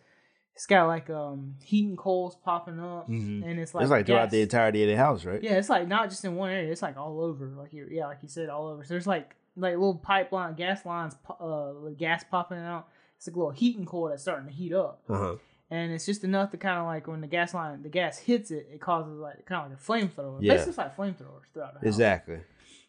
It's 0.54 0.66
got 0.68 0.86
like 0.86 1.10
um 1.10 1.56
heat 1.64 1.88
and 1.88 1.98
coals 1.98 2.36
popping 2.46 2.80
up, 2.80 3.10
Mhm. 3.10 3.44
and 3.44 3.60
it's 3.60 3.74
like 3.74 3.82
it's 3.84 3.90
like 3.92 4.06
throughout 4.06 4.26
gas. 4.26 4.32
the 4.32 4.42
entirety 4.42 4.84
of 4.84 4.90
the 4.90 4.98
house, 4.98 5.26
right? 5.26 5.42
Yeah, 5.42 5.54
it's 5.54 5.70
like 5.70 5.88
not 5.88 6.10
just 6.10 6.24
in 6.24 6.36
one 6.36 6.52
area. 6.52 6.72
It's 6.72 6.82
like 6.84 6.98
all 6.98 7.20
over. 7.22 7.48
Like 7.58 7.74
you, 7.74 7.88
yeah, 7.90 8.06
like 8.06 8.20
you 8.22 8.30
said, 8.30 8.50
all 8.50 8.68
over. 8.68 8.84
So 8.84 8.94
there's 8.94 9.08
like 9.08 9.36
like 9.56 9.74
little 9.74 9.96
pipeline, 9.96 10.56
gas 10.56 10.86
lines, 10.86 11.16
uh, 11.40 11.72
gas 11.98 12.24
popping 12.30 12.60
out. 12.60 12.88
It's 13.18 13.28
like 13.28 13.36
a 13.36 13.40
little 13.40 13.52
heating 13.52 13.86
core 13.86 14.10
that's 14.10 14.24
starting 14.24 14.48
to 14.48 14.54
heat 14.54 14.74
up, 14.74 15.04
Uh 15.10 15.18
huh. 15.18 15.36
and 15.70 15.92
it's 15.92 16.06
just 16.06 16.24
enough 16.24 16.50
to 16.52 16.58
kind 16.58 16.80
of 16.80 16.86
like 16.86 17.08
when 17.08 17.22
the 17.22 17.28
gas 17.28 17.54
line, 17.54 17.84
the 17.84 17.90
gas 17.90 18.18
hits 18.18 18.50
it, 18.52 18.68
it 18.74 18.82
causes 18.82 19.20
like 19.20 19.46
kind 19.46 19.66
of 19.66 19.72
like 19.72 19.80
a 19.80 19.84
flamethrower. 19.84 20.38
Yeah. 20.42 20.54
Basically, 20.54 20.70
it's 20.72 20.78
like 20.80 20.96
flamethrowers 20.98 21.44
throughout 21.54 21.74
the 21.74 21.80
house. 21.80 21.84
Exactly. 21.88 22.40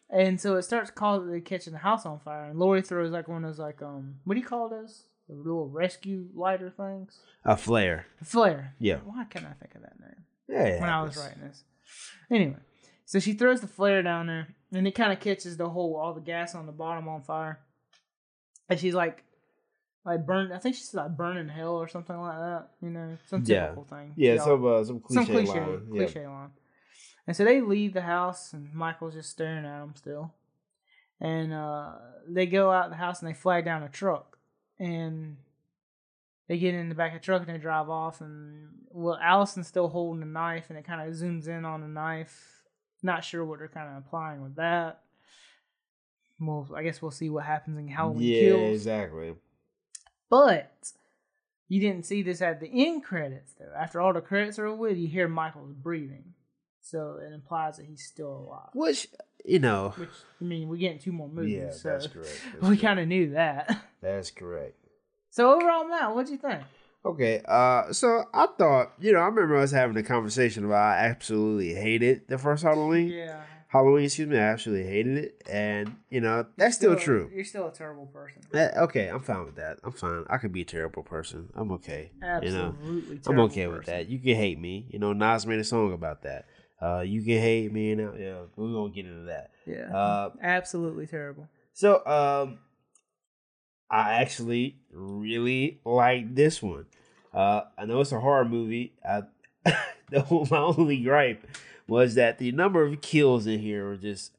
And 0.09 0.39
so 0.39 0.55
it 0.57 0.63
starts 0.63 0.91
causing 0.91 1.31
the 1.31 1.41
catching 1.41 1.73
the 1.73 1.79
house 1.79 2.05
on 2.05 2.19
fire. 2.19 2.45
And 2.45 2.59
Laurie 2.59 2.81
throws 2.81 3.11
like 3.11 3.27
one 3.27 3.43
of 3.43 3.49
those 3.51 3.59
like 3.59 3.81
um 3.81 4.15
what 4.25 4.33
do 4.35 4.39
you 4.39 4.45
call 4.45 4.69
those? 4.69 5.05
The 5.29 5.35
little 5.35 5.69
rescue 5.69 6.27
lighter 6.35 6.69
things. 6.69 7.17
A 7.45 7.55
flare. 7.55 8.05
A 8.21 8.25
flare. 8.25 8.75
Yeah. 8.79 8.97
Why 9.05 9.23
can't 9.25 9.45
I 9.45 9.53
think 9.53 9.73
of 9.75 9.81
that 9.81 9.99
name? 9.99 10.23
Yeah. 10.49 10.63
it 10.75 10.81
when 10.81 10.89
I 10.89 11.01
was 11.03 11.15
writing 11.17 11.41
this. 11.47 11.63
Anyway, 12.29 12.57
so 13.05 13.19
she 13.19 13.33
throws 13.33 13.61
the 13.61 13.67
flare 13.67 14.01
down 14.01 14.27
there, 14.27 14.47
and 14.71 14.87
it 14.87 14.95
kind 14.95 15.11
of 15.13 15.19
catches 15.19 15.57
the 15.57 15.69
whole 15.69 15.95
all 15.95 16.13
the 16.13 16.21
gas 16.21 16.55
on 16.55 16.65
the 16.65 16.71
bottom 16.71 17.07
on 17.07 17.21
fire, 17.21 17.59
and 18.69 18.79
she's 18.79 18.93
like, 18.93 19.23
like 20.05 20.25
burn. 20.25 20.51
I 20.51 20.57
think 20.59 20.75
she's 20.75 20.93
like 20.93 21.15
burning 21.15 21.47
hell 21.49 21.75
or 21.75 21.87
something 21.87 22.17
like 22.17 22.37
that. 22.37 22.67
You 22.81 22.89
know, 22.89 23.17
some 23.27 23.43
Yeah. 23.45 23.61
typical 23.67 23.83
thing. 23.85 24.13
Yeah, 24.15 24.33
Yeah, 24.35 24.41
some 24.43 24.65
uh, 24.65 24.83
some 24.83 24.99
cliche, 24.99 25.23
some 25.23 25.33
cliche 25.33 25.59
line. 25.59 25.87
Yeah. 25.93 26.27
line. 26.29 26.49
And 27.25 27.35
so 27.37 27.45
they 27.45 27.61
leave 27.61 27.93
the 27.93 28.01
house, 28.01 28.51
and 28.53 28.73
Michael's 28.73 29.13
just 29.13 29.29
staring 29.29 29.65
at 29.65 29.79
them 29.79 29.93
still. 29.95 30.33
And 31.21 31.53
uh, 31.53 31.93
they 32.27 32.45
go 32.45 32.69
out 32.69 32.89
the 32.89 32.97
house 32.97 33.21
and 33.21 33.29
they 33.29 33.33
flag 33.33 33.63
down 33.63 33.83
a 33.83 33.87
truck, 33.89 34.37
and 34.77 35.37
they 36.49 36.57
get 36.57 36.73
in 36.73 36.89
the 36.89 36.95
back 36.95 37.13
of 37.15 37.21
the 37.21 37.25
truck 37.25 37.41
and 37.47 37.55
they 37.55 37.57
drive 37.61 37.89
off. 37.89 38.19
And 38.19 38.67
well, 38.89 39.17
Allison's 39.23 39.67
still 39.67 39.87
holding 39.87 40.19
the 40.19 40.25
knife, 40.25 40.65
and 40.69 40.77
it 40.77 40.83
kind 40.85 41.07
of 41.07 41.15
zooms 41.15 41.47
in 41.47 41.63
on 41.63 41.79
the 41.79 41.87
knife. 41.87 42.62
Not 43.03 43.23
sure 43.23 43.43
what 43.43 43.59
they're 43.59 43.67
kind 43.67 43.89
of 43.89 43.97
implying 43.97 44.41
with 44.41 44.55
that. 44.55 45.01
Well, 46.39 46.67
I 46.75 46.83
guess 46.83 47.01
we'll 47.01 47.11
see 47.11 47.29
what 47.29 47.45
happens 47.45 47.77
in 47.77 47.87
Halloween 47.87 48.23
Yeah, 48.23 48.39
Kills. 48.39 48.71
exactly. 48.77 49.35
But 50.29 50.91
you 51.69 51.79
didn't 51.79 52.05
see 52.05 52.21
this 52.23 52.41
at 52.41 52.59
the 52.59 52.69
end 52.87 53.03
credits, 53.03 53.53
though. 53.59 53.71
After 53.77 54.01
all 54.01 54.13
the 54.13 54.21
credits 54.21 54.57
are 54.59 54.65
over 54.65 54.89
you 54.89 55.07
hear 55.07 55.27
Michael's 55.27 55.73
breathing. 55.73 56.33
So 56.81 57.19
it 57.21 57.33
implies 57.33 57.77
that 57.77 57.85
he's 57.85 58.03
still 58.03 58.45
alive. 58.47 58.69
Which 58.73 59.07
you 59.45 59.59
know. 59.59 59.93
Which, 59.95 60.09
I 60.41 60.43
mean, 60.43 60.67
we're 60.67 60.77
getting 60.77 60.99
two 60.99 61.11
more 61.13 61.29
movies. 61.29 61.53
Yeah, 61.53 61.71
so 61.71 61.89
that's 61.89 62.07
correct. 62.07 62.41
That's 62.53 62.67
we 62.69 62.77
kind 62.77 62.99
of 62.99 63.07
knew 63.07 63.31
that. 63.31 63.85
That's 64.01 64.31
correct. 64.31 64.75
So 65.29 65.55
overall, 65.55 65.87
Matt, 65.87 66.13
what'd 66.13 66.29
you 66.31 66.37
think? 66.37 66.61
Okay, 67.05 67.41
uh, 67.47 67.91
so 67.91 68.23
I 68.33 68.47
thought, 68.57 68.93
you 68.99 69.11
know, 69.11 69.19
I 69.19 69.25
remember 69.25 69.57
us 69.57 69.71
having 69.71 69.97
a 69.97 70.03
conversation 70.03 70.63
about 70.63 70.97
I 70.97 71.05
absolutely 71.07 71.73
hated 71.73 72.27
the 72.29 72.37
first 72.37 72.63
Halloween. 72.63 73.09
Yeah. 73.09 73.41
Halloween, 73.67 74.05
excuse 74.05 74.27
me, 74.27 74.37
I 74.37 74.41
absolutely 74.41 74.87
hated 74.87 75.17
it, 75.17 75.41
and 75.49 75.95
you 76.11 76.21
know 76.21 76.45
that's 76.57 76.75
still, 76.75 76.95
true. 76.95 77.31
You're 77.33 77.43
still 77.43 77.67
a 77.67 77.71
terrible 77.71 78.05
person. 78.05 78.43
Eh, 78.53 78.69
okay, 78.77 79.07
I'm 79.07 79.21
fine 79.21 79.45
with 79.45 79.55
that. 79.55 79.79
I'm 79.83 79.91
fine. 79.91 80.25
I 80.29 80.37
could 80.37 80.53
be 80.53 80.61
a 80.61 80.65
terrible 80.65 81.01
person. 81.01 81.49
I'm 81.55 81.71
okay. 81.71 82.11
You 82.21 82.51
know, 82.51 82.75
Absolutely. 82.77 83.19
I'm 83.25 83.39
okay 83.39 83.65
with 83.65 83.87
that. 83.87 84.07
You 84.07 84.19
can 84.19 84.35
hate 84.35 84.59
me. 84.59 84.85
You 84.91 84.99
know, 84.99 85.11
Nas 85.13 85.47
made 85.47 85.57
a 85.57 85.63
song 85.63 85.91
about 85.91 86.21
that. 86.21 86.45
Uh, 86.79 86.99
you 86.99 87.23
can 87.23 87.39
hate 87.39 87.73
me, 87.73 87.93
and 87.93 88.01
uh, 88.01 88.13
yeah, 88.13 88.41
we 88.55 88.71
won't 88.71 88.93
get 88.93 89.07
into 89.07 89.25
that. 89.25 89.49
Yeah. 89.65 89.91
Uh, 89.91 90.29
Absolutely 90.39 91.07
terrible. 91.07 91.47
So, 91.73 92.05
um, 92.05 92.59
I 93.93 94.13
actually 94.15 94.77
really 94.91 95.79
like 95.85 96.33
this 96.33 96.63
one. 96.63 96.87
Uh, 97.31 97.61
I 97.77 97.85
know 97.85 98.01
it's 98.01 98.11
a 98.11 98.19
horror 98.19 98.43
movie. 98.43 98.93
I, 99.07 99.21
the, 100.09 100.47
my 100.49 100.57
only 100.57 100.97
gripe 100.97 101.45
was 101.87 102.15
that 102.15 102.39
the 102.39 102.51
number 102.53 102.83
of 102.83 103.01
kills 103.01 103.45
in 103.45 103.59
here 103.59 103.85
were 103.85 103.97
just 103.97 104.35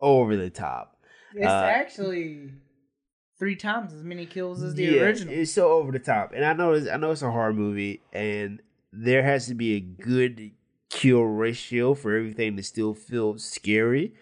over 0.00 0.36
the 0.36 0.50
top. 0.50 0.96
It's 1.34 1.46
uh, 1.48 1.68
actually 1.74 2.50
three 3.40 3.56
times 3.56 3.92
as 3.92 4.04
many 4.04 4.24
kills 4.24 4.62
as 4.62 4.76
the 4.76 4.84
Yeah, 4.84 5.02
original. 5.02 5.34
It's 5.34 5.50
so 5.50 5.72
over 5.72 5.90
the 5.90 5.98
top, 5.98 6.30
and 6.32 6.44
I 6.44 6.52
know 6.52 6.72
it's, 6.72 6.88
I 6.88 6.96
know 6.96 7.10
it's 7.10 7.22
a 7.22 7.30
horror 7.30 7.52
movie, 7.52 8.02
and 8.12 8.62
there 8.92 9.24
has 9.24 9.48
to 9.48 9.54
be 9.54 9.74
a 9.74 9.80
good 9.80 10.52
kill 10.90 11.22
ratio 11.22 11.94
for 11.94 12.14
everything 12.14 12.56
to 12.56 12.62
still 12.62 12.94
feel 12.94 13.36
scary. 13.38 14.14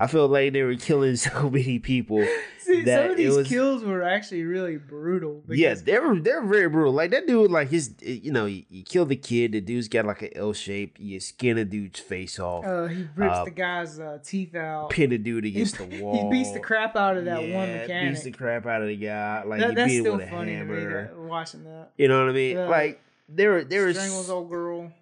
I 0.00 0.06
feel 0.06 0.28
like 0.28 0.52
they 0.52 0.62
were 0.62 0.76
killing 0.76 1.16
so 1.28 1.50
many 1.50 1.78
people. 1.80 2.24
See, 2.60 2.82
that 2.82 3.02
some 3.04 3.10
of 3.12 3.16
these 3.16 3.34
was- 3.34 3.48
kills 3.48 3.82
were 3.82 4.02
actually 4.02 4.44
really 4.44 4.76
brutal. 4.76 5.42
Yeah, 5.48 5.74
they 5.74 5.98
were 5.98 6.20
they're 6.20 6.44
very 6.44 6.68
brutal. 6.68 6.92
Like 6.92 7.10
that 7.12 7.26
dude, 7.26 7.50
like 7.50 7.68
his, 7.70 7.94
you 8.02 8.30
know, 8.30 8.44
you, 8.44 8.62
you 8.68 8.82
kill 8.84 9.06
the 9.06 9.16
kid. 9.16 9.52
The 9.52 9.60
dude's 9.62 9.88
got 9.88 10.04
like 10.04 10.20
an 10.22 10.30
L 10.36 10.52
shape. 10.52 10.98
You 11.00 11.18
skin 11.18 11.56
a 11.58 11.64
dude's 11.64 11.98
face 11.98 12.38
off. 12.38 12.64
Uh, 12.66 12.86
he 12.86 13.06
rips 13.16 13.38
Uh, 13.38 13.44
the 13.46 13.50
guy's 13.50 13.98
uh, 13.98 14.18
teeth 14.22 14.54
out. 14.54 14.90
pin 14.90 15.10
a 15.12 15.18
dude 15.18 15.46
against 15.46 15.78
he, 15.78 15.84
the 15.96 16.02
wall. 16.04 16.30
he 16.30 16.30
beats 16.38 16.52
the 16.52 16.60
crap 16.60 16.94
out 16.94 17.16
of 17.16 17.24
that 17.24 17.48
yeah, 17.48 17.56
one 17.58 17.72
mechanic. 17.72 18.02
He 18.02 18.08
beats 18.10 18.22
the 18.24 18.30
crap 18.32 18.66
out 18.66 18.82
of 18.82 18.88
the 18.88 18.96
guy. 18.96 19.42
Like 19.44 19.60
That- 19.60 19.70
he 19.70 19.74
that's 19.74 19.88
beat 19.90 19.96
him 19.96 20.02
still 20.02 20.18
funny 20.28 20.52
to 20.56 20.64
me. 20.64 20.74
hammer. 20.76 21.02
That, 21.08 21.18
watching 21.18 21.64
that. 21.64 21.92
You 21.96 22.08
know 22.08 22.20
what 22.20 22.28
I 22.28 22.32
mean? 22.34 22.56
Yeah. 22.56 22.68
Like 22.68 23.00
there 23.30 23.50
were 23.52 23.64
there 23.64 23.86
were 23.86 23.94
Strangles 23.94 24.28
old 24.30 24.50
girl. 24.50 24.92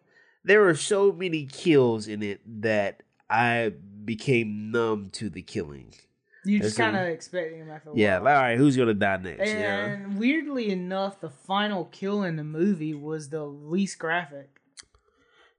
there 0.45 0.61
were 0.61 0.75
so 0.77 1.11
many 1.13 1.47
kills 1.47 2.07
in 2.07 2.23
it 2.23 2.41
that 2.63 3.03
I 3.29 3.73
became 4.07 4.71
numb 4.71 5.11
to 5.15 5.29
the 5.29 5.43
killing. 5.43 5.93
You 6.45 6.61
just 6.61 6.77
kind 6.79 6.97
of 6.97 7.03
expecting 7.09 7.59
him 7.59 7.71
after 7.71 7.91
a 7.91 7.97
Yeah, 7.97 8.21
while. 8.21 8.37
all 8.37 8.43
right, 8.43 8.57
who's 8.57 8.77
gonna 8.77 8.95
die 8.95 9.17
next? 9.17 9.41
and, 9.51 9.61
yeah, 9.61 9.85
and 9.87 10.17
weirdly 10.19 10.71
enough, 10.71 11.21
the 11.21 11.29
final 11.31 11.87
kill 11.87 12.23
in 12.23 12.37
the 12.37 12.45
movie 12.45 12.95
was 12.95 13.31
the 13.31 13.45
least 13.45 13.99
graphic. 13.99 14.61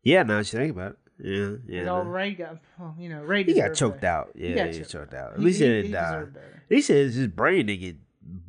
yeah. 0.02 0.24
Now 0.24 0.38
that 0.38 0.53
you 0.53 0.60
think 0.60 0.72
about 0.72 0.91
it, 0.91 0.98
yeah, 1.19 1.56
yeah. 1.68 1.84
No. 1.84 2.03
Ray 2.03 2.34
got, 2.36 2.60
well, 2.80 2.95
you 2.98 3.10
know, 3.10 3.22
Ray 3.22 3.44
he 3.44 3.53
got 3.53 3.74
choked 3.76 3.99
better. 4.02 4.14
out. 4.14 4.32
Yeah, 4.36 4.48
he 4.49 4.56
got 4.56 4.65
got 4.68 4.74
choked 4.76 4.90
choked 4.91 5.14
out. 5.14 5.34
At 5.34 5.40
He- 5.40 5.45
least 5.45 5.60
he, 5.60 5.65
he- 5.65 5.72
didn't 5.72 5.86
he 5.88 5.91
die. 5.91 6.24
He 6.69 6.82
says 6.82 7.15
his 7.15 7.28
brain 7.28 7.65
didn't 7.65 7.82
get 7.82 7.95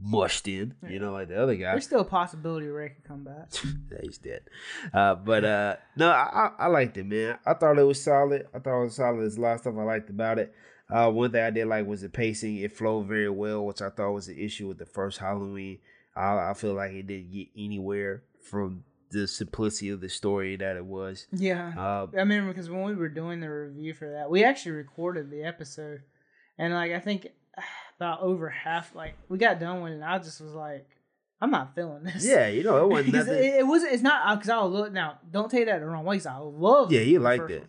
mushed 0.03 0.49
in, 0.49 0.75
you 0.89 0.99
know, 0.99 1.13
like 1.13 1.29
the 1.29 1.41
other 1.41 1.55
guy. 1.55 1.73
There's 1.73 1.85
still 1.85 2.01
a 2.01 2.05
possibility 2.05 2.67
Ray 2.67 2.91
could 2.91 3.05
come 3.05 3.25
back. 3.25 3.49
Yeah, 3.91 3.99
he's 4.03 4.19
dead. 4.19 4.43
Uh, 4.93 5.15
but 5.15 5.45
uh, 5.45 5.77
no, 5.97 6.11
I, 6.11 6.51
I 6.59 6.65
I 6.65 6.67
liked 6.67 6.97
it, 6.97 7.07
man. 7.07 7.39
I 7.47 7.55
thought 7.55 7.79
it 7.79 7.85
was 7.85 8.03
solid. 8.03 8.47
I 8.55 8.59
thought 8.59 8.81
it 8.81 8.85
was 8.85 8.97
solid. 8.97 9.21
There's 9.21 9.37
a 9.39 9.41
lot 9.41 9.55
of 9.55 9.61
stuff 9.61 9.75
I 9.79 9.83
liked 9.83 10.11
about 10.11 10.39
it. 10.39 10.55
Uh, 10.91 11.11
one 11.11 11.31
thing 11.31 11.43
I 11.43 11.51
did 11.51 11.67
like 11.67 11.87
was 11.87 12.03
the 12.03 12.09
pacing. 12.09 12.57
It 12.57 12.73
flowed 12.77 13.07
very 13.07 13.31
well, 13.31 13.65
which 13.65 13.81
I 13.83 13.91
thought 13.91 14.13
was 14.13 14.27
the 14.27 14.43
issue 14.43 14.69
with 14.69 14.79
the 14.79 14.87
first 14.87 15.19
Halloween. 15.19 15.79
I, 16.17 16.51
I 16.51 16.55
feel 16.55 16.75
like 16.75 16.93
it 16.93 17.07
didn't 17.07 17.33
get 17.33 17.49
anywhere 17.57 18.23
from 18.43 18.85
the 19.11 19.27
simplicity 19.27 19.91
of 19.91 20.01
the 20.01 20.09
story 20.09 20.57
that 20.57 20.77
it 20.77 20.85
was. 20.85 21.27
Yeah. 21.33 21.73
Uh, 21.77 22.07
I 22.15 22.21
remember 22.21 22.53
because 22.53 22.69
when 22.71 22.83
we 22.85 22.95
were 22.95 23.09
doing 23.09 23.41
the 23.41 23.49
review 23.51 23.95
for 23.95 24.11
that, 24.11 24.31
we 24.31 24.45
actually 24.45 24.73
recorded 24.73 25.31
the 25.31 25.45
episode, 25.45 26.03
and 26.59 26.75
like 26.75 26.93
I 26.93 27.01
think 27.01 27.29
about 27.99 28.21
over 28.21 28.49
half, 28.49 28.95
like 28.95 29.15
we 29.29 29.39
got 29.39 29.59
done 29.61 29.83
with 29.83 29.93
it, 29.93 29.97
and 29.97 30.05
I 30.05 30.19
just 30.19 30.41
was 30.41 30.53
like, 30.55 30.87
I'm 31.41 31.51
not 31.51 31.75
feeling 31.75 32.03
this. 32.05 32.25
yeah, 32.27 32.47
you 32.49 32.63
know, 32.63 32.85
it 32.85 32.89
wasn't 32.89 33.15
nothing. 33.15 33.35
it, 33.35 33.55
it 33.61 33.67
wasn't. 33.67 33.93
It's 33.93 34.03
not 34.03 34.39
because 34.39 34.51
I 34.51 34.61
look 34.63 34.93
now. 34.93 35.19
Don't 35.31 35.51
take 35.51 35.67
that 35.67 35.81
the 35.81 35.87
wrong 35.87 36.05
way. 36.05 36.17
'cause 36.17 36.27
I 36.27 36.37
love. 36.39 36.93
yeah, 36.93 37.01
you 37.01 37.19
liked 37.21 37.51
it. 37.51 37.61
one. 37.61 37.69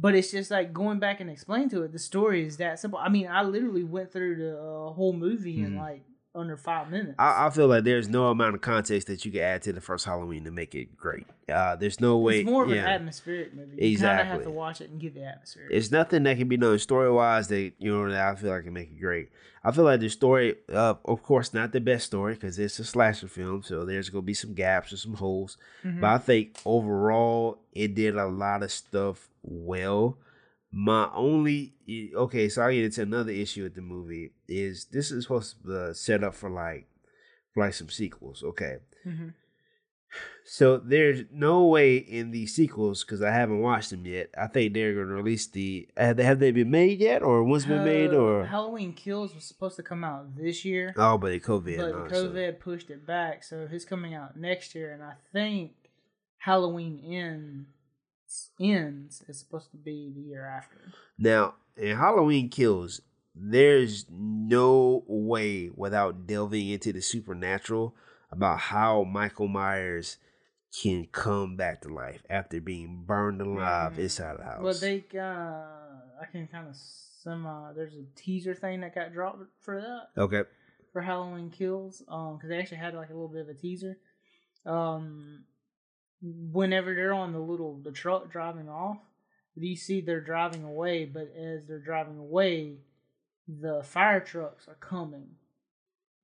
But 0.00 0.14
it's 0.14 0.30
just 0.30 0.50
like 0.50 0.72
going 0.72 1.00
back 1.00 1.20
and 1.20 1.28
explain 1.28 1.68
to 1.70 1.82
it. 1.82 1.92
The 1.92 1.98
story 1.98 2.46
is 2.46 2.58
that 2.58 2.78
simple. 2.78 3.00
I 3.00 3.08
mean, 3.08 3.26
I 3.26 3.42
literally 3.42 3.82
went 3.82 4.12
through 4.12 4.36
the 4.36 4.56
uh, 4.56 4.92
whole 4.92 5.12
movie 5.12 5.60
in 5.62 5.72
Mhm. 5.72 5.78
like 5.78 6.02
under 6.34 6.56
five 6.56 6.90
minutes. 6.90 7.14
I, 7.18 7.46
I 7.46 7.50
feel 7.50 7.66
like 7.66 7.84
there's 7.84 8.08
no 8.08 8.28
amount 8.28 8.54
of 8.54 8.60
context 8.60 9.08
that 9.08 9.24
you 9.24 9.32
can 9.32 9.40
add 9.40 9.62
to 9.62 9.72
the 9.72 9.80
first 9.80 10.04
Halloween 10.04 10.44
to 10.44 10.50
make 10.50 10.74
it 10.74 10.96
great. 10.96 11.26
Uh, 11.52 11.76
there's 11.76 12.00
no 12.00 12.18
way. 12.18 12.40
it's 12.40 12.48
more 12.48 12.64
of 12.64 12.70
yeah. 12.70 12.82
an 12.82 12.86
atmospheric 12.86 13.54
movie. 13.54 13.88
You 13.88 13.98
kind 13.98 14.20
of 14.20 14.26
have 14.26 14.42
to 14.44 14.50
watch 14.50 14.80
it 14.80 14.90
and 14.90 15.00
get 15.00 15.14
the 15.14 15.24
atmosphere. 15.24 15.68
It's 15.70 15.90
nothing 15.90 16.22
that 16.24 16.38
can 16.38 16.48
be 16.48 16.56
done 16.56 16.78
story 16.78 17.10
wise 17.10 17.48
that 17.48 17.72
you 17.78 17.92
know 17.92 18.10
that 18.10 18.28
I 18.28 18.34
feel 18.36 18.50
like 18.50 18.64
can 18.64 18.72
make 18.72 18.90
it 18.90 19.00
great. 19.00 19.30
I 19.64 19.72
feel 19.72 19.84
like 19.84 20.00
the 20.00 20.08
story, 20.08 20.54
uh, 20.72 20.94
of 21.04 21.22
course, 21.22 21.52
not 21.52 21.72
the 21.72 21.80
best 21.80 22.06
story 22.06 22.34
because 22.34 22.58
it's 22.58 22.78
a 22.78 22.84
slasher 22.84 23.28
film, 23.28 23.62
so 23.62 23.84
there's 23.84 24.08
gonna 24.08 24.22
be 24.22 24.34
some 24.34 24.54
gaps 24.54 24.92
or 24.92 24.96
some 24.96 25.14
holes. 25.14 25.56
Mhm. 25.84 26.00
But 26.00 26.10
I 26.10 26.18
think 26.18 26.56
overall, 26.64 27.58
it 27.72 27.94
did 27.94 28.16
a 28.16 28.26
lot 28.26 28.62
of 28.62 28.70
stuff 28.70 29.28
well. 29.42 30.16
My 30.70 31.08
only 31.14 31.74
okay, 32.14 32.48
so 32.50 32.62
I 32.62 32.74
get 32.74 32.84
into 32.84 33.02
another 33.02 33.32
issue 33.32 33.62
with 33.62 33.74
the 33.74 33.80
movie 33.80 34.32
is 34.46 34.86
this 34.92 35.10
is 35.10 35.24
supposed 35.24 35.56
to 35.64 35.76
uh, 35.90 35.92
set 35.94 36.22
up 36.22 36.34
for 36.34 36.50
like 36.50 36.86
for 37.54 37.64
like 37.64 37.74
some 37.74 37.88
sequels. 37.88 38.42
Okay, 38.42 38.76
Mhm. 39.06 39.32
so 40.44 40.76
there's 40.76 41.22
no 41.32 41.64
way 41.66 41.96
in 41.96 42.30
the 42.32 42.46
sequels 42.46 43.02
because 43.02 43.22
I 43.22 43.30
haven't 43.30 43.60
watched 43.60 43.90
them 43.90 44.04
yet. 44.06 44.28
I 44.36 44.46
think 44.46 44.74
they're 44.74 44.94
going 44.94 45.08
to 45.08 45.14
release 45.14 45.46
the. 45.46 45.88
Have 45.96 46.18
they, 46.18 46.24
have 46.24 46.38
they 46.38 46.50
been 46.50 46.70
made 46.70 47.00
yet, 47.00 47.22
or 47.22 47.42
one's 47.44 47.64
been 47.64 47.84
made, 47.84 48.10
Uh, 48.12 48.16
or 48.18 48.44
Halloween 48.44 48.92
Kills 48.92 49.34
was 49.34 49.44
supposed 49.44 49.76
to 49.76 49.82
come 49.82 50.04
out 50.04 50.36
this 50.36 50.66
year, 50.66 50.92
oh, 50.98 51.16
but 51.16 51.30
the 51.30 51.40
COVID. 51.40 51.76
but 51.78 51.84
and 51.86 51.94
all, 52.02 52.08
so- 52.10 52.52
pushed 52.60 52.90
it 52.90 53.06
back, 53.06 53.42
so 53.42 53.66
it's 53.70 53.86
coming 53.86 54.12
out 54.14 54.36
next 54.36 54.74
year. 54.74 54.92
And 54.92 55.02
I 55.02 55.14
think 55.32 55.72
Halloween 56.38 57.00
ends 57.04 57.68
ends 58.60 59.22
is 59.28 59.38
supposed 59.38 59.70
to 59.72 59.76
be 59.76 60.12
the 60.14 60.20
year 60.20 60.46
after. 60.46 60.76
Now, 61.18 61.54
in 61.76 61.96
Halloween 61.96 62.48
Kills, 62.48 63.00
there's 63.34 64.06
no 64.10 65.04
way 65.06 65.70
without 65.74 66.26
delving 66.26 66.68
into 66.68 66.92
the 66.92 67.00
supernatural 67.00 67.94
about 68.30 68.58
how 68.58 69.04
Michael 69.04 69.48
Myers 69.48 70.16
can 70.82 71.06
come 71.12 71.56
back 71.56 71.80
to 71.82 71.88
life 71.88 72.22
after 72.28 72.60
being 72.60 73.04
burned 73.06 73.40
alive 73.40 73.94
Mm. 73.94 73.98
inside 74.00 74.36
the 74.38 74.44
house. 74.44 74.60
Well, 74.62 74.74
they 74.74 75.04
uh, 75.18 75.22
I 76.20 76.26
can 76.30 76.46
kind 76.48 76.68
of 76.68 76.76
semi. 76.76 77.72
There's 77.74 77.94
a 77.94 78.04
teaser 78.16 78.54
thing 78.54 78.80
that 78.80 78.94
got 78.94 79.12
dropped 79.12 79.42
for 79.60 79.80
that. 79.80 80.20
okay. 80.22 80.42
for 80.92 81.00
Halloween 81.02 81.50
Kills, 81.50 82.02
um, 82.08 82.36
because 82.36 82.48
they 82.50 82.58
actually 82.58 82.78
had 82.78 82.94
like 82.94 83.08
a 83.10 83.12
little 83.12 83.28
bit 83.28 83.42
of 83.42 83.48
a 83.48 83.54
teaser. 83.54 83.98
Um, 84.66 85.44
whenever 86.22 86.94
they're 86.94 87.14
on 87.14 87.32
the 87.32 87.38
little 87.38 87.78
the 87.82 87.92
truck 87.92 88.30
driving 88.30 88.68
off, 88.68 88.98
you 89.54 89.76
see 89.76 90.00
they're 90.00 90.20
driving 90.20 90.64
away, 90.64 91.04
but 91.04 91.32
as 91.36 91.66
they're 91.66 91.78
driving 91.78 92.18
away, 92.18 92.76
the 93.46 93.82
fire 93.82 94.20
trucks 94.20 94.68
are 94.68 94.74
coming 94.74 95.26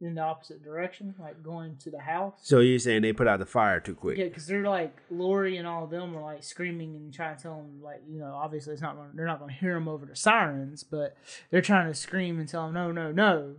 in 0.00 0.16
the 0.16 0.20
opposite 0.20 0.62
direction, 0.62 1.14
like 1.18 1.42
going 1.42 1.76
to 1.78 1.90
the 1.90 2.00
house. 2.00 2.34
So 2.42 2.60
you're 2.60 2.78
saying 2.78 3.02
they 3.02 3.12
put 3.12 3.26
out 3.26 3.38
the 3.38 3.46
fire 3.46 3.80
too 3.80 3.94
quick? 3.94 4.18
Yeah, 4.18 4.24
because 4.24 4.46
they're 4.46 4.62
like 4.62 4.96
Laurie 5.10 5.56
and 5.56 5.66
all 5.66 5.84
of 5.84 5.90
them 5.90 6.16
are 6.16 6.22
like 6.22 6.42
screaming 6.42 6.94
and 6.94 7.12
trying 7.12 7.36
to 7.36 7.42
tell 7.42 7.56
them 7.56 7.80
like 7.82 8.02
you 8.08 8.18
know 8.18 8.34
obviously 8.34 8.72
it's 8.72 8.82
not 8.82 8.96
gonna, 8.96 9.10
they're 9.14 9.26
not 9.26 9.38
going 9.38 9.52
to 9.52 9.60
hear 9.60 9.74
them 9.74 9.88
over 9.88 10.04
the 10.04 10.16
sirens, 10.16 10.82
but 10.82 11.16
they're 11.50 11.62
trying 11.62 11.86
to 11.86 11.94
scream 11.94 12.38
and 12.38 12.48
tell 12.48 12.66
them 12.66 12.74
no 12.74 12.92
no 12.92 13.12
no. 13.12 13.54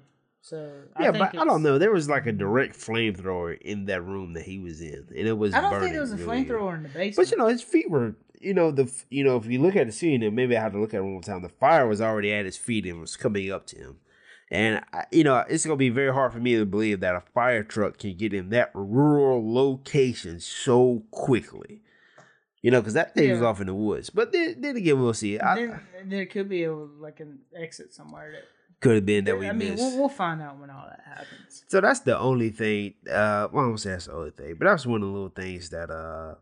So 0.45 0.83
Yeah, 0.99 1.09
but 1.09 1.35
I 1.35 1.43
don't 1.43 1.63
know. 1.63 1.79
There 1.79 1.91
was 1.91 2.07
like 2.07 2.27
a 2.27 2.31
direct 2.31 2.75
flamethrower 2.75 3.59
in 3.59 3.85
that 3.85 4.03
room 4.03 4.33
that 4.33 4.43
he 4.43 4.59
was 4.59 4.79
in, 4.79 5.07
and 5.09 5.27
it 5.27 5.35
was. 5.35 5.55
I 5.55 5.61
don't 5.61 5.79
think 5.79 5.93
there 5.93 6.01
was 6.01 6.13
a 6.13 6.17
really 6.17 6.45
flamethrower 6.45 6.75
in 6.75 6.83
the 6.83 6.89
basement. 6.89 7.15
But 7.15 7.31
you 7.31 7.37
know, 7.37 7.47
his 7.47 7.63
feet 7.63 7.89
were. 7.89 8.15
You 8.39 8.53
know 8.53 8.69
the. 8.69 8.91
You 9.09 9.23
know 9.23 9.37
if 9.37 9.47
you 9.47 9.59
look 9.59 9.75
at 9.75 9.87
the 9.87 9.91
scene, 9.91 10.21
and 10.21 10.35
maybe 10.35 10.55
I 10.55 10.61
have 10.61 10.73
to 10.73 10.79
look 10.79 10.93
at 10.93 10.97
it 10.97 11.01
one 11.01 11.13
more 11.13 11.23
time. 11.23 11.41
The 11.41 11.49
fire 11.49 11.87
was 11.87 11.99
already 11.99 12.31
at 12.31 12.45
his 12.45 12.57
feet 12.57 12.85
and 12.85 13.01
was 13.01 13.17
coming 13.17 13.51
up 13.51 13.65
to 13.67 13.75
him, 13.75 13.95
and 14.51 14.83
I, 14.93 15.05
you 15.11 15.23
know 15.23 15.43
it's 15.49 15.65
gonna 15.65 15.77
be 15.77 15.89
very 15.89 16.13
hard 16.13 16.31
for 16.31 16.39
me 16.39 16.55
to 16.57 16.65
believe 16.65 16.99
that 16.99 17.15
a 17.15 17.21
fire 17.33 17.63
truck 17.63 17.97
can 17.97 18.15
get 18.15 18.31
in 18.31 18.49
that 18.49 18.69
rural 18.75 19.51
location 19.51 20.39
so 20.39 21.05
quickly. 21.09 21.81
You 22.61 22.69
know, 22.69 22.81
because 22.81 22.93
that 22.93 23.15
thing 23.15 23.31
was 23.31 23.41
Yeah. 23.41 23.47
off 23.47 23.61
in 23.61 23.67
the 23.67 23.73
woods. 23.75 24.11
But 24.11 24.31
then, 24.31 24.61
then 24.61 24.75
again, 24.75 24.99
we'll 24.99 25.13
see. 25.13 25.39
I, 25.39 25.55
then 25.55 25.79
there 26.05 26.25
could 26.27 26.49
be 26.49 26.63
a, 26.63 26.73
like 26.73 27.19
an 27.19 27.39
exit 27.55 27.93
somewhere 27.93 28.31
that 28.31 28.43
could 28.79 28.95
have 28.95 29.05
been 29.05 29.25
that 29.25 29.37
we 29.39 29.47
I 29.47 29.51
mean 29.51 29.69
missed. 29.71 29.81
we'll, 29.83 29.97
we'll 29.99 30.09
find 30.09 30.41
out 30.41 30.59
when 30.59 30.69
all 30.69 30.85
that 30.87 31.01
happens. 31.05 31.63
So 31.67 31.81
that's 31.81 32.01
the 32.01 32.17
only 32.17 32.49
thing. 32.49 32.93
Uh, 33.09 33.47
well, 33.51 33.65
I 33.65 33.67
won't 33.67 33.79
say 33.79 33.91
that's 33.91 34.05
the 34.05 34.13
only 34.13 34.31
thing, 34.31 34.55
but 34.55 34.65
that's 34.65 34.85
one 34.85 35.01
of 35.01 35.07
the 35.07 35.13
little 35.13 35.29
things 35.29 35.69
that 35.69 35.89
uh 35.89 36.35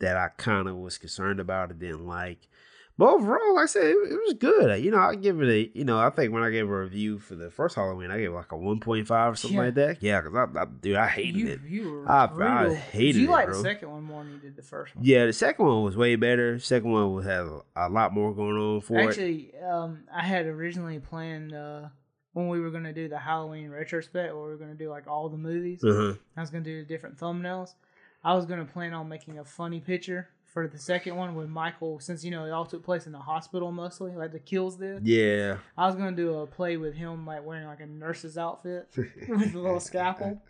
that 0.00 0.16
I 0.16 0.28
kind 0.36 0.68
of 0.68 0.76
was 0.76 0.98
concerned 0.98 1.40
about 1.40 1.70
and 1.70 1.78
didn't 1.78 2.06
like. 2.06 2.48
But 2.96 3.08
overall, 3.12 3.56
like 3.56 3.64
I 3.64 3.66
said, 3.66 3.84
it, 3.86 3.96
it 4.12 4.20
was 4.24 4.34
good. 4.38 4.80
You 4.84 4.92
know, 4.92 4.98
I 4.98 5.16
give 5.16 5.40
it 5.42 5.48
a. 5.48 5.76
You 5.78 5.84
know, 5.84 5.98
I 5.98 6.10
think 6.10 6.32
when 6.32 6.44
I 6.44 6.50
gave 6.50 6.70
a 6.70 6.80
review 6.80 7.18
for 7.18 7.34
the 7.34 7.50
first 7.50 7.74
Halloween, 7.74 8.12
I 8.12 8.18
gave 8.18 8.28
it 8.30 8.34
like 8.34 8.52
a 8.52 8.56
one 8.56 8.78
point 8.78 9.08
five 9.08 9.32
or 9.32 9.36
something 9.36 9.58
Yeah. 9.58 9.64
like 9.64 9.74
that. 9.74 10.02
Yeah, 10.02 10.20
because 10.20 10.36
I, 10.56 10.60
I, 10.60 10.64
dude, 10.80 10.94
I 10.96 11.08
hated 11.08 11.34
You, 11.40 11.48
it. 11.48 11.60
you 11.66 12.04
I- 12.06 12.28
I 12.40 12.72
hated 12.74 13.16
you 13.16 13.28
it, 13.28 13.30
liked 13.32 13.48
bro. 13.48 13.56
the 13.56 13.62
second 13.64 13.90
one 13.90 14.04
more 14.04 14.22
than 14.22 14.34
you 14.34 14.38
did 14.38 14.54
the 14.54 14.62
first 14.62 14.94
one. 14.94 15.04
Yeah, 15.04 15.26
the 15.26 15.32
second 15.32 15.66
one 15.66 15.82
was 15.82 15.96
way 15.96 16.14
better. 16.14 16.60
Second 16.60 16.92
one 16.92 17.12
was 17.14 17.24
had 17.24 17.40
a, 17.40 17.60
a 17.74 17.88
lot 17.88 18.12
more 18.14 18.32
going 18.32 18.56
on 18.56 18.80
for 18.80 18.96
it. 19.00 19.08
Actually, 19.08 19.52
um, 19.60 20.04
I 20.14 20.22
had 20.24 20.46
originally 20.46 21.00
planned 21.00 21.52
uh, 21.52 21.88
when 22.32 22.46
we 22.46 22.60
were 22.60 22.70
going 22.70 22.84
to 22.84 22.92
do 22.92 23.08
the 23.08 23.18
Halloween 23.18 23.70
retrospect, 23.70 24.32
where 24.34 24.44
we 24.44 24.50
were 24.50 24.56
going 24.56 24.70
to 24.70 24.76
do 24.78 24.88
like 24.88 25.08
all 25.08 25.28
the 25.28 25.36
movies. 25.36 25.82
Uh-huh. 25.82 26.14
I 26.36 26.40
was 26.40 26.50
going 26.50 26.62
to 26.62 26.70
do 26.70 26.84
different 26.84 27.18
thumbnails. 27.18 27.74
I 28.22 28.34
was 28.34 28.46
going 28.46 28.64
to 28.64 28.72
plan 28.72 28.94
on 28.94 29.08
making 29.08 29.38
a 29.40 29.44
funny 29.44 29.80
picture 29.80 30.28
for 30.54 30.68
the 30.68 30.78
second 30.78 31.16
one 31.16 31.34
with 31.34 31.48
Michael, 31.48 31.98
since 31.98 32.24
you 32.24 32.30
know 32.30 32.44
it 32.46 32.50
all 32.52 32.64
took 32.64 32.84
place 32.84 33.06
in 33.06 33.12
the 33.12 33.18
hospital 33.18 33.72
mostly, 33.72 34.12
like 34.12 34.30
the 34.32 34.38
kills 34.38 34.76
did. 34.76 35.06
Yeah. 35.06 35.58
I 35.76 35.86
was 35.86 35.96
going 35.96 36.14
to 36.14 36.22
do 36.22 36.38
a 36.38 36.46
play 36.46 36.76
with 36.76 36.94
him, 36.94 37.26
like 37.26 37.44
wearing 37.44 37.66
like 37.66 37.80
a 37.80 37.86
nurse's 37.86 38.38
outfit 38.38 38.88
with 38.96 39.54
a 39.54 39.58
little 39.58 39.80
scalpel. 39.80 40.40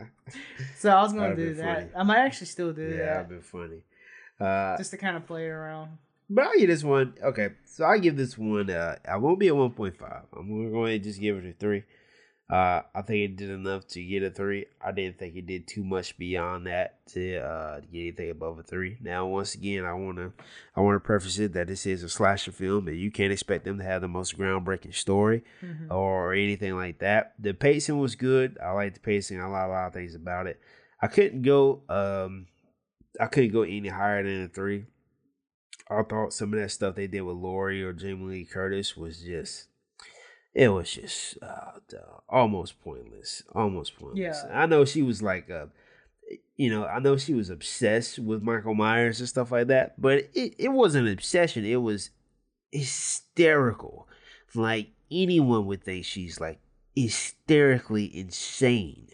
So 0.77 0.89
I 0.91 1.01
was 1.01 1.11
going 1.11 1.31
to 1.31 1.35
That'd 1.35 1.55
do 1.55 1.61
that. 1.61 1.77
funny. 1.79 1.89
I 1.97 2.03
might 2.03 2.19
actually 2.19 2.47
still 2.47 2.71
do 2.71 2.83
Yeah, 2.83 2.89
that 2.89 2.97
Yeah, 2.97 3.13
that'd 3.15 3.29
been 3.29 3.41
funny. 3.41 3.81
Uh, 4.39 4.77
just 4.77 4.91
to 4.91 4.97
kind 4.97 5.17
of 5.17 5.25
play 5.25 5.47
around. 5.47 5.97
But 6.29 6.45
I'll 6.45 6.57
give 6.57 6.69
this 6.69 6.83
one 6.83 7.13
okay. 7.23 7.49
So 7.65 7.85
I 7.85 7.97
give 7.97 8.15
this 8.17 8.37
one. 8.37 8.69
Uh, 8.69 8.95
I 9.09 9.17
won't 9.17 9.39
be 9.39 9.47
a 9.47 9.55
one 9.55 9.71
point 9.71 9.97
five. 9.97 10.23
I'm 10.35 10.47
gonna 10.49 10.71
go 10.71 10.85
ahead 10.85 10.95
and 10.95 11.03
just 11.03 11.19
give 11.19 11.37
it 11.37 11.45
a 11.49 11.53
three. 11.53 11.83
Uh, 12.47 12.83
I 12.93 13.01
think 13.01 13.31
it 13.31 13.35
did 13.37 13.49
enough 13.49 13.87
to 13.87 14.03
get 14.03 14.21
a 14.21 14.29
three. 14.29 14.67
I 14.79 14.91
didn't 14.91 15.17
think 15.17 15.35
it 15.35 15.47
did 15.47 15.67
too 15.67 15.83
much 15.83 16.15
beyond 16.15 16.67
that 16.67 17.03
to 17.07 17.37
uh 17.37 17.81
to 17.81 17.87
get 17.87 17.99
anything 17.99 18.29
above 18.29 18.59
a 18.59 18.63
three. 18.63 18.97
Now, 19.01 19.25
once 19.25 19.55
again, 19.55 19.83
I 19.83 19.93
wanna 19.95 20.31
I 20.75 20.81
wanna 20.81 20.99
preface 20.99 21.39
it 21.39 21.53
that 21.53 21.65
this 21.67 21.87
is 21.87 22.03
a 22.03 22.09
slasher 22.09 22.51
film, 22.51 22.87
and 22.87 22.99
you 22.99 23.09
can't 23.09 23.33
expect 23.33 23.65
them 23.65 23.79
to 23.79 23.83
have 23.83 24.01
the 24.01 24.07
most 24.07 24.37
groundbreaking 24.37 24.93
story 24.93 25.43
Mhm. 25.63 25.89
or 25.91 26.33
anything 26.33 26.75
like 26.75 26.99
that. 26.99 27.33
The 27.39 27.55
pacing 27.55 27.97
was 27.97 28.13
good. 28.15 28.59
I 28.63 28.73
like 28.73 28.93
the 28.93 28.99
pacing. 28.99 29.41
I 29.41 29.45
like 29.47 29.65
a 29.65 29.69
lot 29.69 29.87
of 29.87 29.93
things 29.93 30.13
about 30.13 30.45
it. 30.45 30.59
I 31.01 31.07
couldn't 31.07 31.41
go 31.41 31.81
um 31.89 32.45
I 33.19 33.25
couldn't 33.25 33.53
go 33.53 33.63
any 33.63 33.87
higher 33.89 34.21
than 34.21 34.43
a 34.43 34.47
three. 34.49 34.85
I 35.89 36.03
thought 36.03 36.31
some 36.33 36.53
of 36.53 36.59
that 36.59 36.69
stuff 36.69 36.93
they 36.95 37.07
did 37.07 37.21
with 37.21 37.37
Laurie 37.37 37.83
or 37.83 37.91
Jamie 37.93 38.25
Lee 38.25 38.45
Curtis 38.45 38.95
was 38.95 39.21
just 39.21 39.67
it 40.55 40.69
was 40.69 40.91
just 40.91 41.37
uh, 41.43 41.71
almost 42.27 42.81
pointless. 42.81 43.43
Almost 43.53 43.99
pointless. 43.99 44.19
Yeah. 44.47 44.57
I 44.57 44.65
know 44.65 44.85
she 44.85 45.03
was 45.03 45.21
like 45.21 45.51
uh 45.51 45.67
you 46.57 46.71
know, 46.71 46.85
I 46.85 46.99
know 46.99 47.17
she 47.17 47.33
was 47.35 47.49
obsessed 47.51 48.17
with 48.17 48.41
Michael 48.41 48.73
Myers 48.73 49.19
and 49.19 49.29
stuff 49.29 49.51
like 49.51 49.67
that, 49.67 50.01
but 50.01 50.29
it, 50.33 50.55
it 50.57 50.69
wasn't 50.69 51.05
an 51.07 51.13
obsession. 51.13 51.65
It 51.65 51.75
was 51.81 52.09
hysterical. 52.71 54.07
Like 54.55 54.87
anyone 55.11 55.65
would 55.67 55.83
think 55.83 56.05
she's 56.05 56.39
like 56.39 56.59
hysterically 56.95 58.05
insane. 58.17 59.09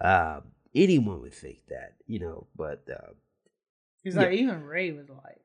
Uh, 0.00 0.40
anyone 0.74 1.20
would 1.22 1.34
think 1.34 1.60
that, 1.70 1.94
you 2.06 2.18
know, 2.18 2.46
but 2.56 2.84
uh, 2.90 3.12
He's 4.02 4.14
Yeah. 4.14 4.22
like, 4.22 4.32
even 4.32 4.62
Ray 4.64 4.92
was 4.92 5.08
like, 5.08 5.40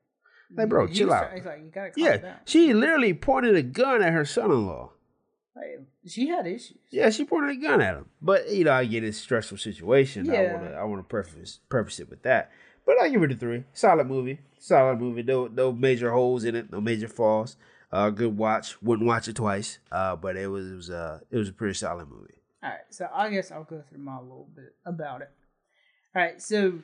Like, 0.54 0.68
bro, 0.68 0.86
chill 0.88 1.12
out. 1.12 1.32
He's 1.32 1.44
like, 1.46 1.60
you 1.60 1.70
gotta 1.74 1.90
calm 1.92 2.04
yeah, 2.04 2.16
down. 2.18 2.36
she 2.44 2.74
literally 2.74 3.14
pointed 3.14 3.56
a 3.56 3.62
gun 3.62 4.02
at 4.02 4.12
her 4.12 4.24
son-in-law. 4.26 4.92
Like, 5.60 5.86
she 6.06 6.28
had 6.28 6.46
issues. 6.46 6.78
Yeah, 6.90 7.10
she 7.10 7.24
pointed 7.24 7.50
a 7.56 7.60
gun 7.60 7.80
at 7.80 7.94
him. 7.94 8.06
But 8.22 8.50
you 8.50 8.64
know, 8.64 8.72
I 8.72 8.84
get 8.86 9.04
it's 9.04 9.18
a 9.18 9.20
stressful 9.20 9.58
situation. 9.58 10.30
I 10.30 10.52
wanna 10.54 10.70
I 10.72 10.84
wanna 10.84 11.02
preface 11.02 11.60
preface 11.68 12.00
it 12.00 12.08
with 12.08 12.22
that. 12.22 12.50
But 12.86 13.00
I 13.00 13.08
give 13.08 13.22
it 13.22 13.32
a 13.32 13.34
three. 13.34 13.64
Solid 13.72 14.06
movie. 14.06 14.40
Solid 14.58 15.00
movie. 15.00 15.22
No 15.22 15.46
no 15.46 15.72
major 15.72 16.10
holes 16.12 16.44
in 16.44 16.54
it, 16.54 16.72
no 16.72 16.80
major 16.80 17.08
flaws. 17.08 17.56
Uh 17.92 18.10
good 18.10 18.36
watch. 18.36 18.80
Wouldn't 18.82 19.06
watch 19.06 19.28
it 19.28 19.36
twice. 19.36 19.78
Uh 19.92 20.16
but 20.16 20.36
it 20.36 20.46
was 20.48 20.70
it 20.70 20.74
was 20.74 20.90
uh 20.90 21.20
it 21.30 21.36
was 21.36 21.48
a 21.48 21.52
pretty 21.52 21.74
solid 21.74 22.08
movie. 22.08 22.34
All 22.62 22.70
right, 22.70 22.80
so 22.90 23.08
I 23.12 23.30
guess 23.30 23.50
I'll 23.50 23.64
go 23.64 23.82
through 23.88 24.00
my 24.00 24.18
little 24.18 24.48
bit 24.54 24.74
about 24.84 25.22
it. 25.22 25.30
All 26.14 26.22
right, 26.22 26.40
so 26.42 26.74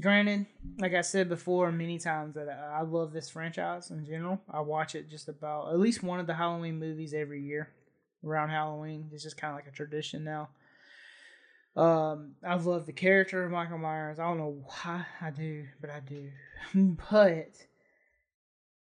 granted, 0.00 0.46
like 0.78 0.94
I 0.94 1.00
said 1.00 1.28
before 1.28 1.72
many 1.72 1.98
times, 1.98 2.34
that 2.34 2.48
I 2.48 2.82
love 2.82 3.12
this 3.12 3.28
franchise 3.28 3.90
in 3.90 4.06
general. 4.06 4.40
I 4.48 4.60
watch 4.60 4.94
it 4.94 5.10
just 5.10 5.28
about 5.28 5.72
at 5.72 5.80
least 5.80 6.04
one 6.04 6.20
of 6.20 6.28
the 6.28 6.34
Halloween 6.34 6.78
movies 6.78 7.12
every 7.12 7.42
year 7.42 7.70
around 8.24 8.50
Halloween. 8.50 9.08
It's 9.12 9.22
just 9.22 9.36
kind 9.36 9.52
of 9.52 9.56
like 9.56 9.66
a 9.66 9.76
tradition 9.76 10.24
now. 10.24 10.48
Um, 11.76 12.32
I 12.44 12.56
love 12.56 12.86
the 12.86 12.92
character 12.92 13.44
of 13.44 13.52
Michael 13.52 13.78
Myers. 13.78 14.18
I 14.18 14.24
don't 14.24 14.38
know 14.38 14.62
why 14.64 15.06
I 15.20 15.30
do, 15.30 15.66
but 15.80 15.90
I 15.90 16.00
do. 16.00 16.30
but 17.10 17.54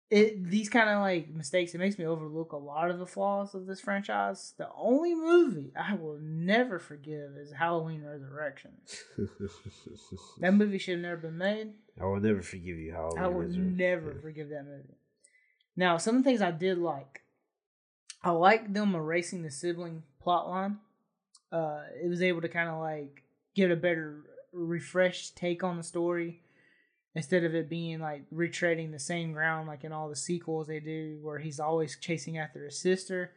it 0.09 0.49
these 0.49 0.69
kind 0.69 0.89
of 0.89 1.01
like 1.01 1.29
mistakes 1.29 1.73
it 1.73 1.79
makes 1.79 1.97
me 1.97 2.05
overlook 2.05 2.53
a 2.53 2.57
lot 2.57 2.89
of 2.89 2.97
the 2.99 3.05
flaws 3.05 3.53
of 3.53 3.65
this 3.65 3.81
franchise 3.81 4.53
the 4.57 4.67
only 4.77 5.13
movie 5.13 5.73
i 5.77 5.93
will 5.95 6.17
never 6.21 6.79
forgive 6.79 7.31
is 7.35 7.51
halloween 7.51 8.03
resurrections 8.03 9.03
that 10.39 10.53
movie 10.53 10.77
should 10.77 10.93
have 10.93 11.01
never 11.01 11.17
been 11.17 11.37
made 11.37 11.73
I 11.99 12.05
will 12.05 12.19
never 12.21 12.41
forgive 12.41 12.77
you 12.77 12.93
Halloween. 12.93 13.19
i 13.23 13.27
will 13.27 13.47
never 13.49 14.13
forgive 14.21 14.49
that 14.49 14.65
movie 14.65 14.97
now 15.75 15.97
some 15.97 16.15
of 16.15 16.23
the 16.23 16.29
things 16.29 16.41
i 16.41 16.51
did 16.51 16.77
like 16.77 17.23
i 18.23 18.29
like 18.31 18.73
them 18.73 18.95
erasing 18.95 19.41
the 19.43 19.51
sibling 19.51 20.03
plot 20.21 20.47
line. 20.49 20.77
Uh 21.51 21.81
it 22.03 22.09
was 22.09 22.21
able 22.21 22.41
to 22.41 22.49
kind 22.49 22.69
of 22.69 22.79
like 22.79 23.23
get 23.55 23.71
a 23.71 23.75
better 23.75 24.23
refreshed 24.53 25.35
take 25.37 25.63
on 25.63 25.77
the 25.77 25.83
story 25.83 26.41
instead 27.15 27.43
of 27.43 27.55
it 27.55 27.69
being 27.69 27.99
like 27.99 28.23
retreading 28.31 28.91
the 28.91 28.99
same 28.99 29.31
ground 29.33 29.67
like 29.67 29.83
in 29.83 29.91
all 29.91 30.09
the 30.09 30.15
sequels 30.15 30.67
they 30.67 30.79
do 30.79 31.19
where 31.21 31.39
he's 31.39 31.59
always 31.59 31.97
chasing 31.99 32.37
after 32.37 32.63
his 32.65 32.79
sister. 32.81 33.31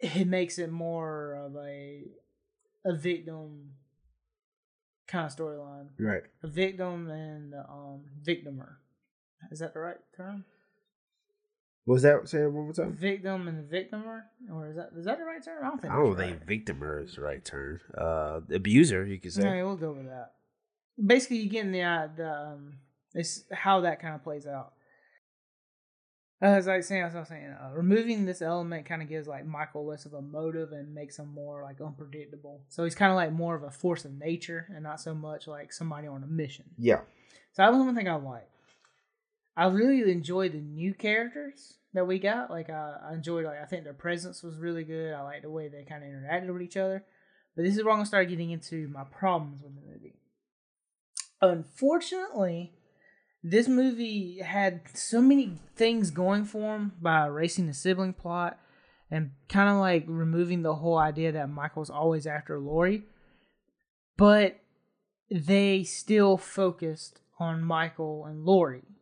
It 0.00 0.26
makes 0.26 0.58
it 0.58 0.70
more 0.70 1.34
of 1.34 1.56
a 1.56 2.04
a 2.84 2.94
victim 2.94 3.72
kind 5.08 5.26
of 5.26 5.36
storyline. 5.36 5.88
Right. 5.98 6.22
a 6.42 6.48
victim 6.48 7.10
and 7.10 7.54
um 7.54 8.04
victimer. 8.22 8.78
Is 9.50 9.60
that 9.60 9.74
the 9.74 9.80
right 9.80 9.98
term 10.16 10.44
Was 11.86 12.02
that 12.02 12.28
say 12.28 12.42
it 12.42 12.52
one 12.52 12.64
more 12.64 12.72
time? 12.72 12.92
victim 12.92 13.46
and 13.48 13.60
a 13.60 13.62
victimer 13.62 14.24
or 14.52 14.68
is 14.70 14.76
that 14.76 14.90
is 14.98 15.04
that 15.04 15.18
the 15.18 15.24
right 15.24 15.42
term 15.44 15.64
i 15.64 15.68
don't 15.68 15.80
think 15.80 15.92
I 15.92 15.96
don't 15.96 16.16
that's 16.16 16.28
think 16.28 16.38
right. 16.40 16.48
victimer 16.48 17.00
is 17.00 17.14
the 17.14 17.20
right 17.22 17.44
term. 17.44 17.80
Uh 17.96 18.40
abuser, 18.52 19.06
you 19.06 19.20
could 19.20 19.32
say. 19.32 19.42
Yeah, 19.42 19.62
we'll 19.62 19.76
go 19.76 19.92
with 19.92 20.06
that. 20.06 20.32
Basically, 21.04 21.38
you 21.38 21.50
getting 21.50 21.72
the, 21.72 21.82
uh, 21.82 22.08
the 22.16 22.32
um, 22.32 22.78
it's 23.14 23.44
how 23.52 23.82
that 23.82 24.00
kind 24.00 24.14
of 24.14 24.24
plays 24.24 24.46
out. 24.46 24.72
As 26.40 26.68
I 26.68 26.76
was 26.78 26.86
saying, 26.86 27.02
as 27.02 27.14
I 27.14 27.20
was 27.20 27.28
saying, 27.28 27.54
uh, 27.58 27.72
removing 27.74 28.26
this 28.26 28.42
element 28.42 28.84
kind 28.84 29.00
of 29.00 29.08
gives 29.08 29.26
like 29.26 29.46
Michael 29.46 29.86
less 29.86 30.04
of 30.04 30.12
a 30.12 30.20
motive 30.20 30.72
and 30.72 30.94
makes 30.94 31.18
him 31.18 31.32
more 31.32 31.62
like 31.62 31.80
unpredictable. 31.80 32.62
So 32.68 32.84
he's 32.84 32.94
kind 32.94 33.10
of 33.10 33.16
like 33.16 33.32
more 33.32 33.54
of 33.54 33.62
a 33.62 33.70
force 33.70 34.04
of 34.04 34.12
nature 34.12 34.66
and 34.74 34.82
not 34.82 35.00
so 35.00 35.14
much 35.14 35.46
like 35.46 35.72
somebody 35.72 36.06
on 36.06 36.22
a 36.22 36.26
mission. 36.26 36.66
Yeah. 36.78 37.00
So 37.52 37.62
that 37.62 37.72
was 37.72 37.80
one 37.80 37.94
thing 37.94 38.08
I 38.08 38.16
like. 38.16 38.48
I 39.56 39.66
really 39.66 40.10
enjoyed 40.10 40.52
the 40.52 40.60
new 40.60 40.92
characters 40.94 41.78
that 41.94 42.06
we 42.06 42.18
got. 42.18 42.50
Like 42.50 42.68
I, 42.70 42.96
I 43.10 43.14
enjoyed 43.14 43.44
like 43.44 43.60
I 43.60 43.64
think 43.64 43.84
their 43.84 43.94
presence 43.94 44.42
was 44.42 44.58
really 44.58 44.84
good. 44.84 45.14
I 45.14 45.22
like 45.22 45.42
the 45.42 45.50
way 45.50 45.68
they 45.68 45.84
kind 45.84 46.04
of 46.04 46.10
interacted 46.10 46.52
with 46.52 46.62
each 46.62 46.76
other. 46.76 47.04
But 47.54 47.64
this 47.64 47.76
is 47.76 47.82
where 47.82 47.92
I'm 47.92 47.98
gonna 47.98 48.06
start 48.06 48.28
getting 48.28 48.50
into 48.50 48.88
my 48.88 49.04
problems 49.04 49.62
with 49.62 49.74
the 49.74 49.80
movie. 49.80 50.20
Unfortunately, 51.40 52.74
this 53.42 53.66
movie 53.68 54.40
had 54.40 54.82
so 54.94 55.22
many 55.22 55.58
things 55.74 56.10
going 56.10 56.44
for 56.44 56.76
him 56.76 56.92
by 57.00 57.24
erasing 57.24 57.66
the 57.66 57.74
sibling 57.74 58.12
plot 58.12 58.58
and 59.10 59.30
kind 59.48 59.70
of 59.70 59.76
like 59.76 60.04
removing 60.06 60.62
the 60.62 60.74
whole 60.74 60.98
idea 60.98 61.32
that 61.32 61.48
Michael's 61.48 61.90
always 61.90 62.26
after 62.26 62.58
Laurie. 62.58 63.04
But 64.16 64.58
they 65.30 65.84
still 65.84 66.36
focused 66.36 67.20
on 67.38 67.62
Michael 67.62 68.24
and 68.26 68.44
Laurie. 68.44 68.95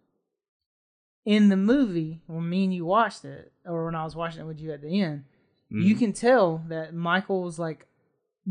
In 1.25 1.49
the 1.49 1.57
movie, 1.57 2.21
when 2.27 2.49
me 2.49 2.65
and 2.65 2.75
you 2.75 2.85
watched 2.85 3.25
it, 3.25 3.53
or 3.65 3.87
when 3.87 3.95
I 3.95 4.05
was 4.05 4.15
watching 4.15 4.43
it 4.43 4.47
with 4.47 4.61
you 4.61 4.73
at 4.73 4.83
the 4.83 5.01
end, 5.01 5.25
you 5.71 5.95
Mhm. 5.95 5.99
can 5.99 6.13
tell 6.13 6.59
that 6.69 6.95
Michael 6.95 7.43
was 7.43 7.59
like 7.59 7.87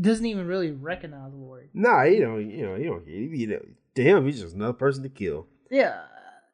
doesn't 0.00 0.26
even 0.26 0.48
really 0.48 0.72
recognize 0.72 1.32
Laurie. 1.32 1.70
Nah, 1.72 2.02
you 2.02 2.18
know, 2.20 2.36
you 2.38 2.66
know, 2.66 2.74
you 2.74 2.84
don't. 2.86 3.06
You 3.06 3.46
know, 3.46 3.60
to 3.94 4.02
him, 4.02 4.26
he's 4.26 4.40
just 4.40 4.56
another 4.56 4.72
person 4.72 5.04
to 5.04 5.08
kill. 5.08 5.46
Yeah, 5.70 6.02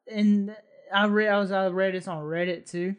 and 0.06 0.54
I 0.92 1.06
read 1.06 1.28
I 1.28 1.38
was 1.38 1.50
I 1.50 1.68
read 1.68 1.94
this 1.94 2.06
on 2.06 2.22
Reddit 2.22 2.70
too. 2.70 2.96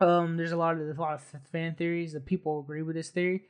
Um, 0.00 0.36
there's 0.36 0.52
a 0.52 0.56
lot 0.56 0.74
of 0.74 0.78
there's 0.78 0.96
a 0.98 1.00
lot 1.00 1.14
of 1.14 1.22
fan 1.50 1.74
theories 1.74 2.12
that 2.12 2.24
people 2.26 2.60
agree 2.60 2.82
with 2.82 2.94
this 2.94 3.10
theory. 3.10 3.42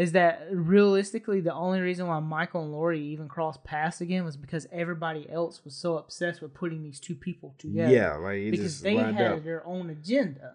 Is 0.00 0.12
that 0.12 0.46
realistically 0.50 1.42
the 1.42 1.52
only 1.52 1.78
reason 1.80 2.06
why 2.06 2.20
Michael 2.20 2.62
and 2.62 2.72
Laurie 2.72 3.02
even 3.08 3.28
crossed 3.28 3.62
paths 3.64 4.00
again 4.00 4.24
was 4.24 4.34
because 4.34 4.66
everybody 4.72 5.28
else 5.28 5.62
was 5.62 5.76
so 5.76 5.98
obsessed 5.98 6.40
with 6.40 6.54
putting 6.54 6.82
these 6.82 6.98
two 6.98 7.14
people 7.14 7.54
together. 7.58 7.92
Yeah, 7.92 8.14
like 8.14 8.50
because 8.50 8.80
they 8.80 8.96
had 8.96 9.20
up. 9.20 9.44
their 9.44 9.62
own 9.66 9.90
agenda. 9.90 10.54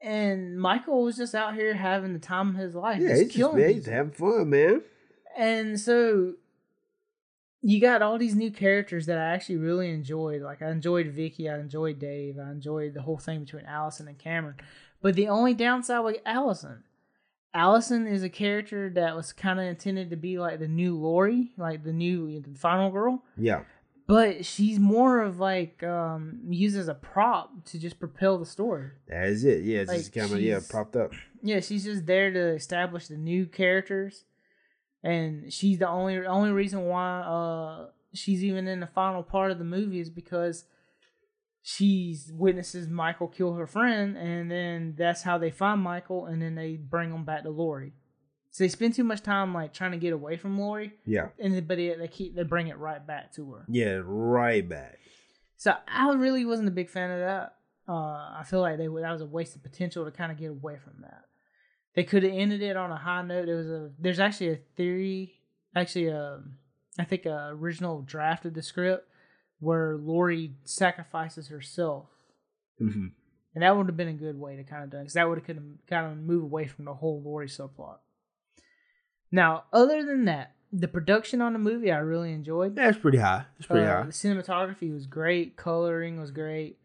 And 0.00 0.58
Michael 0.58 1.04
was 1.04 1.16
just 1.16 1.36
out 1.36 1.54
here 1.54 1.74
having 1.74 2.12
the 2.12 2.18
time 2.18 2.48
of 2.48 2.56
his 2.56 2.74
life, 2.74 3.00
Yeah, 3.00 3.14
he's 3.14 3.32
just, 3.32 3.54
man, 3.54 3.72
he's 3.72 3.86
having 3.86 4.10
fun, 4.10 4.50
man. 4.50 4.82
And 5.38 5.78
so 5.78 6.32
you 7.62 7.80
got 7.80 8.02
all 8.02 8.18
these 8.18 8.34
new 8.34 8.50
characters 8.50 9.06
that 9.06 9.16
I 9.16 9.26
actually 9.26 9.58
really 9.58 9.90
enjoyed. 9.90 10.42
Like 10.42 10.60
I 10.60 10.72
enjoyed 10.72 11.06
Vicky, 11.06 11.48
I 11.48 11.60
enjoyed 11.60 12.00
Dave, 12.00 12.40
I 12.40 12.50
enjoyed 12.50 12.94
the 12.94 13.02
whole 13.02 13.16
thing 13.18 13.44
between 13.44 13.64
Allison 13.64 14.08
and 14.08 14.18
Cameron. 14.18 14.56
But 15.00 15.14
the 15.14 15.28
only 15.28 15.54
downside 15.54 16.02
with 16.02 16.16
Allison. 16.26 16.82
Allison 17.54 18.06
is 18.06 18.22
a 18.24 18.28
character 18.28 18.90
that 18.90 19.14
was 19.14 19.32
kind 19.32 19.60
of 19.60 19.66
intended 19.66 20.10
to 20.10 20.16
be 20.16 20.38
like 20.38 20.58
the 20.58 20.68
new 20.68 20.96
Laurie, 20.98 21.52
like 21.56 21.84
the 21.84 21.92
new 21.92 22.40
the 22.40 22.58
final 22.58 22.90
girl. 22.90 23.22
Yeah, 23.38 23.62
But 24.08 24.44
she's 24.44 24.78
more 24.80 25.20
of 25.22 25.38
like 25.38 25.82
um, 25.84 26.40
used 26.48 26.76
as 26.76 26.88
a 26.88 26.94
prop 26.94 27.64
to 27.66 27.78
just 27.78 28.00
propel 28.00 28.38
the 28.38 28.46
story. 28.46 28.90
that 29.08 29.28
is 29.28 29.44
it. 29.44 29.62
Yeah, 29.64 29.78
it's 29.80 29.88
Like, 29.88 29.98
just 30.00 30.12
kind 30.12 30.32
of 30.32 30.40
yeah 30.40 30.60
propped 30.68 30.96
up. 30.96 31.12
Yeah, 31.42 31.60
she's 31.60 31.84
just 31.84 32.06
there 32.06 32.32
to 32.32 32.54
establish 32.54 33.06
the 33.06 33.16
new 33.16 33.46
characters, 33.46 34.24
and 35.02 35.52
she's 35.52 35.78
the 35.78 35.88
only 35.88 36.26
only 36.26 36.50
reason 36.50 36.86
why 36.86 37.20
uh 37.20 37.86
she's 38.14 38.42
even 38.44 38.66
in 38.66 38.80
the 38.80 38.86
final 38.86 39.22
part 39.22 39.50
of 39.50 39.58
the 39.58 39.64
movie 39.64 40.00
is 40.00 40.10
because 40.10 40.64
she's 41.66 42.30
witnesses 42.30 42.86
Michael 42.88 43.26
kill 43.26 43.54
her 43.54 43.66
friend, 43.66 44.16
and 44.18 44.50
then 44.50 44.94
that's 44.98 45.22
how 45.22 45.38
they 45.38 45.50
find 45.50 45.80
Michael, 45.80 46.26
and 46.26 46.40
then 46.42 46.54
they 46.54 46.76
bring 46.76 47.10
him 47.10 47.24
back 47.24 47.42
to 47.44 47.50
Laurie. 47.50 47.94
So 48.50 48.62
they 48.62 48.68
spend 48.68 48.94
too 48.94 49.02
much 49.02 49.22
time 49.22 49.54
like 49.54 49.72
trying 49.72 49.92
to 49.92 49.96
get 49.96 50.12
away 50.12 50.36
from 50.36 50.60
Laurie, 50.60 50.92
Yeah, 51.06 51.28
and 51.40 51.66
but 51.66 51.78
they, 51.78 51.94
they 51.94 52.06
keep 52.06 52.36
they 52.36 52.42
bring 52.44 52.68
it 52.68 52.76
right 52.78 53.04
back 53.04 53.32
to 53.34 53.50
her. 53.52 53.64
yeah, 53.68 53.98
right 54.04 54.68
back. 54.68 54.98
So 55.56 55.72
I 55.88 56.12
really 56.12 56.44
wasn't 56.44 56.68
a 56.68 56.72
big 56.72 56.90
fan 56.90 57.10
of 57.10 57.20
that. 57.20 57.54
Uh, 57.88 57.92
I 58.38 58.42
feel 58.46 58.60
like 58.60 58.76
they 58.76 58.86
that 58.86 59.12
was 59.12 59.22
a 59.22 59.26
waste 59.26 59.56
of 59.56 59.62
potential 59.62 60.04
to 60.04 60.10
kind 60.10 60.30
of 60.30 60.38
get 60.38 60.50
away 60.50 60.76
from 60.76 61.00
that. 61.00 61.22
They 61.94 62.04
could 62.04 62.24
have 62.24 62.32
ended 62.32 62.60
it 62.62 62.76
on 62.76 62.90
a 62.90 62.96
high 62.96 63.22
note. 63.22 63.46
There 63.46 63.56
was 63.56 63.70
a 63.70 63.90
there's 63.98 64.20
actually 64.20 64.50
a 64.50 64.58
theory, 64.76 65.34
actually 65.74 66.08
a 66.08 66.40
I 66.98 67.04
think 67.04 67.24
a 67.26 67.48
original 67.52 68.02
draft 68.02 68.44
of 68.44 68.52
the 68.54 68.62
script 68.62 69.08
where 69.60 69.96
Laurie 69.96 70.54
sacrifices 70.64 71.48
herself, 71.48 72.06
hmm 72.78 73.06
and 73.54 73.62
that 73.62 73.76
would 73.76 73.86
have 73.86 73.96
been 73.96 74.08
a 74.08 74.12
good 74.14 74.38
way 74.38 74.56
to 74.56 74.64
kind 74.64 74.82
of 74.82 74.90
done 74.90 75.02
because 75.02 75.14
that 75.14 75.28
would 75.28 75.38
have 75.38 75.56
kind 75.88 76.06
of 76.12 76.18
move 76.18 76.42
away 76.42 76.66
from 76.66 76.84
the 76.86 76.94
whole 76.94 77.22
Laurie 77.22 77.46
subplot. 77.46 77.98
Now, 79.30 79.64
other 79.72 80.04
than 80.04 80.24
that, 80.24 80.54
the 80.72 80.88
production 80.88 81.40
on 81.40 81.52
the 81.52 81.58
movie 81.60 81.92
I 81.92 81.98
really 81.98 82.32
enjoyed. 82.32 82.74
That's 82.74 82.98
pretty 82.98 83.18
high. 83.18 83.44
It's 83.58 83.66
pretty 83.66 83.86
Uh, 83.86 84.02
high. 84.02 84.06
The 84.06 84.12
cinematography 84.12 84.92
was 84.92 85.06
great. 85.06 85.56
Coloring 85.56 86.18
was 86.20 86.32
great. 86.32 86.78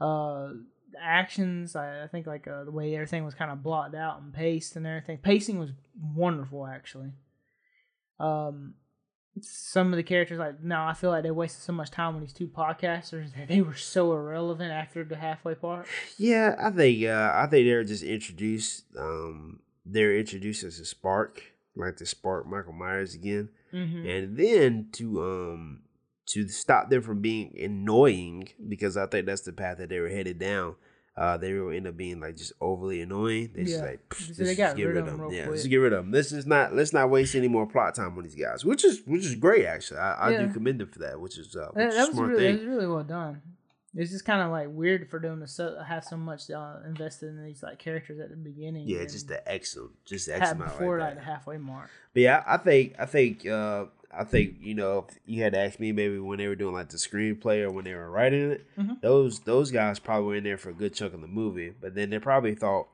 Uh, 0.00 0.50
the 0.92 1.02
actions, 1.02 1.74
I, 1.74 2.04
I 2.04 2.06
think, 2.06 2.28
like 2.28 2.46
uh, 2.46 2.62
the 2.62 2.70
way 2.70 2.94
everything 2.94 3.24
was 3.24 3.34
kind 3.34 3.50
of 3.50 3.64
blocked 3.64 3.96
out 3.96 4.20
and 4.22 4.32
paced 4.32 4.76
and 4.76 4.86
everything. 4.86 5.18
Pacing 5.18 5.58
was 5.58 5.70
wonderful, 6.00 6.64
actually. 6.64 7.10
Um, 8.20 8.74
some 9.40 9.92
of 9.92 9.96
the 9.96 10.02
characters, 10.02 10.38
like 10.38 10.62
no 10.62 10.82
I 10.84 10.94
feel 10.94 11.10
like 11.10 11.22
they 11.24 11.30
wasted 11.30 11.62
so 11.62 11.72
much 11.72 11.90
time 11.90 12.14
on 12.14 12.20
these 12.20 12.32
two 12.32 12.46
podcasters 12.48 13.34
that 13.36 13.48
they 13.48 13.60
were 13.60 13.74
so 13.74 14.12
irrelevant 14.12 14.70
after 14.72 15.02
the 15.04 15.16
halfway 15.16 15.54
part. 15.54 15.86
Yeah, 16.18 16.54
I 16.58 16.70
think 16.70 17.04
uh, 17.04 17.32
I 17.34 17.46
think 17.48 17.66
they're 17.66 17.84
just 17.84 18.02
introduced. 18.04 18.84
Um, 18.98 19.60
they're 19.84 20.16
introduced 20.16 20.64
as 20.64 20.78
a 20.80 20.84
spark, 20.84 21.42
like 21.76 21.96
to 21.96 22.06
spark 22.06 22.46
Michael 22.46 22.72
Myers 22.72 23.14
again, 23.14 23.48
Mm-hmm. 23.72 24.06
and 24.08 24.36
then 24.36 24.88
to 24.92 25.20
um 25.22 25.80
to 26.26 26.46
stop 26.48 26.88
them 26.90 27.02
from 27.02 27.20
being 27.20 27.54
annoying 27.60 28.48
because 28.68 28.96
I 28.96 29.06
think 29.06 29.26
that's 29.26 29.42
the 29.42 29.52
path 29.52 29.78
that 29.78 29.88
they 29.88 29.98
were 30.00 30.08
headed 30.08 30.38
down. 30.38 30.76
Uh, 31.16 31.36
they 31.36 31.52
will 31.52 31.70
end 31.70 31.86
up 31.86 31.96
being 31.96 32.20
like 32.20 32.36
just 32.36 32.52
overly 32.60 33.00
annoying. 33.00 33.50
They 33.54 33.64
just 33.64 33.76
Yeah. 33.78 33.84
like 33.90 34.14
So 34.14 34.24
let's 34.26 34.38
they 34.38 34.44
just 34.46 34.56
got 34.58 34.76
get 34.76 34.84
rid 34.84 34.94
rid 34.96 35.06
of 35.08 35.18
them 35.18 35.30
Yeah, 35.32 35.42
quick. 35.44 35.50
let's 35.56 35.66
get 35.66 35.76
rid 35.76 35.92
of 35.92 36.04
them. 36.04 36.10
This 36.10 36.32
is 36.32 36.46
not 36.46 36.74
let's 36.74 36.92
not 36.92 37.08
waste 37.10 37.34
any 37.34 37.48
more 37.48 37.66
plot 37.66 37.94
time 37.94 38.16
on 38.16 38.24
these 38.24 38.34
guys, 38.34 38.64
which 38.64 38.84
is 38.84 39.02
which 39.06 39.24
is 39.24 39.34
great 39.36 39.64
actually. 39.66 39.98
I, 40.00 40.28
I 40.28 40.36
do 40.36 40.52
commend 40.52 40.80
them 40.80 40.88
for 40.88 40.98
that, 41.00 41.20
which 41.20 41.38
is 41.38 41.54
uh, 41.54 41.68
which 41.72 41.84
That, 41.90 41.92
that 41.92 42.06
was 42.08 42.16
smart 42.16 42.30
really, 42.30 42.42
thing. 42.42 42.52
that 42.56 42.60
was 42.60 42.68
really 42.76 42.86
well 42.88 43.04
done. 43.04 43.42
It's 43.96 44.10
just 44.10 44.24
kind 44.24 44.42
of 44.42 44.50
like 44.50 44.66
weird 44.70 45.08
for 45.08 45.20
them 45.20 45.38
to 45.40 45.46
so, 45.46 45.80
have 45.86 46.02
so 46.04 46.16
much 46.16 46.50
uh, 46.50 46.78
invested 46.84 47.28
in 47.28 47.44
these 47.44 47.62
like 47.62 47.78
characters 47.78 48.18
at 48.18 48.28
the 48.28 48.34
beginning. 48.36 48.88
yeah, 48.88 49.04
just 49.04 49.28
the 49.28 49.48
X 49.48 49.78
just 50.04 50.28
X 50.28 50.40
have 50.40 50.58
them 50.58 50.66
out 50.66 50.76
before 50.76 50.98
like 50.98 51.10
like 51.10 51.18
the 51.18 51.24
halfway 51.24 51.58
mark. 51.58 51.90
But 52.12 52.22
yeah, 52.22 52.42
I 52.44 52.56
think 52.56 52.96
I 52.98 53.06
think 53.06 53.46
uh 53.46 53.84
I 54.18 54.24
think 54.24 54.56
you 54.60 54.74
know 54.74 55.06
if 55.08 55.18
you 55.26 55.42
had 55.42 55.52
to 55.54 55.58
ask 55.60 55.78
me 55.80 55.92
maybe 55.92 56.18
when 56.18 56.38
they 56.38 56.46
were 56.48 56.54
doing 56.54 56.74
like 56.74 56.88
the 56.90 56.96
screenplay 56.96 57.62
or 57.62 57.70
when 57.70 57.84
they 57.84 57.94
were 57.94 58.10
writing 58.10 58.52
it, 58.52 58.66
Mhm. 58.78 59.00
those 59.00 59.40
those 59.40 59.70
guys 59.70 59.98
probably 59.98 60.26
were 60.26 60.36
in 60.36 60.44
there 60.44 60.58
for 60.58 60.70
a 60.70 60.74
good 60.74 60.94
chunk 60.94 61.14
of 61.14 61.20
the 61.20 61.26
movie. 61.26 61.70
But 61.80 61.94
then 61.94 62.10
they 62.10 62.18
probably 62.18 62.54
thought 62.54 62.88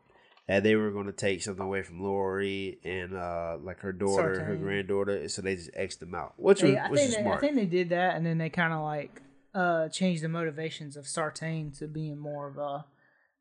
that 0.48 0.62
they 0.64 0.74
were 0.74 0.90
going 0.90 1.06
to 1.06 1.12
take 1.12 1.42
something 1.42 1.64
away 1.64 1.82
from 1.82 2.02
Laurie 2.02 2.78
and 2.84 3.14
uh 3.16 3.56
like 3.62 3.80
her 3.80 3.92
daughter, 3.92 4.42
her 4.44 4.56
granddaughter, 4.56 5.28
so 5.28 5.42
they 5.42 5.56
just 5.56 5.72
xed 5.74 5.98
them 6.00 6.14
out, 6.14 6.34
which 6.38 6.62
was 6.62 6.72
They- 6.72 6.78
I 6.78 6.90
which 6.90 7.00
think 7.00 7.12
they, 7.24 7.30
I 7.30 7.36
think 7.38 7.54
they 7.54 7.66
did 7.66 7.88
that, 7.90 8.16
and 8.16 8.24
then 8.26 8.38
they 8.38 8.50
kind 8.50 8.72
of 8.72 8.82
like 8.82 9.22
uh 9.54 9.88
changed 9.88 10.22
the 10.22 10.28
motivations 10.28 10.96
of 10.96 11.06
Sartain 11.06 11.70
to 11.72 11.86
being 11.86 12.18
more 12.18 12.48
of 12.48 12.56
a 12.58 12.84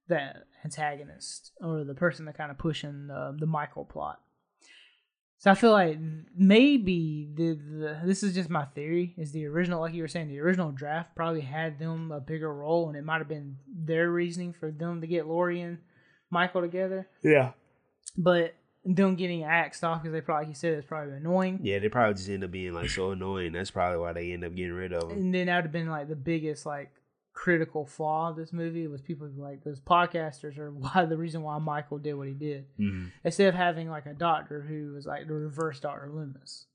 that 0.08 0.46
antagonist 0.66 1.52
or 1.62 1.84
the 1.84 1.94
person 1.94 2.26
that 2.26 2.36
kind 2.38 2.52
of 2.52 2.58
pushing 2.58 3.08
the 3.08 3.36
the 3.40 3.46
Michael 3.46 3.86
plot. 3.86 4.20
So 5.40 5.50
I 5.50 5.56
feel 5.56 5.72
like 5.72 5.98
maybe 6.36 7.30
the, 7.34 7.54
the 7.54 8.02
this 8.04 8.24
is 8.24 8.36
just 8.36 8.50
my 8.50 8.66
theory 8.66 9.16
is 9.18 9.32
the 9.32 9.46
original 9.46 9.80
like 9.80 9.94
you 9.94 10.02
were 10.02 10.10
saying 10.10 10.28
the 10.28 10.40
original 10.40 10.72
draft 10.72 11.16
probably 11.16 11.42
had 11.42 11.80
them 11.80 12.12
a 12.12 12.20
bigger 12.20 12.54
role 12.54 12.90
and 12.90 12.98
it 12.98 13.06
might 13.06 13.20
have 13.20 13.30
been 13.30 13.56
their 13.74 14.12
reasoning 14.12 14.52
for 14.54 14.70
them 14.70 15.00
to 15.00 15.08
get 15.08 15.28
Laurie 15.28 15.62
and 15.62 15.78
Michael 16.30 16.62
together, 16.62 17.08
yeah, 17.24 17.52
but 18.18 18.54
them 18.86 19.16
getting 19.16 19.44
axed 19.44 19.84
off 19.84 20.02
because 20.02 20.14
they 20.14 20.22
probably 20.22 20.46
like 20.46 20.50
you 20.50 20.56
said 20.56 20.74
it's 20.74 20.86
probably 20.86 21.14
annoying. 21.16 21.60
yeah, 21.64 21.80
they 21.80 21.88
probably 21.90 22.16
just 22.16 22.30
end 22.30 22.44
up 22.44 22.52
being 22.52 22.74
like 22.74 22.90
so 22.90 23.12
annoying. 23.12 23.54
That's 23.54 23.72
probably 23.72 23.98
why 24.00 24.12
they 24.14 24.34
end 24.34 24.44
up 24.44 24.54
getting 24.54 24.74
rid 24.74 24.92
of 24.92 25.08
them. 25.08 25.18
and 25.18 25.34
then 25.34 25.48
that 25.48 25.56
would 25.56 25.66
have 25.66 25.72
been 25.72 25.90
like 25.90 26.10
the 26.10 26.16
biggest 26.18 26.66
like 26.66 26.92
critical 27.44 27.86
flaw 27.86 28.30
of 28.32 28.36
this 28.36 28.52
movie 28.52 28.86
was 28.88 29.02
people 29.02 29.26
like 29.38 29.64
those 29.64 29.80
podcasters 29.80 30.58
are 30.58 30.72
why 30.84 31.06
the 31.06 31.16
reason 31.16 31.42
why 31.42 31.58
Michael 31.58 31.98
did 31.98 32.14
what 32.16 32.28
he 32.28 32.34
did 32.34 32.66
Mhm. 32.78 33.12
instead 33.24 33.48
of 33.48 33.56
having 33.56 33.90
like 33.90 34.06
a 34.06 34.14
doctor 34.14 34.60
who 34.62 34.92
was 34.94 35.06
like 35.06 35.26
the 35.28 35.34
reverse 35.34 35.80
Doctor 35.80 36.10
Loomis. 36.14 36.66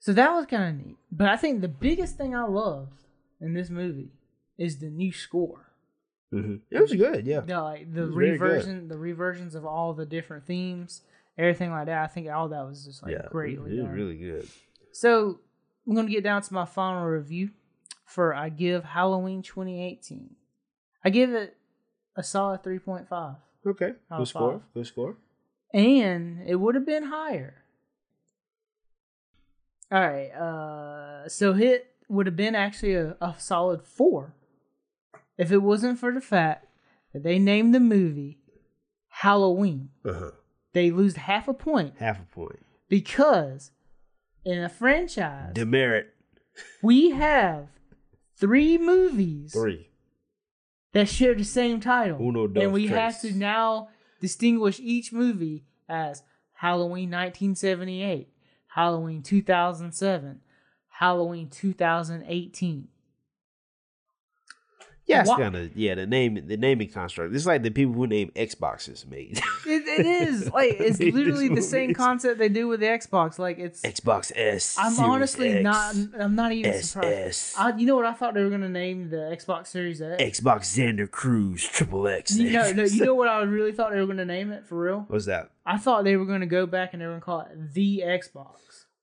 So 0.00 0.12
that 0.12 0.32
was 0.34 0.46
kind 0.46 0.64
of 0.80 0.86
neat. 0.86 0.96
But 1.10 1.28
I 1.28 1.36
think 1.36 1.60
the 1.60 1.68
biggest 1.68 2.16
thing 2.16 2.34
I 2.34 2.44
loved 2.44 3.04
in 3.40 3.54
this 3.54 3.70
movie 3.70 4.10
is 4.58 4.78
the 4.78 4.90
new 4.90 5.12
score. 5.12 5.66
Mhm. 6.32 6.60
It 6.70 6.80
was 6.80 6.92
good, 6.92 7.26
yeah. 7.26 7.40
The, 7.40 7.60
like 7.62 7.92
the 7.94 8.02
It 8.02 8.06
was 8.06 8.14
very 8.14 8.30
good. 8.38 8.40
reversion, 8.42 8.88
the 8.88 8.98
reversions 8.98 9.54
of 9.54 9.64
all 9.64 9.94
the 9.94 10.06
different 10.06 10.44
themes, 10.44 11.02
everything 11.38 11.70
like 11.70 11.86
that. 11.86 12.02
I 12.02 12.06
think 12.06 12.28
all 12.30 12.48
that 12.48 12.66
was 12.66 12.84
just 12.84 13.02
like 13.02 13.12
yeah, 13.12 13.28
greatly 13.30 13.72
it 13.72 13.80
was 13.80 13.84
done. 13.86 13.94
really 13.94 14.18
good. 14.18 14.46
So 14.92 15.40
I'm 15.86 15.94
gonna 15.94 16.08
get 16.10 16.22
down 16.24 16.42
to 16.42 16.52
my 16.54 16.64
final 16.66 17.04
review 17.06 17.50
for 18.12 18.34
I 18.34 18.48
give 18.48 18.84
Halloween 18.84 19.42
2018. 19.42 20.36
I 21.04 21.10
give 21.10 21.32
it 21.32 21.56
a 22.16 22.22
solid 22.22 22.62
3.5, 22.62 23.36
Okay, 23.66 23.92
good 24.16 24.28
score, 24.28 24.52
five. 24.52 24.60
good 24.74 24.86
score. 24.86 25.16
and 25.72 26.42
it 26.46 26.56
would 26.56 26.74
have 26.74 26.86
been 26.86 27.04
higher. 27.04 27.64
All 29.90 30.00
right, 30.00 30.30
uh, 30.30 31.28
so 31.28 31.52
hit 31.52 31.86
would 32.08 32.26
have 32.26 32.36
been 32.36 32.54
actually 32.54 32.94
a, 32.94 33.16
a 33.20 33.34
solid 33.38 33.82
four 33.82 34.34
if 35.38 35.50
it 35.52 35.58
wasn't 35.58 35.98
for 35.98 36.12
the 36.12 36.20
fact 36.20 36.66
that 37.12 37.22
they 37.22 37.38
named 37.38 37.74
the 37.74 37.80
movie 37.80 38.38
Halloween. 39.08 39.90
Uh 40.04 40.12
huh. 40.12 40.30
They 40.72 40.90
lose 40.90 41.16
half 41.16 41.48
a 41.48 41.54
point 41.54 41.94
Half 41.98 42.20
a 42.20 42.24
point. 42.34 42.60
because 42.88 43.70
in 44.44 44.62
a 44.62 44.68
franchise 44.70 45.50
Demerit 45.52 46.06
we 46.82 47.10
have 47.10 47.68
three 48.42 48.76
movies 48.76 49.52
three. 49.52 49.88
that 50.92 51.08
share 51.08 51.34
the 51.34 51.44
same 51.44 51.78
title. 51.78 52.18
Uno, 52.20 52.48
dos, 52.48 52.60
and 52.60 52.72
we 52.72 52.88
tres. 52.88 52.98
have 52.98 53.20
to 53.20 53.32
now 53.32 53.88
distinguish 54.20 54.80
each 54.80 55.12
movie 55.12 55.64
as 55.88 56.24
Halloween 56.54 57.08
1978, 57.10 58.28
Halloween 58.66 59.22
2007, 59.22 60.40
Halloween 60.88 61.48
2018. 61.48 62.88
Yeah, 65.06 65.22
it's 65.22 65.30
kind 65.30 65.56
of 65.56 65.76
yeah. 65.76 65.94
The 65.96 66.06
name, 66.06 66.46
the 66.46 66.56
naming 66.56 66.88
construct. 66.88 67.34
It's 67.34 67.44
like 67.44 67.62
the 67.62 67.70
people 67.70 67.92
who 67.94 68.06
name 68.06 68.30
Xboxes 68.36 69.08
made. 69.08 69.40
It, 69.64 69.86
it 69.86 70.06
is 70.06 70.50
like 70.50 70.74
it's 70.80 70.98
literally 70.98 71.48
the 71.48 71.62
same 71.62 71.94
concept 71.94 72.40
they 72.40 72.48
do 72.48 72.66
with 72.66 72.80
the 72.80 72.86
Xbox. 72.86 73.38
Like 73.38 73.58
it's 73.60 73.80
Xbox 73.82 74.32
S. 74.34 74.76
I'm 74.76 74.92
Series 74.92 75.08
honestly 75.08 75.48
X, 75.50 75.62
not 75.62 75.94
I'm 76.20 76.34
not 76.34 76.50
even 76.50 76.82
surprised. 76.82 77.14
SS. 77.14 77.54
I, 77.56 77.76
you 77.76 77.86
know 77.86 77.94
what 77.94 78.04
I 78.04 78.12
thought 78.12 78.34
they 78.34 78.42
were 78.42 78.50
gonna 78.50 78.68
name 78.68 79.08
the 79.10 79.16
Xbox 79.38 79.68
Series 79.68 80.02
X? 80.02 80.20
Xbox 80.20 80.62
Xander 80.62 81.08
Cruise 81.08 81.64
Triple 81.64 82.08
X. 82.08 82.36
You 82.36 82.50
know, 82.50 82.72
no, 82.72 82.82
you 82.82 83.04
know 83.04 83.14
what 83.20 83.28
I 83.28 83.40
really 83.42 83.70
thought 83.70 83.92
they 83.92 84.00
were 84.00 84.06
gonna 84.06 84.24
name 84.24 84.50
it 84.50 84.66
for 84.66 84.80
real? 84.80 85.04
What's 85.06 85.26
that? 85.26 85.50
I 85.64 85.78
thought 85.78 86.02
they 86.02 86.16
were 86.16 86.26
gonna 86.26 86.46
go 86.46 86.66
back 86.66 86.92
and 86.92 87.00
they 87.00 87.06
were 87.06 87.12
gonna 87.12 87.22
call 87.22 87.40
it 87.42 87.72
the 87.72 88.02
Xbox. 88.04 88.56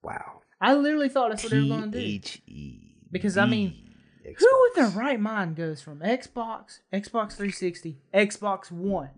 Wow. 0.03 0.41
I 0.59 0.73
literally 0.75 1.07
thought 1.09 1.29
that's 1.29 1.43
what 1.43 1.51
they 1.51 1.61
were 1.61 1.69
gonna 1.69 1.87
do. 1.87 1.97
P-H-E. 1.99 2.95
Because, 3.11 3.37
I 3.37 3.45
mean, 3.45 3.88
the 4.37 4.45
Who 4.45 4.61
with 4.61 4.73
Xbox. 4.73 4.93
their 4.93 5.01
right 5.03 5.19
mind 5.19 5.55
goes 5.55 5.81
from 5.81 5.99
Xbox, 5.99 6.79
Xbox 6.93 7.33
360, 7.33 7.97
Xbox 8.13 8.71
One? 8.71 9.09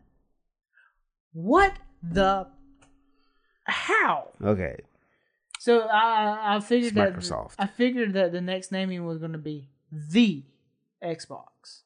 What 1.34 1.74
the? 2.04 2.48
How? 3.64 4.30
Okay. 4.44 4.78
So 5.60 5.82
I 5.82 6.56
I 6.56 6.60
figured 6.60 6.96
that 6.96 7.14
Microsoft. 7.14 7.56
I 7.60 7.68
figured 7.68 8.14
that 8.14 8.32
the 8.32 8.42
next 8.42 8.72
naming 8.72 9.06
was 9.06 9.20
going 9.20 9.34
to 9.34 9.38
be 9.38 9.70
the 9.92 10.44
Xbox. 11.04 11.82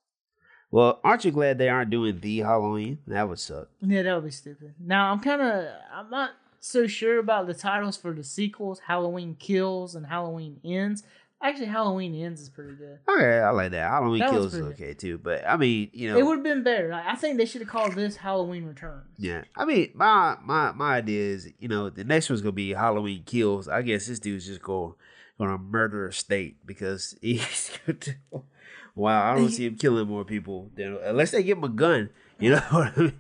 Well, 0.71 0.99
aren't 1.03 1.25
you 1.25 1.31
glad 1.31 1.57
they 1.57 1.69
aren't 1.69 1.89
doing 1.89 2.19
the 2.19 2.39
Halloween? 2.39 2.99
That 3.07 3.29
would 3.29 3.39
suck. 3.39 3.69
Yeah, 3.81 4.03
that 4.03 4.15
would 4.15 4.25
be 4.25 4.31
stupid. 4.31 4.75
Now 4.79 5.11
I'm 5.11 5.19
kind 5.19 5.41
of 5.41 5.67
I'm 5.93 6.09
not 6.09 6.31
so 6.59 6.87
sure 6.87 7.19
about 7.19 7.47
the 7.47 7.53
titles 7.53 7.95
for 7.95 8.13
the 8.13 8.23
sequels, 8.23 8.79
Halloween 8.87 9.35
Kills 9.39 9.93
and 9.95 10.07
Halloween 10.07 10.59
Ends. 10.65 11.03
Actually, 11.41 11.67
Halloween 11.67 12.15
Ends 12.15 12.41
is 12.41 12.49
pretty 12.49 12.75
good. 12.75 12.99
Okay, 13.07 13.39
I 13.39 13.51
like 13.51 13.72
that. 13.72 13.89
Halloween 13.89 14.19
That 14.19 14.31
Kills 14.31 14.53
is 14.55 14.61
okay 14.61 14.93
too, 14.93 15.17
but 15.17 15.47
I 15.47 15.57
mean, 15.57 15.89
you 15.93 16.09
know, 16.09 16.17
It 16.17 16.25
would 16.25 16.38
have 16.38 16.43
been 16.43 16.64
better. 16.64 16.89
Like, 16.89 17.05
I 17.05 17.15
think 17.15 17.38
they 17.38 17.45
should 17.45 17.61
have 17.61 17.69
called 17.69 17.93
this 17.93 18.15
Halloween 18.15 18.65
Returns. 18.65 19.05
Yeah, 19.17 19.43
I 19.55 19.65
mean, 19.65 19.91
my 19.93 20.38
my 20.41 20.72
my 20.72 20.95
idea 20.95 21.22
is, 21.22 21.51
you 21.59 21.67
know, 21.67 21.89
the 21.89 22.03
next 22.03 22.30
one's 22.30 22.41
gonna 22.41 22.53
be 22.53 22.73
Halloween 22.73 23.23
kills. 23.25 23.67
I 23.67 23.81
guess 23.81 24.07
this 24.07 24.19
dude's 24.19 24.47
just 24.47 24.61
going 24.61 24.93
gonna 25.38 25.57
murder 25.57 26.07
a 26.07 26.14
state 26.14 26.65
because 26.65 27.15
he's. 27.22 27.72
wow, 28.95 29.31
I 29.31 29.35
don't 29.35 29.49
see 29.51 29.65
him 29.65 29.75
killing 29.75 30.07
more 30.07 30.25
people 30.25 30.72
than 30.75 30.97
unless 31.03 31.31
they 31.31 31.43
give 31.43 31.57
him 31.57 31.64
a 31.65 31.69
gun. 31.69 32.09
You 32.39 32.51
know 32.51 32.61
what 32.69 32.97
I 32.97 33.01
mean? 33.01 33.14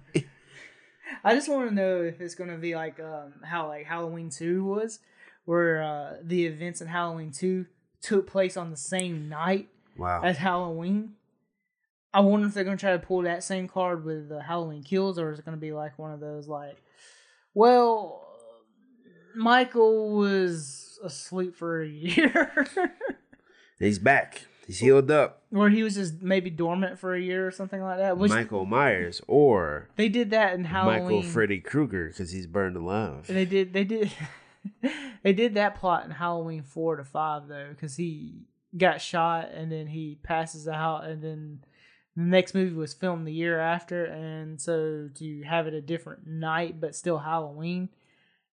I 1.23 1.35
just 1.35 1.49
want 1.49 1.69
to 1.69 1.75
know 1.75 2.01
if 2.01 2.21
it's 2.21 2.35
going 2.35 2.49
to 2.49 2.57
be 2.57 2.75
like 2.75 2.99
um, 2.99 3.33
how 3.43 3.67
like 3.67 3.85
Halloween 3.85 4.29
Two 4.29 4.63
was, 4.63 4.99
where 5.45 5.81
uh, 5.81 6.13
the 6.23 6.45
events 6.45 6.81
in 6.81 6.87
Halloween 6.87 7.31
Two 7.31 7.65
took 8.05 8.27
place 8.27 8.55
on 8.57 8.71
the 8.71 8.77
same 8.77 9.27
night 9.29 9.67
Wow. 9.97 10.21
as 10.23 10.37
Halloween. 10.37 11.13
I 12.13 12.21
wonder 12.21 12.47
if 12.47 12.53
they're 12.53 12.63
going 12.63 12.77
to 12.77 12.81
try 12.81 12.93
to 12.93 12.99
pull 12.99 13.23
that 13.23 13.43
same 13.43 13.67
card 13.67 14.05
with 14.05 14.29
the 14.29 14.41
Halloween 14.41 14.83
Kills, 14.83 15.19
or 15.19 15.31
is 15.31 15.39
it 15.39 15.45
going 15.45 15.57
to 15.57 15.61
be 15.61 15.73
like 15.73 15.99
one 15.99 16.11
of 16.13 16.19
those 16.21 16.47
like, 16.47 16.81
well, 17.53 18.21
Michael 19.35 20.11
was 20.15 20.99
asleep 21.03 21.55
for 21.55 21.81
a 21.81 21.87
year, 21.87 22.65
He's 23.79 23.99
back. 23.99 24.45
He's 24.65 24.79
healed 24.79 25.11
up. 25.11 25.43
or 25.53 25.69
he 25.69 25.83
was 25.83 25.93
just 25.95 26.21
maybe 26.23 26.49
dormant 26.49 26.97
for 26.97 27.13
a 27.13 27.19
year 27.21 27.45
or 27.45 27.51
something 27.51 27.81
like 27.81 27.97
that. 27.99 28.17
Which 28.17 28.31
Michael 28.31 28.65
Myers 28.65 29.21
or 29.27 29.89
they 29.95 30.09
did 30.09 30.31
that 30.31 30.53
in 30.53 30.63
Halloween. 30.63 31.03
Michael 31.03 31.21
Freddy 31.21 31.59
Krueger 31.59 32.07
because 32.07 32.31
he's 32.31 32.47
burned 32.47 32.75
alive. 32.77 33.27
They 33.27 33.45
did. 33.45 33.73
They 33.73 33.83
did. 33.83 34.11
they 35.23 35.33
did 35.33 35.55
that 35.55 35.75
plot 35.75 36.05
in 36.05 36.11
Halloween 36.11 36.63
four 36.63 36.95
to 36.95 37.03
five 37.03 37.47
though, 37.47 37.67
because 37.69 37.95
he 37.95 38.43
got 38.77 39.01
shot 39.01 39.49
and 39.53 39.71
then 39.71 39.87
he 39.87 40.17
passes 40.23 40.67
out, 40.67 41.05
and 41.05 41.21
then 41.21 41.59
the 42.15 42.23
next 42.23 42.53
movie 42.53 42.75
was 42.75 42.93
filmed 42.93 43.27
the 43.27 43.33
year 43.33 43.59
after, 43.59 44.05
and 44.05 44.59
so 44.61 45.09
to 45.15 45.41
have 45.43 45.67
it 45.67 45.73
a 45.73 45.81
different 45.81 46.27
night 46.27 46.79
but 46.79 46.95
still 46.95 47.19
Halloween, 47.19 47.89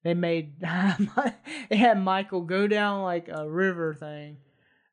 they 0.02 0.15
made 0.15 0.60
they 1.70 1.76
had 1.76 2.02
Michael 2.02 2.42
go 2.42 2.66
down 2.66 3.02
like 3.02 3.28
a 3.28 3.49
river 3.49 3.94
thing, 3.94 4.39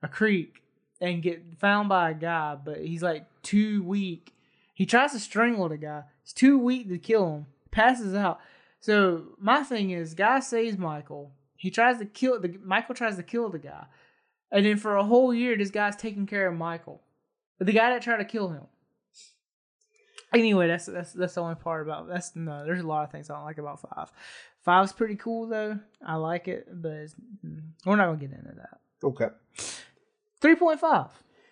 a 0.04 0.08
creek, 0.08 0.62
and 1.02 1.24
get 1.24 1.60
found 1.60 1.90
by 1.90 2.12
a 2.12 2.14
guy, 2.14 2.56
but 2.56 2.80
he's 2.80 3.04
like 3.04 3.26
too 3.42 3.84
weak. 3.84 4.34
He 4.74 4.86
tries 4.86 5.12
to 5.12 5.20
strangle 5.20 5.70
the 5.70 5.78
guy. 5.78 6.04
He's 6.24 6.34
too 6.34 6.58
weak 6.58 6.90
to 6.90 6.98
kill 6.98 7.34
him. 7.34 7.46
Passes 7.72 8.16
out. 8.16 8.40
So 8.80 9.36
my 9.38 9.64
thing 9.64 9.92
is, 9.92 10.14
guy 10.14 10.40
saves 10.40 10.78
Michael. 10.78 11.32
He 11.56 11.70
tries 11.70 11.98
to 12.00 12.06
kill 12.06 12.40
the 12.40 12.58
Michael 12.64 12.96
tries 12.96 13.18
to 13.18 13.24
kill 13.24 13.50
the 13.50 13.60
guy, 13.60 13.86
and 14.52 14.66
then 14.66 14.78
for 14.78 14.96
a 14.96 15.04
whole 15.04 15.34
year, 15.34 15.58
this 15.58 15.72
guy's 15.72 15.96
taking 15.96 16.26
care 16.26 16.48
of 16.48 16.56
Michael, 16.56 17.02
but 17.58 17.68
the 17.68 17.74
guy 17.74 17.90
that 17.90 18.02
tried 18.02 18.18
to 18.18 18.26
kill 18.26 18.50
him. 18.50 18.64
Anyway, 20.34 20.68
that's 20.68 20.86
that's 20.86 21.12
that's 21.12 21.36
the 21.36 21.42
only 21.42 21.56
part 21.56 21.86
about 21.86 22.08
that's 22.08 22.36
no. 22.36 22.64
There's 22.64 22.82
a 22.82 22.88
lot 22.88 23.04
of 23.04 23.12
things 23.12 23.30
I 23.30 23.36
don't 23.36 23.46
like 23.46 23.58
about 23.58 23.82
five. 23.82 24.12
Five's 24.64 24.94
pretty 24.94 25.16
cool 25.16 25.48
though. 25.48 25.80
I 26.06 26.16
like 26.16 26.48
it, 26.48 26.68
but 26.72 26.92
it's, 26.92 27.16
mm, 27.46 27.62
we're 27.86 27.96
not 27.96 28.06
gonna 28.06 28.18
get 28.18 28.32
into 28.32 28.56
that. 28.56 28.80
Okay. 29.04 29.28
Three 30.40 30.56
point 30.56 30.80
five 30.80 31.08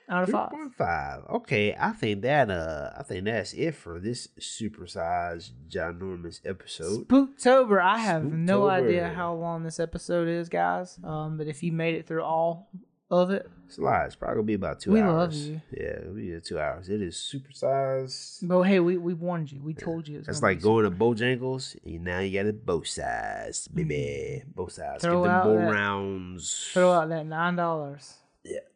out 0.10 0.24
of 0.24 0.30
five. 0.30 0.50
point 0.52 0.74
five. 0.76 1.24
Okay, 1.30 1.76
I 1.80 1.92
think 1.92 2.22
that 2.22 2.50
uh, 2.50 2.92
I 2.98 3.04
think 3.04 3.26
that's 3.26 3.54
it 3.54 3.76
for 3.76 4.00
this 4.00 4.28
supersized, 4.40 5.52
ginormous 5.70 6.40
episode. 6.46 7.08
Spooktober. 7.08 7.82
I 7.82 7.98
have 8.00 8.24
no 8.24 8.68
idea 8.70 9.10
how 9.10 9.34
long 9.34 9.64
this 9.64 9.80
episode 9.80 10.28
is, 10.28 10.50
guys. 10.50 10.98
Um, 11.04 11.38
but 11.38 11.48
if 11.48 11.64
you 11.64 11.72
made 11.72 11.96
it 11.96 12.08
through 12.08 12.24
all 12.24 12.70
of 13.10 13.32
it, 13.32 13.50
It's 13.68 13.78
a 13.78 13.82
lot. 13.82 14.06
It's 14.06 14.16
probably 14.16 14.36
gonna 14.36 14.46
be 14.46 14.54
about 14.54 14.80
two 14.82 14.92
We 14.92 15.00
hours. 15.02 15.14
love 15.16 15.34
you. 15.34 15.62
Yeah, 15.72 16.00
it'll 16.02 16.14
be 16.14 16.40
two 16.42 16.60
hours. 16.60 16.90
It 16.90 17.02
is 17.02 17.16
supersized. 17.16 18.40
but 18.48 18.64
hey, 18.64 18.80
we, 18.82 18.98
we 18.98 19.14
warned 19.14 19.52
you. 19.52 19.62
We 19.62 19.74
told 19.74 20.08
you. 20.08 20.18
It's 20.20 20.28
That's 20.28 20.42
like 20.42 20.62
going 20.62 20.84
to 20.84 20.92
Bojangles, 20.92 21.78
and 21.86 22.04
now 22.04 22.20
you 22.20 22.38
got 22.38 22.48
it 22.48 22.66
both 22.66 22.88
sides, 22.88 23.68
baby. 23.70 24.44
Both 24.54 24.74
sides. 24.74 25.04
Mm. 25.04 25.08
Throw 25.08 25.24
Get 25.24 25.44
them 25.44 25.56
that- 25.66 25.72
rounds. 25.72 26.70
Throw 26.74 26.92
out 26.92 27.10
that 27.10 27.26
nine 27.26 27.56
dollars. 27.56 28.16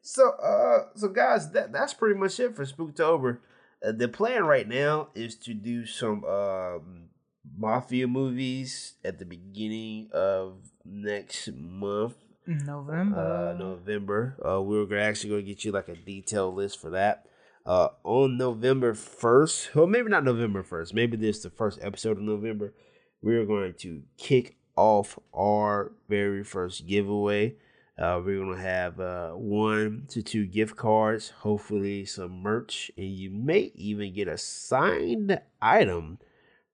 So, 0.02 0.32
uh, 0.32 0.88
so 0.96 1.08
guys, 1.10 1.52
that 1.52 1.72
that's 1.72 1.94
pretty 1.94 2.20
much 2.20 2.40
it 2.40 2.56
for 2.56 2.66
Spooktober. 2.66 3.38
Uh, 3.86 3.92
the 3.92 4.08
plan 4.08 4.46
right 4.46 4.68
now 4.68 5.10
is 5.16 5.36
to 5.38 5.54
do 5.54 5.86
some 5.86 6.24
um 6.26 7.10
mafia 7.58 8.08
movies 8.08 8.94
at 9.04 9.20
the 9.20 9.26
beginning 9.26 10.10
of 10.14 10.58
next 10.86 11.52
month, 11.54 12.16
November. 12.48 13.18
uh, 13.18 13.58
November. 13.58 14.38
Uh, 14.44 14.62
we 14.62 14.84
we're 14.84 15.00
actually 15.00 15.30
going 15.30 15.46
to 15.46 15.48
get 15.48 15.64
you 15.64 15.72
like 15.72 15.88
a 15.88 15.96
detailed 15.96 16.56
list 16.56 16.80
for 16.80 16.92
that. 16.92 17.26
Uh, 17.64 17.90
on 18.04 18.38
November 18.38 18.94
first, 18.96 19.76
well, 19.76 19.86
maybe 19.86 20.10
not 20.10 20.24
November 20.24 20.64
first. 20.64 20.94
Maybe 20.96 21.16
this 21.16 21.38
is 21.38 21.44
the 21.44 21.50
first 21.52 21.78
episode 21.82 22.18
of 22.18 22.24
November. 22.24 22.74
We're 23.22 23.46
going 23.46 23.76
to 23.80 24.02
kick 24.18 24.58
off 24.76 25.20
our 25.32 25.92
very 26.10 26.44
first 26.44 26.88
giveaway. 26.88 27.56
Uh, 28.02 28.20
we're 28.26 28.40
gonna 28.40 28.60
have 28.60 29.00
uh, 29.00 29.30
one 29.34 30.06
to 30.10 30.24
two 30.24 30.48
gift 30.48 30.76
cards, 30.76 31.30
hopefully 31.42 32.04
some 32.04 32.42
merch, 32.42 32.90
and 32.98 33.06
you 33.06 33.30
may 33.30 33.72
even 33.76 34.12
get 34.12 34.28
a 34.28 34.40
signed 34.40 35.40
item 35.62 36.18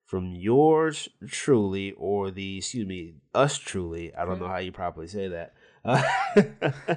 from 0.06 0.34
yours 0.34 1.06
truly, 1.26 1.92
or 1.98 2.30
the 2.30 2.56
excuse 2.58 2.86
me, 2.86 3.12
us 3.34 3.58
truly. 3.58 4.14
I 4.14 4.24
don't 4.24 4.40
know 4.40 4.48
how 4.48 4.56
you 4.56 4.72
properly 4.72 5.06
say 5.06 5.28
that. 5.28 5.52
Uh, 5.84 6.02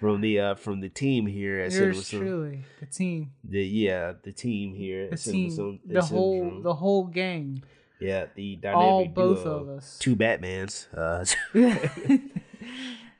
from 0.00 0.22
the 0.22 0.40
uh, 0.40 0.54
from 0.56 0.80
the 0.80 0.88
team 0.88 1.26
here 1.26 1.60
at 1.60 1.70
Cinema 1.72 1.94
Yours 1.94 2.06
Zone. 2.08 2.20
truly, 2.20 2.64
the 2.80 2.86
team, 2.86 3.30
The 3.44 3.64
yeah, 3.64 4.14
the 4.20 4.32
team 4.32 4.74
here 4.74 5.06
the 5.06 5.12
at 5.12 5.20
Cinema 5.20 5.50
team, 5.56 5.80
at 5.88 5.94
the 5.94 6.02
whole, 6.02 6.60
the 6.62 6.74
whole 6.74 7.04
gang, 7.06 7.62
yeah, 8.00 8.26
the 8.34 8.56
dynamic 8.56 8.82
all 8.82 9.04
both 9.06 9.44
duo. 9.44 9.52
of 9.60 9.68
us, 9.68 9.98
two 10.00 10.16
Batmans, 10.16 10.86
uh, 10.96 11.24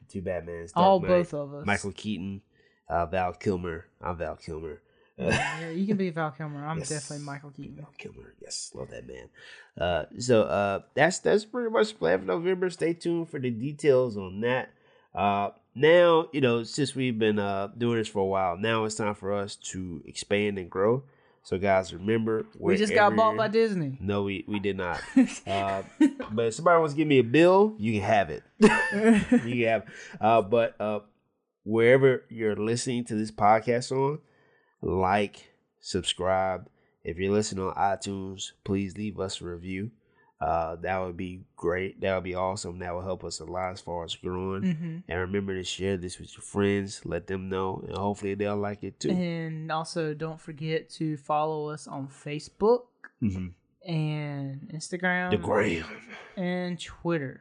two 0.08 0.22
Batmans, 0.22 0.72
all 0.74 1.00
Knight. 1.00 1.08
both 1.08 1.34
of 1.34 1.54
us. 1.54 1.66
Michael 1.66 1.92
Keaton, 1.92 2.42
uh, 2.88 3.06
Val 3.06 3.32
Kilmer. 3.32 3.86
I'm 4.00 4.16
Val 4.16 4.36
Kilmer. 4.36 4.80
Uh, 5.20 5.24
Yeah, 5.60 5.70
you 5.70 5.86
can 5.86 5.96
be 5.96 6.10
Val 6.10 6.30
Kilmer. 6.30 6.64
I'm 6.66 6.78
Yes. 6.78 6.88
definitely 6.90 7.24
Michael 7.26 7.50
Keaton. 7.50 7.76
Val 7.76 7.92
Kilmer. 7.98 8.34
Yes, 8.40 8.70
love 8.74 8.90
that 8.90 9.06
man. 9.06 9.28
Uh, 9.76 10.04
so 10.18 10.42
uh, 10.42 10.80
that's 10.94 11.18
that's 11.18 11.44
pretty 11.44 11.70
much 11.70 11.88
the 11.92 11.94
plan 11.98 12.20
for 12.20 12.24
November. 12.26 12.70
Stay 12.70 12.92
tuned 12.94 13.28
for 13.28 13.38
the 13.40 13.50
details 13.50 14.16
on 14.16 14.40
that. 14.42 14.70
Uh, 15.14 15.50
now 15.74 16.28
you 16.32 16.40
know 16.40 16.62
since 16.64 16.94
we've 16.94 17.18
been 17.18 17.38
uh 17.38 17.68
doing 17.76 17.98
this 17.98 18.08
for 18.08 18.20
a 18.20 18.24
while, 18.26 18.56
now 18.56 18.84
it's 18.84 18.94
time 18.96 19.14
for 19.14 19.32
us 19.32 19.56
to 19.56 20.02
expand 20.06 20.58
and 20.58 20.70
grow. 20.70 21.02
So 21.42 21.58
guys, 21.58 21.94
remember 21.94 22.46
We 22.58 22.76
just 22.76 22.94
got 22.94 23.16
bought 23.16 23.36
by 23.36 23.48
Disney. 23.48 23.96
No, 24.00 24.24
we 24.24 24.44
we 24.46 24.58
did 24.58 24.76
not. 24.76 25.00
Uh, 25.46 25.82
but 26.32 26.46
if 26.46 26.54
somebody 26.54 26.78
wants 26.78 26.92
to 26.94 26.96
give 26.96 27.08
me 27.08 27.18
a 27.18 27.24
bill, 27.24 27.74
you 27.78 27.94
can 27.94 28.02
have 28.02 28.30
it. 28.30 28.42
you 28.60 29.64
can 29.64 29.64
have. 29.64 29.82
Uh, 30.20 30.42
but 30.42 30.78
uh, 30.80 31.00
wherever 31.64 32.24
you're 32.28 32.56
listening 32.56 33.04
to 33.04 33.14
this 33.14 33.30
podcast 33.30 33.92
on, 33.92 34.18
like, 34.82 35.50
subscribe. 35.80 36.68
If 37.02 37.16
you're 37.16 37.32
listening 37.32 37.64
on 37.64 37.74
iTunes, 37.74 38.52
please 38.64 38.96
leave 38.98 39.18
us 39.18 39.40
a 39.40 39.46
review. 39.46 39.90
Uh, 40.40 40.76
that 40.76 40.98
would 40.98 41.16
be 41.16 41.42
great. 41.56 42.00
That 42.00 42.14
would 42.14 42.22
be 42.24 42.36
awesome. 42.36 42.78
That 42.78 42.94
will 42.94 43.02
help 43.02 43.24
us 43.24 43.40
a 43.40 43.44
lot 43.44 43.72
as 43.72 43.80
far 43.80 44.04
as 44.04 44.14
growing. 44.14 44.62
hmm 44.76 44.98
And 45.08 45.20
remember 45.20 45.54
to 45.54 45.64
share 45.64 45.96
this 45.96 46.18
with 46.20 46.32
your 46.36 46.42
friends. 46.42 47.04
Let 47.04 47.26
them 47.26 47.48
know, 47.48 47.82
and 47.88 47.96
hopefully 47.96 48.34
they'll 48.34 48.56
like 48.56 48.84
it 48.84 49.00
too. 49.00 49.10
And 49.10 49.70
also, 49.72 50.14
don't 50.14 50.40
forget 50.40 50.88
to 50.90 51.16
follow 51.16 51.70
us 51.70 51.88
on 51.88 52.06
Facebook 52.08 52.82
Mhm. 53.20 53.54
and 53.84 54.70
Instagram, 54.72 55.30
The 55.32 55.38
gram, 55.38 55.84
and 56.36 56.78
Twitter. 56.80 57.40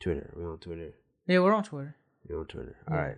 Twitter. 0.00 0.32
We're 0.36 0.52
on 0.52 0.58
Twitter. 0.58 0.94
Yeah, 1.28 1.38
we're 1.40 1.54
on 1.54 1.62
Twitter. 1.64 1.96
We're 2.28 2.40
on 2.40 2.46
Twitter. 2.46 2.76
All 2.88 2.96
Yeah. 2.96 3.02
right. 3.02 3.16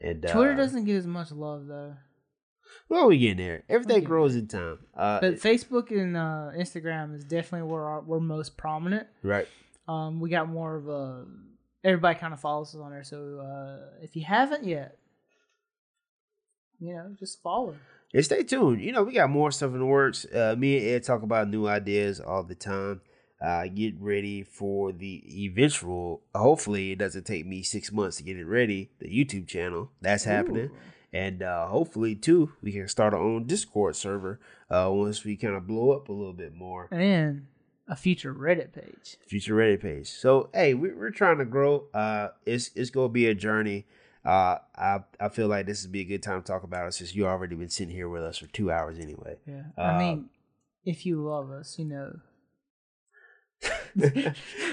And 0.00 0.22
Twitter 0.22 0.52
uh, 0.52 0.56
doesn't 0.56 0.84
get 0.86 0.96
as 0.96 1.06
much 1.06 1.30
love 1.30 1.66
though, 1.66 1.94
Well, 2.88 3.08
we 3.08 3.18
getting 3.18 3.36
there. 3.36 3.62
Everything 3.68 4.04
grows 4.04 4.34
in 4.34 4.48
time. 4.48 4.78
Uh, 4.96 5.20
but 5.20 5.34
Facebook 5.34 5.90
and 5.90 6.16
uh, 6.16 6.50
Instagram 6.56 7.14
is 7.14 7.24
definitely 7.24 7.68
where 7.70 7.84
our, 7.84 8.00
we're 8.00 8.20
most 8.20 8.56
prominent. 8.56 9.06
right. 9.22 9.48
Um, 9.88 10.20
we 10.20 10.30
got 10.30 10.48
more 10.48 10.76
of 10.76 10.88
a 10.88 11.24
everybody 11.84 12.18
kind 12.18 12.32
of 12.32 12.40
follows 12.40 12.74
us 12.74 12.80
on 12.80 12.90
there. 12.90 13.04
So 13.04 13.40
uh, 13.40 14.02
if 14.02 14.16
you 14.16 14.24
haven't 14.24 14.64
yet, 14.64 14.96
you 16.78 16.94
know, 16.94 17.14
just 17.18 17.42
follow. 17.42 17.76
And 18.12 18.24
stay 18.24 18.42
tuned. 18.42 18.80
You 18.80 18.92
know, 18.92 19.02
we 19.04 19.12
got 19.12 19.30
more 19.30 19.50
stuff 19.50 19.72
in 19.72 19.78
the 19.78 19.86
works. 19.86 20.24
Uh, 20.24 20.54
me 20.58 20.78
and 20.78 20.86
Ed 20.86 21.04
talk 21.04 21.22
about 21.22 21.48
new 21.48 21.68
ideas 21.68 22.20
all 22.20 22.42
the 22.42 22.54
time. 22.54 23.02
Uh, 23.40 23.66
get 23.68 23.94
ready 24.00 24.42
for 24.42 24.92
the 24.92 25.22
eventual. 25.46 26.22
Hopefully, 26.34 26.92
it 26.92 26.98
doesn't 26.98 27.24
take 27.24 27.46
me 27.46 27.62
six 27.62 27.90
months 27.90 28.18
to 28.18 28.22
get 28.22 28.36
it 28.36 28.44
ready. 28.44 28.90
The 28.98 29.06
YouTube 29.06 29.46
channel 29.46 29.90
that's 30.02 30.24
happening, 30.24 30.70
and 31.12 31.42
uh, 31.42 31.66
hopefully 31.68 32.14
too, 32.14 32.52
we 32.62 32.72
can 32.72 32.86
start 32.88 33.14
our 33.14 33.20
own 33.20 33.46
Discord 33.46 33.96
server 33.96 34.40
uh, 34.70 34.88
once 34.92 35.24
we 35.24 35.36
kind 35.36 35.54
of 35.54 35.66
blow 35.66 35.92
up 35.92 36.08
a 36.08 36.12
little 36.12 36.32
bit 36.32 36.54
more. 36.54 36.88
and 36.90 37.46
a 37.88 37.96
future 37.96 38.32
Reddit 38.32 38.72
page. 38.72 39.16
future 39.26 39.54
Reddit 39.54 39.80
page. 39.82 40.08
So 40.08 40.48
hey, 40.54 40.74
we, 40.74 40.92
we're 40.92 41.10
trying 41.10 41.38
to 41.38 41.44
grow. 41.44 41.86
Uh, 41.92 42.28
it's 42.46 42.70
it's 42.76 42.90
gonna 42.90 43.08
be 43.08 43.26
a 43.26 43.34
journey. 43.34 43.86
Uh, 44.24 44.58
I 44.76 45.00
I 45.18 45.28
feel 45.30 45.48
like 45.48 45.66
this 45.66 45.82
would 45.82 45.90
be 45.92 46.02
a 46.02 46.04
good 46.04 46.22
time 46.22 46.40
to 46.42 46.46
talk 46.46 46.62
about 46.62 46.86
it 46.86 46.92
since 46.94 47.14
you 47.14 47.26
already 47.26 47.56
been 47.56 47.68
sitting 47.70 47.94
here 47.94 48.08
with 48.08 48.22
us 48.22 48.38
for 48.38 48.46
two 48.48 48.70
hours 48.70 48.98
anyway. 48.98 49.38
Yeah, 49.46 49.62
Uh, 49.76 49.80
I 49.80 49.98
mean, 49.98 50.28
if 50.84 51.04
you 51.06 51.20
love 51.24 51.50
us, 51.50 51.78
you 51.78 51.84
know. 51.86 52.20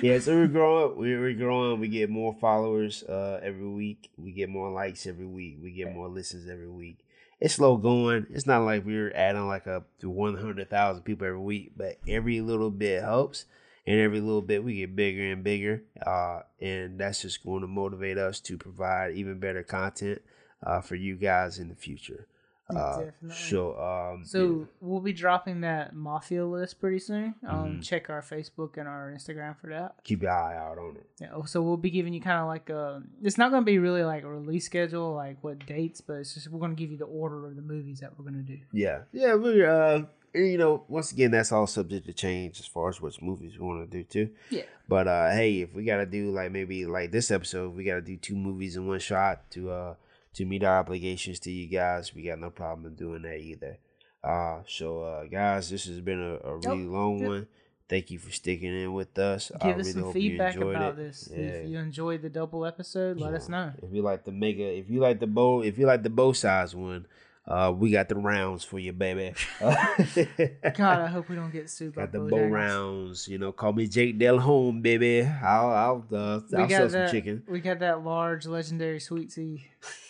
yeah, 0.01 0.19
so 0.19 0.35
we're 0.35 0.47
growing. 0.47 0.97
We're, 0.97 1.33
growing. 1.33 1.79
We 1.79 1.87
get 1.87 2.09
more 2.09 2.33
followers 2.39 3.03
uh 3.03 3.39
every 3.43 3.67
week. 3.67 4.09
We 4.17 4.31
get 4.31 4.49
more 4.49 4.71
likes 4.71 5.05
every 5.05 5.25
week. 5.25 5.57
We 5.61 5.71
get 5.71 5.93
more 5.93 6.07
listens 6.07 6.49
every 6.49 6.69
week. 6.69 6.99
It's 7.39 7.55
slow 7.55 7.77
going. 7.77 8.27
It's 8.29 8.47
not 8.47 8.63
like 8.63 8.85
we're 8.85 9.11
adding 9.13 9.47
like 9.47 9.67
up 9.67 9.87
to 9.99 10.09
one 10.09 10.37
hundred 10.37 10.69
thousand 10.69 11.03
people 11.03 11.27
every 11.27 11.39
week, 11.39 11.71
but 11.75 11.97
every 12.07 12.41
little 12.41 12.71
bit 12.71 13.03
helps, 13.03 13.45
and 13.85 13.99
every 13.99 14.21
little 14.21 14.41
bit 14.41 14.63
we 14.63 14.77
get 14.77 14.95
bigger 14.95 15.31
and 15.31 15.43
bigger. 15.43 15.83
Uh, 16.05 16.41
and 16.61 16.99
that's 16.99 17.21
just 17.21 17.43
going 17.43 17.61
to 17.61 17.67
motivate 17.67 18.17
us 18.17 18.39
to 18.41 18.57
provide 18.57 19.15
even 19.15 19.39
better 19.39 19.63
content 19.63 20.21
uh 20.65 20.81
for 20.81 20.95
you 20.95 21.15
guys 21.15 21.59
in 21.59 21.69
the 21.69 21.75
future. 21.75 22.27
Uh, 22.75 22.97
Definitely. 23.05 23.29
so 23.37 23.79
um, 23.79 24.25
So 24.25 24.67
we'll 24.81 24.99
be 24.99 25.13
dropping 25.13 25.61
that 25.61 25.95
mafia 25.95 26.45
list 26.45 26.79
pretty 26.81 26.99
soon. 26.99 27.33
Um, 27.47 27.77
Mhm. 27.77 27.83
check 27.83 28.09
our 28.09 28.21
Facebook 28.21 28.75
and 28.77 28.87
our 28.89 29.09
Instagram 29.15 29.55
for 29.57 29.67
that. 29.67 29.95
keep 30.03 30.21
your 30.21 30.31
eye 30.31 30.57
out 30.57 30.77
on 30.77 30.97
it. 30.97 31.05
Yeah, 31.21 31.41
so 31.45 31.61
we'll 31.61 31.77
be 31.77 31.89
giving 31.89 32.13
you 32.13 32.19
kind 32.21 32.39
of 32.41 32.47
like 32.47 32.69
a. 32.69 33.01
It's 33.23 33.37
not 33.37 33.51
going 33.51 33.61
to 33.61 33.65
be 33.65 33.79
really 33.79 34.03
like 34.03 34.23
a 34.23 34.27
release 34.29 34.65
schedule, 34.65 35.13
like 35.13 35.41
what 35.43 35.65
dates, 35.65 36.01
but 36.01 36.15
it's 36.15 36.33
just 36.33 36.49
we're 36.49 36.59
going 36.59 36.75
to 36.75 36.79
give 36.81 36.91
you 36.91 36.97
the 36.97 37.05
order 37.05 37.45
of 37.47 37.55
the 37.55 37.61
movies 37.61 38.01
that 38.01 38.17
we're 38.19 38.29
going 38.29 38.45
to 38.45 38.51
do. 38.53 38.59
Yeah, 38.73 39.03
yeah, 39.13 39.35
we 39.35 39.63
uh, 39.63 40.01
you 40.33 40.57
know, 40.57 40.83
once 40.89 41.11
again, 41.13 41.31
that's 41.31 41.51
all 41.53 41.67
subject 41.67 42.05
to 42.07 42.13
change 42.13 42.59
as 42.59 42.65
far 42.67 42.89
as 42.89 42.99
which 43.01 43.21
movies 43.21 43.57
we 43.57 43.65
want 43.65 43.89
to 43.89 43.97
do 43.97 44.03
too. 44.03 44.29
Yeah. 44.49 44.63
But 44.89 45.07
uh, 45.07 45.31
hey, 45.31 45.61
if 45.61 45.73
we 45.73 45.85
gotta 45.85 46.05
do 46.05 46.31
like 46.31 46.51
maybe 46.51 46.85
like 46.85 47.11
this 47.11 47.31
episode, 47.31 47.75
we 47.75 47.85
gotta 47.85 48.01
do 48.01 48.17
two 48.17 48.35
movies 48.35 48.75
in 48.75 48.87
one 48.87 48.99
shot 48.99 49.49
to 49.51 49.71
uh 49.71 49.93
to 50.37 50.45
meet 50.45 50.63
our 50.63 50.79
obligations 50.79 51.39
to 51.41 51.51
you 51.51 51.67
guys. 51.67 52.13
We 52.13 52.23
got 52.23 52.39
no 52.39 52.51
problem 52.51 52.85
in 52.85 52.95
doing 52.95 53.23
that 53.23 53.39
either. 53.39 53.79
Uh, 54.23 54.61
so 54.67 55.01
uh, 55.01 55.23
guys, 55.25 55.69
this 55.69 55.85
has 55.85 55.99
been 55.99 56.21
a, 56.21 56.47
a 56.47 56.57
really 56.57 56.85
long 56.85 57.17
good. 57.19 57.27
one. 57.27 57.47
Thank 57.89 58.11
you 58.11 58.19
for 58.19 58.31
sticking 58.31 58.73
in 58.73 58.93
with 58.93 59.17
us. 59.17 59.51
I 59.59 59.67
Give 59.67 59.79
us 59.79 59.87
really 59.87 60.01
some 60.01 60.13
feedback 60.13 60.55
about 60.57 60.91
it. 60.91 60.97
this. 60.97 61.29
Yeah. 61.31 61.37
If 61.37 61.69
you 61.69 61.79
enjoyed 61.79 62.21
the 62.21 62.29
double 62.29 62.65
episode, 62.65 63.19
let 63.19 63.33
us 63.33 63.49
know. 63.49 63.71
If 63.81 63.93
you 63.93 64.01
like 64.01 64.25
the 64.25 64.31
mega, 64.31 64.63
if 64.63 64.89
you 64.89 64.99
like 64.99 65.19
the 65.19 65.27
bow, 65.27 65.63
if 65.63 65.77
you 65.77 65.87
like 65.87 66.03
the 66.03 66.09
bow 66.09 66.33
size 66.33 66.75
one, 66.75 67.07
uh, 67.47 67.73
we 67.75 67.89
got 67.89 68.09
the 68.09 68.15
rounds 68.15 68.65
for 68.65 68.77
you, 68.77 68.91
baby. 68.91 69.33
God, 69.61 70.99
I 70.99 71.07
hope 71.07 71.29
we 71.29 71.35
don't 71.37 71.51
get 71.51 71.69
sued 71.69 71.95
by 71.95 72.01
got 72.01 72.11
the 72.11 72.19
bow 72.19 72.45
rounds. 72.45 73.27
You 73.27 73.37
know, 73.37 73.53
call 73.53 73.71
me 73.71 73.87
Jake 73.87 74.19
Del 74.19 74.37
Home, 74.37 74.81
baby. 74.81 75.21
I'll 75.23 75.69
I'll 75.69 76.05
uh, 76.11 76.41
I'll 76.57 76.69
sell 76.69 76.89
some 76.89 77.09
chicken. 77.09 77.43
We 77.47 77.61
got 77.61 77.79
that 77.79 78.03
large 78.03 78.45
legendary 78.45 78.99
sweet 78.99 79.31
tea. 79.31 79.65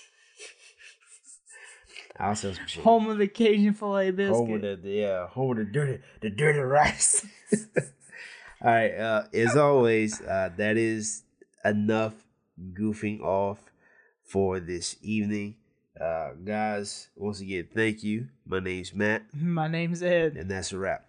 I'll 2.19 2.35
sell 2.35 2.53
some 2.53 2.65
shade. 2.67 2.83
Home 2.83 3.09
of 3.09 3.17
the 3.17 3.27
Cajun 3.27 3.73
filet 3.73 4.11
biscuit. 4.11 4.35
Home 4.35 4.53
of 4.63 4.81
the 4.81 4.89
yeah, 4.89 5.27
home 5.27 5.51
of 5.51 5.57
the 5.57 5.65
dirty 5.65 5.99
the 6.21 6.29
dirty 6.29 6.59
rice. 6.59 7.25
All 8.61 8.71
right. 8.71 8.91
Uh, 8.93 9.23
as 9.33 9.55
always, 9.55 10.19
uh, 10.21 10.49
that 10.57 10.77
is 10.77 11.23
enough 11.63 12.13
goofing 12.73 13.21
off 13.21 13.59
for 14.23 14.59
this 14.59 14.95
evening. 15.01 15.55
Uh, 15.99 16.31
guys, 16.43 17.09
once 17.15 17.39
again, 17.39 17.67
thank 17.73 18.03
you. 18.03 18.27
My 18.45 18.59
name's 18.59 18.93
Matt, 18.93 19.23
My 19.33 19.67
name's 19.67 20.03
Ed. 20.03 20.35
and 20.37 20.49
that's 20.49 20.71
a 20.71 20.77
wrap. 20.77 21.06